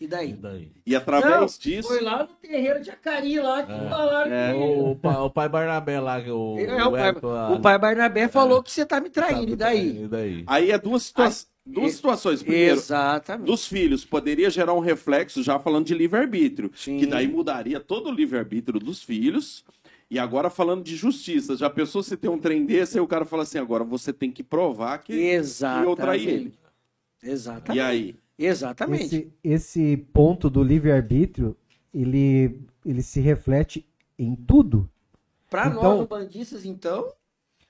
E 0.00 0.04
E 0.04 0.06
daí? 0.06 0.32
daí? 0.34 0.72
E 0.86 0.94
através 0.94 1.34
Não, 1.40 1.46
disso. 1.58 1.88
Foi 1.88 2.00
lá 2.00 2.22
no 2.22 2.28
terreiro 2.34 2.80
de 2.80 2.90
Acari 2.90 3.40
lá 3.40 3.64
que 3.64 3.72
É. 3.72 3.88
falaram 3.88 4.32
É. 4.32 4.52
que- 4.52 4.58
O, 4.60 4.90
o 4.92 4.96
pai, 4.96 5.16
o 5.16 5.28
pai 5.30 5.48
Barnabé 5.48 5.98
lá, 5.98 6.18
o, 6.18 6.56
É, 6.60 6.84
o, 6.84 6.92
pai, 6.92 7.08
Hector 7.08 7.32
lá, 7.32 7.52
o 7.52 7.60
pai 7.60 7.76
Barnabé 7.76 8.28
falou 8.28 8.62
que 8.62 8.70
você 8.70 8.86
tá 8.86 9.00
me 9.00 9.10
tá- 9.10 9.22
traindo. 9.26 9.52
E 9.52 9.56
daí? 9.56 10.04
E 10.04 10.06
daí? 10.06 10.44
Aí 10.46 10.70
é 10.70 10.78
duas, 10.78 11.02
situa- 11.04 11.28
duas 11.66 11.92
e- 11.92 11.96
situações. 11.96 12.40
Primeiro, 12.44 12.76
Exatamente. 12.76 13.46
dos 13.48 13.66
filhos, 13.66 14.04
poderia 14.04 14.48
gerar 14.48 14.74
um 14.74 14.78
reflexo 14.80 15.42
já 15.42 15.58
falando 15.58 15.86
de 15.86 15.94
livre-arbítrio. 15.94 16.70
Que 16.70 17.04
daí 17.04 17.26
mudaria 17.26 17.80
todo 17.80 18.10
o 18.10 18.12
livre-arbítrio 18.12 18.78
dos 18.78 19.02
filhos. 19.02 19.64
E 20.10 20.18
agora 20.18 20.48
falando 20.48 20.84
de 20.84 20.94
justiça. 20.94 21.56
Já 21.56 21.68
pensou 21.68 22.02
se 22.02 22.16
tem 22.16 22.30
um 22.30 22.38
trem 22.38 22.64
desse, 22.64 22.96
aí 22.98 23.02
o 23.02 23.08
cara 23.08 23.24
fala 23.24 23.42
assim, 23.42 23.58
agora 23.58 23.82
você 23.82 24.12
tem 24.12 24.30
que 24.30 24.42
provar 24.42 24.98
que, 24.98 25.12
que 25.12 25.18
Exatamente. 25.18 25.88
eu 25.90 25.96
traí 25.96 26.26
ele. 26.28 26.54
Exatamente. 27.22 27.76
E 27.78 27.80
aí? 27.80 28.16
Exatamente. 28.38 29.04
Esse, 29.04 29.32
esse 29.42 29.96
ponto 30.12 30.48
do 30.48 30.62
livre-arbítrio, 30.62 31.56
ele, 31.92 32.60
ele 32.84 33.02
se 33.02 33.18
reflete 33.20 33.84
em 34.18 34.34
tudo. 34.36 34.88
Pra 35.50 35.68
Então- 35.68 35.98
nós, 35.98 36.06
bandistas, 36.08 36.64
então, 36.64 37.12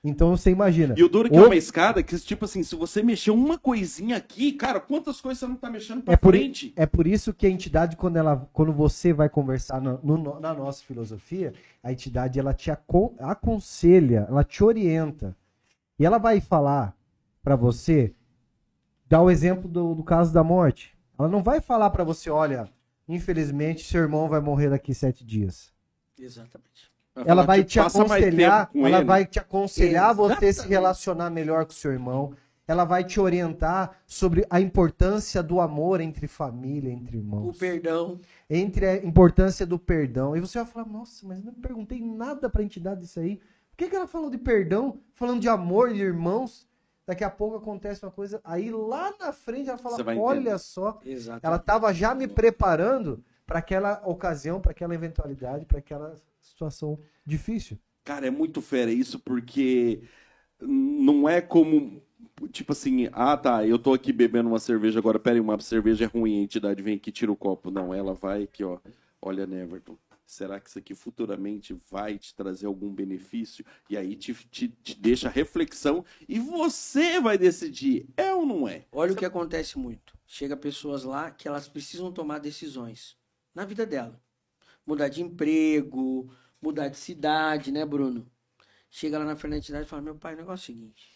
Então 0.09 0.29
você 0.35 0.49
imagina. 0.51 0.95
E 0.97 1.03
o 1.03 1.09
duro 1.09 1.27
é 1.27 1.31
que 1.31 1.35
é 1.35 1.39
Ou- 1.39 1.47
uma 1.47 1.55
escada 1.55 2.01
que, 2.01 2.17
tipo 2.19 2.45
assim, 2.45 2.63
se 2.63 2.75
você 2.75 3.03
mexer 3.03 3.31
uma 3.31 3.57
coisinha 3.57 4.15
aqui, 4.15 4.53
cara, 4.53 4.79
quantas 4.79 5.19
coisas 5.19 5.39
você 5.39 5.47
não 5.47 5.55
tá 5.55 5.69
mexendo 5.69 6.01
pra 6.01 6.13
É 6.13 6.17
por, 6.17 6.33
frente? 6.33 6.71
é 6.75 6.85
por 6.85 7.05
isso 7.05 7.33
que 7.33 7.45
a 7.45 7.49
entidade, 7.49 7.97
quando, 7.97 8.15
ela, 8.17 8.47
quando 8.53 8.71
você 8.71 9.11
vai 9.11 9.27
conversar 9.27 9.81
no- 9.81 9.99
no- 10.01 10.39
na 10.39 10.53
nossa 10.53 10.81
filosofia, 10.83 11.53
a 11.83 11.91
entidade 11.91 12.39
ela 12.39 12.53
te 12.53 12.71
acon- 12.71 13.13
aconselha, 13.19 14.25
ela 14.29 14.43
te 14.43 14.63
orienta. 14.63 15.35
E 15.99 16.05
ela 16.05 16.17
vai 16.17 16.39
falar 16.39 16.95
pra 17.43 17.55
você, 17.55 18.13
dar 19.09 19.21
o 19.21 19.29
exemplo 19.31 19.69
do, 19.69 19.93
do 19.95 20.03
caso 20.03 20.33
da 20.33 20.43
morte. 20.43 20.97
Ela 21.19 21.27
não 21.27 21.41
vai 21.43 21.59
falar 21.59 21.89
pra 21.89 22.03
você, 22.03 22.29
olha, 22.29 22.69
infelizmente 23.09 23.83
seu 23.83 24.01
irmão 24.01 24.29
vai 24.29 24.39
morrer 24.39 24.69
daqui 24.69 24.93
sete 24.93 25.25
dias. 25.25 25.71
exatamente. 26.19 26.86
Ela 27.25 27.43
vai 27.43 27.63
te 27.63 27.79
passa 27.79 27.99
mais 27.99 28.11
aconselhar, 28.23 28.69
ela 28.75 28.97
ele. 28.97 29.05
vai 29.05 29.25
te 29.25 29.39
aconselhar 29.39 30.09
a 30.09 30.13
você 30.13 30.35
se 30.35 30.45
Exatamente. 30.47 30.69
relacionar 30.69 31.29
melhor 31.29 31.65
com 31.65 31.71
seu 31.71 31.91
irmão. 31.91 32.33
Ela 32.67 32.83
vai 32.83 33.03
te 33.05 33.17
orientar 33.19 33.91
sobre 34.05 34.45
a 34.49 34.59
importância 34.59 35.41
do 35.41 35.61
amor 35.61 36.01
entre 36.01 36.27
família, 36.27 36.91
entre 36.91 37.15
O 37.17 37.19
irmãos. 37.19 37.57
perdão. 37.57 38.19
Entre 38.49 38.85
a 38.85 38.95
importância 38.97 39.65
do 39.65 39.79
perdão. 39.79 40.35
E 40.35 40.41
você 40.41 40.57
vai 40.59 40.67
falar, 40.67 40.85
nossa, 40.85 41.25
mas 41.25 41.39
eu 41.39 41.45
não 41.45 41.53
perguntei 41.53 42.01
nada 42.01 42.49
pra 42.49 42.61
entidade 42.61 43.01
disso 43.01 43.19
aí. 43.21 43.37
Por 43.71 43.77
que, 43.77 43.89
que 43.89 43.95
ela 43.95 44.07
falou 44.07 44.29
de 44.29 44.37
perdão? 44.37 44.99
Falando 45.13 45.39
de 45.39 45.47
amor 45.47 45.93
de 45.93 46.01
irmãos? 46.01 46.67
daqui 47.07 47.23
a 47.23 47.29
pouco 47.29 47.55
acontece 47.55 48.03
uma 48.03 48.11
coisa, 48.11 48.41
aí 48.43 48.69
lá 48.69 49.13
na 49.17 49.31
frente 49.31 49.69
ela 49.69 49.77
fala, 49.77 49.95
olha 50.19 50.39
entender. 50.41 50.59
só, 50.59 50.99
Exato. 51.05 51.39
ela 51.41 51.55
estava 51.55 51.93
já 51.93 52.13
me 52.13 52.27
preparando 52.27 53.23
para 53.45 53.59
aquela 53.59 54.01
ocasião, 54.03 54.59
para 54.59 54.71
aquela 54.71 54.93
eventualidade, 54.93 55.65
para 55.65 55.77
aquela 55.79 56.13
situação 56.47 56.99
difícil. 57.25 57.77
Cara, 58.03 58.27
é 58.27 58.31
muito 58.31 58.61
fera 58.61 58.91
isso, 58.91 59.19
porque 59.19 60.01
não 60.61 61.27
é 61.27 61.41
como. 61.41 62.01
Tipo 62.51 62.71
assim, 62.71 63.09
ah 63.11 63.35
tá, 63.35 63.65
eu 63.65 63.79
tô 63.79 63.93
aqui 63.93 64.13
bebendo 64.13 64.49
uma 64.49 64.59
cerveja 64.59 64.99
agora, 64.99 65.19
peraí, 65.19 65.39
uma 65.39 65.59
cerveja 65.59 66.05
é 66.05 66.07
ruim, 66.07 66.39
a 66.39 66.43
entidade 66.43 66.81
vem 66.81 66.95
aqui 66.95 67.09
e 67.09 67.13
tira 67.13 67.31
o 67.31 67.35
copo. 67.35 67.71
Não, 67.71 67.93
ela 67.93 68.13
vai 68.13 68.43
aqui, 68.43 68.63
ó. 68.63 68.79
Olha, 69.21 69.47
Neverton, 69.47 69.97
será 70.25 70.59
que 70.59 70.69
isso 70.69 70.77
aqui 70.77 70.93
futuramente 70.93 71.75
vai 71.89 72.17
te 72.17 72.35
trazer 72.35 72.67
algum 72.67 72.93
benefício? 72.93 73.65
E 73.89 73.97
aí 73.97 74.15
te, 74.15 74.33
te, 74.33 74.67
te 74.67 74.95
deixa 74.99 75.29
reflexão 75.29 76.05
e 76.29 76.39
você 76.39 77.19
vai 77.19 77.37
decidir, 77.37 78.07
é 78.15 78.33
ou 78.33 78.45
não 78.45 78.67
é? 78.67 78.85
Olha 78.91 79.13
o 79.13 79.15
que 79.15 79.25
acontece 79.25 79.79
muito. 79.79 80.17
Chega 80.27 80.55
pessoas 80.55 81.03
lá 81.03 81.31
que 81.31 81.47
elas 81.47 81.67
precisam 81.67 82.11
tomar 82.11 82.39
decisões 82.39 83.17
na 83.55 83.65
vida 83.65 83.85
dela. 83.85 84.21
Mudar 84.87 85.09
de 85.09 85.21
emprego, 85.21 86.33
mudar 86.61 86.87
de 86.87 86.97
cidade, 86.97 87.71
né, 87.71 87.85
Bruno? 87.85 88.25
Chega 88.89 89.19
lá 89.19 89.25
na 89.25 89.35
frente 89.35 89.51
da 89.51 89.57
entidade 89.57 89.85
e 89.85 89.89
fala: 89.89 90.01
Meu 90.01 90.15
pai, 90.15 90.33
o 90.33 90.37
negócio 90.37 90.71
é 90.71 90.73
o 90.73 90.77
seguinte. 90.77 91.11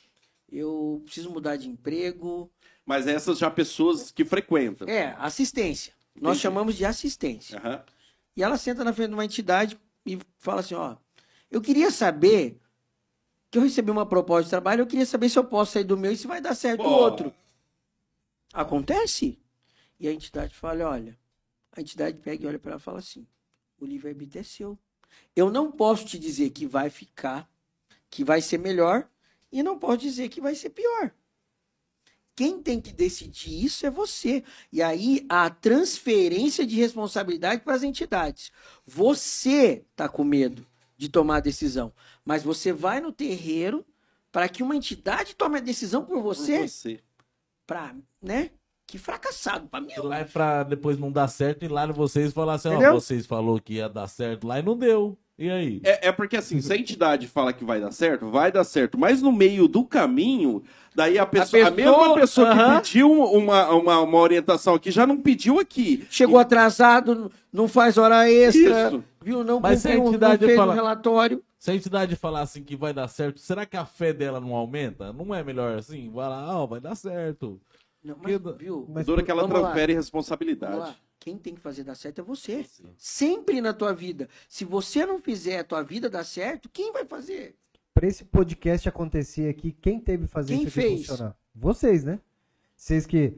Eu 0.51 1.01
preciso 1.05 1.29
mudar 1.31 1.55
de 1.55 1.69
emprego. 1.69 2.51
Mas 2.85 3.07
essas 3.07 3.37
já 3.37 3.49
pessoas 3.49 4.11
que 4.11 4.25
frequentam. 4.25 4.87
É, 4.89 5.15
assistência. 5.17 5.93
Nós 6.13 6.31
Entendi. 6.31 6.41
chamamos 6.41 6.75
de 6.75 6.83
assistência. 6.83 7.57
Aham. 7.57 7.83
E 8.35 8.43
ela 8.43 8.57
senta 8.57 8.83
na 8.83 8.91
frente 8.91 9.09
de 9.09 9.13
uma 9.13 9.25
entidade 9.25 9.79
e 10.05 10.19
fala 10.37 10.59
assim: 10.59 10.75
Ó, 10.75 10.97
eu 11.49 11.61
queria 11.61 11.89
saber 11.89 12.59
que 13.49 13.57
eu 13.57 13.61
recebi 13.61 13.89
uma 13.89 14.05
proposta 14.05 14.43
de 14.43 14.49
trabalho, 14.49 14.81
eu 14.81 14.87
queria 14.87 15.05
saber 15.05 15.29
se 15.29 15.39
eu 15.39 15.43
posso 15.43 15.73
sair 15.73 15.83
do 15.85 15.97
meu 15.97 16.11
e 16.11 16.17
se 16.17 16.27
vai 16.27 16.41
dar 16.41 16.55
certo 16.55 16.83
o 16.83 16.89
outro. 16.89 17.33
Acontece? 18.53 19.39
E 19.99 20.07
a 20.07 20.11
entidade 20.11 20.53
fala: 20.53 20.89
olha, 20.89 21.17
a 21.71 21.79
entidade 21.79 22.17
pega 22.17 22.43
e 22.43 22.47
olha 22.47 22.59
para 22.59 22.71
ela 22.71 22.79
e 22.79 22.83
fala 22.83 22.99
assim: 22.99 23.25
o 23.83 23.87
livre-arbítrio 23.87 24.39
é 24.39 24.43
seu. 24.43 24.77
Eu 25.35 25.51
não 25.51 25.71
posso 25.71 26.05
te 26.05 26.17
dizer 26.17 26.51
que 26.51 26.65
vai 26.65 26.89
ficar, 26.89 27.49
que 28.09 28.23
vai 28.23 28.41
ser 28.41 28.57
melhor, 28.57 29.09
e 29.51 29.61
não 29.61 29.77
posso 29.77 29.97
dizer 29.97 30.29
que 30.29 30.39
vai 30.41 30.55
ser 30.55 30.69
pior. 30.69 31.13
Quem 32.35 32.61
tem 32.61 32.79
que 32.79 32.93
decidir 32.93 33.65
isso 33.65 33.85
é 33.85 33.91
você. 33.91 34.43
E 34.71 34.81
aí 34.81 35.25
a 35.29 35.49
transferência 35.49 36.65
de 36.65 36.75
responsabilidade 36.75 37.61
para 37.61 37.75
as 37.75 37.83
entidades. 37.83 38.51
Você 38.85 39.85
tá 39.95 40.07
com 40.07 40.23
medo 40.23 40.65
de 40.97 41.09
tomar 41.09 41.37
a 41.37 41.41
decisão, 41.41 41.93
mas 42.23 42.43
você 42.43 42.71
vai 42.71 43.01
no 43.01 43.11
terreiro 43.11 43.85
para 44.31 44.47
que 44.47 44.63
uma 44.63 44.75
entidade 44.75 45.35
tome 45.35 45.57
a 45.57 45.61
decisão 45.61 46.05
por 46.05 46.15
Por 46.15 46.23
você, 46.23 46.67
você. 46.67 47.03
para, 47.67 47.95
né? 48.21 48.51
Que 48.91 48.97
fracassado 48.97 49.67
para 49.67 49.79
mim. 49.79 49.93
E 49.95 50.01
lá 50.01 50.19
é 50.19 50.23
pra 50.25 50.63
depois 50.63 50.97
não 50.99 51.09
dar 51.09 51.29
certo 51.29 51.63
e 51.63 51.67
lá 51.69 51.85
vocês 51.87 52.33
falar 52.33 52.55
assim, 52.55 52.67
ó, 52.67 52.91
vocês 52.91 53.25
falou 53.25 53.57
que 53.57 53.75
ia 53.75 53.87
dar 53.87 54.05
certo 54.07 54.45
lá 54.45 54.59
e 54.59 54.61
não 54.61 54.77
deu. 54.77 55.17
E 55.39 55.49
aí? 55.49 55.79
É, 55.85 56.09
é 56.09 56.11
porque 56.11 56.35
assim, 56.35 56.59
se 56.59 56.71
a 56.73 56.75
entidade 56.75 57.25
fala 57.25 57.53
que 57.53 57.63
vai 57.63 57.79
dar 57.79 57.91
certo, 57.93 58.29
vai 58.29 58.51
dar 58.51 58.65
certo. 58.65 58.97
Mas 58.97 59.21
no 59.21 59.31
meio 59.31 59.65
do 59.69 59.85
caminho, 59.85 60.61
daí 60.93 61.17
a 61.17 61.25
pessoa, 61.25 61.67
a, 61.67 61.71
pessoa- 61.71 61.97
mesma 61.99 62.15
pessoa 62.15 62.49
Aham. 62.49 62.75
que 62.81 62.87
pediu 62.89 63.09
uma, 63.11 63.69
uma, 63.73 63.99
uma 64.01 64.17
orientação 64.19 64.75
aqui 64.75 64.91
já 64.91 65.07
não 65.07 65.15
pediu 65.17 65.57
aqui. 65.57 66.05
Chegou 66.11 66.37
atrasado, 66.37 67.31
não 67.51 67.69
faz 67.69 67.97
hora 67.97 68.29
extra, 68.29 68.87
Isso. 68.89 69.03
viu? 69.23 69.41
Não 69.43 69.61
Mas 69.61 69.85
a 69.85 69.89
cumpriu, 69.89 70.03
não 70.03 70.09
entidade 70.11 70.45
fez 70.45 70.57
fala- 70.57 70.73
o 70.73 70.75
relatório. 70.75 71.41
Se 71.57 71.71
a 71.71 71.75
entidade 71.75 72.15
falar 72.15 72.41
assim 72.41 72.61
que 72.63 72.75
vai 72.75 72.91
dar 72.93 73.07
certo, 73.07 73.39
será 73.39 73.65
que 73.65 73.77
a 73.77 73.85
fé 73.85 74.11
dela 74.11 74.39
não 74.41 74.53
aumenta? 74.55 75.13
Não 75.13 75.33
é 75.33 75.43
melhor 75.43 75.77
assim? 75.77 76.09
Vai 76.11 76.27
lá, 76.27 76.59
ó, 76.59 76.65
vai 76.67 76.79
dar 76.81 76.95
certo. 76.95 77.59
Não, 78.03 78.17
mas, 78.21 78.37
Que- 78.37 78.51
viu? 78.53 78.85
Mas 78.89 79.05
Dura 79.05 79.21
que 79.23 79.29
ela 79.31 79.43
lá. 79.43 79.47
transfere 79.49 79.93
Vamos 79.93 80.05
responsabilidade. 80.05 80.77
lá. 80.77 80.95
Quem 81.19 81.37
tem 81.37 81.53
que 81.53 81.61
fazer 81.61 81.83
dar 81.83 81.93
certo 81.95 82.19
é 82.21 82.23
você. 82.23 82.65
Sempre 82.97 83.61
na 83.61 83.73
tua 83.73 83.93
vida. 83.93 84.27
Se 84.49 84.65
você 84.65 85.05
não 85.05 85.19
fizer 85.19 85.59
a 85.59 85.63
tua 85.63 85.83
vida 85.83 86.09
dar 86.09 86.23
certo, 86.23 86.67
quem 86.73 86.91
vai 86.91 87.05
fazer? 87.05 87.55
Para 87.93 88.07
esse 88.07 88.23
podcast 88.25 88.89
acontecer 88.89 89.47
aqui, 89.49 89.71
quem 89.71 89.99
teve 89.99 90.25
que 90.25 90.31
fazer 90.31 90.53
Quem 90.55 90.63
isso 90.63 90.71
fez? 90.71 91.05
funcionar? 91.05 91.35
Vocês, 91.53 92.03
né? 92.03 92.19
Vocês 92.75 93.05
que 93.05 93.35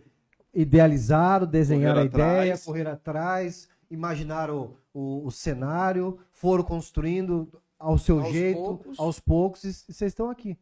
idealizaram, 0.53 1.45
desenharam 1.45 2.07
Correram 2.07 2.23
a 2.25 2.27
ideia, 2.27 2.41
atrás. 2.53 2.65
correram 2.65 2.91
atrás, 2.91 3.69
imaginaram 3.89 4.75
o, 4.93 5.25
o 5.25 5.31
cenário, 5.31 6.19
foram 6.31 6.63
construindo 6.63 7.51
ao 7.77 7.97
seu 7.97 8.19
Aos 8.21 8.31
jeito, 8.31 8.57
poucos. 8.59 8.99
aos 8.99 9.19
poucos, 9.19 9.63
e 9.63 9.73
vocês 9.73 10.11
estão 10.11 10.29
aqui. 10.29 10.57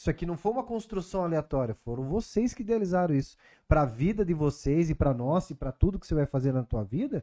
Isso 0.00 0.08
aqui 0.08 0.24
não 0.24 0.34
foi 0.34 0.52
uma 0.52 0.64
construção 0.64 1.24
aleatória, 1.24 1.74
foram 1.74 2.08
vocês 2.08 2.54
que 2.54 2.62
idealizaram 2.62 3.14
isso. 3.14 3.36
Para 3.68 3.82
a 3.82 3.84
vida 3.84 4.24
de 4.24 4.32
vocês 4.32 4.88
e 4.88 4.94
para 4.94 5.12
nós 5.12 5.50
e 5.50 5.54
para 5.54 5.70
tudo 5.70 5.98
que 5.98 6.06
você 6.06 6.14
vai 6.14 6.24
fazer 6.24 6.54
na 6.54 6.62
tua 6.62 6.82
vida, 6.82 7.22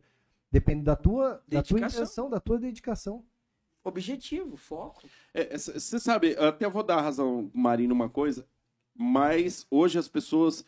depende 0.51 0.83
da 0.83 0.95
tua, 0.95 1.41
da 1.47 1.63
tua 1.63 1.79
intenção, 1.79 2.29
da 2.29 2.39
tua 2.39 2.59
dedicação. 2.59 3.25
Objetivo, 3.83 4.55
foco. 4.55 5.01
Você 5.53 5.99
sabe, 5.99 6.35
eu 6.37 6.49
até 6.49 6.69
vou 6.69 6.83
dar 6.83 7.01
razão, 7.01 7.49
Marina, 7.51 7.91
uma 7.91 8.09
coisa, 8.09 8.45
mas 8.93 9.65
hoje 9.71 9.97
as 9.97 10.07
pessoas, 10.07 10.63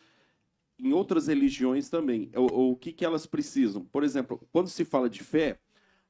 em 0.80 0.92
outras 0.92 1.28
religiões 1.28 1.88
também, 1.88 2.28
o, 2.34 2.72
o 2.72 2.76
que, 2.76 2.92
que 2.92 3.04
elas 3.04 3.24
precisam? 3.24 3.84
Por 3.84 4.02
exemplo, 4.02 4.44
quando 4.50 4.68
se 4.68 4.84
fala 4.84 5.08
de 5.08 5.22
fé, 5.22 5.60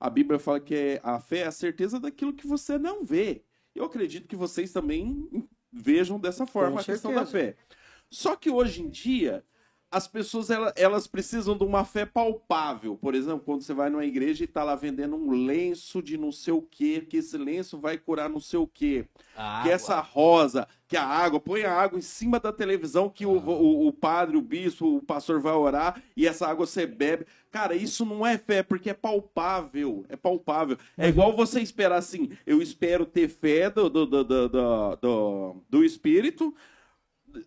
a 0.00 0.08
Bíblia 0.08 0.38
fala 0.38 0.60
que 0.60 0.74
é, 0.74 1.00
a 1.02 1.20
fé 1.20 1.40
é 1.40 1.46
a 1.46 1.52
certeza 1.52 2.00
daquilo 2.00 2.32
que 2.32 2.46
você 2.46 2.78
não 2.78 3.04
vê. 3.04 3.44
Eu 3.74 3.84
acredito 3.84 4.26
que 4.26 4.34
vocês 4.34 4.72
também 4.72 5.28
vejam 5.72 6.18
dessa 6.18 6.46
forma 6.46 6.72
Com 6.72 6.78
a 6.80 6.84
questão 6.84 7.12
da 7.14 7.26
certeza. 7.26 7.54
fé. 7.56 7.74
Só 8.10 8.34
que 8.36 8.50
hoje 8.50 8.82
em 8.82 8.88
dia, 8.88 9.44
as 9.92 10.06
pessoas 10.06 10.50
ela- 10.50 10.72
elas 10.76 11.06
precisam 11.08 11.56
de 11.58 11.64
uma 11.64 11.84
fé 11.84 12.06
palpável. 12.06 12.96
Por 12.96 13.14
exemplo, 13.14 13.40
quando 13.44 13.62
você 13.62 13.74
vai 13.74 13.90
numa 13.90 14.04
igreja 14.04 14.44
e 14.44 14.46
está 14.46 14.62
lá 14.62 14.74
vendendo 14.76 15.16
um 15.16 15.44
lenço 15.46 16.00
de 16.00 16.16
não 16.16 16.30
sei 16.30 16.52
o 16.52 16.62
quê, 16.62 17.04
que 17.08 17.16
esse 17.16 17.36
lenço 17.36 17.78
vai 17.78 17.98
curar 17.98 18.28
não 18.28 18.38
sei 18.40 18.58
o 18.60 18.66
quê. 18.68 19.06
A 19.36 19.62
que 19.62 19.68
água. 19.68 19.72
essa 19.72 20.00
rosa, 20.00 20.68
que 20.86 20.96
a 20.96 21.04
água, 21.04 21.40
põe 21.40 21.62
a 21.64 21.72
água 21.72 21.98
em 21.98 22.02
cima 22.02 22.38
da 22.38 22.52
televisão 22.52 23.08
que 23.08 23.26
o, 23.26 23.32
o, 23.32 23.88
o 23.88 23.92
padre, 23.92 24.36
o 24.36 24.42
bispo, 24.42 24.96
o 24.96 25.02
pastor 25.02 25.40
vai 25.40 25.52
orar 25.54 26.00
e 26.16 26.26
essa 26.26 26.46
água 26.46 26.66
você 26.66 26.86
bebe. 26.86 27.26
Cara, 27.50 27.74
isso 27.74 28.04
não 28.04 28.24
é 28.24 28.38
fé, 28.38 28.62
porque 28.62 28.90
é 28.90 28.94
palpável. 28.94 30.04
É 30.08 30.16
palpável. 30.16 30.78
É 30.96 31.08
igual 31.08 31.34
você 31.34 31.60
esperar 31.60 31.96
assim, 31.98 32.30
eu 32.46 32.62
espero 32.62 33.04
ter 33.04 33.28
fé 33.28 33.68
do, 33.68 33.90
do, 33.90 34.06
do, 34.06 34.24
do, 34.24 34.48
do, 34.48 34.96
do- 34.96 35.56
do 35.68 35.84
Espírito. 35.84 36.54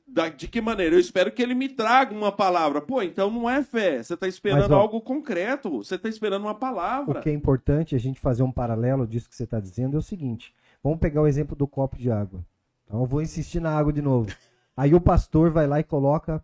Da- 0.08 0.30
de 0.30 0.48
que 0.48 0.62
maneira? 0.62 0.96
Eu 0.96 1.00
espero 1.00 1.32
que 1.32 1.42
ele 1.42 1.54
me 1.54 1.68
traga 1.68 2.14
uma 2.16 2.32
palavra. 2.32 2.82
Pô, 2.82 3.02
então 3.02 3.30
não 3.30 3.50
é 3.50 3.62
fé. 3.64 4.02
Você 4.02 4.14
está 4.14 4.28
esperando 4.28 4.62
Mas, 4.62 4.72
ó, 4.72 4.80
algo 4.80 5.02
concreto. 5.02 5.70
Você 5.84 5.96
está 5.96 6.08
esperando 6.08 6.44
uma 6.44 6.56
palavra. 6.56 7.20
O 7.20 7.22
que 7.22 7.30
é 7.30 7.34
importante 7.34 7.96
a 7.96 8.00
gente 8.00 8.20
fazer 8.20 8.44
um 8.44 8.52
paralelo 8.52 9.06
disso 9.06 9.28
que 9.30 9.36
você 9.36 9.44
está 9.44 9.60
dizendo 9.60 9.96
é 9.96 10.00
o 10.00 10.04
seguinte: 10.04 10.54
vamos 10.82 11.00
pegar 11.00 11.22
o 11.22 11.28
exemplo 11.28 11.56
do 11.56 11.68
copo 11.68 11.98
de 11.98 12.10
água. 12.10 12.46
Então 12.86 13.02
eu 13.02 13.06
vou 13.06 13.22
insistir 13.22 13.60
na 13.60 13.72
água 13.78 13.92
de 13.92 14.02
novo. 14.02 14.30
Aí 14.76 14.94
o 14.94 15.02
pastor 15.02 15.50
vai 15.52 15.68
lá 15.68 15.80
e 15.80 15.84
coloca 15.84 16.44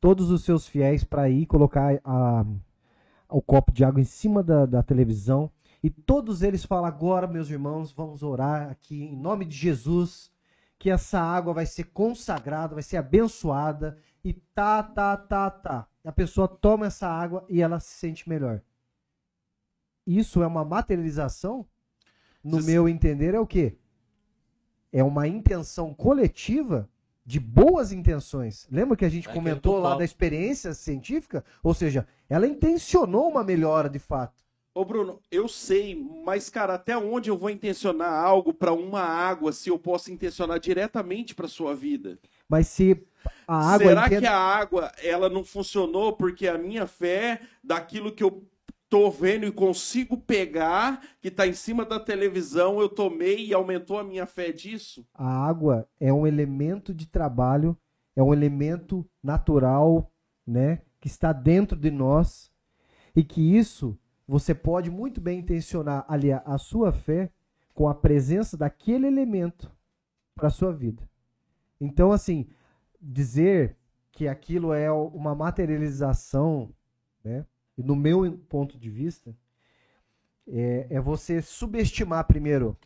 todos 0.00 0.30
os 0.30 0.44
seus 0.44 0.66
fiéis 0.66 1.04
para 1.04 1.28
ir 1.30 1.46
colocar 1.46 2.00
a- 2.04 2.44
o 3.32 3.42
copo 3.42 3.72
de 3.72 3.84
água 3.84 4.00
em 4.00 4.04
cima 4.04 4.42
da, 4.42 4.66
da 4.66 4.82
televisão. 4.82 5.50
E 5.82 5.90
todos 5.90 6.42
eles 6.42 6.64
falam: 6.64 6.86
agora, 6.86 7.26
meus 7.26 7.50
irmãos, 7.50 7.92
vamos 7.92 8.22
orar 8.22 8.70
aqui 8.70 9.04
em 9.04 9.16
nome 9.16 9.44
de 9.44 9.56
Jesus, 9.56 10.30
que 10.78 10.90
essa 10.90 11.20
água 11.20 11.52
vai 11.52 11.66
ser 11.66 11.84
consagrada, 11.84 12.74
vai 12.74 12.82
ser 12.82 12.96
abençoada. 12.96 13.98
E 14.24 14.32
tá, 14.32 14.82
tá, 14.82 15.16
tá, 15.16 15.50
tá. 15.50 15.88
A 16.04 16.12
pessoa 16.12 16.46
toma 16.46 16.86
essa 16.86 17.08
água 17.08 17.44
e 17.48 17.60
ela 17.60 17.80
se 17.80 17.94
sente 17.94 18.28
melhor 18.28 18.62
isso 20.06 20.42
é 20.42 20.46
uma 20.46 20.64
materialização? 20.64 21.66
No 22.42 22.60
Você- 22.60 22.72
meu 22.72 22.88
entender, 22.88 23.34
é 23.34 23.40
o 23.40 23.46
quê? 23.46 23.78
É 24.92 25.02
uma 25.02 25.26
intenção 25.26 25.94
coletiva 25.94 26.88
de 27.24 27.38
boas 27.38 27.92
intenções. 27.92 28.66
Lembra 28.70 28.96
que 28.96 29.04
a 29.04 29.08
gente 29.08 29.28
É 29.28 29.32
comentou 29.32 29.78
lá 29.78 29.96
da 29.96 30.04
experiência 30.04 30.74
científica? 30.74 31.44
Ou 31.62 31.72
seja, 31.74 32.06
ela 32.28 32.46
intencionou 32.46 33.28
uma 33.28 33.44
melhora 33.44 33.88
de 33.88 33.98
fato. 33.98 34.42
Ô, 34.74 34.84
Bruno, 34.86 35.20
eu 35.30 35.46
sei, 35.48 35.94
mas, 36.24 36.48
cara, 36.48 36.74
até 36.74 36.96
onde 36.96 37.28
eu 37.28 37.36
vou 37.36 37.50
intencionar 37.50 38.10
algo 38.10 38.54
para 38.54 38.72
uma 38.72 39.02
água 39.02 39.52
se 39.52 39.68
eu 39.68 39.78
posso 39.78 40.10
intencionar 40.10 40.58
diretamente 40.58 41.34
para 41.34 41.46
sua 41.46 41.74
vida? 41.74 42.18
Mas 42.48 42.68
se 42.68 43.00
a 43.46 43.74
água 43.74 43.86
Será 43.88 44.06
entenda- 44.06 44.20
que 44.22 44.26
a 44.26 44.36
água 44.38 44.90
ela 45.02 45.28
não 45.28 45.44
funcionou 45.44 46.14
porque 46.14 46.48
a 46.48 46.56
minha 46.56 46.86
fé 46.86 47.42
daquilo 47.62 48.10
que 48.12 48.24
eu 48.24 48.42
tô 48.92 49.10
vendo 49.10 49.46
e 49.46 49.50
consigo 49.50 50.18
pegar, 50.18 51.00
que 51.18 51.30
tá 51.30 51.46
em 51.46 51.54
cima 51.54 51.82
da 51.82 51.98
televisão, 51.98 52.78
eu 52.78 52.90
tomei 52.90 53.46
e 53.46 53.54
aumentou 53.54 53.98
a 53.98 54.04
minha 54.04 54.26
fé 54.26 54.52
disso? 54.52 55.06
a 55.14 55.46
água 55.46 55.88
é 55.98 56.12
um 56.12 56.26
elemento 56.26 56.92
de 56.92 57.06
trabalho, 57.06 57.74
é 58.14 58.22
um 58.22 58.34
elemento 58.34 59.08
natural, 59.22 60.12
né, 60.46 60.82
que 61.00 61.08
está 61.08 61.32
dentro 61.32 61.74
de 61.74 61.90
nós 61.90 62.52
e 63.16 63.24
que 63.24 63.40
isso 63.56 63.98
você 64.28 64.54
pode 64.54 64.90
muito 64.90 65.22
bem 65.22 65.38
intencionar 65.38 66.04
aliar 66.06 66.42
a 66.44 66.58
sua 66.58 66.92
fé 66.92 67.32
com 67.72 67.88
a 67.88 67.94
presença 67.94 68.58
daquele 68.58 69.06
elemento 69.06 69.72
para 70.34 70.48
a 70.48 70.50
sua 70.50 70.70
vida. 70.70 71.08
Então, 71.80 72.12
assim, 72.12 72.46
dizer 73.00 73.74
que 74.10 74.28
aquilo 74.28 74.74
é 74.74 74.92
uma 74.92 75.34
materialização, 75.34 76.74
né? 77.24 77.46
No 77.76 77.96
meu 77.96 78.38
ponto 78.48 78.78
de 78.78 78.90
vista, 78.90 79.34
é, 80.46 80.86
é 80.90 81.00
você 81.00 81.40
subestimar 81.40 82.26
primeiro 82.26 82.76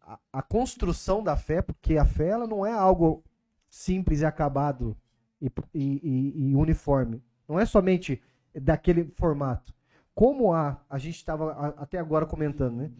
a, 0.00 0.18
a, 0.32 0.42
construção 0.42 1.22
da 1.22 1.36
fé, 1.36 1.60
porque 1.62 1.96
a 1.96 2.04
fé 2.04 2.28
ela 2.28 2.46
não 2.46 2.64
é 2.64 2.72
algo 2.72 3.22
simples 3.68 4.20
e 4.20 4.24
acabado 4.24 4.96
e, 5.40 5.50
e, 5.74 6.50
e 6.50 6.56
uniforme. 6.56 7.22
Não 7.46 7.58
é 7.58 7.66
somente 7.66 8.22
daquele 8.54 9.04
formato. 9.16 9.74
Como 10.14 10.52
a, 10.52 10.80
a 10.88 10.98
gente 10.98 11.16
estava 11.16 11.52
até 11.76 11.98
agora 11.98 12.26
comentando, 12.26 12.76
né? 12.76 12.90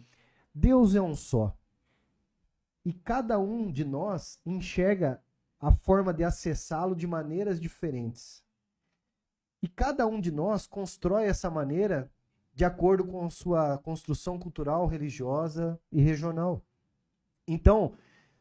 Deus 0.53 0.95
é 0.95 1.01
um 1.01 1.15
só. 1.15 1.55
E 2.83 2.93
cada 2.93 3.39
um 3.39 3.71
de 3.71 3.85
nós 3.85 4.39
enxerga 4.45 5.21
a 5.59 5.71
forma 5.71 6.13
de 6.13 6.23
acessá-lo 6.23 6.95
de 6.95 7.05
maneiras 7.05 7.59
diferentes. 7.59 8.43
E 9.61 9.67
cada 9.67 10.07
um 10.07 10.19
de 10.19 10.31
nós 10.31 10.65
constrói 10.65 11.25
essa 11.25 11.49
maneira 11.49 12.11
de 12.53 12.65
acordo 12.65 13.05
com 13.05 13.29
sua 13.29 13.77
construção 13.77 14.37
cultural, 14.37 14.87
religiosa 14.87 15.79
e 15.91 16.01
regional. 16.01 16.61
Então, 17.47 17.93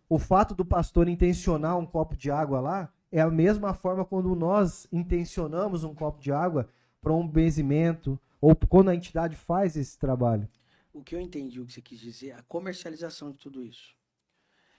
o 0.09 0.19
fato 0.19 0.55
do 0.55 0.65
pastor 0.65 1.09
intencionar 1.09 1.79
um 1.79 1.87
copo 1.87 2.17
de 2.17 2.31
água 2.31 2.61
lá 2.61 2.93
é 3.13 3.21
a 3.21 3.31
mesma 3.31 3.75
forma 3.75 4.05
quando 4.05 4.35
nós 4.35 4.87
intencionamos 4.91 5.85
um 5.85 5.95
copo 5.95 6.21
de 6.21 6.33
água 6.33 6.69
para 7.01 7.13
um 7.13 7.27
benzimento 7.27 8.19
ou 8.41 8.57
quando 8.57 8.91
a 8.91 8.95
entidade 8.95 9.37
faz 9.37 9.77
esse 9.77 9.99
trabalho. 9.99 10.49
O 10.93 11.03
que 11.03 11.15
eu 11.15 11.21
entendi 11.21 11.61
o 11.61 11.67
que 11.67 11.73
você 11.73 11.83
quis 11.83 12.01
dizer, 12.01 12.33
a 12.33 12.43
comercialização 12.43 13.31
de 13.31 13.39
tudo 13.39 13.63
isso. 13.63 13.95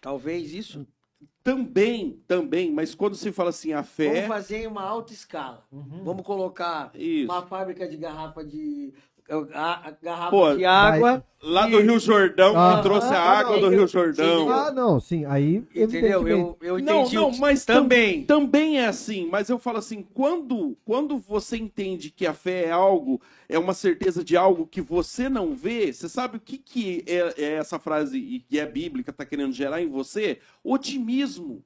Talvez 0.01 0.53
isso 0.53 0.85
também, 1.43 2.21
também, 2.27 2.71
mas 2.71 2.93
quando 2.93 3.15
se 3.15 3.31
fala 3.31 3.49
assim, 3.49 3.73
a 3.73 3.83
fé. 3.83 4.13
Vamos 4.13 4.27
fazer 4.27 4.57
em 4.63 4.67
uma 4.67 4.83
alta 4.83 5.11
escala. 5.11 5.65
Uhum. 5.71 6.03
Vamos 6.03 6.23
colocar 6.23 6.91
Isso. 6.93 7.31
uma 7.31 7.41
fábrica 7.41 7.87
de 7.87 7.97
garrafa 7.97 8.43
de 8.43 8.93
a, 9.53 9.93
garrafa 10.01 10.29
Pô, 10.29 10.55
de 10.55 10.65
água. 10.65 11.25
Lá 11.41 11.65
do 11.65 11.79
Rio 11.79 11.97
Jordão, 11.97 12.53
ah, 12.55 12.75
que 12.75 12.83
trouxe 12.83 13.07
a 13.07 13.19
água 13.19 13.53
não, 13.53 13.61
do 13.61 13.69
Rio 13.69 13.87
Jordão. 13.87 14.45
Sim, 14.45 14.51
ah, 14.51 14.71
não, 14.71 14.99
sim. 14.99 15.25
Aí. 15.25 15.63
Entendeu? 15.73 16.27
Eu, 16.27 16.57
eu 16.61 16.77
entendi. 16.77 17.15
Não, 17.15 17.31
não, 17.31 17.37
mas 17.39 17.65
também. 17.65 18.25
Também 18.25 18.79
é 18.79 18.85
assim. 18.85 19.27
Mas 19.27 19.49
eu 19.49 19.57
falo 19.57 19.79
assim: 19.79 20.05
quando, 20.13 20.77
quando 20.85 21.17
você 21.17 21.57
entende 21.57 22.11
que 22.11 22.27
a 22.27 22.33
fé 22.33 22.65
é 22.65 22.71
algo, 22.71 23.19
é 23.49 23.57
uma 23.57 23.73
certeza 23.73 24.23
de 24.23 24.37
algo 24.37 24.67
que 24.67 24.81
você 24.81 25.29
não 25.29 25.55
vê, 25.55 25.91
você 25.91 26.07
sabe 26.07 26.37
o 26.37 26.39
que, 26.39 26.59
que 26.59 27.03
é, 27.07 27.33
é 27.37 27.53
essa 27.53 27.79
frase 27.79 28.19
e 28.19 28.39
que 28.39 28.59
é 28.59 28.65
bíblica, 28.67 29.09
está 29.09 29.25
querendo 29.25 29.53
gerar 29.53 29.81
em 29.81 29.89
você? 29.89 30.37
Otimismo. 30.63 31.63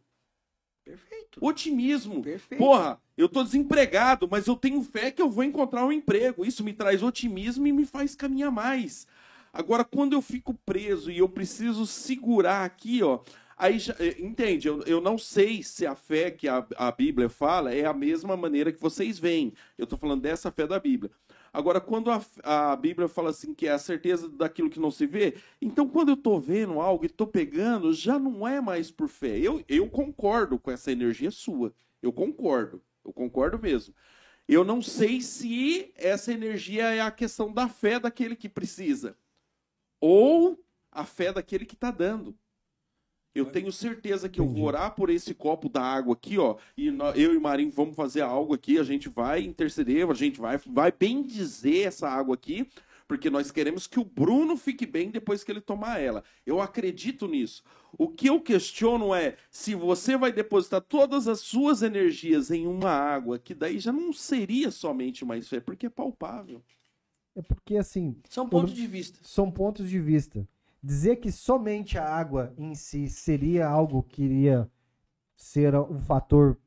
Perfeito. 0.86 1.40
Otimismo. 1.42 2.22
Perfeito. 2.22 2.64
Porra, 2.64 3.02
eu 3.18 3.30
tô 3.30 3.44
desempregado, 3.44 4.28
mas 4.30 4.48
eu 4.48 4.56
tenho 4.56 4.82
fé 4.82 5.10
que 5.12 5.22
eu 5.22 5.30
vou 5.30 5.44
encontrar 5.44 5.86
um 5.86 5.92
emprego. 5.92 6.46
Isso 6.46 6.64
me 6.64 6.74
traz 6.74 7.02
otimismo 7.02 7.66
e 7.66 7.72
me 7.72 7.86
faz 7.86 8.16
caminhar 8.16 8.52
mais. 8.52 9.08
Agora, 9.54 9.86
quando 9.86 10.14
eu 10.14 10.22
fico 10.22 10.54
preso 10.66 11.10
e 11.10 11.20
eu 11.20 11.30
preciso 11.30 11.86
segurar 11.86 12.66
aqui, 12.66 13.02
ó, 13.02 13.20
aí 13.58 13.80
já, 13.80 13.96
eh, 14.00 14.18
entende? 14.20 14.68
Eu, 14.68 14.82
eu 14.84 15.00
não 15.00 15.18
sei 15.18 15.64
se 15.64 15.86
a 15.86 15.96
fé 15.96 16.30
que 16.30 16.48
a, 16.50 16.66
a 16.76 16.92
Bíblia 16.92 17.30
fala 17.30 17.74
é 17.74 17.86
a 17.86 17.94
mesma 17.94 18.36
maneira 18.36 18.72
que 18.74 18.82
vocês 18.82 19.18
veem. 19.18 19.54
Eu 19.78 19.88
tô 19.88 19.98
falando 19.98 20.22
dessa 20.22 20.52
fé 20.52 20.68
da 20.68 20.78
Bíblia. 20.78 21.10
Agora, 21.54 21.80
quando 21.80 22.12
a, 22.12 22.22
a 22.44 22.76
Bíblia 22.76 23.08
fala 23.08 23.30
assim 23.30 23.54
que 23.54 23.66
é 23.66 23.72
a 23.72 23.80
certeza 23.80 24.28
daquilo 24.28 24.70
que 24.70 24.78
não 24.78 24.92
se 24.92 25.08
vê, 25.08 25.36
então 25.62 25.88
quando 25.88 26.10
eu 26.10 26.16
estou 26.16 26.38
vendo 26.38 26.82
algo 26.82 27.06
e 27.06 27.08
estou 27.08 27.26
pegando, 27.26 27.94
já 27.94 28.20
não 28.20 28.46
é 28.46 28.60
mais 28.60 28.92
por 28.92 29.08
fé. 29.08 29.40
Eu, 29.40 29.64
eu 29.70 29.90
concordo 29.90 30.60
com 30.60 30.70
essa 30.70 30.92
energia 30.92 31.32
sua. 31.32 31.74
Eu 32.02 32.12
concordo. 32.12 32.82
Eu 33.06 33.14
concordo 33.14 33.60
mesmo. 33.60 33.94
Eu 34.48 34.64
não 34.64 34.82
sei 34.82 35.22
se 35.22 35.91
essa 35.95 36.34
energia 36.34 36.94
é 36.94 37.02
a 37.02 37.11
questão 37.11 37.53
da 37.53 37.68
fé 37.68 37.99
daquele 37.99 38.36
que 38.36 38.49
precisa 38.49 39.18
ou 39.99 40.60
a 40.91 41.03
fé 41.03 41.32
daquele 41.32 41.65
que 41.65 41.76
está 41.76 41.91
dando. 41.91 42.38
Eu 43.34 43.45
tenho 43.45 43.69
certeza 43.69 44.30
que 44.30 44.40
eu 44.40 44.48
vou 44.48 44.64
orar 44.64 44.95
por 44.95 45.10
esse 45.10 45.34
copo 45.34 45.68
da 45.68 45.82
água 45.82 46.14
aqui, 46.14 46.38
ó. 46.38 46.56
E 46.77 46.88
eu 47.15 47.34
e 47.36 47.40
Marinho 47.40 47.72
vamos 47.72 47.94
fazer 47.94 48.22
algo 48.22 48.53
aqui. 48.53 48.80
A 48.80 48.84
gente 48.84 49.10
vai 49.10 49.41
interceder, 49.41 50.10
a 50.10 50.14
gente 50.14 50.40
vai, 50.40 50.57
vai 50.57 50.90
bem 50.90 51.22
dizer 51.22 51.88
essa 51.88 52.07
água 52.07 52.36
aqui, 52.36 52.65
porque 53.06 53.30
nós 53.30 53.52
queremos 53.52 53.88
que 53.88 53.99
o 53.99 54.06
Bruno 54.06 54.56
fique 54.56 54.86
bem 54.86 55.11
depois 55.11 55.44
que 55.44 55.52
ele 55.52 55.60
tomar 55.60 55.99
ela. 55.99 56.23
Eu 56.45 56.61
acredito 56.61 57.27
nisso. 57.27 57.61
O 57.97 58.09
que 58.09 58.27
eu 58.27 58.41
questiono 58.41 59.13
é 59.13 59.38
se 59.49 59.76
você 59.76 60.17
vai 60.17 60.31
depositar 60.31 60.81
todas 60.81 61.27
as 61.27 61.39
suas 61.39 61.81
energias 61.81 62.51
em 62.51 62.67
uma 62.67 62.91
água, 62.91 63.39
que 63.39 63.53
daí 63.53 63.80
já 63.80 63.91
não 63.91 64.11
seria 64.11 64.72
somente 64.72 65.23
mais 65.23 65.47
fé, 65.47 65.59
porque 65.59 65.85
é 65.85 65.89
palpável. 65.89 66.61
É 67.35 67.41
porque 67.41 67.77
assim. 67.77 68.17
São 68.30 68.47
pontos 68.47 68.73
de 68.73 68.88
vista. 68.88 69.19
São 69.23 69.51
pontos 69.51 69.89
de 69.89 69.99
vista 69.99 70.47
dizer 70.85 71.15
que 71.15 71.31
somente 71.31 71.97
a 71.97 72.07
água 72.07 72.53
em 72.57 72.76
si 72.76 73.09
seria 73.09 73.67
algo 73.67 74.03
que 74.03 74.23
iria 74.23 74.69
ser 75.35 75.73
um 75.76 75.99
fator 75.99 76.57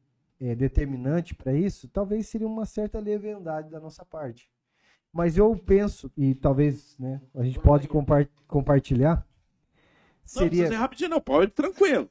é, 0.40 0.56
determinante 0.56 1.34
para 1.34 1.54
isso, 1.54 1.88
talvez 1.88 2.26
seria 2.26 2.46
uma 2.46 2.66
certa 2.66 2.98
leviandade 2.98 3.70
da 3.70 3.78
nossa 3.78 4.04
parte. 4.04 4.50
Mas 5.12 5.38
eu 5.38 5.56
penso, 5.56 6.10
e 6.16 6.34
talvez 6.34 6.98
né, 6.98 7.20
a 7.34 7.44
gente 7.44 7.60
pode 7.60 7.88
compartilhar, 8.46 9.26
seria... 10.28 10.70
Não, 10.70 10.76
rapidinho 10.78 11.10
não, 11.10 11.20
pode, 11.20 11.52
tranquilo. 11.52 12.08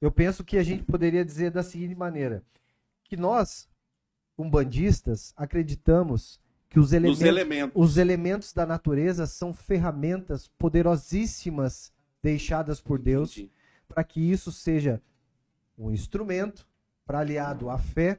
Eu 0.00 0.10
penso 0.10 0.44
que 0.44 0.58
a 0.58 0.62
gente 0.62 0.82
poderia 0.84 1.24
dizer 1.24 1.50
da 1.50 1.62
seguinte 1.62 1.94
maneira, 1.94 2.42
que 3.04 3.16
nós, 3.16 3.68
umbandistas, 4.38 5.32
acreditamos 5.36 6.40
que 6.68 6.78
os 6.78 6.92
elementos, 6.92 7.22
elementos. 7.22 7.72
os 7.82 7.96
elementos 7.96 8.52
da 8.52 8.66
natureza 8.66 9.26
são 9.26 9.54
ferramentas 9.54 10.48
poderosíssimas 10.58 11.92
deixadas 12.22 12.80
por 12.80 12.98
Deus 12.98 13.46
para 13.88 14.02
que 14.02 14.20
isso 14.20 14.50
seja 14.50 15.00
um 15.78 15.90
instrumento 15.90 16.66
para 17.06 17.20
aliado 17.20 17.70
à 17.70 17.78
fé, 17.78 18.18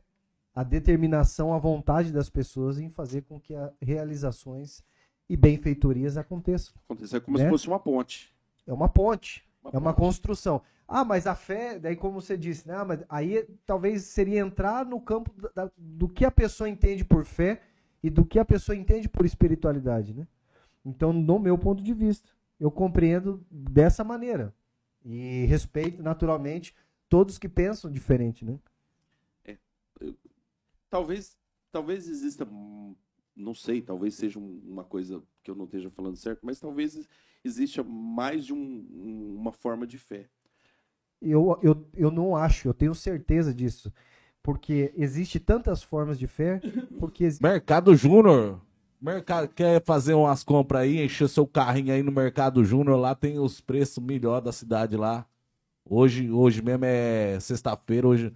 à 0.54 0.64
determinação, 0.64 1.54
à 1.54 1.58
vontade 1.58 2.12
das 2.12 2.30
pessoas 2.30 2.80
em 2.80 2.90
fazer 2.90 3.24
com 3.24 3.40
que 3.40 3.54
realizações 3.82 4.84
e 5.30 5.36
benfeitorias 5.36 6.18
aconteçam. 6.18 6.74
Acontecer 6.86 7.20
como 7.22 7.38
né? 7.38 7.44
se 7.44 7.50
fosse 7.50 7.68
uma 7.68 7.80
ponte. 7.80 8.35
É 8.68 8.74
uma 8.74 8.90
ponte, 8.90 9.44
uma 9.64 9.70
é 9.70 9.80
ponte. 9.80 9.82
uma 9.82 9.94
construção. 9.94 10.62
Ah, 10.88 11.04
mas 11.04 11.26
a 11.26 11.36
fé, 11.36 11.80
daí 11.80 11.96
como 11.96 12.22
você 12.22 12.38
disse, 12.38 12.68
né? 12.68 12.76
Ah, 12.76 12.86
mas 12.86 13.04
aí 13.10 13.48
talvez 13.66 14.04
seria 14.04 14.40
entrar 14.40 14.86
no 14.86 15.02
campo 15.02 15.32
da, 15.56 15.72
do 15.78 16.08
que 16.08 16.24
a 16.26 16.32
pessoa 16.32 16.70
entende 16.70 17.04
por 17.04 17.26
fé 17.26 17.62
e 18.04 18.10
do 18.10 18.24
que 18.24 18.38
a 18.38 18.46
pessoa 18.46 18.76
entende 18.76 19.10
por 19.10 19.26
espiritualidade, 19.26 20.14
né? 20.14 20.28
Então, 20.86 21.12
no 21.12 21.40
meu 21.40 21.58
ponto 21.58 21.84
de 21.84 21.94
vista, 21.94 22.30
eu 22.60 22.70
compreendo 22.70 23.44
dessa 23.50 24.04
maneira 24.04 24.54
e 25.04 25.46
respeito 25.46 26.02
naturalmente 26.04 26.76
todos 27.10 27.40
que 27.40 27.50
pensam 27.50 27.92
diferente, 27.92 28.46
né? 28.46 28.60
É, 29.44 29.58
eu, 30.00 30.16
talvez, 30.90 31.36
talvez 31.72 32.08
exista, 32.08 32.48
não 33.36 33.54
sei, 33.54 33.82
talvez 33.82 34.16
seja 34.16 34.40
uma 34.40 34.84
coisa 34.84 35.22
que 35.44 35.52
eu 35.52 35.56
não 35.56 35.66
esteja 35.66 35.90
falando 35.90 36.16
certo, 36.16 36.40
mas 36.44 36.60
talvez 36.60 37.08
exista 37.44 37.84
mais 37.84 38.46
de 38.46 38.54
um, 38.54 39.36
uma 39.38 39.52
forma 39.52 39.86
de 39.86 39.98
fé. 39.98 40.30
Eu, 41.22 41.58
eu, 41.62 41.88
eu 41.94 42.12
não 42.12 42.36
acho, 42.36 42.68
eu 42.68 42.74
tenho 42.74 42.94
certeza 42.96 43.54
disso. 43.54 43.92
Porque 44.42 44.94
existe 44.96 45.40
tantas 45.40 45.82
formas 45.82 46.20
de 46.20 46.28
fé. 46.28 46.62
Porque 47.00 47.28
Mercado 47.42 47.96
Júnior. 47.96 48.62
Mercado, 49.02 49.48
quer 49.50 49.84
fazer 49.84 50.14
umas 50.14 50.44
compras 50.44 50.82
aí, 50.82 51.04
encher 51.04 51.28
seu 51.28 51.46
carrinho 51.46 51.94
aí 51.94 52.02
no 52.02 52.12
Mercado 52.12 52.64
Júnior, 52.64 52.98
lá 52.98 53.14
tem 53.14 53.38
os 53.38 53.60
preços 53.60 54.04
melhor 54.04 54.42
da 54.42 54.52
cidade 54.52 54.96
lá. 54.96 55.28
Hoje, 55.88 56.32
hoje 56.32 56.62
mesmo 56.62 56.86
é 56.86 57.40
sexta-feira, 57.40 58.08
hoje, 58.08 58.34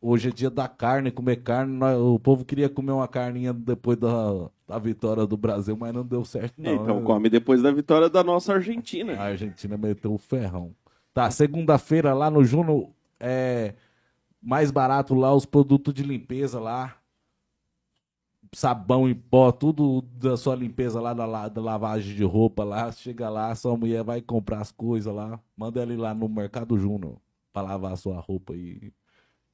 hoje 0.00 0.28
é 0.28 0.32
dia 0.32 0.50
da 0.50 0.68
carne, 0.68 1.10
comer 1.10 1.36
carne. 1.36 1.72
Nós, 1.72 1.98
o 1.98 2.18
povo 2.18 2.44
queria 2.44 2.68
comer 2.68 2.92
uma 2.92 3.08
carninha 3.08 3.52
depois 3.52 3.96
da, 3.98 4.50
da 4.66 4.78
vitória 4.78 5.26
do 5.26 5.36
Brasil, 5.36 5.76
mas 5.76 5.92
não 5.92 6.04
deu 6.04 6.24
certo 6.24 6.60
não. 6.60 6.74
Então 6.74 7.02
come 7.02 7.28
depois 7.28 7.62
da 7.62 7.70
vitória 7.70 8.08
da 8.08 8.22
nossa 8.22 8.54
Argentina. 8.54 9.14
A 9.14 9.24
Argentina 9.24 9.76
meteu 9.76 10.12
o 10.12 10.18
ferrão. 10.18 10.74
Tá, 11.14 11.30
segunda-feira 11.30 12.14
lá 12.14 12.30
no 12.30 12.42
Júnior, 12.42 12.88
é, 13.20 13.74
mais 14.40 14.70
barato 14.70 15.14
lá 15.14 15.34
os 15.34 15.44
produtos 15.44 15.92
de 15.92 16.02
limpeza 16.02 16.58
lá. 16.58 16.96
Sabão 18.54 19.08
em 19.08 19.14
pó, 19.14 19.50
tudo 19.50 20.02
da 20.02 20.36
sua 20.36 20.54
limpeza 20.54 21.00
lá 21.00 21.14
da, 21.14 21.48
da 21.48 21.60
lavagem 21.60 22.14
de 22.14 22.24
roupa 22.24 22.64
lá. 22.64 22.90
Chega 22.92 23.30
lá, 23.30 23.54
sua 23.54 23.76
mulher 23.76 24.02
vai 24.02 24.20
comprar 24.20 24.60
as 24.60 24.70
coisas 24.70 25.14
lá. 25.14 25.40
Manda 25.56 25.80
ela 25.80 25.92
ir 25.92 25.96
lá 25.96 26.12
no 26.12 26.28
Mercado 26.28 26.78
Júnior 26.78 27.16
pra 27.52 27.62
lavar 27.62 27.92
a 27.92 27.96
sua 27.96 28.20
roupa 28.20 28.52
aí. 28.52 28.92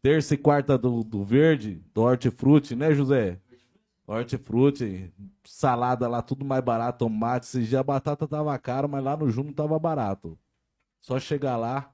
Terça 0.09 0.33
e 0.33 0.39
quarta 0.39 0.79
do, 0.79 1.05
do 1.05 1.23
verde, 1.23 1.83
do 1.93 2.01
hortifruti, 2.01 2.75
né, 2.75 2.95
José? 2.95 3.39
Hortifruti, 4.07 5.13
salada 5.45 6.09
lá, 6.09 6.23
tudo 6.23 6.47
mais 6.47 6.65
barato, 6.65 7.01
tomate. 7.01 7.45
Esse 7.45 7.63
dia 7.65 7.81
a 7.81 7.83
batata 7.83 8.27
tava 8.27 8.59
cara, 8.59 8.89
mas 8.89 9.05
lá 9.05 9.15
no 9.15 9.31
Júnior 9.31 9.53
tava 9.53 9.79
barato. 9.79 10.39
Só 10.99 11.21
chegar 11.21 11.59
lá. 11.59 11.93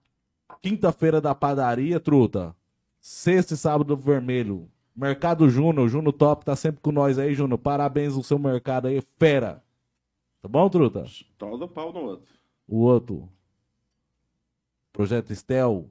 Quinta-feira 0.62 1.20
da 1.20 1.34
padaria, 1.34 1.98
truta. 1.98 2.54
Sexta 3.00 3.54
e 3.54 3.56
sábado 3.56 3.96
vermelho. 3.96 4.70
Mercado 4.94 5.50
Júnior, 5.50 5.88
Júnior 5.88 6.12
Top 6.12 6.44
tá 6.44 6.54
sempre 6.54 6.80
com 6.80 6.92
nós 6.92 7.18
aí, 7.18 7.34
Júnior. 7.34 7.58
Parabéns 7.58 8.14
no 8.14 8.22
seu 8.22 8.38
mercado 8.38 8.86
aí, 8.86 9.02
fera. 9.18 9.60
Tá 10.40 10.48
bom, 10.48 10.70
truta? 10.70 11.04
Todo 11.36 11.66
pau 11.66 11.92
no 11.92 11.98
outro. 11.98 12.28
O 12.68 12.76
outro. 12.76 13.28
Projeto 14.92 15.32
Estel. 15.32 15.90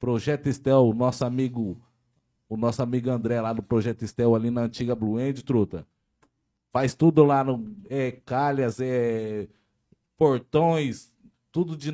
Projeto 0.00 0.48
Estel, 0.48 0.92
nosso 0.94 1.24
amigo, 1.24 1.76
o 2.48 2.56
nosso 2.56 2.82
amigo 2.82 3.10
André 3.10 3.40
lá 3.40 3.52
do 3.52 3.62
Projeto 3.62 4.02
Estel, 4.02 4.34
ali 4.34 4.50
na 4.50 4.62
antiga 4.62 4.94
Blue 4.96 5.20
End, 5.20 5.44
truta. 5.44 5.86
Faz 6.72 6.94
tudo 6.94 7.22
lá 7.24 7.44
no. 7.44 7.70
É, 7.88 8.10
calhas, 8.24 8.80
é. 8.80 9.46
Portões, 10.16 11.12
tudo 11.52 11.76
de 11.76 11.90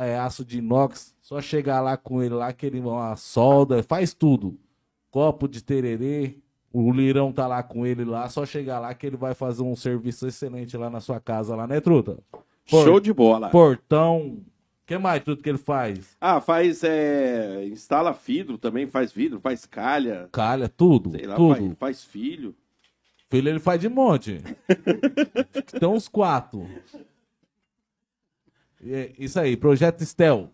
é, 0.00 0.18
aço 0.18 0.44
de 0.44 0.58
inox. 0.58 1.14
Só 1.20 1.40
chegar 1.40 1.80
lá 1.80 1.96
com 1.96 2.22
ele 2.22 2.34
lá, 2.34 2.52
que 2.52 2.66
ele 2.66 2.80
uma 2.80 3.16
solda, 3.16 3.82
faz 3.82 4.12
tudo. 4.14 4.58
Copo 5.10 5.48
de 5.48 5.62
tererê. 5.62 6.36
O 6.72 6.90
Lirão 6.90 7.32
tá 7.32 7.46
lá 7.46 7.62
com 7.62 7.86
ele 7.86 8.04
lá, 8.04 8.28
só 8.28 8.44
chegar 8.44 8.80
lá 8.80 8.92
que 8.94 9.06
ele 9.06 9.16
vai 9.16 9.32
fazer 9.32 9.62
um 9.62 9.76
serviço 9.76 10.26
excelente 10.26 10.76
lá 10.76 10.90
na 10.90 10.98
sua 11.00 11.20
casa, 11.20 11.54
lá, 11.54 11.68
né, 11.68 11.80
Truta? 11.80 12.18
Por- 12.68 12.84
Show 12.84 12.98
de 12.98 13.12
bola. 13.12 13.48
Portão. 13.48 14.38
O 14.84 14.86
que 14.86 14.98
mais 14.98 15.24
tudo 15.24 15.42
que 15.42 15.48
ele 15.48 15.56
faz? 15.56 16.14
Ah, 16.20 16.42
faz. 16.42 16.84
É... 16.84 17.64
Instala 17.66 18.12
vidro 18.12 18.58
também, 18.58 18.86
faz 18.86 19.10
vidro, 19.10 19.40
faz 19.40 19.64
calha. 19.64 20.28
Calha, 20.30 20.68
tudo. 20.68 21.12
Sei 21.12 21.26
lá, 21.26 21.36
tudo. 21.36 21.54
faz, 21.56 21.72
faz 21.78 22.04
filho. 22.04 22.54
Filho 23.30 23.48
ele 23.48 23.58
faz 23.60 23.80
de 23.80 23.88
monte. 23.88 24.42
Tem 25.80 25.88
uns 25.88 26.06
quatro. 26.06 26.68
É, 28.86 29.12
isso 29.18 29.40
aí, 29.40 29.56
Projeto 29.56 30.02
Estel. 30.02 30.50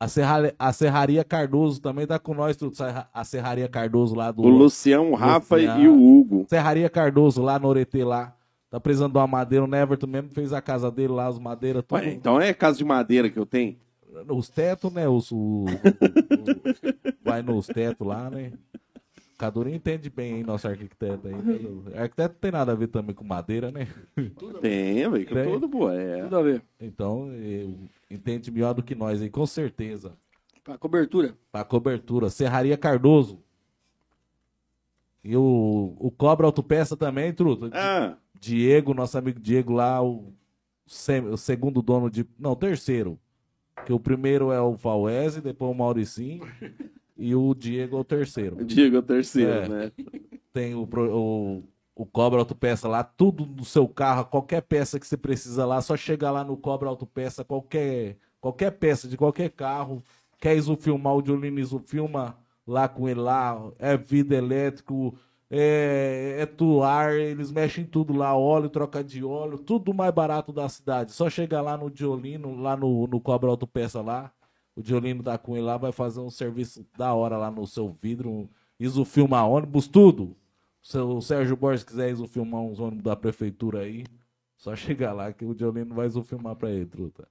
A, 0.00 0.08
Serra- 0.08 0.52
a 0.58 0.72
Serraria 0.72 1.24
Cardoso 1.24 1.80
também 1.80 2.06
tá 2.06 2.18
com 2.18 2.34
nós, 2.34 2.56
tudo. 2.56 2.76
A 3.14 3.24
Serraria 3.24 3.68
Cardoso 3.68 4.14
lá 4.14 4.30
do. 4.32 4.42
O 4.42 4.48
Lucião, 4.48 5.12
o 5.12 5.14
Rafa 5.14 5.54
Luciano. 5.56 5.82
e 5.82 5.88
o 5.88 5.94
Hugo. 5.94 6.46
Serraria 6.48 6.90
Cardoso 6.90 7.42
lá 7.42 7.58
no 7.60 7.68
Oretê 7.68 8.04
lá. 8.04 8.34
Tá 8.70 8.78
precisando 8.78 9.12
de 9.12 9.18
uma 9.18 9.26
madeira. 9.26 9.64
O 9.64 9.68
Neverton 9.68 10.06
mesmo 10.06 10.30
fez 10.30 10.52
a 10.52 10.60
casa 10.60 10.90
dele 10.90 11.12
lá, 11.12 11.26
as 11.26 11.38
madeiras, 11.38 11.82
tudo. 11.86 11.98
Ué, 11.98 12.10
então 12.12 12.40
é 12.40 12.52
casa 12.52 12.76
de 12.78 12.84
madeira 12.84 13.30
que 13.30 13.38
eu 13.38 13.46
tenho? 13.46 13.76
Os 14.28 14.48
tetos, 14.48 14.92
né? 14.92 15.08
Os, 15.08 15.30
o- 15.32 15.64
o- 15.64 15.66
vai 17.24 17.40
nos 17.42 17.66
tetos 17.66 18.06
lá, 18.06 18.28
né? 18.30 18.52
O 19.16 19.38
Cadurinho 19.38 19.76
entende 19.76 20.10
bem, 20.10 20.38
hein, 20.38 20.42
nosso 20.42 20.66
arquiteto 20.66 21.28
aí. 21.28 21.34
Arquiteto 21.96 22.34
não 22.34 22.40
tem 22.40 22.50
nada 22.50 22.72
a 22.72 22.74
ver 22.74 22.88
também 22.88 23.14
com 23.14 23.24
madeira, 23.24 23.70
né? 23.70 23.86
Tem, 24.60 25.08
velho, 25.08 25.26
com 25.28 25.52
tudo, 25.52 25.68
pô. 25.68 25.90
É. 25.90 26.22
Tudo 26.24 26.36
a 26.36 26.42
ver. 26.42 26.62
Então, 26.80 27.32
eu- 27.32 27.76
entende 28.10 28.50
melhor 28.50 28.74
do 28.74 28.82
que 28.82 28.94
nós 28.94 29.22
aí, 29.22 29.30
com 29.30 29.46
certeza. 29.46 30.12
Pra 30.64 30.76
cobertura. 30.76 31.34
Pra 31.52 31.64
cobertura. 31.64 32.28
Serraria 32.30 32.76
Cardoso. 32.76 33.38
E 35.22 35.36
o, 35.36 35.94
o 35.98 36.10
Cobra 36.10 36.46
Autopeça 36.46 36.96
também, 36.96 37.32
Truto. 37.32 37.70
Ah, 37.72 38.16
Diego, 38.40 38.94
nosso 38.94 39.16
amigo 39.18 39.38
Diego 39.40 39.72
lá, 39.72 40.02
o, 40.02 40.32
sem- 40.86 41.26
o 41.26 41.36
segundo 41.36 41.82
dono 41.82 42.10
de. 42.10 42.26
Não, 42.38 42.52
o 42.52 42.56
terceiro. 42.56 43.18
Que 43.86 43.92
o 43.92 44.00
primeiro 44.00 44.50
é 44.50 44.60
o 44.60 44.76
Fauese, 44.76 45.40
depois 45.40 45.70
o 45.70 45.74
Mauricinho. 45.74 46.46
e 47.16 47.34
o 47.34 47.54
Diego 47.54 47.96
é 47.96 48.00
o 48.00 48.04
terceiro. 48.04 48.64
digo 48.64 48.98
o 48.98 49.02
terceiro, 49.02 49.50
É. 49.50 49.68
né? 49.68 49.92
Tem 50.52 50.74
o, 50.74 50.82
o, 50.82 51.62
o 51.94 52.06
Cobra 52.06 52.38
Autopeça 52.40 52.88
lá, 52.88 53.04
tudo 53.04 53.44
do 53.46 53.64
seu 53.64 53.86
carro, 53.86 54.24
qualquer 54.26 54.62
peça 54.62 54.98
que 54.98 55.06
você 55.06 55.16
precisa 55.16 55.64
lá, 55.64 55.80
só 55.80 55.96
chegar 55.96 56.30
lá 56.32 56.42
no 56.42 56.56
Cobra 56.56 56.88
Autopeça, 56.88 57.44
qualquer, 57.44 58.16
qualquer 58.40 58.72
peça 58.72 59.06
de 59.06 59.16
qualquer 59.16 59.50
carro. 59.50 60.02
Quer 60.40 60.56
isofilmar 60.56 61.14
o 61.16 61.22
Diolino 61.22 61.58
isofilma 61.60 62.36
lá 62.66 62.88
com 62.88 63.08
ele 63.08 63.20
lá, 63.20 63.60
é 63.78 63.96
vidro 63.96 64.36
elétrico, 64.36 65.14
é, 65.50 66.36
é 66.40 66.46
tuar, 66.46 67.14
eles 67.14 67.50
mexem 67.50 67.84
tudo 67.84 68.12
lá, 68.12 68.36
óleo, 68.36 68.68
troca 68.68 69.02
de 69.02 69.24
óleo, 69.24 69.58
tudo 69.58 69.94
mais 69.94 70.12
barato 70.12 70.52
da 70.52 70.68
cidade. 70.68 71.12
Só 71.12 71.30
chegar 71.30 71.62
lá 71.62 71.76
no 71.76 71.90
Diolino, 71.90 72.54
lá 72.60 72.76
no, 72.76 73.06
no 73.06 73.20
Cobra 73.20 73.48
Autopeça 73.50 74.00
lá, 74.02 74.32
o 74.76 74.82
Diolino 74.82 75.24
com 75.38 75.56
ele 75.56 75.64
lá, 75.64 75.76
vai 75.76 75.92
fazer 75.92 76.20
um 76.20 76.30
serviço 76.30 76.86
da 76.96 77.14
hora 77.14 77.36
lá 77.38 77.50
no 77.50 77.66
seu 77.66 77.96
vidro, 78.00 78.48
isofilma 78.78 79.44
ônibus, 79.44 79.88
tudo. 79.88 80.36
Se 80.82 80.98
o 80.98 81.20
Sérgio 81.20 81.56
Borges 81.56 81.84
quiser 81.84 82.10
isofilmar 82.10 82.60
uns 82.60 82.78
ônibus 82.78 83.02
da 83.04 83.16
prefeitura 83.16 83.80
aí, 83.80 84.04
só 84.56 84.76
chegar 84.76 85.12
lá 85.12 85.32
que 85.32 85.44
o 85.44 85.54
Diolino 85.54 85.94
vai 85.94 86.06
isofilmar 86.06 86.56
pra 86.56 86.70
ele, 86.70 86.86
truta. 86.86 87.26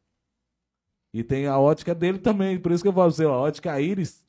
E 1.14 1.23
tem 1.23 1.48
a 1.48 1.57
ótica 1.57 1.95
dele 1.95 2.19
também, 2.19 2.60
por 2.60 2.72
isso 2.72 2.84
que 2.84 2.89
eu 2.89 2.94
falo 2.94 3.14
pra 3.14 3.26
a 3.26 3.38
ótica 3.38 3.80
Iris, 3.81 4.23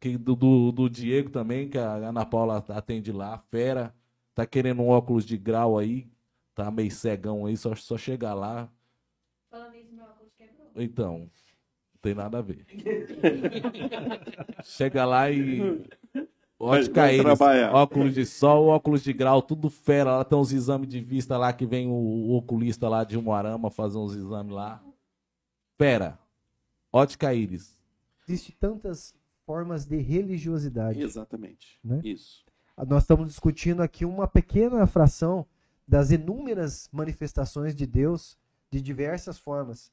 que 0.00 0.16
do, 0.16 0.34
do, 0.34 0.72
do 0.72 0.88
Diego 0.88 1.30
também, 1.30 1.68
que 1.68 1.76
a 1.76 1.92
Ana 1.96 2.24
Paula 2.24 2.64
atende 2.70 3.12
lá, 3.12 3.38
fera, 3.50 3.94
tá 4.34 4.46
querendo 4.46 4.80
um 4.80 4.88
óculos 4.88 5.26
de 5.26 5.36
grau 5.36 5.78
aí, 5.78 6.10
tá 6.54 6.70
meio 6.70 6.90
cegão 6.90 7.44
aí, 7.44 7.56
só, 7.56 7.74
só 7.74 7.98
chegar 7.98 8.32
lá. 8.32 8.68
Falando 9.50 9.76
isso, 9.76 9.94
meu 9.94 10.04
óculos 10.04 10.32
quebrou. 10.38 10.70
Então, 10.74 11.18
não 11.18 11.30
tem 12.00 12.14
nada 12.14 12.38
a 12.38 12.42
ver. 12.42 12.64
Chega 14.64 15.04
lá 15.04 15.30
e. 15.30 15.84
Ótica 16.58 17.08
trabalhar. 17.22 17.74
óculos 17.74 18.14
de 18.14 18.26
sol, 18.26 18.66
óculos 18.66 19.02
de 19.02 19.12
grau, 19.14 19.40
tudo 19.40 19.70
fera. 19.70 20.18
Lá 20.18 20.24
tem 20.24 20.38
uns 20.38 20.52
exames 20.52 20.88
de 20.88 21.00
vista 21.00 21.38
lá 21.38 21.52
que 21.52 21.64
vem 21.64 21.88
o, 21.88 21.92
o 21.92 22.36
oculista 22.36 22.86
lá 22.86 23.02
de 23.02 23.16
Umuarama 23.16 23.70
fazer 23.70 23.96
uns 23.96 24.14
exames 24.14 24.52
lá. 24.52 24.82
Fera. 25.78 26.18
Ótica 26.92 27.32
Iris. 27.32 27.78
Existem 28.28 28.54
tantas 28.60 29.14
formas 29.50 29.84
de 29.84 29.96
religiosidade. 29.96 31.02
Exatamente. 31.02 31.76
Né? 31.82 32.00
Isso. 32.04 32.44
Nós 32.86 33.02
estamos 33.02 33.26
discutindo 33.26 33.82
aqui 33.82 34.04
uma 34.04 34.28
pequena 34.28 34.86
fração 34.86 35.44
das 35.88 36.12
inúmeras 36.12 36.88
manifestações 36.92 37.74
de 37.74 37.84
Deus 37.84 38.38
de 38.70 38.80
diversas 38.80 39.40
formas. 39.40 39.90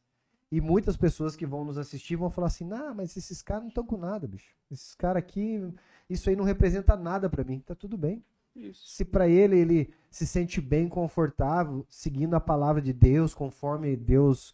E 0.51 0.61
muitas 0.61 0.95
pessoas 0.95 1.35
que 1.35 1.43
vão 1.43 1.65
nos 1.65 1.75
assistir 1.75 2.15
vão 2.15 2.29
falar 2.29 2.47
assim: 2.47 2.65
"Não, 2.65 2.93
mas 2.93 3.17
esses 3.17 3.41
caras 3.41 3.63
não 3.63 3.69
estão 3.69 3.83
com 3.83 3.97
nada, 3.97 4.27
bicho. 4.27 4.53
Esses 4.69 4.93
caras 4.93 5.23
aqui, 5.23 5.67
isso 6.07 6.29
aí 6.29 6.35
não 6.35 6.45
representa 6.45 6.95
nada 6.95 7.27
para 7.27 7.43
mim". 7.43 7.59
Tá 7.65 7.73
tudo 7.73 7.97
bem. 7.97 8.23
Isso. 8.55 8.87
Se 8.87 9.03
para 9.03 9.27
ele 9.27 9.57
ele 9.57 9.89
se 10.11 10.27
sente 10.27 10.61
bem 10.61 10.87
confortável 10.87 11.83
seguindo 11.89 12.35
a 12.35 12.39
palavra 12.39 12.79
de 12.79 12.93
Deus, 12.93 13.33
conforme 13.33 13.95
Deus, 13.95 14.53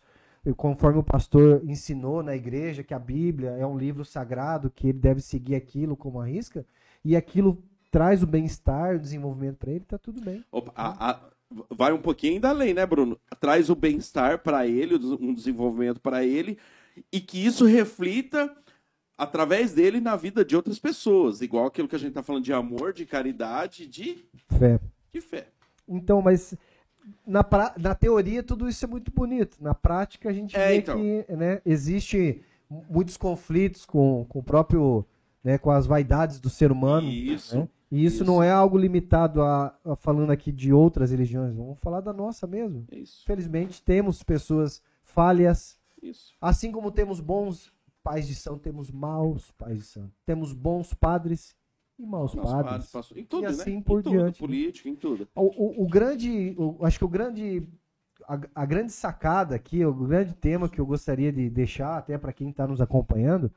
conforme 0.58 1.00
o 1.00 1.04
pastor 1.04 1.62
ensinou 1.66 2.22
na 2.22 2.36
igreja 2.36 2.84
que 2.84 2.94
a 2.94 3.00
Bíblia 3.00 3.52
é 3.52 3.66
um 3.66 3.78
livro 3.78 4.04
sagrado, 4.04 4.70
que 4.70 4.88
ele 4.90 5.00
deve 5.00 5.22
seguir 5.22 5.56
aquilo 5.56 5.96
como 5.96 6.20
a 6.20 6.26
risca, 6.26 6.66
e 7.06 7.16
aquilo 7.16 7.64
traz 7.92 8.24
o 8.24 8.28
bem-estar, 8.28 8.96
o 8.96 9.00
desenvolvimento 9.00 9.58
para 9.58 9.72
ele, 9.72 9.86
tá 9.86 9.98
tudo 9.98 10.20
bem. 10.20 10.44
Opa, 10.52 10.72
a- 10.76 11.12
a- 11.12 11.20
vai 11.70 11.94
um 11.94 12.02
pouquinho 12.02 12.34
ainda 12.34 12.50
além, 12.50 12.74
né, 12.74 12.86
Bruno? 12.86 13.18
Traz 13.40 13.70
o 13.70 13.76
bem-estar 13.76 14.40
para 14.40 14.66
ele, 14.68 14.96
um 15.22 15.34
desenvolvimento 15.34 16.02
para 16.02 16.26
ele, 16.26 16.58
e 17.12 17.22
que 17.22 17.46
isso 17.46 17.66
reflita 17.66 18.54
através 19.18 19.74
dele 19.74 20.02
na 20.02 20.16
vida 20.16 20.44
de 20.44 20.56
outras 20.56 20.80
pessoas. 20.80 21.40
Igual 21.42 21.68
aquilo 21.68 21.88
que 21.88 21.96
a 21.96 22.00
gente 22.00 22.14
tá 22.14 22.24
falando 22.24 22.44
de 22.44 22.52
amor, 22.52 22.92
de 22.94 23.06
caridade, 23.06 23.86
de, 23.88 24.26
Fé. 24.58 24.80
de 25.14 25.22
fé. 25.22 25.48
Então, 25.88 26.22
mas 26.22 26.56
na, 27.26 27.44
pra- 27.44 27.74
na 27.78 27.94
teoria 27.96 28.42
tudo 28.44 28.68
isso 28.70 28.84
é 28.86 28.88
muito 28.88 29.12
bonito. 29.12 29.58
Na 29.62 29.74
prática 29.74 30.30
a 30.30 30.34
gente 30.34 30.56
É, 30.56 30.68
vê 30.70 30.76
então. 30.78 30.98
que 30.98 31.26
né, 31.36 31.62
existe 31.66 32.42
muitos 32.90 33.18
conflitos 33.18 33.86
com, 33.86 34.26
com 34.30 34.40
o 34.40 34.44
próprio, 34.44 35.06
né, 35.44 35.58
com 35.58 35.70
as 35.72 35.86
vaidades 35.86 36.40
do 36.40 36.50
ser 36.50 36.72
humano. 36.72 37.08
Isso. 37.08 37.58
né? 37.60 37.68
E 37.92 38.04
isso, 38.06 38.24
Isso. 38.24 38.26
não 38.26 38.42
é 38.42 38.50
algo 38.50 38.76
limitado 38.78 39.44
a, 39.44 39.78
a 39.86 39.96
falando 39.96 40.32
aqui 40.32 40.52
de 40.52 40.74
outras 40.74 41.12
religiões. 41.12 41.54
Vamos 41.56 41.78
falar 41.80 42.02
da 42.02 42.12
nossa 42.12 42.48
mesmo. 42.48 42.86
Isso. 42.92 43.22
Infelizmente 43.24 43.84
temos 43.84 44.24
pessoas 44.24 44.82
falhas, 45.04 45.78
Isso. 46.02 46.34
assim 46.42 46.72
como 46.72 46.90
temos 46.92 47.20
bons 47.20 47.72
pais 48.04 48.28
de 48.28 48.34
santo, 48.36 48.60
temos 48.60 48.90
maus 48.90 49.52
pais 49.52 49.78
de 49.78 49.84
santo. 49.86 50.12
Temos 50.26 50.54
bons 50.54 50.94
padres 50.94 51.56
e 52.00 52.06
maus 52.06 52.34
Nossa, 52.34 52.52
padres. 52.52 52.72
padre, 52.72 52.88
passou- 52.92 53.18
Em 53.18 53.26
tudo, 53.26 53.44
E 53.44 53.46
assim 53.48 53.76
né? 53.78 53.84
por 53.86 54.00
em 54.00 54.04
tudo, 54.04 54.12
diante, 54.18 54.42
né? 54.42 54.48
política, 54.48 54.90
em 54.90 54.96
tudo. 54.96 55.28
O, 55.36 55.42
o- 55.82 55.84
o 55.84 55.88
grande, 55.88 56.56
o- 56.58 56.84
acho 56.86 56.98
que 56.98 57.06
o 57.06 57.10
grande, 57.10 57.68
a, 58.28 58.40
a 58.56 58.66
grande 58.66 58.92
sacada 58.92 59.56
aqui, 59.56 59.86
o 59.86 59.94
grande 59.94 60.34
tema 60.34 60.68
que 60.70 60.80
eu 60.80 60.86
gostaria 60.86 61.32
de 61.32 61.50
deixar 61.50 61.98
até 61.98 62.18
para 62.18 62.34
quem 62.34 62.50
está 62.50 62.68
nos 62.68 62.82
acompanhando, 62.82 63.52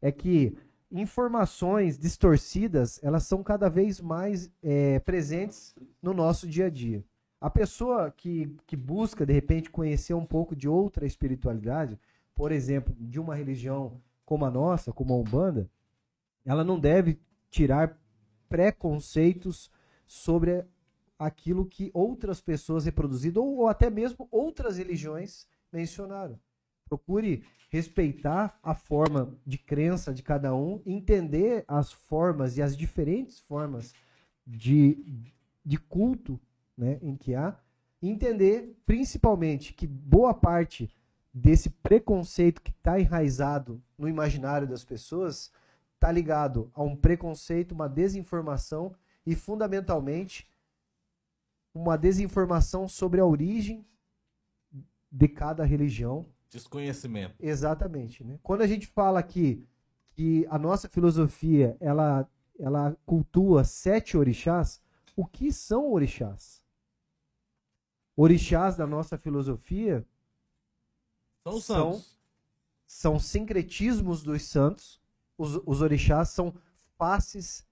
é 0.00 0.10
que 0.10 0.56
informações 0.90 1.98
distorcidas 1.98 3.00
elas 3.02 3.24
são 3.24 3.42
cada 3.42 3.68
vez 3.70 4.00
mais 4.00 4.50
é, 4.62 4.98
presentes 5.00 5.74
no 6.02 6.12
nosso 6.12 6.46
dia 6.46 6.66
a 6.66 6.70
dia. 6.70 7.02
A 7.40 7.50
pessoa 7.50 8.10
que, 8.10 8.54
que 8.66 8.76
busca 8.76 9.26
de 9.26 9.32
repente 9.32 9.70
conhecer 9.70 10.14
um 10.14 10.24
pouco 10.26 10.54
de 10.54 10.68
outra 10.68 11.06
espiritualidade, 11.06 11.98
por 12.34 12.52
exemplo, 12.52 12.94
de 12.98 13.18
uma 13.18 13.34
religião 13.34 14.00
como 14.24 14.44
a 14.44 14.50
nossa, 14.50 14.92
como 14.92 15.12
a 15.12 15.16
Umbanda, 15.16 15.68
ela 16.44 16.62
não 16.62 16.78
deve 16.78 17.18
tirar 17.52 18.00
preconceitos 18.48 19.70
sobre 20.06 20.64
aquilo 21.18 21.66
que 21.66 21.90
outras 21.94 22.40
pessoas 22.40 22.86
reproduziram 22.86 23.42
ou, 23.42 23.58
ou 23.58 23.68
até 23.68 23.88
mesmo 23.88 24.26
outras 24.30 24.78
religiões 24.78 25.46
mencionaram. 25.70 26.40
Procure 26.88 27.44
respeitar 27.70 28.58
a 28.62 28.74
forma 28.74 29.38
de 29.46 29.58
crença 29.58 30.12
de 30.12 30.22
cada 30.22 30.54
um, 30.54 30.82
entender 30.84 31.64
as 31.68 31.92
formas 31.92 32.56
e 32.56 32.62
as 32.62 32.76
diferentes 32.76 33.38
formas 33.38 33.94
de, 34.46 34.98
de 35.64 35.78
culto 35.78 36.40
né, 36.76 36.98
em 37.00 37.16
que 37.16 37.34
há, 37.34 37.56
entender 38.02 38.76
principalmente 38.84 39.72
que 39.72 39.86
boa 39.86 40.34
parte 40.34 40.90
desse 41.32 41.70
preconceito 41.70 42.60
que 42.60 42.70
está 42.70 42.98
enraizado 42.98 43.82
no 43.96 44.08
imaginário 44.08 44.66
das 44.66 44.84
pessoas 44.84 45.52
está 46.02 46.10
ligado 46.10 46.68
a 46.74 46.82
um 46.82 46.96
preconceito, 46.96 47.70
uma 47.70 47.88
desinformação 47.88 48.92
e, 49.24 49.36
fundamentalmente, 49.36 50.48
uma 51.72 51.96
desinformação 51.96 52.88
sobre 52.88 53.20
a 53.20 53.24
origem 53.24 53.86
de 55.10 55.28
cada 55.28 55.64
religião 55.64 56.26
Desconhecimento. 56.50 57.34
Exatamente, 57.40 58.22
né? 58.24 58.38
Quando 58.42 58.60
a 58.62 58.66
gente 58.66 58.86
fala 58.86 59.18
aqui 59.20 59.64
que 60.10 60.44
a 60.50 60.58
nossa 60.58 60.86
filosofia 60.88 61.76
ela 61.80 62.28
ela 62.58 62.94
cultua 63.06 63.64
sete 63.64 64.16
orixás, 64.18 64.82
o 65.16 65.24
que 65.24 65.50
são 65.50 65.90
orixás? 65.90 66.62
Orixás 68.14 68.76
da 68.76 68.86
nossa 68.86 69.16
filosofia 69.16 70.04
São 71.42 71.58
São- 71.60 71.92
santos. 71.94 72.18
são 72.86 73.18
sincretismos 73.18 74.22
dos 74.22 74.42
santos. 74.42 75.00
Os, 75.42 75.60
os 75.66 75.82
orixás 75.82 76.28
são 76.28 76.54
faces 76.96 77.66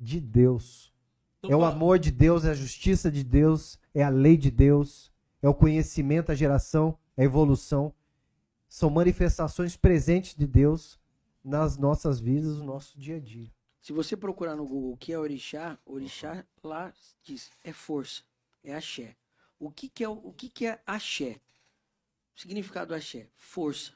de 0.00 0.18
Deus. 0.18 0.90
Então, 1.38 1.50
É 1.50 1.56
o 1.56 1.66
amor 1.66 1.98
de 1.98 2.10
Deus, 2.10 2.46
é 2.46 2.50
a 2.50 2.54
justiça 2.54 3.10
de 3.10 3.22
Deus, 3.22 3.78
é 3.92 4.02
a 4.02 4.08
lei 4.08 4.38
de 4.38 4.50
Deus, 4.50 5.12
é 5.42 5.48
o 5.48 5.54
conhecimento, 5.54 6.32
a 6.32 6.34
geração, 6.34 6.98
a 7.18 7.22
evolução. 7.22 7.94
São 8.70 8.88
manifestações 8.88 9.76
presentes 9.76 10.34
de 10.34 10.46
Deus 10.46 10.98
nas 11.44 11.76
nossas 11.76 12.20
vidas, 12.20 12.56
no 12.56 12.64
nosso 12.64 12.98
dia 12.98 13.16
a 13.16 13.20
dia. 13.20 13.50
Se 13.82 13.92
você 13.92 14.16
procurar 14.16 14.56
no 14.56 14.66
Google 14.66 14.92
o 14.92 14.96
que 14.96 15.12
é 15.12 15.18
orixá, 15.18 15.78
orixá 15.84 16.44
lá 16.62 16.90
diz 17.22 17.50
é 17.62 17.72
força, 17.72 18.22
é 18.64 18.74
axé. 18.74 19.14
O 19.58 19.70
que, 19.70 19.90
que 19.90 20.04
é 20.04 20.08
o, 20.08 20.32
que, 20.32 20.48
que 20.48 20.66
é 20.66 20.80
axé? 20.86 21.38
O 22.34 22.40
significado 22.40 22.88
do 22.88 22.94
axé, 22.94 23.28
força. 23.36 23.92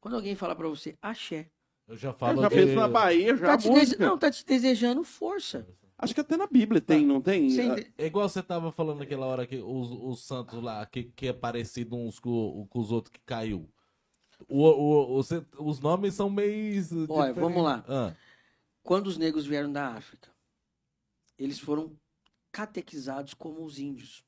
Quando 0.00 0.16
alguém 0.16 0.34
fala 0.34 0.54
pra 0.56 0.68
você 0.68 0.96
axé, 1.02 1.50
Eu 1.86 1.96
já 1.96 2.08
Eu 2.10 2.14
falo 2.14 2.42
já 2.42 2.48
de... 2.48 2.54
penso 2.54 2.74
na 2.74 2.88
Bahia, 2.88 3.36
já 3.36 3.46
tá 3.46 3.58
te 3.58 3.70
dese- 3.70 3.98
não, 3.98 4.18
tá 4.18 4.30
te 4.30 4.44
desejando 4.44 5.04
força. 5.04 5.66
Acho 5.98 6.14
que 6.14 6.20
até 6.20 6.36
na 6.36 6.46
Bíblia 6.46 6.80
tem, 6.80 7.04
não 7.06 7.20
tem? 7.20 7.46
Ah, 7.60 7.64
ente- 7.78 7.92
É 7.96 8.06
igual 8.06 8.28
você 8.28 8.42
tava 8.42 8.72
falando 8.72 8.98
naquela 8.98 9.26
hora 9.26 9.46
que 9.46 9.56
os, 9.56 9.90
os 9.90 10.24
santos 10.26 10.62
lá, 10.62 10.84
que, 10.86 11.04
que 11.04 11.28
é 11.28 11.32
parecido 11.32 11.94
uns 11.96 12.18
com, 12.18 12.66
com 12.68 12.78
os 12.80 12.90
outros 12.90 13.12
que 13.12 13.20
caiu. 13.24 13.70
O, 14.48 14.62
o, 14.64 15.02
o- 15.12 15.22
você- 15.22 15.44
os 15.58 15.78
nomes 15.80 16.14
são 16.14 16.28
meio. 16.28 16.74
Olha, 17.08 17.32
diferentes. 17.32 17.36
vamos 17.40 17.62
lá. 17.62 17.84
Ah, 17.86 18.14
Quando 18.82 19.06
os 19.06 19.16
negros 19.16 19.46
vieram 19.46 19.70
da 19.70 19.88
África, 19.88 20.30
eles 21.38 21.58
foram 21.58 21.96
catequizados 22.50 23.34
como 23.34 23.64
os 23.64 23.78
índios. 23.78 24.24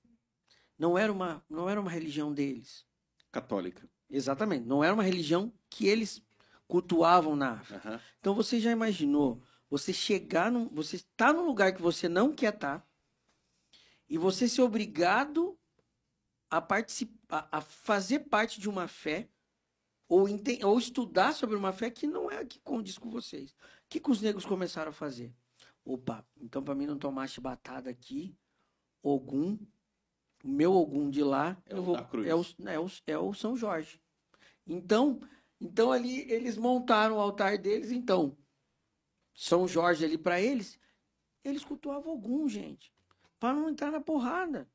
Não 0.78 0.96
era 0.96 1.12
uma, 1.12 1.42
não 1.48 1.68
era 1.68 1.80
uma 1.80 1.90
religião 1.90 2.32
deles. 2.32 2.84
Católica. 3.32 3.88
Exatamente. 4.10 4.66
Não 4.66 4.84
era 4.84 4.94
uma 4.94 5.02
religião 5.02 5.52
que 5.68 5.86
eles 5.86 6.22
cultuavam 6.66 7.36
na 7.36 7.52
África. 7.52 7.88
Aham. 7.88 8.00
Então 8.20 8.34
você 8.34 8.60
já 8.60 8.70
imaginou 8.70 9.42
você 9.68 9.92
chegar 9.92 10.50
num, 10.50 10.68
você 10.68 10.96
está 10.96 11.32
num 11.32 11.46
lugar 11.46 11.72
que 11.74 11.82
você 11.82 12.08
não 12.08 12.32
quer 12.32 12.54
estar 12.54 12.86
e 14.08 14.16
você 14.16 14.48
ser 14.48 14.62
obrigado 14.62 15.58
a 16.48 16.60
participar, 16.60 17.48
a 17.50 17.60
fazer 17.60 18.20
parte 18.20 18.60
de 18.60 18.68
uma 18.68 18.86
fé 18.86 19.28
ou, 20.08 20.26
ou 20.64 20.78
estudar 20.78 21.34
sobre 21.34 21.56
uma 21.56 21.72
fé 21.72 21.90
que 21.90 22.06
não 22.06 22.30
é 22.30 22.38
a 22.38 22.44
que 22.44 22.60
condiz 22.60 22.96
com 22.96 23.10
vocês. 23.10 23.50
O 23.50 23.88
que, 23.88 23.98
que 23.98 24.10
os 24.10 24.20
negros 24.20 24.46
começaram 24.46 24.90
a 24.90 24.94
fazer? 24.94 25.34
Opa, 25.84 26.24
então 26.40 26.62
para 26.62 26.74
mim 26.74 26.86
não 26.86 26.98
tomar 26.98 27.28
chibatada 27.28 27.90
aqui, 27.90 28.36
Ogum, 29.02 29.58
o 30.44 30.48
meu 30.48 30.72
Ogum 30.72 31.10
de 31.10 31.22
lá, 31.22 31.56
É 31.66 31.74
eu 31.74 31.82
vou, 31.82 31.96
é, 31.96 32.34
o, 32.34 32.46
é, 32.66 32.78
o, 32.78 32.86
é 33.06 33.18
o 33.18 33.34
São 33.34 33.56
Jorge. 33.56 34.00
Então, 34.66 35.20
então 35.60 35.90
ali 35.92 36.30
eles 36.30 36.56
montaram 36.56 37.16
o 37.16 37.20
altar 37.20 37.58
deles, 37.58 37.90
então. 37.90 38.36
São 39.34 39.68
Jorge 39.68 40.04
ali 40.04 40.16
para 40.16 40.40
eles, 40.40 40.78
eles 41.44 41.62
cultuavam 41.62 42.14
Ogum, 42.14 42.48
gente, 42.48 42.92
para 43.38 43.54
não 43.54 43.68
entrar 43.68 43.90
na 43.90 44.00
porrada. 44.00 44.68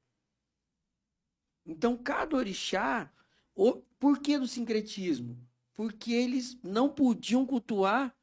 Então, 1.66 1.98
cada 1.98 2.36
orixá, 2.36 3.12
o, 3.56 3.82
por 4.00 4.20
que 4.20 4.38
do 4.38 4.48
sincretismo? 4.48 5.38
Porque 5.74 6.14
eles 6.14 6.60
não 6.64 6.90
podiam 6.90 7.46
cultuar 7.46 8.16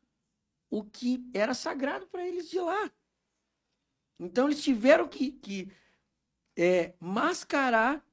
o 0.70 0.84
que 0.84 1.28
era 1.34 1.54
sagrado 1.54 2.06
para 2.06 2.26
eles 2.26 2.48
de 2.48 2.60
lá. 2.60 2.90
Então, 4.18 4.46
eles 4.46 4.62
tiveram 4.62 5.08
que, 5.08 5.32
que 5.32 5.72
é, 6.56 6.94
mascarar 7.00 8.04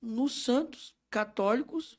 nos 0.00 0.44
santos 0.44 0.96
católicos 1.08 1.98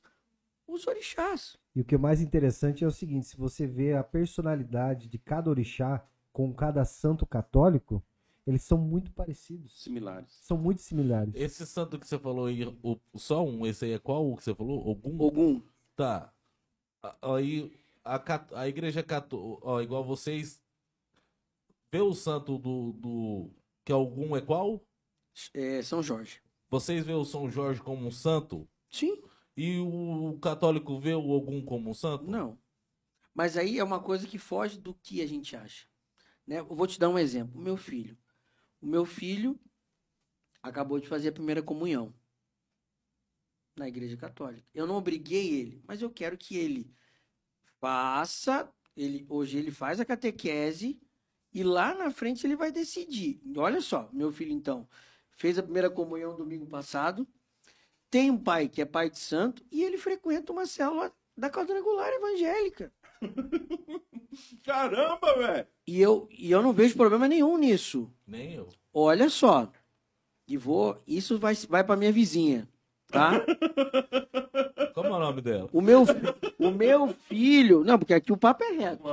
os 0.67 0.85
orixás. 0.87 1.57
E 1.75 1.81
o 1.81 1.85
que 1.85 1.95
é 1.95 1.97
mais 1.97 2.21
interessante 2.21 2.83
é 2.83 2.87
o 2.87 2.91
seguinte: 2.91 3.27
se 3.27 3.37
você 3.37 3.65
vê 3.65 3.93
a 3.93 4.03
personalidade 4.03 5.07
de 5.07 5.17
cada 5.17 5.49
orixá 5.49 6.05
com 6.31 6.53
cada 6.53 6.85
santo 6.85 7.25
católico, 7.25 8.03
eles 8.45 8.63
são 8.63 8.77
muito 8.77 9.11
parecidos. 9.11 9.81
Similares. 9.81 10.31
São 10.41 10.57
muito 10.57 10.81
similares. 10.81 11.33
esse 11.35 11.65
santo 11.65 11.97
que 11.97 12.07
você 12.07 12.19
falou 12.19 12.47
aí, 12.47 12.65
o, 12.83 12.99
só 13.15 13.43
um, 13.43 13.65
esse 13.65 13.85
aí 13.85 13.93
é 13.93 13.99
qual 13.99 14.29
o 14.29 14.35
que 14.35 14.43
você 14.43 14.53
falou? 14.53 14.87
Ogum? 14.87 15.19
Ogum. 15.19 15.61
Tá. 15.95 16.33
Aí 17.21 17.71
a, 18.03 18.21
a 18.53 18.67
igreja 18.67 19.01
católica, 19.01 19.59
ó, 19.63 19.81
igual 19.81 20.03
vocês, 20.03 20.61
vê 21.91 22.01
o 22.01 22.13
santo 22.13 22.57
do, 22.57 22.91
do 22.93 23.49
que 23.83 23.91
é 23.91 23.95
algum 23.95 24.35
é 24.35 24.41
qual? 24.41 24.83
É, 25.53 25.81
São 25.81 26.03
Jorge. 26.03 26.41
Vocês 26.69 27.05
vê 27.05 27.13
o 27.13 27.23
São 27.23 27.49
Jorge 27.49 27.81
como 27.81 28.05
um 28.05 28.11
santo? 28.11 28.67
Sim. 28.89 29.21
E 29.55 29.77
o 29.79 30.37
católico 30.41 30.99
vê 30.99 31.13
o 31.13 31.29
Ogum 31.29 31.63
como 31.63 31.89
um 31.89 31.93
santo? 31.93 32.25
Não. 32.25 32.57
Mas 33.33 33.57
aí 33.57 33.79
é 33.79 33.83
uma 33.83 33.99
coisa 33.99 34.27
que 34.27 34.37
foge 34.37 34.79
do 34.79 34.93
que 34.93 35.21
a 35.21 35.27
gente 35.27 35.55
acha. 35.55 35.87
Né? 36.45 36.59
Eu 36.59 36.75
vou 36.75 36.87
te 36.87 36.99
dar 36.99 37.09
um 37.09 37.19
exemplo. 37.19 37.59
O 37.59 37.63
meu 37.63 37.77
filho. 37.77 38.17
O 38.81 38.85
meu 38.85 39.05
filho 39.05 39.59
acabou 40.61 40.99
de 40.99 41.07
fazer 41.07 41.29
a 41.29 41.33
primeira 41.33 41.61
comunhão 41.61 42.13
na 43.75 43.87
igreja 43.87 44.15
católica. 44.17 44.67
Eu 44.73 44.85
não 44.85 44.95
obriguei 44.95 45.53
ele, 45.53 45.83
mas 45.87 46.01
eu 46.01 46.09
quero 46.09 46.37
que 46.37 46.55
ele 46.57 46.93
faça. 47.79 48.71
Ele, 48.95 49.25
hoje 49.27 49.57
ele 49.57 49.71
faz 49.71 49.99
a 49.99 50.05
catequese 50.05 51.01
e 51.51 51.63
lá 51.63 51.93
na 51.95 52.11
frente 52.11 52.45
ele 52.45 52.55
vai 52.55 52.71
decidir. 52.71 53.41
Olha 53.57 53.81
só, 53.81 54.09
meu 54.13 54.31
filho 54.31 54.51
então 54.51 54.87
fez 55.31 55.57
a 55.57 55.63
primeira 55.63 55.89
comunhão 55.89 56.35
domingo 56.35 56.67
passado. 56.67 57.27
Tem 58.13 58.29
um 58.29 58.37
pai 58.37 58.69
que 58.69 58.79
é 58.79 58.85
pai 58.85 59.09
de 59.09 59.17
santo 59.17 59.63
e 59.71 59.83
ele 59.83 59.97
frequenta 59.97 60.53
uma 60.53 60.67
célula 60.67 61.11
da 61.35 61.49
quadrangular 61.49 62.13
evangélica. 62.13 62.91
Caramba, 64.63 65.35
velho! 65.35 65.67
E 65.87 65.99
eu, 65.99 66.29
e 66.29 66.51
eu 66.51 66.61
não 66.61 66.71
vejo 66.71 66.95
problema 66.95 67.27
nenhum 67.27 67.57
nisso. 67.57 68.13
Nem 68.27 68.53
eu. 68.53 68.69
Olha 68.93 69.29
só. 69.29 69.67
E 70.47 70.55
vou. 70.55 71.01
Isso 71.07 71.39
vai, 71.39 71.55
vai 71.67 71.83
para 71.83 71.95
minha 71.95 72.11
vizinha. 72.11 72.69
Tá? 73.07 73.43
Como 74.93 75.07
é 75.07 75.11
o 75.11 75.19
nome 75.19 75.41
dela? 75.41 75.67
O 75.73 75.81
meu, 75.81 76.03
o 76.59 76.69
meu 76.69 77.07
filho. 77.07 77.83
Não, 77.83 77.97
porque 77.97 78.13
aqui 78.13 78.31
o 78.31 78.37
papo 78.37 78.63
é 78.63 78.73
reto. 78.73 79.03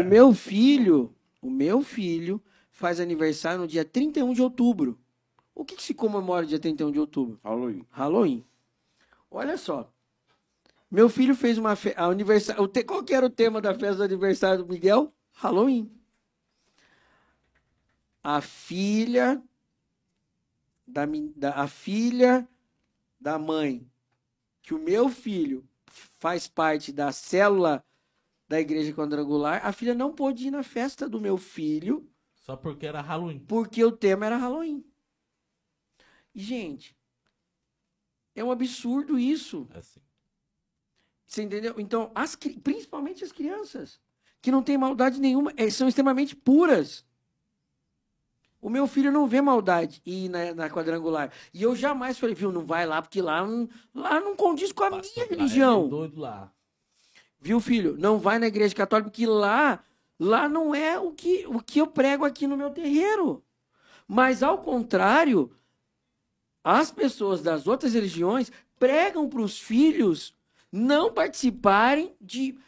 O 0.00 0.02
meu 0.02 0.32
filho. 0.32 1.14
O 1.42 1.50
meu 1.50 1.82
filho 1.82 2.42
faz 2.70 3.00
aniversário 3.00 3.60
no 3.60 3.68
dia 3.68 3.84
31 3.84 4.32
de 4.32 4.40
outubro. 4.40 4.98
O 5.60 5.64
que, 5.64 5.76
que 5.76 5.82
se 5.82 5.92
comemora 5.92 6.46
dia 6.46 6.58
31 6.58 6.90
de 6.90 6.98
outubro? 6.98 7.38
Halloween. 7.44 7.84
Halloween. 7.90 8.44
Olha 9.30 9.58
só. 9.58 9.92
Meu 10.90 11.06
filho 11.10 11.34
fez 11.34 11.58
uma 11.58 11.76
festa. 11.76 12.02
Aniversário, 12.02 12.62
o 12.62 12.66
te- 12.66 12.82
qual 12.82 13.04
que 13.04 13.12
era 13.12 13.26
o 13.26 13.30
tema 13.30 13.60
da 13.60 13.74
festa 13.74 13.96
do 13.96 14.02
aniversário 14.04 14.64
do 14.64 14.72
Miguel? 14.72 15.12
Halloween. 15.34 15.92
A 18.22 18.40
filha 18.40 19.42
da, 20.86 21.02
da- 21.36 21.54
a 21.56 21.68
filha 21.68 22.48
da 23.20 23.38
mãe 23.38 23.86
que 24.62 24.72
o 24.72 24.78
meu 24.78 25.10
filho 25.10 25.62
faz 26.18 26.48
parte 26.48 26.90
da 26.90 27.12
célula 27.12 27.84
da 28.48 28.58
igreja 28.58 28.92
quadrangular, 28.94 29.60
a 29.64 29.72
filha 29.72 29.94
não 29.94 30.12
pôde 30.14 30.48
ir 30.48 30.50
na 30.50 30.62
festa 30.62 31.06
do 31.08 31.20
meu 31.20 31.36
filho 31.36 32.08
Só 32.34 32.56
porque 32.56 32.86
era 32.86 33.00
Halloween. 33.02 33.40
porque 33.40 33.84
o 33.84 33.92
tema 33.92 34.24
era 34.26 34.36
Halloween. 34.38 34.84
E, 36.34 36.40
gente, 36.42 36.96
é 38.34 38.44
um 38.44 38.50
absurdo 38.50 39.18
isso. 39.18 39.68
Assim. 39.74 40.00
Você 41.26 41.42
entendeu? 41.42 41.74
Então, 41.78 42.10
as, 42.14 42.36
principalmente 42.62 43.22
as 43.22 43.32
crianças, 43.32 44.00
que 44.42 44.50
não 44.50 44.62
têm 44.62 44.78
maldade 44.78 45.20
nenhuma, 45.20 45.52
eh, 45.56 45.70
são 45.70 45.88
extremamente 45.88 46.34
puras. 46.34 47.04
O 48.60 48.68
meu 48.68 48.86
filho 48.86 49.10
não 49.10 49.26
vê 49.26 49.40
maldade 49.40 50.02
ir 50.04 50.28
na, 50.28 50.54
na 50.54 50.70
quadrangular. 50.70 51.32
E 51.52 51.62
eu 51.62 51.74
jamais 51.74 52.18
falei, 52.18 52.34
viu, 52.34 52.52
não 52.52 52.66
vai 52.66 52.86
lá, 52.86 53.00
porque 53.00 53.22
lá 53.22 53.46
não, 53.46 53.68
lá 53.94 54.20
não 54.20 54.36
condiz 54.36 54.70
com 54.70 54.84
a 54.84 54.90
minha 54.90 55.02
é 55.16 55.24
religião. 55.24 55.88
doido 55.88 56.20
lá. 56.20 56.52
Viu, 57.40 57.58
filho? 57.58 57.96
Não 57.98 58.18
vai 58.18 58.38
na 58.38 58.48
igreja 58.48 58.74
católica, 58.74 59.08
porque 59.08 59.26
lá, 59.26 59.82
lá 60.18 60.46
não 60.46 60.74
é 60.74 60.98
o 60.98 61.12
que, 61.12 61.46
o 61.46 61.58
que 61.60 61.80
eu 61.80 61.86
prego 61.86 62.24
aqui 62.24 62.46
no 62.46 62.56
meu 62.56 62.70
terreiro. 62.70 63.42
Mas, 64.06 64.42
ao 64.42 64.58
contrário, 64.58 65.50
as 66.62 66.90
pessoas 66.90 67.42
das 67.42 67.66
outras 67.66 67.94
religiões 67.94 68.50
pregam 68.78 69.28
para 69.28 69.40
os 69.40 69.58
filhos 69.58 70.34
não 70.70 71.12
participarem 71.12 72.14
de 72.20 72.58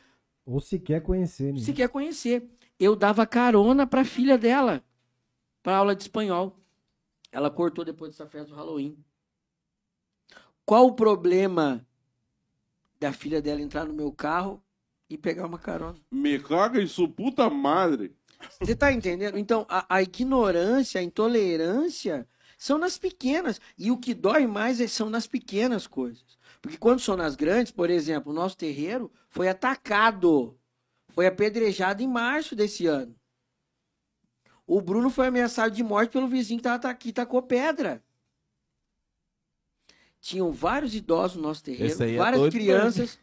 Ou 0.44 0.60
se 0.60 0.78
quer 0.78 1.02
conhecer, 1.02 1.52
né? 1.52 1.60
se 1.60 1.72
quer 1.72 1.88
conhecer. 1.88 2.48
Eu 2.78 2.96
dava 2.96 3.26
carona 3.26 3.86
para 3.86 4.00
a 4.00 4.04
filha 4.04 4.36
dela, 4.36 4.82
para 5.62 5.76
aula 5.76 5.94
de 5.94 6.02
espanhol. 6.02 6.58
Ela 7.30 7.50
cortou 7.50 7.84
depois 7.84 8.10
dessa 8.10 8.26
festa 8.26 8.48
do 8.48 8.56
Halloween. 8.56 8.96
Qual 10.64 10.86
o 10.86 10.94
problema 10.94 11.86
da 12.98 13.12
filha 13.12 13.40
dela 13.40 13.60
entrar 13.60 13.84
no 13.84 13.92
meu 13.94 14.12
carro 14.12 14.62
e 15.08 15.16
pegar 15.16 15.46
uma 15.46 15.58
carona? 15.58 15.98
Me 16.10 16.38
caga 16.38 16.84
sua 16.86 17.08
puta 17.08 17.48
madre. 17.48 18.14
Você 18.60 18.74
tá 18.74 18.92
entendendo? 18.92 19.38
Então, 19.38 19.64
a, 19.68 19.96
a 19.96 20.02
ignorância, 20.02 21.00
a 21.00 21.04
intolerância 21.04 22.26
são 22.62 22.78
nas 22.78 22.96
pequenas. 22.96 23.60
E 23.76 23.90
o 23.90 23.98
que 23.98 24.14
dói 24.14 24.46
mais 24.46 24.80
é- 24.80 24.86
são 24.86 25.10
nas 25.10 25.26
pequenas 25.26 25.88
coisas. 25.88 26.38
Porque 26.60 26.78
quando 26.78 27.00
são 27.00 27.16
nas 27.16 27.34
grandes, 27.34 27.72
por 27.72 27.90
exemplo, 27.90 28.30
o 28.30 28.34
nosso 28.34 28.56
terreiro 28.56 29.10
foi 29.28 29.48
atacado, 29.48 30.56
foi 31.08 31.26
apedrejado 31.26 32.04
em 32.04 32.06
março 32.06 32.54
desse 32.54 32.86
ano. 32.86 33.16
O 34.64 34.80
Bruno 34.80 35.10
foi 35.10 35.26
ameaçado 35.26 35.74
de 35.74 35.82
morte 35.82 36.12
pelo 36.12 36.28
vizinho 36.28 36.60
que, 36.60 36.62
tava, 36.62 36.94
que 36.94 37.12
tacou 37.12 37.42
pedra. 37.42 38.00
Tinham 40.20 40.52
vários 40.52 40.94
idosos 40.94 41.38
no 41.38 41.42
nosso 41.42 41.64
terreiro, 41.64 42.00
é 42.00 42.16
várias 42.16 42.42
doido 42.42 42.52
crianças, 42.52 43.18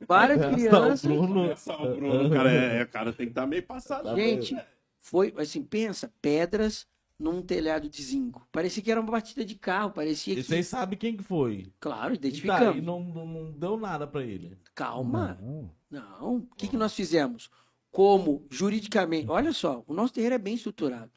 várias 0.00 0.46
crianças. 0.54 1.02
Bruno. 1.02 1.54
Só 1.58 1.74
o 1.74 1.94
Bruno, 1.94 2.30
cara, 2.30 2.50
é, 2.50 2.82
o 2.84 2.88
cara 2.88 3.12
tem 3.12 3.26
que 3.26 3.32
estar 3.32 3.46
meio 3.46 3.64
passado. 3.64 4.16
Gente, 4.16 4.56
foi 4.98 5.34
assim, 5.36 5.62
pensa, 5.62 6.10
pedras 6.22 6.86
num 7.18 7.42
telhado 7.42 7.88
de 7.88 8.02
zinco. 8.02 8.46
Parecia 8.52 8.82
que 8.82 8.90
era 8.90 9.00
uma 9.00 9.10
batida 9.10 9.44
de 9.44 9.54
carro, 9.56 9.90
parecia 9.90 10.34
E 10.34 10.36
que. 10.36 10.42
vocês 10.44 10.66
sabem 10.68 10.98
quem 10.98 11.16
que 11.16 11.22
foi. 11.22 11.72
Claro, 11.80 12.14
E 12.14 12.18
tá, 12.18 12.26
identificamos. 12.28 12.76
e 12.76 12.80
não, 12.80 13.02
não, 13.02 13.26
não 13.26 13.50
deu 13.52 13.76
nada 13.76 14.06
pra 14.06 14.22
ele. 14.22 14.56
Calma. 14.74 15.38
Não. 15.40 15.70
Não. 15.90 16.36
O 16.36 16.46
que, 16.56 16.68
que 16.68 16.76
nós 16.76 16.94
fizemos? 16.94 17.50
Como 17.90 18.46
juridicamente. 18.50 19.28
Olha 19.30 19.52
só, 19.52 19.82
o 19.86 19.94
nosso 19.94 20.12
terreiro 20.12 20.34
é 20.34 20.38
bem 20.38 20.54
estruturado. 20.54 21.10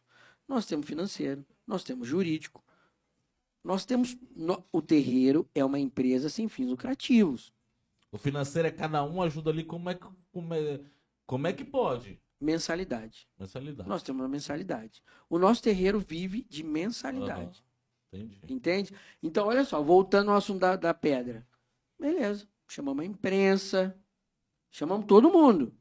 Nós 0.48 0.66
temos 0.66 0.88
financeiro, 0.88 1.46
nós 1.68 1.84
temos 1.84 2.08
jurídico. 2.08 2.64
Nós 3.64 3.86
temos. 3.86 4.18
no- 4.36 4.64
o 4.72 4.82
terreiro 4.82 5.48
é 5.54 5.64
uma 5.64 5.78
empresa 5.80 6.30
sem 6.30 6.48
fins 6.50 6.68
lucrativos. 6.68 7.54
O 8.12 8.18
financeiro 8.18 8.68
é 8.68 8.72
cada 8.72 9.04
um 9.04 9.22
ajuda 9.22 9.52
ali 9.52 9.64
como 9.64 9.90
é 9.90 9.94
que, 9.94 10.06
como 10.32 10.54
é, 10.54 10.80
como 11.28 11.48
é 11.48 11.54
que 11.54 11.64
pode. 11.64 12.20
Mensalidade. 12.42 13.28
Mensalidade. 13.40 13.88
Nós 13.88 14.02
temos 14.02 14.22
uma 14.22 14.28
mensalidade. 14.28 15.04
O 15.30 15.38
nosso 15.38 15.62
terreiro 15.62 16.00
vive 16.00 16.44
de 16.50 16.64
mensalidade. 16.64 17.64
Entendi. 18.12 18.42
Entende? 18.50 18.96
Então, 19.22 19.48
olha 19.48 19.64
só, 19.64 19.82
voltando 19.82 20.32
ao 20.32 20.38
assunto 20.38 20.60
da, 20.60 20.76
da 20.76 20.94
pedra. 20.94 21.48
Beleza. 22.00 22.48
Chamamos 22.68 23.04
a 23.04 23.06
imprensa, 23.08 23.96
chamamos 24.72 25.06
todo 25.06 25.32
mundo. 25.32 25.74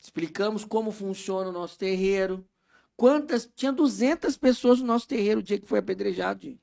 Explicamos 0.00 0.64
como 0.64 0.90
funciona 0.90 1.48
o 1.50 1.52
nosso 1.52 1.78
terreiro. 1.78 2.46
Quantas. 2.96 3.48
Tinha 3.54 3.72
200 3.72 4.36
pessoas 4.36 4.80
no 4.80 4.86
nosso 4.86 5.06
terreiro 5.06 5.40
o 5.40 5.42
dia 5.42 5.60
que 5.60 5.66
foi 5.66 5.78
apedrejado. 5.78 6.42
gente. 6.42 6.60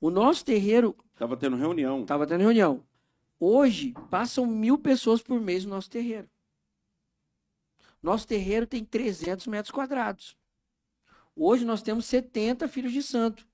O 0.00 0.10
nosso 0.10 0.44
terreiro 0.44 0.96
Tava 1.14 1.36
tendo 1.36 1.56
reunião. 1.56 2.02
estava 2.02 2.26
tendo 2.26 2.40
reunião. 2.40 2.84
Hoje, 3.38 3.94
passam 4.10 4.46
mil 4.46 4.78
pessoas 4.78 5.22
por 5.22 5.40
mês 5.40 5.64
no 5.64 5.70
nosso 5.70 5.88
terreiro. 5.90 6.28
Nosso 8.02 8.26
terreiro 8.26 8.66
tem 8.66 8.84
300 8.84 9.46
metros 9.46 9.70
quadrados. 9.70 10.36
Hoje 11.34 11.64
nós 11.64 11.82
temos 11.82 12.06
70 12.06 12.68
filhos 12.68 12.92
de 12.92 13.02
santo. 13.02 13.46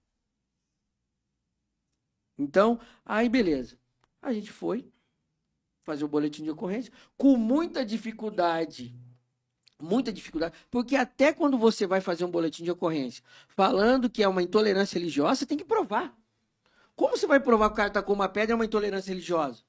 Então, 2.38 2.80
aí 3.04 3.28
beleza. 3.28 3.78
A 4.20 4.32
gente 4.32 4.50
foi 4.50 4.90
fazer 5.84 6.04
o 6.04 6.08
boletim 6.08 6.42
de 6.42 6.50
ocorrência 6.50 6.92
com 7.16 7.36
muita 7.36 7.84
dificuldade. 7.84 8.94
Muita 9.80 10.12
dificuldade. 10.12 10.54
Porque 10.70 10.96
até 10.96 11.32
quando 11.32 11.58
você 11.58 11.86
vai 11.86 12.00
fazer 12.00 12.24
um 12.24 12.30
boletim 12.30 12.64
de 12.64 12.70
ocorrência 12.70 13.22
falando 13.48 14.08
que 14.08 14.22
é 14.22 14.28
uma 14.28 14.42
intolerância 14.42 14.98
religiosa, 14.98 15.36
você 15.36 15.46
tem 15.46 15.58
que 15.58 15.64
provar. 15.64 16.16
Como 16.96 17.16
você 17.16 17.26
vai 17.26 17.40
provar 17.40 17.68
que 17.68 17.74
o 17.74 17.76
cara 17.76 17.90
tacou 17.90 18.14
uma 18.14 18.28
pedra 18.28 18.52
é 18.52 18.54
uma 18.54 18.64
intolerância 18.64 19.10
religiosa? 19.10 19.62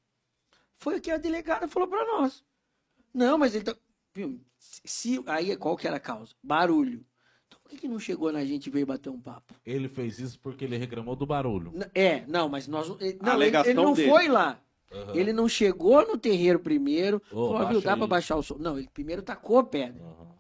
Foi 0.76 0.98
o 0.98 1.02
que 1.02 1.12
a 1.12 1.18
delegada 1.18 1.68
falou 1.68 1.88
para 1.88 2.06
nós. 2.06 2.44
Não, 3.14 3.38
mas 3.38 3.56
ele 3.56 3.64
tá. 3.64 3.76
Viu? 4.16 4.40
Se, 4.58 5.22
aí 5.28 5.56
qual 5.58 5.76
que 5.76 5.86
era 5.88 5.98
a 5.98 6.00
causa? 6.00 6.34
Barulho. 6.42 7.06
Então 7.48 7.60
por 7.62 7.70
que, 7.70 7.78
que 7.78 7.88
não 7.88 8.00
chegou 8.00 8.32
na 8.32 8.44
gente 8.46 8.68
e 8.68 8.70
veio 8.70 8.86
bater 8.86 9.10
um 9.10 9.20
papo? 9.20 9.54
Ele 9.66 9.90
fez 9.90 10.18
isso 10.20 10.40
porque 10.40 10.64
ele 10.66 10.78
reclamou 10.78 11.16
do 11.16 11.26
barulho. 11.26 11.72
N- 11.76 11.90
É, 11.94 12.26
não, 12.28 12.48
mas 12.48 12.68
nós. 12.68 12.90
Ele, 13.02 13.18
A 13.22 13.26
não, 13.26 13.42
ele, 13.44 13.58
ele 13.58 13.74
não 13.74 13.94
dele. 13.94 14.10
foi 14.10 14.28
lá. 14.30 14.60
Aham. 14.92 15.16
Ele 15.16 15.34
não 15.34 15.50
chegou 15.50 16.08
no 16.08 16.18
terreiro 16.18 16.60
primeiro. 16.60 17.22
Ô, 17.32 17.52
falou, 17.52 17.68
viu, 17.68 17.82
dá 17.82 17.94
aí. 17.94 17.98
pra 17.98 18.08
baixar 18.08 18.38
o 18.38 18.44
som. 18.44 18.56
Não, 18.58 18.78
ele 18.78 18.88
primeiro 18.94 19.22
tacou 19.22 19.58
a 19.60 19.64
pedra. 19.64 20.02
Aham. 20.02 20.34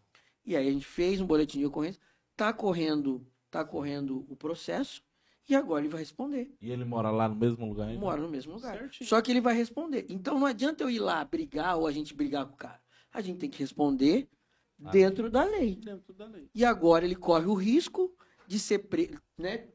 E 0.46 0.56
aí 0.56 0.68
a 0.68 0.72
gente 0.72 0.86
fez 0.86 1.20
um 1.20 1.26
boletim 1.26 1.60
de 1.60 1.66
ocorrência. 1.66 2.00
Tá 2.38 2.54
correndo, 2.54 3.28
tá 3.52 3.66
correndo 3.66 4.26
o 4.30 4.36
processo. 4.36 5.04
E 5.50 5.56
agora 5.56 5.82
ele 5.82 5.90
vai 5.90 6.00
responder. 6.00 6.52
E 6.62 6.72
ele 6.72 6.86
mora 6.86 7.12
lá 7.12 7.28
no 7.28 7.36
mesmo 7.36 7.68
lugar 7.68 7.88
ainda? 7.88 8.00
Mora 8.00 8.22
no 8.22 8.30
mesmo 8.30 8.54
lugar. 8.54 8.78
Certinho. 8.78 9.08
Só 9.10 9.22
que 9.22 9.32
ele 9.32 9.42
vai 9.42 9.56
responder. 9.56 10.06
Então 10.10 10.40
não 10.40 10.48
adianta 10.48 10.84
eu 10.84 10.90
ir 10.90 11.00
lá 11.00 11.24
brigar 11.26 11.78
ou 11.78 11.86
a 11.86 11.92
gente 11.92 12.14
brigar 12.16 12.46
com 12.46 12.54
o 12.54 12.58
cara. 12.58 12.80
A 13.16 13.22
gente 13.22 13.40
tem 13.40 13.50
que 13.50 13.60
responder 13.60 14.28
Ah. 14.84 14.92
dentro 14.92 15.30
da 15.30 15.44
lei. 15.44 15.76
Dentro 15.76 16.14
da 16.14 16.26
lei. 16.26 16.50
E 16.54 16.66
agora 16.66 17.06
ele 17.06 17.16
corre 17.16 17.46
o 17.46 17.54
risco 17.54 18.14
de 18.46 18.60
ser 18.60 18.80
preso, 18.80 19.22
né? 19.38 19.68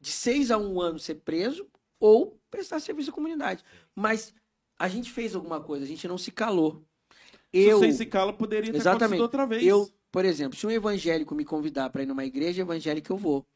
De 0.00 0.10
seis 0.10 0.50
a 0.50 0.56
um 0.58 0.80
ano 0.80 0.98
ser 0.98 1.16
preso 1.16 1.68
ou 2.00 2.40
prestar 2.50 2.80
serviço 2.80 3.10
à 3.10 3.12
comunidade. 3.12 3.62
Mas 3.94 4.32
a 4.78 4.88
gente 4.88 5.10
fez 5.10 5.34
alguma 5.34 5.60
coisa, 5.60 5.84
a 5.84 5.88
gente 5.88 6.06
não 6.08 6.16
se 6.16 6.30
calou. 6.30 6.82
Eu, 7.52 7.78
Se 7.80 7.86
você 7.88 7.98
se 7.98 8.06
cala, 8.06 8.32
poderia 8.32 8.70
ter 8.72 8.78
Exatamente. 8.78 9.20
outra 9.20 9.44
vez. 9.46 9.64
eu, 9.66 9.88
por 10.10 10.24
exemplo, 10.24 10.58
se 10.58 10.66
um 10.66 10.70
evangélico 10.70 11.34
me 11.34 11.44
convidar 11.44 11.90
para 11.90 12.02
ir 12.02 12.06
numa 12.06 12.24
igreja 12.24 12.62
evangélica, 12.62 13.12
eu 13.12 13.16
vou. 13.16 13.46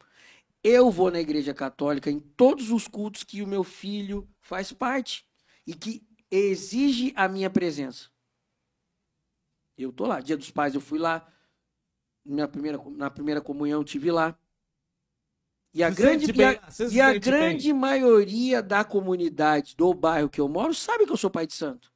Eu 0.64 0.90
vou 0.90 1.10
na 1.10 1.20
igreja 1.20 1.52
católica 1.54 2.10
em 2.10 2.20
todos 2.20 2.70
os 2.70 2.86
cultos 2.86 3.24
que 3.24 3.42
o 3.42 3.46
meu 3.46 3.64
filho 3.64 4.28
faz 4.40 4.72
parte 4.72 5.24
e 5.66 5.74
que 5.74 6.02
exige 6.30 7.12
a 7.16 7.28
minha 7.28 7.50
presença. 7.50 8.11
Eu 9.84 9.92
tô 9.92 10.06
lá. 10.06 10.20
Dia 10.20 10.36
dos 10.36 10.50
Pais 10.50 10.74
eu 10.74 10.80
fui 10.80 10.98
lá. 10.98 11.26
Minha 12.24 12.46
primeira, 12.48 12.78
na 12.96 13.10
primeira 13.10 13.40
comunhão 13.40 13.80
eu 13.80 13.84
tive 13.84 14.10
lá. 14.10 14.38
E 15.74 15.82
a 15.82 15.90
Se 15.90 15.96
grande, 15.96 16.26
e 16.26 16.44
a- 16.44 16.52
e 16.94 17.00
a 17.00 17.06
grande 17.30 17.72
maioria 17.72 18.62
da 18.62 18.84
comunidade 18.84 19.74
do 19.74 19.92
bairro 19.94 20.28
que 20.28 20.40
eu 20.40 20.48
moro 20.48 20.74
sabe 20.74 21.06
que 21.06 21.12
eu 21.12 21.16
sou 21.16 21.30
pai 21.30 21.46
de 21.46 21.54
santo. 21.54 21.90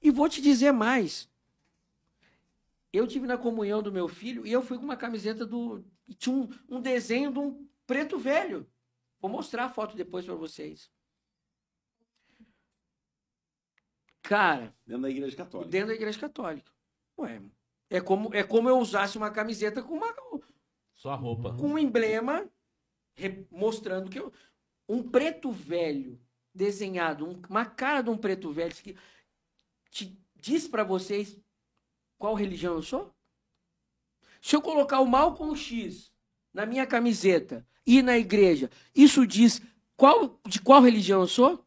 E 0.00 0.10
vou 0.10 0.28
te 0.28 0.40
dizer 0.40 0.72
mais. 0.72 1.28
Eu 2.92 3.06
tive 3.06 3.26
na 3.26 3.36
comunhão 3.36 3.82
do 3.82 3.92
meu 3.92 4.08
filho 4.08 4.46
e 4.46 4.52
eu 4.52 4.62
fui 4.62 4.78
com 4.78 4.84
uma 4.84 4.96
camiseta 4.96 5.44
do. 5.44 5.84
E 6.08 6.14
tinha 6.14 6.34
um, 6.34 6.48
um 6.68 6.80
desenho 6.80 7.30
de 7.32 7.38
um 7.38 7.68
preto 7.86 8.18
velho. 8.18 8.66
Vou 9.20 9.30
mostrar 9.30 9.64
a 9.66 9.68
foto 9.68 9.96
depois 9.96 10.24
para 10.24 10.34
vocês. 10.34 10.90
Cara, 14.28 14.74
Dentro 14.86 15.02
da 15.02 15.10
igreja 15.10 15.36
católica. 15.36 15.70
dentro 15.70 15.88
da 15.88 15.94
igreja 15.94 16.18
católica. 16.18 16.72
Ué, 17.18 17.40
é 17.90 18.00
como, 18.00 18.34
é 18.34 18.42
como 18.42 18.68
eu 18.68 18.78
usasse 18.78 19.16
uma 19.16 19.30
camiseta 19.30 19.82
com, 19.82 19.94
uma, 19.94 20.14
Sua 20.94 21.14
roupa. 21.14 21.54
com 21.56 21.68
um 21.68 21.78
emblema 21.78 22.48
re- 23.16 23.46
mostrando 23.50 24.10
que 24.10 24.18
eu, 24.18 24.32
um 24.88 25.02
preto 25.02 25.50
velho 25.52 26.20
desenhado, 26.54 27.26
um- 27.26 27.40
uma 27.48 27.64
cara 27.64 28.02
de 28.02 28.10
um 28.10 28.16
preto 28.18 28.50
velho 28.52 28.74
que 28.74 28.96
te 29.90 30.18
diz 30.34 30.66
para 30.68 30.84
vocês 30.84 31.38
qual 32.18 32.34
religião 32.34 32.74
eu 32.74 32.82
sou? 32.82 33.14
Se 34.40 34.54
eu 34.54 34.62
colocar 34.62 35.00
o 35.00 35.06
Malcolm 35.06 35.56
X 35.56 36.12
na 36.52 36.66
minha 36.66 36.86
camiseta 36.86 37.66
e 37.86 38.02
na 38.02 38.16
igreja, 38.18 38.70
isso 38.94 39.26
diz 39.26 39.60
qual, 39.96 40.38
de 40.46 40.60
qual 40.60 40.80
religião 40.82 41.20
eu 41.22 41.26
sou? 41.28 41.65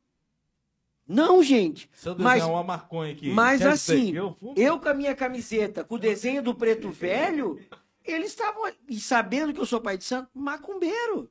Não, 1.09 1.41
gente. 1.41 1.89
Se 1.91 2.07
eu 2.07 2.15
Mas- 2.19 2.35
desenhar 2.35 2.49
uma 2.55 2.63
maconha 2.63 3.13
aqui. 3.13 3.31
mas 3.31 3.59
quer 3.61 3.69
assim, 3.69 4.13
eu 4.55 4.79
com 4.79 4.87
a 4.89 4.93
minha 4.93 5.15
camiseta, 5.15 5.83
com 5.83 5.95
o 5.95 5.99
desenho 5.99 6.43
do 6.43 6.53
preto 6.53 6.91
velho, 6.91 7.59
eles 8.05 8.27
estavam 8.29 8.71
e 8.87 8.99
sabendo 8.99 9.51
que 9.51 9.59
eu 9.59 9.65
sou 9.65 9.81
pai 9.81 9.97
de 9.97 10.03
santo, 10.03 10.29
macumbeiro. 10.35 11.29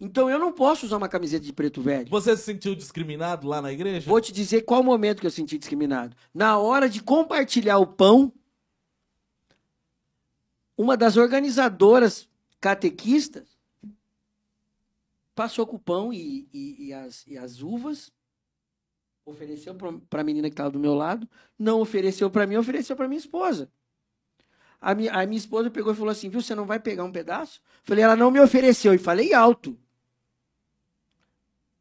Então 0.00 0.30
eu 0.30 0.38
não 0.38 0.52
posso 0.52 0.86
usar 0.86 0.96
uma 0.96 1.08
camiseta 1.08 1.44
de 1.44 1.52
preto 1.52 1.82
velho. 1.82 2.08
Você 2.08 2.36
se 2.36 2.42
sentiu 2.44 2.74
discriminado 2.74 3.48
lá 3.48 3.60
na 3.60 3.72
igreja? 3.72 4.08
Vou 4.08 4.20
te 4.20 4.32
dizer 4.32 4.62
qual 4.62 4.82
momento 4.82 5.20
que 5.20 5.26
eu 5.26 5.30
senti 5.30 5.58
discriminado. 5.58 6.16
Na 6.32 6.56
hora 6.58 6.88
de 6.88 7.02
compartilhar 7.02 7.78
o 7.78 7.86
pão, 7.86 8.32
uma 10.76 10.96
das 10.96 11.16
organizadoras 11.16 12.28
catequistas 12.60 13.56
passou 15.34 15.66
com 15.66 15.76
o 15.76 15.80
pão 15.80 16.12
e, 16.12 16.46
e- 16.52 16.86
e 16.86 16.92
as, 16.92 17.24
e 17.26 17.36
as 17.38 17.60
uvas, 17.62 18.12
ofereceu 19.24 19.74
para 20.08 20.20
a 20.20 20.24
menina 20.24 20.48
que 20.48 20.54
estava 20.54 20.70
do 20.70 20.78
meu 20.78 20.94
lado, 20.94 21.28
não 21.58 21.80
ofereceu 21.80 22.30
para 22.30 22.46
mim, 22.46 22.56
ofereceu 22.56 22.94
para 22.94 23.08
minha 23.08 23.18
esposa. 23.18 23.70
A 24.80 24.94
minha, 24.94 25.12
a 25.12 25.24
minha 25.24 25.38
esposa 25.38 25.70
pegou 25.70 25.92
e 25.92 25.96
falou 25.96 26.10
assim: 26.10 26.28
viu, 26.28 26.42
você 26.42 26.54
não 26.54 26.66
vai 26.66 26.78
pegar 26.78 27.04
um 27.04 27.12
pedaço? 27.12 27.62
Falei, 27.84 28.04
ela 28.04 28.16
não 28.16 28.30
me 28.30 28.40
ofereceu. 28.40 28.92
E 28.92 28.98
falei 28.98 29.32
alto. 29.32 29.78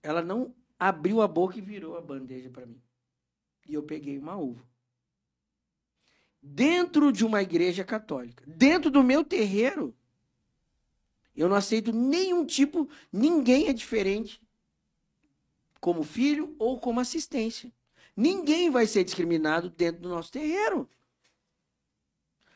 Ela 0.01 0.21
não 0.21 0.55
abriu 0.79 1.21
a 1.21 1.27
boca 1.27 1.57
e 1.57 1.61
virou 1.61 1.97
a 1.97 2.01
bandeja 2.01 2.49
para 2.49 2.65
mim. 2.65 2.81
E 3.67 3.73
eu 3.73 3.83
peguei 3.83 4.17
uma 4.17 4.37
uva. 4.37 4.65
Dentro 6.41 7.11
de 7.11 7.25
uma 7.25 7.41
igreja 7.41 7.83
católica, 7.83 8.43
dentro 8.45 8.91
do 8.91 9.03
meu 9.03 9.23
terreiro, 9.23 9.95
eu 11.35 11.47
não 11.47 11.55
aceito 11.55 11.91
nenhum 11.93 12.45
tipo, 12.45 12.89
ninguém 13.11 13.67
é 13.67 13.73
diferente 13.73 14.41
como 15.83 16.01
filho 16.01 16.55
ou 16.57 16.79
como 16.79 17.01
assistência. 17.01 17.69
Ninguém 18.15 18.69
vai 18.69 18.87
ser 18.87 19.03
discriminado 19.03 19.69
dentro 19.69 20.01
do 20.01 20.07
nosso 20.07 20.31
terreiro. 20.31 20.89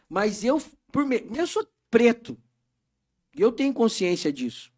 Mas 0.08 0.46
eu, 0.46 0.62
por 0.94 1.06
me... 1.06 1.28
eu 1.36 1.46
sou 1.46 1.68
preto. 1.92 2.42
Eu 3.36 3.52
tenho 3.52 3.74
consciência 3.74 4.32
disso. 4.32 4.72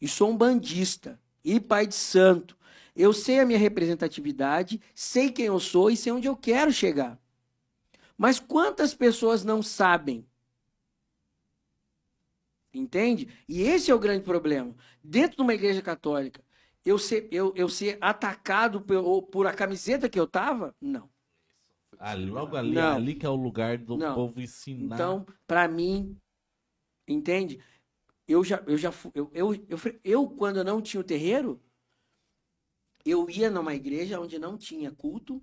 E 0.00 0.08
sou 0.08 0.30
um 0.30 0.36
bandista. 0.36 1.20
E 1.44 1.60
pai 1.60 1.86
de 1.86 1.94
santo. 1.94 2.56
Eu 2.96 3.12
sei 3.12 3.40
a 3.40 3.44
minha 3.44 3.58
representatividade, 3.58 4.80
sei 4.94 5.30
quem 5.30 5.44
eu 5.44 5.60
sou 5.60 5.90
e 5.90 5.96
sei 5.98 6.12
onde 6.12 6.28
eu 6.28 6.36
quero 6.36 6.72
chegar. 6.72 7.20
Mas 8.16 8.40
quantas 8.40 8.94
pessoas 8.94 9.44
não 9.44 9.62
sabem? 9.62 10.26
Entende? 12.72 13.28
E 13.46 13.60
esse 13.60 13.90
é 13.90 13.94
o 13.94 13.98
grande 13.98 14.24
problema. 14.24 14.74
Dentro 15.04 15.36
de 15.36 15.42
uma 15.42 15.52
igreja 15.52 15.82
católica, 15.82 16.42
eu 16.84 16.98
ser, 16.98 17.28
eu, 17.30 17.52
eu 17.56 17.68
ser 17.68 17.98
atacado 18.00 18.80
por, 18.80 19.22
por 19.22 19.46
a 19.46 19.54
camiseta 19.54 20.08
que 20.08 20.18
eu 20.18 20.26
tava? 20.26 20.74
Não. 20.80 21.10
Ali, 21.98 22.26
logo 22.26 22.56
ali, 22.56 22.72
Não. 22.72 22.96
ali 22.96 23.14
que 23.14 23.24
é 23.24 23.28
o 23.28 23.36
lugar 23.36 23.78
do 23.78 23.96
Não. 23.96 24.14
povo 24.14 24.40
ensinar. 24.40 24.96
Então, 24.96 25.26
para 25.46 25.68
mim, 25.68 26.18
entende? 27.06 27.62
Eu 28.26 28.42
já, 28.42 28.62
eu 28.66 28.76
já 28.76 28.90
eu, 29.14 29.30
eu, 29.32 29.54
eu, 29.54 29.78
eu, 30.02 30.30
quando 30.30 30.58
eu 30.58 30.64
não 30.64 30.80
tinha 30.80 31.00
o 31.00 31.04
terreiro, 31.04 31.62
eu 33.04 33.28
ia 33.28 33.50
numa 33.50 33.74
igreja 33.74 34.20
onde 34.20 34.38
não 34.38 34.56
tinha 34.56 34.90
culto, 34.90 35.42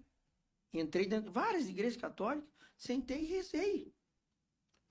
entrei 0.74 1.06
dentro 1.06 1.28
de 1.28 1.34
várias 1.34 1.70
igrejas 1.70 1.98
católicas, 1.98 2.50
sentei 2.78 3.22
e 3.24 3.26
rezei. 3.26 3.94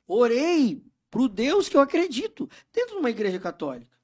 Orei 0.06 0.82
pro 1.10 1.28
Deus 1.28 1.68
que 1.68 1.76
eu 1.76 1.80
acredito, 1.80 2.48
dentro 2.72 2.94
de 2.94 3.00
uma 3.00 3.10
igreja 3.10 3.38
católica. 3.38 3.96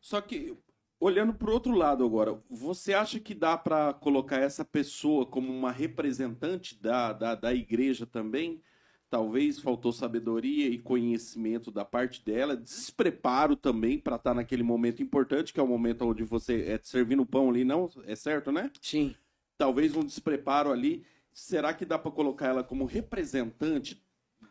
Só 0.00 0.20
que, 0.20 0.56
olhando 1.02 1.34
pro 1.34 1.52
outro 1.52 1.72
lado 1.72 2.04
agora, 2.04 2.40
você 2.48 2.94
acha 2.94 3.18
que 3.18 3.34
dá 3.34 3.56
pra 3.58 3.92
colocar 3.92 4.36
essa 4.36 4.64
pessoa 4.64 5.26
como 5.26 5.52
uma 5.52 5.72
representante 5.72 6.80
da, 6.80 7.12
da, 7.12 7.34
da 7.34 7.52
igreja 7.52 8.06
também? 8.06 8.62
Talvez 9.10 9.58
faltou 9.58 9.92
sabedoria 9.92 10.68
e 10.68 10.78
conhecimento 10.78 11.70
da 11.72 11.84
parte 11.84 12.24
dela, 12.24 12.56
despreparo 12.56 13.56
também 13.56 13.98
pra 13.98 14.14
estar 14.16 14.32
naquele 14.32 14.62
momento 14.62 15.02
importante, 15.02 15.52
que 15.52 15.58
é 15.58 15.62
o 15.62 15.66
momento 15.66 16.06
onde 16.06 16.22
você 16.22 16.62
é 16.62 16.80
servindo 16.82 17.26
pão 17.26 17.50
ali, 17.50 17.64
não? 17.64 17.90
É 18.06 18.14
certo, 18.14 18.52
né? 18.52 18.70
Sim. 18.80 19.14
Talvez 19.58 19.94
um 19.96 20.04
despreparo 20.04 20.70
ali. 20.70 21.04
Será 21.34 21.74
que 21.74 21.84
dá 21.84 21.98
pra 21.98 22.12
colocar 22.12 22.46
ela 22.48 22.62
como 22.62 22.84
representante 22.84 24.00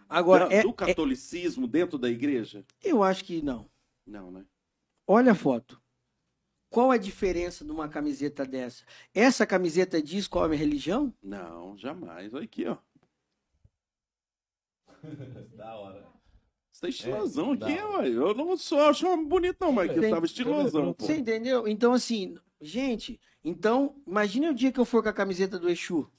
Agora, 0.10 0.54
é, 0.54 0.62
do 0.64 0.70
é- 0.70 0.74
catolicismo 0.74 1.66
dentro 1.66 1.98
da 1.98 2.10
igreja? 2.10 2.66
eu 2.84 3.02
acho 3.02 3.24
que 3.24 3.42
não. 3.42 3.70
Não, 4.06 4.30
né? 4.32 4.46
Olha 5.08 5.32
a 5.32 5.36
foto. 5.36 5.82
Qual 6.72 6.90
a 6.90 6.96
diferença 6.96 7.66
de 7.66 7.72
uma 7.72 7.90
camiseta 7.90 8.46
dessa? 8.46 8.86
Essa 9.14 9.46
camiseta 9.46 10.02
diz 10.02 10.26
qual 10.26 10.46
é 10.46 10.48
a 10.48 10.50
minha 10.50 10.60
religião? 10.60 11.14
Não, 11.22 11.78
jamais. 11.78 12.34
Olha 12.34 12.46
aqui, 12.46 12.66
ó. 12.66 12.78
Da 15.58 15.76
hora. 15.76 16.08
Você 16.72 16.82
tá 16.82 16.88
estilosão 16.88 17.52
É, 17.52 17.56
aqui, 17.56 17.74
ué. 17.74 18.08
Eu 18.08 18.34
não 18.34 18.56
sou 18.56 18.80
acho 18.84 19.06
bonito, 19.26 19.58
não, 19.60 19.74
mas 19.74 19.92
que 19.92 20.00
eu 20.00 20.10
tava 20.10 20.26
estilosão, 20.26 20.94
pô. 20.94 21.06
Você 21.06 21.18
entendeu? 21.18 21.68
Então, 21.68 21.92
assim, 21.92 22.38
gente, 22.62 23.20
então, 23.44 24.02
imagine 24.08 24.48
o 24.48 24.54
dia 24.54 24.72
que 24.72 24.80
eu 24.80 24.86
for 24.86 25.04
com 25.04 25.10
a 25.10 25.14
camiseta 25.14 25.60
do 25.60 25.70
Exu. 25.70 26.10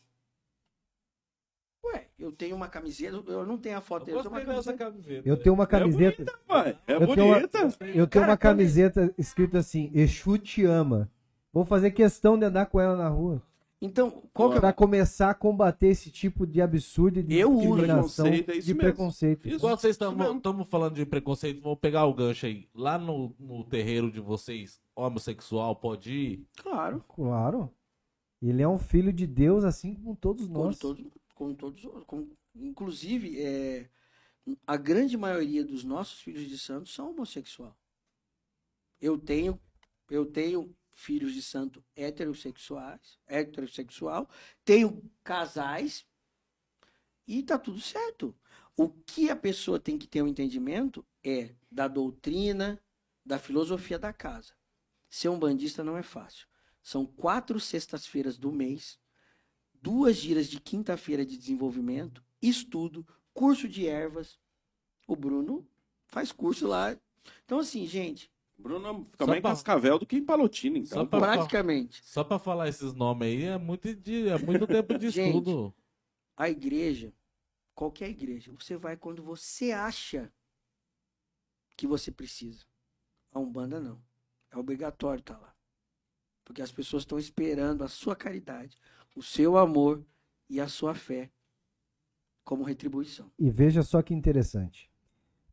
Eu 2.23 2.32
tenho 2.32 2.55
uma 2.57 2.69
camiseta, 2.69 3.23
eu 3.27 3.44
não 3.47 3.59
tenho 3.59 3.77
a 3.77 3.81
foto 3.81 4.05
dele, 4.07 4.16
eu 4.16 4.20
Eu 4.20 4.31
tenho 4.31 4.35
uma 4.47 4.55
dessa 4.55 4.73
camiseta. 4.73 4.85
camiseta. 5.03 5.28
Eu 5.28 5.36
tenho 5.36 5.55
uma 5.55 5.66
camiseta. 5.66 6.24
Ué, 6.51 6.77
é 6.86 6.94
Eu 6.94 6.99
tenho 7.15 7.27
uma- 7.27 7.35
bonita. 7.35 7.59
Eu 7.81 7.89
tenho 7.89 8.09
Cara, 8.09 8.27
uma 8.28 8.36
camiseta 8.36 9.15
escrita 9.19 9.59
assim, 9.59 9.90
Exu 9.93 10.39
te 10.39 10.65
ama. 10.65 11.11
Vou 11.53 11.65
fazer 11.65 11.90
questão 11.90 12.39
de 12.39 12.44
andar 12.47 12.66
com 12.66 12.81
ela 12.81 12.97
na 12.97 13.09
rua. 13.09 13.43
Então, 13.85 14.23
qual 14.32 14.49
que 14.51 14.59
é 14.59 14.61
Pra 14.61 14.73
começar 14.73 15.31
a 15.31 15.35
combater 15.35 15.89
esse 15.89 16.09
tipo 16.09 16.47
de 16.47 16.62
absurdo 16.62 17.19
e 17.19 17.23
de 17.24 17.35
Eu 17.36 17.51
uso 17.51 17.62
discriminação, 17.62 18.24
preconceito, 18.27 18.51
é 18.51 18.57
isso 18.57 18.66
de 18.69 18.74
mesmo. 18.74 18.82
preconceito. 18.89 19.47
Isso. 19.49 19.57
Igual 19.57 19.77
vocês 19.77 19.99
estamos 19.99 20.66
falando 20.69 20.94
de 20.94 21.05
preconceito, 21.05 21.61
vou 21.61 21.77
pegar 21.77 22.07
o 22.07 22.15
gancho 22.15 22.47
aí. 22.47 22.69
Lá 22.73 22.97
no, 22.97 23.35
no 23.40 23.65
terreiro 23.65 24.09
de 24.12 24.20
vocês, 24.20 24.81
homossexual 24.94 25.74
pode 25.74 26.12
ir? 26.12 26.47
Claro, 26.62 27.05
Claro. 27.09 27.70
Ele 28.40 28.62
é 28.62 28.69
um 28.69 28.78
filho 28.78 29.12
de 29.12 29.27
Deus, 29.27 29.65
assim 29.65 29.94
como 29.94 30.16
todos 30.16 30.47
como 30.49 30.65
nós. 30.65 30.78
todos, 30.78 31.05
como 31.43 31.56
todos, 31.56 31.82
como- 32.06 32.39
inclusive, 32.55 33.40
é, 33.40 33.90
a 34.64 34.77
grande 34.77 35.16
maioria 35.16 35.64
dos 35.64 35.82
nossos 35.82 36.20
filhos 36.20 36.48
de 36.48 36.56
santo 36.56 36.89
são 36.89 37.10
homossexual. 37.10 37.77
Eu 39.01 39.19
tenho, 39.19 39.60
eu 40.09 40.24
tenho 40.24 40.73
filhos 40.93 41.35
de 41.35 41.43
santo 41.43 41.85
heterossexuais, 41.97 43.19
heterossexual, 43.27 44.31
tenho 44.64 45.02
casais 45.24 46.06
e 47.27 47.43
tá 47.43 47.59
tudo 47.59 47.81
certo. 47.81 48.32
O 48.77 48.89
que 48.89 49.28
a 49.28 49.35
pessoa 49.35 49.81
tem 49.81 49.98
que 49.98 50.06
ter 50.06 50.23
um 50.23 50.28
entendimento 50.28 51.05
é 51.24 51.56
da 51.69 51.89
doutrina, 51.89 52.81
da 53.27 53.39
filosofia 53.40 53.98
da 53.98 54.12
casa. 54.12 54.55
Ser 55.10 55.28
um 55.28 55.39
bandista 55.40 55.82
não 55.82 55.97
é 55.97 56.05
fácil. 56.05 56.47
São 56.81 57.05
quatro 57.05 57.59
sextas-feiras 57.59 58.39
do 58.39 58.52
mês, 58.52 59.01
duas 59.83 60.17
giras 60.17 60.47
de 60.49 60.59
quinta-feira 60.61 61.27
de 61.27 61.37
desenvolvimento, 61.37 62.25
estudo, 62.41 63.07
curso 63.35 63.69
de 63.69 63.87
ervas. 63.87 64.39
O 65.07 65.15
Bruno 65.17 65.69
faz 66.07 66.31
curso 66.33 66.67
lá. 66.69 66.97
Então, 67.45 67.59
assim, 67.59 67.85
gente, 67.87 68.31
Bruno 68.57 69.07
fica 69.11 69.27
mais 69.27 69.41
em 69.41 69.43
Cascavel 69.43 69.99
do 69.99 70.07
que 70.07 70.17
em 70.17 70.25
Palotina, 70.25 70.79
então. 70.79 71.01
Só 71.03 71.05
pra- 71.07 71.21
praticamente, 71.21 72.01
Só 72.05 72.23
pra 72.25 72.39
falar 72.39 72.69
esses 72.69 72.95
nomes 72.95 73.27
aí, 73.27 73.43
é 73.43 73.59
muito, 73.59 73.95
de, 73.95 74.29
é 74.29 74.39
muito 74.39 74.67
tempo 74.67 74.97
de 74.97 75.11
Gente, 75.11 75.29
estudo. 75.37 75.75
a 76.37 76.49
igreja, 76.49 77.13
qualquer 77.75 78.09
igreja, 78.11 78.53
você 78.59 78.77
vai 78.77 78.97
quando 78.97 79.23
você 79.23 79.73
acha 79.73 80.33
que 81.77 81.87
você 81.87 82.11
precisa. 82.13 82.65
A 83.33 83.41
Umbanda 83.41 83.81
não. 83.81 84.01
É 84.51 84.57
obrigatório 84.57 85.21
estar 85.21 85.39
lá. 85.39 85.55
Porque 86.45 86.61
as 86.63 86.71
pessoas 86.71 87.03
estão 87.03 87.19
esperando 87.19 87.83
a 87.83 87.89
sua 87.89 88.15
caridade, 88.15 88.77
o 89.14 89.22
seu 89.22 89.56
amor 89.56 90.05
e 90.48 90.60
a 90.60 90.68
sua 90.68 90.94
fé 90.94 91.30
como 92.44 92.64
retribuição. 92.64 93.30
E 93.39 93.51
veja 93.51 93.82
só 93.82 94.02
que 94.02 94.14
interessante. 94.14 94.90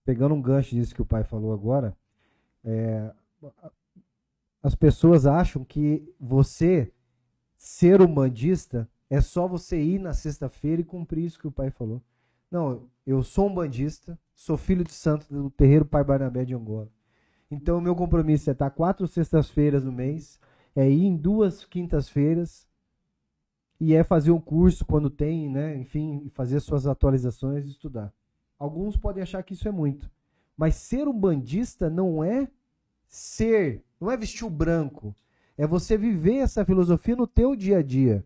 Pegando 0.03 0.36
um 0.36 0.41
gancho 0.41 0.76
disso 0.76 0.95
que 0.95 1.02
o 1.02 1.06
pai 1.06 1.23
falou 1.23 1.53
agora, 1.53 1.95
é, 2.64 3.14
as 4.61 4.76
pessoas 4.76 5.26
acham 5.26 5.64
que 5.64 6.14
você 6.19 6.91
ser 7.57 8.02
umbandista 8.02 8.90
é 9.10 9.22
só 9.22 9.48
você 9.48 9.81
ir 9.81 9.99
na 9.99 10.14
sexta-feira 10.14 10.81
e 10.81 10.86
cumprir 10.86 11.26
isso 11.26 11.40
que 11.40 11.48
o 11.48 11.52
pai 11.52 11.72
falou. 11.72 12.02
Não, 12.49 12.88
eu 13.06 13.23
sou 13.23 13.48
um 13.48 13.53
bandista, 13.53 14.18
sou 14.36 14.56
filho 14.57 14.84
de 14.84 14.94
santo 14.94 15.27
do 15.31 15.49
terreiro 15.49 15.86
Pai 15.86 16.03
Barnabé 16.03 16.45
de 16.45 16.53
Angola. 16.53 16.90
Então 17.49 17.77
o 17.77 17.81
meu 17.81 17.95
compromisso 17.95 18.49
é 18.49 18.53
estar 18.53 18.69
quatro 18.69 19.07
sextas-feiras 19.07 19.84
no 19.84 19.91
mês, 19.91 20.40
é 20.76 20.90
ir 20.90 21.03
em 21.03 21.15
duas 21.15 21.65
quintas-feiras 21.65 22.69
e 23.80 23.96
é 23.96 24.04
fazer 24.04 24.32
um 24.32 24.42
curso 24.42 24.86
quando 24.86 25.10
tem, 25.10 25.50
né? 25.50 25.78
Enfim, 25.78 26.30
fazer 26.34 26.60
suas 26.60 26.86
atualizações 26.86 27.66
e 27.66 27.70
estudar. 27.70 28.14
Alguns 28.58 28.98
podem 28.98 29.24
achar 29.24 29.42
que 29.42 29.54
isso 29.54 29.68
é 29.68 29.72
muito, 29.72 30.10
mas 30.58 30.76
ser 30.76 31.08
um 31.08 31.18
bandista 31.18 31.90
não 31.90 32.24
é 32.24 32.50
ser, 33.08 33.84
não 34.00 34.12
é 34.12 34.18
vestir 34.18 34.46
o 34.46 34.50
branco, 34.50 35.16
é 35.58 35.66
você 35.66 35.98
viver 35.98 36.38
essa 36.38 36.66
filosofia 36.66 37.16
no 37.16 37.26
teu 37.26 37.56
dia 37.56 37.78
a 37.78 37.82
dia. 37.82 38.26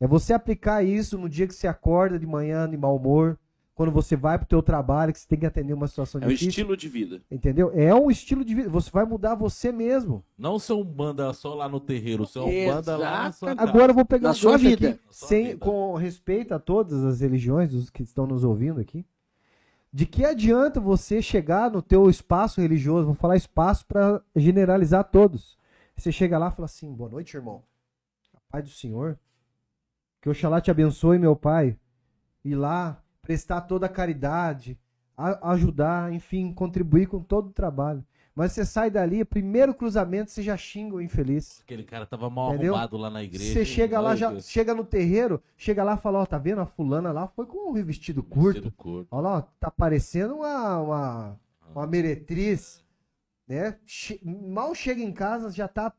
É 0.00 0.06
você 0.06 0.32
aplicar 0.32 0.82
isso 0.82 1.16
no 1.18 1.28
dia 1.28 1.46
que 1.46 1.54
você 1.54 1.66
acorda 1.66 2.18
de 2.18 2.26
manhã 2.26 2.68
de 2.68 2.76
mau 2.76 2.96
humor, 2.96 3.38
quando 3.76 3.92
você 3.92 4.16
vai 4.16 4.38
pro 4.38 4.46
teu 4.48 4.62
trabalho, 4.62 5.12
que 5.12 5.20
você 5.20 5.28
tem 5.28 5.38
que 5.38 5.44
atender 5.44 5.74
uma 5.74 5.86
situação 5.86 6.18
É 6.22 6.24
um 6.24 6.28
difícil. 6.28 6.48
estilo 6.48 6.76
de 6.76 6.88
vida. 6.88 7.20
Entendeu? 7.30 7.70
É 7.74 7.94
um 7.94 8.10
estilo 8.10 8.42
de 8.42 8.54
vida. 8.54 8.70
Você 8.70 8.90
vai 8.90 9.04
mudar 9.04 9.34
você 9.34 9.70
mesmo. 9.70 10.24
Não 10.36 10.58
ser 10.58 10.72
um 10.72 10.82
banda 10.82 11.30
só 11.34 11.54
lá 11.54 11.68
no 11.68 11.78
terreiro, 11.78 12.24
ser 12.24 12.38
um 12.38 12.66
banda 12.66 12.96
lá 12.96 13.24
na 13.24 13.32
sua 13.32 13.54
casa. 13.54 13.68
Agora 13.70 13.90
eu 13.90 13.94
vou 13.94 14.04
pegar 14.06 14.28
Na 14.28 14.30
um 14.30 14.34
sua 14.34 14.56
vida. 14.56 14.88
aqui, 14.92 15.00
sua 15.10 15.28
sem, 15.28 15.44
vida. 15.48 15.58
com 15.58 15.94
respeito 15.94 16.54
a 16.54 16.58
todas 16.58 17.04
as 17.04 17.20
religiões, 17.20 17.74
os 17.74 17.90
que 17.90 18.02
estão 18.02 18.26
nos 18.26 18.44
ouvindo 18.44 18.80
aqui. 18.80 19.04
De 19.92 20.06
que 20.06 20.24
adianta 20.24 20.80
você 20.80 21.20
chegar 21.20 21.70
no 21.70 21.82
teu 21.82 22.08
espaço 22.08 22.62
religioso, 22.62 23.04
vou 23.06 23.14
falar 23.14 23.36
espaço 23.36 23.84
para 23.86 24.22
generalizar 24.34 25.04
todos. 25.04 25.56
Você 25.94 26.10
chega 26.10 26.38
lá 26.38 26.48
e 26.48 26.52
fala 26.52 26.64
assim: 26.64 26.90
"Boa 26.94 27.10
noite, 27.10 27.36
irmão. 27.36 27.62
A 28.34 28.40
paz 28.50 28.64
do 28.64 28.70
Senhor. 28.70 29.18
Que 30.22 30.30
Oxalá 30.30 30.62
te 30.62 30.70
abençoe, 30.70 31.18
meu 31.18 31.36
pai. 31.36 31.76
Ir 32.42 32.54
lá 32.54 33.02
prestar 33.26 33.62
toda 33.62 33.86
a 33.86 33.88
caridade, 33.88 34.78
a- 35.16 35.50
ajudar, 35.52 36.12
enfim, 36.12 36.52
contribuir 36.52 37.06
com 37.08 37.20
todo 37.20 37.48
o 37.48 37.52
trabalho. 37.52 38.04
Mas 38.34 38.52
você 38.52 38.64
sai 38.66 38.90
dali, 38.90 39.24
primeiro 39.24 39.74
cruzamento, 39.74 40.30
você 40.30 40.42
já 40.42 40.56
xinga 40.58 40.94
o 40.96 41.00
infeliz. 41.00 41.60
Aquele 41.64 41.82
cara 41.82 42.04
tava 42.06 42.28
mal 42.30 42.50
Entendeu? 42.50 42.74
arrumado 42.74 42.96
lá 42.98 43.08
na 43.10 43.24
igreja. 43.24 43.50
Você 43.52 43.64
chega 43.64 43.98
lá, 43.98 44.14
já 44.14 44.30
Deus. 44.30 44.48
chega 44.48 44.74
no 44.74 44.84
terreiro, 44.84 45.42
chega 45.56 45.82
lá 45.82 45.94
e 45.94 45.98
fala, 45.98 46.18
ó, 46.20 46.26
tá 46.26 46.36
vendo? 46.38 46.60
A 46.60 46.66
fulana 46.66 47.10
lá 47.12 47.26
foi 47.28 47.46
com 47.46 47.70
um 47.70 47.72
vestido 47.82 48.22
curto. 48.22 48.60
Vestido 48.60 48.70
curto. 48.76 49.08
Olha 49.10 49.22
lá, 49.22 49.38
ó, 49.38 49.42
tá 49.58 49.70
parecendo 49.70 50.34
uma, 50.36 50.78
uma, 50.80 51.40
uma 51.74 51.86
meretriz, 51.86 52.84
né? 53.48 53.78
Che- 53.86 54.20
mal 54.22 54.74
chega 54.74 55.00
em 55.02 55.12
casa, 55.12 55.50
já 55.50 55.66
tá 55.66 55.90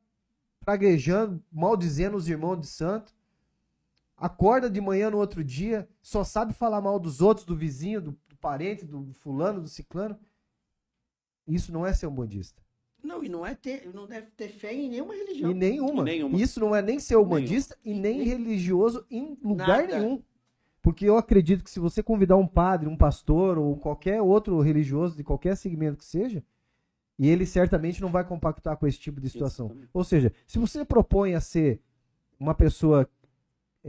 praguejando, 0.63 1.41
maldizendo 1.51 2.15
os 2.17 2.29
irmãos 2.29 2.57
de 2.59 2.67
santo. 2.67 3.13
Acorda 4.17 4.67
de 4.67 4.81
manhã 4.81 5.11
no 5.11 5.17
outro 5.17 5.43
dia, 5.43 5.87
só 6.01 6.23
sabe 6.23 6.51
falar 6.51 6.81
mal 6.81 6.99
dos 6.99 7.21
outros, 7.21 7.45
do 7.45 7.55
vizinho, 7.55 8.01
do, 8.01 8.11
do 8.27 8.35
parente, 8.41 8.83
do 8.83 9.13
fulano, 9.13 9.61
do 9.61 9.67
ciclano. 9.67 10.17
Isso 11.47 11.71
não 11.71 11.85
é 11.85 11.93
ser 11.93 12.07
um 12.07 12.15
bandista. 12.15 12.61
Não, 13.03 13.23
e 13.23 13.29
não 13.29 13.45
é 13.45 13.53
ter, 13.53 13.87
não 13.93 14.07
deve 14.07 14.27
ter 14.31 14.49
fé 14.49 14.73
em 14.73 14.89
nenhuma 14.89 15.13
religião. 15.13 15.51
E 15.51 15.53
nenhuma. 15.53 16.01
E 16.01 16.05
nenhuma. 16.05 16.37
Isso 16.37 16.59
não 16.59 16.75
é 16.75 16.81
nem 16.81 16.99
ser 16.99 17.15
humanista 17.15 17.77
e 17.85 17.93
nem 17.93 18.23
religioso 18.23 19.05
em 19.09 19.37
lugar 19.41 19.83
Nada. 19.83 19.99
nenhum. 19.99 20.21
Porque 20.81 21.05
eu 21.05 21.17
acredito 21.17 21.63
que 21.63 21.69
se 21.69 21.79
você 21.79 22.01
convidar 22.01 22.37
um 22.37 22.47
padre, 22.47 22.89
um 22.89 22.97
pastor 22.97 23.57
ou 23.57 23.77
qualquer 23.77 24.21
outro 24.21 24.59
religioso 24.61 25.15
de 25.15 25.23
qualquer 25.23 25.55
segmento 25.55 25.97
que 25.97 26.05
seja, 26.05 26.43
e 27.19 27.27
ele 27.27 27.45
certamente 27.45 28.01
não 28.01 28.09
vai 28.09 28.23
compactar 28.23 28.77
com 28.77 28.87
esse 28.87 28.99
tipo 28.99 29.21
de 29.21 29.29
situação. 29.29 29.67
Exatamente. 29.67 29.89
Ou 29.93 30.03
seja, 30.03 30.33
se 30.47 30.57
você 30.57 30.83
propõe 30.83 31.33
a 31.33 31.41
ser 31.41 31.81
uma 32.39 32.53
pessoa 32.53 33.09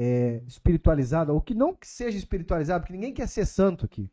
é, 0.00 0.40
espiritualizada, 0.46 1.32
ou 1.32 1.40
que 1.40 1.54
não 1.54 1.74
que 1.74 1.88
seja 1.88 2.16
espiritualizada, 2.16 2.78
porque 2.78 2.92
ninguém 2.92 3.12
quer 3.12 3.26
ser 3.26 3.44
santo 3.44 3.84
aqui. 3.84 4.08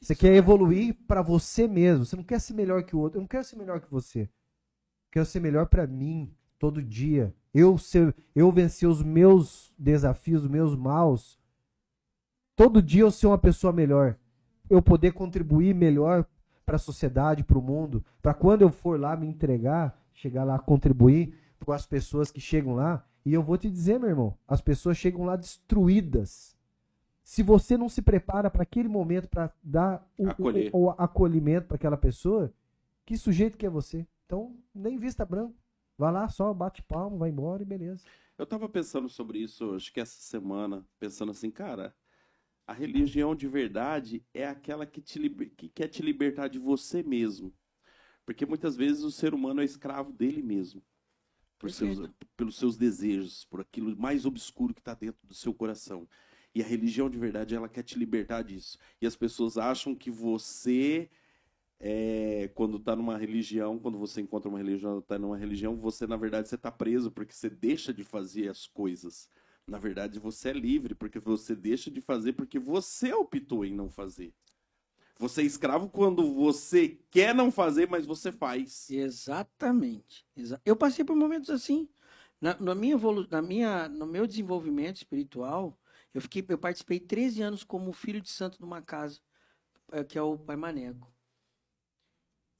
Você 0.00 0.14
quer 0.14 0.34
evoluir 0.34 0.94
para 1.06 1.20
você 1.20 1.68
mesmo. 1.68 2.06
Você 2.06 2.16
não 2.16 2.24
quer 2.24 2.40
ser 2.40 2.54
melhor 2.54 2.82
que 2.84 2.96
o 2.96 2.98
outro. 2.98 3.18
Eu 3.18 3.22
não 3.22 3.28
quero 3.28 3.44
ser 3.44 3.56
melhor 3.56 3.80
que 3.80 3.90
você. 3.90 4.22
Eu 4.22 4.28
quero 5.10 5.26
ser 5.26 5.40
melhor 5.40 5.66
para 5.66 5.86
mim 5.86 6.34
todo 6.58 6.82
dia. 6.82 7.34
Eu 7.52 7.76
ser, 7.76 8.14
eu 8.34 8.50
vencer 8.50 8.88
os 8.88 9.02
meus 9.02 9.74
desafios, 9.78 10.44
os 10.44 10.50
meus 10.50 10.74
maus. 10.74 11.38
Todo 12.54 12.82
dia 12.82 13.02
eu 13.02 13.10
ser 13.10 13.26
uma 13.26 13.38
pessoa 13.38 13.72
melhor. 13.72 14.16
Eu 14.70 14.80
poder 14.80 15.12
contribuir 15.12 15.74
melhor 15.74 16.26
para 16.64 16.76
a 16.76 16.80
sociedade, 16.80 17.44
para 17.44 17.58
o 17.58 17.62
mundo, 17.62 18.04
para 18.22 18.34
quando 18.34 18.62
eu 18.62 18.70
for 18.70 18.98
lá 18.98 19.16
me 19.16 19.26
entregar, 19.26 19.96
chegar 20.12 20.44
lá 20.44 20.58
contribuir 20.58 21.34
com 21.64 21.72
as 21.72 21.86
pessoas 21.86 22.30
que 22.30 22.40
chegam 22.40 22.74
lá. 22.74 23.06
E 23.26 23.32
eu 23.34 23.42
vou 23.42 23.58
te 23.58 23.68
dizer, 23.68 23.98
meu 23.98 24.08
irmão, 24.08 24.38
as 24.46 24.60
pessoas 24.60 24.96
chegam 24.96 25.24
lá 25.24 25.34
destruídas. 25.34 26.56
Se 27.24 27.42
você 27.42 27.76
não 27.76 27.88
se 27.88 28.00
prepara 28.00 28.48
para 28.48 28.62
aquele 28.62 28.88
momento 28.88 29.28
para 29.28 29.52
dar 29.60 30.08
o, 30.16 30.28
Acolher. 30.28 30.70
o- 30.72 30.84
o 30.84 30.90
acolhimento 30.90 31.66
para 31.66 31.74
aquela 31.74 31.96
pessoa, 31.96 32.54
que 33.04 33.16
sujeito 33.18 33.58
que 33.58 33.66
é 33.66 33.68
você? 33.68 34.06
Então, 34.26 34.56
nem 34.72 34.96
vista 34.96 35.24
branco. 35.26 35.56
Vai 35.98 36.12
lá, 36.12 36.28
só 36.28 36.54
bate 36.54 36.82
palmo, 36.84 37.18
vai 37.18 37.30
embora 37.30 37.62
e 37.62 37.66
beleza. 37.66 38.04
Eu 38.38 38.46
tava 38.46 38.68
pensando 38.68 39.08
sobre 39.08 39.40
isso, 39.40 39.74
acho 39.74 39.92
que 39.92 39.98
essa 39.98 40.20
semana, 40.20 40.86
pensando 41.00 41.32
assim, 41.32 41.50
cara, 41.50 41.92
a 42.64 42.72
religião 42.72 43.34
de 43.34 43.48
verdade 43.48 44.24
é 44.32 44.46
aquela 44.46 44.86
que, 44.86 45.00
te 45.00 45.28
que 45.56 45.68
quer 45.68 45.88
te 45.88 46.00
libertar 46.00 46.46
de 46.46 46.60
você 46.60 47.02
mesmo. 47.02 47.52
Porque 48.24 48.46
muitas 48.46 48.76
vezes 48.76 49.02
o 49.02 49.10
ser 49.10 49.34
humano 49.34 49.62
é 49.62 49.64
escravo 49.64 50.12
dele 50.12 50.42
mesmo. 50.42 50.80
Por 51.58 51.70
seus, 51.70 52.10
pelos 52.36 52.56
seus 52.56 52.76
desejos, 52.76 53.44
por 53.46 53.60
aquilo 53.60 53.96
mais 53.96 54.26
obscuro 54.26 54.74
que 54.74 54.80
está 54.80 54.94
dentro 54.94 55.26
do 55.26 55.34
seu 55.34 55.54
coração. 55.54 56.06
E 56.54 56.62
a 56.62 56.66
religião 56.66 57.10
de 57.10 57.18
verdade, 57.18 57.54
ela 57.54 57.68
quer 57.68 57.82
te 57.82 57.98
libertar 57.98 58.42
disso. 58.42 58.78
E 59.00 59.06
as 59.06 59.16
pessoas 59.16 59.58
acham 59.58 59.94
que 59.94 60.10
você, 60.10 61.10
é, 61.78 62.50
quando 62.54 62.78
está 62.78 62.96
numa 62.96 63.16
religião, 63.18 63.78
quando 63.78 63.98
você 63.98 64.20
encontra 64.20 64.48
uma 64.48 64.58
religião, 64.58 64.98
está 64.98 65.18
numa 65.18 65.36
religião, 65.36 65.76
você, 65.76 66.06
na 66.06 66.16
verdade, 66.16 66.48
você 66.48 66.54
está 66.54 66.70
preso 66.70 67.10
porque 67.10 67.32
você 67.34 67.50
deixa 67.50 67.92
de 67.92 68.04
fazer 68.04 68.48
as 68.48 68.66
coisas. 68.66 69.28
Na 69.66 69.78
verdade, 69.78 70.18
você 70.18 70.50
é 70.50 70.52
livre 70.52 70.94
porque 70.94 71.18
você 71.18 71.54
deixa 71.54 71.90
de 71.90 72.00
fazer 72.00 72.32
porque 72.34 72.58
você 72.58 73.12
optou 73.12 73.64
em 73.64 73.74
não 73.74 73.90
fazer. 73.90 74.32
Você 75.18 75.42
é 75.42 75.44
escravo 75.44 75.88
quando 75.88 76.34
você 76.34 76.98
quer 77.10 77.34
não 77.34 77.50
fazer, 77.50 77.88
mas 77.88 78.04
você 78.04 78.30
faz. 78.30 78.90
Exatamente. 78.90 80.26
Exa- 80.36 80.60
Eu 80.64 80.76
passei 80.76 81.04
por 81.04 81.16
momentos 81.16 81.48
assim. 81.50 81.88
Na, 82.40 82.54
na 82.60 82.74
minha 82.74 82.96
na 83.30 83.40
minha, 83.42 83.88
no 83.88 84.06
meu 84.06 84.26
desenvolvimento 84.26 84.96
espiritual, 84.96 85.78
eu 86.12 86.20
fiquei, 86.20 86.44
eu 86.48 86.58
participei 86.58 87.00
13 87.00 87.40
anos 87.42 87.64
como 87.64 87.92
filho 87.92 88.20
de 88.20 88.28
santo 88.30 88.60
numa 88.60 88.82
casa, 88.82 89.20
eh, 89.92 90.04
que 90.04 90.18
é 90.18 90.22
o 90.22 90.38
Pai 90.38 90.56
Maneco. 90.56 91.12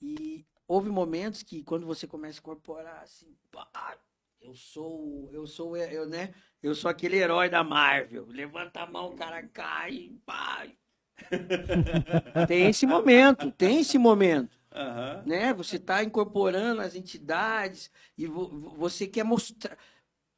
E 0.00 0.46
houve 0.68 0.90
momentos 0.90 1.42
que 1.42 1.62
quando 1.62 1.86
você 1.86 2.06
começa 2.06 2.38
a 2.38 2.40
incorporar 2.42 3.02
assim, 3.02 3.36
pá, 3.50 3.98
eu 4.40 4.54
sou, 4.54 5.28
eu 5.32 5.46
sou, 5.46 5.76
eu, 5.76 6.06
né? 6.08 6.34
Eu 6.62 6.74
sou 6.74 6.90
aquele 6.90 7.16
herói 7.16 7.48
da 7.48 7.64
Marvel. 7.64 8.26
Levanta 8.26 8.80
a 8.82 8.86
mão, 8.86 9.08
o 9.12 9.16
cara 9.16 9.42
cai, 9.48 10.12
pá. 10.24 10.66
tem 12.46 12.68
esse 12.68 12.86
momento, 12.86 13.50
tem 13.52 13.80
esse 13.80 13.98
momento 13.98 14.58
Aham. 14.72 15.22
né? 15.26 15.52
Você 15.54 15.76
está 15.76 16.02
incorporando 16.04 16.80
as 16.82 16.94
entidades 16.94 17.90
e 18.16 18.26
vo- 18.26 18.48
vo- 18.48 18.70
você 18.76 19.06
quer 19.06 19.24
mostrar. 19.24 19.76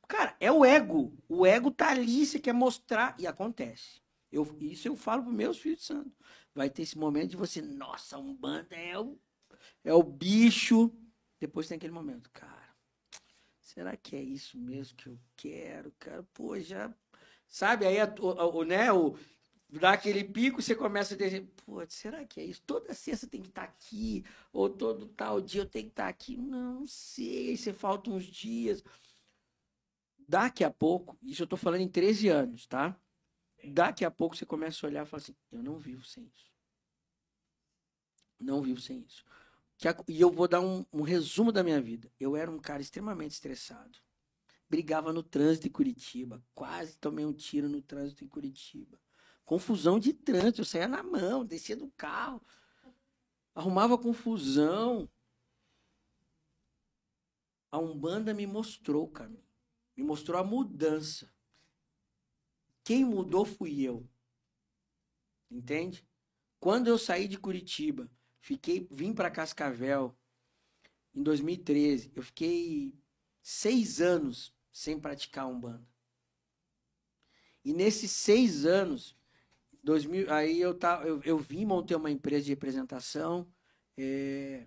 Cara, 0.07 0.37
é 0.41 0.51
o 0.51 0.65
ego. 0.65 1.13
O 1.29 1.45
ego 1.47 1.71
tá 1.71 1.91
ali, 1.91 2.25
você 2.25 2.39
quer 2.39 2.53
mostrar 2.55 3.15
e 3.19 3.27
acontece. 3.27 4.01
Eu, 4.33 4.57
isso 4.61 4.89
eu 4.89 4.97
falo 4.97 5.23
para 5.25 5.33
meus 5.33 5.59
filhos 5.59 5.85
santos. 5.85 6.13
Vai 6.55 6.71
ter 6.71 6.83
esse 6.83 6.99
momento 6.99 7.31
de 7.31 7.37
você, 7.37 7.61
nossa, 7.63 8.19
um 8.19 8.35
banda 8.35 8.75
é 8.77 8.99
o, 8.99 9.19
é 9.85 9.93
o 9.95 10.03
bicho. 10.03 10.93
Depois 11.41 11.69
tem 11.69 11.77
aquele 11.77 11.93
momento, 11.93 12.31
cara. 12.33 12.69
Será 13.61 13.97
que 13.97 14.17
é 14.17 14.23
isso 14.23 14.59
mesmo 14.59 14.97
que 14.97 15.09
eu 15.09 15.19
quero, 15.37 15.93
cara? 15.99 16.23
Pô, 16.35 16.59
já. 16.59 16.93
Sabe? 17.47 17.87
Aí, 17.87 18.01
a- 18.01 18.15
o, 18.21 18.59
o- 18.59 18.65
né? 18.65 18.93
O, 18.93 19.17
dá 19.71 19.93
aquele 19.93 20.25
pico, 20.25 20.63
você 20.63 20.75
começa 20.75 21.15
a 21.15 21.17
dizer, 21.17 21.47
pô, 21.65 21.85
será 21.89 22.25
que 22.25 22.41
é 22.41 22.45
isso? 22.45 22.63
Toda 22.63 22.95
sexta 22.95 23.27
tem 23.27 23.43
que 23.43 23.49
estar 23.49 23.65
aqui, 23.65 24.25
ou 24.51 24.71
todo 24.71 25.07
tal 25.09 25.41
dia 25.41 25.63
eu 25.63 25.67
tenho 25.67 25.87
que 25.87 25.93
estar 25.93 26.09
aqui. 26.09 26.37
Não, 26.37 26.87
sei, 26.87 27.57
você 27.57 27.73
falta 27.73 28.11
uns 28.11 28.25
dias. 28.25 28.83
Daqui 30.27 30.65
a 30.65 30.71
pouco, 30.71 31.19
isso 31.23 31.43
eu 31.43 31.47
tô 31.47 31.57
falando 31.57 31.83
em 31.83 31.89
13 31.89 32.29
anos, 32.29 32.67
tá? 32.67 32.99
Daqui 33.65 34.05
a 34.05 34.11
pouco 34.11 34.37
você 34.37 34.47
começa 34.47 34.87
a 34.87 34.89
olhar 34.89 35.05
e 35.05 35.09
fala 35.09 35.23
assim, 35.23 35.37
eu 35.53 35.63
não 35.63 35.79
vivo 35.79 36.05
sem 36.05 36.25
isso. 36.35 36.51
Não 38.41 38.63
vivo 38.63 38.81
sem 38.81 39.01
isso. 39.01 39.25
E 40.09 40.21
eu 40.21 40.31
vou 40.31 40.49
dar 40.49 40.61
um, 40.61 40.85
um 40.93 41.03
resumo 41.03 41.53
da 41.53 41.63
minha 41.63 41.81
vida. 41.81 42.11
Eu 42.19 42.37
era 42.37 42.51
um 42.51 42.59
cara 42.59 42.81
extremamente 42.81 43.33
estressado. 43.33 43.99
Brigava 44.69 45.13
no 45.13 45.23
trânsito 45.23 45.67
em 45.67 45.71
Curitiba. 45.71 46.43
Quase 46.55 46.97
tomei 46.99 47.25
um 47.25 47.33
tiro 47.33 47.69
no 47.69 47.83
trânsito 47.83 48.25
em 48.25 48.29
Curitiba 48.29 48.99
confusão 49.49 49.99
de 49.99 50.13
trânsito, 50.13 50.61
eu 50.61 50.65
saía 50.67 50.87
na 50.87 51.03
mão, 51.03 51.43
descia 51.43 51.75
do 51.75 51.91
carro, 51.93 52.43
arrumava 53.55 53.97
confusão. 53.97 55.11
A 57.71 57.79
Umbanda 57.79 58.35
me 58.35 58.47
mostrou 58.47 59.09
caminho, 59.09 59.49
me 59.97 60.05
mostrou 60.05 60.39
a 60.39 60.45
mudança. 60.45 61.33
Quem 62.85 63.07
mudou 63.07 63.47
fui 63.47 63.81
eu. 63.81 64.07
Entende? 65.51 66.07
Quando 66.61 66.89
eu 66.89 66.99
saí 66.99 67.27
de 67.27 67.39
Curitiba, 67.39 68.07
fiquei, 68.43 68.87
vim 68.91 69.15
para 69.15 69.31
Cascavel 69.31 70.15
em 71.15 71.23
2013, 71.23 72.13
eu 72.15 72.23
fiquei 72.23 72.95
seis 73.41 73.99
anos 73.99 74.55
sem 74.71 75.01
praticar 75.01 75.49
Umbanda. 75.49 75.89
E 77.65 77.73
nesses 77.73 78.11
seis 78.11 78.67
anos, 78.67 79.18
2000, 79.89 80.31
aí 80.31 80.61
eu, 80.61 80.75
tá, 80.75 81.03
eu, 81.07 81.19
eu 81.25 81.39
vim, 81.39 81.65
montei 81.65 81.97
uma 81.97 82.11
empresa 82.11 82.45
de 82.45 82.51
representação, 82.51 83.51
é, 83.97 84.67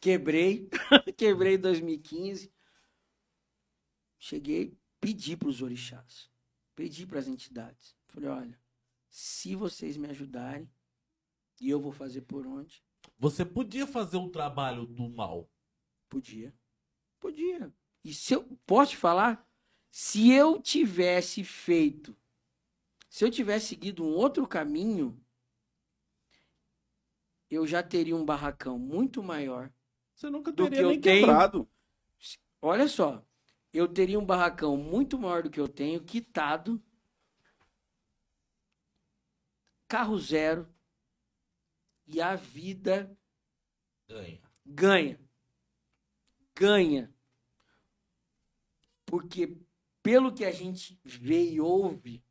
quebrei, 0.00 0.68
quebrei 1.18 1.56
em 1.56 1.58
2015. 1.58 2.52
Cheguei, 4.20 4.78
pedi 5.00 5.36
para 5.36 5.48
os 5.48 5.62
orixás, 5.62 6.30
pedi 6.76 7.04
para 7.04 7.18
as 7.18 7.26
entidades. 7.26 7.96
Falei, 8.06 8.28
olha, 8.28 8.60
se 9.10 9.56
vocês 9.56 9.96
me 9.96 10.08
ajudarem, 10.08 10.70
E 11.60 11.68
eu 11.68 11.80
vou 11.80 11.92
fazer 11.92 12.22
por 12.22 12.46
onde? 12.46 12.82
Você 13.18 13.44
podia 13.44 13.86
fazer 13.86 14.16
um 14.16 14.30
trabalho 14.30 14.86
do 14.86 15.08
mal. 15.08 15.48
Podia. 16.08 16.54
Podia. 17.20 17.72
E 18.04 18.12
se 18.14 18.34
eu 18.34 18.42
posso 18.66 18.92
te 18.92 18.96
falar? 18.96 19.48
Se 19.90 20.30
eu 20.32 20.60
tivesse 20.60 21.44
feito, 21.44 22.16
se 23.12 23.26
eu 23.26 23.30
tivesse 23.30 23.66
seguido 23.66 24.02
um 24.02 24.14
outro 24.14 24.48
caminho, 24.48 25.22
eu 27.50 27.66
já 27.66 27.82
teria 27.82 28.16
um 28.16 28.24
barracão 28.24 28.78
muito 28.78 29.22
maior. 29.22 29.70
Você 30.14 30.30
nunca 30.30 30.50
Do 30.50 30.64
teria 30.64 30.78
que 30.78 30.84
eu 30.84 30.88
nem 30.88 31.00
tenho. 31.02 31.26
quebrado. 31.26 31.68
Olha 32.62 32.88
só, 32.88 33.22
eu 33.70 33.86
teria 33.86 34.18
um 34.18 34.24
barracão 34.24 34.78
muito 34.78 35.18
maior 35.18 35.42
do 35.42 35.50
que 35.50 35.60
eu 35.60 35.68
tenho, 35.68 36.02
quitado, 36.02 36.82
carro 39.86 40.18
zero, 40.18 40.66
e 42.06 42.18
a 42.18 42.34
vida 42.34 43.14
Ganha. 44.08 44.40
ganha. 44.64 45.20
Ganha. 46.56 47.14
Porque 49.04 49.54
pelo 50.02 50.32
que 50.32 50.46
a 50.46 50.50
gente 50.50 50.98
vê 51.04 51.50
e 51.50 51.60
ouve 51.60 52.24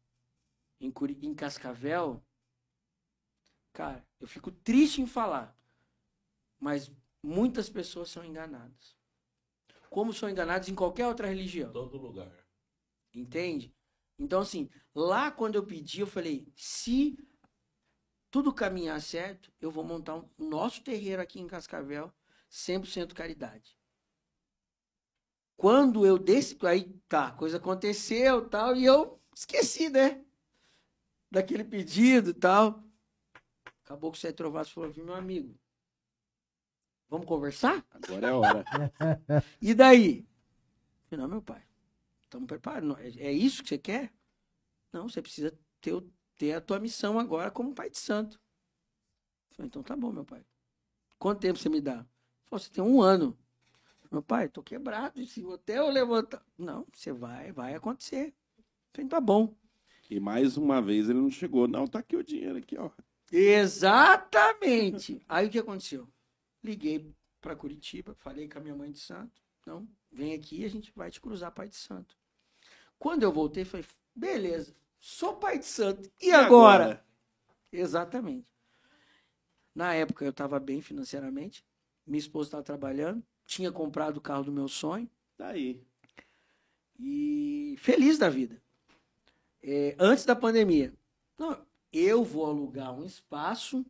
em, 0.81 0.91
Curi- 0.91 1.17
em 1.21 1.33
Cascavel, 1.33 2.21
cara, 3.73 4.05
eu 4.19 4.27
fico 4.27 4.51
triste 4.51 5.01
em 5.01 5.07
falar, 5.07 5.55
mas 6.59 6.91
muitas 7.23 7.69
pessoas 7.69 8.09
são 8.09 8.23
enganadas. 8.23 8.95
Como 9.89 10.13
são 10.13 10.29
enganadas 10.29 10.69
em 10.69 10.75
qualquer 10.75 11.07
outra 11.07 11.27
religião. 11.27 11.71
Todo 11.71 11.97
lugar. 11.97 12.31
Entende? 13.13 13.73
Então, 14.17 14.41
assim, 14.41 14.69
lá 14.95 15.31
quando 15.31 15.55
eu 15.55 15.65
pedi, 15.65 16.01
eu 16.01 16.07
falei: 16.07 16.47
se 16.55 17.17
tudo 18.31 18.51
caminhar 18.53 18.99
certo, 19.01 19.51
eu 19.61 19.69
vou 19.71 19.83
montar 19.83 20.15
um 20.15 20.27
o 20.37 20.43
nosso 20.49 20.83
terreiro 20.83 21.21
aqui 21.21 21.39
em 21.39 21.47
Cascavel, 21.47 22.11
100% 22.49 23.13
caridade. 23.15 23.77
Quando 25.55 26.05
eu 26.05 26.17
desse, 26.17 26.57
aí 26.65 26.91
tá, 27.07 27.31
coisa 27.31 27.57
aconteceu 27.57 28.49
tal, 28.49 28.75
e 28.75 28.83
eu 28.85 29.19
esqueci, 29.35 29.89
né? 29.89 30.23
Daquele 31.31 31.63
pedido 31.63 32.29
e 32.29 32.33
tal. 32.33 32.83
Acabou 33.83 34.11
que 34.11 34.17
o 34.17 34.21
Sete 34.21 34.37
Trovados 34.37 34.71
falou: 34.71 34.91
viu, 34.91 35.05
meu 35.05 35.13
amigo, 35.15 35.55
vamos 37.09 37.27
conversar? 37.27 37.85
Agora 37.91 38.27
é 38.27 38.29
a 38.29 38.37
hora. 38.37 38.65
E 39.61 39.73
daí? 39.73 40.25
Não, 41.11 41.27
meu 41.27 41.41
pai, 41.41 41.63
estamos 42.23 42.47
preparados. 42.47 42.97
É 42.99 43.27
é 43.27 43.31
isso 43.33 43.63
que 43.63 43.69
você 43.69 43.77
quer? 43.77 44.13
Não, 44.93 45.09
você 45.09 45.21
precisa 45.21 45.57
ter, 45.81 45.93
o- 45.93 46.11
ter 46.37 46.53
a 46.53 46.61
tua 46.61 46.79
missão 46.79 47.19
agora 47.19 47.51
como 47.51 47.75
pai 47.75 47.89
de 47.89 47.99
santo. 47.99 48.39
Falei, 49.51 49.67
então 49.67 49.83
tá 49.83 49.95
bom, 49.95 50.11
meu 50.11 50.25
pai. 50.25 50.45
Quanto 51.19 51.41
tempo 51.41 51.59
você 51.59 51.69
me 51.69 51.81
dá? 51.81 52.05
Falei, 52.49 52.63
você 52.65 52.71
tem 52.71 52.83
um 52.83 53.01
ano. 53.01 53.37
Meu 54.11 54.23
pai, 54.23 54.49
tô 54.49 54.63
quebrado. 54.63 55.25
Se 55.27 55.45
até 55.53 55.79
eu 55.79 55.89
levantar. 55.89 56.45
Não, 56.57 56.87
você 56.93 57.13
vai, 57.13 57.51
vai 57.51 57.75
acontecer. 57.75 58.35
Falei, 58.93 59.09
tá 59.09 59.21
bom. 59.21 59.55
E 60.11 60.19
mais 60.19 60.57
uma 60.57 60.81
vez 60.81 61.09
ele 61.09 61.21
não 61.21 61.31
chegou. 61.31 61.69
Não, 61.69 61.87
tá 61.87 61.99
aqui 61.99 62.17
o 62.17 62.23
dinheiro 62.23 62.57
aqui, 62.57 62.77
ó. 62.77 62.91
Exatamente. 63.31 65.23
Aí 65.29 65.47
o 65.47 65.49
que 65.49 65.57
aconteceu? 65.57 66.05
Liguei 66.61 67.15
para 67.39 67.55
Curitiba, 67.55 68.13
falei 68.15 68.49
com 68.49 68.59
a 68.59 68.61
minha 68.61 68.75
mãe 68.75 68.91
de 68.91 68.99
santo. 68.99 69.41
Não, 69.65 69.87
vem 70.11 70.33
aqui 70.33 70.63
e 70.63 70.65
a 70.65 70.69
gente 70.69 70.91
vai 70.93 71.09
te 71.09 71.21
cruzar 71.21 71.53
pai 71.53 71.69
de 71.69 71.77
santo. 71.77 72.17
Quando 72.99 73.23
eu 73.23 73.31
voltei, 73.31 73.63
falei, 73.63 73.85
beleza, 74.13 74.75
sou 74.99 75.37
pai 75.37 75.57
de 75.57 75.65
santo. 75.65 76.11
E, 76.19 76.29
agora? 76.31 77.05
Exatamente. 77.71 78.53
Na 79.73 79.93
época 79.93 80.25
eu 80.25 80.31
estava 80.31 80.59
bem 80.59 80.81
financeiramente, 80.81 81.65
minha 82.05 82.19
esposa 82.19 82.49
estava 82.49 82.63
trabalhando, 82.63 83.23
tinha 83.45 83.71
comprado 83.71 84.17
o 84.17 84.21
carro 84.21 84.43
do 84.43 84.51
meu 84.51 84.67
sonho 84.67 85.09
Daí. 85.37 85.81
e 86.99 87.77
feliz 87.79 88.17
da 88.17 88.27
vida. 88.27 88.61
É, 89.63 89.95
antes 89.99 90.25
da 90.25 90.35
pandemia. 90.35 90.93
Não, 91.37 91.57
eu 91.91 92.23
vou 92.23 92.45
alugar 92.45 92.93
um 92.93 93.05
espaço 93.05 93.85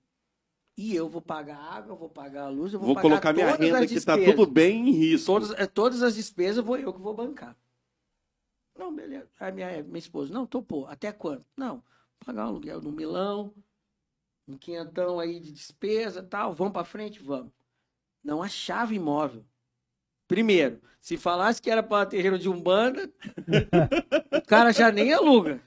e 0.77 0.95
eu 0.95 1.07
vou 1.07 1.21
pagar 1.21 1.57
a 1.57 1.73
água, 1.75 1.95
vou 1.95 2.09
pagar 2.09 2.45
a 2.45 2.49
luz, 2.49 2.73
eu 2.73 2.79
vou, 2.79 2.87
Vou 2.87 2.95
pagar 2.95 3.07
colocar 3.09 3.33
minha 3.33 3.55
renda 3.55 3.79
as 3.79 3.91
que 3.91 4.01
tá 4.01 4.15
despesas. 4.15 4.35
tudo 4.35 4.51
bem 4.51 4.89
em 4.89 4.91
risco. 4.91 5.25
Todas, 5.27 5.51
é, 5.51 5.67
todas 5.67 6.01
as 6.01 6.15
despesas 6.15 6.63
vou 6.63 6.77
eu 6.77 6.93
que 6.93 6.99
vou 6.99 7.13
bancar. 7.13 7.55
Não, 8.75 8.93
beleza. 8.93 9.29
Aí 9.39 9.51
minha, 9.51 9.83
minha 9.83 9.99
esposa, 9.99 10.33
não, 10.33 10.45
topou. 10.47 10.87
Até 10.87 11.11
quanto? 11.11 11.45
Não, 11.55 11.83
pagar 12.25 12.45
um 12.45 12.49
aluguel 12.49 12.81
no 12.81 12.91
Milão, 12.91 13.53
um 14.47 14.57
quinhentão 14.57 15.19
aí 15.19 15.39
de 15.39 15.51
despesa 15.51 16.23
tal. 16.23 16.53
Vamos 16.53 16.73
pra 16.73 16.83
frente? 16.83 17.21
Vamos. 17.21 17.51
Não 18.23 18.41
achava 18.41 18.93
imóvel. 18.93 19.45
Primeiro, 20.31 20.79
se 21.01 21.17
falasse 21.17 21.61
que 21.61 21.69
era 21.69 21.83
para 21.83 22.05
terreiro 22.05 22.39
de 22.39 22.47
Umbanda, 22.47 23.11
o 24.31 24.47
cara 24.47 24.71
já 24.71 24.89
nem 24.89 25.11
aluga. 25.11 25.59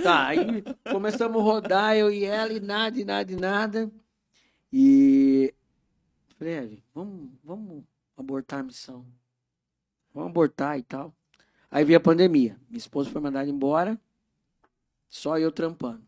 Tá, 0.00 0.28
aí 0.28 0.62
começamos 0.88 1.40
a 1.40 1.44
rodar, 1.44 1.96
eu 1.96 2.12
e 2.12 2.24
ela, 2.24 2.52
e 2.52 2.60
nada, 2.60 2.96
e 2.96 3.04
nada, 3.04 3.32
e 3.32 3.34
nada. 3.34 3.90
E 4.72 5.52
Falei, 6.36 6.58
Evelyn, 6.58 6.82
vamos, 6.94 7.30
vamos 7.42 7.84
abortar 8.16 8.60
a 8.60 8.62
missão. 8.62 9.04
Vamos 10.14 10.30
abortar 10.30 10.78
e 10.78 10.84
tal. 10.84 11.12
Aí 11.68 11.84
veio 11.84 11.98
a 11.98 12.00
pandemia. 12.00 12.56
Minha 12.68 12.78
esposa 12.78 13.10
foi 13.10 13.20
mandada 13.20 13.50
embora, 13.50 14.00
só 15.08 15.36
eu 15.40 15.50
trampando. 15.50 16.06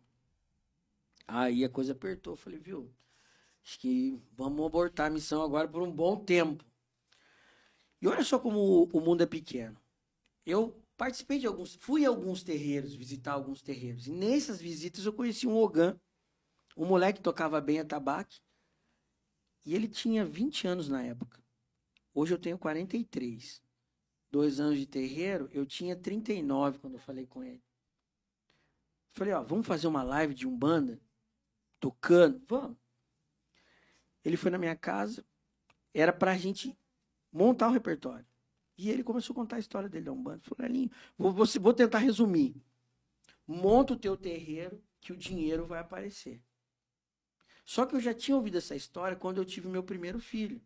Aí 1.27 1.65
a 1.65 1.69
coisa 1.69 1.91
apertou. 1.91 2.37
Falei, 2.37 2.61
viu? 2.61 2.89
Acho 3.65 3.81
que 3.81 4.16
vamos 4.37 4.65
abortar 4.65 5.09
a 5.09 5.11
missão 5.11 5.43
agora 5.43 5.66
por 5.66 5.82
um 5.82 5.91
bom 5.91 6.15
tempo. 6.15 6.69
E 8.01 8.09
olha 8.09 8.24
só 8.24 8.39
como 8.39 8.89
o, 8.93 9.01
mundo 9.01 9.22
é 9.22 9.27
pequeno. 9.27 9.81
Eu 10.47 10.82
participei 10.97 11.39
de 11.39 11.47
alguns, 11.47 11.74
fui 11.77 12.05
a 12.05 12.09
alguns 12.09 12.43
terreiros, 12.43 12.94
visitar 12.94 13.32
alguns 13.32 13.60
terreiros. 13.60 14.06
E 14.06 14.10
nessas 14.10 14.60
visitas 14.60 15.05
eu 15.05 15.12
conheci 15.12 15.47
um 15.47 15.56
Ogan, 15.56 16.01
um 16.77 16.86
moleque 16.86 17.18
que 17.18 17.22
tocava 17.22 17.60
bem 17.60 17.78
atabaque. 17.78 18.40
E 19.64 19.74
ele 19.74 19.86
tinha 19.86 20.24
20 20.24 20.66
anos 20.66 20.89
na 20.89 21.02
época. 21.02 21.43
Hoje 22.14 22.32
eu 22.32 22.39
tenho 22.39 22.59
43. 22.59 23.62
Dois 24.31 24.60
anos 24.60 24.78
de 24.78 24.86
terreiro, 24.86 25.51
eu 25.52 25.66
tinha 25.66 25.97
39 25.97 26.78
quando 26.78 26.94
eu 26.94 27.01
falei 27.01 27.27
com 27.27 27.43
ele. 27.43 27.62
Falei, 29.12 29.35
ó, 29.35 29.43
vamos 29.43 29.66
fazer 29.66 29.89
uma 29.89 30.02
live 30.02 30.35
de 30.35 30.47
Umbanda? 30.47 31.01
Tocando? 31.81 32.40
Vamos. 32.47 32.78
Ele 34.24 34.36
foi 34.36 34.51
na 34.51 34.59
minha 34.59 34.77
casa, 34.77 35.24
era 35.93 36.12
pra 36.12 36.36
gente 36.36 36.78
montar 37.32 37.69
o 37.69 37.73
repertório. 37.73 38.27
E 38.77 38.90
ele 38.90 39.05
começou 39.05 39.35
a 39.35 39.36
contar 39.36 39.57
a 39.57 39.61
história 39.61 39.89
dele 39.89 40.07
da 40.07 40.12
Umbanda. 40.12 40.40
Falei, 40.43 40.70
Alinho, 40.70 40.90
vou, 41.19 41.32
vou, 41.32 41.47
vou 41.61 41.74
tentar 41.74 41.98
resumir. 41.98 42.55
Monta 43.47 43.94
o 43.94 43.98
teu 43.98 44.16
terreiro 44.16 44.82
que 45.01 45.12
o 45.12 45.16
dinheiro 45.16 45.66
vai 45.66 45.81
aparecer. 45.81 46.43
Só 47.65 47.86
que 47.86 47.94
eu 47.97 48.01
já 48.01 48.12
tinha 48.15 48.36
ouvido 48.36 48.59
essa 48.59 48.77
história 48.77 49.16
quando 49.16 49.39
eu 49.39 49.44
tive 49.44 49.69
meu 49.69 49.82
primeiro 49.82 50.19
filho. 50.20 50.61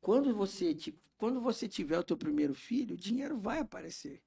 Quando 0.00 0.34
você, 0.34 0.74
ti- 0.74 0.98
quando 1.18 1.40
você 1.40 1.68
tiver 1.68 1.98
o 1.98 2.04
teu 2.04 2.16
primeiro 2.16 2.54
filho, 2.54 2.94
o 2.94 2.98
dinheiro 2.98 3.38
vai 3.38 3.58
aparecer. 3.58 4.22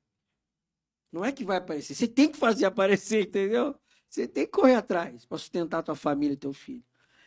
Não 1.11 1.25
é 1.25 1.31
que 1.31 1.43
vai 1.43 1.57
aparecer, 1.57 1.95
você 1.95 2.07
tem 2.07 2.31
que 2.31 2.37
fazer 2.37 2.65
aparecer, 2.65 3.27
entendeu? 3.27 3.75
Você 4.09 4.27
tem 4.27 4.45
que 4.45 4.51
correr 4.51 4.75
atrás 4.75 5.25
para 5.25 5.37
sustentar 5.37 5.83
tua 5.83 5.95
família 5.95 6.33
e 6.33 6.37
teu 6.37 6.53
filho. 6.53 6.83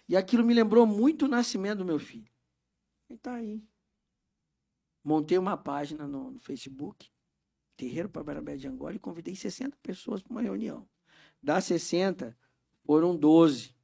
E 0.08 0.16
aquilo 0.16 0.44
me 0.44 0.54
lembrou 0.54 0.86
muito 0.86 1.24
o 1.24 1.28
nascimento 1.28 1.78
do 1.78 1.84
meu 1.84 1.98
filho. 1.98 2.31
E 3.12 3.18
tá 3.18 3.34
aí. 3.34 3.62
Montei 5.04 5.36
uma 5.36 5.54
página 5.56 6.08
no, 6.08 6.30
no 6.30 6.40
Facebook, 6.40 7.10
Terreiro 7.76 8.08
para 8.08 8.24
Barabé 8.24 8.56
de 8.56 8.66
Angola, 8.66 8.94
e 8.94 8.98
convidei 8.98 9.36
60 9.36 9.76
pessoas 9.82 10.22
para 10.22 10.30
uma 10.30 10.40
reunião. 10.40 10.88
Das 11.42 11.64
60, 11.64 12.34
foram 12.86 13.14
12. 13.14 13.76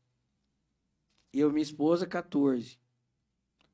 Eu 1.30 1.50
e 1.50 1.52
minha 1.52 1.62
esposa, 1.62 2.06
14. 2.06 2.80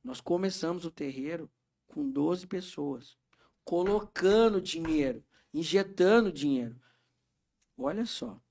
Nós 0.03 0.19
começamos 0.19 0.83
o 0.83 0.91
terreiro 0.91 1.49
com 1.87 2.09
12 2.09 2.47
pessoas, 2.47 3.17
colocando 3.63 4.59
dinheiro, 4.59 5.23
injetando 5.53 6.33
dinheiro. 6.33 6.77
Olha 7.77 8.05
só. 8.05 8.41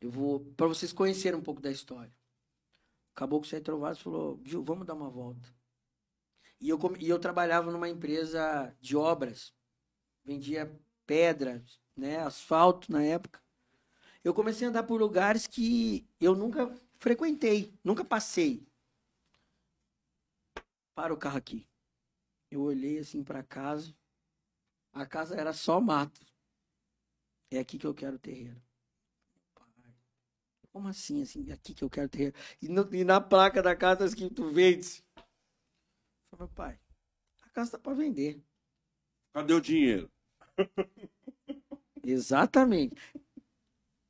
Eu 0.00 0.10
vou 0.10 0.40
para 0.56 0.66
vocês 0.66 0.94
conhecerem 0.94 1.38
um 1.38 1.42
pouco 1.42 1.60
da 1.60 1.70
história. 1.70 2.14
O 3.20 3.44
Sete 3.44 3.64
Trovados 3.64 4.00
falou: 4.00 4.40
"Gil, 4.42 4.64
vamos 4.64 4.86
dar 4.86 4.94
uma 4.94 5.10
volta". 5.10 5.59
E 6.60 6.68
eu 6.68 6.78
e 7.00 7.08
eu 7.08 7.18
trabalhava 7.18 7.70
numa 7.72 7.88
empresa 7.88 8.74
de 8.80 8.96
obras. 8.96 9.54
Vendia 10.24 10.70
pedra, 11.06 11.64
né, 11.96 12.18
asfalto 12.20 12.92
na 12.92 13.02
época 13.04 13.40
eu 14.24 14.34
comecei 14.34 14.66
a 14.66 14.70
andar 14.70 14.82
por 14.84 15.00
lugares 15.00 15.46
que 15.46 16.06
eu 16.20 16.34
nunca 16.34 16.72
frequentei, 16.98 17.74
nunca 17.84 18.04
passei. 18.04 18.66
Para 20.94 21.12
o 21.12 21.16
carro 21.16 21.38
aqui. 21.38 21.66
Eu 22.50 22.62
olhei 22.62 22.98
assim 22.98 23.24
para 23.24 23.42
casa. 23.42 23.94
A 24.92 25.06
casa 25.06 25.36
era 25.36 25.52
só 25.52 25.80
mato. 25.80 26.24
É 27.50 27.58
aqui 27.60 27.78
que 27.78 27.86
eu 27.86 27.94
quero 27.94 28.18
terreiro. 28.18 28.60
Como 30.72 30.88
assim? 30.88 31.22
assim 31.22 31.50
aqui 31.52 31.74
que 31.74 31.82
eu 31.84 31.90
quero 31.90 32.08
terreno. 32.08 32.32
E, 32.62 32.68
no- 32.68 32.88
e 32.94 33.04
na 33.04 33.20
placa 33.20 33.62
da 33.62 33.74
casa 33.76 34.00
tá 34.00 34.04
escrito 34.06 34.50
vende. 34.52 35.02
Falei, 36.30 36.46
meu 36.46 36.48
pai, 36.48 36.78
a 37.42 37.48
casa 37.50 37.72
tá 37.72 37.78
para 37.78 37.94
vender. 37.94 38.42
Cadê 39.32 39.52
o 39.52 39.60
dinheiro? 39.60 40.10
Exatamente. 42.02 42.94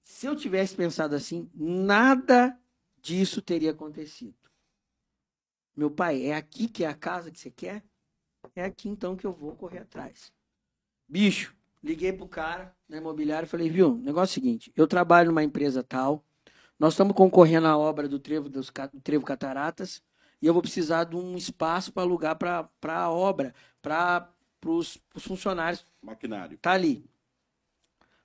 Se 0.02 0.26
eu 0.26 0.36
tivesse 0.36 0.76
pensado 0.76 1.14
assim, 1.14 1.50
nada 1.54 2.58
disso 3.00 3.40
teria 3.40 3.70
acontecido. 3.70 4.36
Meu 5.74 5.90
pai, 5.90 6.26
é 6.26 6.34
aqui 6.34 6.68
que 6.68 6.84
é 6.84 6.88
a 6.88 6.94
casa 6.94 7.30
que 7.30 7.38
você 7.38 7.50
quer? 7.50 7.82
É 8.54 8.64
aqui 8.64 8.88
então 8.88 9.16
que 9.16 9.26
eu 9.26 9.32
vou 9.32 9.56
correr 9.56 9.78
atrás. 9.78 10.32
Bicho, 11.08 11.56
liguei 11.82 12.12
pro 12.12 12.28
cara 12.28 12.76
na 12.88 12.98
imobiliária 12.98 13.46
e 13.46 13.48
falei, 13.48 13.70
viu, 13.70 13.96
negócio 13.96 14.38
é 14.38 14.40
o 14.40 14.42
seguinte, 14.42 14.72
eu 14.76 14.86
trabalho 14.86 15.30
numa 15.30 15.42
empresa 15.42 15.82
tal, 15.82 16.24
nós 16.78 16.94
estamos 16.94 17.14
concorrendo 17.14 17.66
à 17.66 17.76
obra 17.76 18.08
do 18.08 18.18
Trevo, 18.18 18.48
dos, 18.48 18.70
do 18.92 19.00
Trevo 19.00 19.24
Cataratas, 19.24 20.02
e 20.40 20.46
eu 20.46 20.52
vou 20.52 20.62
precisar 20.62 21.04
de 21.04 21.16
um 21.16 21.36
espaço 21.36 21.92
para 21.92 22.02
alugar 22.02 22.36
para 22.36 22.68
a 22.94 23.10
obra, 23.10 23.54
para 23.82 24.32
os 24.64 24.98
funcionários 25.18 25.86
Maquinário. 26.02 26.56
tá 26.58 26.72
ali. 26.72 27.04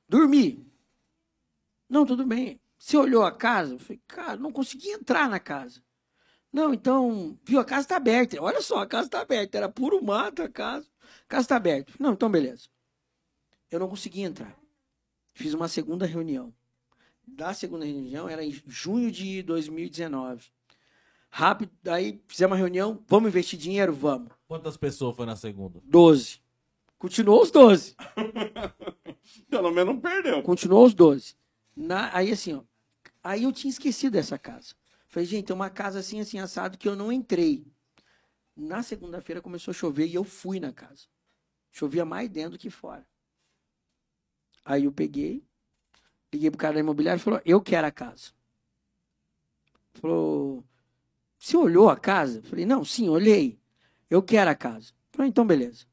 Dormi. 0.08 0.66
Não, 1.90 2.06
tudo 2.06 2.26
bem. 2.26 2.60
Você 2.78 2.98
olhou 2.98 3.24
a 3.24 3.32
casa? 3.32 3.74
Eu 3.74 3.80
falei, 3.80 4.02
cara, 4.08 4.38
não 4.38 4.52
consegui 4.52 4.90
entrar 4.90 5.30
na 5.30 5.40
casa. 5.40 5.84
Não, 6.52 6.74
então, 6.74 7.38
viu, 7.44 7.60
a 7.60 7.66
casa 7.66 7.88
tá 7.88 7.98
aberta. 7.98 8.42
Olha 8.42 8.62
só, 8.62 8.80
a 8.80 8.88
casa 8.88 9.10
tá 9.10 9.22
aberta. 9.22 9.58
Era 9.58 9.70
puro 9.70 10.04
mato 10.04 10.42
a 10.42 10.50
casa. 10.50 10.88
A 11.24 11.28
casa 11.28 11.50
tá 11.50 11.56
aberta. 11.58 11.94
Não, 12.00 12.14
então 12.14 12.30
beleza. 12.30 12.70
Eu 13.70 13.80
não 13.80 13.90
consegui 13.90 14.22
entrar. 14.22 14.58
Fiz 15.34 15.54
uma 15.54 15.68
segunda 15.68 16.06
reunião. 16.06 16.54
Da 17.28 17.54
segunda 17.54 17.84
reunião 17.84 18.30
era 18.30 18.44
em 18.44 18.52
junho 18.68 19.12
de 19.12 19.42
2019. 19.44 20.50
Rápido, 21.38 21.70
daí 21.84 22.24
fizemos 22.30 22.54
uma 22.54 22.58
reunião. 22.58 23.04
Vamos 23.10 23.28
investir 23.28 23.60
dinheiro? 23.60 23.92
Vamos. 23.92 24.32
Quantas 24.48 24.78
pessoas 24.78 25.18
foi 25.18 25.26
na 25.26 25.36
segunda? 25.36 25.82
12. 25.84 26.40
Continuou 26.98 27.42
os 27.42 27.52
12. 27.52 27.94
Pelo 29.52 29.70
menos 29.70 29.96
não 29.96 30.00
perdeu. 30.00 30.42
Continuou 30.42 30.86
os 30.86 30.94
12. 30.94 31.36
Na, 31.76 32.10
aí 32.16 32.32
assim, 32.32 32.54
ó. 32.54 32.62
Aí 33.22 33.44
eu 33.44 33.52
tinha 33.52 33.70
esquecido 33.70 34.14
dessa 34.14 34.40
casa. 34.40 34.76
Falei, 35.10 35.28
gente, 35.28 35.48
tem 35.48 35.54
uma 35.54 35.70
casa 35.70 36.00
assim, 36.00 36.22
assim, 36.22 36.40
assado 36.40 36.78
que 36.78 36.88
eu 36.88 36.96
não 36.96 37.12
entrei. 37.12 37.68
Na 38.56 38.82
segunda-feira 38.82 39.42
começou 39.42 39.74
a 39.74 39.76
chover 39.76 40.08
e 40.08 40.16
eu 40.16 40.24
fui 40.24 40.58
na 40.62 40.72
casa. 40.72 41.04
Chovia 41.70 42.06
mais 42.06 42.30
dentro 42.30 42.52
do 42.52 42.58
que 42.58 42.70
fora. 42.70 43.06
Aí 44.64 44.86
eu 44.86 44.92
peguei, 44.94 45.44
liguei 46.34 46.50
pro 46.50 46.58
cara 46.58 46.76
da 46.76 46.80
imobiliária 46.80 47.20
e 47.20 47.22
falou, 47.22 47.42
eu 47.44 47.60
quero 47.60 47.88
a 47.88 47.92
casa. 47.92 48.32
Falou, 49.96 50.64
você 51.46 51.58
olhou 51.58 51.90
a 51.90 51.96
casa? 51.96 52.42
Falei, 52.42 52.66
não, 52.66 52.84
sim, 52.84 53.08
olhei. 53.08 53.60
Eu 54.10 54.24
quero 54.24 54.50
a 54.50 54.56
casa. 54.56 54.92
Falei, 55.12 55.30
então 55.30 55.46
beleza. 55.46 55.86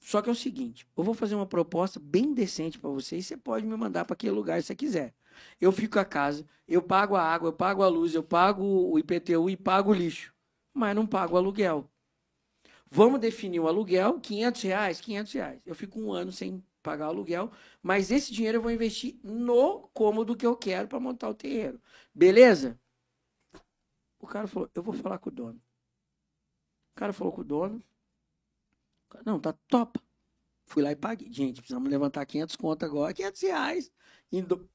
Só 0.00 0.20
que 0.20 0.28
é 0.28 0.32
o 0.32 0.34
seguinte, 0.34 0.84
eu 0.96 1.04
vou 1.04 1.14
fazer 1.14 1.36
uma 1.36 1.46
proposta 1.46 2.00
bem 2.00 2.34
decente 2.34 2.76
para 2.76 2.90
você 2.90 3.18
e 3.18 3.22
você 3.22 3.36
pode 3.36 3.64
me 3.64 3.76
mandar 3.76 4.04
para 4.04 4.14
aquele 4.14 4.32
lugar 4.32 4.60
se 4.60 4.66
você 4.66 4.74
quiser. 4.74 5.14
Eu 5.60 5.70
fico 5.70 5.96
a 5.96 6.04
casa, 6.04 6.44
eu 6.66 6.82
pago 6.82 7.14
a 7.14 7.22
água, 7.22 7.50
eu 7.50 7.52
pago 7.52 7.84
a 7.84 7.88
luz, 7.88 8.16
eu 8.16 8.22
pago 8.24 8.64
o 8.64 8.98
IPTU 8.98 9.48
e 9.48 9.56
pago 9.56 9.92
o 9.92 9.94
lixo, 9.94 10.34
mas 10.74 10.96
não 10.96 11.06
pago 11.06 11.34
o 11.34 11.36
aluguel. 11.36 11.88
Vamos 12.90 13.20
definir 13.20 13.60
o 13.60 13.68
aluguel, 13.68 14.18
500 14.18 14.62
reais, 14.62 15.00
500 15.00 15.32
reais. 15.34 15.60
Eu 15.64 15.74
fico 15.76 16.00
um 16.00 16.12
ano 16.12 16.32
sem 16.32 16.60
pagar 16.82 17.06
o 17.06 17.10
aluguel, 17.10 17.52
mas 17.80 18.10
esse 18.10 18.32
dinheiro 18.32 18.58
eu 18.58 18.62
vou 18.62 18.72
investir 18.72 19.20
no 19.22 19.88
cômodo 19.94 20.34
que 20.34 20.44
eu 20.44 20.56
quero 20.56 20.88
para 20.88 20.98
montar 20.98 21.28
o 21.28 21.34
terreiro. 21.34 21.80
Beleza? 22.12 22.76
O 24.22 24.26
cara 24.26 24.46
falou, 24.46 24.70
eu 24.72 24.82
vou 24.82 24.94
falar 24.94 25.18
com 25.18 25.28
o 25.28 25.32
dono. 25.32 25.60
O 26.92 26.94
cara 26.94 27.12
falou 27.12 27.32
com 27.32 27.40
o 27.40 27.44
dono. 27.44 27.82
Não, 29.26 29.38
tá 29.38 29.52
top. 29.68 30.00
Fui 30.64 30.80
lá 30.80 30.92
e 30.92 30.96
paguei. 30.96 31.30
Gente, 31.30 31.60
precisamos 31.60 31.90
levantar 31.90 32.24
500 32.24 32.54
conto 32.54 32.84
agora, 32.84 33.12
500 33.12 33.42
reais, 33.42 33.92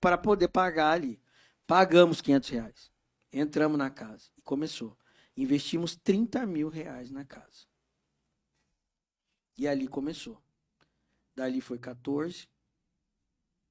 para 0.01 0.17
poder 0.17 0.49
pagar 0.49 0.91
ali. 0.91 1.19
Pagamos 1.65 2.21
500 2.21 2.49
reais. 2.49 2.91
Entramos 3.31 3.77
na 3.77 3.89
casa 3.89 4.29
e 4.37 4.41
começou. 4.41 4.97
Investimos 5.35 5.95
30 5.95 6.45
mil 6.45 6.67
reais 6.67 7.09
na 7.09 7.23
casa. 7.23 7.65
E 9.57 9.65
ali 9.65 9.87
começou. 9.87 10.43
Dali 11.35 11.61
foi 11.61 11.79
14, 11.79 12.49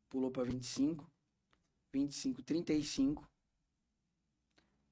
pulou 0.08 0.30
para 0.30 0.44
25, 0.44 1.08
25, 1.92 2.42
35. 2.42 3.28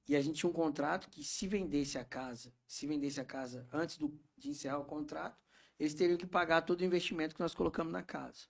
E 0.07 0.15
a 0.15 0.21
gente 0.21 0.39
tinha 0.39 0.49
um 0.49 0.53
contrato 0.53 1.09
que 1.09 1.23
se 1.23 1.47
vendesse 1.47 1.97
a 1.97 2.03
casa, 2.05 2.53
se 2.67 2.85
vendesse 2.85 3.19
a 3.19 3.25
casa 3.25 3.67
antes 3.73 3.97
do, 3.97 4.13
de 4.37 4.49
encerrar 4.49 4.77
o 4.79 4.85
contrato, 4.85 5.37
eles 5.79 5.93
teriam 5.93 6.17
que 6.17 6.27
pagar 6.27 6.61
todo 6.61 6.81
o 6.81 6.85
investimento 6.85 7.33
que 7.35 7.41
nós 7.41 7.55
colocamos 7.55 7.91
na 7.91 8.03
casa. 8.03 8.43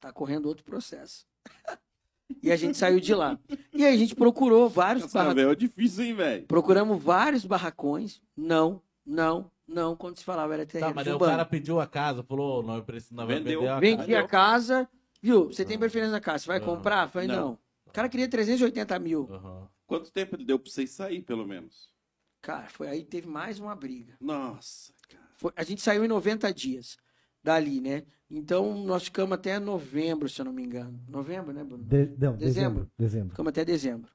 Tá 0.00 0.12
correndo 0.12 0.46
outro 0.46 0.64
processo. 0.64 1.26
e 2.42 2.52
a 2.52 2.56
gente 2.56 2.78
saiu 2.78 3.00
de 3.00 3.14
lá. 3.14 3.38
E 3.72 3.84
aí 3.84 3.94
a 3.94 3.96
gente 3.96 4.14
procurou 4.14 4.68
vários 4.68 5.12
barracões. 5.12 5.36
velho 5.36 5.50
é 5.50 5.54
difícil, 5.56 6.04
hein, 6.04 6.14
velho? 6.14 6.46
Procuramos 6.46 7.02
vários 7.02 7.44
barracões. 7.44 8.22
Não, 8.36 8.80
não, 9.04 9.50
não. 9.66 9.96
Quando 9.96 10.16
se 10.18 10.24
falava 10.24 10.54
era 10.54 10.64
terreno 10.64 10.90
Tá, 10.90 10.94
mas 10.94 11.06
o 11.06 11.18
cara 11.18 11.44
pediu 11.44 11.80
a 11.80 11.86
casa, 11.86 12.22
falou, 12.22 12.62
não, 12.62 12.76
eu 12.76 12.84
preciso, 12.84 13.14
não, 13.14 13.26
vai 13.26 13.36
Vendeu. 13.36 13.60
vender 13.60 13.70
a 13.72 13.80
Vendi 13.80 14.12
casa. 14.12 14.18
a 14.20 14.28
casa. 14.28 14.88
Viu? 15.20 15.46
Você 15.46 15.64
tem 15.64 15.78
preferência 15.78 16.12
na 16.12 16.20
casa? 16.20 16.44
Você 16.44 16.46
vai 16.48 16.60
Não. 16.60 16.66
comprar? 16.66 17.08
Falei, 17.08 17.26
Não. 17.26 17.36
não. 17.36 17.58
O 17.86 17.90
cara 17.90 18.08
queria 18.08 18.28
380 18.28 18.98
mil. 19.00 19.28
Aham. 19.32 19.68
Quanto 19.86 20.10
tempo 20.10 20.34
ele 20.36 20.44
deu 20.44 20.58
pra 20.58 20.70
vocês 20.70 20.90
sair, 20.90 21.22
pelo 21.22 21.46
menos? 21.46 21.94
Cara, 22.42 22.68
foi 22.68 22.88
aí 22.88 23.04
teve 23.04 23.26
mais 23.26 23.58
uma 23.58 23.74
briga. 23.74 24.16
Nossa, 24.20 24.92
cara. 25.08 25.28
Foi- 25.36 25.52
a 25.56 25.62
gente 25.62 25.80
saiu 25.82 26.04
em 26.04 26.08
90 26.08 26.52
dias 26.52 26.96
dali, 27.42 27.80
né? 27.80 28.04
Então 28.28 28.76
nós 28.84 29.04
ficamos 29.04 29.32
até 29.32 29.58
novembro, 29.58 30.28
se 30.28 30.40
eu 30.40 30.44
não 30.44 30.52
me 30.52 30.62
engano. 30.64 31.00
Novembro, 31.08 31.52
né, 31.52 31.62
Bruno? 31.62 31.84
De- 31.84 32.06
não, 32.18 32.36
Dezembro. 32.36 32.38
dezembro. 32.38 32.90
Dezembro. 32.98 33.30
Ficamos 33.30 33.50
até 33.50 33.64
dezembro. 33.64 34.10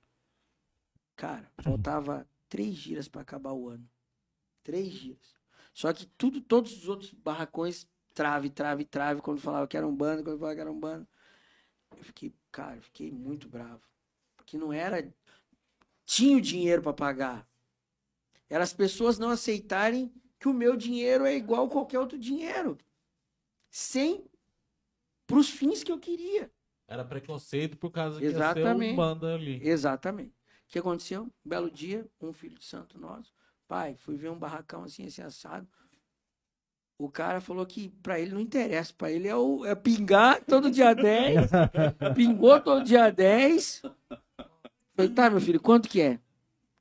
Cara, 1.15 1.49
faltava 1.61 2.27
três 2.49 2.76
dias 2.77 3.07
para 3.07 3.22
acabar 3.22 3.53
o 3.53 3.69
ano. 3.69 3.88
Três 4.64 4.91
dias. 4.93 5.35
Só 5.73 5.93
que 5.93 6.06
tudo, 6.18 6.41
todos 6.41 6.76
os 6.77 6.89
outros 6.89 7.14
barracões, 7.14 7.88
trave, 8.14 8.49
trave, 8.49 8.84
trave, 8.84 9.22
quando 9.22 9.39
falava 9.39 9.68
que 9.68 9.77
era 9.77 9.88
um 9.88 9.95
bando, 9.95 10.23
quando 10.23 10.38
falava 10.39 10.56
que 10.56 10.61
era 10.61 10.72
um 10.72 10.80
bando. 10.80 11.07
Eu 11.95 12.03
fiquei, 12.03 12.34
cara, 12.52 12.76
eu 12.77 12.81
fiquei 12.81 13.11
muito 13.11 13.48
bravo. 13.48 13.81
Porque 14.35 14.57
não 14.57 14.73
era. 14.73 15.14
Tinha 16.11 16.35
o 16.35 16.41
dinheiro 16.41 16.81
para 16.81 16.91
pagar. 16.91 17.47
Era 18.49 18.65
as 18.65 18.73
pessoas 18.73 19.17
não 19.17 19.29
aceitarem 19.29 20.11
que 20.38 20.49
o 20.49 20.53
meu 20.53 20.75
dinheiro 20.75 21.25
é 21.25 21.33
igual 21.33 21.67
a 21.67 21.69
qualquer 21.69 21.99
outro 21.99 22.19
dinheiro. 22.19 22.77
Sem. 23.69 24.25
Para 25.25 25.38
os 25.38 25.49
fins 25.49 25.85
que 25.85 25.91
eu 25.91 25.97
queria. 25.97 26.51
Era 26.85 27.05
preconceito 27.05 27.77
por 27.77 27.91
causa 27.91 28.19
que 28.19 28.25
ia 28.25 28.53
ser 28.53 28.67
um 28.67 28.93
banda 28.93 29.35
ali. 29.35 29.65
Exatamente. 29.65 30.31
O 30.67 30.67
que 30.67 30.79
aconteceu? 30.79 31.23
Um 31.23 31.49
belo 31.49 31.71
dia, 31.71 32.05
um 32.19 32.33
filho 32.33 32.57
de 32.57 32.65
santo 32.65 32.99
nosso, 32.99 33.33
pai, 33.65 33.95
fui 33.95 34.17
ver 34.17 34.31
um 34.31 34.38
barracão 34.38 34.83
assim, 34.83 35.05
assim, 35.05 35.21
assado. 35.21 35.65
O 36.97 37.09
cara 37.09 37.39
falou 37.39 37.65
que 37.65 37.88
pra 38.03 38.19
ele 38.19 38.33
não 38.33 38.41
interessa, 38.41 38.93
pra 38.97 39.09
ele 39.09 39.29
é, 39.29 39.35
o, 39.35 39.65
é 39.65 39.75
pingar 39.75 40.43
todo 40.43 40.69
dia 40.69 40.91
10, 40.93 41.49
pingou 42.13 42.59
todo 42.59 42.83
dia 42.83 43.09
10. 43.09 43.83
Falei, 45.02 45.15
tá, 45.15 45.30
meu 45.30 45.41
filho, 45.41 45.60
quanto 45.60 45.90
que 45.90 46.02
é? 46.02 46.19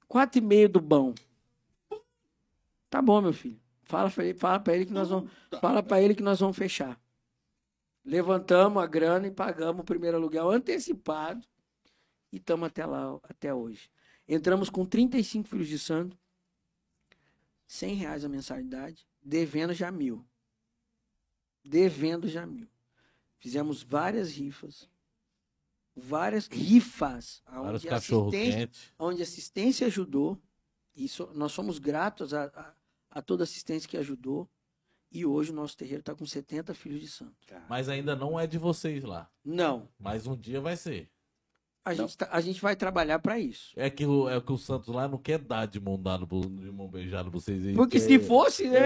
Quatro 0.07 0.39
e 0.39 0.43
meio 0.43 0.69
do 0.69 0.81
bom. 0.81 1.15
Tá 2.89 3.01
bom, 3.01 3.21
meu 3.21 3.33
filho. 3.33 3.61
Fala 3.83 4.11
pra 4.11 4.25
ele, 4.25 4.39
fala 4.39 4.61
pra 4.61 4.75
ele 4.75 4.87
que 4.87 4.93
nós 4.93 5.09
vamos, 5.09 5.31
fala 5.61 5.83
pra 5.83 6.01
ele 6.01 6.15
que 6.15 6.23
nós 6.23 6.39
vamos 6.41 6.57
fechar. 6.57 7.01
Levantamos 8.05 8.83
a 8.83 8.87
grana 8.87 9.27
e 9.27 9.31
pagamos 9.31 9.83
o 9.83 9.85
primeiro 9.85 10.17
aluguel 10.17 10.51
antecipado 10.51 11.47
e 12.33 12.37
estamos 12.37 12.67
até 12.67 12.87
lá, 12.87 13.19
até 13.25 13.53
hoje. 13.53 13.91
Entramos 14.29 14.71
com 14.71 14.85
35 14.85 15.49
filhos 15.49 15.69
de 15.69 15.79
santo, 15.79 16.17
100 17.67 17.95
reais 17.95 18.25
a 18.25 18.29
mensalidade, 18.29 19.07
devendo 19.23 19.73
já 19.73 19.91
mil. 19.91 20.25
Devendo 21.65 22.29
já 22.29 22.47
mil. 22.47 22.69
Fizemos 23.39 23.83
várias 23.83 24.33
rifas, 24.37 24.89
várias 26.01 26.47
rifas, 26.49 27.43
onde 27.53 27.89
assistência, 27.89 28.71
onde 28.99 29.23
assistência 29.23 29.87
ajudou. 29.87 30.39
Isso, 30.97 31.29
nós 31.35 31.53
somos 31.53 31.79
gratos 31.79 32.35
a, 32.35 32.45
a, 32.47 32.73
a 33.19 33.23
toda 33.23 33.45
assistência 33.45 33.89
que 33.89 33.97
ajudou. 33.97 34.49
E 35.13 35.27
hoje 35.27 35.51
o 35.51 35.55
nosso 35.55 35.77
terreiro 35.77 36.01
está 36.01 36.15
com 36.15 36.25
70 36.25 36.73
filhos 36.75 37.01
de 37.01 37.09
santo. 37.09 37.35
Mas 37.69 37.89
ainda 37.89 38.15
não 38.15 38.39
é 38.39 38.47
de 38.47 38.59
vocês 38.59 39.03
lá. 39.03 39.29
Não, 39.45 39.89
Mas 39.99 40.25
um 40.27 40.37
dia 40.37 40.61
vai 40.61 40.77
ser. 40.77 41.11
a, 41.85 41.93
gente, 41.93 42.17
tá- 42.17 42.29
a 42.31 42.41
gente 42.41 42.61
vai 42.61 42.77
trabalhar 42.77 43.19
para 43.19 43.37
isso. 43.37 43.73
É 43.75 43.91
que, 43.91 44.07
o, 44.07 44.29
é 44.29 44.41
que 44.41 44.53
o 44.53 44.57
Santos 44.59 44.95
lá 44.95 45.09
não 45.09 45.19
quer 45.19 45.39
dar 45.41 45.67
de 45.67 45.81
mão 45.81 46.01
dada, 46.01 46.25
de 46.25 46.71
mão 46.71 46.87
beijada 46.89 47.29
pra 47.29 47.41
vocês. 47.41 47.75
Porque 47.75 47.99
quer- 47.99 48.07
se 48.07 48.19
fosse, 48.21 48.69
né? 48.69 48.79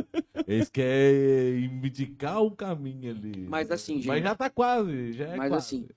é, 0.00 0.04
eles 0.46 0.68
querem 0.68 1.64
indicar 1.64 2.40
o 2.42 2.52
caminho 2.52 3.10
ali. 3.10 3.46
Mas 3.48 3.68
assim, 3.70 3.94
Mas 3.96 4.04
gente, 4.04 4.22
já 4.22 4.34
tá 4.36 4.48
quase, 4.50 5.12
já 5.14 5.28
é 5.30 5.36
Mas 5.36 5.48
quase. 5.48 5.66
assim, 5.76 5.88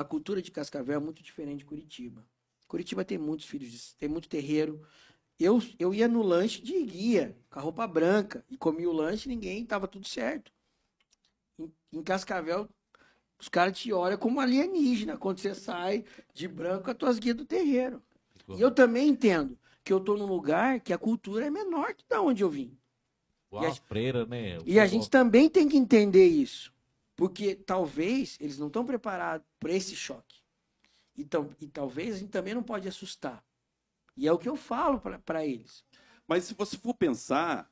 a 0.00 0.04
cultura 0.04 0.40
de 0.42 0.50
Cascavel 0.50 0.96
é 0.96 1.00
muito 1.00 1.22
diferente 1.22 1.60
de 1.60 1.64
Curitiba. 1.64 2.24
Curitiba 2.66 3.04
tem 3.04 3.18
muitos 3.18 3.46
filhos, 3.46 3.70
de- 3.70 3.94
tem 3.96 4.08
muito 4.08 4.28
terreiro. 4.28 4.80
Eu, 5.38 5.60
eu 5.78 5.94
ia 5.94 6.08
no 6.08 6.22
lanche 6.22 6.62
de 6.62 6.82
guia, 6.84 7.36
com 7.50 7.58
a 7.58 7.62
roupa 7.62 7.86
branca, 7.86 8.44
e 8.50 8.56
comia 8.56 8.88
o 8.90 8.92
lanche, 8.92 9.28
ninguém, 9.28 9.64
tava 9.66 9.88
tudo 9.88 10.06
certo. 10.06 10.52
Em, 11.58 11.72
em 11.92 12.02
Cascavel, 12.02 12.68
os 13.40 13.48
caras 13.48 13.78
te 13.78 13.92
olham 13.92 14.18
como 14.18 14.40
alienígena 14.40 15.16
quando 15.16 15.38
você 15.40 15.54
sai 15.54 16.04
de 16.34 16.48
branco 16.48 16.84
com 16.84 16.90
as 16.92 16.96
tuas 16.96 17.18
guias 17.18 17.36
do 17.36 17.44
terreiro. 17.44 18.02
E 18.56 18.60
eu 18.60 18.70
também 18.70 19.08
entendo 19.08 19.58
que 19.84 19.92
eu 19.92 20.00
tô 20.00 20.16
num 20.16 20.26
lugar 20.26 20.80
que 20.80 20.92
a 20.92 20.98
cultura 20.98 21.46
é 21.46 21.50
menor 21.50 21.94
que 21.94 22.04
da 22.08 22.20
onde 22.22 22.42
eu 22.42 22.50
vim. 22.50 22.76
Igual 23.48 23.64
E 23.64 23.66
a 23.66 23.74
freira, 23.74 24.26
né? 24.26 24.58
E 24.66 24.80
a 24.80 24.86
gente 24.86 25.10
também 25.10 25.48
tem 25.48 25.68
que 25.68 25.76
entender 25.76 26.26
isso. 26.26 26.72
Porque 27.18 27.56
talvez 27.56 28.38
eles 28.40 28.60
não 28.60 28.68
estão 28.68 28.84
preparados 28.84 29.44
para 29.58 29.72
esse 29.72 29.96
choque. 29.96 30.36
Então, 31.16 31.50
e 31.60 31.66
talvez 31.66 32.14
a 32.14 32.18
gente 32.18 32.30
também 32.30 32.54
não 32.54 32.62
pode 32.62 32.86
assustar. 32.86 33.44
E 34.16 34.28
é 34.28 34.32
o 34.32 34.38
que 34.38 34.48
eu 34.48 34.54
falo 34.54 35.02
para 35.24 35.44
eles. 35.44 35.84
Mas 36.28 36.44
se 36.44 36.54
você 36.54 36.76
for 36.76 36.94
pensar, 36.94 37.68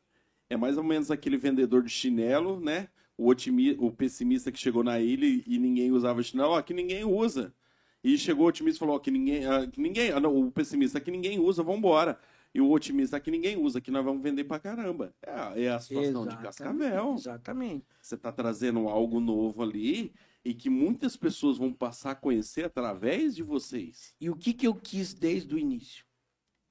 é 0.50 0.56
mais 0.56 0.76
ou 0.76 0.82
menos 0.82 1.12
aquele 1.12 1.36
vendedor 1.36 1.84
de 1.84 1.90
chinelo, 1.90 2.58
né? 2.58 2.88
O, 3.16 3.28
otimi... 3.28 3.76
o 3.78 3.92
pessimista 3.92 4.50
que 4.50 4.58
chegou 4.58 4.82
na 4.82 4.98
ilha 4.98 5.40
e 5.46 5.60
ninguém 5.60 5.92
usava 5.92 6.24
chinelo, 6.24 6.50
ó, 6.50 6.60
que 6.60 6.74
ninguém 6.74 7.04
usa. 7.04 7.54
E 8.02 8.18
chegou 8.18 8.46
o 8.46 8.48
otimista 8.48 8.78
e 8.78 8.80
falou, 8.80 8.96
ó, 8.96 8.98
que 8.98 9.12
ninguém, 9.12 9.46
ah, 9.46 9.64
que 9.64 9.80
ninguém, 9.80 10.10
ah, 10.10 10.18
não, 10.18 10.36
o 10.36 10.50
pessimista 10.50 11.00
que 11.00 11.12
ninguém 11.12 11.38
usa, 11.38 11.62
vambora. 11.62 12.18
E 12.56 12.60
o 12.62 12.70
otimista 12.70 13.20
que 13.20 13.30
ninguém 13.30 13.54
usa, 13.58 13.82
que 13.82 13.90
nós 13.90 14.02
vamos 14.02 14.22
vender 14.22 14.44
pra 14.44 14.58
caramba. 14.58 15.14
É, 15.20 15.30
a- 15.30 15.52
é 15.60 15.68
a 15.68 15.78
situação 15.78 16.22
de 16.26 16.32
Exatamente, 16.32 16.42
Cascavel. 16.42 17.14
Exatamente. 17.14 17.86
Você 18.00 18.14
está 18.14 18.32
trazendo 18.32 18.88
algo 18.88 19.20
novo 19.20 19.62
ali 19.62 20.14
e 20.42 20.54
que 20.54 20.70
muitas 20.70 21.18
pessoas 21.18 21.58
vão 21.58 21.70
passar 21.70 22.12
a 22.12 22.14
conhecer 22.14 22.64
através 22.64 23.36
de 23.36 23.42
vocês. 23.42 24.14
E 24.18 24.30
o 24.30 24.34
que, 24.34 24.54
que 24.54 24.66
eu 24.66 24.74
quis 24.74 25.12
desde 25.12 25.54
o 25.54 25.58
início? 25.58 26.06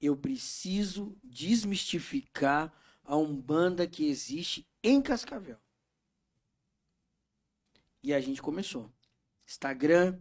Eu 0.02 0.18
preciso 0.18 1.16
desmistificar 1.24 2.74
a 3.04 3.16
Umbanda 3.16 3.86
que 3.86 4.08
existe 4.08 4.68
em 4.82 5.00
Cascavel. 5.00 5.60
E 8.02 8.12
a 8.12 8.20
gente 8.20 8.42
começou. 8.42 8.92
Instagram, 9.46 10.18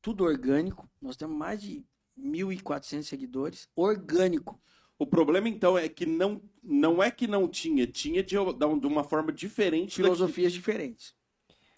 tudo 0.00 0.22
orgânico. 0.22 0.88
Nós 1.00 1.16
temos 1.16 1.36
mais 1.36 1.60
de 1.60 1.84
1.400 2.18 3.02
seguidores. 3.04 3.68
Orgânico. 3.74 4.60
O 4.98 5.06
problema, 5.06 5.48
então, 5.48 5.76
é 5.76 5.88
que 5.88 6.06
não, 6.06 6.40
não 6.62 7.02
é 7.02 7.10
que 7.10 7.26
não 7.26 7.48
tinha, 7.48 7.86
tinha 7.86 8.22
de, 8.22 8.36
de 8.36 8.86
uma 8.86 9.02
forma 9.02 9.32
diferente. 9.32 9.96
Filosofias 9.96 10.52
diferentes. 10.52 11.14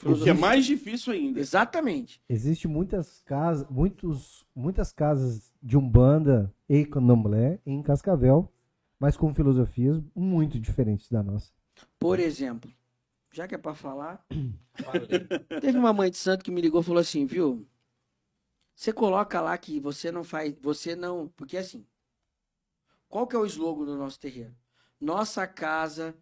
daqui. 0.03 0.21
O 0.21 0.23
que 0.23 0.31
é 0.31 0.35
mais 0.35 0.67
difícil 0.67 1.13
ainda. 1.13 1.41
Exatamente. 1.41 2.21
Existe 2.29 2.69
muitas 2.69 3.23
casas, 3.25 3.67
muitos, 3.71 4.45
muitas 4.55 4.93
casas 4.93 5.53
de 5.63 5.77
umbanda 5.77 6.53
e 6.69 6.85
candomblé 6.85 7.61
em 7.65 7.83
Cascavel, 7.83 8.53
mas 8.99 9.17
com 9.17 9.35
filosofias 9.35 10.03
muito 10.15 10.59
diferentes 10.59 11.09
da 11.09 11.23
nossa. 11.23 11.53
Por 11.99 12.21
exemplo, 12.21 12.71
já 13.33 13.49
que 13.49 13.55
é 13.55 13.59
pra 13.59 13.75
falar, 13.75 14.25
teve 15.61 15.79
uma 15.79 15.93
mãe 15.93 16.11
de 16.11 16.17
santo 16.17 16.45
que 16.45 16.51
me 16.51 16.61
ligou 16.61 16.81
e 16.81 16.85
falou 16.85 17.01
assim, 17.01 17.27
viu? 17.27 17.67
Você 18.75 18.93
coloca 18.93 19.41
lá 19.41 19.57
que 19.57 19.79
você 19.79 20.11
não 20.11 20.25
faz, 20.25 20.55
você 20.61 20.97
não, 20.97 21.29
porque 21.37 21.57
assim, 21.57 21.87
qual 23.09 23.27
que 23.27 23.37
é 23.37 23.39
o 23.39 23.47
slogan 23.47 23.85
do 23.85 23.97
nosso 23.97 24.19
terreiro? 24.19 24.55
Nossa 25.01 25.47
casa 25.47 26.17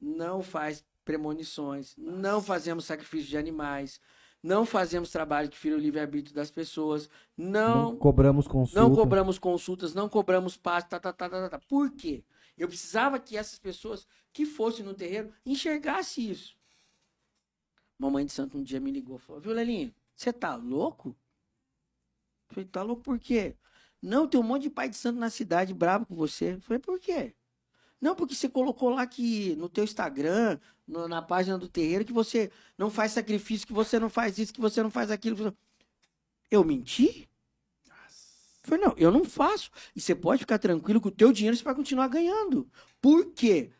não 0.00 0.42
faz 0.42 0.84
premonições, 1.04 1.94
não 1.96 2.40
fazemos 2.42 2.84
sacrifício 2.84 3.28
de 3.28 3.36
animais, 3.36 4.00
não 4.42 4.64
fazemos 4.64 5.10
trabalho 5.10 5.48
que 5.50 5.56
fira 5.58 5.76
o 5.76 5.78
livre-arbítrio 5.78 6.34
das 6.34 6.50
pessoas, 6.50 7.10
Não, 7.36 7.90
não 7.92 7.96
cobramos 7.96 8.46
consulta. 8.46 8.80
não 8.80 8.94
cobramos 8.94 9.38
consultas, 9.38 9.94
não 9.94 10.08
cobramos 10.08 10.56
passe, 10.56 10.88
tá, 10.88 11.00
tá, 11.00 11.12
tá, 11.12 11.28
tá, 11.28 11.40
tá, 11.42 11.48
tá. 11.50 11.66
Por 11.68 11.90
quê? 11.92 12.24
Eu 12.56 12.68
precisava 12.68 13.18
que 13.18 13.36
essas 13.36 13.58
pessoas 13.58 14.06
que 14.32 14.44
fossem 14.46 14.84
no 14.84 14.94
terreiro 14.94 15.32
enxergassem 15.44 16.30
isso. 16.30 16.56
Mamãe 17.98 18.24
de 18.24 18.32
santo 18.32 18.56
um 18.58 18.62
dia 18.62 18.80
me 18.80 18.90
ligou 18.90 19.16
e 19.16 19.20
falou, 19.20 19.40
viu, 19.40 19.52
Lelinho, 19.52 19.92
você 20.14 20.32
tá 20.32 20.54
louco? 20.54 21.16
Eu 22.50 22.54
falei, 22.54 22.68
tá 22.68 22.82
louco 22.82 23.02
por 23.02 23.18
quê? 23.18 23.56
Não, 24.00 24.28
tem 24.28 24.40
um 24.40 24.44
monte 24.44 24.62
de 24.64 24.70
pai 24.70 24.88
de 24.88 24.96
santo 24.96 25.18
na 25.18 25.30
cidade 25.30 25.74
bravo 25.74 26.06
com 26.06 26.14
você. 26.14 26.54
Eu 26.54 26.60
falei, 26.60 26.78
por 26.80 26.98
quê? 27.00 27.34
Não, 28.00 28.14
porque 28.14 28.34
você 28.34 28.48
colocou 28.48 28.90
lá 28.90 29.06
que 29.06 29.56
no 29.56 29.68
teu 29.68 29.84
Instagram, 29.84 30.58
no- 30.86 31.08
na 31.08 31.20
página 31.20 31.58
do 31.58 31.68
terreiro, 31.68 32.04
que 32.04 32.12
você 32.12 32.50
não 32.76 32.90
faz 32.90 33.12
sacrifício, 33.12 33.66
que 33.66 33.72
você 33.72 33.98
não 33.98 34.08
faz 34.08 34.38
isso, 34.38 34.52
que 34.54 34.60
você 34.60 34.82
não 34.82 34.90
faz 34.90 35.10
aquilo. 35.10 35.56
Eu 36.50 36.64
menti? 36.64 37.28
Eu 38.62 38.70
falei, 38.70 38.84
não, 38.84 38.94
eu 38.96 39.10
não 39.10 39.24
faço. 39.24 39.70
E 39.96 40.00
você 40.00 40.14
pode 40.14 40.40
ficar 40.40 40.58
tranquilo 40.58 41.00
que 41.00 41.08
o 41.08 41.12
teu 41.12 41.32
dinheiro 41.32 41.56
você 41.56 41.64
vai 41.64 41.74
continuar 41.74 42.08
ganhando. 42.08 42.70
Por 43.00 43.32
quê? 43.32 43.72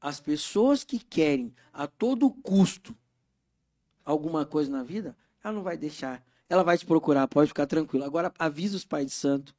As 0.00 0.20
pessoas 0.20 0.82
que 0.82 0.98
querem 0.98 1.54
a 1.72 1.86
todo 1.86 2.30
custo 2.30 2.96
alguma 4.04 4.44
coisa 4.44 4.70
na 4.70 4.82
vida, 4.82 5.16
ela 5.44 5.54
não 5.54 5.62
vai 5.62 5.76
deixar. 5.76 6.24
Ela 6.48 6.62
vai 6.62 6.76
te 6.76 6.84
procurar, 6.84 7.26
pode 7.28 7.48
ficar 7.48 7.66
tranquilo. 7.66 8.04
Agora 8.04 8.32
avisa 8.38 8.76
os 8.76 8.84
pais 8.84 9.06
de 9.06 9.12
santo 9.12 9.54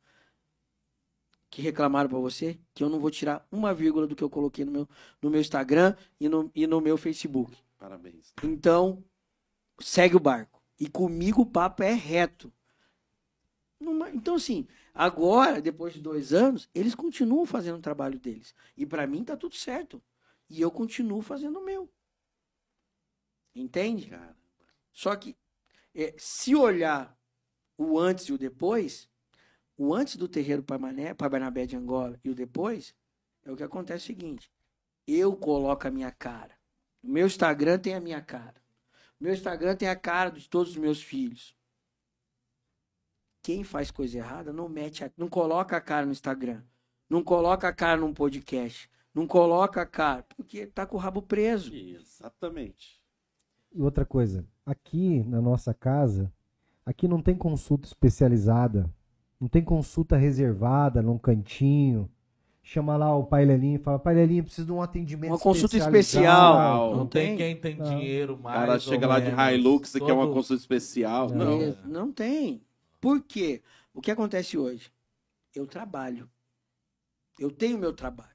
que 1.50 1.62
reclamaram 1.62 2.10
pra 2.10 2.20
você 2.20 2.60
que 2.74 2.84
eu 2.84 2.90
não 2.90 3.00
vou 3.00 3.12
tirar 3.12 3.46
uma 3.52 3.74
vírgula 3.74 4.08
do 4.08 4.16
que 4.16 4.24
eu 4.24 4.30
coloquei 4.30 4.66
no 4.66 4.72
meu, 4.72 4.90
no 5.22 5.30
meu 5.30 5.42
Instagram 5.42 5.96
e 6.20 6.28
no, 6.30 6.52
e 6.54 6.66
no 6.68 6.82
meu 6.82 6.98
Facebook. 6.98 7.56
Parabéns. 7.78 8.34
Então, 8.44 9.04
segue 9.80 10.16
o 10.16 10.20
barco. 10.20 10.62
E 10.80 10.88
comigo 10.88 11.42
o 11.42 11.46
papo 11.46 11.84
é 11.84 11.94
reto. 11.94 12.52
Numa- 13.80 14.10
Então, 14.12 14.36
assim, 14.36 14.68
agora, 14.94 15.62
depois 15.62 15.94
de 15.94 16.02
dois 16.02 16.34
anos, 16.34 16.70
eles 16.74 16.96
continuam 16.96 17.46
fazendo 17.46 17.78
o 17.78 17.82
trabalho 17.82 18.18
deles. 18.20 18.56
E 18.78 18.86
pra 18.86 19.06
mim 19.06 19.24
tá 19.24 19.36
tudo 19.38 19.56
certo. 19.56 20.02
E 20.50 20.62
eu 20.62 20.72
continuo 20.72 21.22
fazendo 21.22 21.60
o 21.60 21.66
meu. 21.66 21.90
Entende? 23.56 24.08
Cara, 24.08 24.36
Só 24.92 25.16
que, 25.16 25.36
é, 25.94 26.14
se 26.18 26.56
olhar 26.56 27.18
o 27.78 28.00
antes 28.00 28.26
e 28.26 28.34
o 28.34 28.38
depois, 28.38 29.10
o 29.78 29.94
antes 29.94 30.16
do 30.16 30.28
terreiro 30.28 30.64
para 30.64 30.78
Barnabé 31.30 31.66
de 31.66 31.76
Angola 31.76 32.20
e 32.24 32.30
o 32.30 32.36
depois, 32.36 32.96
é 33.44 33.52
o 33.52 33.56
que 33.56 33.64
acontece 33.64 34.06
o 34.06 34.08
seguinte: 34.08 34.52
eu 35.08 35.36
coloco 35.36 35.88
a 35.88 35.92
minha 35.92 36.12
cara. 36.12 36.56
O 37.04 37.08
meu 37.08 37.26
Instagram 37.26 37.80
tem 37.80 37.94
a 37.96 38.00
minha 38.00 38.22
cara. 38.22 38.62
O 39.20 39.24
meu 39.24 39.34
Instagram 39.34 39.76
tem 39.76 39.90
a 39.90 39.96
cara 39.96 40.30
de 40.30 40.50
todos 40.50 40.72
os 40.72 40.78
meus 40.78 41.02
filhos. 41.02 41.56
Quem 43.42 43.64
faz 43.64 43.92
coisa 43.92 44.18
errada 44.18 44.54
não 44.54 44.70
mete, 44.70 45.04
a- 45.04 45.12
não 45.18 45.28
coloca 45.28 45.76
a 45.76 45.82
cara 45.82 46.06
no 46.06 46.14
Instagram, 46.14 46.64
não 47.10 47.22
coloca 47.22 47.68
a 47.68 47.74
cara 47.74 48.00
num 48.00 48.14
podcast, 48.14 48.90
não 49.14 49.28
coloca 49.28 49.82
a 49.82 49.86
cara, 49.86 50.24
porque 50.24 50.66
tá 50.66 50.86
com 50.86 50.96
o 50.96 51.00
rabo 51.00 51.22
preso. 51.22 51.74
exatamente. 51.76 53.03
E 53.74 53.82
outra 53.82 54.06
coisa, 54.06 54.46
aqui 54.66 55.24
na 55.24 55.42
nossa 55.42 55.74
casa, 55.74 56.32
aqui 56.86 57.08
não 57.08 57.22
tem 57.22 57.36
consulta 57.36 57.88
especializada, 57.88 58.90
não 59.40 59.48
tem 59.48 59.64
consulta 59.64 60.16
reservada 60.16 61.02
num 61.02 61.18
cantinho. 61.18 62.10
Chama 62.62 62.96
lá 62.96 63.14
o 63.14 63.26
Pai 63.26 63.44
Lelinho 63.44 63.76
e 63.76 63.84
fala, 63.84 64.00
Pai 64.00 64.14
Lelinho, 64.16 64.44
preciso 64.46 64.68
de 64.68 64.72
um 64.72 64.82
atendimento 64.82 65.32
Uma 65.32 65.40
consulta 65.40 65.76
especializado." 65.76 66.00
especial. 66.00 66.96
Não 66.96 67.08
tem 67.08 67.36
tem? 67.36 67.38
quem 67.38 67.56
tem 67.58 67.76
Não. 67.76 67.86
dinheiro 67.90 68.40
mais. 68.40 68.58
cara 68.58 68.80
chega 68.80 69.08
lá 69.08 69.20
de. 69.20 69.30
Hilux 69.30 69.96
e 69.96 70.00
quer 70.00 70.14
uma 70.14 70.28
consulta 70.28 70.62
especial. 70.62 71.30
Não. 71.30 71.60
Não. 71.60 71.62
É, 71.62 71.76
Não 71.84 72.12
tem. 72.12 72.62
Por 73.02 73.22
quê? 73.22 73.62
O 73.94 74.00
que 74.02 74.12
acontece 74.12 74.58
hoje? 74.58 74.92
Eu 75.54 75.68
trabalho. 75.68 76.30
Eu 77.38 77.52
tenho 77.52 77.78
meu 77.78 77.92
trabalho. 77.92 78.30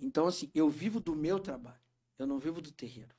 Então, 0.00 0.26
assim, 0.26 0.48
eu 0.54 0.70
vivo 0.70 0.98
do 0.98 1.14
meu 1.14 1.38
trabalho. 1.38 1.76
Eu 2.18 2.26
não 2.26 2.38
vivo 2.38 2.62
do 2.62 2.72
terreiro. 2.72 3.14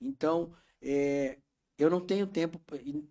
Então, 0.00 0.52
é, 0.80 1.38
eu 1.78 1.90
não 1.90 2.00
tenho 2.00 2.26
tempo, 2.26 2.60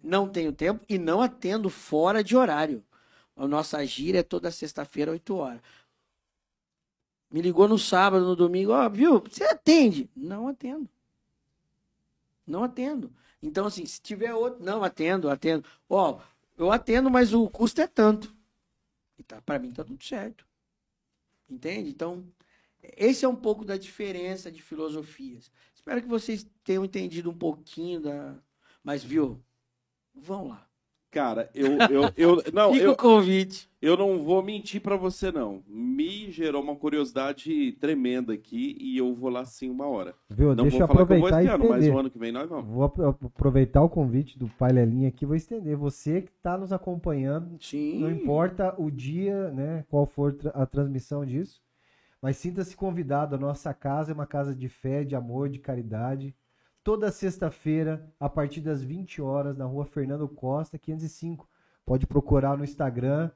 não 0.04 0.30
tenho 0.30 0.52
tempo 0.52 0.84
e 0.88 0.98
não 0.98 1.22
atendo 1.22 1.70
fora 1.70 2.24
de 2.24 2.36
horário. 2.36 2.84
A 3.36 3.48
nossa 3.48 3.86
gira 3.86 4.20
é 4.20 4.24
toda 4.24 4.50
sexta-feira, 4.52 5.12
8 5.12 5.36
horas. 5.36 5.62
Me 7.30 7.42
ligou 7.42 7.68
no 7.68 7.78
sábado, 7.78 8.26
no 8.26 8.36
domingo, 8.36 8.72
ó, 8.72 8.88
viu? 8.88 9.20
Você 9.20 9.44
atende? 9.44 10.10
Não 10.16 10.48
atendo. 10.48 10.90
Não 12.48 12.64
atendo. 12.64 13.12
Então, 13.42 13.66
assim, 13.66 13.86
se 13.86 14.02
tiver 14.02 14.34
outro. 14.34 14.64
Não, 14.64 14.84
atendo, 14.84 15.30
atendo. 15.30 15.68
Ó, 15.90 16.20
eu 16.58 16.72
atendo, 16.72 17.10
mas 17.10 17.34
o 17.34 17.50
custo 17.50 17.82
é 17.82 17.88
tanto. 17.88 18.34
E 19.18 19.24
tá, 19.24 19.42
pra 19.42 19.60
mim 19.60 19.72
tá 19.72 19.84
tudo 19.84 20.04
certo. 20.04 20.46
Entende? 21.50 21.90
Então, 21.90 22.26
esse 22.82 23.26
é 23.26 23.28
um 23.28 23.36
pouco 23.36 23.66
da 23.66 23.78
diferença 23.78 24.52
de 24.52 24.62
filosofias. 24.62 25.52
Espero 25.86 26.02
que 26.02 26.08
vocês 26.08 26.44
tenham 26.64 26.84
entendido 26.84 27.30
um 27.30 27.34
pouquinho 27.38 28.02
da. 28.02 28.34
Mas, 28.84 29.04
viu? 29.04 29.40
Vão 30.16 30.48
lá. 30.48 30.66
Cara, 31.12 31.48
eu, 31.54 31.78
eu, 31.92 32.12
eu, 32.18 32.44
não, 32.52 32.74
Fica 32.74 32.86
eu, 32.86 32.92
o 32.94 32.96
convite. 32.98 33.70
eu 33.80 33.96
não 33.96 34.18
vou 34.18 34.42
mentir 34.42 34.82
pra 34.82 34.98
você, 34.98 35.32
não. 35.32 35.62
Me 35.68 36.32
gerou 36.32 36.62
uma 36.64 36.76
curiosidade 36.76 37.72
tremenda 37.74 38.34
aqui 38.34 38.76
e 38.80 38.98
eu 38.98 39.14
vou 39.14 39.30
lá 39.30 39.46
sim 39.46 39.70
uma 39.70 39.86
hora. 39.86 40.16
Viu? 40.28 40.56
Não 40.56 40.64
Deixa 40.64 40.78
eu 40.78 40.88
vou 40.88 40.88
falar 40.88 41.06
que 41.06 41.14
eu 41.14 41.20
vou 41.20 41.28
aproveitar 41.28 41.44
esse 41.44 41.54
ano, 41.54 41.70
mas 41.70 41.88
o 41.88 41.98
ano 42.00 42.10
que 42.10 42.18
vem 42.18 42.32
nós 42.32 42.50
vamos. 42.50 42.66
Vou 42.66 42.84
apro- 42.84 43.08
aproveitar 43.28 43.84
o 43.84 43.88
convite 43.90 44.40
do 44.40 44.48
Pai 44.58 44.72
Lelinha 44.74 45.08
aqui, 45.10 45.24
vou 45.24 45.36
estender. 45.36 45.78
Você 45.78 46.24
que 46.24 46.32
está 46.32 46.58
nos 46.58 46.74
acompanhando, 46.74 47.56
Sim. 47.64 48.00
não 48.00 48.10
importa 48.12 48.74
o 48.82 48.90
dia, 48.90 49.52
né, 49.52 49.86
qual 49.88 50.08
for 50.08 50.36
a 50.54 50.66
transmissão 50.66 51.24
disso, 51.26 51.62
mas 52.26 52.38
sinta-se 52.38 52.76
convidado. 52.76 53.36
A 53.36 53.38
nossa 53.38 53.72
casa 53.72 54.12
é 54.12 54.16
uma 54.16 54.26
casa 54.26 54.56
de 54.56 54.68
fé, 54.68 55.04
de 55.04 55.16
amor, 55.16 55.48
de 55.48 55.60
caridade. 55.60 56.36
Toda 56.84 57.12
sexta-feira, 57.12 58.12
a 58.20 58.28
partir 58.28 58.62
das 58.62 58.84
20 58.84 59.22
horas, 59.22 59.56
na 59.56 59.66
rua 59.66 59.86
Fernando 59.86 60.28
Costa, 60.28 60.80
505. 60.80 61.48
Pode 61.86 62.08
procurar 62.08 62.58
no 62.58 62.64
Instagram, 62.64 63.30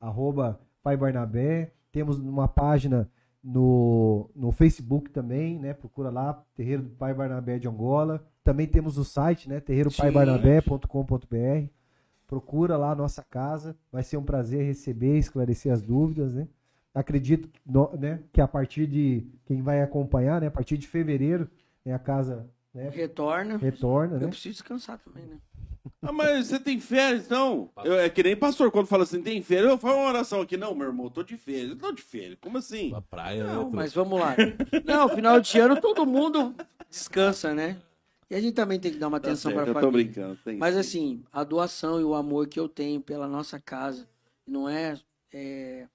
arroba 0.00 0.60
Pai 0.80 0.96
Barnabé. 0.96 1.72
Temos 1.90 2.20
uma 2.20 2.46
página 2.46 3.10
no, 3.42 4.30
no 4.32 4.52
Facebook 4.52 5.10
também, 5.10 5.58
né? 5.58 5.74
Procura 5.74 6.08
lá, 6.08 6.40
Terreiro 6.54 6.84
do 6.84 6.90
Pai 6.90 7.12
Barnabé 7.12 7.58
de 7.58 7.66
Angola. 7.66 8.24
Também 8.44 8.68
temos 8.68 8.96
o 8.96 9.04
site, 9.04 9.48
né? 9.48 9.58
terreiropaibarnabé.com.br. 9.58 11.68
Procura 12.28 12.76
lá 12.76 12.92
a 12.92 12.94
nossa 12.94 13.24
casa. 13.24 13.76
Vai 13.90 14.04
ser 14.04 14.18
um 14.18 14.24
prazer 14.24 14.64
receber, 14.64 15.18
esclarecer 15.18 15.72
as 15.72 15.82
dúvidas, 15.82 16.32
né? 16.32 16.46
Acredito 16.96 17.50
né, 17.98 18.22
que 18.32 18.40
a 18.40 18.48
partir 18.48 18.86
de 18.86 19.26
quem 19.44 19.60
vai 19.60 19.82
acompanhar, 19.82 20.40
né? 20.40 20.46
A 20.46 20.50
partir 20.50 20.78
de 20.78 20.88
fevereiro, 20.88 21.46
né, 21.84 21.92
a 21.92 21.98
casa 21.98 22.48
né, 22.72 22.88
Retorna. 22.88 23.58
retorna, 23.58 24.14
Eu 24.16 24.20
né? 24.20 24.28
preciso 24.28 24.54
descansar 24.54 24.98
também, 24.98 25.26
né? 25.26 25.36
Ah, 26.02 26.10
mas 26.10 26.46
você 26.46 26.58
tem 26.58 26.80
férias, 26.80 27.26
então? 27.26 27.70
Eu, 27.84 27.94
é 28.00 28.08
que 28.08 28.22
nem 28.22 28.34
pastor, 28.34 28.70
quando 28.70 28.86
fala 28.86 29.02
assim, 29.02 29.22
tem 29.22 29.42
férias, 29.42 29.70
eu 29.70 29.78
falo 29.78 29.98
uma 29.98 30.08
oração 30.08 30.40
aqui. 30.40 30.56
Não, 30.56 30.74
meu 30.74 30.86
irmão, 30.88 31.06
eu 31.06 31.10
tô 31.10 31.22
de 31.22 31.36
férias. 31.36 31.70
Eu 31.70 31.76
tô 31.76 31.92
de 31.92 32.00
férias. 32.02 32.38
Como 32.40 32.56
assim? 32.58 32.90
Pra 32.90 33.00
praia, 33.02 33.44
né? 33.44 33.52
Não, 33.52 33.60
truta? 33.64 33.76
mas 33.76 33.92
vamos 33.92 34.18
lá. 34.18 34.34
Não, 34.84 35.08
final 35.10 35.38
de 35.38 35.58
ano 35.60 35.78
todo 35.80 36.06
mundo 36.06 36.54
descansa, 36.88 37.54
né? 37.54 37.76
E 38.30 38.34
a 38.34 38.40
gente 38.40 38.54
também 38.54 38.80
tem 38.80 38.90
que 38.90 38.98
dar 38.98 39.08
uma 39.08 39.20
Tá 39.20 39.28
atenção 39.28 39.52
certo, 39.52 39.62
para 39.62 39.64
a 39.64 39.68
eu 39.68 39.74
tô 39.74 39.80
família. 39.92 40.04
brincando. 40.12 40.38
Tem 40.44 40.56
Mas 40.56 40.74
sim. 40.74 40.80
assim, 40.80 41.24
a 41.32 41.44
doação 41.44 42.00
e 42.00 42.04
o 42.04 42.14
amor 42.14 42.48
que 42.48 42.58
eu 42.58 42.68
tenho 42.68 43.00
pela 43.00 43.28
nossa 43.28 43.60
casa 43.60 44.08
não 44.46 44.68
é, 44.68 44.98
é- 45.32 45.86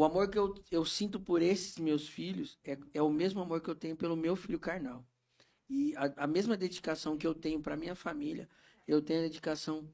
o 0.00 0.04
amor 0.04 0.30
que 0.30 0.38
eu, 0.38 0.54
eu 0.70 0.82
sinto 0.82 1.20
por 1.20 1.42
esses 1.42 1.76
meus 1.76 2.08
filhos 2.08 2.58
é, 2.64 2.78
é 2.94 3.02
o 3.02 3.10
mesmo 3.10 3.42
amor 3.42 3.60
que 3.60 3.68
eu 3.68 3.74
tenho 3.74 3.94
pelo 3.94 4.16
meu 4.16 4.34
filho 4.34 4.58
carnal. 4.58 5.04
E 5.68 5.94
a, 5.94 6.24
a 6.24 6.26
mesma 6.26 6.56
dedicação 6.56 7.18
que 7.18 7.26
eu 7.26 7.34
tenho 7.34 7.60
para 7.60 7.76
minha 7.76 7.94
família, 7.94 8.48
eu 8.88 9.02
tenho 9.02 9.20
a 9.20 9.24
dedicação 9.24 9.86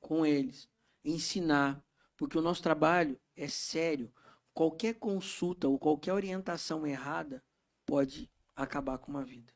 com 0.00 0.26
eles. 0.26 0.68
Ensinar, 1.02 1.82
porque 2.14 2.36
o 2.36 2.42
nosso 2.42 2.62
trabalho 2.62 3.18
é 3.34 3.48
sério. 3.48 4.12
Qualquer 4.52 4.96
consulta 4.96 5.66
ou 5.66 5.78
qualquer 5.78 6.12
orientação 6.12 6.86
errada 6.86 7.42
pode 7.86 8.30
acabar 8.54 8.98
com 8.98 9.10
uma 9.10 9.24
vida. 9.24 9.50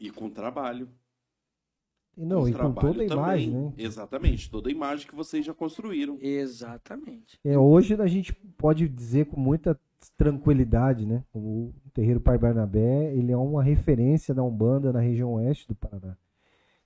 E 0.00 0.10
com 0.10 0.28
trabalho. 0.28 0.92
E 2.18 2.26
não, 2.26 2.40
Com 2.40 2.48
e 2.48 2.52
com 2.52 2.72
toda 2.72 3.00
a 3.00 3.06
imagem, 3.06 3.52
também. 3.52 3.66
né? 3.66 3.72
Exatamente, 3.78 4.50
toda 4.50 4.68
a 4.68 4.72
imagem 4.72 5.06
que 5.06 5.14
vocês 5.14 5.46
já 5.46 5.54
construíram. 5.54 6.18
Exatamente. 6.20 7.38
É, 7.44 7.56
hoje 7.56 7.94
a 7.94 8.06
gente 8.08 8.32
pode 8.32 8.88
dizer 8.88 9.26
com 9.26 9.38
muita 9.40 9.78
tranquilidade, 10.16 11.06
né? 11.06 11.22
O 11.32 11.72
Terreiro 11.94 12.20
Pai 12.20 12.36
Barnabé, 12.36 13.14
ele 13.14 13.30
é 13.30 13.36
uma 13.36 13.62
referência 13.62 14.34
da 14.34 14.42
Umbanda 14.42 14.92
na 14.92 14.98
região 15.00 15.34
oeste 15.34 15.68
do 15.68 15.76
Paraná. 15.76 16.16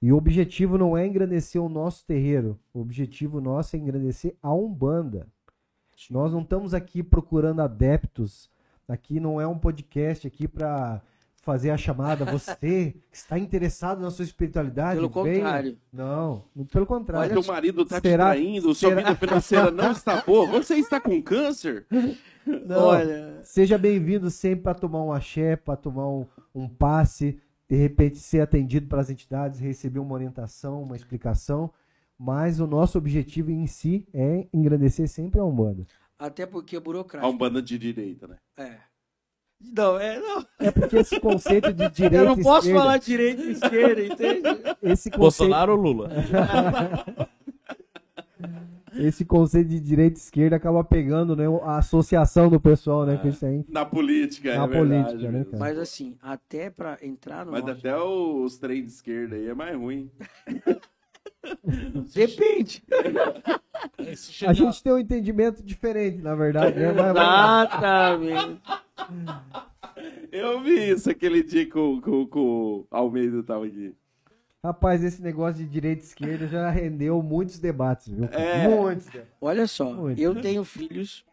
E 0.02 0.12
o 0.12 0.16
objetivo 0.16 0.76
não 0.76 0.96
é 0.96 1.06
engrandecer 1.06 1.62
o 1.62 1.68
nosso 1.68 2.04
terreiro, 2.04 2.58
o 2.74 2.80
objetivo 2.80 3.40
nosso 3.40 3.74
é 3.74 3.78
engrandecer 3.78 4.34
a 4.42 4.52
Umbanda. 4.52 5.26
Nós 6.10 6.32
não 6.32 6.42
estamos 6.42 6.74
aqui 6.74 7.02
procurando 7.02 7.60
adeptos, 7.62 8.50
aqui 8.86 9.18
não 9.20 9.40
é 9.40 9.46
um 9.46 9.58
podcast 9.58 10.26
aqui 10.26 10.46
para 10.46 11.00
fazer 11.42 11.70
a 11.70 11.76
chamada, 11.76 12.24
você 12.24 12.54
que 12.56 12.96
está 13.12 13.38
interessado 13.38 14.00
na 14.00 14.10
sua 14.10 14.24
espiritualidade, 14.24 15.00
Pelo 15.00 15.08
venha. 15.24 15.34
contrário. 15.40 15.78
Não, 15.92 16.44
pelo 16.72 16.86
contrário. 16.86 17.32
Teu 17.42 17.52
marido 17.52 17.84
tá 17.84 18.00
será- 18.00 18.32
te 18.32 18.38
traindo, 18.38 18.74
sua 18.74 18.88
será- 18.90 19.02
vida 19.02 19.16
financeira 19.16 19.70
não 19.70 19.90
está 19.92 20.22
boa, 20.22 20.46
você 20.46 20.76
está 20.76 21.00
com 21.00 21.20
câncer. 21.20 21.86
Não, 22.46 22.78
Olha, 22.86 23.40
Seja 23.42 23.76
bem-vindo 23.76 24.30
sempre 24.30 24.62
para 24.62 24.74
tomar 24.74 25.02
um 25.04 25.12
axé, 25.12 25.56
para 25.56 25.76
tomar 25.76 26.08
um, 26.08 26.24
um 26.54 26.68
passe, 26.68 27.38
de 27.68 27.76
repente 27.76 28.18
ser 28.18 28.40
atendido 28.40 28.86
pelas 28.86 29.10
entidades, 29.10 29.58
receber 29.60 29.98
uma 29.98 30.14
orientação, 30.14 30.82
uma 30.82 30.94
explicação. 30.96 31.72
Mas 32.18 32.60
o 32.60 32.68
nosso 32.68 32.96
objetivo 32.98 33.50
em 33.50 33.66
si 33.66 34.06
é 34.14 34.46
engrandecer 34.54 35.08
sempre 35.08 35.40
a 35.40 35.44
Umbanda. 35.44 35.84
até 36.16 36.46
porque 36.46 36.76
é 36.76 36.78
A 36.78 36.82
burocrático. 36.82 37.32
Umbanda 37.32 37.60
de 37.60 37.76
direita, 37.76 38.28
né? 38.28 38.36
É. 38.56 38.76
Não, 39.74 39.98
é, 39.98 40.18
não. 40.18 40.44
É 40.58 40.70
porque 40.70 40.96
esse 40.98 41.18
conceito 41.20 41.72
de 41.72 41.88
direita 41.90 42.16
Eu 42.24 42.24
não 42.24 42.36
posso 42.38 42.66
esquerda, 42.68 42.80
falar 42.80 42.98
direita 42.98 43.42
e 43.42 43.52
esquerda, 43.52 44.04
entende? 44.04 44.48
esse 44.82 45.10
conceito, 45.10 45.18
Bolsonaro 45.18 45.72
ou 45.76 45.78
Lula? 45.80 46.10
esse 48.94 49.24
conceito 49.24 49.68
de 49.68 49.80
direita 49.80 50.18
e 50.18 50.22
esquerda 50.22 50.56
acaba 50.56 50.84
pegando 50.84 51.34
né, 51.34 51.44
a 51.62 51.78
associação 51.78 52.50
do 52.50 52.60
pessoal, 52.60 53.06
né, 53.06 53.16
com 53.16 53.28
isso 53.28 53.44
aí. 53.46 53.64
Na 53.68 53.86
política, 53.86 54.54
Na 54.54 54.64
é 54.64 54.66
verdade 54.66 55.04
política, 55.04 55.30
né, 55.32 55.38
mesmo. 55.38 55.52
cara? 55.52 55.58
Mas 55.58 55.78
assim, 55.78 56.16
até 56.20 56.68
pra 56.68 56.98
entrar 57.02 57.46
no 57.46 57.52
Mas 57.52 57.62
nosso- 57.64 57.78
até 57.78 57.96
os 57.96 58.58
trem 58.58 58.82
de 58.82 58.88
esquerda 58.90 59.36
aí 59.36 59.48
é 59.48 59.54
mais 59.54 59.74
ruim. 59.76 60.10
Depende. 62.14 62.82
A 64.46 64.52
gente 64.52 64.82
tem 64.82 64.92
um 64.92 64.98
entendimento 64.98 65.62
diferente, 65.62 66.18
na 66.18 66.34
verdade. 66.34 66.78
Né? 66.78 66.92
Mas- 66.92 67.10
Exatamente. 67.10 68.62
Eu 70.30 70.60
vi 70.62 70.90
isso 70.90 71.10
aquele 71.10 71.42
dia 71.42 71.66
que 71.68 71.78
o, 71.78 72.00
que 72.00 72.08
o- 72.10 72.26
que 72.26 72.38
o 72.38 72.86
Almeida 72.90 73.42
tava 73.42 73.66
aqui. 73.66 73.94
Rapaz, 74.64 75.02
esse 75.02 75.20
negócio 75.20 75.62
de 75.64 75.68
direita 75.68 76.02
e 76.02 76.06
esquerda 76.06 76.46
já 76.46 76.70
rendeu 76.70 77.20
muitos 77.22 77.58
debates, 77.58 78.08
viu? 78.08 78.26
É. 78.26 78.68
Muitos. 78.68 79.06
debates. 79.06 79.32
Olha 79.40 79.66
só, 79.66 79.92
Muito. 79.92 80.20
eu 80.20 80.40
tenho 80.40 80.62
filhos 80.64 81.24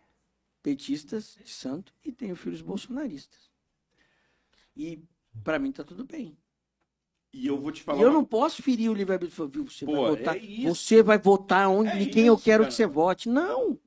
petistas 0.63 1.37
de 1.43 1.51
santo 1.51 1.93
e 2.03 2.11
tenho 2.11 2.35
filhos 2.35 2.61
bolsonaristas. 2.61 3.49
E 4.75 5.03
pra 5.43 5.59
mim 5.59 5.71
tá 5.71 5.83
tudo 5.83 6.03
bem. 6.05 6.35
E 7.31 7.45
eu 7.45 7.59
vou 7.59 7.71
te 7.71 7.83
falar. 7.83 7.99
E 7.99 8.01
eu 8.01 8.07
uma- 8.09 8.13
não 8.15 8.25
posso 8.25 8.61
ferir 8.63 8.89
o 8.89 8.93
livre-arbítrio. 8.93 9.35
Falar, 9.35 9.49
"Viu, 9.49 9.63
Você, 9.65 9.85
Pô, 9.85 9.93
vai 10.01 10.15
votar, 10.15 10.37
é 10.37 10.61
você 10.63 11.03
vai 11.03 11.17
votar 11.19 11.69
onde, 11.69 11.91
É 11.91 12.01
em 12.01 12.09
quem 12.09 12.25
eu 12.25 12.33
isso, 12.35 12.43
quero 12.43 12.63
cara. 12.63 12.69
que 12.69 12.75
você 12.75 12.87
vote. 12.87 13.29
Não. 13.29 13.77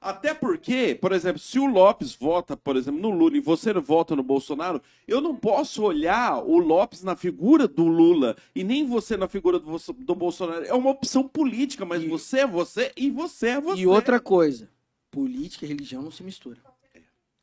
Até 0.00 0.32
porque, 0.32 0.96
por 1.00 1.10
exemplo, 1.10 1.40
se 1.40 1.58
o 1.58 1.66
Lopes 1.66 2.14
vota, 2.14 2.56
por 2.56 2.76
exemplo, 2.76 3.00
no 3.00 3.10
Lula 3.10 3.36
e 3.36 3.40
você 3.40 3.72
vota 3.72 4.14
no 4.14 4.22
Bolsonaro, 4.22 4.80
eu 5.08 5.20
não 5.20 5.34
posso 5.34 5.82
olhar 5.82 6.38
o 6.44 6.58
Lopes 6.58 7.02
na 7.02 7.16
figura 7.16 7.66
do 7.66 7.84
Lula 7.88 8.36
e 8.54 8.62
nem 8.62 8.86
você 8.86 9.16
na 9.16 9.26
figura 9.26 9.58
do, 9.58 9.76
do 9.98 10.14
Bolsonaro. 10.14 10.64
É 10.64 10.74
uma 10.74 10.90
opção 10.90 11.26
política, 11.26 11.84
mas 11.84 12.02
E- 12.04 12.06
você 12.08 12.40
é 12.40 12.46
você 12.46 12.92
e 12.96 13.10
você 13.10 13.48
é 13.48 13.60
você. 13.60 13.80
E 13.82 13.86
outra 13.88 14.20
coisa, 14.20 14.70
política 15.10 15.64
e 15.64 15.68
religião 15.68 16.02
não 16.02 16.12
se 16.12 16.22
mistura. 16.22 16.60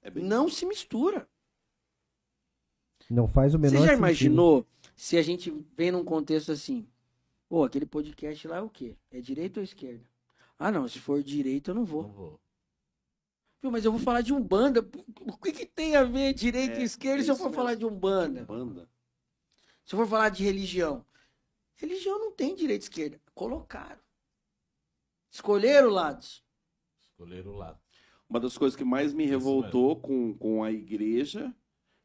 É 0.02 0.10
bem- 0.10 0.24
Não 0.24 0.48
se 0.48 0.66
mistura. 0.66 1.28
Não 3.10 3.28
faz 3.28 3.54
o 3.54 3.60
menor 3.60 3.80
Você 3.80 3.86
já 3.88 3.98
sentido. 3.98 4.06
Se 4.96 5.18
a 5.18 5.22
gente 5.22 5.52
vem 5.76 5.92
num 5.92 6.04
contexto 6.04 6.52
assim? 6.52 6.88
Pô, 7.48 7.64
aquele 7.64 7.86
podcast 7.86 8.48
lá 8.48 8.58
é 8.58 8.62
o 8.62 8.70
quê? 8.70 8.98
É 9.12 9.22
direita 9.22 9.60
ou 9.60 9.64
esquerda? 9.64 10.04
Ah, 10.58 10.72
não, 10.72 10.88
se 10.88 11.00
for 11.00 11.22
direita 11.24 11.72
eu 11.72 11.76
não 11.76 11.86
vou. 11.86 12.04
Não 12.04 12.12
vou. 12.12 12.40
Viu, 13.62 13.72
mas 13.72 13.86
eu 13.86 13.92
vou 13.92 14.00
falar 14.00 14.22
de 14.22 14.34
Umbanda. 14.34 14.88
O 15.22 15.38
que, 15.38 15.52
que 15.52 15.66
tem 15.66 15.96
a 15.96 16.04
ver 16.04 16.34
direita 16.34 16.78
É, 16.78 16.82
e 16.82 16.84
esquerda 16.84 17.22
é 17.22 17.24
se 17.24 17.32
eu 17.32 17.36
for 17.36 17.46
mesmo. 17.46 17.56
falar 17.56 17.76
de 17.76 17.86
Umbanda? 17.86 18.44
Banda. 18.46 18.90
Se 19.86 19.96
eu 19.96 20.00
for 20.00 20.08
falar 20.08 20.30
de 20.30 20.44
religião? 20.44 21.06
Religião 21.76 22.20
não 22.20 22.32
tem 22.32 22.56
direita 22.56 22.84
e 22.86 22.88
esquerda. 22.88 23.22
Colocaram. 23.34 24.02
Escolheram 25.32 25.90
lados. 25.90 26.44
Escolheram 27.02 27.52
o 27.52 27.56
lado. 27.56 27.80
Uma 28.30 28.40
das 28.40 28.58
coisas 28.58 28.76
que 28.76 28.84
mais 28.84 29.14
me 29.14 29.24
Isso 29.24 29.32
revoltou 29.34 29.96
com, 29.96 30.34
com 30.38 30.64
a 30.64 30.72
igreja, 30.72 31.54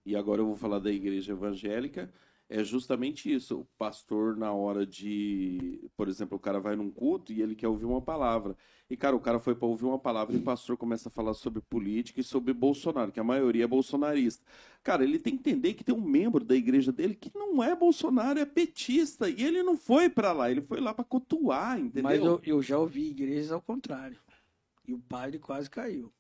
e 0.05 0.15
agora 0.17 0.41
eu 0.41 0.47
vou 0.47 0.57
falar 0.57 0.79
da 0.79 0.91
igreja 0.93 1.33
evangélica, 1.33 2.13
é 2.49 2.65
justamente 2.65 3.33
isso. 3.33 3.61
O 3.61 3.67
pastor, 3.77 4.37
na 4.37 4.53
hora 4.53 4.87
de. 4.87 5.91
Por 5.97 6.09
exemplo, 6.09 6.37
o 6.37 6.41
cara 6.41 6.59
vai 6.59 6.75
num 6.75 6.91
culto 6.91 7.33
e 7.33 7.43
ele 7.43 7.55
quer 7.55 7.69
ouvir 7.69 7.85
uma 7.85 8.01
palavra. 8.01 8.57
E, 8.89 8.97
cara, 8.97 9.15
o 9.15 9.21
cara 9.21 9.39
foi 9.39 9.55
para 9.55 9.69
ouvir 9.69 9.85
uma 9.85 9.99
palavra 9.99 10.35
e 10.35 10.39
o 10.39 10.43
pastor 10.43 10.75
começa 10.79 11.11
a 11.11 11.13
falar 11.13 11.35
sobre 11.35 11.61
política 11.61 12.21
e 12.21 12.25
sobre 12.25 12.55
Bolsonaro, 12.55 13.13
que 13.13 13.21
a 13.21 13.25
maioria 13.25 13.65
é 13.65 13.67
bolsonarista. 13.67 14.43
Cara, 14.83 15.05
ele 15.05 15.19
tem 15.19 15.37
que 15.37 15.51
entender 15.51 15.75
que 15.75 15.85
tem 15.85 15.95
um 15.95 16.01
membro 16.01 16.43
da 16.43 16.55
igreja 16.55 16.91
dele 16.91 17.15
que 17.15 17.31
não 17.35 17.63
é 17.63 17.77
Bolsonaro, 17.77 18.39
é 18.39 18.47
petista. 18.47 19.29
E 19.29 19.45
ele 19.45 19.63
não 19.63 19.77
foi 19.77 20.09
para 20.09 20.33
lá, 20.33 20.51
ele 20.51 20.63
foi 20.63 20.81
lá 20.81 20.95
para 20.95 21.05
cultuar, 21.05 21.79
entendeu? 21.79 22.03
Mas 22.03 22.19
eu, 22.19 22.41
eu 22.43 22.63
já 22.63 22.79
ouvi 22.79 23.11
igrejas 23.11 23.53
ao 23.53 23.61
contrário. 23.61 24.19
E 24.87 24.95
o 24.95 24.99
padre 24.99 25.39
quase 25.39 25.69
caiu. 25.69 26.11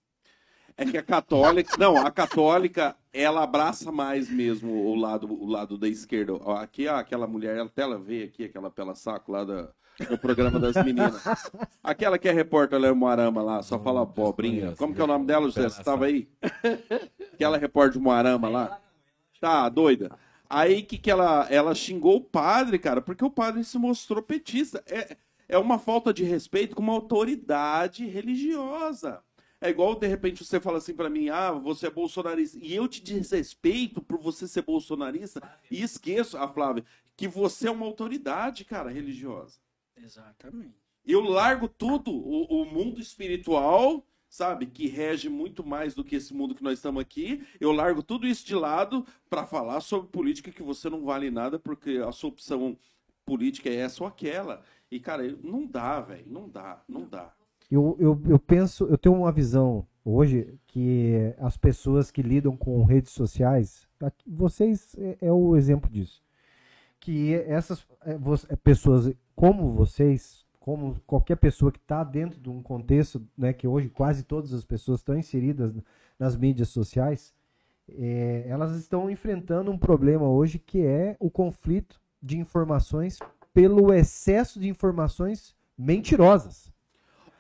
É 0.79 0.85
que 0.85 0.97
a 0.97 1.03
católica, 1.03 1.75
não, 1.77 1.97
a 1.97 2.09
católica, 2.09 2.97
ela 3.13 3.43
abraça 3.43 3.91
mais 3.91 4.31
mesmo 4.31 4.73
o 4.73 4.95
lado, 4.95 5.27
o 5.27 5.45
lado 5.45 5.77
da 5.77 5.89
esquerda. 5.89 6.37
Aqui, 6.61 6.87
aquela 6.87 7.27
mulher, 7.27 7.57
ela 7.57 7.67
até 7.67 7.83
ela 7.83 7.99
vê 7.99 8.23
aqui, 8.23 8.45
aquela 8.45 8.71
pela 8.71 8.95
saco 8.95 9.33
lá 9.33 9.43
da, 9.43 9.71
no 10.09 10.17
programa 10.17 10.61
das 10.61 10.77
meninas. 10.85 11.21
Aquela 11.83 12.17
que 12.17 12.29
é 12.29 12.33
repórter 12.33 12.81
em 12.81 12.95
Moarama 12.95 13.43
lá, 13.43 13.61
só 13.61 13.77
fala 13.81 14.07
conheço. 14.07 14.77
Como 14.77 14.95
que 14.95 15.01
é 15.01 15.05
o 15.05 15.09
nome 15.09 15.27
dela, 15.27 15.47
José? 15.47 15.69
Você 15.69 15.83
tava 15.83 16.05
aí? 16.05 16.29
Aquela 17.35 17.59
repórter 17.59 17.95
de 17.95 17.99
Moarama 17.99 18.49
lá. 18.49 18.81
Tá, 19.41 19.69
doida. 19.69 20.13
Aí 20.49 20.83
que, 20.83 20.97
que 20.97 21.11
ela, 21.11 21.47
ela 21.51 21.75
xingou 21.75 22.19
o 22.19 22.25
padre, 22.25 22.79
cara, 22.79 23.03
porque 23.03 23.25
o 23.25 23.31
padre 23.31 23.65
se 23.65 23.77
mostrou 23.79 24.23
petista. 24.23 24.81
É, 24.87 25.17
é 25.49 25.59
uma 25.59 25.79
falta 25.79 26.15
de 26.15 26.23
respeito 26.23 26.77
com 26.77 26.83
uma 26.83 26.93
autoridade 26.93 28.07
religiosa. 28.07 29.21
É 29.61 29.71
igual, 29.71 29.97
de 29.97 30.07
repente, 30.07 30.45
você 30.45 30.61
fala 30.61 30.79
assim 30.79 30.95
pra 30.95 31.11
mim, 31.11 31.29
ah, 31.31 31.51
você 31.51 31.89
é 31.89 31.91
bolsonarista. 31.91 32.59
E 32.63 32.75
eu 32.75 32.87
te 32.87 33.03
desrespeito 33.03 34.01
por 34.01 34.19
você 34.21 34.47
ser 34.47 34.63
bolsonarista 34.63 35.43
e 35.71 35.83
esqueço, 35.83 36.39
a 36.39 36.47
Flávia, 36.47 36.85
que 37.17 37.27
você 37.27 37.67
é 37.67 37.71
uma 37.71 37.87
autoridade, 37.87 38.65
cara, 38.65 38.89
religiosa. 38.91 39.59
Exatamente. 39.97 40.75
Eu 41.05 41.23
largo 41.23 41.69
tudo, 41.69 42.13
o, 42.13 42.63
o 42.63 42.65
mundo 42.65 43.01
espiritual, 43.01 44.07
sabe, 44.29 44.67
que 44.67 44.87
rege 44.87 45.29
muito 45.29 45.65
mais 45.65 45.95
do 45.95 46.05
que 46.05 46.15
esse 46.15 46.33
mundo 46.33 46.55
que 46.55 46.63
nós 46.63 46.79
estamos 46.79 47.01
aqui. 47.01 47.45
Eu 47.59 47.73
largo 47.73 48.03
tudo 48.03 48.29
isso 48.29 48.47
de 48.47 48.55
lado 48.55 49.05
pra 49.29 49.45
falar 49.45 49.81
sobre 49.81 50.09
política 50.09 50.53
que 50.53 50.63
você 50.63 50.89
não 50.89 51.05
vale 51.05 51.31
nada, 51.31 51.59
porque 51.59 52.01
a 52.07 52.13
sua 52.13 52.29
opção 52.29 52.79
política 53.25 53.69
é 53.69 53.77
essa 53.77 54.05
ou 54.05 54.09
aquela. 54.09 54.63
E, 54.91 55.01
cara, 55.01 55.37
não 55.43 55.67
dá, 55.67 56.01
velho, 56.01 56.27
não 56.29 56.49
dá, 56.49 56.83
não 56.89 57.09
dá. 57.09 57.35
Eu, 57.71 57.97
eu, 57.99 58.21
eu 58.27 58.39
penso, 58.39 58.85
eu 58.87 58.97
tenho 58.97 59.15
uma 59.15 59.33
visão 59.33 59.87
hoje 60.05 60.55
que 60.67 61.35
as 61.39 61.57
pessoas 61.57 62.11
que 62.11 62.23
lidam 62.23 62.57
com 62.57 62.83
redes 62.85 63.13
sociais, 63.13 63.87
aqui- 64.01 64.25
vocês 64.31 64.95
é, 64.99 65.19
é 65.21 65.33
o 65.33 65.55
exemplo 65.57 65.91
disso. 65.91 66.23
Que 66.99 67.35
essas 67.35 67.87
é, 68.05 68.13
é, 68.53 68.57
pessoas 68.57 69.13
como 69.37 69.73
vocês, 69.73 70.47
como 70.59 70.97
qualquer 71.07 71.37
pessoa 71.37 71.71
que 71.71 71.79
está 71.79 72.03
dentro 72.03 72.41
de 72.41 72.49
um 72.49 72.63
contexto, 72.63 73.23
né, 73.37 73.53
que 73.53 73.69
hoje 73.69 73.89
quase 73.91 74.23
todas 74.25 74.53
as 74.53 74.65
pessoas 74.65 75.01
estão 75.01 75.17
inseridas 75.17 75.73
nas 76.19 76.37
mídias 76.37 76.69
sociais, 76.69 77.35
é, 77.89 78.45
elas 78.49 78.75
estão 78.77 79.11
enfrentando 79.11 79.71
um 79.71 79.79
problema 79.79 80.27
hoje 80.29 80.59
que 80.59 80.81
é 80.81 81.17
o 81.21 81.31
conflito 81.31 82.01
de 82.23 82.39
informações 82.39 83.19
pelo 83.55 83.93
excesso 83.93 84.59
de 84.59 84.69
informações 84.69 85.55
mentirosas. 85.77 86.73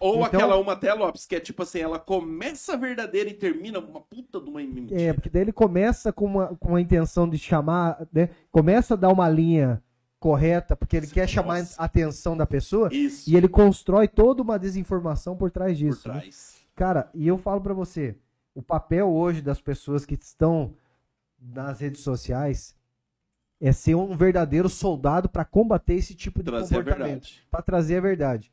Ou 0.00 0.14
Então- 0.16 0.24
aquela 0.24 0.56
uma 0.56 0.72
até, 0.74 0.92
Lopes, 0.94 1.26
que 1.26 1.34
é 1.36 1.40
tipo 1.40 1.62
assim, 1.62 1.80
ela 1.80 1.98
começa 1.98 2.76
verdadeira 2.76 3.28
e 3.28 3.34
termina 3.34 3.78
uma 3.78 4.00
puta 4.00 4.40
de 4.40 4.48
uma 4.48 4.60
mentira. 4.60 5.00
É, 5.00 5.12
porque 5.12 5.28
daí 5.28 5.42
ele 5.42 5.52
começa 5.52 6.12
com 6.12 6.24
uma, 6.26 6.56
com 6.56 6.76
a 6.76 6.80
intenção 6.80 7.28
de 7.28 7.36
chamar, 7.38 8.06
né? 8.12 8.30
Começa 8.50 8.94
a 8.94 8.96
dar 8.96 9.08
uma 9.10 9.28
linha 9.28 9.82
correta, 10.20 10.74
porque 10.76 10.96
ele 10.96 11.06
quer 11.06 11.28
chamar 11.28 11.58
Nossa. 11.60 11.80
a 11.80 11.84
atenção 11.84 12.36
da 12.36 12.46
pessoa 12.46 12.88
Isso, 12.92 13.28
e 13.30 13.36
ele 13.36 13.48
constrói 13.48 14.08
toda 14.08 14.42
uma 14.42 14.58
desinformação 14.58 15.36
por 15.36 15.50
trás 15.50 15.78
por 15.78 15.84
disso. 15.84 16.08
né? 16.08 16.14
trás. 16.20 16.56
Cara, 16.74 17.10
e 17.14 17.26
eu 17.26 17.38
falo 17.38 17.60
pra 17.60 17.72
você, 17.74 18.16
o 18.54 18.62
papel 18.62 19.08
hoje 19.08 19.40
das 19.42 19.60
pessoas 19.60 20.04
que 20.04 20.14
estão 20.14 20.74
nas 21.40 21.80
redes 21.80 22.00
sociais 22.00 22.76
é 23.60 23.72
ser 23.72 23.94
um 23.96 24.16
verdadeiro 24.16 24.68
soldado 24.68 25.28
pra 25.28 25.44
combater 25.44 25.94
esse 25.94 26.14
tipo 26.14 26.40
de 26.42 26.50
Trazer 26.50 26.76
comportamento 26.76 27.28
para 27.50 27.62
trazer 27.62 27.96
a 27.96 28.00
verdade. 28.00 28.52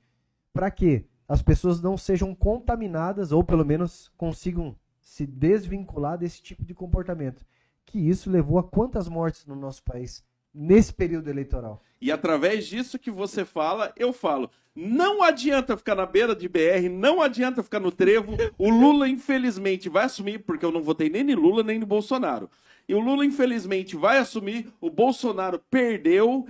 Para 0.54 0.70
que 0.72 1.06
as 1.28 1.42
pessoas 1.42 1.82
não 1.82 1.98
sejam 1.98 2.34
contaminadas 2.34 3.32
ou 3.32 3.44
pelo 3.44 3.66
menos 3.66 4.12
consigam 4.18 4.76
se 5.02 5.26
desvincular 5.26 6.18
desse 6.18 6.42
tipo 6.42 6.64
de 6.64 6.74
comportamento. 6.74 7.46
Que 7.86 8.00
isso 8.00 8.30
levou 8.30 8.58
a 8.58 8.64
quantas 8.64 9.08
mortes 9.08 9.46
no 9.46 9.56
nosso 9.56 9.84
país 9.84 10.24
nesse 10.56 10.94
período 10.94 11.30
eleitoral? 11.30 11.84
E 12.00 12.12
através 12.12 12.66
disso 12.66 12.98
que 12.98 13.12
você 13.12 13.44
fala, 13.44 13.92
eu 13.98 14.14
falo. 14.14 14.50
Não 14.76 15.24
adianta 15.24 15.78
ficar 15.78 15.96
na 15.96 16.06
beira 16.06 16.36
de 16.36 16.50
BR, 16.50 16.90
não 16.92 17.22
adianta 17.22 17.64
ficar 17.64 17.80
no 17.80 17.92
trevo. 17.92 18.34
O 18.58 18.70
Lula, 18.70 19.08
infelizmente, 19.08 19.88
vai 19.88 20.06
assumir, 20.06 20.40
porque 20.40 20.66
eu 20.66 20.72
não 20.72 20.82
votei 20.82 21.10
nem 21.10 21.22
em 21.22 21.36
Lula 21.36 21.64
nem 21.64 21.80
no 21.80 21.86
Bolsonaro. 21.86 22.50
E 22.88 22.94
o 22.94 23.00
Lula, 23.00 23.26
infelizmente, 23.26 23.96
vai 23.96 24.18
assumir, 24.18 24.72
o 24.82 24.90
Bolsonaro 24.90 25.60
perdeu. 25.72 26.46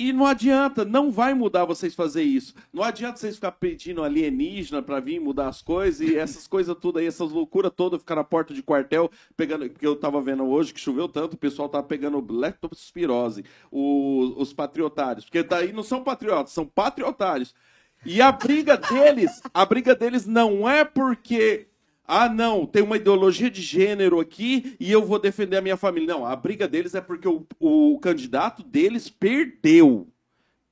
E 0.00 0.14
não 0.14 0.24
adianta, 0.24 0.82
não 0.82 1.10
vai 1.10 1.34
mudar 1.34 1.66
vocês 1.66 1.94
fazer 1.94 2.22
isso. 2.22 2.54
Não 2.72 2.82
adianta 2.82 3.18
vocês 3.18 3.34
ficar 3.34 3.52
pedindo 3.52 4.02
alienígena 4.02 4.80
pra 4.80 4.98
vir 4.98 5.20
mudar 5.20 5.48
as 5.48 5.60
coisas 5.60 6.00
e 6.00 6.16
essas 6.16 6.46
coisas 6.46 6.74
tudo 6.80 6.98
aí, 6.98 7.06
essas 7.06 7.30
loucuras 7.30 7.70
todas, 7.76 8.00
ficar 8.00 8.14
na 8.14 8.24
porta 8.24 8.54
de 8.54 8.62
quartel 8.62 9.10
pegando. 9.36 9.68
Porque 9.68 9.86
eu 9.86 9.94
tava 9.94 10.18
vendo 10.22 10.48
hoje 10.48 10.72
que 10.72 10.80
choveu 10.80 11.06
tanto, 11.06 11.34
o 11.34 11.36
pessoal 11.36 11.68
tava 11.68 11.84
pegando 11.84 12.26
leptospirose, 12.32 13.44
os, 13.70 14.38
os 14.38 14.52
patriotários. 14.54 15.26
Porque 15.26 15.42
daí 15.42 15.70
não 15.70 15.82
são 15.82 16.02
patriotas, 16.02 16.54
são 16.54 16.64
patriotários. 16.64 17.54
E 18.02 18.22
a 18.22 18.32
briga 18.32 18.78
deles, 18.78 19.42
a 19.52 19.66
briga 19.66 19.94
deles 19.94 20.26
não 20.26 20.66
é 20.66 20.82
porque. 20.82 21.66
Ah, 22.12 22.28
não, 22.28 22.66
tem 22.66 22.82
uma 22.82 22.96
ideologia 22.96 23.48
de 23.48 23.62
gênero 23.62 24.18
aqui 24.18 24.76
e 24.80 24.90
eu 24.90 25.04
vou 25.04 25.16
defender 25.16 25.56
a 25.58 25.60
minha 25.60 25.76
família. 25.76 26.08
Não, 26.14 26.26
a 26.26 26.34
briga 26.34 26.66
deles 26.66 26.92
é 26.96 27.00
porque 27.00 27.28
o, 27.28 27.46
o 27.60 28.00
candidato 28.00 28.64
deles 28.64 29.08
perdeu. 29.08 30.08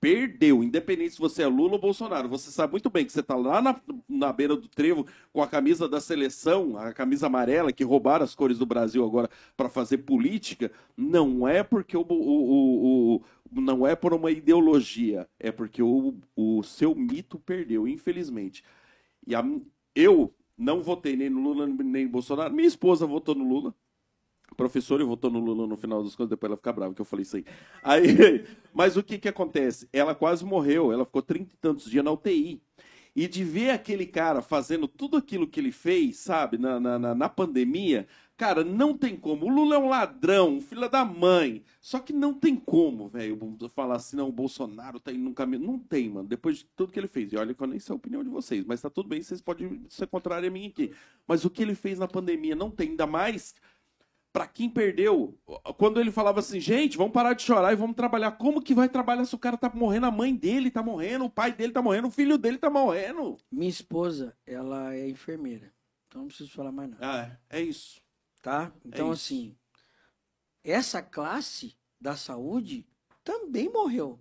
Perdeu. 0.00 0.64
Independente 0.64 1.14
se 1.14 1.20
você 1.20 1.42
é 1.44 1.46
Lula 1.48 1.74
ou 1.74 1.78
Bolsonaro. 1.80 2.28
Você 2.28 2.50
sabe 2.50 2.72
muito 2.72 2.90
bem 2.90 3.04
que 3.06 3.12
você 3.12 3.22
tá 3.22 3.36
lá 3.36 3.62
na, 3.62 3.80
na 4.08 4.32
beira 4.32 4.56
do 4.56 4.68
trevo 4.68 5.06
com 5.32 5.42
a 5.42 5.46
camisa 5.48 5.88
da 5.88 6.00
seleção, 6.00 6.76
a 6.78 6.92
camisa 6.92 7.26
amarela, 7.28 7.72
que 7.72 7.84
roubaram 7.84 8.24
as 8.24 8.34
cores 8.34 8.58
do 8.58 8.66
Brasil 8.66 9.04
agora 9.04 9.30
para 9.56 9.68
fazer 9.68 9.98
política. 9.98 10.72
Não 10.96 11.46
é 11.48 11.62
porque 11.62 11.96
o- 11.96 12.06
o- 12.08 13.16
o- 13.16 13.22
não 13.52 13.86
é 13.86 13.96
por 13.96 14.14
uma 14.14 14.30
ideologia, 14.32 15.28
é 15.38 15.52
porque 15.52 15.82
o, 15.82 16.14
o 16.36 16.62
seu 16.64 16.94
mito 16.94 17.38
perdeu, 17.38 17.86
infelizmente. 17.88 18.64
E 19.26 19.34
a- 19.34 19.44
eu 19.94 20.32
não 20.58 20.82
votei 20.82 21.16
nem 21.16 21.30
no 21.30 21.40
Lula 21.40 21.66
nem 21.66 22.04
no 22.06 22.10
Bolsonaro. 22.10 22.52
Minha 22.54 22.68
esposa 22.68 23.06
votou 23.06 23.34
no 23.34 23.48
Lula. 23.48 23.74
Professora 24.56 25.04
votou 25.04 25.30
no 25.30 25.38
Lula 25.38 25.66
no 25.66 25.76
final 25.76 26.02
das 26.02 26.16
contas, 26.16 26.30
depois 26.30 26.48
ela 26.50 26.56
fica 26.56 26.72
brava 26.72 26.94
que 26.94 27.00
eu 27.00 27.04
falei 27.04 27.22
isso 27.22 27.36
aí. 27.36 27.44
aí 27.82 28.44
mas 28.74 28.96
o 28.96 29.02
que 29.02 29.18
que 29.18 29.28
acontece? 29.28 29.88
Ela 29.92 30.14
quase 30.14 30.44
morreu, 30.44 30.90
ela 30.92 31.04
ficou 31.04 31.22
trinta 31.22 31.52
e 31.54 31.58
tantos 31.58 31.90
dias 31.90 32.04
na 32.04 32.10
UTI. 32.10 32.62
E 33.14 33.26
de 33.28 33.44
ver 33.44 33.70
aquele 33.70 34.06
cara 34.06 34.40
fazendo 34.42 34.86
tudo 34.88 35.16
aquilo 35.16 35.46
que 35.46 35.60
ele 35.60 35.72
fez, 35.72 36.18
sabe, 36.18 36.56
na, 36.58 36.78
na, 36.80 36.98
na- 36.98 37.14
na 37.14 37.28
pandemia, 37.28 38.06
cara, 38.38 38.64
não 38.64 38.96
tem 38.96 39.16
como. 39.16 39.44
O 39.44 39.48
Lula 39.50 39.74
é 39.74 39.78
um 39.78 39.88
ladrão, 39.88 40.54
um 40.54 40.60
filho 40.60 40.88
da 40.88 41.04
mãe. 41.04 41.62
Só 41.80 41.98
que 41.98 42.12
não 42.12 42.32
tem 42.32 42.56
como, 42.56 43.08
velho, 43.08 43.38
falar 43.74 43.96
assim, 43.96 44.16
não, 44.16 44.28
o 44.28 44.32
Bolsonaro 44.32 44.98
tá 44.98 45.12
indo 45.12 45.24
num 45.24 45.34
caminho. 45.34 45.66
Não 45.66 45.78
tem, 45.78 46.08
mano, 46.08 46.26
depois 46.26 46.58
de 46.58 46.64
tudo 46.76 46.92
que 46.92 46.98
ele 46.98 47.08
fez. 47.08 47.32
E 47.32 47.36
olha 47.36 47.52
que 47.52 47.62
eu 47.62 47.66
nem 47.66 47.78
sei 47.78 47.92
a 47.92 47.96
opinião 47.96 48.24
de 48.24 48.30
vocês, 48.30 48.64
mas 48.64 48.80
tá 48.80 48.88
tudo 48.88 49.08
bem, 49.08 49.20
vocês 49.20 49.42
podem 49.42 49.84
ser 49.90 50.06
contrário 50.06 50.48
a 50.48 50.50
mim 50.50 50.68
aqui. 50.68 50.92
Mas 51.26 51.44
o 51.44 51.50
que 51.50 51.62
ele 51.62 51.74
fez 51.74 51.98
na 51.98 52.08
pandemia 52.08 52.54
não 52.54 52.70
tem, 52.70 52.90
ainda 52.90 53.06
mais 53.06 53.54
Pra 54.30 54.46
quem 54.46 54.68
perdeu, 54.68 55.36
quando 55.78 55.98
ele 55.98 56.12
falava 56.12 56.40
assim, 56.40 56.60
gente, 56.60 56.98
vamos 56.98 57.12
parar 57.12 57.32
de 57.32 57.42
chorar 57.42 57.72
e 57.72 57.76
vamos 57.76 57.96
trabalhar. 57.96 58.32
Como 58.32 58.62
que 58.62 58.74
vai 58.74 58.88
trabalhar 58.88 59.24
se 59.24 59.34
o 59.34 59.38
cara 59.38 59.56
tá 59.56 59.70
morrendo, 59.74 60.06
a 60.06 60.10
mãe 60.10 60.34
dele 60.34 60.70
tá 60.70 60.82
morrendo, 60.82 61.24
o 61.24 61.30
pai 61.30 61.50
dele 61.50 61.72
tá 61.72 61.80
morrendo, 61.80 62.08
o 62.08 62.10
filho 62.10 62.36
dele 62.36 62.58
tá 62.58 62.68
morrendo? 62.68 63.38
Minha 63.50 63.70
esposa, 63.70 64.36
ela 64.46 64.94
é 64.94 65.08
enfermeira. 65.08 65.72
Então 66.06 66.20
não 66.20 66.28
preciso 66.28 66.50
falar 66.50 66.70
mais 66.70 66.90
nada. 66.90 67.00
Ah, 67.02 67.36
é 67.48 67.60
isso. 67.62 68.00
Tá? 68.48 68.72
Então, 68.82 69.12
isso. 69.12 69.34
assim, 69.34 69.56
essa 70.64 71.02
classe 71.02 71.76
da 72.00 72.16
saúde 72.16 72.86
também 73.22 73.68
morreu. 73.70 74.18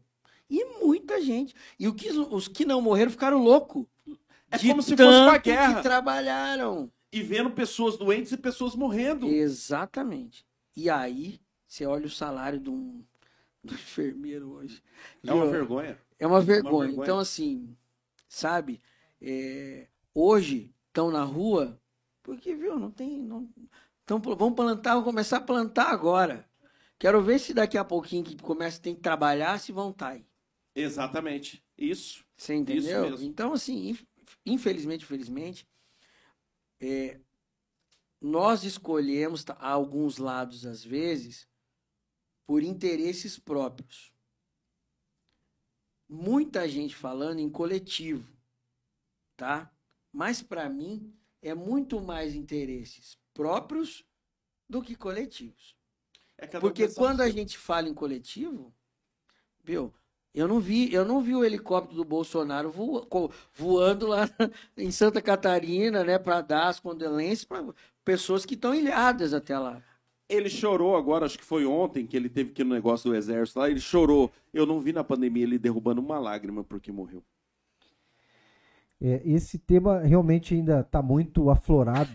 E 0.49 0.65
muita 0.81 1.21
gente. 1.21 1.55
E 1.79 1.87
o 1.87 1.93
que, 1.93 2.09
os 2.09 2.49
que 2.49 2.65
não 2.65 2.81
morreram 2.81 3.09
ficaram 3.09 3.41
loucos. 3.41 3.85
É 4.51 4.57
como 4.59 4.81
se 4.81 4.97
fosse 4.97 5.03
uma 5.03 5.37
guerra. 5.37 5.75
que 5.75 5.81
trabalharam. 5.81 6.91
E 7.09 7.21
vendo 7.21 7.51
pessoas 7.51 7.95
doentes 7.95 8.33
e 8.33 8.37
pessoas 8.37 8.75
morrendo. 8.75 9.27
Exatamente. 9.27 10.45
E 10.75 10.89
aí, 10.89 11.39
você 11.65 11.85
olha 11.85 12.05
o 12.05 12.09
salário 12.09 12.59
de 12.59 12.69
um, 12.69 13.01
do 13.63 13.71
enfermeiro 13.75 14.51
hoje. 14.51 14.83
É 15.25 15.33
uma 15.33 15.47
vergonha. 15.47 15.97
É 16.19 16.27
uma 16.27 16.41
vergonha. 16.41 16.87
vergonha. 16.87 17.05
Então, 17.05 17.17
assim, 17.17 17.73
sabe? 18.27 18.81
é, 19.21 19.87
hoje 20.13 20.73
estão 20.89 21.11
na 21.11 21.23
rua 21.23 21.79
porque, 22.27 22.53
viu, 22.53 22.77
não 22.77 22.91
tem. 22.91 23.21
Não, 23.21 23.47
tão, 24.07 24.19
vamos 24.19 24.55
plantar, 24.55 24.91
vamos 24.91 25.03
começar 25.05 25.37
a 25.37 25.41
plantar 25.41 25.89
agora. 25.91 26.49
Quero 26.97 27.21
ver 27.21 27.39
se 27.39 27.53
daqui 27.53 27.77
a 27.77 27.83
pouquinho 27.85 28.23
que 28.23 28.35
começa 28.41 28.81
tem 28.81 28.95
que 28.95 29.01
trabalhar, 29.01 29.59
se 29.59 29.71
vão 29.71 29.91
estar 29.91 30.09
aí. 30.09 30.25
Exatamente. 30.73 31.63
Isso. 31.77 32.25
Você 32.35 32.55
entendeu? 32.55 33.11
mesmo. 33.11 33.25
Então, 33.27 33.53
assim, 33.53 33.89
inf- 33.89 34.05
infelizmente, 34.45 35.03
infelizmente, 35.03 35.67
é, 36.79 37.19
nós 38.21 38.63
escolhemos 38.63 39.43
alguns 39.59 40.17
lados, 40.17 40.65
às 40.65 40.83
vezes, 40.83 41.47
por 42.47 42.63
interesses 42.63 43.37
próprios. 43.37 44.13
Muita 46.09 46.67
gente 46.69 46.95
falando 46.95 47.39
em 47.39 47.49
coletivo, 47.49 48.25
tá? 49.35 49.69
Mas, 50.13 50.41
para 50.41 50.69
mim, 50.69 51.13
é 51.41 51.53
muito 51.53 52.01
mais 52.01 52.33
interesses 52.33 53.17
próprios 53.37 54.03
do 54.69 54.81
que 54.81 54.95
coletivos. 54.95 55.75
É 56.37 56.45
um 56.45 56.59
Porque 56.59 56.87
quando 56.89 57.21
a 57.21 57.25
seu. 57.25 57.33
gente 57.33 57.57
fala 57.57 57.87
em 57.87 57.93
coletivo, 57.93 58.73
viu? 59.63 59.93
Eu 60.33 60.47
não 60.47 60.59
vi, 60.59 60.93
eu 60.93 61.05
não 61.05 61.21
vi 61.21 61.35
o 61.35 61.43
helicóptero 61.43 61.95
do 61.97 62.05
Bolsonaro 62.05 62.69
voa- 62.71 63.07
voando 63.55 64.07
lá 64.07 64.27
em 64.77 64.91
Santa 64.91 65.21
Catarina, 65.21 66.03
né, 66.03 66.19
para 66.19 66.41
dar 66.41 66.67
as 66.67 66.79
condolências 66.79 67.43
para 67.45 67.73
pessoas 68.05 68.45
que 68.45 68.53
estão 68.53 68.73
ilhadas 68.75 69.33
até 69.33 69.57
lá. 69.57 69.81
Ele 70.29 70.49
chorou 70.49 70.95
agora, 70.95 71.25
acho 71.25 71.39
que 71.39 71.45
foi 71.45 71.65
ontem 71.65 72.05
que 72.05 72.15
ele 72.15 72.29
teve 72.29 72.51
que 72.51 72.61
ir 72.61 72.65
no 72.65 72.75
negócio 72.75 73.09
do 73.09 73.15
exército 73.15 73.59
lá, 73.59 73.69
ele 73.69 73.79
chorou. 73.79 74.31
Eu 74.53 74.65
não 74.65 74.79
vi 74.79 74.93
na 74.93 75.03
pandemia 75.03 75.43
ele 75.43 75.57
derrubando 75.57 76.01
uma 76.01 76.19
lágrima 76.19 76.63
porque 76.63 76.91
morreu. 76.91 77.23
É, 78.99 79.21
esse 79.25 79.57
tema 79.59 79.99
realmente 79.99 80.53
ainda 80.53 80.81
está 80.81 81.01
muito 81.01 81.49
aflorado. 81.49 82.11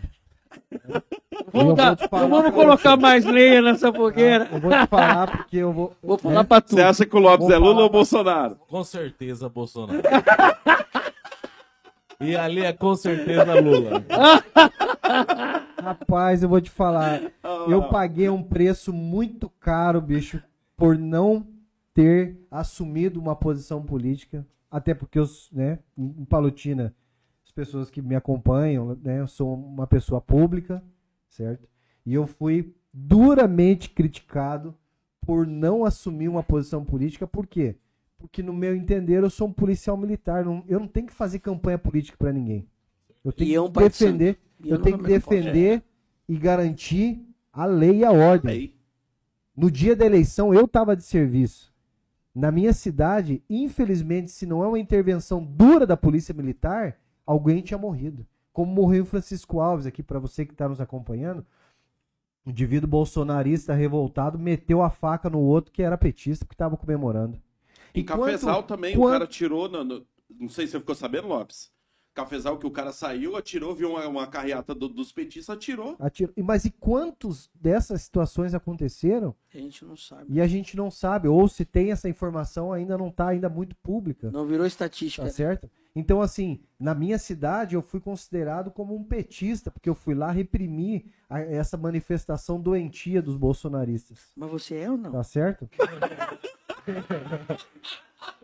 Vamos, 1.52 1.70
Eu 1.70 1.74
dar- 1.74 1.86
vou 1.88 1.96
te 1.96 2.08
falar, 2.08 2.22
não 2.28 2.30
vamos 2.42 2.54
colocar 2.54 2.96
mais 2.96 3.24
lenha 3.24 3.62
nessa 3.62 3.92
fogueira. 3.92 4.48
Eu 4.52 4.60
vou 4.60 4.70
te 4.70 4.86
falar 4.86 5.30
porque 5.30 5.56
eu 5.58 5.72
vou. 5.72 5.92
Vou 6.02 6.18
falar 6.18 6.44
para 6.44 6.60
tu. 6.60 6.74
Você 6.74 6.82
acha 6.82 7.04
que 7.06 7.16
o 7.16 7.18
Lopes 7.20 7.46
Vou 7.46 7.54
é 7.54 7.58
Lula 7.58 7.82
ou 7.82 7.88
pra- 7.90 7.98
Bolsonaro? 7.98 8.56
Com 8.68 8.84
certeza, 8.84 9.48
Bolsonaro. 9.48 10.00
e 12.20 12.36
ali 12.36 12.62
é 12.64 12.72
com 12.72 12.94
certeza 12.94 13.60
Lula. 13.60 14.04
Rapaz, 15.82 16.42
eu 16.42 16.48
vou 16.48 16.60
te 16.60 16.70
falar. 16.70 17.20
Eu 17.68 17.84
paguei 17.84 18.28
um 18.28 18.42
preço 18.42 18.92
muito 18.92 19.50
caro, 19.60 20.00
bicho, 20.00 20.40
por 20.76 20.96
não 20.96 21.46
ter 21.94 22.36
assumido 22.50 23.18
uma 23.20 23.34
posição 23.36 23.82
política. 23.82 24.46
Até 24.70 24.94
porque 24.94 25.18
eu, 25.18 25.26
né, 25.52 25.78
em 25.98 26.24
Palotina, 26.24 26.94
as 27.52 27.54
pessoas 27.54 27.90
que 27.90 28.00
me 28.00 28.14
acompanham, 28.16 28.98
né, 29.04 29.20
eu 29.20 29.26
sou 29.26 29.54
uma 29.54 29.86
pessoa 29.86 30.22
pública, 30.22 30.82
certo? 31.28 31.68
E 32.04 32.14
eu 32.14 32.26
fui 32.26 32.74
duramente 32.92 33.90
criticado 33.90 34.74
por 35.20 35.46
não 35.46 35.84
assumir 35.84 36.28
uma 36.28 36.42
posição 36.42 36.82
política. 36.82 37.26
Por 37.26 37.46
quê? 37.46 37.76
Porque, 38.18 38.42
no 38.42 38.54
meu 38.54 38.74
entender, 38.74 39.22
eu 39.22 39.28
sou 39.30 39.48
um 39.48 39.52
policial 39.52 39.96
militar. 39.98 40.44
não- 40.44 40.64
eu 40.66 40.80
não 40.80 40.86
tenho 40.88 41.06
que 41.06 41.12
fazer 41.12 41.40
campanha 41.40 41.76
política 41.78 42.16
para 42.16 42.32
ninguém. 42.32 42.66
Eu 43.22 43.32
tenho 43.32 43.50
E 43.50 43.54
é 43.54 43.68
que 43.68 43.72
defender, 43.80 44.38
E 44.64 44.70
eu 44.70 44.76
não- 44.76 44.82
tenho 44.84 44.98
que 44.98 45.04
defender 45.04 45.82
e 46.28 46.36
garantir 46.38 47.20
a 47.52 47.66
lei 47.66 47.98
e 47.98 48.04
a 48.04 48.12
ordem. 48.12 48.50
Aí. 48.52 48.74
No 49.54 49.70
dia 49.70 49.94
da 49.94 50.06
eleição, 50.06 50.54
eu 50.54 50.64
estava 50.64 50.96
de 50.96 51.02
serviço. 51.02 51.70
Na 52.34 52.50
minha 52.50 52.72
cidade, 52.72 53.42
infelizmente, 53.50 54.30
se 54.30 54.46
não 54.46 54.64
é 54.64 54.66
uma 54.68 54.78
intervenção 54.78 55.44
dura 55.44 55.86
da 55.86 55.96
Polícia 55.98 56.32
Militar, 56.32 56.96
alguém 57.26 57.62
tinha 57.62 57.78
morrido. 57.78 58.26
Como 58.52 58.72
morreu 58.72 59.02
o 59.04 59.06
Francisco 59.06 59.60
Alves 59.60 59.86
aqui, 59.86 60.02
para 60.02 60.18
você 60.18 60.44
que 60.44 60.52
está 60.52 60.68
nos 60.68 60.80
acompanhando. 60.80 61.44
Um 62.44 62.50
indivíduo 62.50 62.88
bolsonarista 62.88 63.72
revoltado 63.72 64.38
meteu 64.38 64.82
a 64.82 64.90
faca 64.90 65.30
no 65.30 65.38
outro 65.40 65.72
que 65.72 65.82
era 65.82 65.96
petista, 65.96 66.44
que 66.44 66.54
estava 66.54 66.76
comemorando. 66.76 67.40
Em 67.94 68.00
E 68.00 68.04
quanto- 68.04 68.20
Cafezal 68.24 68.62
também 68.64 68.96
o 68.98 69.06
cara 69.08 69.26
tirou. 69.26 69.68
no- 69.68 69.84
no- 69.84 70.06
não 70.38 70.48
sei 70.48 70.66
se 70.66 70.72
você 70.72 70.80
ficou 70.80 70.94
sabendo, 70.94 71.28
Lopes. 71.28 71.70
Cafezal 72.14 72.58
que 72.58 72.66
o 72.66 72.70
cara 72.70 72.92
saiu, 72.92 73.36
atirou, 73.36 73.74
viu 73.74 73.90
uma, 73.92 74.06
uma 74.06 74.26
carreata 74.26 74.74
do- 74.74 74.88
dos 74.88 75.12
petistas, 75.12 75.54
atirou. 75.56 75.96
Atirou. 75.98 76.30
E- 76.36 76.42
Mas 76.42 76.64
e 76.66 76.70
quantos 76.70 77.48
dessas 77.54 78.02
situações 78.02 78.52
aconteceram 78.54 79.34
A 79.54 79.56
gente 79.56 79.82
não 79.84 79.96
sabe. 79.96 80.26
e 80.28 80.38
a 80.40 80.46
gente 80.46 80.76
não 80.76 80.90
sabe? 80.90 81.26
Ou 81.28 81.48
se 81.48 81.64
tem 81.64 81.90
essa 81.90 82.08
informação 82.10 82.70
ainda 82.70 82.98
não 82.98 83.08
está 83.08 83.28
ainda 83.28 83.48
muito 83.48 83.74
pública. 83.76 84.30
Não 84.30 84.46
virou 84.46 84.66
estatística. 84.66 85.24
Tá 85.24 85.30
certo? 85.32 85.70
Então, 85.94 86.22
assim, 86.22 86.60
na 86.80 86.94
minha 86.94 87.18
cidade 87.18 87.74
eu 87.74 87.82
fui 87.82 88.00
considerado 88.00 88.70
como 88.70 88.94
um 88.96 89.04
petista, 89.04 89.70
porque 89.70 89.90
eu 89.90 89.94
fui 89.94 90.14
lá 90.14 90.30
reprimir 90.30 91.04
a- 91.28 91.40
essa 91.40 91.76
manifestação 91.76 92.58
doentia 92.60 93.20
dos 93.20 93.36
bolsonaristas. 93.36 94.32
Mas 94.34 94.50
você 94.50 94.76
é 94.76 94.90
ou 94.90 94.96
não? 94.96 95.12
Tá 95.12 95.22
certo? 95.22 95.68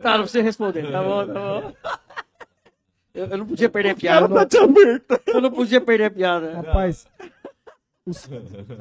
Tá, 0.00 0.12
não 0.16 0.22
precisa 0.22 0.42
responder. 0.42 0.90
Tá 0.90 1.02
bom, 1.02 1.26
tá 1.26 1.32
bom. 1.34 1.72
Eu, 3.14 3.26
eu 3.26 3.38
não 3.38 3.46
podia 3.46 3.68
perder 3.68 3.90
a 3.90 3.94
piada. 3.96 4.28
Tá 4.28 4.46
te 4.46 4.58
aberto. 4.58 5.20
Eu 5.26 5.40
não 5.40 5.50
podia 5.50 5.80
perder 5.80 6.04
a 6.04 6.10
piada. 6.10 6.54
Rapaz, 6.54 7.06
os, 8.09 8.28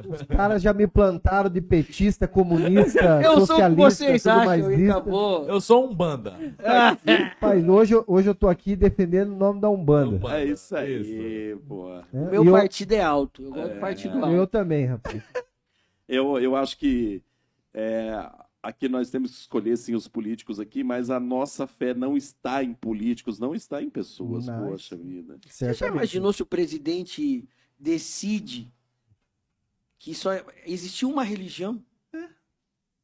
os 0.08 0.22
caras 0.22 0.62
já 0.62 0.72
me 0.72 0.86
plantaram 0.86 1.50
de 1.50 1.60
petista, 1.60 2.26
comunista, 2.26 3.20
Eu 3.22 3.34
sou 3.34 3.34
o 3.34 3.40
que 3.40 3.46
socialista, 3.46 3.90
vocês 3.90 4.22
tudo 4.22 4.34
mais 4.36 4.64
acham 4.64 4.78
e 4.80 4.90
acabou. 4.90 5.44
Eu 5.48 5.60
sou 5.60 5.88
um 5.88 5.94
banda. 5.94 6.36
Rapaz, 6.62 7.68
hoje, 7.68 7.94
eu- 7.94 8.04
hoje 8.06 8.28
eu 8.28 8.34
tô 8.34 8.48
aqui 8.48 8.74
defendendo 8.74 9.32
o 9.32 9.36
nome 9.36 9.60
da 9.60 9.68
Umbanda. 9.68 10.16
Umbanda. 10.16 10.40
É 10.40 10.44
isso 10.46 10.74
aí, 10.76 11.56
pô. 11.66 11.88
né? 11.88 12.04
O 12.12 12.30
meu 12.30 12.44
eu, 12.44 12.52
partido 12.52 12.92
é 12.92 13.02
alto. 13.02 13.42
Eu 13.42 13.50
gosto 13.50 13.74
do 13.74 13.80
partido 13.80 14.16
alto. 14.18 14.30
eu 14.32 14.46
também, 14.46 14.86
rapaz. 14.86 15.22
Eu, 16.10 16.38
eu 16.38 16.56
acho 16.56 16.78
que 16.78 17.22
é, 17.74 18.26
aqui 18.62 18.88
nós 18.88 19.10
temos 19.10 19.30
que 19.30 19.36
escolher 19.40 19.76
sim 19.76 19.94
os 19.94 20.08
políticos 20.08 20.58
aqui, 20.58 20.82
mas 20.82 21.10
a 21.10 21.20
nossa 21.20 21.66
fé 21.66 21.92
não 21.92 22.16
está 22.16 22.64
em 22.64 22.72
políticos, 22.72 23.38
não 23.38 23.54
está 23.54 23.82
em 23.82 23.90
pessoas. 23.90 24.46
Não. 24.46 24.68
Poxa 24.68 24.96
vida. 24.96 25.38
Você 25.46 25.74
já 25.74 25.88
imaginou 25.88 26.32
se 26.32 26.42
o 26.42 26.46
presidente 26.46 27.46
decide 27.78 28.72
que 29.98 30.14
só 30.14 30.30
existiu 30.64 31.10
uma 31.10 31.24
religião? 31.24 31.82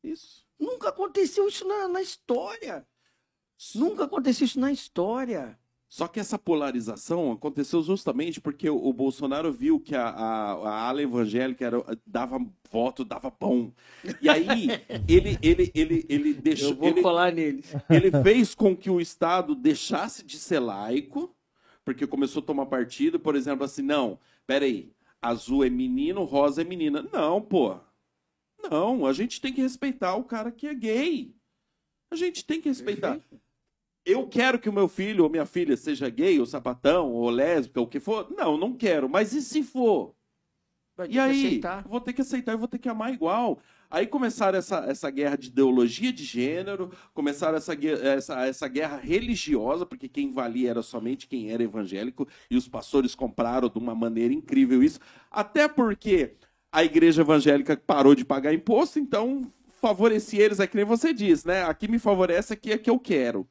Isso. 0.03 0.45
Nunca 0.59 0.91
aconteceu 0.91 1.49
isso 1.49 1.66
na, 1.66 1.89
na 1.89 2.03
história. 2.03 2.87
Nunca 3.75 4.05
aconteceu 4.05 4.45
isso 4.45 4.61
na 4.61 4.71
história. 4.73 5.59
Só 5.89 6.09
que 6.09 6.19
essa 6.19 6.37
polarização 6.39 7.31
aconteceu 7.31 7.81
justamente 7.83 8.41
porque 8.41 8.69
o, 8.69 8.77
o 8.77 8.93
Bolsonaro 8.93 9.53
viu 9.53 9.79
que 9.79 9.95
a, 9.95 10.09
a, 10.09 10.53
a 10.53 10.89
ala 10.89 11.01
evangélica 11.03 11.65
era, 11.65 11.85
dava 12.05 12.45
voto, 12.71 13.05
dava 13.05 13.31
bom. 13.31 13.73
E 14.21 14.29
aí 14.29 14.69
ele, 15.09 15.39
ele, 15.41 15.71
ele, 15.73 16.07
ele 16.09 16.35
deixou. 16.35 16.71
Eu 16.71 16.77
vou 16.77 16.89
ele- 16.89 17.03
colar 17.03 17.33
neles. 17.33 17.73
ele 17.89 18.11
fez 18.23 18.55
com 18.55 18.77
que 18.77 18.91
o 18.91 19.01
Estado 19.01 19.55
deixasse 19.55 20.25
de 20.25 20.37
ser 20.37 20.59
laico, 20.59 21.33
porque 21.85 22.07
começou 22.09 22.43
a 22.43 22.47
tomar 22.47 22.66
partido, 22.66 23.21
por 23.21 23.37
exemplo, 23.37 23.65
assim, 23.65 23.83
não, 23.83 24.19
peraí, 24.47 24.93
azul 25.29 25.65
é 25.65 25.71
menino, 25.71 26.25
rosa 26.25 26.63
é 26.63 26.65
menina. 26.65 27.03
Não, 27.13 27.41
pô. 27.41 27.79
Não, 28.63 29.07
a 29.07 29.13
gente 29.13 29.41
tem 29.41 29.53
que 29.53 29.61
respeitar 29.61 30.17
o 30.17 30.25
cara 30.25 30.51
que 30.51 30.67
é 30.67 30.75
gay. 30.75 31.35
A 32.11 32.17
gente 32.17 32.45
tem 32.45 32.61
que 32.61 32.69
respeitar. 32.69 33.21
Eu 34.05 34.29
quero 34.29 34.59
que 34.59 34.69
o 34.69 34.73
meu 34.73 34.87
filho 34.87 35.25
ou 35.25 35.31
minha 35.31 35.47
filha 35.47 35.77
seja 35.77 36.09
gay, 36.11 36.39
ou 36.39 36.47
sapatão, 36.47 37.11
ou 37.11 37.31
lésbica, 37.31 37.81
ou 37.81 37.87
o 37.87 37.89
que 37.89 37.99
for. 37.99 38.31
Não, 38.31 38.57
não 38.57 38.75
quero. 38.75 39.09
Mas 39.09 39.33
e 39.33 39.41
se 39.43 39.63
for? 39.63 40.15
Vai 40.97 41.09
E 41.11 41.19
aí? 41.19 41.61
vou 41.87 42.01
ter 42.01 42.13
que 42.13 42.21
aceitar 42.21 42.53
e 42.53 42.57
vou 42.57 42.69
ter 42.69 42.79
que 42.79 42.89
amar 42.89 43.13
igual. 43.13 43.59
Aí 43.95 44.09
começaram 44.09 44.59
essa, 44.59 44.79
essa 44.89 45.09
guerra 45.09 45.37
de 45.37 45.47
ideologia 45.47 46.12
de 46.12 46.25
gênero, 46.25 46.91
começaram 47.15 47.57
essa, 47.57 47.75
essa, 47.75 48.45
essa 48.45 48.66
guerra 48.66 48.97
religiosa, 48.97 49.87
porque 49.87 50.09
quem 50.09 50.33
valia 50.33 50.71
era 50.71 50.83
somente 50.83 51.29
quem 51.29 51.53
era 51.53 51.62
evangélico, 51.62 52.27
e 52.51 52.57
os 52.57 52.66
pastores 52.66 53.15
compraram 53.15 53.69
de 53.69 53.79
uma 53.79 53.95
maneira 53.95 54.35
incrível 54.35 54.83
isso. 54.83 54.99
Até 55.31 55.69
porque 55.69 56.35
a 56.73 56.83
igreja 56.83 57.23
evangélica 57.23 57.77
parou 57.77 58.16
de 58.16 58.25
pagar 58.25 58.53
imposto, 58.53 58.99
então 58.99 59.43
favoreci 59.81 60.39
eles, 60.39 60.59
é 60.59 60.66
que 60.66 60.75
nem 60.75 60.85
você 60.85 61.15
diz, 61.15 61.45
né? 61.45 61.62
Aqui 61.62 61.87
me 61.87 62.01
favorece, 62.01 62.53
aqui 62.53 62.73
é 62.73 62.79
que 62.79 62.91
eu 62.91 62.99
quero. 62.99 63.47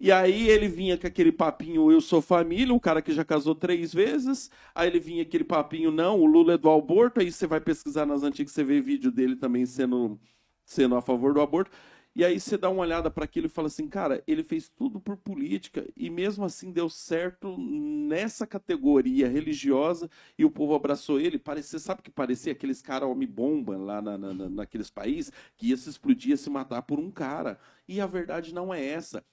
E 0.00 0.12
aí 0.12 0.48
ele 0.48 0.68
vinha 0.68 0.96
com 0.96 1.06
aquele 1.08 1.32
papinho, 1.32 1.90
eu 1.90 2.00
sou 2.00 2.22
família, 2.22 2.72
um 2.72 2.78
cara 2.78 3.02
que 3.02 3.12
já 3.12 3.24
casou 3.24 3.54
três 3.54 3.92
vezes. 3.92 4.48
Aí 4.74 4.88
ele 4.88 5.00
vinha 5.00 5.22
aquele 5.22 5.42
papinho, 5.44 5.90
não, 5.90 6.20
o 6.20 6.24
Lula 6.26 6.54
é 6.54 6.58
do 6.58 6.70
aborto. 6.70 7.18
Aí 7.20 7.32
você 7.32 7.46
vai 7.48 7.60
pesquisar 7.60 8.06
nas 8.06 8.22
antigas, 8.22 8.52
você 8.52 8.62
vê 8.62 8.80
vídeo 8.80 9.10
dele 9.10 9.34
também 9.34 9.66
sendo, 9.66 10.18
sendo 10.64 10.94
a 10.96 11.02
favor 11.02 11.34
do 11.34 11.40
aborto. 11.40 11.70
E 12.14 12.24
aí 12.24 12.38
você 12.40 12.56
dá 12.56 12.68
uma 12.70 12.80
olhada 12.82 13.10
para 13.10 13.24
aquilo 13.24 13.46
e 13.46 13.48
fala 13.48 13.66
assim, 13.68 13.88
cara, 13.88 14.22
ele 14.26 14.42
fez 14.42 14.68
tudo 14.68 14.98
por 15.00 15.16
política 15.16 15.86
e 15.96 16.08
mesmo 16.10 16.44
assim 16.44 16.72
deu 16.72 16.88
certo 16.88 17.56
nessa 17.58 18.46
categoria 18.46 19.28
religiosa 19.28 20.08
e 20.36 20.44
o 20.44 20.50
povo 20.50 20.74
abraçou 20.74 21.20
ele. 21.20 21.38
Parecia, 21.38 21.78
sabe 21.78 22.02
que 22.02 22.10
parecia 22.10 22.52
aqueles 22.52 22.80
caras 22.82 23.08
homem-bomba 23.08 23.76
lá 23.76 24.00
na, 24.02 24.18
na- 24.18 24.34
na- 24.34 24.48
naqueles 24.48 24.90
países 24.90 25.32
que 25.56 25.68
ia 25.68 25.76
se 25.76 25.88
explodir, 25.90 26.30
ia 26.30 26.36
se 26.36 26.50
matar 26.50 26.82
por 26.82 26.98
um 26.98 27.10
cara. 27.10 27.58
E 27.86 28.00
a 28.00 28.06
verdade 28.06 28.52
não 28.54 28.72
é 28.74 28.84
essa. 28.84 29.24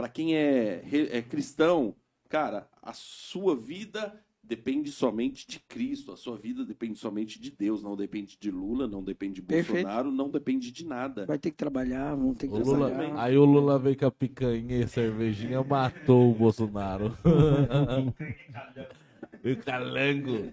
Para 0.00 0.08
quem 0.08 0.34
é, 0.36 0.82
é 1.12 1.22
cristão, 1.22 1.94
cara, 2.28 2.68
a 2.82 2.92
sua 2.92 3.54
vida 3.54 4.18
depende 4.42 4.90
somente 4.90 5.46
de 5.46 5.60
Cristo, 5.60 6.10
a 6.10 6.16
sua 6.16 6.36
vida 6.36 6.64
depende 6.64 6.98
somente 6.98 7.38
de 7.40 7.50
Deus, 7.50 7.82
não 7.82 7.94
depende 7.94 8.36
de 8.40 8.50
Lula, 8.50 8.88
não 8.88 9.04
depende 9.04 9.34
de 9.34 9.42
Perfeito. 9.42 9.84
Bolsonaro, 9.84 10.10
não 10.10 10.28
depende 10.30 10.72
de 10.72 10.84
nada. 10.86 11.26
Vai 11.26 11.38
ter 11.38 11.50
que 11.50 11.56
trabalhar, 11.56 12.14
vão 12.16 12.34
ter 12.34 12.48
que 12.48 12.54
O 12.54 12.58
Lula- 12.58 12.88
trabalhar. 12.90 13.22
aí 13.22 13.36
o 13.36 13.44
Lula 13.44 13.78
veio 13.78 13.96
com 13.96 14.06
a 14.06 14.10
picanha 14.10 14.78
e 14.78 14.82
a 14.82 14.88
cervejinha, 14.88 15.62
matou 15.62 16.32
o 16.32 16.34
Bolsonaro. 16.34 17.16
o 19.44 19.56
calango. 19.64 20.52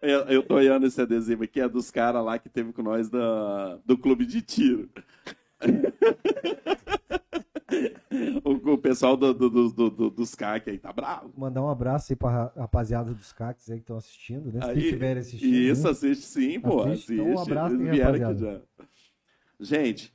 Eu, 0.00 0.20
eu 0.20 0.42
tô 0.42 0.54
olhando 0.54 0.86
esse 0.86 1.00
adesivo 1.00 1.44
aqui, 1.44 1.60
é 1.60 1.68
dos 1.68 1.90
caras 1.90 2.24
lá 2.24 2.38
que 2.38 2.48
teve 2.48 2.72
com 2.72 2.82
nós 2.82 3.10
da, 3.10 3.76
do 3.84 3.98
clube 3.98 4.24
de 4.24 4.40
tiro. 4.40 4.88
o, 8.44 8.72
o 8.72 8.78
pessoal 8.78 9.16
do, 9.16 9.32
do, 9.32 9.48
do, 9.50 9.68
do- 9.70 9.90
do- 9.90 10.10
dos 10.10 10.34
CAC 10.34 10.70
aí 10.70 10.78
tá 10.78 10.92
bravo. 10.92 11.32
Mandar 11.36 11.62
um 11.62 11.68
abraço 11.70 12.12
aí 12.12 12.16
pra 12.16 12.52
rapaziada 12.56 13.12
dos 13.14 13.32
CACs 13.32 13.70
aí 13.70 13.76
que 13.78 13.82
estão 13.84 13.96
assistindo, 13.96 14.52
né? 14.52 14.60
Se 14.62 14.70
Aí, 14.70 14.90
tiverem 14.90 15.20
assistindo. 15.20 15.54
Isso, 15.54 15.84
né? 15.84 15.90
assiste 15.90 16.24
sim, 16.24 16.60
pô. 16.60 16.80
Assiste, 16.82 16.92
Assiste. 16.92 17.12
então 17.14 17.26
um 17.34 17.38
abraço 17.40 17.74
Eles 17.74 17.86
aí, 17.86 17.92
vieram 17.92 18.10
aqui 18.14 18.20
rapaziada. 18.22 18.64
já. 18.78 18.84
Gente, 19.60 20.14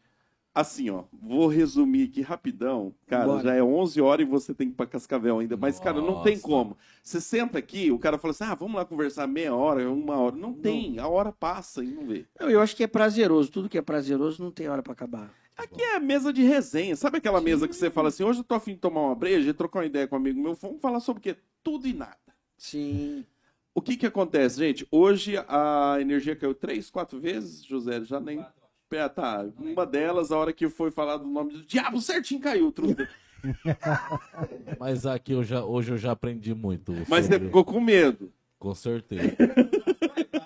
Assim, 0.58 0.90
ó, 0.90 1.04
vou 1.12 1.48
resumir 1.48 2.08
aqui 2.08 2.22
rapidão. 2.22 2.96
Cara, 3.08 3.26
Bora. 3.26 3.44
já 3.44 3.56
é 3.56 3.62
11 3.62 4.00
horas 4.00 4.26
e 4.26 4.30
você 4.30 4.54
tem 4.54 4.68
que 4.70 4.74
ir 4.74 4.78
pra 4.78 4.86
Cascavel 4.86 5.38
ainda. 5.40 5.58
Mas, 5.58 5.82
cara, 5.82 6.00
não 6.00 6.24
tem 6.24 6.36
Nossa. 6.36 6.48
como. 6.48 6.78
Você 7.04 7.20
senta 7.20 7.60
aqui, 7.60 7.92
o 7.92 8.00
cara 8.00 8.18
fala 8.18 8.32
assim, 8.32 8.46
ah, 8.46 8.56
vamos 8.56 8.76
lá 8.78 8.86
conversar 8.86 9.28
meia 9.28 9.54
hora, 9.54 9.92
uma 9.92 10.16
hora. 10.18 10.34
Não 10.38 10.54
tem, 10.54 10.98
a 10.98 11.10
hora 11.10 11.34
passa 11.34 11.84
e 11.84 11.88
não 11.92 12.08
vê. 12.08 12.26
Não, 12.40 12.50
eu 12.50 12.62
acho 12.62 12.74
que 12.74 12.86
é 12.86 12.88
prazeroso. 12.88 13.52
Tudo 13.52 13.68
que 13.68 13.78
é 13.78 13.82
prazeroso 13.82 14.42
não 14.42 14.50
tem 14.50 14.70
hora 14.70 14.82
pra 14.82 14.94
acabar. 14.94 15.30
Aqui 15.58 15.82
é 15.82 16.00
mesa 16.00 16.34
de 16.34 16.44
resenha. 16.44 16.96
Sabe 16.96 17.18
aquela 17.18 17.40
mesa 17.42 17.68
que 17.68 17.76
você 17.76 17.90
fala 17.90 18.10
assim, 18.10 18.24
hoje 18.24 18.40
eu 18.40 18.44
tô 18.44 18.56
afim 18.56 18.74
de 18.74 18.80
tomar 18.80 19.02
uma 19.02 19.16
breja 19.16 19.50
e 19.50 19.54
trocar 19.54 19.80
uma 19.80 19.86
ideia 19.86 20.08
com 20.08 20.16
um 20.16 20.20
amigo 20.20 20.42
meu, 20.42 20.54
vamos 20.54 20.82
falar 20.82 21.00
sobre 21.00 21.20
o 21.20 21.24
quê? 21.24 21.36
Tudo 21.64 21.88
e 21.88 21.94
nada. 21.94 22.18
Sim. 22.58 23.26
O 23.74 23.82
que 23.82 23.98
que 23.98 24.06
acontece, 24.06 24.60
gente? 24.60 24.88
Hoje 24.92 25.36
a 25.48 25.98
energia 26.00 26.36
caiu 26.36 26.54
três, 26.54 26.90
quatro 26.90 27.20
vezes, 27.20 27.64
José, 27.64 28.04
já 28.04 28.20
nem... 28.20 28.46
É, 28.92 29.10
tá, 29.10 29.46
uma 29.60 29.86
delas, 29.86 30.32
a 30.32 30.38
hora 30.38 30.54
que 30.54 30.70
foi 30.70 30.90
falar 30.90 31.18
do 31.18 31.28
nome 31.28 31.52
do 31.52 31.66
diabo, 31.66 32.00
certinho 32.00 32.40
caiu, 32.40 32.72
truta. 32.72 33.10
Mas 34.80 35.06
aqui 35.06 35.34
eu 35.34 35.44
já, 35.44 35.66
hoje 35.66 35.92
eu 35.92 35.98
já 35.98 36.12
aprendi 36.14 36.54
muito. 36.54 36.94
Mas 37.10 37.26
você 37.26 37.34
sobre- 37.34 37.48
ficou 37.48 37.66
com 37.66 37.82
medo. 37.82 38.32
Com 38.58 38.74
certeza. 38.74 39.36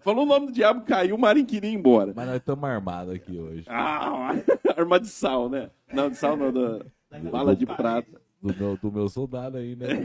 Falou 0.00 0.24
o 0.24 0.28
nome 0.28 0.46
do 0.46 0.52
diabo, 0.52 0.82
caiu, 0.84 1.14
o 1.16 1.18
marinho 1.18 1.46
queria 1.46 1.70
ir 1.70 1.74
embora. 1.74 2.12
Mas 2.14 2.26
nós 2.26 2.36
estamos 2.36 2.64
armados 2.64 3.14
aqui 3.14 3.38
hoje. 3.38 3.64
Ah, 3.68 4.30
arma 4.76 5.00
de 5.00 5.08
sal, 5.08 5.48
né? 5.48 5.70
Não, 5.92 6.10
de 6.10 6.16
sal 6.16 6.36
não, 6.36 6.52
da 6.52 6.80
bala 7.30 7.54
de 7.56 7.66
prata. 7.66 8.20
Do 8.40 8.54
meu, 8.54 8.76
do 8.76 8.92
meu 8.92 9.08
soldado 9.08 9.56
aí, 9.56 9.74
né? 9.74 9.88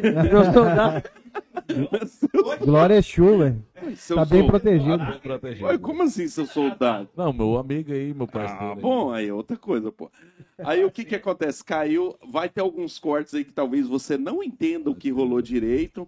Glória 2.66 2.96
é 2.96 3.02
chuva, 3.02 3.56
Seu 3.96 4.16
Tá 4.16 4.26
bem 4.26 4.42
soldado. 4.42 4.48
protegido. 4.48 4.98
Bem 4.98 5.20
protegido. 5.20 5.66
Ué, 5.68 5.78
como 5.78 6.04
assim, 6.04 6.28
seu 6.28 6.46
soldado? 6.46 7.10
Não, 7.16 7.32
meu 7.32 7.58
amigo 7.58 7.92
aí, 7.92 8.14
meu 8.14 8.28
parceiro. 8.28 8.64
Ah, 8.64 8.74
aí. 8.74 8.82
bom, 8.82 9.12
aí 9.12 9.28
é 9.30 9.34
outra 9.34 9.56
coisa, 9.56 9.92
pô. 9.92 10.12
Aí 10.60 10.84
o 10.84 10.92
que 10.92 11.06
que 11.06 11.16
acontece? 11.16 11.64
Caiu, 11.64 12.16
vai 12.32 12.50
ter 12.50 12.62
alguns 12.62 12.98
cortes 13.00 13.34
aí 13.34 13.44
que 13.44 13.52
talvez 13.52 13.88
você 13.88 14.18
não 14.18 14.44
entenda 14.44 14.90
o 14.90 14.96
que 14.96 15.12
rolou 15.12 15.42
direito. 15.42 16.08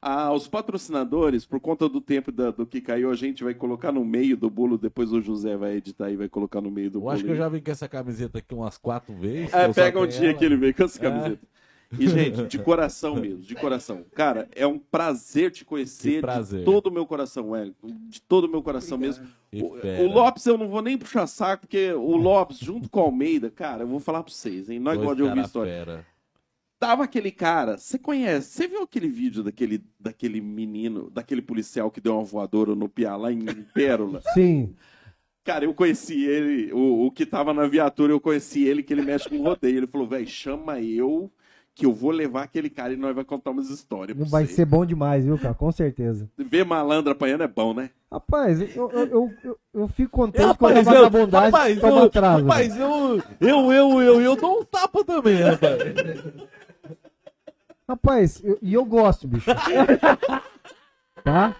Ah, 0.00 0.32
os 0.32 0.46
patrocinadores, 0.46 1.44
por 1.44 1.58
conta 1.58 1.88
do 1.88 2.00
tempo 2.00 2.30
da- 2.30 2.52
do 2.52 2.64
que 2.64 2.80
caiu, 2.80 3.10
a 3.10 3.14
gente 3.16 3.42
vai 3.42 3.52
colocar 3.52 3.90
no 3.90 4.04
meio 4.04 4.36
do 4.36 4.48
bolo, 4.48 4.78
depois 4.78 5.12
o 5.12 5.20
José 5.20 5.56
vai 5.56 5.76
editar 5.76 6.08
e 6.10 6.16
vai 6.16 6.28
colocar 6.28 6.60
no 6.60 6.70
meio 6.70 6.88
do 6.90 6.98
Eu 6.98 7.02
bolo. 7.02 7.14
acho 7.14 7.24
que 7.24 7.30
eu 7.30 7.36
já 7.36 7.48
vim 7.48 7.60
com 7.60 7.70
essa 7.70 7.88
camiseta 7.88 8.38
aqui 8.38 8.54
umas 8.54 8.78
quatro 8.78 9.12
vezes. 9.14 9.52
É, 9.52 9.72
pega 9.72 9.98
um 10.00 10.06
dia 10.06 10.30
ela. 10.30 10.38
que 10.38 10.44
ele 10.44 10.56
veio 10.56 10.72
com 10.74 10.84
essa 10.84 10.98
É. 10.98 11.02
camiseta. 11.10 11.40
E, 11.98 12.06
gente, 12.06 12.44
de 12.46 12.58
coração 12.58 13.16
mesmo, 13.16 13.38
de 13.40 13.54
coração. 13.54 14.04
Cara, 14.14 14.46
é 14.54 14.66
um 14.66 14.78
prazer 14.78 15.50
te 15.50 15.64
conhecer 15.64 16.20
prazer. 16.20 16.58
de 16.60 16.64
todo 16.66 16.88
o 16.88 16.92
meu 16.92 17.06
coração, 17.06 17.48
Wellington. 17.50 17.88
De 18.10 18.20
todo 18.20 18.44
o 18.44 18.48
meu 18.48 18.62
coração 18.62 18.98
mesmo. 18.98 19.26
Que 19.50 19.62
O, 19.62 20.04
o 20.04 20.12
Lopes 20.12 20.44
eu 20.44 20.58
não 20.58 20.68
vou 20.68 20.82
nem 20.82 20.98
puxar 20.98 21.26
saco, 21.26 21.62
porque 21.62 21.90
o 21.94 22.14
Lopes, 22.14 22.58
junto 22.58 22.90
com 22.90 23.00
o 23.00 23.04
Almeida, 23.04 23.50
cara, 23.50 23.84
eu 23.84 23.88
vou 23.88 24.00
falar 24.00 24.22
pra 24.22 24.30
vocês, 24.30 24.68
hein? 24.68 24.78
Nós 24.78 24.96
gostamos 24.98 25.16
de 25.16 25.22
ouvir 25.22 25.40
história. 25.40 25.72
fera. 25.72 26.06
Tava 26.78 27.02
aquele 27.04 27.32
cara, 27.32 27.76
você 27.76 27.98
conhece, 27.98 28.50
você 28.52 28.68
viu 28.68 28.82
aquele 28.82 29.08
vídeo 29.08 29.42
daquele, 29.42 29.82
daquele 29.98 30.40
menino, 30.40 31.10
daquele 31.10 31.42
policial 31.42 31.90
que 31.90 32.00
deu 32.00 32.14
uma 32.14 32.22
voadora 32.24 32.74
no 32.74 32.88
Piá 32.88 33.16
lá 33.16 33.32
em 33.32 33.40
Pérola? 33.74 34.20
Sim. 34.32 34.74
Cara, 35.42 35.64
eu 35.64 35.74
conheci 35.74 36.24
ele, 36.24 36.72
o, 36.72 37.06
o 37.06 37.10
que 37.10 37.26
tava 37.26 37.52
na 37.52 37.66
viatura, 37.66 38.12
eu 38.12 38.20
conheci 38.20 38.64
ele, 38.64 38.82
que 38.84 38.92
ele 38.92 39.02
mexe 39.02 39.28
com 39.28 39.42
rodeio. 39.42 39.78
Ele 39.78 39.86
falou, 39.88 40.06
velho, 40.06 40.26
chama 40.26 40.78
eu, 40.80 41.28
que 41.74 41.84
eu 41.86 41.92
vou 41.92 42.10
levar 42.12 42.42
aquele 42.44 42.68
cara 42.70 42.92
e 42.92 42.96
nós 42.96 43.12
vai 43.14 43.24
contar 43.24 43.50
umas 43.50 43.70
histórias. 43.70 44.16
Vai 44.28 44.46
você." 44.46 44.52
ser 44.54 44.64
bom 44.66 44.84
demais, 44.86 45.24
viu, 45.24 45.36
cara? 45.38 45.54
Com 45.54 45.72
certeza. 45.72 46.30
Ver 46.36 46.64
malandro 46.64 47.10
apanhando 47.10 47.42
é 47.42 47.48
bom, 47.48 47.74
né? 47.74 47.90
Rapaz, 48.12 48.60
eu, 48.60 48.90
eu, 48.90 49.32
eu, 49.42 49.58
eu, 49.74 49.88
fico 49.88 50.10
contente 50.12 50.44
Rapaz, 50.46 50.58
quando 50.58 50.76
a 50.76 50.78
eu- 50.80 50.84
vagabundagem 50.84 51.50
rapaz, 51.50 51.82
eu- 51.82 51.98
atraso. 52.04 52.44
né? 52.44 52.48
Rapaz, 52.50 52.76
eu, 52.76 53.22
eu, 53.40 53.72
eu, 53.72 54.02
eu, 54.02 54.20
eu 54.20 54.36
dou 54.36 54.60
um 54.60 54.64
tapa 54.64 55.02
também, 55.04 55.42
rapaz. 55.42 55.78
Rapaz, 57.88 58.42
eu- 58.44 58.58
e 58.60 58.74
eu 58.74 58.84
gosto, 58.84 59.26
bicho. 59.26 59.50
tá? 61.24 61.54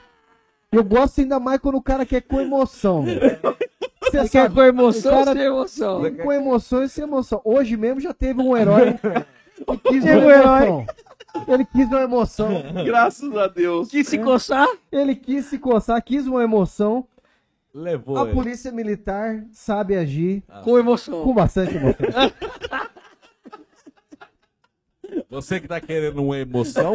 Eu 0.71 0.85
gosto 0.85 1.21
ainda 1.21 1.41
mais 1.41 1.59
quando 1.61 1.77
o 1.77 1.83
cara 1.83 2.05
quer 2.05 2.21
com 2.21 2.41
emoção. 2.41 3.05
Você 4.03 4.19
Você 4.23 4.29
quer 4.29 4.53
com 4.53 4.63
emoção 4.63 5.11
cara- 5.25 5.33
sem 5.33 5.43
emoção? 5.43 6.03
com 6.17 6.33
emoção 6.33 6.83
e 6.83 6.89
sem 6.89 7.05
emoção. 7.05 7.41
Hoje 7.45 7.77
mesmo 7.77 8.01
já 8.01 8.13
teve 8.13 8.41
um 8.43 8.57
herói 8.57 8.99
que 9.57 9.79
quis 9.91 10.05
um 10.05 10.31
herói. 10.31 10.87
Ele 11.47 11.65
quis 11.65 11.87
uma 11.89 12.03
emoção. 12.03 12.63
Graças 12.85 13.35
a 13.37 13.47
Deus. 13.47 13.89
Que 13.91 14.05
se 14.05 14.19
coçar? 14.19 14.67
Ele 14.93 15.15
quis 15.15 15.47
se 15.47 15.59
coçar, 15.59 16.03
quis 16.03 16.27
uma 16.27 16.43
emoção. 16.43 17.07
Levou 17.73 18.19
A 18.19 18.23
ele. 18.25 18.33
polícia 18.33 18.73
militar 18.73 19.45
sabe 19.53 19.97
agir 19.97 20.43
Com 20.65 20.79
emoção. 20.79 21.23
com 21.23 21.33
bastante 21.35 21.75
emoção. 21.77 22.07
Você 25.29 25.61
que 25.61 25.69
tá 25.69 25.81
querendo 25.81 26.23
uma 26.23 26.39
emoção, 26.39 26.95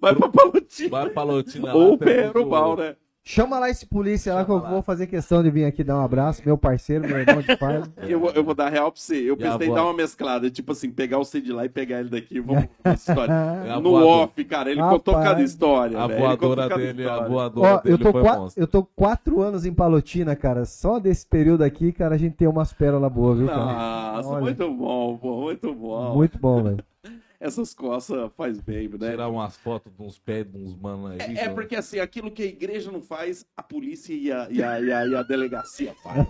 Vai 0.00 0.14
pra 0.14 0.28
Palotina. 0.28 0.88
vai 0.90 1.10
pra 1.10 1.22
Lotina 1.24 1.66
lá. 1.66 1.74
Ou 1.74 1.94
o- 1.94 2.50
mal, 2.50 2.76
né? 2.76 2.96
Chama 3.30 3.58
lá 3.58 3.68
esse 3.68 3.84
polícia 3.84 4.32
lá 4.32 4.42
que 4.42 4.50
eu 4.50 4.58
vou 4.58 4.80
fazer 4.80 5.06
questão 5.06 5.42
de 5.42 5.50
vir 5.50 5.66
aqui 5.66 5.84
dar 5.84 5.98
um 5.98 6.00
abraço, 6.02 6.40
meu 6.46 6.56
parceiro, 6.56 7.06
meu 7.06 7.18
irmão 7.18 7.42
de 7.42 7.54
pai. 7.58 7.82
Eu, 8.08 8.18
vou- 8.20 8.30
eu 8.30 8.42
vou 8.42 8.54
dar 8.54 8.70
real 8.70 8.90
pra 8.90 8.98
você. 8.98 9.16
Eu 9.16 9.34
a 9.34 9.36
pensei 9.36 9.68
em 9.68 9.74
dar 9.74 9.82
uma 9.84 9.92
mescada, 9.92 10.50
tipo 10.50 10.72
assim, 10.72 10.90
pegar 10.90 11.18
o 11.18 11.24
C 11.26 11.38
de 11.38 11.52
lá 11.52 11.66
e 11.66 11.68
pegar 11.68 12.00
ele 12.00 12.08
daqui. 12.08 12.40
Vamos 12.40 12.64
história. 12.96 13.30
É 13.66 13.70
a 13.70 13.78
No 13.80 13.92
off, 14.02 14.42
cara, 14.46 14.70
ele 14.70 14.80
contou 14.80 15.12
Rapaz. 15.12 15.30
cada 15.30 15.42
história. 15.42 16.00
A 16.00 16.06
velho. 16.06 16.20
Contou 16.38 16.48
voadora 16.56 16.76
dele, 16.78 17.02
a 17.02 17.04
história. 17.04 17.28
voadora 17.28 17.68
Ó, 17.74 17.80
dele 17.82 17.94
eu 17.94 17.98
tô, 17.98 18.12
foi 18.12 18.22
qua- 18.22 18.38
monstro. 18.38 18.62
eu 18.62 18.66
tô 18.66 18.82
quatro 18.96 19.42
anos 19.42 19.66
em 19.66 19.74
Palotina, 19.74 20.34
cara. 20.34 20.64
Só 20.64 20.98
desse 20.98 21.26
período 21.26 21.62
aqui, 21.64 21.92
cara, 21.92 22.14
a 22.14 22.18
gente 22.18 22.34
tem 22.34 22.48
umas 22.48 22.72
pérolas 22.72 23.12
boas, 23.12 23.36
viu, 23.40 23.46
cara? 23.48 24.12
Nossa, 24.14 24.28
Olha. 24.30 24.40
muito 24.40 24.72
bom, 24.72 25.18
pô, 25.18 25.40
muito 25.42 25.74
bom. 25.74 26.14
Muito 26.14 26.38
bom, 26.38 26.62
velho. 26.62 26.78
Essas 27.40 27.72
costas 27.72 28.32
faz 28.36 28.60
bem, 28.60 28.88
né? 28.88 29.10
Tirar 29.10 29.28
umas 29.28 29.56
fotos 29.56 29.92
de 29.94 30.02
uns 30.02 30.18
pés 30.18 30.44
de 30.44 30.58
uns 30.58 30.74
mano 30.74 31.06
aí. 31.06 31.20
É, 31.20 31.44
é 31.44 31.48
porque 31.48 31.76
assim, 31.76 32.00
aquilo 32.00 32.32
que 32.32 32.42
a 32.42 32.46
igreja 32.46 32.90
não 32.90 33.00
faz, 33.00 33.46
a 33.56 33.62
polícia 33.62 34.12
e 34.12 34.32
a, 34.32 34.48
e 34.50 34.60
a, 34.60 34.80
e 34.80 34.92
a, 34.92 35.06
e 35.06 35.14
a 35.14 35.22
delegacia 35.22 35.94
faz. 36.02 36.26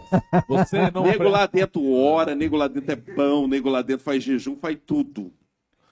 Você 0.47 0.91
não. 0.91 1.05
nego 1.05 1.29
lá 1.29 1.47
dentro 1.47 1.91
ora, 1.91 2.35
nego 2.35 2.57
lá 2.57 2.69
dentro 2.69 2.93
é 2.93 2.97
pão, 2.97 3.49
nego 3.49 3.71
lá 3.71 3.81
dentro 3.81 4.05
faz 4.05 4.23
jejum, 4.23 4.57
faz 4.57 4.77
tudo. 4.85 5.33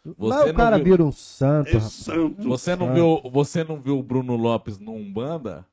Mas 0.05 0.17
Você 0.17 0.51
o 0.51 0.55
cara 0.55 0.77
viu... 0.77 0.85
vira 0.85 1.05
um 1.05 1.13
santo, 1.13 1.77
É 1.77 1.81
santo. 1.81 2.43
Você 2.43 2.77
não, 2.77 2.93
viu, 2.93 3.23
você 3.33 3.65
não 3.65 3.81
viu 3.81 3.99
o 3.99 4.03
Bruno 4.03 4.37
Lopes 4.37 4.79
no 4.79 4.93
Umbanda? 4.93 5.67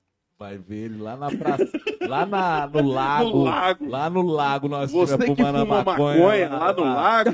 Vai 0.44 0.58
ver 0.58 0.76
ele 0.76 1.02
lá 1.02 1.16
na 1.16 1.32
praça. 1.32 1.70
lá 2.02 2.26
na, 2.26 2.68
no 2.68 2.82
lago. 2.92 3.30
No 3.30 3.44
lago. 3.46 3.90
Lá 3.90 4.10
no 4.10 4.22
lago 4.24 4.68
nós 4.68 4.92
Você 4.92 5.18
que 5.18 5.26
fuma 5.36 5.64
maconha, 5.64 6.50
lá 6.50 6.74
no 6.74 6.84
lago, 6.84 7.32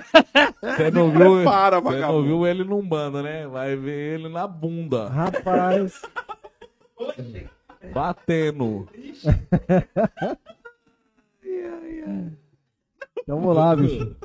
Você 0.61 0.91
não 0.91 1.09
viu, 1.09 1.43
Para, 1.43 1.79
você 1.79 1.99
não 2.01 2.21
viu 2.21 2.45
ele 2.45 2.63
no 2.63 2.77
Umbanda, 2.77 3.23
né? 3.23 3.47
Vai 3.47 3.75
ver 3.75 4.19
ele 4.19 4.29
na 4.29 4.45
bunda. 4.45 5.09
Rapaz, 5.09 6.03
Batendo. 7.91 8.87
então 13.17 13.39
vamos 13.41 13.55
lá, 13.55 13.75
bicho. 13.75 14.15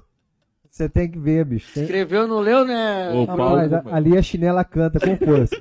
Você 0.70 0.90
tem 0.90 1.11
que 1.11 1.19
ver, 1.19 1.47
bicho. 1.47 1.73
Tem... 1.73 1.85
Escreveu, 1.85 2.28
não 2.28 2.40
leu, 2.40 2.66
né? 2.66 3.12
Ô, 3.15 3.24
Rapaz, 3.24 3.39
Paulo, 3.70 3.89
a- 3.90 3.97
ali 3.97 4.19
a 4.19 4.20
chinela 4.23 4.62
canta 4.62 5.01
com 5.01 5.16
força. 5.24 5.56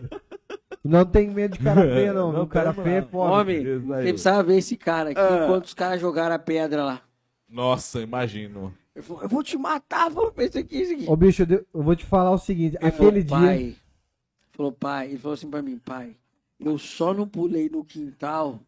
Não 0.83 1.05
tem 1.05 1.29
medo 1.29 1.57
de 1.57 1.63
cara 1.63 1.81
feio, 1.81 2.13
não. 2.15 2.31
Não 2.33 2.45
cara 2.47 2.73
feio 2.73 2.87
é 2.87 3.01
não. 3.01 3.07
foda. 3.07 3.31
Homem, 3.33 3.61
Isso 3.63 3.85
você 3.85 4.03
precisava 4.03 4.43
ver 4.43 4.57
esse 4.57 4.75
cara 4.77 5.11
aqui 5.11 5.19
Ah. 5.19 5.43
enquanto 5.45 5.65
os 5.65 5.73
caras 5.73 6.01
jogaram 6.01 6.35
a 6.35 6.39
pedra 6.39 6.83
lá. 6.83 7.01
Nossa, 7.49 8.01
imagino. 8.01 8.73
Eu 8.95 9.01
falei, 9.03 9.23
eu 9.23 9.29
vou 9.29 9.43
te 9.43 9.57
matar, 9.57 10.11
falou 10.11 10.31
pra 10.31 10.43
esse 10.43 10.57
aqui, 10.59 10.77
esse 10.77 10.93
aqui. 10.95 11.05
Ô, 11.07 11.15
bicho, 11.15 11.43
eu 11.49 11.65
vou 11.83 11.95
te 11.95 12.05
falar 12.05 12.31
o 12.31 12.37
seguinte. 12.37 12.77
Ele 12.81 12.91
falou, 12.91 13.07
Aquele 13.09 13.23
dia... 13.23 13.37
pai, 13.37 13.75
falou, 14.51 14.71
pai, 14.71 15.07
ele 15.09 15.17
falou 15.17 15.33
assim 15.33 15.49
pra 15.49 15.61
mim, 15.61 15.77
pai, 15.77 16.15
eu 16.59 16.77
só 16.77 17.13
não 17.13 17.27
pulei 17.27 17.69
no 17.69 17.83
quintal 17.83 18.59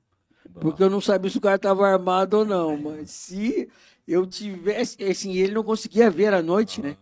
porque 0.61 0.81
eu 0.81 0.89
não 0.89 1.01
sabia 1.01 1.29
se 1.29 1.37
o 1.37 1.41
cara 1.41 1.57
tava 1.59 1.87
armado 1.87 2.37
ou 2.37 2.45
não, 2.45 2.77
mas 2.77 3.09
se 3.11 3.67
eu 4.07 4.25
tivesse, 4.25 5.03
assim, 5.03 5.33
ele 5.35 5.53
não 5.53 5.63
conseguia 5.63 6.09
ver 6.09 6.33
à 6.33 6.41
noite, 6.41 6.81
né? 6.81 6.95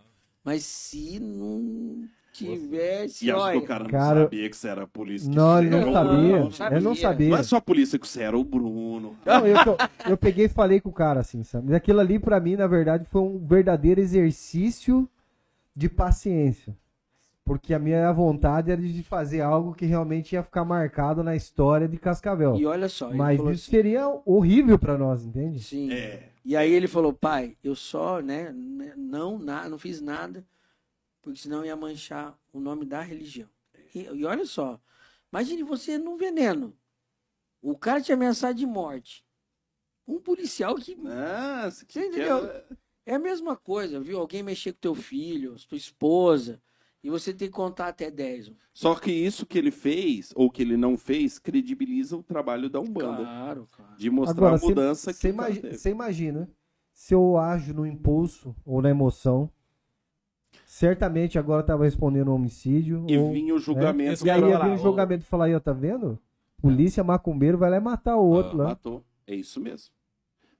Mas 0.44 0.64
se 0.66 1.20
não 1.20 2.08
tivesse, 2.34 3.26
E 3.26 3.32
acho 3.32 3.52
que 3.52 3.58
o 3.58 3.62
cara 3.66 3.84
não 3.84 3.90
Cara, 3.92 4.22
sabia 4.24 4.50
que 4.50 4.58
você 4.58 4.68
era 4.68 4.84
a 4.84 4.88
polícia. 4.88 5.30
que 5.30 5.36
Não, 5.36 5.60
ele 5.60 5.70
não 5.70 5.94
sabia. 5.94 6.40
Não 6.40 6.52
sabia. 6.52 6.76
Ele 6.78 6.84
não 6.84 6.92
Não 6.92 6.96
sabia. 6.96 7.36
é 7.38 7.44
só 7.44 7.56
a 7.58 7.62
polícia 7.62 8.00
que 8.00 8.08
você 8.08 8.24
era 8.24 8.38
o 8.38 8.44
Bruno. 8.44 9.16
Não, 9.26 9.46
eu, 9.48 9.56
eu, 9.56 9.78
eu 10.12 10.18
peguei 10.18 10.46
e 10.46 10.50
falei 10.50 10.82
com 10.82 10.90
o 10.90 10.94
cara 10.94 11.20
assim, 11.20 11.44
sabe? 11.44 11.68
Mas 11.68 11.76
aquilo 11.76 12.00
ali 12.00 12.20
pra 12.20 12.40
mim, 12.40 12.56
na 12.56 12.68
verdade, 12.68 13.06
foi 13.06 13.22
um 13.22 13.38
verdadeiro 13.46 14.02
exercício 14.02 15.08
de 15.76 15.88
paciência. 15.90 16.76
Porque 17.46 17.74
a 17.74 17.80
minha 17.80 18.10
vontade 18.14 18.72
era 18.72 18.82
de 18.82 19.04
fazer 19.04 19.42
algo 19.42 19.74
que 19.74 19.86
realmente 19.86 20.32
ia 20.34 20.42
ficar 20.44 20.64
marcado 20.64 21.22
na 21.22 21.36
história 21.36 21.90
de 21.90 21.98
Cascavel. 21.98 22.56
e 22.56 22.66
olha 22.66 22.88
só, 22.88 23.14
Mas 23.14 23.38
isso 23.40 23.50
assim, 23.50 23.72
seria 23.72 24.08
horrível 24.26 24.80
pra 24.80 24.98
nós, 24.98 25.26
entende? 25.26 25.60
Sim. 25.62 25.92
É. 25.92 26.30
E 26.46 26.56
aí 26.56 26.72
ele 26.72 26.88
falou, 26.88 27.12
pai, 27.14 27.56
eu 27.64 27.76
só, 27.76 28.22
né, 28.22 28.52
né, 28.54 28.94
não, 28.98 29.38
na, 29.40 29.68
não 29.68 29.78
fiz 29.78 30.02
nada, 30.02 30.44
porque 31.24 31.40
senão 31.40 31.66
ia 31.66 31.76
manchar 31.76 32.38
o 32.52 32.60
nome 32.60 32.86
da 32.86 33.02
religião. 33.02 33.50
E, 33.96 34.02
e 34.02 34.26
olha 34.26 34.46
só, 34.46 34.80
imagine 35.32 35.64
você 35.64 35.98
num 35.98 36.18
veneno. 36.18 36.78
O 37.62 37.76
cara 37.78 38.02
te 38.02 38.12
ameaçar 38.12 38.54
de 38.54 38.66
morte. 38.68 39.26
Um 40.06 40.20
policial 40.20 40.76
que 40.76 40.98
Ah, 41.08 41.72
você 41.72 41.86
Você 41.88 42.08
entendeu? 42.08 42.46
é 43.06 43.16
a 43.16 43.20
mesma 43.20 43.56
coisa, 43.56 44.02
viu? 44.02 44.20
Alguém 44.20 44.44
mexer 44.44 44.74
com 44.74 44.80
teu 44.80 44.94
filho, 44.94 45.58
sua 45.58 45.78
esposa, 45.78 46.62
e 47.02 47.10
você 47.10 47.34
tem 47.34 47.48
que 47.48 47.54
contar 47.54 47.88
até 47.88 48.12
10. 48.12 48.52
Só 48.74 48.96
que 48.96 49.12
isso 49.12 49.46
que 49.46 49.58
ele 49.58 49.72
fez, 49.72 50.34
ou 50.36 50.52
que 50.52 50.62
ele 50.62 50.76
não 50.76 50.98
fez, 50.98 51.40
credibiliza 51.40 52.18
o 52.18 52.24
trabalho 52.24 52.70
da 52.70 52.82
Umbanda. 52.82 53.24
Claro, 53.24 53.70
claro. 53.72 53.96
De 53.96 54.10
mostrar 54.10 54.48
Agora, 54.48 54.56
a 54.58 54.68
mudança 54.68 55.14
que 55.14 55.20
Você 55.20 55.30
imagina, 55.30 55.70
imagina 55.90 56.50
se 56.92 57.14
eu 57.14 57.38
ajo 57.38 57.74
no 57.74 57.86
impulso 57.86 58.54
ou 58.66 58.82
na 58.82 58.90
emoção, 58.90 59.50
certamente 60.74 61.38
agora 61.38 61.62
estava 61.62 61.84
respondendo 61.84 62.32
um 62.32 62.34
homicídio. 62.36 63.06
E 63.08 63.16
ou, 63.16 63.32
vinha 63.32 63.54
o 63.54 63.60
julgamento. 63.60 64.14
Esse 64.14 64.26
e 64.26 64.30
aí 64.32 64.42
ia 64.42 64.58
vir 64.58 64.72
o 64.72 64.78
julgamento 64.78 65.24
e 65.24 65.28
falar 65.28 65.46
aí, 65.46 65.54
ó, 65.56 65.60
tá 65.60 65.72
vendo? 65.72 66.18
Polícia 66.60 67.04
macumbeiro 67.04 67.60
vai 67.60 67.70
lá 67.70 67.78
e 67.78 67.80
matar 67.80 68.16
o 68.16 68.26
outro 68.26 68.58
lá. 68.58 68.70
Matou. 68.70 69.04
É 69.28 69.36
isso 69.36 69.60
mesmo. 69.62 69.94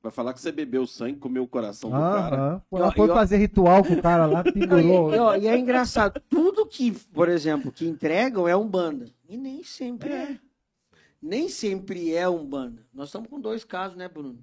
Vai 0.04 0.12
falar 0.12 0.34
que 0.34 0.40
você 0.42 0.52
bebeu 0.52 0.86
sangue, 0.86 1.18
comeu 1.18 1.44
o 1.44 1.48
coração 1.48 1.90
do 1.90 1.96
cara. 1.96 2.36
Aham. 2.36 2.62
Foi, 2.70 2.80
E 2.80 2.84
ó, 2.84 2.86
lá, 2.86 2.92
foi 2.92 3.08
e 3.08 3.12
ó- 3.12 3.14
fazer 3.16 3.38
ritual 3.38 3.84
com 3.84 3.94
o 3.94 4.02
cara 4.02 4.26
lá, 4.28 4.44
pendurou. 4.54 5.36
e, 5.36 5.40
e, 5.40 5.44
e 5.44 5.48
é 5.48 5.58
engraçado, 5.58 6.22
tudo 6.30 6.66
que, 6.68 6.92
por 6.92 7.28
exemplo, 7.28 7.72
que 7.72 7.88
entregam 7.88 8.48
é 8.48 8.56
Umbanda. 8.56 9.08
E 9.28 9.36
nem 9.36 9.64
sempre 9.64 10.12
é. 10.14 10.38
Nem 11.22 11.50
sempre 11.50 12.14
é 12.14 12.30
Umbanda. 12.30 12.86
Nós 12.94 13.08
estamos 13.08 13.30
com 13.30 13.40
dois 13.40 13.64
casos, 13.64 13.98
né, 13.98 14.08
Bruno? 14.08 14.38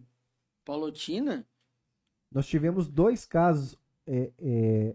Paulotina, 0.65 1.47
Nós 2.33 2.47
tivemos 2.47 2.89
dois 2.89 3.25
casos 3.25 3.77
é, 4.07 4.31
é, 4.41 4.95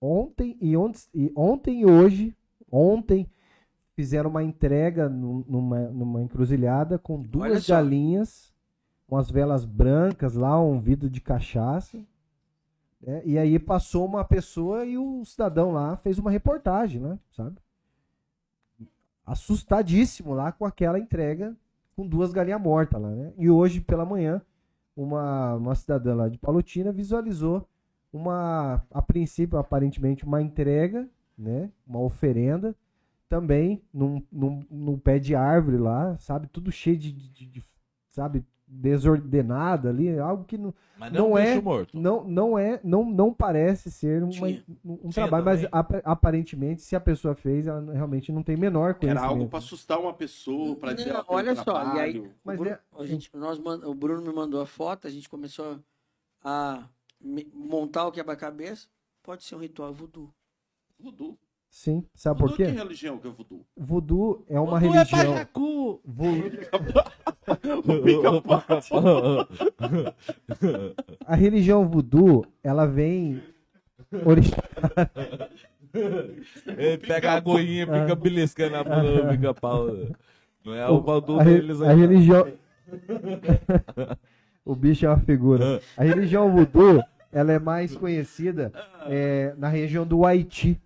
ontem 0.00 0.56
e 0.60 0.76
ontem, 0.76 1.00
e 1.14 1.32
ontem 1.36 1.80
e 1.80 1.86
hoje. 1.86 2.34
Ontem 2.70 3.26
fizeram 3.94 4.30
uma 4.30 4.42
entrega 4.44 5.08
num- 5.08 5.44
numa, 5.48 5.80
numa 5.88 6.22
encruzilhada 6.22 6.98
com 6.98 7.20
duas 7.20 7.48
galinhas, 7.72 8.52
umas 9.08 9.30
velas 9.30 9.64
brancas 9.64 10.34
lá, 10.34 10.60
um 10.62 10.78
vidro 10.80 11.08
de 11.10 11.20
cachaça. 11.20 11.98
né? 13.00 13.22
E 13.24 13.38
aí 13.38 13.58
passou 13.58 14.04
uma 14.04 14.24
pessoa 14.24 14.84
e 14.84 14.98
o 14.98 15.24
cidadão 15.24 15.72
lá 15.72 15.96
fez 15.96 16.18
uma 16.18 16.30
reportagem, 16.30 17.00
né? 17.00 17.18
Sabe? 17.32 17.56
Assustadíssimo 19.24 20.32
lá 20.32 20.52
com 20.52 20.64
aquela 20.64 20.98
entrega 20.98 21.54
com 21.94 22.06
duas 22.06 22.32
galinhas 22.32 22.60
mortas 22.60 23.00
lá, 23.00 23.10
né? 23.10 23.32
E 23.36 23.50
hoje 23.50 23.80
pela 23.80 24.04
manhã 24.04 24.40
uma, 24.96 25.54
uma 25.54 25.74
cidadã 25.74 26.14
lá 26.14 26.28
de 26.28 26.38
Palotina 26.38 26.90
visualizou 26.92 27.66
uma, 28.12 28.82
a 28.90 29.02
princípio, 29.02 29.58
aparentemente, 29.58 30.24
uma 30.24 30.40
entrega, 30.42 31.08
né? 31.36 31.70
Uma 31.86 32.00
oferenda, 32.00 32.74
também 33.28 33.82
num, 33.92 34.22
num, 34.32 34.64
num 34.70 34.98
pé 34.98 35.18
de 35.18 35.34
árvore 35.34 35.76
lá, 35.76 36.16
sabe? 36.18 36.46
Tudo 36.48 36.72
cheio 36.72 36.96
de, 36.96 37.12
de- 37.12 37.46
de- 37.46 37.62
sabe? 38.10 38.44
Desordenado 38.70 39.88
ali, 39.88 40.18
algo 40.18 40.44
que 40.44 40.58
não, 40.58 40.74
Mas 40.98 41.10
não, 41.12 41.30
Não 41.30 41.38
é 41.38 41.58
morto. 41.60 41.98
não, 41.98 42.24
não 42.24 42.58
é, 42.58 42.78
não, 42.84 43.02
não 43.04 43.32
parece 43.32 43.90
ser 43.90 44.22
uma- 44.22 44.30
Tinha. 44.32 44.62
um, 44.84 44.92
um 44.92 44.96
Tinha 45.08 45.12
trabalho, 45.12 45.44
mas 45.44 45.60
também. 45.62 45.70
ap- 45.72 46.02
aparentemente, 46.04 46.82
se 46.82 46.94
a 46.94 47.00
pessoa 47.00 47.34
fez, 47.34 47.66
ela 47.66 47.80
realmente 47.94 48.30
não 48.30 48.42
tem 48.42 48.56
menor 48.58 48.90
Era 48.90 48.94
conhecimento. 48.94 49.24
algo 49.30 49.48
para 49.48 49.58
assustar 49.58 49.98
uma 49.98 50.12
pessoa, 50.12 50.76
para 50.76 50.92
dizer, 50.92 51.12
Não, 51.14 51.20
um 51.20 51.24
olha 51.28 51.54
só, 51.54 51.62
e 51.62 52.00
aí- 52.00 52.12
trabalho. 52.12 52.30
Mas 52.44 52.56
o, 52.56 52.58
Bruno, 52.62 52.76
é- 52.76 53.02
a 53.02 53.06
gente, 53.06 53.30
nós 53.34 53.58
o 53.58 53.94
Bruno 53.94 54.20
me 54.22 54.34
mandou 54.34 54.60
a 54.60 54.66
foto, 54.66 55.06
a 55.06 55.10
gente 55.10 55.28
começou 55.30 55.78
a 56.44 56.84
montar 57.20 58.06
o 58.06 58.12
quebra-cabeça. 58.12 58.88
Pode 59.22 59.44
ser 59.44 59.56
um 59.56 59.60
ritual 59.60 59.92
voodoo. 59.92 60.32
Voodoo. 60.98 61.38
Sim, 61.70 62.02
sabe 62.14 62.38
por 62.38 62.48
Voodoo 62.48 62.64
que 62.66 62.72
quê? 62.72 62.78
religião 62.78 63.18
que 63.18 63.28
é 63.28 63.30
voodoo? 63.30 63.66
Voodoo 63.76 64.42
é 64.48 64.58
uma 64.58 64.80
Voodoo 64.80 64.94
é 64.94 64.98
religião. 65.02 65.32
Pajacu. 65.34 66.00
A 71.26 71.34
religião 71.34 71.86
voodoo, 71.86 72.46
ela 72.62 72.86
vem 72.86 73.42
Ele 76.66 76.98
pega 76.98 77.32
a 77.32 77.36
aguinha 77.36 77.84
e 77.84 77.86
fica 77.86 78.14
beliscando 78.14 78.76
a 78.76 78.84
bunda 78.84 79.22
do 79.22 79.28
pica-pau. 79.28 79.86
Não 80.64 80.74
é 80.74 80.88
o 80.88 81.38
a, 81.38 81.42
re- 81.42 81.54
deles 81.60 81.80
a 81.82 81.90
aí. 81.90 81.98
religião 81.98 82.46
O 84.68 84.74
bicho 84.74 85.06
é 85.06 85.08
uma 85.08 85.18
figura. 85.20 85.80
A 85.96 86.04
religião 86.04 86.52
voodoo, 86.52 87.02
ela 87.32 87.52
é 87.52 87.58
mais 87.58 87.96
conhecida 87.96 88.70
é, 89.06 89.54
na 89.56 89.68
região 89.68 90.06
do 90.06 90.26
Haiti. 90.26 90.78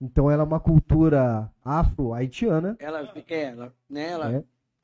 Então 0.00 0.28
ela 0.30 0.42
é 0.42 0.46
uma 0.46 0.58
cultura 0.58 1.48
afro-haitiana. 1.64 2.76
Ela, 2.80 3.00
é, 3.28 3.42
ela, 3.44 3.72
né, 3.88 4.10
ela, 4.10 4.32
É. 4.32 4.42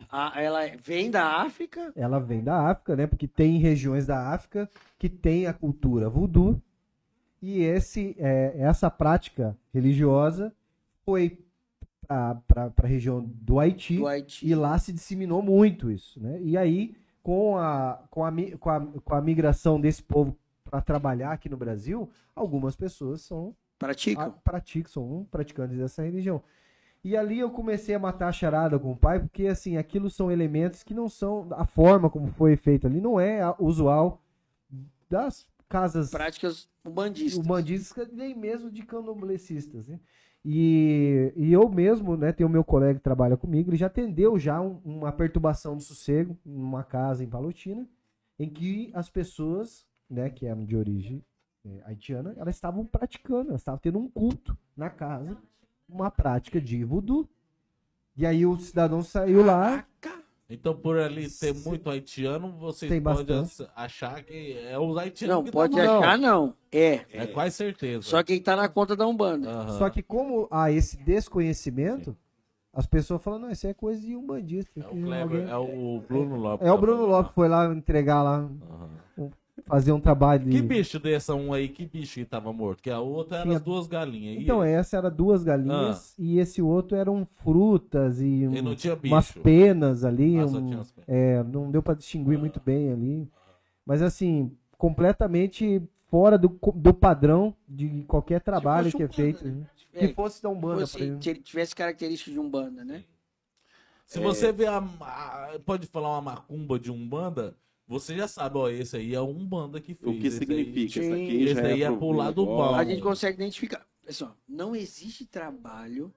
a- 0.09 0.41
ela 0.41 0.61
vem 0.81 1.11
da 1.11 1.43
África. 1.43 1.93
Ela 1.97 2.21
vem 2.21 2.43
da 2.45 2.69
África, 2.71 2.95
né? 2.95 3.07
Porque 3.09 3.27
tem 3.27 3.59
regiões 3.59 4.07
da 4.07 4.33
África 4.33 4.71
que 4.99 5.09
tem 5.09 5.47
a 5.47 5.53
cultura 5.53 6.09
voodoo. 6.09 6.63
E 7.43 7.63
esse, 7.63 8.15
é, 8.19 8.55
essa 8.57 8.89
prática 8.89 9.57
religiosa 9.75 10.53
foi 11.05 11.39
para 12.07 12.73
a 12.83 12.87
região 12.87 13.21
do 13.21 13.59
Haiti. 13.59 13.97
Do 13.97 14.07
Haiti. 14.07 14.47
E 14.47 14.55
lá 14.55 14.79
se 14.79 14.93
disseminou 14.93 15.43
muito 15.43 15.91
isso, 15.91 16.21
né? 16.21 16.39
E 16.43 16.57
aí, 16.57 16.95
com 17.23 17.57
a, 17.59 18.03
com 18.11 18.25
a, 18.25 18.33
com 18.59 18.71
a, 18.71 18.81
com 19.05 19.15
a 19.15 19.21
migração 19.21 19.81
desse 19.81 20.03
povo 20.03 20.37
para 20.65 20.81
trabalhar 20.81 21.33
aqui 21.33 21.49
no 21.49 21.57
Brasil, 21.57 22.09
algumas 22.35 22.77
pessoas 22.77 23.23
são 23.23 23.55
Praticam. 23.79 24.25
a- 24.25 24.31
praticam, 24.31 24.91
são 24.93 25.27
praticantes 25.31 25.77
dessa 25.79 26.03
religião. 26.03 26.43
E 27.03 27.17
ali 27.17 27.39
eu 27.39 27.51
comecei 27.51 27.95
a 27.95 27.99
matar 27.99 28.29
a 28.29 28.33
charada 28.33 28.79
com 28.79 28.93
o 28.93 28.97
pai, 28.97 29.19
porque 29.21 29.47
assim, 29.47 29.77
aquilo 29.79 30.11
são 30.11 30.31
elementos 30.31 30.83
que 30.83 30.93
não 30.93 31.09
são, 31.09 31.47
a 31.53 31.65
forma 31.65 32.11
como 32.11 32.29
foi 32.33 32.57
feito 32.57 32.87
ali 32.87 33.01
não 33.01 33.19
é 33.19 33.41
usual 33.59 34.23
das 35.09 35.47
casas 35.69 36.11
Práticas 36.11 36.69
umbandistas. 36.85 37.45
humanistas, 37.45 38.09
nem 38.13 38.35
mesmo 38.37 38.71
de 38.71 38.83
candomblecistas, 38.83 39.87
né? 39.87 39.99
E, 40.45 41.33
e 41.37 41.53
eu 41.53 41.69
mesmo, 41.69 42.17
né, 42.17 42.33
tenho 42.33 42.49
o 42.49 42.53
meu 42.53 42.65
colega 42.65 42.95
que 42.99 43.05
trabalha 43.05 43.37
comigo, 43.37 43.71
ele 43.71 43.77
já 43.77 43.87
atendeu 43.87 44.39
já 44.39 44.61
um- 44.61 44.81
uma 44.85 45.13
perturbação 45.13 45.77
do 45.77 45.83
sossego 45.83 46.37
numa 46.45 46.83
casa 46.83 47.23
em 47.23 47.29
Palotina, 47.29 47.87
em 48.39 48.49
que 48.49 48.91
as 48.95 49.11
pessoas, 49.11 49.87
né, 50.09 50.31
que 50.31 50.47
eram 50.47 50.65
de 50.65 50.77
origem 50.77 51.23
eh, 51.63 51.83
haitiana, 51.85 52.35
elas 52.39 52.55
estavam 52.55 52.87
praticando, 52.87 53.51
elas 53.51 53.61
estavam 53.61 53.79
tendo 53.79 53.99
um 53.99 54.09
culto 54.09 54.57
na 54.75 54.89
casa, 54.89 55.37
uma 55.87 56.11
prática 56.11 56.59
de 56.59 56.83
voodoo. 56.85 57.29
E 58.17 58.25
aí 58.25 58.47
o 58.47 58.59
cidadão 58.59 59.03
saiu 59.03 59.45
lá, 59.45 59.87
Então, 60.51 60.75
por 60.75 60.99
ali 60.99 61.31
ter 61.31 61.55
muito 61.55 61.89
haitiano, 61.89 62.53
vocês 62.59 62.91
Tem 62.91 63.01
podem 63.01 63.25
bastante. 63.25 63.71
achar 63.77 64.21
que 64.25 64.59
é 64.59 64.77
os 64.77 64.97
haitianos 64.99 65.37
Não, 65.37 65.45
que 65.45 65.53
pode 65.53 65.77
tá 65.77 65.99
achar, 65.99 66.19
não. 66.19 66.55
É. 66.73 67.01
É 67.13 67.27
quase 67.29 67.55
certeza. 67.55 68.03
Só 68.03 68.21
quem 68.25 68.43
tá 68.43 68.57
na 68.57 68.69
conta 68.69 68.97
da 68.97 69.07
Umbanda. 69.07 69.49
Aham. 69.49 69.79
Só 69.79 69.89
que 69.89 70.03
como 70.03 70.49
há 70.51 70.73
esse 70.73 70.97
desconhecimento, 70.97 72.17
as 72.73 72.85
pessoas 72.85 73.23
falam, 73.23 73.39
não, 73.39 73.51
isso 73.51 73.65
é 73.67 73.73
coisa 73.73 74.01
de 74.01 74.17
um 74.17 74.27
bandista. 74.27 74.81
É 74.81 74.87
o 74.87 74.91
Kleber, 74.91 75.49
é 75.49 75.57
o 75.57 76.01
Bruno 76.01 76.35
Lopes. 76.37 76.67
É 76.67 76.71
o 76.73 76.75
tá 76.75 76.81
Bruno. 76.81 77.07
Lopes 77.07 77.29
que 77.29 77.35
foi 77.37 77.49
lá 77.49 77.67
entregar 77.73 78.23
lá, 78.25 78.39
Aham. 78.39 79.31
Fazer 79.71 79.93
um 79.93 80.01
trabalho 80.01 80.45
de... 80.45 80.51
Que 80.51 80.61
bicho 80.63 80.99
dessa 80.99 81.35
um 81.35 81.53
aí, 81.53 81.69
que 81.69 81.87
bicho 81.87 82.15
que 82.15 82.25
tava 82.25 82.53
morto? 82.53 82.83
Que 82.83 82.91
a 82.91 82.99
outra 83.01 83.37
era 83.37 83.45
Tinha- 83.45 83.57
as 83.57 83.63
duas 83.63 83.87
galinhas. 83.87 84.39
E 84.41 84.43
Então, 84.45 84.65
ele? 84.65 84.73
essa 84.75 84.97
era 84.97 85.11
duas 85.11 85.43
galinhas 85.45 86.15
e 86.19 86.39
esse 86.39 86.61
outro 86.61 86.97
eram 86.97 87.27
frutas 87.37 88.21
e, 88.21 88.47
um- 88.49 88.55
E 88.55 88.61
não 88.63 88.75
tinha 88.75 88.97
bicho. 88.97 89.15
umas 89.15 89.31
penas 89.33 90.05
ali. 90.05 90.39
Ah, 90.39 90.45
um- 90.47 90.71
penas. 90.71 90.95
é, 91.07 91.43
não 91.45 91.71
deu 91.71 91.83
pra 91.83 91.95
distinguir 91.95 92.39
muito 92.39 92.61
bem 92.61 92.93
ali. 92.93 93.29
Mas 93.87 94.03
assim, 94.03 94.51
completamente 94.77 95.83
fora 96.11 96.37
do, 96.37 96.49
do 96.75 96.93
padrão 96.93 97.55
de 97.69 98.03
qualquer 98.09 98.41
trabalho 98.41 98.91
que 98.91 99.03
é 99.03 99.09
feito. 99.09 99.45
né? 99.47 99.53
né? 99.53 99.67
É, 99.95 100.07
Que 100.09 100.15
fosse 100.15 100.43
da 100.43 100.49
Umbanda, 100.49 100.81
fosse- 100.87 101.17
tivesse 101.43 101.75
características 101.75 102.33
de 102.35 102.39
Umbanda, 102.41 102.85
né? 102.85 103.03
Se 104.07 104.19
você 104.19 104.51
vê 104.53 104.67
a, 104.67 104.79
a- 104.79 105.59
Pode 105.65 105.87
falar 105.87 106.11
uma 106.11 106.21
macumba 106.33 106.79
de 106.79 106.91
Umbanda, 106.91 107.55
você 107.91 108.17
já 108.17 108.29
sabe, 108.29 108.57
ó, 108.57 108.69
esse 108.69 108.97
aí 108.97 109.15
é 109.15 109.21
Umbanda 109.21 109.81
que 109.81 109.95
fez. 109.95 110.17
O 110.17 110.21
que 110.21 110.27
esse 110.29 110.39
significa? 110.39 111.01
Aí, 111.01 111.07
Isso 111.07 111.13
aqui 111.15 111.43
Esse 111.43 111.55
já 111.55 111.61
daí 111.63 111.83
é 111.83 111.89
pro- 111.89 111.99
pro 111.99 112.13
lado 112.13 112.47
bom. 112.47 112.75
A 112.75 112.85
gente 112.85 113.03
consegue 113.03 113.35
identificar. 113.43 113.85
Pessoal, 114.07 114.37
não 114.49 114.75
existe 114.77 115.27
trabalho 115.27 116.15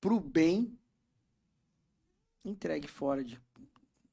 pro 0.00 0.18
bem 0.18 0.76
entregue 2.44 2.88
fora 2.88 3.22
de. 3.24 3.40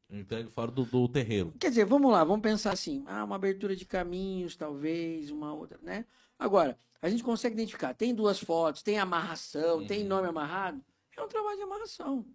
Entregue 0.10 0.50
fora 0.50 0.72
do, 0.72 0.86
do 0.86 1.08
terreiro. 1.08 1.54
Quer 1.60 1.70
dizer, 1.70 1.86
vamos 1.86 2.12
lá, 2.12 2.24
vamos 2.24 2.42
pensar 2.42 2.72
assim. 2.72 3.04
Ah, 3.08 3.24
uma 3.24 3.36
abertura 3.36 3.76
de 3.76 3.86
caminhos, 3.86 4.56
talvez, 4.56 5.30
uma 5.30 5.54
outra, 5.54 5.80
né? 5.84 6.06
Agora, 6.38 6.78
a 7.02 7.10
gente 7.10 7.24
consegue 7.24 7.54
identificar. 7.56 7.94
Tem 7.94 8.14
duas 8.14 8.40
fotos, 8.40 8.82
tem 8.82 8.98
amarração, 8.98 9.86
tem 9.88 10.04
nome 10.04 10.28
amarrado. 10.28 10.84
É 11.16 11.22
um 11.22 11.28
trabalho 11.28 11.58
de 11.58 11.64
amarração. 11.64 12.26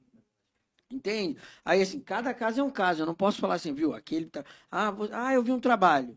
Entende? 0.95 1.39
Aí, 1.65 1.83
assim, 1.83 1.99
cada 2.01 2.33
caso 2.33 2.61
é 2.61 2.63
um 2.63 2.71
caso. 2.71 3.03
Eu 3.03 3.07
não 3.07 3.15
posso 3.15 3.41
falar 3.41 3.55
assim, 3.55 3.73
viu? 3.75 3.93
Aquele 3.93 4.27
tá. 4.27 4.45
Ah, 4.71 4.91
vo- 4.93 5.09
ah, 5.13 5.35
eu 5.35 5.43
vi 5.43 5.51
um 5.51 5.59
trabalho. 5.59 6.17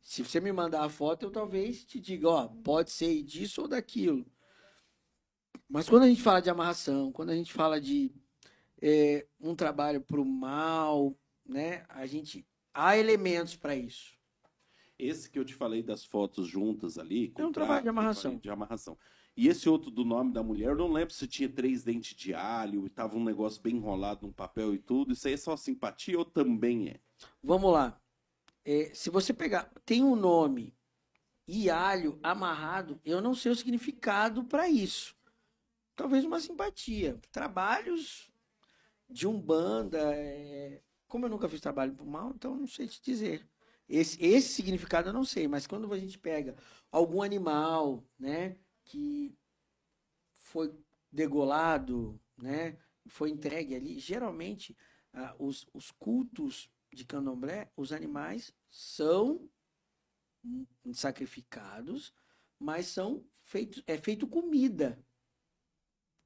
Se 0.00 0.22
você 0.22 0.38
me 0.38 0.52
mandar 0.52 0.84
a 0.84 0.88
foto, 0.88 1.24
eu 1.24 1.32
talvez 1.32 1.84
te 1.84 1.98
diga, 1.98 2.28
ó, 2.28 2.46
pode 2.62 2.92
ser 2.92 3.22
disso 3.24 3.62
ou 3.62 3.68
daquilo. 3.68 4.24
Mas 5.68 5.88
quando 5.88 6.04
a 6.04 6.08
gente 6.08 6.22
fala 6.22 6.40
de 6.40 6.48
amarração, 6.48 7.10
quando 7.10 7.30
a 7.30 7.34
gente 7.34 7.52
fala 7.52 7.80
de, 7.80 8.14
é, 8.80 9.26
um 9.40 9.56
trabalho 9.56 10.00
para 10.00 10.20
o 10.20 10.24
mal, 10.24 11.18
né? 11.44 11.84
A 11.88 12.06
gente 12.06 12.46
há 12.72 12.96
elementos 12.96 13.56
para 13.56 13.74
isso. 13.74 14.14
Esse 14.96 15.28
que 15.28 15.40
eu 15.40 15.44
te 15.44 15.54
falei 15.54 15.82
das 15.82 16.04
fotos 16.04 16.46
juntas 16.46 16.98
ali. 16.98 17.32
É 17.36 17.44
um 17.44 17.50
trabalho 17.50 17.82
de 17.82 17.88
amarração. 17.88 18.36
De 18.36 18.48
amarração. 18.48 18.96
E 19.36 19.48
esse 19.48 19.68
outro 19.68 19.90
do 19.90 20.02
nome 20.02 20.32
da 20.32 20.42
mulher, 20.42 20.68
eu 20.70 20.76
não 20.76 20.90
lembro 20.90 21.12
se 21.12 21.26
tinha 21.26 21.48
três 21.48 21.84
dentes 21.84 22.16
de 22.16 22.32
alho 22.32 22.86
e 22.86 22.90
tava 22.90 23.16
um 23.16 23.24
negócio 23.24 23.60
bem 23.60 23.76
enrolado 23.76 24.26
num 24.26 24.32
papel 24.32 24.74
e 24.74 24.78
tudo. 24.78 25.12
Isso 25.12 25.28
aí 25.28 25.34
é 25.34 25.36
só 25.36 25.54
simpatia 25.56 26.18
ou 26.18 26.24
também 26.24 26.88
é? 26.88 27.00
Vamos 27.42 27.70
lá. 27.70 28.00
É, 28.64 28.90
se 28.94 29.10
você 29.10 29.34
pegar, 29.34 29.70
tem 29.84 30.02
um 30.02 30.16
nome 30.16 30.74
e 31.46 31.68
alho 31.68 32.18
amarrado, 32.22 32.98
eu 33.04 33.20
não 33.20 33.34
sei 33.34 33.52
o 33.52 33.56
significado 33.56 34.42
para 34.42 34.68
isso. 34.68 35.14
Talvez 35.94 36.24
uma 36.24 36.40
simpatia. 36.40 37.20
Trabalhos 37.30 38.30
de 39.08 39.26
umbanda, 39.26 39.98
é, 40.14 40.80
como 41.06 41.26
eu 41.26 41.30
nunca 41.30 41.48
fiz 41.48 41.60
trabalho 41.60 41.94
mal, 42.04 42.32
então 42.34 42.56
não 42.56 42.66
sei 42.66 42.88
te 42.88 43.02
dizer. 43.02 43.46
Esse, 43.88 44.22
esse 44.24 44.48
significado 44.48 45.10
eu 45.10 45.12
não 45.12 45.24
sei, 45.24 45.46
mas 45.46 45.66
quando 45.66 45.92
a 45.92 45.98
gente 45.98 46.18
pega 46.18 46.56
algum 46.90 47.22
animal, 47.22 48.02
né, 48.18 48.56
que 48.86 49.36
foi 50.34 50.72
degolado, 51.12 52.20
né, 52.36 52.78
foi 53.08 53.30
entregue 53.30 53.74
ali, 53.74 53.98
geralmente 53.98 54.76
ah, 55.12 55.34
os, 55.38 55.66
os 55.72 55.90
cultos 55.90 56.70
de 56.92 57.04
candomblé, 57.04 57.70
os 57.76 57.92
animais 57.92 58.54
são 58.68 59.48
sacrificados, 60.92 62.14
mas 62.58 62.86
são 62.86 63.24
feitos, 63.42 63.82
é 63.86 63.98
feito 63.98 64.26
comida 64.26 64.98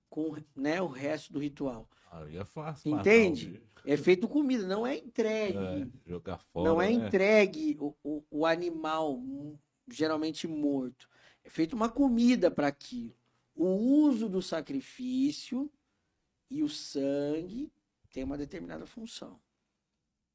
com 0.08 0.36
né, 0.54 0.82
o 0.82 0.88
resto 0.88 1.32
do 1.32 1.38
ritual. 1.38 1.88
Aí 2.10 2.36
é 2.36 2.44
fácil. 2.44 2.98
Entende? 2.98 3.62
É 3.84 3.96
feito 3.96 4.28
comida, 4.28 4.66
não 4.66 4.86
é 4.86 4.98
entregue. 4.98 5.56
É, 5.56 5.88
jogar 6.10 6.38
fora. 6.38 6.68
não 6.68 6.82
é 6.82 6.88
né? 6.88 7.06
entregue 7.06 7.76
o, 7.80 7.94
o, 8.02 8.24
o 8.30 8.46
animal, 8.46 9.16
hum, 9.16 9.56
geralmente 9.88 10.46
morto. 10.46 11.08
Feita 11.50 11.74
uma 11.74 11.88
comida 11.88 12.48
para 12.48 12.68
aquilo. 12.68 13.12
O 13.56 13.66
uso 13.66 14.28
do 14.28 14.40
sacrifício 14.40 15.68
e 16.48 16.62
o 16.62 16.68
sangue 16.68 17.72
tem 18.12 18.22
uma 18.22 18.38
determinada 18.38 18.86
função. 18.86 19.36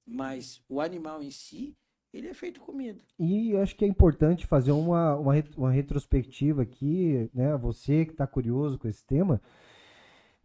Mas 0.05 0.61
o 0.67 0.81
animal 0.81 1.23
em 1.23 1.31
si, 1.31 1.73
ele 2.13 2.27
é 2.27 2.33
feito 2.33 2.59
comida. 2.59 3.01
E 3.17 3.51
eu 3.51 3.61
acho 3.61 3.77
que 3.77 3.85
é 3.85 3.87
importante 3.87 4.45
fazer 4.45 4.73
uma, 4.73 5.15
uma, 5.15 5.33
uma 5.55 5.71
retrospectiva 5.71 6.63
aqui, 6.63 7.29
né? 7.33 7.55
Você 7.57 8.05
que 8.05 8.11
está 8.11 8.27
curioso 8.27 8.77
com 8.77 8.89
esse 8.89 9.03
tema, 9.05 9.41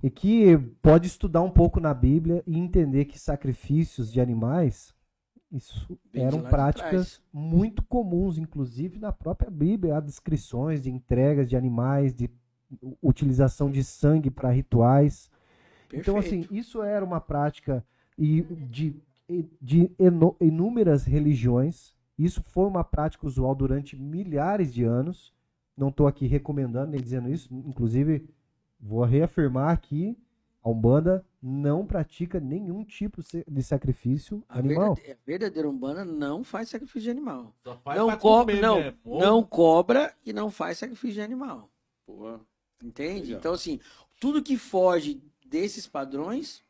e 0.00 0.08
que 0.08 0.56
pode 0.80 1.08
estudar 1.08 1.42
um 1.42 1.50
pouco 1.50 1.80
na 1.80 1.92
Bíblia 1.92 2.44
e 2.46 2.56
entender 2.56 3.06
que 3.06 3.18
sacrifícios 3.18 4.10
de 4.12 4.20
animais, 4.20 4.94
isso 5.52 5.98
de 6.12 6.20
eram 6.20 6.42
práticas 6.42 7.20
muito 7.32 7.82
comuns, 7.82 8.38
inclusive 8.38 8.98
na 8.98 9.12
própria 9.12 9.50
Bíblia, 9.50 9.96
há 9.96 10.00
descrições 10.00 10.82
de 10.82 10.90
entregas 10.90 11.48
de 11.48 11.56
animais, 11.56 12.14
de 12.14 12.30
utilização 13.02 13.70
de 13.70 13.82
sangue 13.82 14.30
para 14.30 14.50
rituais. 14.50 15.28
Então, 15.92 16.16
assim, 16.16 16.42
Perfeito. 16.42 16.54
isso 16.54 16.82
era 16.82 17.04
uma 17.04 17.20
prática 17.20 17.84
e 18.16 18.42
de, 18.42 18.94
de 19.60 19.90
inúmeras 20.38 21.04
religiões. 21.04 21.94
Isso 22.18 22.42
foi 22.42 22.66
uma 22.66 22.84
prática 22.84 23.26
usual 23.26 23.54
durante 23.54 23.96
milhares 23.96 24.72
de 24.72 24.84
anos. 24.84 25.32
Não 25.76 25.88
estou 25.88 26.06
aqui 26.06 26.26
recomendando 26.26 26.92
nem 26.92 27.00
dizendo 27.00 27.28
isso. 27.28 27.52
Inclusive, 27.66 28.28
vou 28.78 29.02
reafirmar 29.04 29.70
aqui: 29.70 30.16
a 30.62 30.68
Umbanda 30.68 31.24
não 31.42 31.86
pratica 31.86 32.38
nenhum 32.38 32.84
tipo 32.84 33.22
de 33.48 33.62
sacrifício 33.62 34.44
A 34.48 34.58
animal. 34.58 34.94
verdade- 34.94 35.12
a 35.12 35.24
verdadeira 35.26 35.68
umbanda 35.70 36.04
não 36.04 36.44
faz 36.44 36.68
sacrifício 36.68 37.00
de 37.02 37.10
animal. 37.10 37.54
Só 37.64 37.76
faz 37.78 37.98
Não, 37.98 38.06
cobra, 38.18 38.54
comer 38.56 38.60
não. 38.60 38.94
Ou- 39.04 39.20
não 39.20 39.42
cobra 39.42 40.14
e 40.24 40.32
não 40.32 40.50
faz 40.50 40.76
sacrifício 40.78 41.14
de 41.14 41.22
animal. 41.22 41.70
Entende? 42.82 43.26
Legal. 43.26 43.38
Então, 43.38 43.52
assim, 43.52 43.78
tudo 44.18 44.42
que 44.42 44.56
foge 44.56 45.22
desses 45.46 45.86
padrões. 45.86 46.62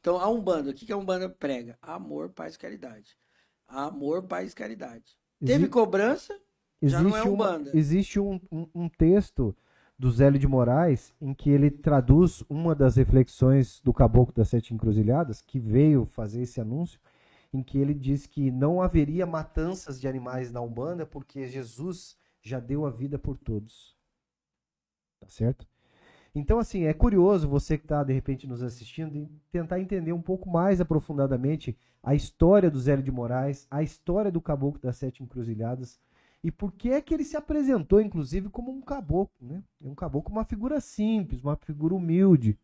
Então, 0.00 0.18
a 0.18 0.28
Umbanda, 0.28 0.70
o 0.70 0.74
que 0.74 0.86
que 0.86 0.92
a 0.92 0.96
Umbanda 0.96 1.28
prega? 1.28 1.78
Amor, 1.80 2.30
paz 2.30 2.54
e 2.54 2.58
caridade. 2.58 3.16
Amor, 3.68 4.22
paz 4.22 4.52
e 4.52 4.54
caridade. 4.54 5.16
Teve 5.40 5.64
Exi- 5.64 5.68
cobrança? 5.68 6.38
já 6.82 7.00
não 7.00 7.10
é 7.10 7.20
existe 7.20 7.28
uma- 7.28 7.44
Umbanda. 7.50 7.70
existe 7.74 8.20
um, 8.20 8.40
um- 8.50 8.66
um 8.74 8.88
texto 8.88 9.56
do 10.02 10.10
Zélio 10.10 10.36
de 10.36 10.48
Moraes 10.48 11.14
em 11.20 11.32
que 11.32 11.48
ele 11.48 11.70
traduz 11.70 12.42
uma 12.50 12.74
das 12.74 12.96
reflexões 12.96 13.80
do 13.84 13.94
Caboclo 13.94 14.34
das 14.34 14.48
Sete 14.48 14.74
Encruzilhadas, 14.74 15.40
que 15.40 15.60
veio 15.60 16.06
fazer 16.06 16.42
esse 16.42 16.60
anúncio, 16.60 16.98
em 17.54 17.62
que 17.62 17.78
ele 17.78 17.94
diz 17.94 18.26
que 18.26 18.50
não 18.50 18.82
haveria 18.82 19.24
matanças 19.24 20.00
de 20.00 20.08
animais 20.08 20.50
na 20.50 20.60
Umbanda 20.60 21.06
porque 21.06 21.46
Jesus 21.46 22.16
já 22.42 22.58
deu 22.58 22.84
a 22.84 22.90
vida 22.90 23.16
por 23.16 23.38
todos. 23.38 23.96
Tá 25.20 25.28
certo? 25.28 25.68
Então, 26.34 26.58
assim, 26.58 26.82
é 26.82 26.92
curioso 26.92 27.48
você 27.48 27.78
que 27.78 27.84
está, 27.84 28.02
de 28.02 28.12
repente, 28.12 28.44
nos 28.44 28.60
assistindo, 28.60 29.30
tentar 29.52 29.78
entender 29.78 30.12
um 30.12 30.20
pouco 30.20 30.50
mais 30.50 30.80
aprofundadamente 30.80 31.78
a 32.02 32.12
história 32.12 32.68
do 32.68 32.80
Zélio 32.80 33.04
de 33.04 33.12
Moraes, 33.12 33.68
a 33.70 33.84
história 33.84 34.32
do 34.32 34.40
Caboclo 34.40 34.82
das 34.82 34.96
Sete 34.96 35.22
Encruzilhadas, 35.22 36.00
e 36.42 36.50
por 36.50 36.72
que 36.72 36.90
é 36.90 37.00
que 37.00 37.14
ele 37.14 37.24
se 37.24 37.36
apresentou, 37.36 38.00
inclusive, 38.00 38.48
como 38.48 38.72
um 38.72 38.80
caboclo, 38.80 39.30
né? 39.40 39.62
É 39.82 39.88
um 39.88 39.94
caboclo, 39.94 40.34
uma 40.34 40.44
figura 40.44 40.80
simples, 40.80 41.40
uma 41.42 41.56
figura 41.56 41.94
humilde. 41.94 42.58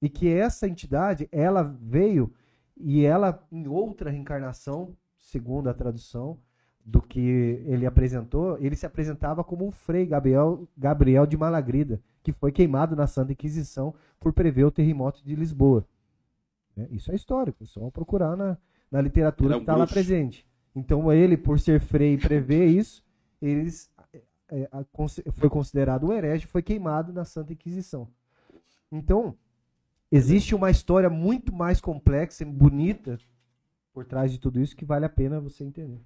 E 0.00 0.08
que 0.08 0.28
essa 0.28 0.66
entidade, 0.66 1.28
ela 1.30 1.62
veio 1.62 2.32
e 2.76 3.04
ela, 3.04 3.44
em 3.50 3.66
outra 3.66 4.10
reencarnação, 4.10 4.96
segundo 5.18 5.68
a 5.68 5.74
tradução 5.74 6.38
do 6.82 7.02
que 7.02 7.20
ele 7.66 7.84
apresentou, 7.84 8.56
ele 8.58 8.76
se 8.76 8.86
apresentava 8.86 9.44
como 9.44 9.66
um 9.66 9.70
frei 9.70 10.06
Gabriel, 10.06 10.66
Gabriel 10.76 11.26
de 11.26 11.36
Malagrida, 11.36 12.00
que 12.22 12.32
foi 12.32 12.50
queimado 12.50 12.96
na 12.96 13.06
Santa 13.06 13.32
Inquisição 13.32 13.94
por 14.18 14.32
prever 14.32 14.64
o 14.64 14.70
terremoto 14.70 15.22
de 15.22 15.34
Lisboa. 15.34 15.86
né? 16.74 16.88
Isso 16.90 17.12
é 17.12 17.14
histórico, 17.14 17.62
é 17.62 17.66
só 17.66 17.90
procurar 17.90 18.36
na, 18.36 18.56
na 18.90 19.02
literatura 19.02 19.50
é 19.50 19.54
que 19.54 19.58
um 19.58 19.62
está 19.62 19.76
lá 19.76 19.86
presente. 19.86 20.46
Então 20.74 21.12
ele, 21.12 21.36
por 21.36 21.60
ser 21.60 21.78
frei 21.78 22.14
e 22.14 22.18
prever 22.18 22.66
isso, 22.66 23.04
eles 23.40 23.90
é, 24.50 24.68
a- 24.72 24.84
consi- 24.84 25.22
foi 25.32 25.48
considerado 25.50 26.06
um 26.06 26.12
herege, 26.12 26.46
foi 26.46 26.62
queimado 26.62 27.12
na 27.12 27.24
Santa 27.24 27.52
Inquisição. 27.52 28.08
Então, 28.90 29.36
existe 30.10 30.54
uma 30.54 30.70
história 30.70 31.10
muito 31.10 31.52
mais 31.54 31.80
complexa 31.80 32.42
e 32.42 32.46
bonita 32.46 33.18
por 33.92 34.04
trás 34.06 34.32
de 34.32 34.38
tudo 34.38 34.60
isso 34.60 34.74
que 34.76 34.84
vale 34.84 35.04
a 35.04 35.08
pena 35.10 35.40
você 35.40 35.64
entender. 35.64 36.00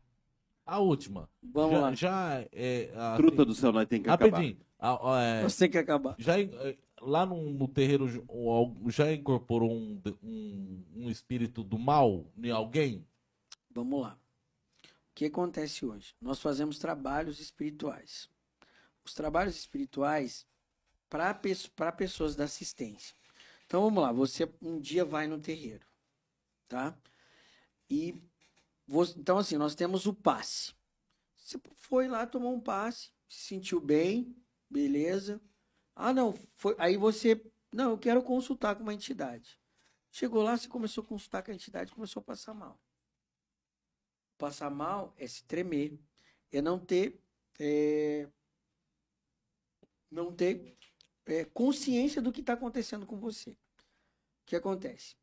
A 0.66 0.78
última. 0.78 1.28
Vamos 1.42 1.72
já, 1.72 1.80
lá. 1.80 1.94
já 1.94 2.44
é. 2.52 2.90
a- 2.96 3.16
Truta 3.16 3.44
do 3.44 3.54
céu, 3.54 3.72
nós 3.72 3.86
tem 3.86 4.00
que 4.02 4.08
acabar. 4.10 4.30
Rapidinho. 4.36 4.58
A- 4.78 5.14
a- 5.14 5.22
é, 5.22 5.42
Você 5.42 5.58
tem 5.64 5.70
que 5.70 5.78
acabar. 5.78 6.14
já, 6.18 6.40
é, 6.40 6.76
lá 7.00 7.24
no, 7.26 7.52
no 7.52 7.68
terreiro 7.68 8.08
já 8.88 9.12
incorporou 9.12 9.70
um, 9.72 10.00
um, 10.22 10.82
um 10.96 11.10
espírito 11.10 11.62
do 11.62 11.78
mal 11.78 12.24
em 12.42 12.50
alguém? 12.50 13.04
Vamos 13.72 14.02
lá. 14.02 14.16
O 15.12 15.14
que 15.14 15.26
acontece 15.26 15.84
hoje? 15.84 16.14
Nós 16.20 16.40
fazemos 16.40 16.78
trabalhos 16.78 17.38
espirituais. 17.38 18.30
Os 19.04 19.12
trabalhos 19.12 19.54
espirituais 19.56 20.46
para 21.08 21.92
pessoas 21.92 22.34
da 22.34 22.44
assistência. 22.44 23.14
Então 23.66 23.82
vamos 23.82 24.02
lá, 24.02 24.10
você 24.10 24.50
um 24.62 24.80
dia 24.80 25.04
vai 25.04 25.26
no 25.26 25.38
terreiro, 25.38 25.86
tá? 26.66 26.96
E 27.90 28.22
você- 28.86 29.18
então 29.18 29.38
assim, 29.38 29.56
nós 29.56 29.74
temos 29.74 30.06
o 30.06 30.14
passe. 30.14 30.74
Você 31.36 31.60
foi 31.76 32.08
lá, 32.08 32.26
tomou 32.26 32.54
um 32.54 32.60
passe, 32.60 33.10
se 33.28 33.46
sentiu 33.48 33.80
bem, 33.80 34.34
beleza. 34.70 35.40
Ah, 35.94 36.14
não, 36.14 36.32
foi, 36.56 36.74
aí 36.78 36.96
você, 36.96 37.44
não, 37.72 37.90
eu 37.92 37.98
quero 37.98 38.22
consultar 38.22 38.76
com 38.76 38.82
uma 38.82 38.94
entidade. 38.94 39.58
Chegou 40.10 40.42
lá, 40.42 40.56
você 40.56 40.68
começou 40.68 41.04
a 41.04 41.06
consultar 41.06 41.42
com 41.42 41.50
a 41.50 41.54
entidade, 41.54 41.92
começou 41.92 42.20
a 42.20 42.24
passar 42.24 42.54
mal. 42.54 42.80
Passar 44.42 44.70
mal 44.70 45.14
é 45.16 45.24
se 45.28 45.44
tremer, 45.44 46.00
é 46.50 46.60
não 46.60 46.76
ter, 46.76 47.22
é, 47.60 48.28
não 50.10 50.34
ter 50.34 50.76
é, 51.26 51.44
consciência 51.44 52.20
do 52.20 52.32
que 52.32 52.40
está 52.40 52.54
acontecendo 52.54 53.06
com 53.06 53.20
você. 53.20 53.50
O 53.52 53.56
que 54.46 54.56
acontece? 54.56 55.14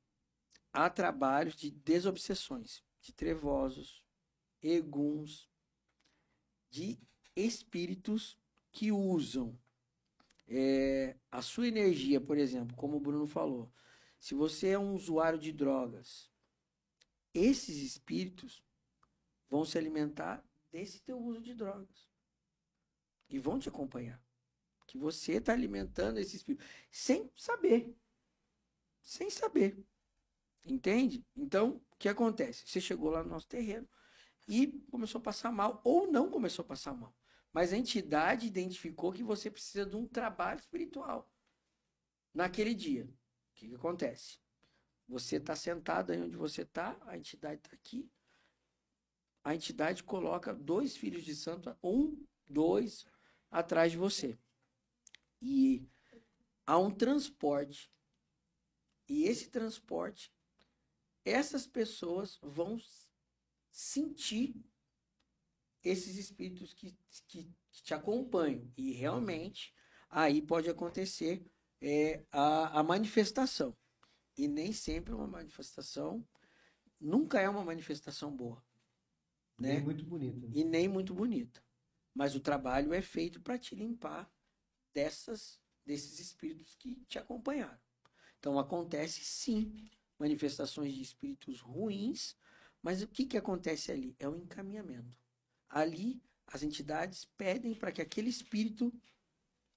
Há 0.72 0.90
trabalhos 0.90 1.58
de 1.58 1.70
desobsessões, 1.70 2.82
de 3.02 3.12
trevosos, 3.12 4.02
eguns, 4.64 5.50
de 6.70 6.98
espíritos 7.36 8.40
que 8.72 8.90
usam 8.90 9.60
é, 10.48 11.18
a 11.30 11.42
sua 11.42 11.68
energia, 11.68 12.22
por 12.22 12.38
exemplo, 12.38 12.74
como 12.78 12.96
o 12.96 13.02
Bruno 13.02 13.28
falou. 13.28 13.70
Se 14.18 14.34
você 14.34 14.70
é 14.70 14.80
um 14.80 14.96
usuário 14.96 15.38
de 15.38 15.52
drogas, 15.52 16.32
esses 17.34 17.84
espíritos 17.84 18.64
vão 19.50 19.66
se 19.66 19.78
alimentar 19.78 20.44
desse 20.72 21.02
teu 21.02 21.20
uso 21.20 21.42
de 21.42 21.54
drogas. 21.54 22.08
E 23.30 23.40
vão 23.40 23.60
te 23.60 23.70
acompanhar. 23.70 24.22
Que 24.88 24.98
você 24.98 25.34
está 25.34 25.54
alimentando 25.54 26.20
esse 26.20 26.36
espírito 26.36 26.64
sem 26.92 27.32
saber. 27.36 27.96
sem 29.02 29.30
saber. 29.30 29.84
Entende? 30.66 31.26
Então, 31.36 31.82
o 31.92 31.96
que 31.98 32.10
acontece? 32.10 32.68
Você 32.68 32.80
chegou 32.80 33.10
lá 33.10 33.24
no 33.24 33.30
nosso 33.30 33.48
terreno 33.48 33.88
e 34.48 34.68
começou 34.92 35.20
a 35.20 35.24
passar 35.24 35.52
mal, 35.52 35.82
ou 35.84 36.12
não 36.12 36.30
começou 36.30 36.64
a 36.64 36.68
passar 36.68 36.94
mal. 36.94 37.16
Mas 37.52 37.74
a 37.74 37.78
entidade 37.78 38.46
identificou 38.46 39.12
que 39.12 39.24
você 39.24 39.50
precisa 39.50 39.86
de 39.86 39.96
um 39.96 40.08
trabalho 40.08 40.60
espiritual 40.60 41.32
naquele 42.34 42.74
dia. 42.74 43.06
O 43.06 43.54
que, 43.56 43.70
que 43.70 43.76
acontece? 43.76 44.40
Você 45.08 45.38
está 45.38 45.56
sentado 45.56 46.12
aí 46.12 46.22
onde 46.22 46.38
você 46.38 46.62
está, 46.62 47.00
a 47.08 47.18
entidade 47.18 47.62
está 47.62 47.76
aqui. 47.76 48.10
A 49.44 49.56
entidade 49.56 50.04
coloca 50.04 50.54
dois 50.54 50.98
filhos 50.98 51.24
de 51.24 51.36
santo, 51.36 51.76
um, 51.84 52.26
dois, 52.48 53.06
atrás 53.50 53.92
de 53.92 53.98
você. 53.98 54.38
E 55.42 55.88
há 56.66 56.78
um 56.78 56.92
transporte. 56.92 57.92
E 59.08 59.24
esse 59.24 59.50
transporte, 59.50 60.32
essas 61.26 61.66
pessoas 61.66 62.38
vão 62.42 62.80
sentir 63.72 64.56
esses 65.84 66.18
espíritos 66.18 66.74
que, 66.74 66.96
que, 67.28 67.52
que 67.72 67.82
te 67.82 67.94
acompanham. 67.94 68.72
E 68.78 68.92
realmente, 68.92 69.74
aí 70.10 70.42
pode 70.42 70.70
acontecer 70.70 71.44
é, 71.82 72.24
a, 72.32 72.80
a 72.80 72.84
manifestação. 72.84 73.76
E 74.38 74.48
nem 74.48 74.72
sempre 74.72 75.14
uma 75.14 75.28
manifestação, 75.28 76.26
nunca 77.00 77.40
é 77.40 77.50
uma 77.50 77.64
manifestação 77.64 78.36
boa. 78.36 78.64
Né? 79.60 79.78
É 79.78 79.82
muito 79.82 80.06
bonito. 80.06 80.50
e 80.54 80.64
nem 80.64 80.88
muito 80.88 81.14
bonita. 81.14 81.62
Mas 82.14 82.36
o 82.36 82.40
trabalho 82.40 82.94
é 82.94 83.02
feito 83.02 83.42
para 83.42 83.58
te 83.58 83.76
limpar 83.76 84.32
dessas 84.94 85.60
desses 85.86 86.20
espíritos 86.20 86.76
que 86.76 87.04
te 87.08 87.18
acompanharam. 87.18 87.80
Então 88.38 88.60
acontece 88.60 89.22
sim 89.24 89.90
manifestações 90.20 90.94
de 90.94 91.02
espíritos 91.02 91.60
ruins, 91.60 92.38
mas 92.82 93.02
o 93.02 93.08
que 93.08 93.26
que 93.26 93.38
acontece 93.38 93.92
ali? 93.92 94.16
É 94.20 94.30
um 94.30 94.36
encaminhamento. 94.36 95.18
Ali 95.68 96.22
as 96.46 96.62
entidades 96.62 97.26
pedem 97.38 97.74
para 97.74 97.92
que 97.92 98.02
aquele 98.02 98.30
espírito 98.30 98.94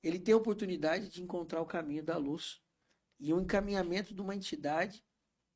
ele 0.02 0.18
tenha 0.18 0.36
a 0.36 0.40
oportunidade 0.40 1.08
de 1.08 1.22
encontrar 1.22 1.60
o 1.60 1.66
caminho 1.66 2.02
da 2.02 2.16
luz 2.16 2.60
e 3.20 3.32
um 3.32 3.40
encaminhamento 3.40 4.12
de 4.12 4.20
uma 4.20 4.34
entidade 4.34 5.04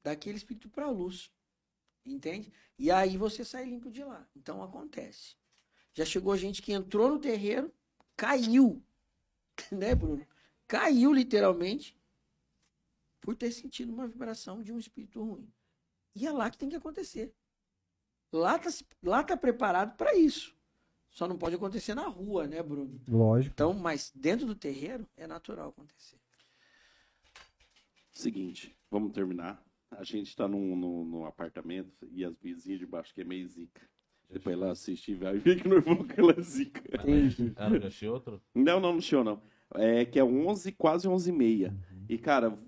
daquele 0.03 0.39
espírito 0.39 0.71
para 0.71 0.87
a 0.87 0.91
luz. 0.91 1.33
Entende? 2.07 2.53
E 2.79 2.91
aí 2.91 3.17
você 3.17 3.45
sai 3.45 3.65
limpo 3.65 3.91
de 3.91 4.05
lá. 4.05 4.27
Então 4.35 4.63
acontece. 4.63 5.35
Já 5.93 6.05
chegou 6.05 6.37
gente 6.37 6.63
que 6.63 6.73
entrou 6.73 7.11
no 7.11 7.19
terreiro, 7.19 7.73
caiu. 8.17 8.83
Né, 9.73 9.95
Bruno? 9.95 10.27
Caiu 10.69 11.15
literalmente 11.15 11.99
por 13.23 13.35
ter 13.35 13.51
sentido 13.51 13.91
uma 13.91 14.07
vibração 14.07 14.63
de 14.63 14.71
um 14.71 14.79
espírito 14.79 15.25
ruim. 15.25 15.51
E 16.15 16.27
é 16.27 16.31
lá 16.31 16.51
que 16.51 16.59
tem 16.59 16.69
que 16.69 16.77
acontecer. 16.77 17.35
Lá 18.31 18.59
tá, 18.59 18.69
lá 19.03 19.25
tá 19.25 19.37
preparado 19.37 19.97
para 19.97 20.15
isso. 20.15 20.55
Só 21.11 21.27
não 21.27 21.39
pode 21.39 21.57
acontecer 21.57 21.95
na 21.95 22.07
rua, 22.07 22.47
né, 22.47 22.63
Bruno? 22.63 23.01
Lógico. 23.09 23.55
Então, 23.55 23.73
mas 23.73 24.13
dentro 24.15 24.47
do 24.47 24.55
terreiro 24.55 25.09
é 25.17 25.27
natural 25.27 25.71
acontecer. 25.71 26.19
Seguinte, 28.13 28.77
vamos 28.91 29.13
terminar. 29.13 29.66
A 29.91 30.03
gente 30.05 30.35
tá 30.35 30.47
num, 30.49 30.75
num, 30.77 31.05
num 31.05 31.25
apartamento 31.25 32.07
e 32.13 32.25
as 32.25 32.37
vizinhas 32.41 32.79
de 32.81 32.87
baixo 32.87 33.15
que 33.15 33.21
é 33.21 33.25
meio 33.25 33.47
zica. 33.49 33.81
Depois 34.29 34.55
ela 34.55 34.73
assiste 34.73 35.13
e 35.13 35.15
vai 35.15 35.39
ver 35.39 35.63
que 35.63 35.69
nós 35.69 35.85
vamos 35.85 36.07
com 36.13 36.21
ela 36.21 36.35
é 36.37 36.43
zica. 36.43 36.83
Ah, 37.57 37.71
não 37.71 37.87
achei 37.87 38.09
outro? 38.09 38.43
Não, 38.55 38.81
não, 38.81 38.95
no 38.95 39.01
show 39.01 39.23
não. 39.23 39.41
É 39.75 40.05
que 40.05 40.19
é 40.19 40.25
11, 40.25 40.73
quase 40.73 41.07
11 41.07 41.31
e 41.31 41.33
meia. 41.33 41.75
E, 42.09 42.19
cara, 42.19 42.59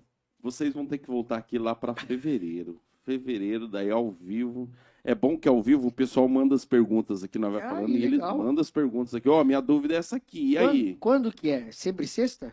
vocês 0.41 0.73
vão 0.73 0.87
ter 0.87 0.99
que 0.99 1.09
voltar 1.09 1.37
aqui 1.37 1.59
lá 1.59 1.75
pra 1.75 1.95
fevereiro. 1.95 2.81
Fevereiro, 3.05 3.67
daí 3.67 3.91
ao 3.91 4.11
vivo. 4.11 4.71
É 5.03 5.15
bom 5.15 5.39
que 5.39 5.49
ao 5.49 5.63
vivo 5.63 5.89
o 5.89 5.93
pessoal 5.93 6.29
manda 6.29 6.55
as 6.55 6.65
perguntas 6.65 7.25
aqui, 7.25 7.39
nós 7.39 7.53
vai 7.53 7.63
Ah, 7.63 7.71
falando, 7.71 7.89
e 7.91 8.05
eles 8.05 8.19
mandam 8.19 8.61
as 8.61 8.71
perguntas 8.71 9.15
aqui. 9.15 9.29
Ó, 9.29 9.43
minha 9.43 9.61
dúvida 9.61 9.95
é 9.95 9.97
essa 9.97 10.17
aqui, 10.17 10.53
e 10.53 10.59
aí? 10.59 10.97
Quando, 10.97 10.99
quando 11.25 11.33
que 11.33 11.49
é? 11.51 11.71
Sempre 11.73 12.07
sexta? 12.07 12.53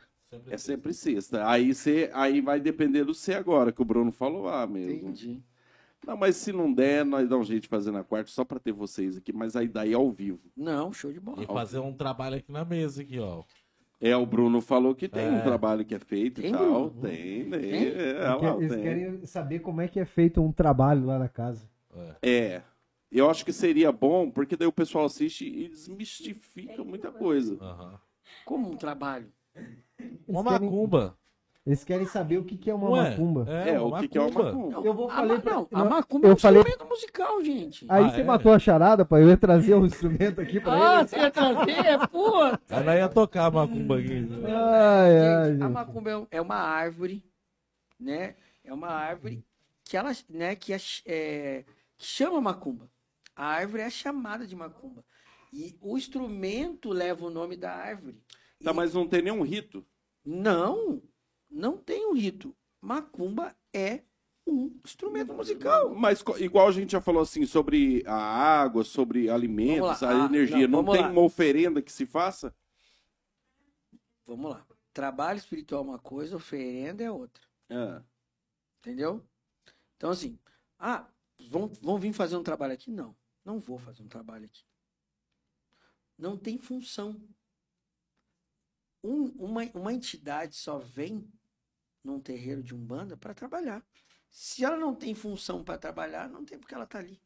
É 0.50 0.58
sempre 0.58 0.94
sexta. 0.94 1.48
Aí, 1.48 1.74
você, 1.74 2.10
aí 2.14 2.42
vai 2.42 2.60
depender 2.60 3.04
do 3.04 3.14
C 3.14 3.34
agora, 3.34 3.72
que 3.72 3.82
o 3.82 3.86
Bruno 3.86 4.12
falou 4.12 4.44
lá 4.44 4.66
mesmo. 4.68 5.10
Entendi. 5.10 5.42
Não, 6.06 6.16
mas 6.16 6.36
se 6.36 6.52
não 6.52 6.72
der, 6.72 7.04
nós 7.04 7.28
dá 7.28 7.36
um 7.36 7.44
jeito 7.44 7.64
de 7.64 7.68
fazer 7.70 7.90
na 7.92 8.04
quarta, 8.04 8.30
só 8.30 8.46
pra 8.46 8.60
ter 8.60 8.72
vocês 8.72 9.18
aqui. 9.18 9.34
Mas 9.34 9.56
aí 9.56 9.68
daí 9.68 9.94
ao 9.94 10.12
vivo. 10.12 10.40
Não, 10.56 10.94
show 10.94 11.12
de 11.12 11.20
bola. 11.20 11.42
E 11.44 11.48
fazer 11.48 11.80
um 11.80 11.94
trabalho 11.94 12.36
aqui 12.38 12.52
na 12.52 12.64
mesa, 12.64 13.02
aqui, 13.02 13.20
ó. 13.20 13.44
É, 14.00 14.16
o 14.16 14.26
Bruno 14.26 14.62
falou 14.62 14.94
que 14.94 15.08
tem 15.08 15.28
um 15.30 15.38
É. 15.38 15.42
trabalho 15.42 15.84
que 15.86 15.96
é 15.96 16.00
feito 16.00 16.42
Tem, 16.42 16.52
e 16.52 16.54
tal. 16.54 16.90
Bruno? 16.90 17.02
Tem, 17.02 17.50
tem. 17.50 17.50
Tem? 17.50 17.88
É, 17.88 18.14
Porque 18.32 18.46
lá, 18.46 18.56
eles 18.58 18.72
tem. 18.74 18.84
querem 18.84 19.26
saber 19.26 19.60
como 19.60 19.82
é 19.82 19.88
que 19.88 20.00
é 20.00 20.06
feito 20.06 20.42
um 20.44 20.52
trabalho 20.52 21.06
lá 21.06 21.18
na 21.18 21.30
casa. 21.30 21.68
É. 22.22 22.62
Eu 23.12 23.30
acho 23.30 23.46
que 23.46 23.54
seria 23.54 23.92
bom, 23.92 24.30
porque 24.30 24.58
daí 24.58 24.68
o 24.68 24.72
pessoal 24.74 25.06
assiste 25.06 25.48
e 25.48 25.70
desmistifica 25.70 26.84
muita 26.84 27.12
coisa. 27.12 27.58
Aham. 27.62 28.00
Como 28.44 28.70
um 28.72 28.76
trabalho? 28.76 29.32
Uma 30.28 30.44
querem- 30.44 30.70
macumba. 30.70 31.18
Eles 31.66 31.84
querem 31.84 32.06
saber 32.06 32.38
o 32.38 32.44
que, 32.46 32.56
que 32.58 32.70
é 32.70 32.76
uma 32.76 32.92
Ué, 32.92 33.10
macumba. 33.10 33.46
É, 33.50 33.70
É, 33.72 33.80
uma 33.82 33.98
o 33.98 34.02
que, 34.02 34.08
que 34.08 34.18
é 34.20 34.22
uma 34.22 34.30
macumba. 34.30 34.52
macumba? 34.70 34.88
Eu 34.88 34.94
vou 34.94 35.08
ma- 35.08 35.40
pra- 35.40 35.54
não, 35.54 35.68
a 35.74 35.80
eu- 35.80 35.90
macumba 35.90 36.28
é 36.28 36.30
eu 36.30 36.34
um 36.36 36.38
falei- 36.38 36.62
instrumento 36.62 36.88
musical, 36.90 37.44
gente. 37.44 37.86
Aí 37.90 38.04
Ah, 38.06 38.10
você 38.10 38.22
é? 38.22 38.24
matou 38.24 38.52
a 38.54 38.60
charada, 38.60 39.04
pai. 39.04 39.24
Eu 39.24 39.30
ia 39.30 39.38
trazer 39.38 39.74
um 39.74 39.84
instrumento 39.86 40.40
aqui 40.40 40.60
pra 40.60 40.74
Ah, 40.74 41.00
ele. 41.00 41.08
você 41.08 41.18
ia 41.18 41.32
trazer? 41.32 42.08
Pô! 42.12 42.32
Ela 42.70 42.96
ia 42.98 43.10
tocar 43.10 43.46
a 43.48 43.52
macumba 43.52 43.98
aqui. 43.98 44.30
Ai, 44.46 45.18
ai, 45.18 45.52
Gente, 45.54 45.64
a 45.64 45.70
macumba 45.70 46.12
é 46.12 46.38
é 46.38 46.42
uma 46.42 46.56
árvore, 46.56 47.26
né? 48.00 48.36
É 48.64 48.72
uma 48.72 48.90
árvore 48.90 49.44
que 49.84 49.98
ela, 49.98 50.12
né, 50.30 50.56
que, 50.56 50.72
é, 50.72 50.78
é, 51.08 51.64
que 51.98 52.06
chama 52.06 52.40
macumba. 52.40 52.88
A 53.36 53.44
árvore 53.44 53.82
é 53.82 53.90
chamada 53.90 54.46
de 54.46 54.56
macumba. 54.56 55.04
E 55.52 55.76
o 55.82 55.98
instrumento 55.98 56.90
leva 56.92 57.26
o 57.26 57.30
nome 57.32 57.56
da 57.58 57.72
árvore. 57.72 58.22
Tá, 58.64 58.72
E- 58.72 58.74
mas 58.74 58.94
não 58.94 59.08
tem 59.08 59.22
nenhum 59.22 59.42
rito. 59.44 59.86
Não, 60.24 61.02
não 61.50 61.78
tem 61.78 62.06
um 62.08 62.14
rito. 62.14 62.56
Macumba 62.82 63.56
é 63.74 64.04
um 64.48 64.80
instrumento 64.84 65.34
musical. 65.34 65.94
Mas 65.96 66.24
igual 66.40 66.68
a 66.68 66.72
gente 66.72 66.92
já 66.92 67.02
falou 67.02 67.22
assim 67.22 67.46
sobre 67.46 68.04
a 68.06 68.16
água, 68.16 68.84
sobre 68.84 69.30
alimentos, 69.30 70.04
a 70.04 70.10
Ah, 70.10 70.26
energia, 70.26 70.68
não, 70.68 70.84
não, 70.84 70.92
tem 70.92 71.02
lá. 71.02 71.10
uma 71.10 71.22
oferenda 71.22 71.82
que 71.82 71.92
se 71.92 72.06
faça? 72.06 72.56
Vamos 74.26 74.52
lá. 74.52 74.66
Trabalho 74.94 75.38
espiritual 75.38 75.82
é 75.84 75.88
uma 75.88 76.00
coisa, 76.00 76.36
oferenda 76.36 77.04
é 77.04 77.12
outra. 77.12 77.44
Ah, 77.70 78.02
Entendeu? 78.80 79.26
Então, 79.98 80.12
assim, 80.12 80.38
ah, 80.78 81.08
vão, 81.50 81.68
vão 81.82 81.98
vir 82.00 82.14
fazer 82.14 82.38
um 82.38 82.44
trabalho 82.44 82.74
aqui? 82.74 82.92
Não, 82.92 83.16
não 83.44 83.60
vou 83.60 83.80
fazer 83.80 84.04
um 84.04 84.08
trabalho 84.08 84.46
aqui. 84.46 84.64
Não 86.18 86.38
tem 86.38 86.58
função. 86.58 87.20
Um- 89.06 89.34
uma, 89.38 89.62
uma 89.74 89.94
entidade 89.94 90.56
só 90.56 90.78
vem 90.80 91.28
num 92.04 92.20
terreiro 92.20 92.64
de 92.64 92.74
umbanda 92.74 93.16
para 93.18 93.34
trabalhar. 93.34 93.84
Se 94.30 94.64
ela 94.66 94.78
não 94.78 94.94
tem 94.94 95.14
função 95.14 95.64
para 95.64 95.78
trabalhar, 95.78 96.28
não 96.30 96.44
tem 96.44 96.58
porque 96.58 96.74
ela 96.76 96.86
tá 96.86 97.00
ali. 97.00 97.20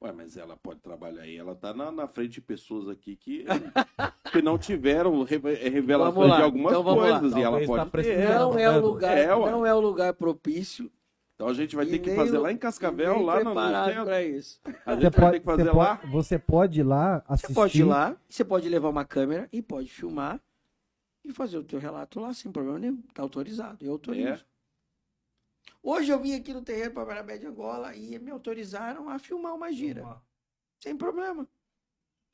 Ué, 0.00 0.10
mas 0.10 0.36
ela 0.36 0.56
pode 0.56 0.80
trabalhar 0.80 1.22
aí. 1.22 1.36
Ela 1.36 1.54
tá 1.54 1.72
na, 1.72 1.92
na 1.92 2.08
frente 2.08 2.32
de 2.32 2.40
pessoas 2.40 2.88
aqui 2.88 3.14
que, 3.14 3.44
que 4.32 4.42
não 4.42 4.58
tiveram 4.58 5.22
re- 5.22 5.38
revelações 5.38 6.14
Vamos 6.14 6.30
lá, 6.30 6.36
de 6.38 6.42
algumas 6.42 6.72
então 6.72 6.84
coisas. 6.96 7.36
E 7.36 7.42
ela 7.42 7.60
tá 7.60 7.66
pode 7.66 7.84
ter. 7.84 7.90
precisando. 7.90 8.38
Não 8.52 8.58
é 8.58 8.70
o 8.70 8.80
lugar, 8.80 9.16
é, 9.18 9.26
não 9.28 9.66
é 9.66 9.74
o 9.74 9.80
lugar 9.80 10.14
propício. 10.14 10.90
Então 11.34 11.46
a 11.48 11.54
gente 11.54 11.76
vai 11.76 11.86
ter 11.86 11.98
que 11.98 12.14
fazer 12.16 12.38
lá 12.38 12.50
em 12.52 12.56
Cascavel, 12.56 13.20
lá 13.22 13.42
no, 13.44 13.52
para 13.54 14.22
isso. 14.22 14.60
A 14.86 14.94
Você 14.94 15.00
gente 15.02 15.02
vai 15.02 15.10
ter 15.10 15.20
pode, 15.20 15.38
que 15.40 15.44
fazer 15.44 15.64
você, 15.64 15.70
lá. 15.76 15.96
pode, 15.96 16.12
você 16.12 16.38
pode 16.38 16.80
ir 16.80 16.84
lá 16.84 17.24
assistir. 17.28 17.48
Você 17.48 17.54
pode 17.54 17.80
ir 17.80 17.84
lá, 17.84 18.16
você 18.28 18.44
pode 18.44 18.68
levar 18.68 18.88
uma 18.88 19.04
câmera 19.04 19.48
e 19.52 19.60
pode 19.62 19.88
filmar 19.88 20.40
e 21.24 21.32
fazer 21.32 21.58
o 21.58 21.64
teu 21.64 21.78
relato 21.78 22.18
lá 22.20 22.32
sem 22.34 22.50
problema 22.50 22.78
nenhum. 22.78 23.00
Tá 23.14 23.22
autorizado, 23.22 23.84
eu 23.84 23.92
autorizo. 23.92 24.28
É. 24.28 24.44
Hoje 25.82 26.12
eu 26.12 26.20
vim 26.20 26.34
aqui 26.34 26.52
no 26.52 26.62
terreiro 26.62 26.92
para 26.92 27.04
Barabé 27.04 27.38
de 27.38 27.46
Angola 27.46 27.94
e 27.94 28.18
me 28.18 28.30
autorizaram 28.30 29.08
a 29.08 29.18
filmar 29.18 29.54
uma 29.54 29.72
gira. 29.72 30.20
Sem 30.80 30.96
problema. 30.96 31.48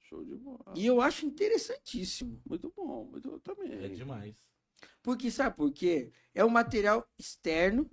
Show 0.00 0.24
de 0.24 0.34
bola. 0.36 0.72
E 0.74 0.86
eu 0.86 1.00
acho 1.00 1.26
interessantíssimo. 1.26 2.40
Muito 2.48 2.72
bom, 2.74 3.04
muito 3.10 3.38
também. 3.40 3.72
É 3.84 3.88
demais. 3.88 4.34
Porque, 5.02 5.30
sabe 5.30 5.56
por 5.56 5.70
quê? 5.72 6.12
É 6.34 6.44
um 6.44 6.48
material 6.48 7.06
externo, 7.18 7.90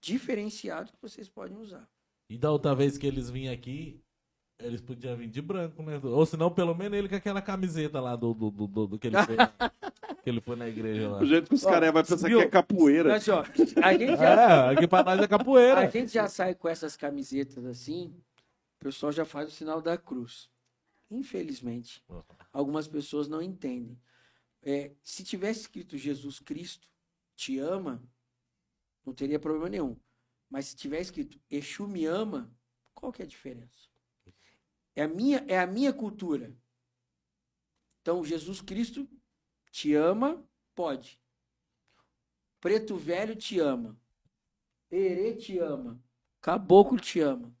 diferenciado, 0.00 0.92
que 0.92 0.98
vocês 1.00 1.28
podem 1.28 1.56
usar. 1.56 1.88
E 2.28 2.38
da 2.38 2.50
outra 2.50 2.74
vez 2.74 2.96
que 2.96 3.06
eles 3.06 3.28
vinham 3.28 3.52
aqui, 3.52 4.02
eles 4.58 4.80
podiam 4.80 5.16
vir 5.16 5.28
de 5.28 5.42
branco, 5.42 5.82
né? 5.82 6.00
Ou 6.02 6.24
senão, 6.24 6.50
pelo 6.52 6.74
menos 6.74 6.96
ele 6.98 7.08
com 7.08 7.14
aquela 7.16 7.42
camiseta 7.42 8.00
lá 8.00 8.16
do, 8.16 8.32
do, 8.32 8.50
do, 8.50 8.86
do- 8.86 8.98
que, 8.98 9.08
ele 9.08 9.16
foi, 9.24 9.36
que 10.22 10.30
ele 10.30 10.40
foi 10.40 10.56
na 10.56 10.68
igreja 10.68 11.08
lá. 11.10 11.20
O 11.20 11.26
jeito 11.26 11.48
que 11.48 11.54
os 11.54 11.64
caras 11.64 11.92
vão 11.92 12.02
pensar 12.04 12.28
viu? 12.28 12.38
que 12.38 12.44
é 12.44 12.48
capoeira. 12.48 13.10
Mas, 13.10 13.28
ó, 13.28 13.42
a 13.82 13.92
gente 13.94 14.16
já 14.16 14.34
É, 14.70 14.74
aqui 14.74 14.86
pra 14.88 15.02
nós 15.02 15.20
é 15.20 15.24
A 15.24 15.28
capoeira. 15.28 15.90
gente 15.90 16.12
já 16.12 16.28
sai 16.28 16.54
com 16.54 16.68
essas 16.68 16.96
camisetas 16.96 17.64
assim, 17.66 18.14
o 18.80 18.84
pessoal 18.84 19.12
já 19.12 19.24
faz 19.24 19.48
o 19.48 19.52
sinal 19.52 19.82
da 19.82 19.96
cruz. 19.98 20.50
Infelizmente, 21.10 22.04
algumas 22.52 22.88
pessoas 22.88 23.28
não 23.28 23.42
entendem. 23.42 24.00
É, 24.62 24.92
se 25.02 25.24
tivesse 25.24 25.60
escrito 25.62 25.96
Jesus 25.98 26.38
Cristo 26.38 26.88
te 27.34 27.58
ama, 27.58 28.02
Não 29.04 29.12
teria 29.12 29.38
problema 29.40 29.68
nenhum. 29.68 29.96
Mas 30.48 30.66
se 30.66 30.76
tiver 30.76 31.00
escrito 31.00 31.40
Exu 31.50 31.88
me 31.88 32.04
ama, 32.06 32.54
qual 32.94 33.12
que 33.12 33.22
é 33.22 33.24
a 33.24 33.28
diferença? 33.28 33.88
É 34.94 35.02
a 35.02 35.08
minha, 35.08 35.44
é 35.48 35.58
a 35.58 35.66
minha 35.66 35.92
cultura. 35.92 36.54
Então, 38.00 38.24
Jesus 38.24 38.60
Cristo 38.60 39.08
te 39.72 39.94
ama, 39.94 40.44
pode. 40.74 41.18
Preto 42.60 42.96
Velho 42.96 43.34
te 43.34 43.58
ama. 43.58 43.98
Herê 44.90 45.34
te 45.34 45.58
ama. 45.58 46.00
Caboclo 46.40 47.00
te 47.00 47.18
ama. 47.20 47.52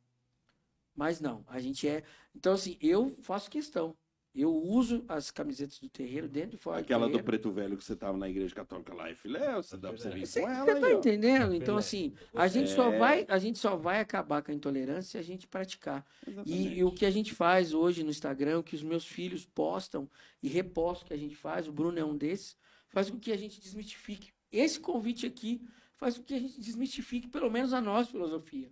Mas 0.94 1.20
não, 1.20 1.44
a 1.48 1.58
gente 1.58 1.88
é. 1.88 2.04
Então, 2.34 2.52
assim, 2.52 2.76
eu 2.80 3.08
faço 3.22 3.50
questão. 3.50 3.96
Eu 4.34 4.50
uso 4.54 5.04
as 5.08 5.30
camisetas 5.30 5.78
do 5.78 5.90
terreiro 5.90 6.26
dentro 6.26 6.56
e 6.56 6.58
fora 6.58 6.80
Aquela 6.80 7.06
do 7.06 7.18
do 7.18 7.22
preto 7.22 7.50
velho 7.52 7.76
que 7.76 7.84
você 7.84 7.94
tava 7.94 8.16
na 8.16 8.30
igreja 8.30 8.54
católica 8.54 8.94
lá 8.94 9.10
e 9.10 9.14
filé, 9.14 9.54
você 9.56 9.76
dá 9.76 9.90
pra 9.90 9.98
você 9.98 10.08
vir 10.08 10.26
Você, 10.26 10.40
com 10.40 10.46
você 10.46 10.70
ela 10.70 10.80
tá 10.80 10.86
aí, 10.86 10.94
entendendo? 10.94 11.54
Então, 11.54 11.74
Filé. 11.74 11.78
assim, 11.78 12.14
a 12.34 12.48
gente, 12.48 12.70
só 12.70 12.90
É. 12.90 12.98
vai, 12.98 13.26
a 13.28 13.38
gente 13.38 13.58
só 13.58 13.76
vai 13.76 14.00
acabar 14.00 14.42
com 14.42 14.50
a 14.50 14.54
intolerância 14.54 15.02
se 15.10 15.18
a 15.18 15.22
gente 15.22 15.46
praticar. 15.46 16.06
E, 16.26 16.30
Exatamente. 16.30 16.74
e 16.78 16.84
o 16.84 16.90
que 16.90 17.04
a 17.04 17.10
gente 17.10 17.34
faz 17.34 17.74
hoje 17.74 18.02
no 18.02 18.08
Instagram, 18.10 18.60
o 18.60 18.62
que 18.62 18.74
os 18.74 18.82
meus 18.82 19.04
filhos 19.04 19.44
postam 19.44 20.08
e 20.42 20.48
repostam 20.48 21.08
que 21.08 21.12
a 21.14 21.18
gente 21.18 21.36
faz, 21.36 21.68
o 21.68 21.72
Bruno 21.72 21.98
é 21.98 22.04
um 22.04 22.16
desses, 22.16 22.56
faz 22.88 23.10
com 23.10 23.18
que 23.18 23.32
a 23.32 23.36
gente 23.36 23.60
desmistifique. 23.60 24.32
Esse 24.50 24.80
convite 24.80 25.26
aqui 25.26 25.60
faz 25.94 26.16
com 26.16 26.24
que 26.24 26.32
a 26.34 26.40
gente 26.40 26.58
desmistifique, 26.58 27.28
pelo 27.28 27.50
menos 27.50 27.74
a 27.74 27.82
nossa 27.82 28.10
filosofia. 28.10 28.70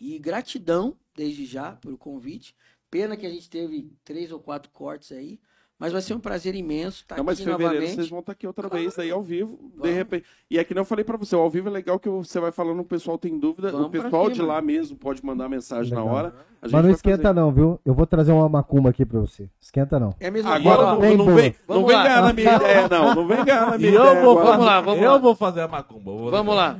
E 0.00 0.18
gratidão, 0.18 0.96
desde 1.14 1.44
já, 1.44 1.72
pelo 1.76 1.98
convite. 1.98 2.54
Pena 2.90 3.16
que 3.16 3.26
a 3.26 3.30
gente 3.30 3.48
teve 3.50 3.92
três 4.04 4.32
ou 4.32 4.38
quatro 4.40 4.70
cortes 4.72 5.12
aí, 5.12 5.38
mas 5.78 5.92
vai 5.92 6.00
ser 6.02 6.12
um 6.14 6.18
prazer 6.18 6.54
imenso 6.56 7.02
estar 7.02 7.16
Não, 7.16 7.22
mas 7.22 7.36
aqui 7.38 7.44
fevereiro 7.44 7.74
novamente. 7.74 7.94
vocês 7.94 8.08
vão 8.08 8.18
estar 8.18 8.32
aqui 8.32 8.46
outra 8.48 8.68
vez 8.68 8.98
aí 8.98 9.10
ao 9.12 9.22
vivo, 9.22 9.56
de 9.74 9.78
Vamos. 9.78 9.94
repente. 9.96 10.24
E 10.50 10.58
é 10.58 10.64
que 10.64 10.74
nem 10.74 10.80
eu 10.80 10.84
falei 10.84 11.04
pra 11.04 11.16
você, 11.16 11.36
o 11.36 11.38
ao 11.38 11.48
vivo 11.50 11.68
é 11.68 11.70
legal 11.72 12.00
que 12.00 12.08
você 12.08 12.40
vai 12.40 12.50
falando, 12.50 12.80
o 12.80 12.84
pessoal 12.84 13.16
tem 13.16 13.38
dúvida, 13.38 13.70
Vamos 13.70 13.86
o 13.86 13.90
pessoal 13.90 14.28
de 14.30 14.42
lá 14.42 14.60
mesmo 14.60 14.96
pode 14.96 15.24
mandar 15.24 15.48
mensagem 15.48 15.92
na 15.94 16.00
Legal. 16.00 16.14
hora. 16.16 16.34
A 16.60 16.68
Mas 16.68 16.84
não 16.84 16.90
esquenta 16.90 17.22
fazer. 17.22 17.34
não, 17.34 17.52
viu? 17.52 17.78
Eu 17.84 17.94
vou 17.94 18.06
trazer 18.06 18.32
uma 18.32 18.48
macumba 18.48 18.90
aqui 18.90 19.04
pra 19.06 19.20
você. 19.20 19.48
Esquenta 19.60 20.00
não. 20.00 20.12
É 20.18 20.26
a 20.26 20.30
mesma 20.32 20.54
Agora 20.56 20.96
coisa. 20.96 21.16
não, 21.16 21.26
não 21.26 21.34
vem, 21.36 21.54
não 21.68 21.86
vem 21.86 21.96
ganhar 21.96 22.22
na 22.22 22.32
minha 22.32 22.56
ideia, 22.56 22.88
não. 22.88 23.14
Não 23.14 23.26
vem 23.28 23.44
ganhar 23.44 23.70
na 23.70 23.78
minha 23.78 23.90
eu 23.92 24.04
ideia. 24.04 24.20
vou, 24.24 24.32
agora. 24.38 24.50
Vamos 24.50 24.66
lá, 24.66 24.80
vamos 24.80 25.02
eu 25.04 25.12
lá. 25.12 25.18
vou 25.18 25.36
fazer 25.36 25.60
a 25.60 25.68
macumba. 25.68 26.30
Vamos 26.30 26.56
lá. 26.56 26.76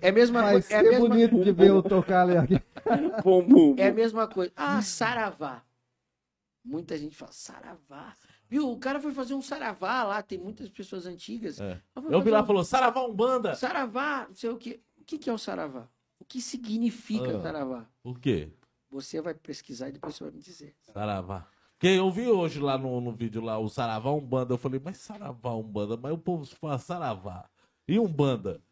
É 0.00 0.08
a 0.08 0.12
mesma 0.12 0.42
Vai 0.42 0.52
coisa. 0.52 0.74
É 0.74 0.82
ser 0.82 0.90
mesma, 0.90 1.08
bonito 1.08 1.44
de 1.44 1.52
ver 1.52 1.68
eu 1.68 1.82
tocar 1.82 2.22
ali 2.22 2.36
aqui. 2.36 2.62
Bum, 3.24 3.42
bum, 3.46 3.74
é 3.78 3.88
a 3.88 3.92
mesma 3.92 4.28
coisa. 4.28 4.52
Ah, 4.56 4.80
saravá. 4.80 5.62
Muita 6.64 6.96
gente 6.98 7.16
fala 7.16 7.32
saravá. 7.32 8.14
Viu? 8.48 8.70
O 8.70 8.78
cara 8.78 9.00
foi 9.00 9.12
fazer 9.12 9.34
um 9.34 9.42
saravá 9.42 10.04
lá, 10.04 10.22
tem 10.22 10.38
muitas 10.38 10.68
pessoas 10.68 11.06
antigas. 11.06 11.60
É. 11.60 11.80
Eu 12.10 12.20
vi 12.20 12.30
lá 12.30 12.38
e 12.38 12.42
um 12.42 12.46
falou, 12.46 12.64
Saravá 12.64 13.04
Umbanda. 13.04 13.54
Saravá, 13.54 14.26
não 14.28 14.34
sei 14.34 14.50
o 14.50 14.56
quê. 14.56 14.80
O 15.00 15.04
que, 15.04 15.18
que 15.18 15.28
é 15.30 15.32
o 15.32 15.38
saravá? 15.38 15.88
O 16.18 16.24
que 16.24 16.40
significa 16.40 17.36
Ah. 17.36 17.42
saravá? 17.42 17.86
O 18.04 18.14
quê? 18.14 18.52
Você 18.90 19.20
vai 19.20 19.34
pesquisar 19.34 19.88
e 19.88 19.92
depois 19.92 20.14
você 20.14 20.24
vai 20.24 20.32
me 20.32 20.40
dizer. 20.40 20.74
Saravá. 20.92 21.46
Porque 21.72 21.88
eu 21.88 22.10
vi 22.10 22.26
hoje 22.28 22.58
lá 22.58 22.78
no, 22.78 23.00
no 23.00 23.12
vídeo 23.12 23.42
lá 23.42 23.58
o 23.58 23.68
Saravá 23.68 24.10
Umbanda. 24.10 24.54
Eu 24.54 24.58
falei, 24.58 24.80
mas 24.82 24.96
Saravá 24.96 25.54
Umbanda? 25.54 25.96
Mas 25.96 26.12
o 26.12 26.18
povo 26.18 26.44
fala 26.46 26.78
Saravá. 26.78 27.48
E 27.86 27.98
Umbanda? 27.98 28.62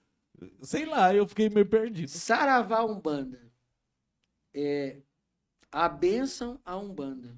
Sei 0.62 0.84
lá, 0.84 1.14
eu 1.14 1.26
fiquei 1.26 1.48
meio 1.48 1.66
perdido. 1.66 2.08
Saravá 2.08 2.84
Umbanda. 2.84 3.40
É 4.52 4.98
a 5.70 5.88
bênção 5.88 6.60
à 6.64 6.76
Umbanda. 6.76 7.36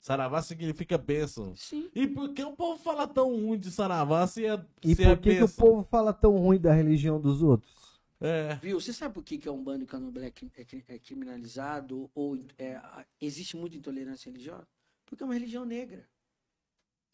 Saravá 0.00 0.40
significa 0.40 0.96
bênção. 0.96 1.54
Sim. 1.56 1.90
E 1.94 2.06
por 2.06 2.32
que 2.32 2.42
o 2.44 2.54
povo 2.54 2.80
fala 2.82 3.08
tão 3.08 3.28
ruim 3.34 3.58
de 3.58 3.70
Saravá 3.70 4.26
se 4.26 4.46
é, 4.46 4.64
E 4.84 4.94
se 4.94 5.02
é 5.02 5.14
por 5.16 5.22
que, 5.22 5.36
que 5.36 5.42
o 5.42 5.48
povo 5.48 5.82
fala 5.90 6.12
tão 6.12 6.36
ruim 6.36 6.60
da 6.60 6.72
religião 6.72 7.20
dos 7.20 7.42
outros? 7.42 8.00
É. 8.20 8.54
Viu? 8.62 8.80
Você 8.80 8.92
sabe 8.92 9.12
por 9.12 9.24
que, 9.24 9.36
que 9.36 9.48
a 9.48 9.52
Umbanda 9.52 9.80
e 9.80 9.84
o 9.84 9.86
Candomblé 9.86 10.28
é 10.28 10.62
é, 10.62 10.94
é 10.94 10.98
criminalizado 10.98 12.08
ou 12.14 12.38
é, 12.56 12.76
a- 12.76 13.04
existe 13.20 13.56
muita 13.56 13.76
intolerância 13.76 14.30
religiosa? 14.30 14.66
Porque 15.04 15.22
é 15.22 15.26
uma 15.26 15.34
religião 15.34 15.64
negra. 15.64 16.08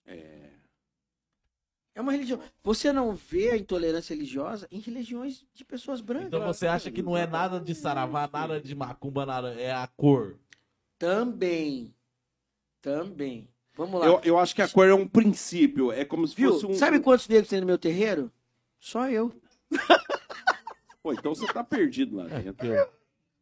É. 0.05 0.51
É 1.95 2.01
uma 2.01 2.13
religião. 2.13 2.41
Você 2.63 2.93
não 2.93 3.15
vê 3.15 3.51
a 3.51 3.57
intolerância 3.57 4.15
religiosa 4.15 4.67
em 4.71 4.79
religiões 4.81 5.45
de 5.53 5.65
pessoas 5.65 6.01
brancas. 6.01 6.29
Então 6.29 6.47
você 6.47 6.67
acha 6.67 6.91
que 6.91 7.03
não 7.03 7.17
é 7.17 7.27
nada 7.27 7.61
de 7.61 7.75
Saravá, 7.75 8.29
nada 8.33 8.61
de 8.61 8.75
Macumba, 8.75 9.27
nada. 9.27 9.53
É 9.61 9.73
a 9.73 9.87
cor. 9.87 10.39
Também. 10.99 11.95
Também. 12.81 13.49
Vamos 13.75 14.01
lá. 14.01 14.07
Eu, 14.07 14.21
eu 14.25 14.39
acho 14.39 14.55
que 14.55 14.63
a 14.63 14.69
cor 14.69 14.89
é 14.89 14.95
um 14.95 15.07
princípio. 15.07 15.93
É 15.93 16.05
como 16.05 16.27
se 16.27 16.35
Viu? 16.35 16.53
fosse 16.53 16.67
um. 16.67 16.75
Sabe 16.75 16.99
quantos 17.01 17.29
negros 17.29 17.49
tem 17.49 17.61
no 17.61 17.67
meu 17.67 17.79
terreiro? 17.79 18.33
Só 18.81 19.09
eu. 19.11 19.33
Pô, 21.03 21.13
então 21.13 21.35
você 21.35 21.47
tá 21.53 21.63
perdido 21.65 22.17
lá 22.17 22.27
É, 22.31 22.41
dentro. 22.41 22.67
eu- 22.67 22.89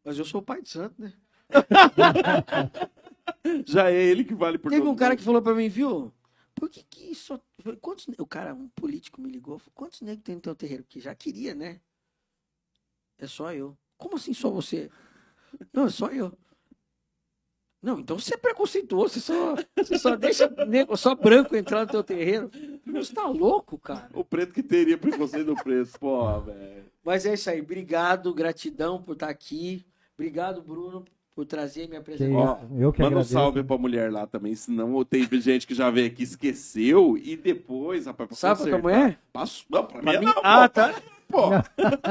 Mas 0.03 0.17
eu 0.17 0.25
sou 0.25 0.41
o 0.41 0.43
pai 0.43 0.61
de 0.61 0.69
santo, 0.69 0.95
né? 1.01 1.13
Já 3.65 3.89
é 3.91 4.01
ele 4.01 4.23
que 4.23 4.33
vale 4.33 4.57
por 4.57 4.69
Teve 4.69 4.81
todo 4.81 4.91
um 4.91 4.95
cara 4.95 5.11
mundo. 5.11 5.19
que 5.19 5.25
falou 5.25 5.41
pra 5.41 5.53
mim, 5.53 5.67
viu? 5.69 6.11
Por 6.55 6.69
que 6.69 6.83
que 6.83 7.15
só... 7.15 7.39
Quantos... 7.79 8.07
O 8.17 8.25
cara, 8.25 8.53
um 8.53 8.69
político 8.69 9.21
me 9.21 9.29
ligou. 9.29 9.57
falou, 9.57 9.73
Quantos 9.73 10.01
negros 10.01 10.23
tem 10.23 10.35
no 10.35 10.41
teu 10.41 10.55
terreiro? 10.55 10.83
Porque 10.83 10.99
já 10.99 11.15
queria, 11.15 11.55
né? 11.55 11.81
É 13.17 13.27
só 13.27 13.53
eu. 13.53 13.77
Como 13.97 14.15
assim 14.15 14.33
só 14.33 14.49
você? 14.49 14.89
Não, 15.71 15.85
é 15.85 15.89
só 15.89 16.07
eu. 16.07 16.37
Não, 17.81 17.99
então 17.99 18.17
você 18.19 18.35
é 18.35 18.37
preconceituoso. 18.37 19.15
Você 19.15 19.19
só, 19.19 19.55
você 19.75 19.97
só 19.97 20.15
deixa 20.15 20.47
negro, 20.67 20.95
só 20.95 21.15
branco 21.15 21.55
entrar 21.55 21.85
no 21.85 21.91
teu 21.91 22.03
terreiro. 22.03 22.51
Você 22.85 23.13
tá 23.13 23.27
louco, 23.27 23.77
cara? 23.79 24.09
O 24.13 24.23
preto 24.23 24.53
que 24.53 24.61
teria 24.61 24.97
preconceito 24.97 25.47
do 25.47 25.55
preço. 25.55 25.99
Pô, 25.99 26.39
velho. 26.41 26.85
Mas 27.03 27.25
é 27.25 27.33
isso 27.33 27.49
aí. 27.49 27.59
Obrigado, 27.59 28.33
gratidão 28.33 29.01
por 29.01 29.13
estar 29.13 29.29
aqui. 29.29 29.85
Obrigado, 30.13 30.61
Bruno, 30.61 31.03
por 31.35 31.45
trazer 31.45 31.81
e 31.83 31.87
me 31.87 31.91
Que 31.91 31.95
apresentar. 31.97 32.57
isso, 32.63 32.67
eu 32.77 32.91
que 32.93 32.99
Manda 33.01 33.15
um 33.15 33.19
agradeço. 33.19 33.33
salve 33.33 33.63
pra 33.63 33.77
mulher 33.77 34.11
lá 34.11 34.27
também, 34.27 34.53
senão 34.55 35.03
tem 35.05 35.27
gente 35.41 35.65
que 35.65 35.73
já 35.73 35.89
veio 35.89 36.07
aqui 36.07 36.23
esqueceu 36.23 37.17
e 37.17 37.35
depois, 37.37 38.05
rapaz, 38.05 38.27
pra 38.29 38.37
Sabe 38.37 38.61
pra 38.61 38.69
tua 38.69 38.79
mulher? 38.79 39.19
Passo... 39.31 39.65
Não, 39.69 39.85
pra, 39.85 40.01
Pra 40.01 40.11
mim, 40.13 40.19
mim? 40.19 40.25
não, 40.25 40.41
Ah, 40.43 40.67
pô. 40.67 40.73
tá. 40.73 40.93
Pô, 41.31 41.49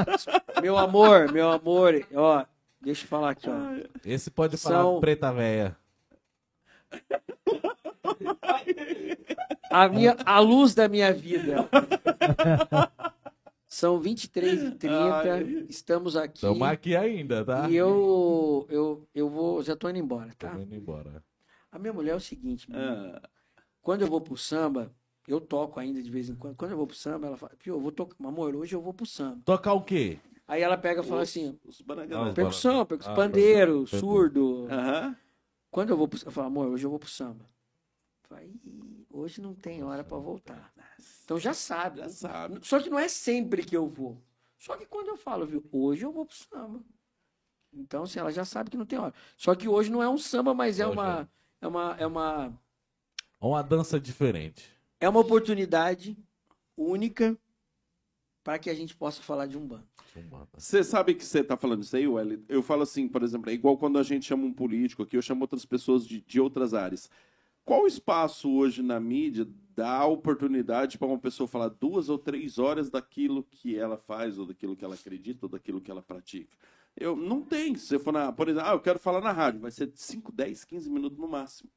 Meu 0.62 0.78
amor, 0.78 1.31
meu 1.31 1.50
amor, 1.50 1.92
ó, 2.15 2.42
deixa 2.81 3.05
eu 3.05 3.08
falar 3.08 3.32
aqui, 3.32 3.50
ó. 3.50 3.86
Esse 4.02 4.31
pode 4.31 4.57
falar 4.57 4.81
São- 4.82 4.99
preta 4.99 5.31
véia. 5.31 5.76
A, 9.70 9.89
minha, 9.90 10.16
a 10.24 10.40
luz 10.40 10.74
da 10.74 10.89
minha 10.89 11.12
vida. 11.12 11.68
São 13.81 13.99
23 13.99 14.62
e 14.62 14.70
30 14.73 15.33
Ai. 15.33 15.67
estamos 15.70 16.15
aqui. 16.15 16.34
Estamos 16.34 16.68
aqui 16.68 16.94
ainda, 16.94 17.42
tá? 17.42 17.67
E 17.70 17.75
eu, 17.75 18.67
eu, 18.68 19.09
eu 19.15 19.26
vou, 19.31 19.62
já 19.62 19.75
tô 19.75 19.89
indo 19.89 19.99
embora, 19.99 20.34
tá? 20.39 20.50
Tô 20.50 20.60
indo 20.60 20.75
embora. 20.75 21.25
A 21.73 21.78
minha 21.78 21.91
mulher 21.91 22.10
é 22.10 22.15
o 22.15 22.20
seguinte, 22.20 22.68
ah, 22.75 23.26
quando 23.81 24.02
eu 24.02 24.07
vou 24.07 24.20
pro 24.20 24.36
samba, 24.36 24.94
eu 25.26 25.41
toco 25.41 25.81
ainda 25.81 26.02
de 26.02 26.10
vez 26.10 26.28
em 26.28 26.34
quando. 26.34 26.57
Quando 26.57 26.73
eu 26.73 26.76
vou 26.76 26.86
pro 26.86 26.94
samba, 26.94 27.28
ela 27.28 27.39
fala, 27.39 27.52
Pio, 27.59 27.76
eu 27.76 27.81
vou 27.81 27.91
tocar, 27.91 28.17
amor, 28.23 28.55
hoje 28.55 28.75
eu 28.75 28.83
vou 28.83 28.92
pro 28.92 29.07
samba. 29.07 29.41
Tocar 29.47 29.73
o 29.73 29.83
quê? 29.83 30.18
Aí 30.47 30.60
ela 30.60 30.76
pega 30.76 31.00
e 31.00 31.05
fala 31.05 31.23
assim, 31.23 31.59
os. 31.65 31.83
Não, 32.07 32.34
percussão, 32.34 32.84
percussão, 32.84 33.15
Ah, 33.15 33.17
pandeiro, 33.17 33.84
pandeiro. 33.84 33.86
surdo. 33.86 34.67
Aham. 34.68 35.17
Quando 35.70 35.89
eu 35.89 35.97
vou 35.97 36.07
pro 36.07 36.20
eu 36.23 36.31
falo, 36.31 36.49
amor, 36.49 36.67
hoje 36.68 36.84
eu 36.84 36.91
vou 36.91 36.99
pro 36.99 37.09
samba. 37.09 37.49
"Ih, 38.42 39.07
hoje 39.10 39.41
não 39.41 39.55
tem 39.55 39.83
hora 39.83 40.05
pra 40.05 40.18
voltar. 40.18 40.70
Então 41.25 41.39
já 41.39 41.55
sabe. 41.55 41.99
Já 42.01 42.09
sabe. 42.09 42.59
Só 42.62 42.81
que 42.81 42.91
não 42.91 42.99
é 42.99 43.09
sempre 43.09 43.65
que 43.65 43.77
eu 43.77 43.89
vou. 43.89 44.20
Só 44.59 44.77
que 44.77 44.87
quando 44.87 45.09
eu 45.09 45.17
falo, 45.17 45.47
viu, 45.47 45.65
hoje 45.73 46.05
eu 46.05 46.12
vou 46.12 46.27
pro 46.27 46.37
samba. 46.37 46.81
Então, 47.73 48.03
assim, 48.03 48.19
ela 48.19 48.33
já 48.33 48.45
sabe 48.45 48.70
que 48.70 48.77
não 48.77 48.85
tem 48.85 48.99
hora. 48.99 49.15
Só 49.37 49.55
que 49.55 49.69
hoje 49.69 49.91
não 49.91 50.03
é 50.03 50.09
um 50.09 50.19
samba, 50.19 50.53
mas 50.53 50.81
é 50.81 50.87
Hoje 50.87 50.99
uma, 50.99 51.31
é 51.61 51.67
uma, 51.69 51.97
é 52.01 52.07
uma, 52.07 52.53
Uma 53.41 53.62
dança 53.62 53.99
diferente. 54.01 54.70
é 54.99 55.09
uma 55.09 55.20
oportunidade 55.20 56.17
única 56.77 57.39
para 58.43 58.59
que 58.59 58.69
a 58.69 58.75
gente 58.75 58.95
possa 58.97 59.23
falar 59.23 59.47
de 59.47 59.57
um 59.57 59.67
bando. 59.67 59.89
Você 60.59 60.83
sabe 60.83 61.15
que 61.15 61.25
você 61.25 61.45
tá 61.45 61.57
falando 61.57 61.85
isso 61.85 61.95
aí, 61.97 62.09
Welly? 62.09 62.45
Eu 62.49 62.62
falo 62.65 62.83
assim, 62.83 63.07
por 63.09 63.23
exemplo, 63.23 63.49
é 63.49 63.53
igual 63.53 63.79
quando 63.79 63.97
a 63.99 64.03
gente 64.03 64.27
chama 64.27 64.45
um 64.45 64.53
político 64.53 65.05
aqui, 65.05 65.17
eu 65.17 65.23
chamo 65.23 65.43
outras 65.43 65.65
pessoas 65.65 66.05
de, 66.05 66.20
de 66.23 66.41
outras 66.41 66.75
áreas. 66.75 67.09
Qual 67.65 67.87
espaço 67.87 68.51
hoje 68.51 68.83
na 68.83 68.99
mídia 68.99 69.47
dá 69.74 70.05
oportunidade 70.05 70.99
para 70.99 71.08
uma 71.08 71.18
pessoa 71.18 71.47
falar 71.49 71.68
duas 71.68 72.08
ou 72.08 72.18
três 72.18 72.58
horas 72.58 72.90
daquilo 72.90 73.42
que 73.44 73.76
ela 73.76 73.97
faz, 73.97 74.39
ou 74.39 74.47
daquilo 74.47 74.76
que 74.76 74.84
ela 74.84 74.94
acredita, 74.94 75.47
ou 75.47 75.50
daquilo 75.50 75.81
que 75.81 75.90
ela 75.90 76.02
pratica? 76.02 76.57
Eu 76.97 77.16
não 77.16 77.42
tem. 77.42 77.74
Se 77.76 77.86
você 77.86 77.99
for 77.99 78.12
na, 78.12 78.32
por 78.32 78.49
exemplo, 78.49 78.68
ah, 78.68 78.73
eu 78.73 78.81
quero 78.81 78.99
falar 78.99 79.20
na 79.20 79.32
rádio, 79.32 79.60
vai 79.60 79.70
ser 79.70 79.90
5, 79.94 80.32
10, 80.32 80.65
15 80.65 80.90
minutos 80.90 81.18
no 81.18 81.28
máximo. 81.28 81.70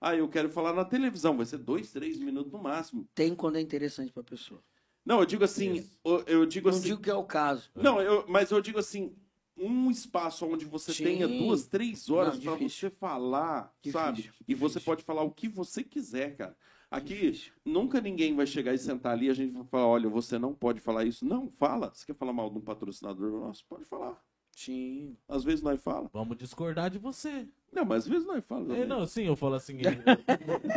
Ah, 0.00 0.14
eu 0.14 0.28
quero 0.28 0.50
falar 0.50 0.72
na 0.72 0.84
televisão, 0.84 1.36
vai 1.36 1.46
ser 1.46 1.58
2, 1.58 1.90
3 1.90 2.18
minutos 2.18 2.52
no 2.52 2.62
máximo. 2.62 3.08
Tem 3.14 3.34
quando 3.34 3.56
é 3.56 3.60
interessante 3.60 4.12
para 4.12 4.20
a 4.22 4.24
pessoa. 4.24 4.62
Não, 5.04 5.20
eu 5.20 5.26
digo 5.26 5.44
assim, 5.44 5.84
eu, 6.04 6.22
eu 6.26 6.46
digo 6.46 6.68
Não 6.68 6.76
assim, 6.76 6.88
digo 6.88 7.00
que 7.00 7.10
é 7.10 7.14
o 7.14 7.24
caso. 7.24 7.70
não, 7.74 8.00
eu- 8.00 8.24
mas 8.28 8.50
eu 8.50 8.60
digo 8.60 8.78
assim, 8.78 9.14
um 9.56 9.90
espaço 9.90 10.44
onde 10.46 10.64
você 10.64 10.92
Sim. 10.92 11.04
tenha 11.04 11.28
duas, 11.28 11.66
três 11.66 12.10
horas 12.10 12.34
Não, 12.34 12.40
para 12.42 12.52
difícil. 12.52 12.90
você 12.90 12.96
falar, 12.96 13.72
Difícil, 13.82 14.00
sabe? 14.00 14.22
E 14.46 14.54
você 14.54 14.74
difícil. 14.74 14.92
pode 14.92 15.02
falar 15.04 15.22
o 15.22 15.30
que 15.30 15.48
você 15.48 15.82
quiser, 15.82 16.36
cara. 16.36 16.56
Aqui, 16.90 17.32
nunca 17.64 18.00
ninguém 18.00 18.34
vai 18.34 18.46
chegar 18.46 18.72
e 18.72 18.78
sentar 18.78 19.12
ali 19.12 19.26
e 19.26 19.30
a 19.30 19.34
gente 19.34 19.52
vai 19.52 19.64
falar, 19.64 19.86
olha, 19.86 20.08
você 20.08 20.38
não 20.38 20.54
pode 20.54 20.80
falar 20.80 21.04
isso. 21.04 21.24
Não, 21.26 21.50
fala. 21.58 21.90
Você 21.92 22.06
quer 22.06 22.14
falar 22.14 22.32
mal 22.32 22.48
de 22.48 22.58
um 22.58 22.60
patrocinador 22.60 23.30
nosso? 23.32 23.64
Pode 23.68 23.84
falar. 23.84 24.20
Sim. 24.52 25.16
Às 25.28 25.44
vezes 25.44 25.62
nós 25.62 25.82
fala. 25.82 26.08
Vamos 26.12 26.36
discordar 26.38 26.88
de 26.88 26.98
você. 26.98 27.46
Não, 27.72 27.84
mas 27.84 28.04
às 28.04 28.08
vezes 28.08 28.26
nós 28.26 28.42
fala. 28.44 28.74
É, 28.74 28.86
não, 28.86 29.04
sim, 29.06 29.24
eu 29.24 29.36
falo 29.36 29.54
assim. 29.54 29.78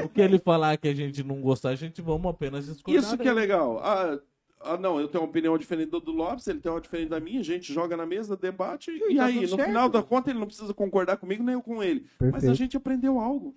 o 0.03 0.09
que 0.09 0.19
ele 0.19 0.39
falar 0.39 0.77
que 0.77 0.87
a 0.87 0.93
gente 0.93 1.23
não 1.23 1.39
gostar, 1.41 1.69
a 1.69 1.75
gente 1.75 2.01
vamos 2.01 2.29
apenas 2.29 2.65
discordar. 2.65 3.01
Isso 3.01 3.17
que 3.17 3.27
é 3.27 3.33
legal. 3.33 3.79
Ah, 3.79 4.19
ah, 4.61 4.77
não, 4.77 4.99
eu 4.99 5.07
tenho 5.07 5.23
uma 5.23 5.29
opinião 5.29 5.57
diferente 5.57 5.91
do, 5.91 6.01
do 6.01 6.11
Lopes, 6.11 6.45
ele 6.47 6.59
tem 6.59 6.71
uma 6.71 6.81
diferente 6.81 7.09
da 7.09 7.19
minha, 7.19 7.39
a 7.39 7.43
gente 7.43 7.71
joga 7.73 7.95
na 7.95 8.05
mesa, 8.05 8.35
debate, 8.35 8.91
e, 8.91 9.15
tá 9.15 9.25
aí, 9.25 9.41
no 9.41 9.47
certo. 9.47 9.65
final 9.65 9.87
da 9.87 10.03
conta, 10.03 10.29
ele 10.29 10.39
não 10.39 10.47
precisa 10.47 10.73
concordar 10.73 11.15
comigo 11.15 11.41
nem 11.41 11.53
eu 11.53 11.61
com 11.61 11.81
ele. 11.81 12.05
Mas 12.19 12.29
a 12.29 12.31
Perfeito. 12.31 12.55
gente 12.55 12.77
aprendeu 12.77 13.19
algo. 13.19 13.55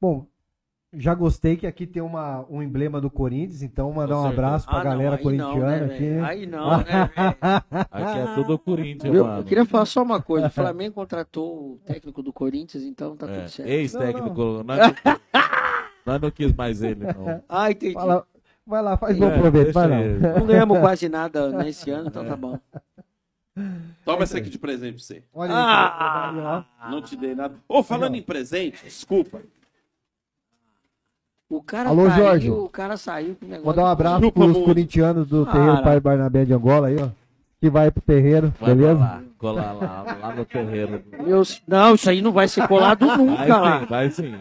Bom, 0.00 0.26
já 0.94 1.14
gostei 1.14 1.56
que 1.56 1.66
aqui 1.66 1.86
tem 1.86 2.02
uma, 2.02 2.44
um 2.50 2.62
emblema 2.62 3.00
do 3.00 3.08
Corinthians, 3.10 3.62
então 3.62 3.90
mandar 3.92 4.20
um 4.20 4.26
abraço 4.26 4.66
pra 4.66 4.76
Ah, 4.80 4.84
não, 4.84 4.90
galera 4.90 5.16
não, 5.16 5.22
corintiana 5.22 5.76
né, 5.78 5.84
aqui. 5.86 5.98
velho? 6.04 6.24
Aí 6.24 6.46
não, 6.46 6.76
né, 6.78 6.84
velho? 6.84 7.36
Aqui 7.90 8.18
é 8.18 8.34
tudo 8.34 8.58
Corinthians, 8.58 9.14
Eu, 9.14 9.24
mano. 9.24 9.40
eu 9.40 9.44
queria 9.44 9.64
falar 9.64 9.86
só 9.86 10.02
uma 10.02 10.20
coisa. 10.20 10.48
O 10.48 10.50
Flamengo 10.52 10.94
contratou 10.94 11.72
o 11.74 11.80
técnico 11.86 12.22
do 12.22 12.32
Corinthians, 12.32 12.82
então 12.84 13.16
tá 13.16 13.26
É, 13.26 13.38
tudo 13.38 13.48
certo. 13.48 13.68
Ex-técnico. 13.68 14.62
Nós, 14.64 14.78
não- 14.78 15.20
nós 16.04 16.20
não 16.20 16.30
quis 16.30 16.52
mais 16.54 16.82
ele, 16.82 17.04
não. 17.06 17.42
Ah, 17.48 17.70
entendi. 17.70 17.94
Fala- 17.94 18.26
vai 18.66 18.82
lá, 18.82 18.96
faz 18.96 19.16
É, 19.16 19.20
bom 19.20 19.40
proveito, 19.40 19.72
vai 19.72 19.88
lá. 19.88 19.96
Não 20.38 20.46
ganhamos 20.46 20.78
quase 20.78 21.08
nada 21.08 21.50
nesse 21.52 21.90
ano, 21.90 22.08
então 22.08 22.24
tá 22.24 22.36
bom. 22.36 22.58
Toma 24.04 24.22
essa 24.22 24.38
aqui 24.38 24.48
de 24.48 24.58
presente 24.58 24.94
pra 24.94 25.02
você. 25.04 25.22
Olha 25.32 25.52
Ah! 25.54 26.30
aí, 26.30 26.38
ó. 26.86 26.90
Não 26.90 27.02
te 27.02 27.14
dei 27.16 27.34
nada. 27.34 27.54
Ô, 27.68 27.82
falando 27.82 28.14
em 28.14 28.22
presente, 28.22 28.82
desculpa. 28.84 29.42
O 31.54 31.62
cara 31.62 31.90
Alô, 31.90 32.08
saiu, 32.08 32.24
Jorge. 32.24 32.50
o 32.50 32.68
cara 32.70 32.96
saiu 32.96 33.36
com 33.36 33.44
o 33.44 33.48
negócio. 33.48 33.66
Mandar 33.66 33.82
um 33.82 33.86
abraço 33.86 34.20
Chupa 34.22 34.40
pros 34.40 34.52
muito. 34.52 34.64
corintianos 34.64 35.26
do 35.28 35.44
Cara. 35.44 35.58
terreiro 35.58 35.82
Pai 35.82 36.00
Barnabé 36.00 36.44
de 36.46 36.54
Angola 36.54 36.86
aí, 36.88 36.96
ó. 36.98 37.08
Que 37.60 37.68
vai 37.68 37.90
pro 37.90 38.00
terreiro, 38.02 38.52
Vai 38.58 38.74
beleza? 38.74 38.98
lá, 38.98 39.22
colar 39.36 39.72
lá, 39.72 40.16
lá 40.20 40.34
no 40.34 40.44
terreiro. 40.46 41.02
Meu, 41.22 41.42
não, 41.68 41.94
isso 41.94 42.08
aí 42.08 42.22
não 42.22 42.32
vai 42.32 42.48
ser 42.48 42.66
colado 42.66 43.04
Vai 43.06 43.16
nunca 43.18 43.44
sim, 43.44 43.50
lá. 43.50 43.78
vai 43.84 44.10
sim. 44.10 44.32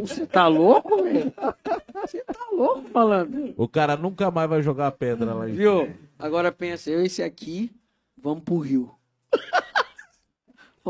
Você 0.00 0.26
tá 0.26 0.48
louco, 0.48 1.00
velho? 1.04 1.32
Você 2.02 2.24
tá 2.24 2.46
louco 2.52 2.82
falando. 2.92 3.54
O 3.56 3.68
cara 3.68 3.96
nunca 3.96 4.28
mais 4.30 4.50
vai 4.50 4.60
jogar 4.60 4.90
pedra 4.90 5.32
lá 5.32 5.48
em 5.48 5.52
Viu? 5.52 5.88
Agora 6.18 6.50
pensa, 6.50 6.90
eu 6.90 7.02
e 7.02 7.06
esse 7.06 7.22
aqui, 7.22 7.70
vamos 8.20 8.42
pro 8.42 8.58
Rio. 8.58 8.90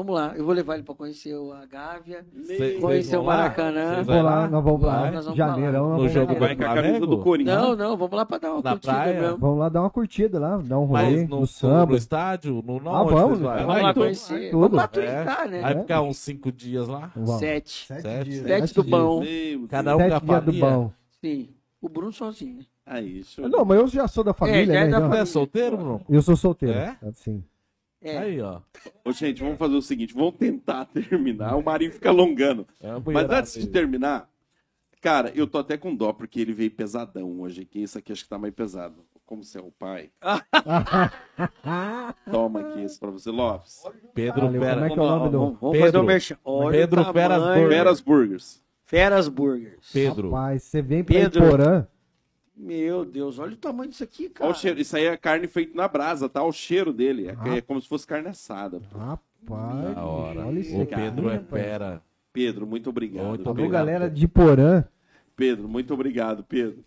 vamos 0.00 0.14
lá, 0.14 0.32
eu 0.36 0.44
vou 0.44 0.54
levar 0.54 0.74
ele 0.74 0.82
pra 0.82 0.94
conhecer 0.94 1.34
o- 1.34 1.52
a 1.52 1.64
Gávea, 1.66 2.24
Cê- 2.44 2.78
conhecer 2.80 3.16
o? 3.16 3.24
Maracanã. 3.24 4.02
Vai 4.02 4.22
lá, 4.22 4.48
nós 4.48 4.64
vamos 4.64 4.82
lá. 4.82 5.10
nós 5.10 5.24
vamos 5.24 5.36
Janeirão, 5.38 5.82
nós 5.82 5.90
No 5.92 5.96
vamos 5.98 6.12
jogo. 6.12 6.34
Vai 6.38 6.56
com 6.56 6.62
a 6.64 6.74
camisa 6.74 7.06
do 7.06 7.18
Corinthians. 7.18 7.56
Não, 7.62 7.76
não, 7.76 7.96
vamos 7.96 8.16
lá 8.16 8.24
pra 8.26 8.38
dar 8.38 8.52
uma 8.52 8.62
Na 8.62 8.70
curtida 8.72 8.92
praia? 8.92 9.20
mesmo. 9.20 9.38
Vamos 9.38 9.58
lá 9.58 9.68
dar 9.68 9.80
uma 9.80 9.90
curtida 9.90 10.38
lá, 10.38 10.56
dar 10.58 10.78
um 10.78 10.84
rolê 10.84 11.02
Mas 11.02 11.28
no, 11.28 11.40
no, 11.40 11.46
samba. 11.46 11.86
no 11.92 11.96
estádio? 11.96 12.62
No, 12.66 12.80
no 12.80 12.90
Ah, 12.94 13.04
vamos, 13.04 13.38
vai? 13.40 13.64
Vamos 13.64 13.82
lá 13.82 13.94
conhecer. 13.94 14.50
tudo. 14.50 14.60
Vamos 14.60 14.76
lá 14.76 14.84
É. 14.84 14.86
turistar, 14.86 15.48
né? 15.48 15.60
Vai 15.60 15.78
ficar 15.80 16.02
uns 16.02 16.16
cinco 16.18 16.50
dias 16.52 16.88
lá? 16.88 17.10
Vamos. 17.14 17.38
Sete. 17.38 17.86
Sete 17.86 18.02
Sete, 18.02 18.30
dias. 18.30 18.42
Sete 18.46 18.74
do 18.74 18.84
bom. 18.84 19.22
Cada 19.68 19.96
um 19.96 19.98
Sete 19.98 20.08
com 20.10 20.16
a 20.16 20.18
dias 20.20 20.44
do 20.44 20.52
família. 20.52 20.70
bom. 20.70 20.92
Sim. 21.20 21.48
O 21.80 21.88
Bruno 21.88 22.12
sozinho, 22.12 22.56
né? 22.58 22.64
Aí, 22.86 23.22
show. 23.22 23.48
Não, 23.48 23.64
mas 23.64 23.78
eu 23.78 23.86
já 23.86 24.08
sou 24.08 24.24
da 24.24 24.32
família, 24.32 24.64
já 24.64 24.80
é 24.80 24.84
né? 24.86 24.90
da 24.98 25.08
Você 25.08 25.18
é 25.18 25.24
solteiro, 25.26 25.76
Bruno? 25.76 26.00
Eu 26.08 26.22
sou 26.22 26.34
solteiro. 26.36 26.74
É? 26.78 26.96
Assim. 27.06 27.44
É. 28.00 28.18
Aí, 28.18 28.40
ó. 28.40 28.60
Ô, 29.04 29.12
gente, 29.12 29.42
vamos 29.42 29.58
fazer 29.58 29.74
o 29.74 29.82
seguinte, 29.82 30.14
vamos 30.14 30.36
tentar 30.36 30.84
terminar. 30.92 31.56
O 31.56 31.62
Marinho 31.62 31.92
fica 31.92 32.08
alongando. 32.10 32.66
É 32.80 32.88
Mas 33.12 33.30
antes 33.30 33.54
de 33.54 33.66
terminar, 33.66 34.28
cara, 35.00 35.32
eu 35.34 35.46
tô 35.46 35.58
até 35.58 35.76
com 35.76 35.94
dó, 35.94 36.12
porque 36.12 36.40
ele 36.40 36.52
veio 36.52 36.70
pesadão 36.70 37.40
hoje 37.40 37.62
aqui. 37.62 37.82
Esse 37.82 37.98
aqui 37.98 38.12
acho 38.12 38.22
que 38.24 38.28
tá 38.30 38.38
mais 38.38 38.54
pesado. 38.54 39.04
Como 39.26 39.44
você 39.44 39.58
é 39.58 39.60
o 39.60 39.70
pai. 39.70 40.10
Toma 42.30 42.60
aqui 42.60 42.82
esse 42.82 42.98
pra 42.98 43.10
você, 43.10 43.30
Lopes. 43.30 43.82
Pedro 44.14 44.42
Valeu, 44.46 44.60
Pera. 44.60 44.74
como 44.74 44.86
é 44.86 44.90
que 44.90 44.98
é 44.98 45.02
o 45.02 45.06
nome 45.06 45.30
do- 45.30 45.38
Vamos, 45.38 45.60
vamos 45.60 45.78
Pedro. 45.78 46.06
fazer. 46.06 46.38
Olha 46.44 46.78
Pedro 46.78 47.12
Feras. 47.12 47.42
Veras 47.68 48.00
Burgers. 48.00 48.62
Feras 48.86 49.28
Burgers. 49.28 49.90
Pedro. 49.92 50.30
Rapaz, 50.30 50.62
você 50.62 50.80
vem 50.80 51.04
pra 51.04 51.14
Pedro. 51.14 51.44
Iporã. 51.46 51.86
Meu 52.60 53.04
Deus, 53.04 53.38
olha 53.38 53.52
o 53.52 53.56
tamanho 53.56 53.88
disso 53.90 54.02
aqui, 54.02 54.24
Olha 54.24 54.32
cara. 54.34 54.50
o 54.50 54.54
cheiro. 54.54 54.80
Isso 54.80 54.96
aí 54.96 55.04
é 55.06 55.16
carne 55.16 55.46
feita 55.46 55.76
na 55.76 55.86
brasa, 55.86 56.28
tá? 56.28 56.42
O 56.42 56.52
cheiro 56.52 56.92
dele. 56.92 57.28
É, 57.28 57.36
Ah. 57.38 57.56
é 57.56 57.60
como 57.60 57.80
se 57.80 57.88
fosse 57.88 58.06
carne 58.06 58.28
assada. 58.28 58.80
Rapaz, 58.92 59.94
Da 59.94 60.04
hora. 60.04 60.46
olha 60.46 60.58
isso 60.58 60.76
O 60.76 60.82
aqui, 60.82 60.94
Pedro 60.94 61.30
é 61.30 61.38
fera. 61.38 62.02
Pedro, 62.32 62.66
muito 62.66 62.90
obrigado. 62.90 63.26
Muito 63.28 63.42
Alô, 63.42 63.50
obrigado. 63.52 63.72
galera 63.72 64.10
de 64.10 64.24
Iporã. 64.24 64.84
Pedro, 65.36 65.68
muito 65.68 65.94
obrigado, 65.94 66.42
Pedro. 66.42 66.84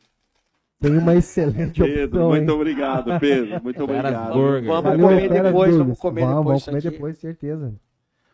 Tem 0.79 0.97
uma 0.97 1.15
excelente 1.15 1.79
Pedro, 1.81 2.03
opção, 2.05 2.35
hein? 2.35 2.41
muito 2.41 2.53
obrigado, 2.53 3.19
Pedro. 3.19 3.63
Muito 3.63 3.83
obrigado. 3.83 4.33
Vamos 4.33 5.01
comer 5.01 5.29
depois, 5.29 5.75
vamos 5.77 5.99
comer 5.99 6.21
vamos, 6.21 6.35
depois 6.37 6.45
Vamos 6.45 6.65
comer 6.65 6.81
depois, 6.81 7.17
certeza. 7.17 7.73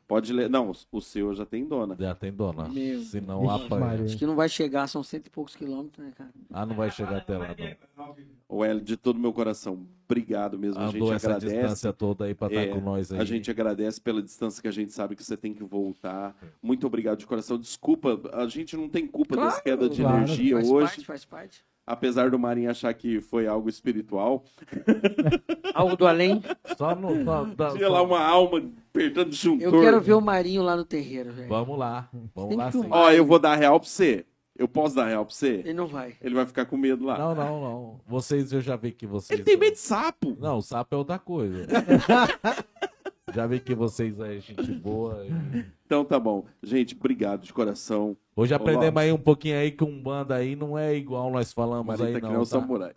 Pode 0.08 0.32
ler. 0.32 0.50
Não, 0.50 0.72
o 0.92 1.02
seu 1.02 1.34
já 1.36 1.45
tem 1.45 1.66
dona. 1.66 1.95
Já 2.00 2.16
tem 2.16 2.32
dona. 2.32 2.69
Meu 2.69 3.02
Senão 3.02 3.42
Vixe, 3.42 3.66
apanha. 3.66 4.03
Acho 4.06 4.18
que 4.18 4.26
não 4.26 4.36
vai 4.38 4.48
chegar, 4.48 4.88
são 4.88 5.03
cento 5.03 5.27
e 5.27 5.30
poucos 5.30 5.53
quilômetros, 5.56 6.06
né, 6.06 6.14
cara? 6.16 6.30
Ah, 6.50 6.66
não 6.66 6.76
vai 6.76 6.90
chegar 6.90 7.18
até 7.18 7.38
lá, 7.38 7.50
não. 7.98 8.16
O 8.48 8.64
Hélio, 8.64 8.82
de 8.82 8.95
todo 8.95 9.19
meu 9.19 9.34
coração, 9.34 9.86
obrigado 10.06 10.58
mesmo. 10.58 10.80
A 10.80 10.86
Andou 10.86 11.08
gente 11.10 11.16
essa 11.18 11.27
agradece. 11.27 11.53
distância 11.58 11.92
toda 11.92 12.24
aí 12.24 12.34
pra 12.34 12.48
estar 12.48 12.61
É, 12.61 12.68
com 12.68 12.80
nós 12.80 13.11
aí. 13.11 13.19
A 13.19 13.26
gente 13.26 13.52
agradece 13.52 14.00
pela 14.00 14.22
distância 14.22 14.61
que 14.61 14.68
a 14.69 14.72
gente 14.72 14.94
sabe 14.94 15.14
que 15.14 15.24
você 15.24 15.36
tem 15.36 15.53
que 15.53 15.64
voltar. 15.66 16.34
Muito 16.64 16.88
obrigado 16.88 17.18
de 17.19 17.26
coração. 17.27 17.58
Desculpa, 17.58 18.18
a 18.32 18.48
gente 18.48 18.77
não 18.77 18.88
tem 18.88 19.06
culpa 19.06 19.36
Claro, 19.36 19.50
das 19.52 19.60
quedas 19.61 19.90
de 19.94 20.02
claro. 20.02 20.18
energia 20.19 20.56
faz 20.56 20.69
hoje. 20.72 20.88
parte, 20.88 21.06
faz 21.06 21.26
parte. 21.26 21.66
Apesar 21.88 22.30
do 22.30 22.38
Marinho 22.38 22.69
achar 22.69 22.93
que 22.93 23.22
foi 23.22 23.48
algo 23.48 23.69
espiritual. 23.69 24.43
Algo 25.74 25.95
do 25.95 26.06
além. 26.06 26.43
Só 26.77 26.93
no. 26.93 27.24
Só, 27.24 27.45
dá- 27.45 27.72
Tinha 27.77 27.88
só- 27.88 27.93
lá 27.93 28.01
uma 28.01 28.19
alma 28.19 28.61
apertando 28.90 29.32
juntor. 29.32 29.74
Eu 29.74 29.82
quero 29.82 30.01
ver 30.01 30.14
o 30.14 30.19
Marinho 30.22 30.64
lá 30.64 30.75
no 30.75 30.83
terreiro, 30.83 31.32
velho. 31.32 31.48
Vamos 31.48 31.77
lá. 31.80 32.09
Vamos 32.35 32.49
Tem 32.49 32.57
lá 32.57 32.72
sim. 32.72 32.88
Ó, 32.91 33.11
eu 33.11 33.25
vou 33.25 33.40
dar 33.40 33.56
real 33.56 33.80
pra 33.80 33.88
você. 33.88 34.25
Eu 34.57 34.67
posso 34.67 34.95
dar 34.95 35.06
real 35.06 35.24
pra 35.24 35.33
você? 35.33 35.61
Ele 35.64 35.74
não 35.75 35.85
vai. 35.88 36.16
Ele 36.22 36.33
vai 36.35 36.45
ficar 36.45 36.66
com 36.66 36.75
medo 36.75 37.06
lá. 37.06 37.17
Não, 37.17 37.35
não, 37.35 37.61
não. 37.61 38.01
Vocês, 38.07 38.51
eu 38.51 38.59
já 38.59 38.75
vi 38.75 38.91
que 38.91 39.06
vocês. 39.07 39.40
Ele 39.40 39.45
tem 39.45 39.56
medo 39.56 39.74
de 39.74 39.80
sapo. 39.80 40.35
Não, 40.40 40.57
o 40.57 40.61
sapo 40.61 40.93
é 40.95 40.98
outra 40.98 41.19
coisa. 41.19 41.67
já 43.33 43.45
vi 43.45 43.59
que 43.59 43.75
vocês 43.75 44.19
é 44.19 44.39
gente 44.39 44.72
boa. 44.73 45.25
e- 45.25 45.65
Então 45.85 46.03
tá 46.06 46.19
bom. 46.19 46.45
Gente, 46.64 46.95
obrigado 46.97 47.43
de 47.43 47.53
coração. 47.53 48.15
Hoje 48.35 48.53
aprendemos 48.53 49.01
aí 49.01 49.11
um 49.11 49.17
pouquinho 49.17 49.57
aí 49.57 49.72
que 49.72 49.83
um 49.83 50.01
banda 50.01 50.35
aí 50.35 50.56
não 50.56 50.77
é 50.77 50.95
igual 50.95 51.31
nós 51.31 51.51
falamos 51.53 51.85
Marinho 51.88 52.07
aí 52.07 52.14
tá 52.14 52.19
que 52.22 52.25
nem 52.27 52.33
não. 52.35 52.41
Tá? 52.41 52.45
samurai. 52.45 52.93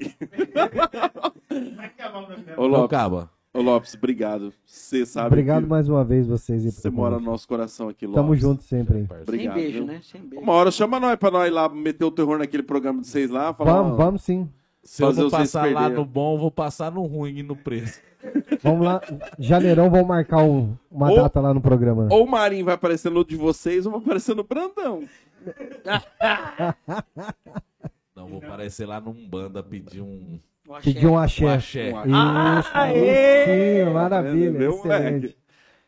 Não 2.56 2.64
Ô, 2.64 2.66
Lopes, 2.66 2.84
acaba. 2.98 3.30
ô, 3.54 3.60
Lopes, 3.62 3.94
obrigado. 3.94 4.52
Você 4.64 5.04
sabe 5.06 5.28
Obrigado 5.28 5.62
que 5.64 5.68
mais 5.68 5.88
uma 5.88 6.04
vez 6.04 6.26
vocês 6.26 6.64
aí. 6.64 6.70
você 6.70 6.90
mora 6.90 7.18
no 7.18 7.24
nosso 7.24 7.46
coração 7.48 7.88
aqui, 7.88 8.06
Lopes. 8.06 8.20
Tamo 8.22 8.36
junto 8.36 8.62
sempre 8.62 8.98
aí. 8.98 9.06
Obrigado, 9.22 9.54
Sem 9.54 9.62
beijo, 9.62 9.78
viu? 9.78 9.86
né? 9.86 10.00
Sem 10.02 10.20
beijo. 10.20 10.42
Uma 10.44 10.52
hora 10.52 10.70
chama 10.70 11.00
nós 11.00 11.16
pra 11.16 11.30
nós 11.30 11.48
ir 11.48 11.50
lá 11.52 11.68
meter 11.68 12.04
o 12.04 12.10
terror 12.10 12.38
naquele 12.38 12.62
programa 12.62 13.00
de 13.00 13.06
vocês 13.08 13.30
lá. 13.30 13.52
Falar, 13.54 13.72
Vamos, 13.72 13.92
ó, 13.92 13.96
vamos 13.96 14.22
sim. 14.22 14.48
Se 14.82 15.02
eu 15.02 15.12
vocês 15.12 15.30
passar 15.30 15.70
lá 15.72 15.88
no 15.88 16.04
bom, 16.04 16.34
eu 16.34 16.38
vou 16.38 16.50
passar 16.50 16.90
no 16.90 17.02
ruim 17.04 17.38
e 17.38 17.42
no 17.42 17.56
preço. 17.56 18.00
Vamos 18.62 18.84
lá. 18.86 19.00
Janeirão, 19.38 19.88
vamos 19.90 20.06
marcar 20.06 20.42
um- 20.42 20.76
uma 20.90 21.08
Ou- 21.10 21.16
data 21.16 21.40
lá 21.40 21.54
no 21.54 21.60
programa. 21.60 22.06
Ou 22.10 22.24
o 22.24 22.30
Marinho 22.30 22.66
vai 22.66 22.74
aparecer 22.74 23.10
no 23.10 23.24
de 23.24 23.34
vocês 23.34 23.86
ou 23.86 23.92
vai 23.92 24.00
aparecer 24.02 24.36
no 24.36 24.44
Brandão. 24.44 25.02
Não, 28.14 28.26
vou 28.26 28.38
aparecer 28.44 28.84
lá 28.86 29.00
num 29.00 29.26
banda 29.26 29.62
pedir 29.62 30.02
um, 30.02 30.38
Eu 30.68 30.74
Pedir 30.82 31.06
um 31.06 31.12
um 31.12 31.18
axé. 31.18 31.48
axé. 31.48 31.92
Um 31.94 32.60
Isso, 32.60 32.70
aí 32.74 33.84
sim, 33.86 33.90
maravilha. 33.92 34.50
Meu 34.50 34.72
excelente. 34.74 34.86
moleque. 34.86 35.36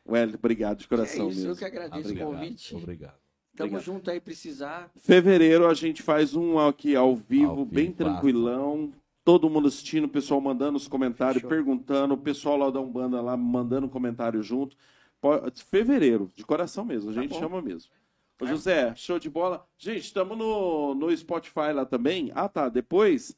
Wellington, 0.08 0.38
obrigado 0.38 0.78
de 0.78 0.84
É 0.84 0.88
coração 0.88 1.28
isso, 1.28 1.40
eu 1.40 1.44
mesmo. 1.48 1.56
que 1.58 1.64
agradeço 1.64 2.00
Obrigado. 2.00 2.28
o 2.28 2.32
convite. 2.32 2.74
Obrigado. 2.76 3.14
Tamo 3.62 3.76
Obrigado. 3.76 3.84
junto 3.84 4.10
aí, 4.10 4.20
precisar. 4.20 4.90
Fevereiro 4.96 5.66
a 5.66 5.74
gente 5.74 6.02
faz 6.02 6.34
um 6.34 6.58
aqui 6.58 6.94
ao 6.96 7.14
vivo, 7.16 7.50
Ao 7.60 7.64
bem 7.64 7.86
vivaço. 7.86 7.96
tranquilão. 7.96 8.92
Todo 9.24 9.48
mundo 9.48 9.68
assistindo, 9.68 10.04
o 10.04 10.08
pessoal 10.08 10.40
mandando 10.40 10.76
os 10.76 10.88
comentários, 10.88 11.40
Show. 11.42 11.48
perguntando, 11.48 12.14
o 12.14 12.18
pessoal 12.18 12.56
lá 12.56 12.70
da 12.70 12.80
Umbanda 12.80 13.20
lá 13.20 13.36
mandando 13.36 13.88
comentário 13.88 14.42
junto. 14.42 14.76
Fevereiro, 15.70 16.28
de 16.34 16.44
coração 16.44 16.84
mesmo, 16.84 17.10
a 17.10 17.12
gente 17.12 17.30
bom. 17.30 17.38
chama 17.38 17.62
mesmo. 17.62 17.90
Ô 18.40 18.46
José, 18.46 18.92
show 18.96 19.20
de 19.20 19.30
bola. 19.30 19.64
Gente, 19.78 20.00
estamos 20.00 20.36
no, 20.36 20.94
no 20.96 21.16
Spotify 21.16 21.72
lá 21.72 21.84
também. 21.86 22.32
Ah, 22.34 22.48
tá. 22.48 22.68
Depois 22.68 23.36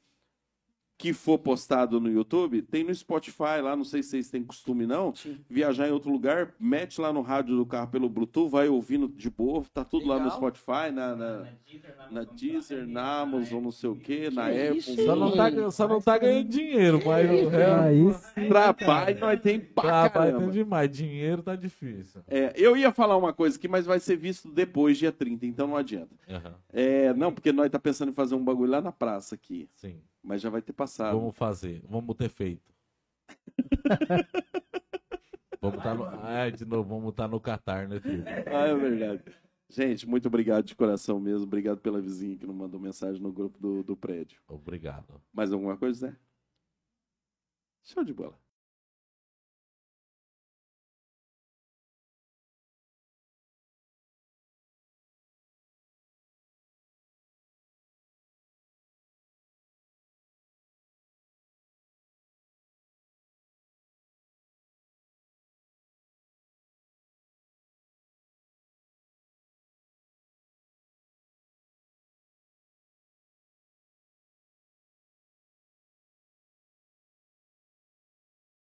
que 0.97 1.13
for 1.13 1.39
postado 1.39 1.99
no 2.01 2.09
YouTube, 2.11 2.63
tem 2.63 2.85
no 2.85 2.95
Spotify 2.95 3.61
lá, 3.61 3.75
não 3.75 3.85
sei 3.85 4.03
se 4.03 4.11
vocês 4.11 4.31
têm 4.31 4.45
costume 4.45 4.87
não, 4.87 5.13
Sim. 5.15 5.39
viajar 5.51 5.89
em 5.89 5.93
outro 5.93 6.09
lugar, 6.11 6.55
mete 6.59 7.01
lá 7.01 7.13
no 7.13 7.21
rádio 7.21 7.57
do 7.57 7.67
carro 7.67 7.89
pelo 7.91 8.09
Bluetooth, 8.09 8.49
vai 8.49 8.69
ouvindo 8.69 9.09
de 9.09 9.29
boa, 9.29 9.65
tá 9.75 9.85
tudo 9.85 10.07
lá 10.07 10.15
no 10.19 10.25
Legal. 10.25 10.37
Spotify, 10.37 10.93
na, 10.93 11.17
na, 11.17 11.39
Na 11.39 11.45
Deezer, 11.65 11.97
na 11.97 12.11
na 12.11 12.21
Amazon 12.21 12.37
Deezer, 12.37 12.79
Prime, 12.79 12.93
na 12.93 13.21
Amazon, 13.21 13.63
não 13.63 13.71
sei 13.73 13.91
o 13.91 13.97
que, 13.97 14.31
na 14.31 14.47
Apple. 14.47 14.79
isso, 14.79 15.05
Só 15.05 15.17
não 15.17 15.37
tá, 15.37 15.71
só 15.73 15.89
não 15.89 16.01
tá 16.01 16.17
ganhando 16.17 16.49
dinheiro, 16.49 17.03
mas 17.05 17.29
o 17.31 17.49
resto- 17.49 17.75
Aí 17.83 18.13
sim. 18.13 18.49
Trabalho 18.49 19.21
nós 19.21 19.41
tem 19.41 19.59
pra 19.61 20.09
caramba. 20.09 20.39
ter 20.47 20.51
demais. 20.53 20.91
Dinheiro 20.91 21.43
tá 21.43 21.57
difícil. 21.57 22.23
É, 22.29 22.53
eu 22.57 22.77
ia 22.77 22.93
falar 22.93 23.17
uma 23.17 23.33
coisa 23.33 23.57
aqui, 23.59 23.67
mas 23.67 23.85
vai 23.85 23.99
ser 23.99 24.17
visto 24.17 24.49
depois, 24.51 24.97
dia 24.97 25.11
30, 25.11 25.45
então 25.45 25.67
não 25.67 25.77
adianta. 25.77 26.15
Aham, 26.31 26.55
É, 26.73 27.13
não, 27.15 27.33
porque 27.33 27.53
nós 27.53 27.69
tá 27.69 27.79
pensando 27.81 28.11
em 28.11 28.15
fazer 28.15 28.35
um 28.37 28.45
bagulho 28.45 28.71
lá 28.71 28.81
na 28.81 28.93
praça 28.93 29.35
aqui, 29.35 29.69
sim. 29.75 29.97
Mas 30.25 30.41
já 30.41 30.49
vai 30.49 30.63
ter 30.63 30.73
passado. 30.73 31.19
Vamos 31.19 31.37
fazer. 31.37 31.85
Vamos 31.87 32.17
ter 32.17 32.31
feito. 32.31 32.75
vamos 35.61 35.83
tá 35.83 35.95
no... 35.95 36.05
Ah, 36.05 36.51
de 36.51 36.65
novo, 36.65 36.89
vamos 36.89 37.11
estar 37.11 37.29
no 37.29 37.39
Catar, 37.39 37.87
né, 37.87 38.01
filho? 38.01 38.25
Ah, 38.47 38.67
é 38.67 38.75
verdade. 38.75 39.23
Gente, 39.69 40.09
muito 40.09 40.27
obrigado 40.27 40.65
de 40.65 40.75
coração 40.75 41.21
mesmo. 41.21 41.45
Obrigado 41.45 41.81
pela 41.81 42.01
vizinha 42.01 42.37
que 42.37 42.47
não 42.47 42.55
mandou 42.55 42.81
mensagem 42.81 43.21
no 43.21 43.33
grupo 43.33 43.59
do, 43.59 43.83
do 43.83 43.97
prédio. 43.97 44.41
Obrigado. 44.49 45.21
Mais 45.33 45.53
alguma 45.53 45.77
coisa, 45.77 46.09
Zé? 46.09 46.17
Show 47.83 48.05
de 48.05 48.15
bola. 48.15 48.39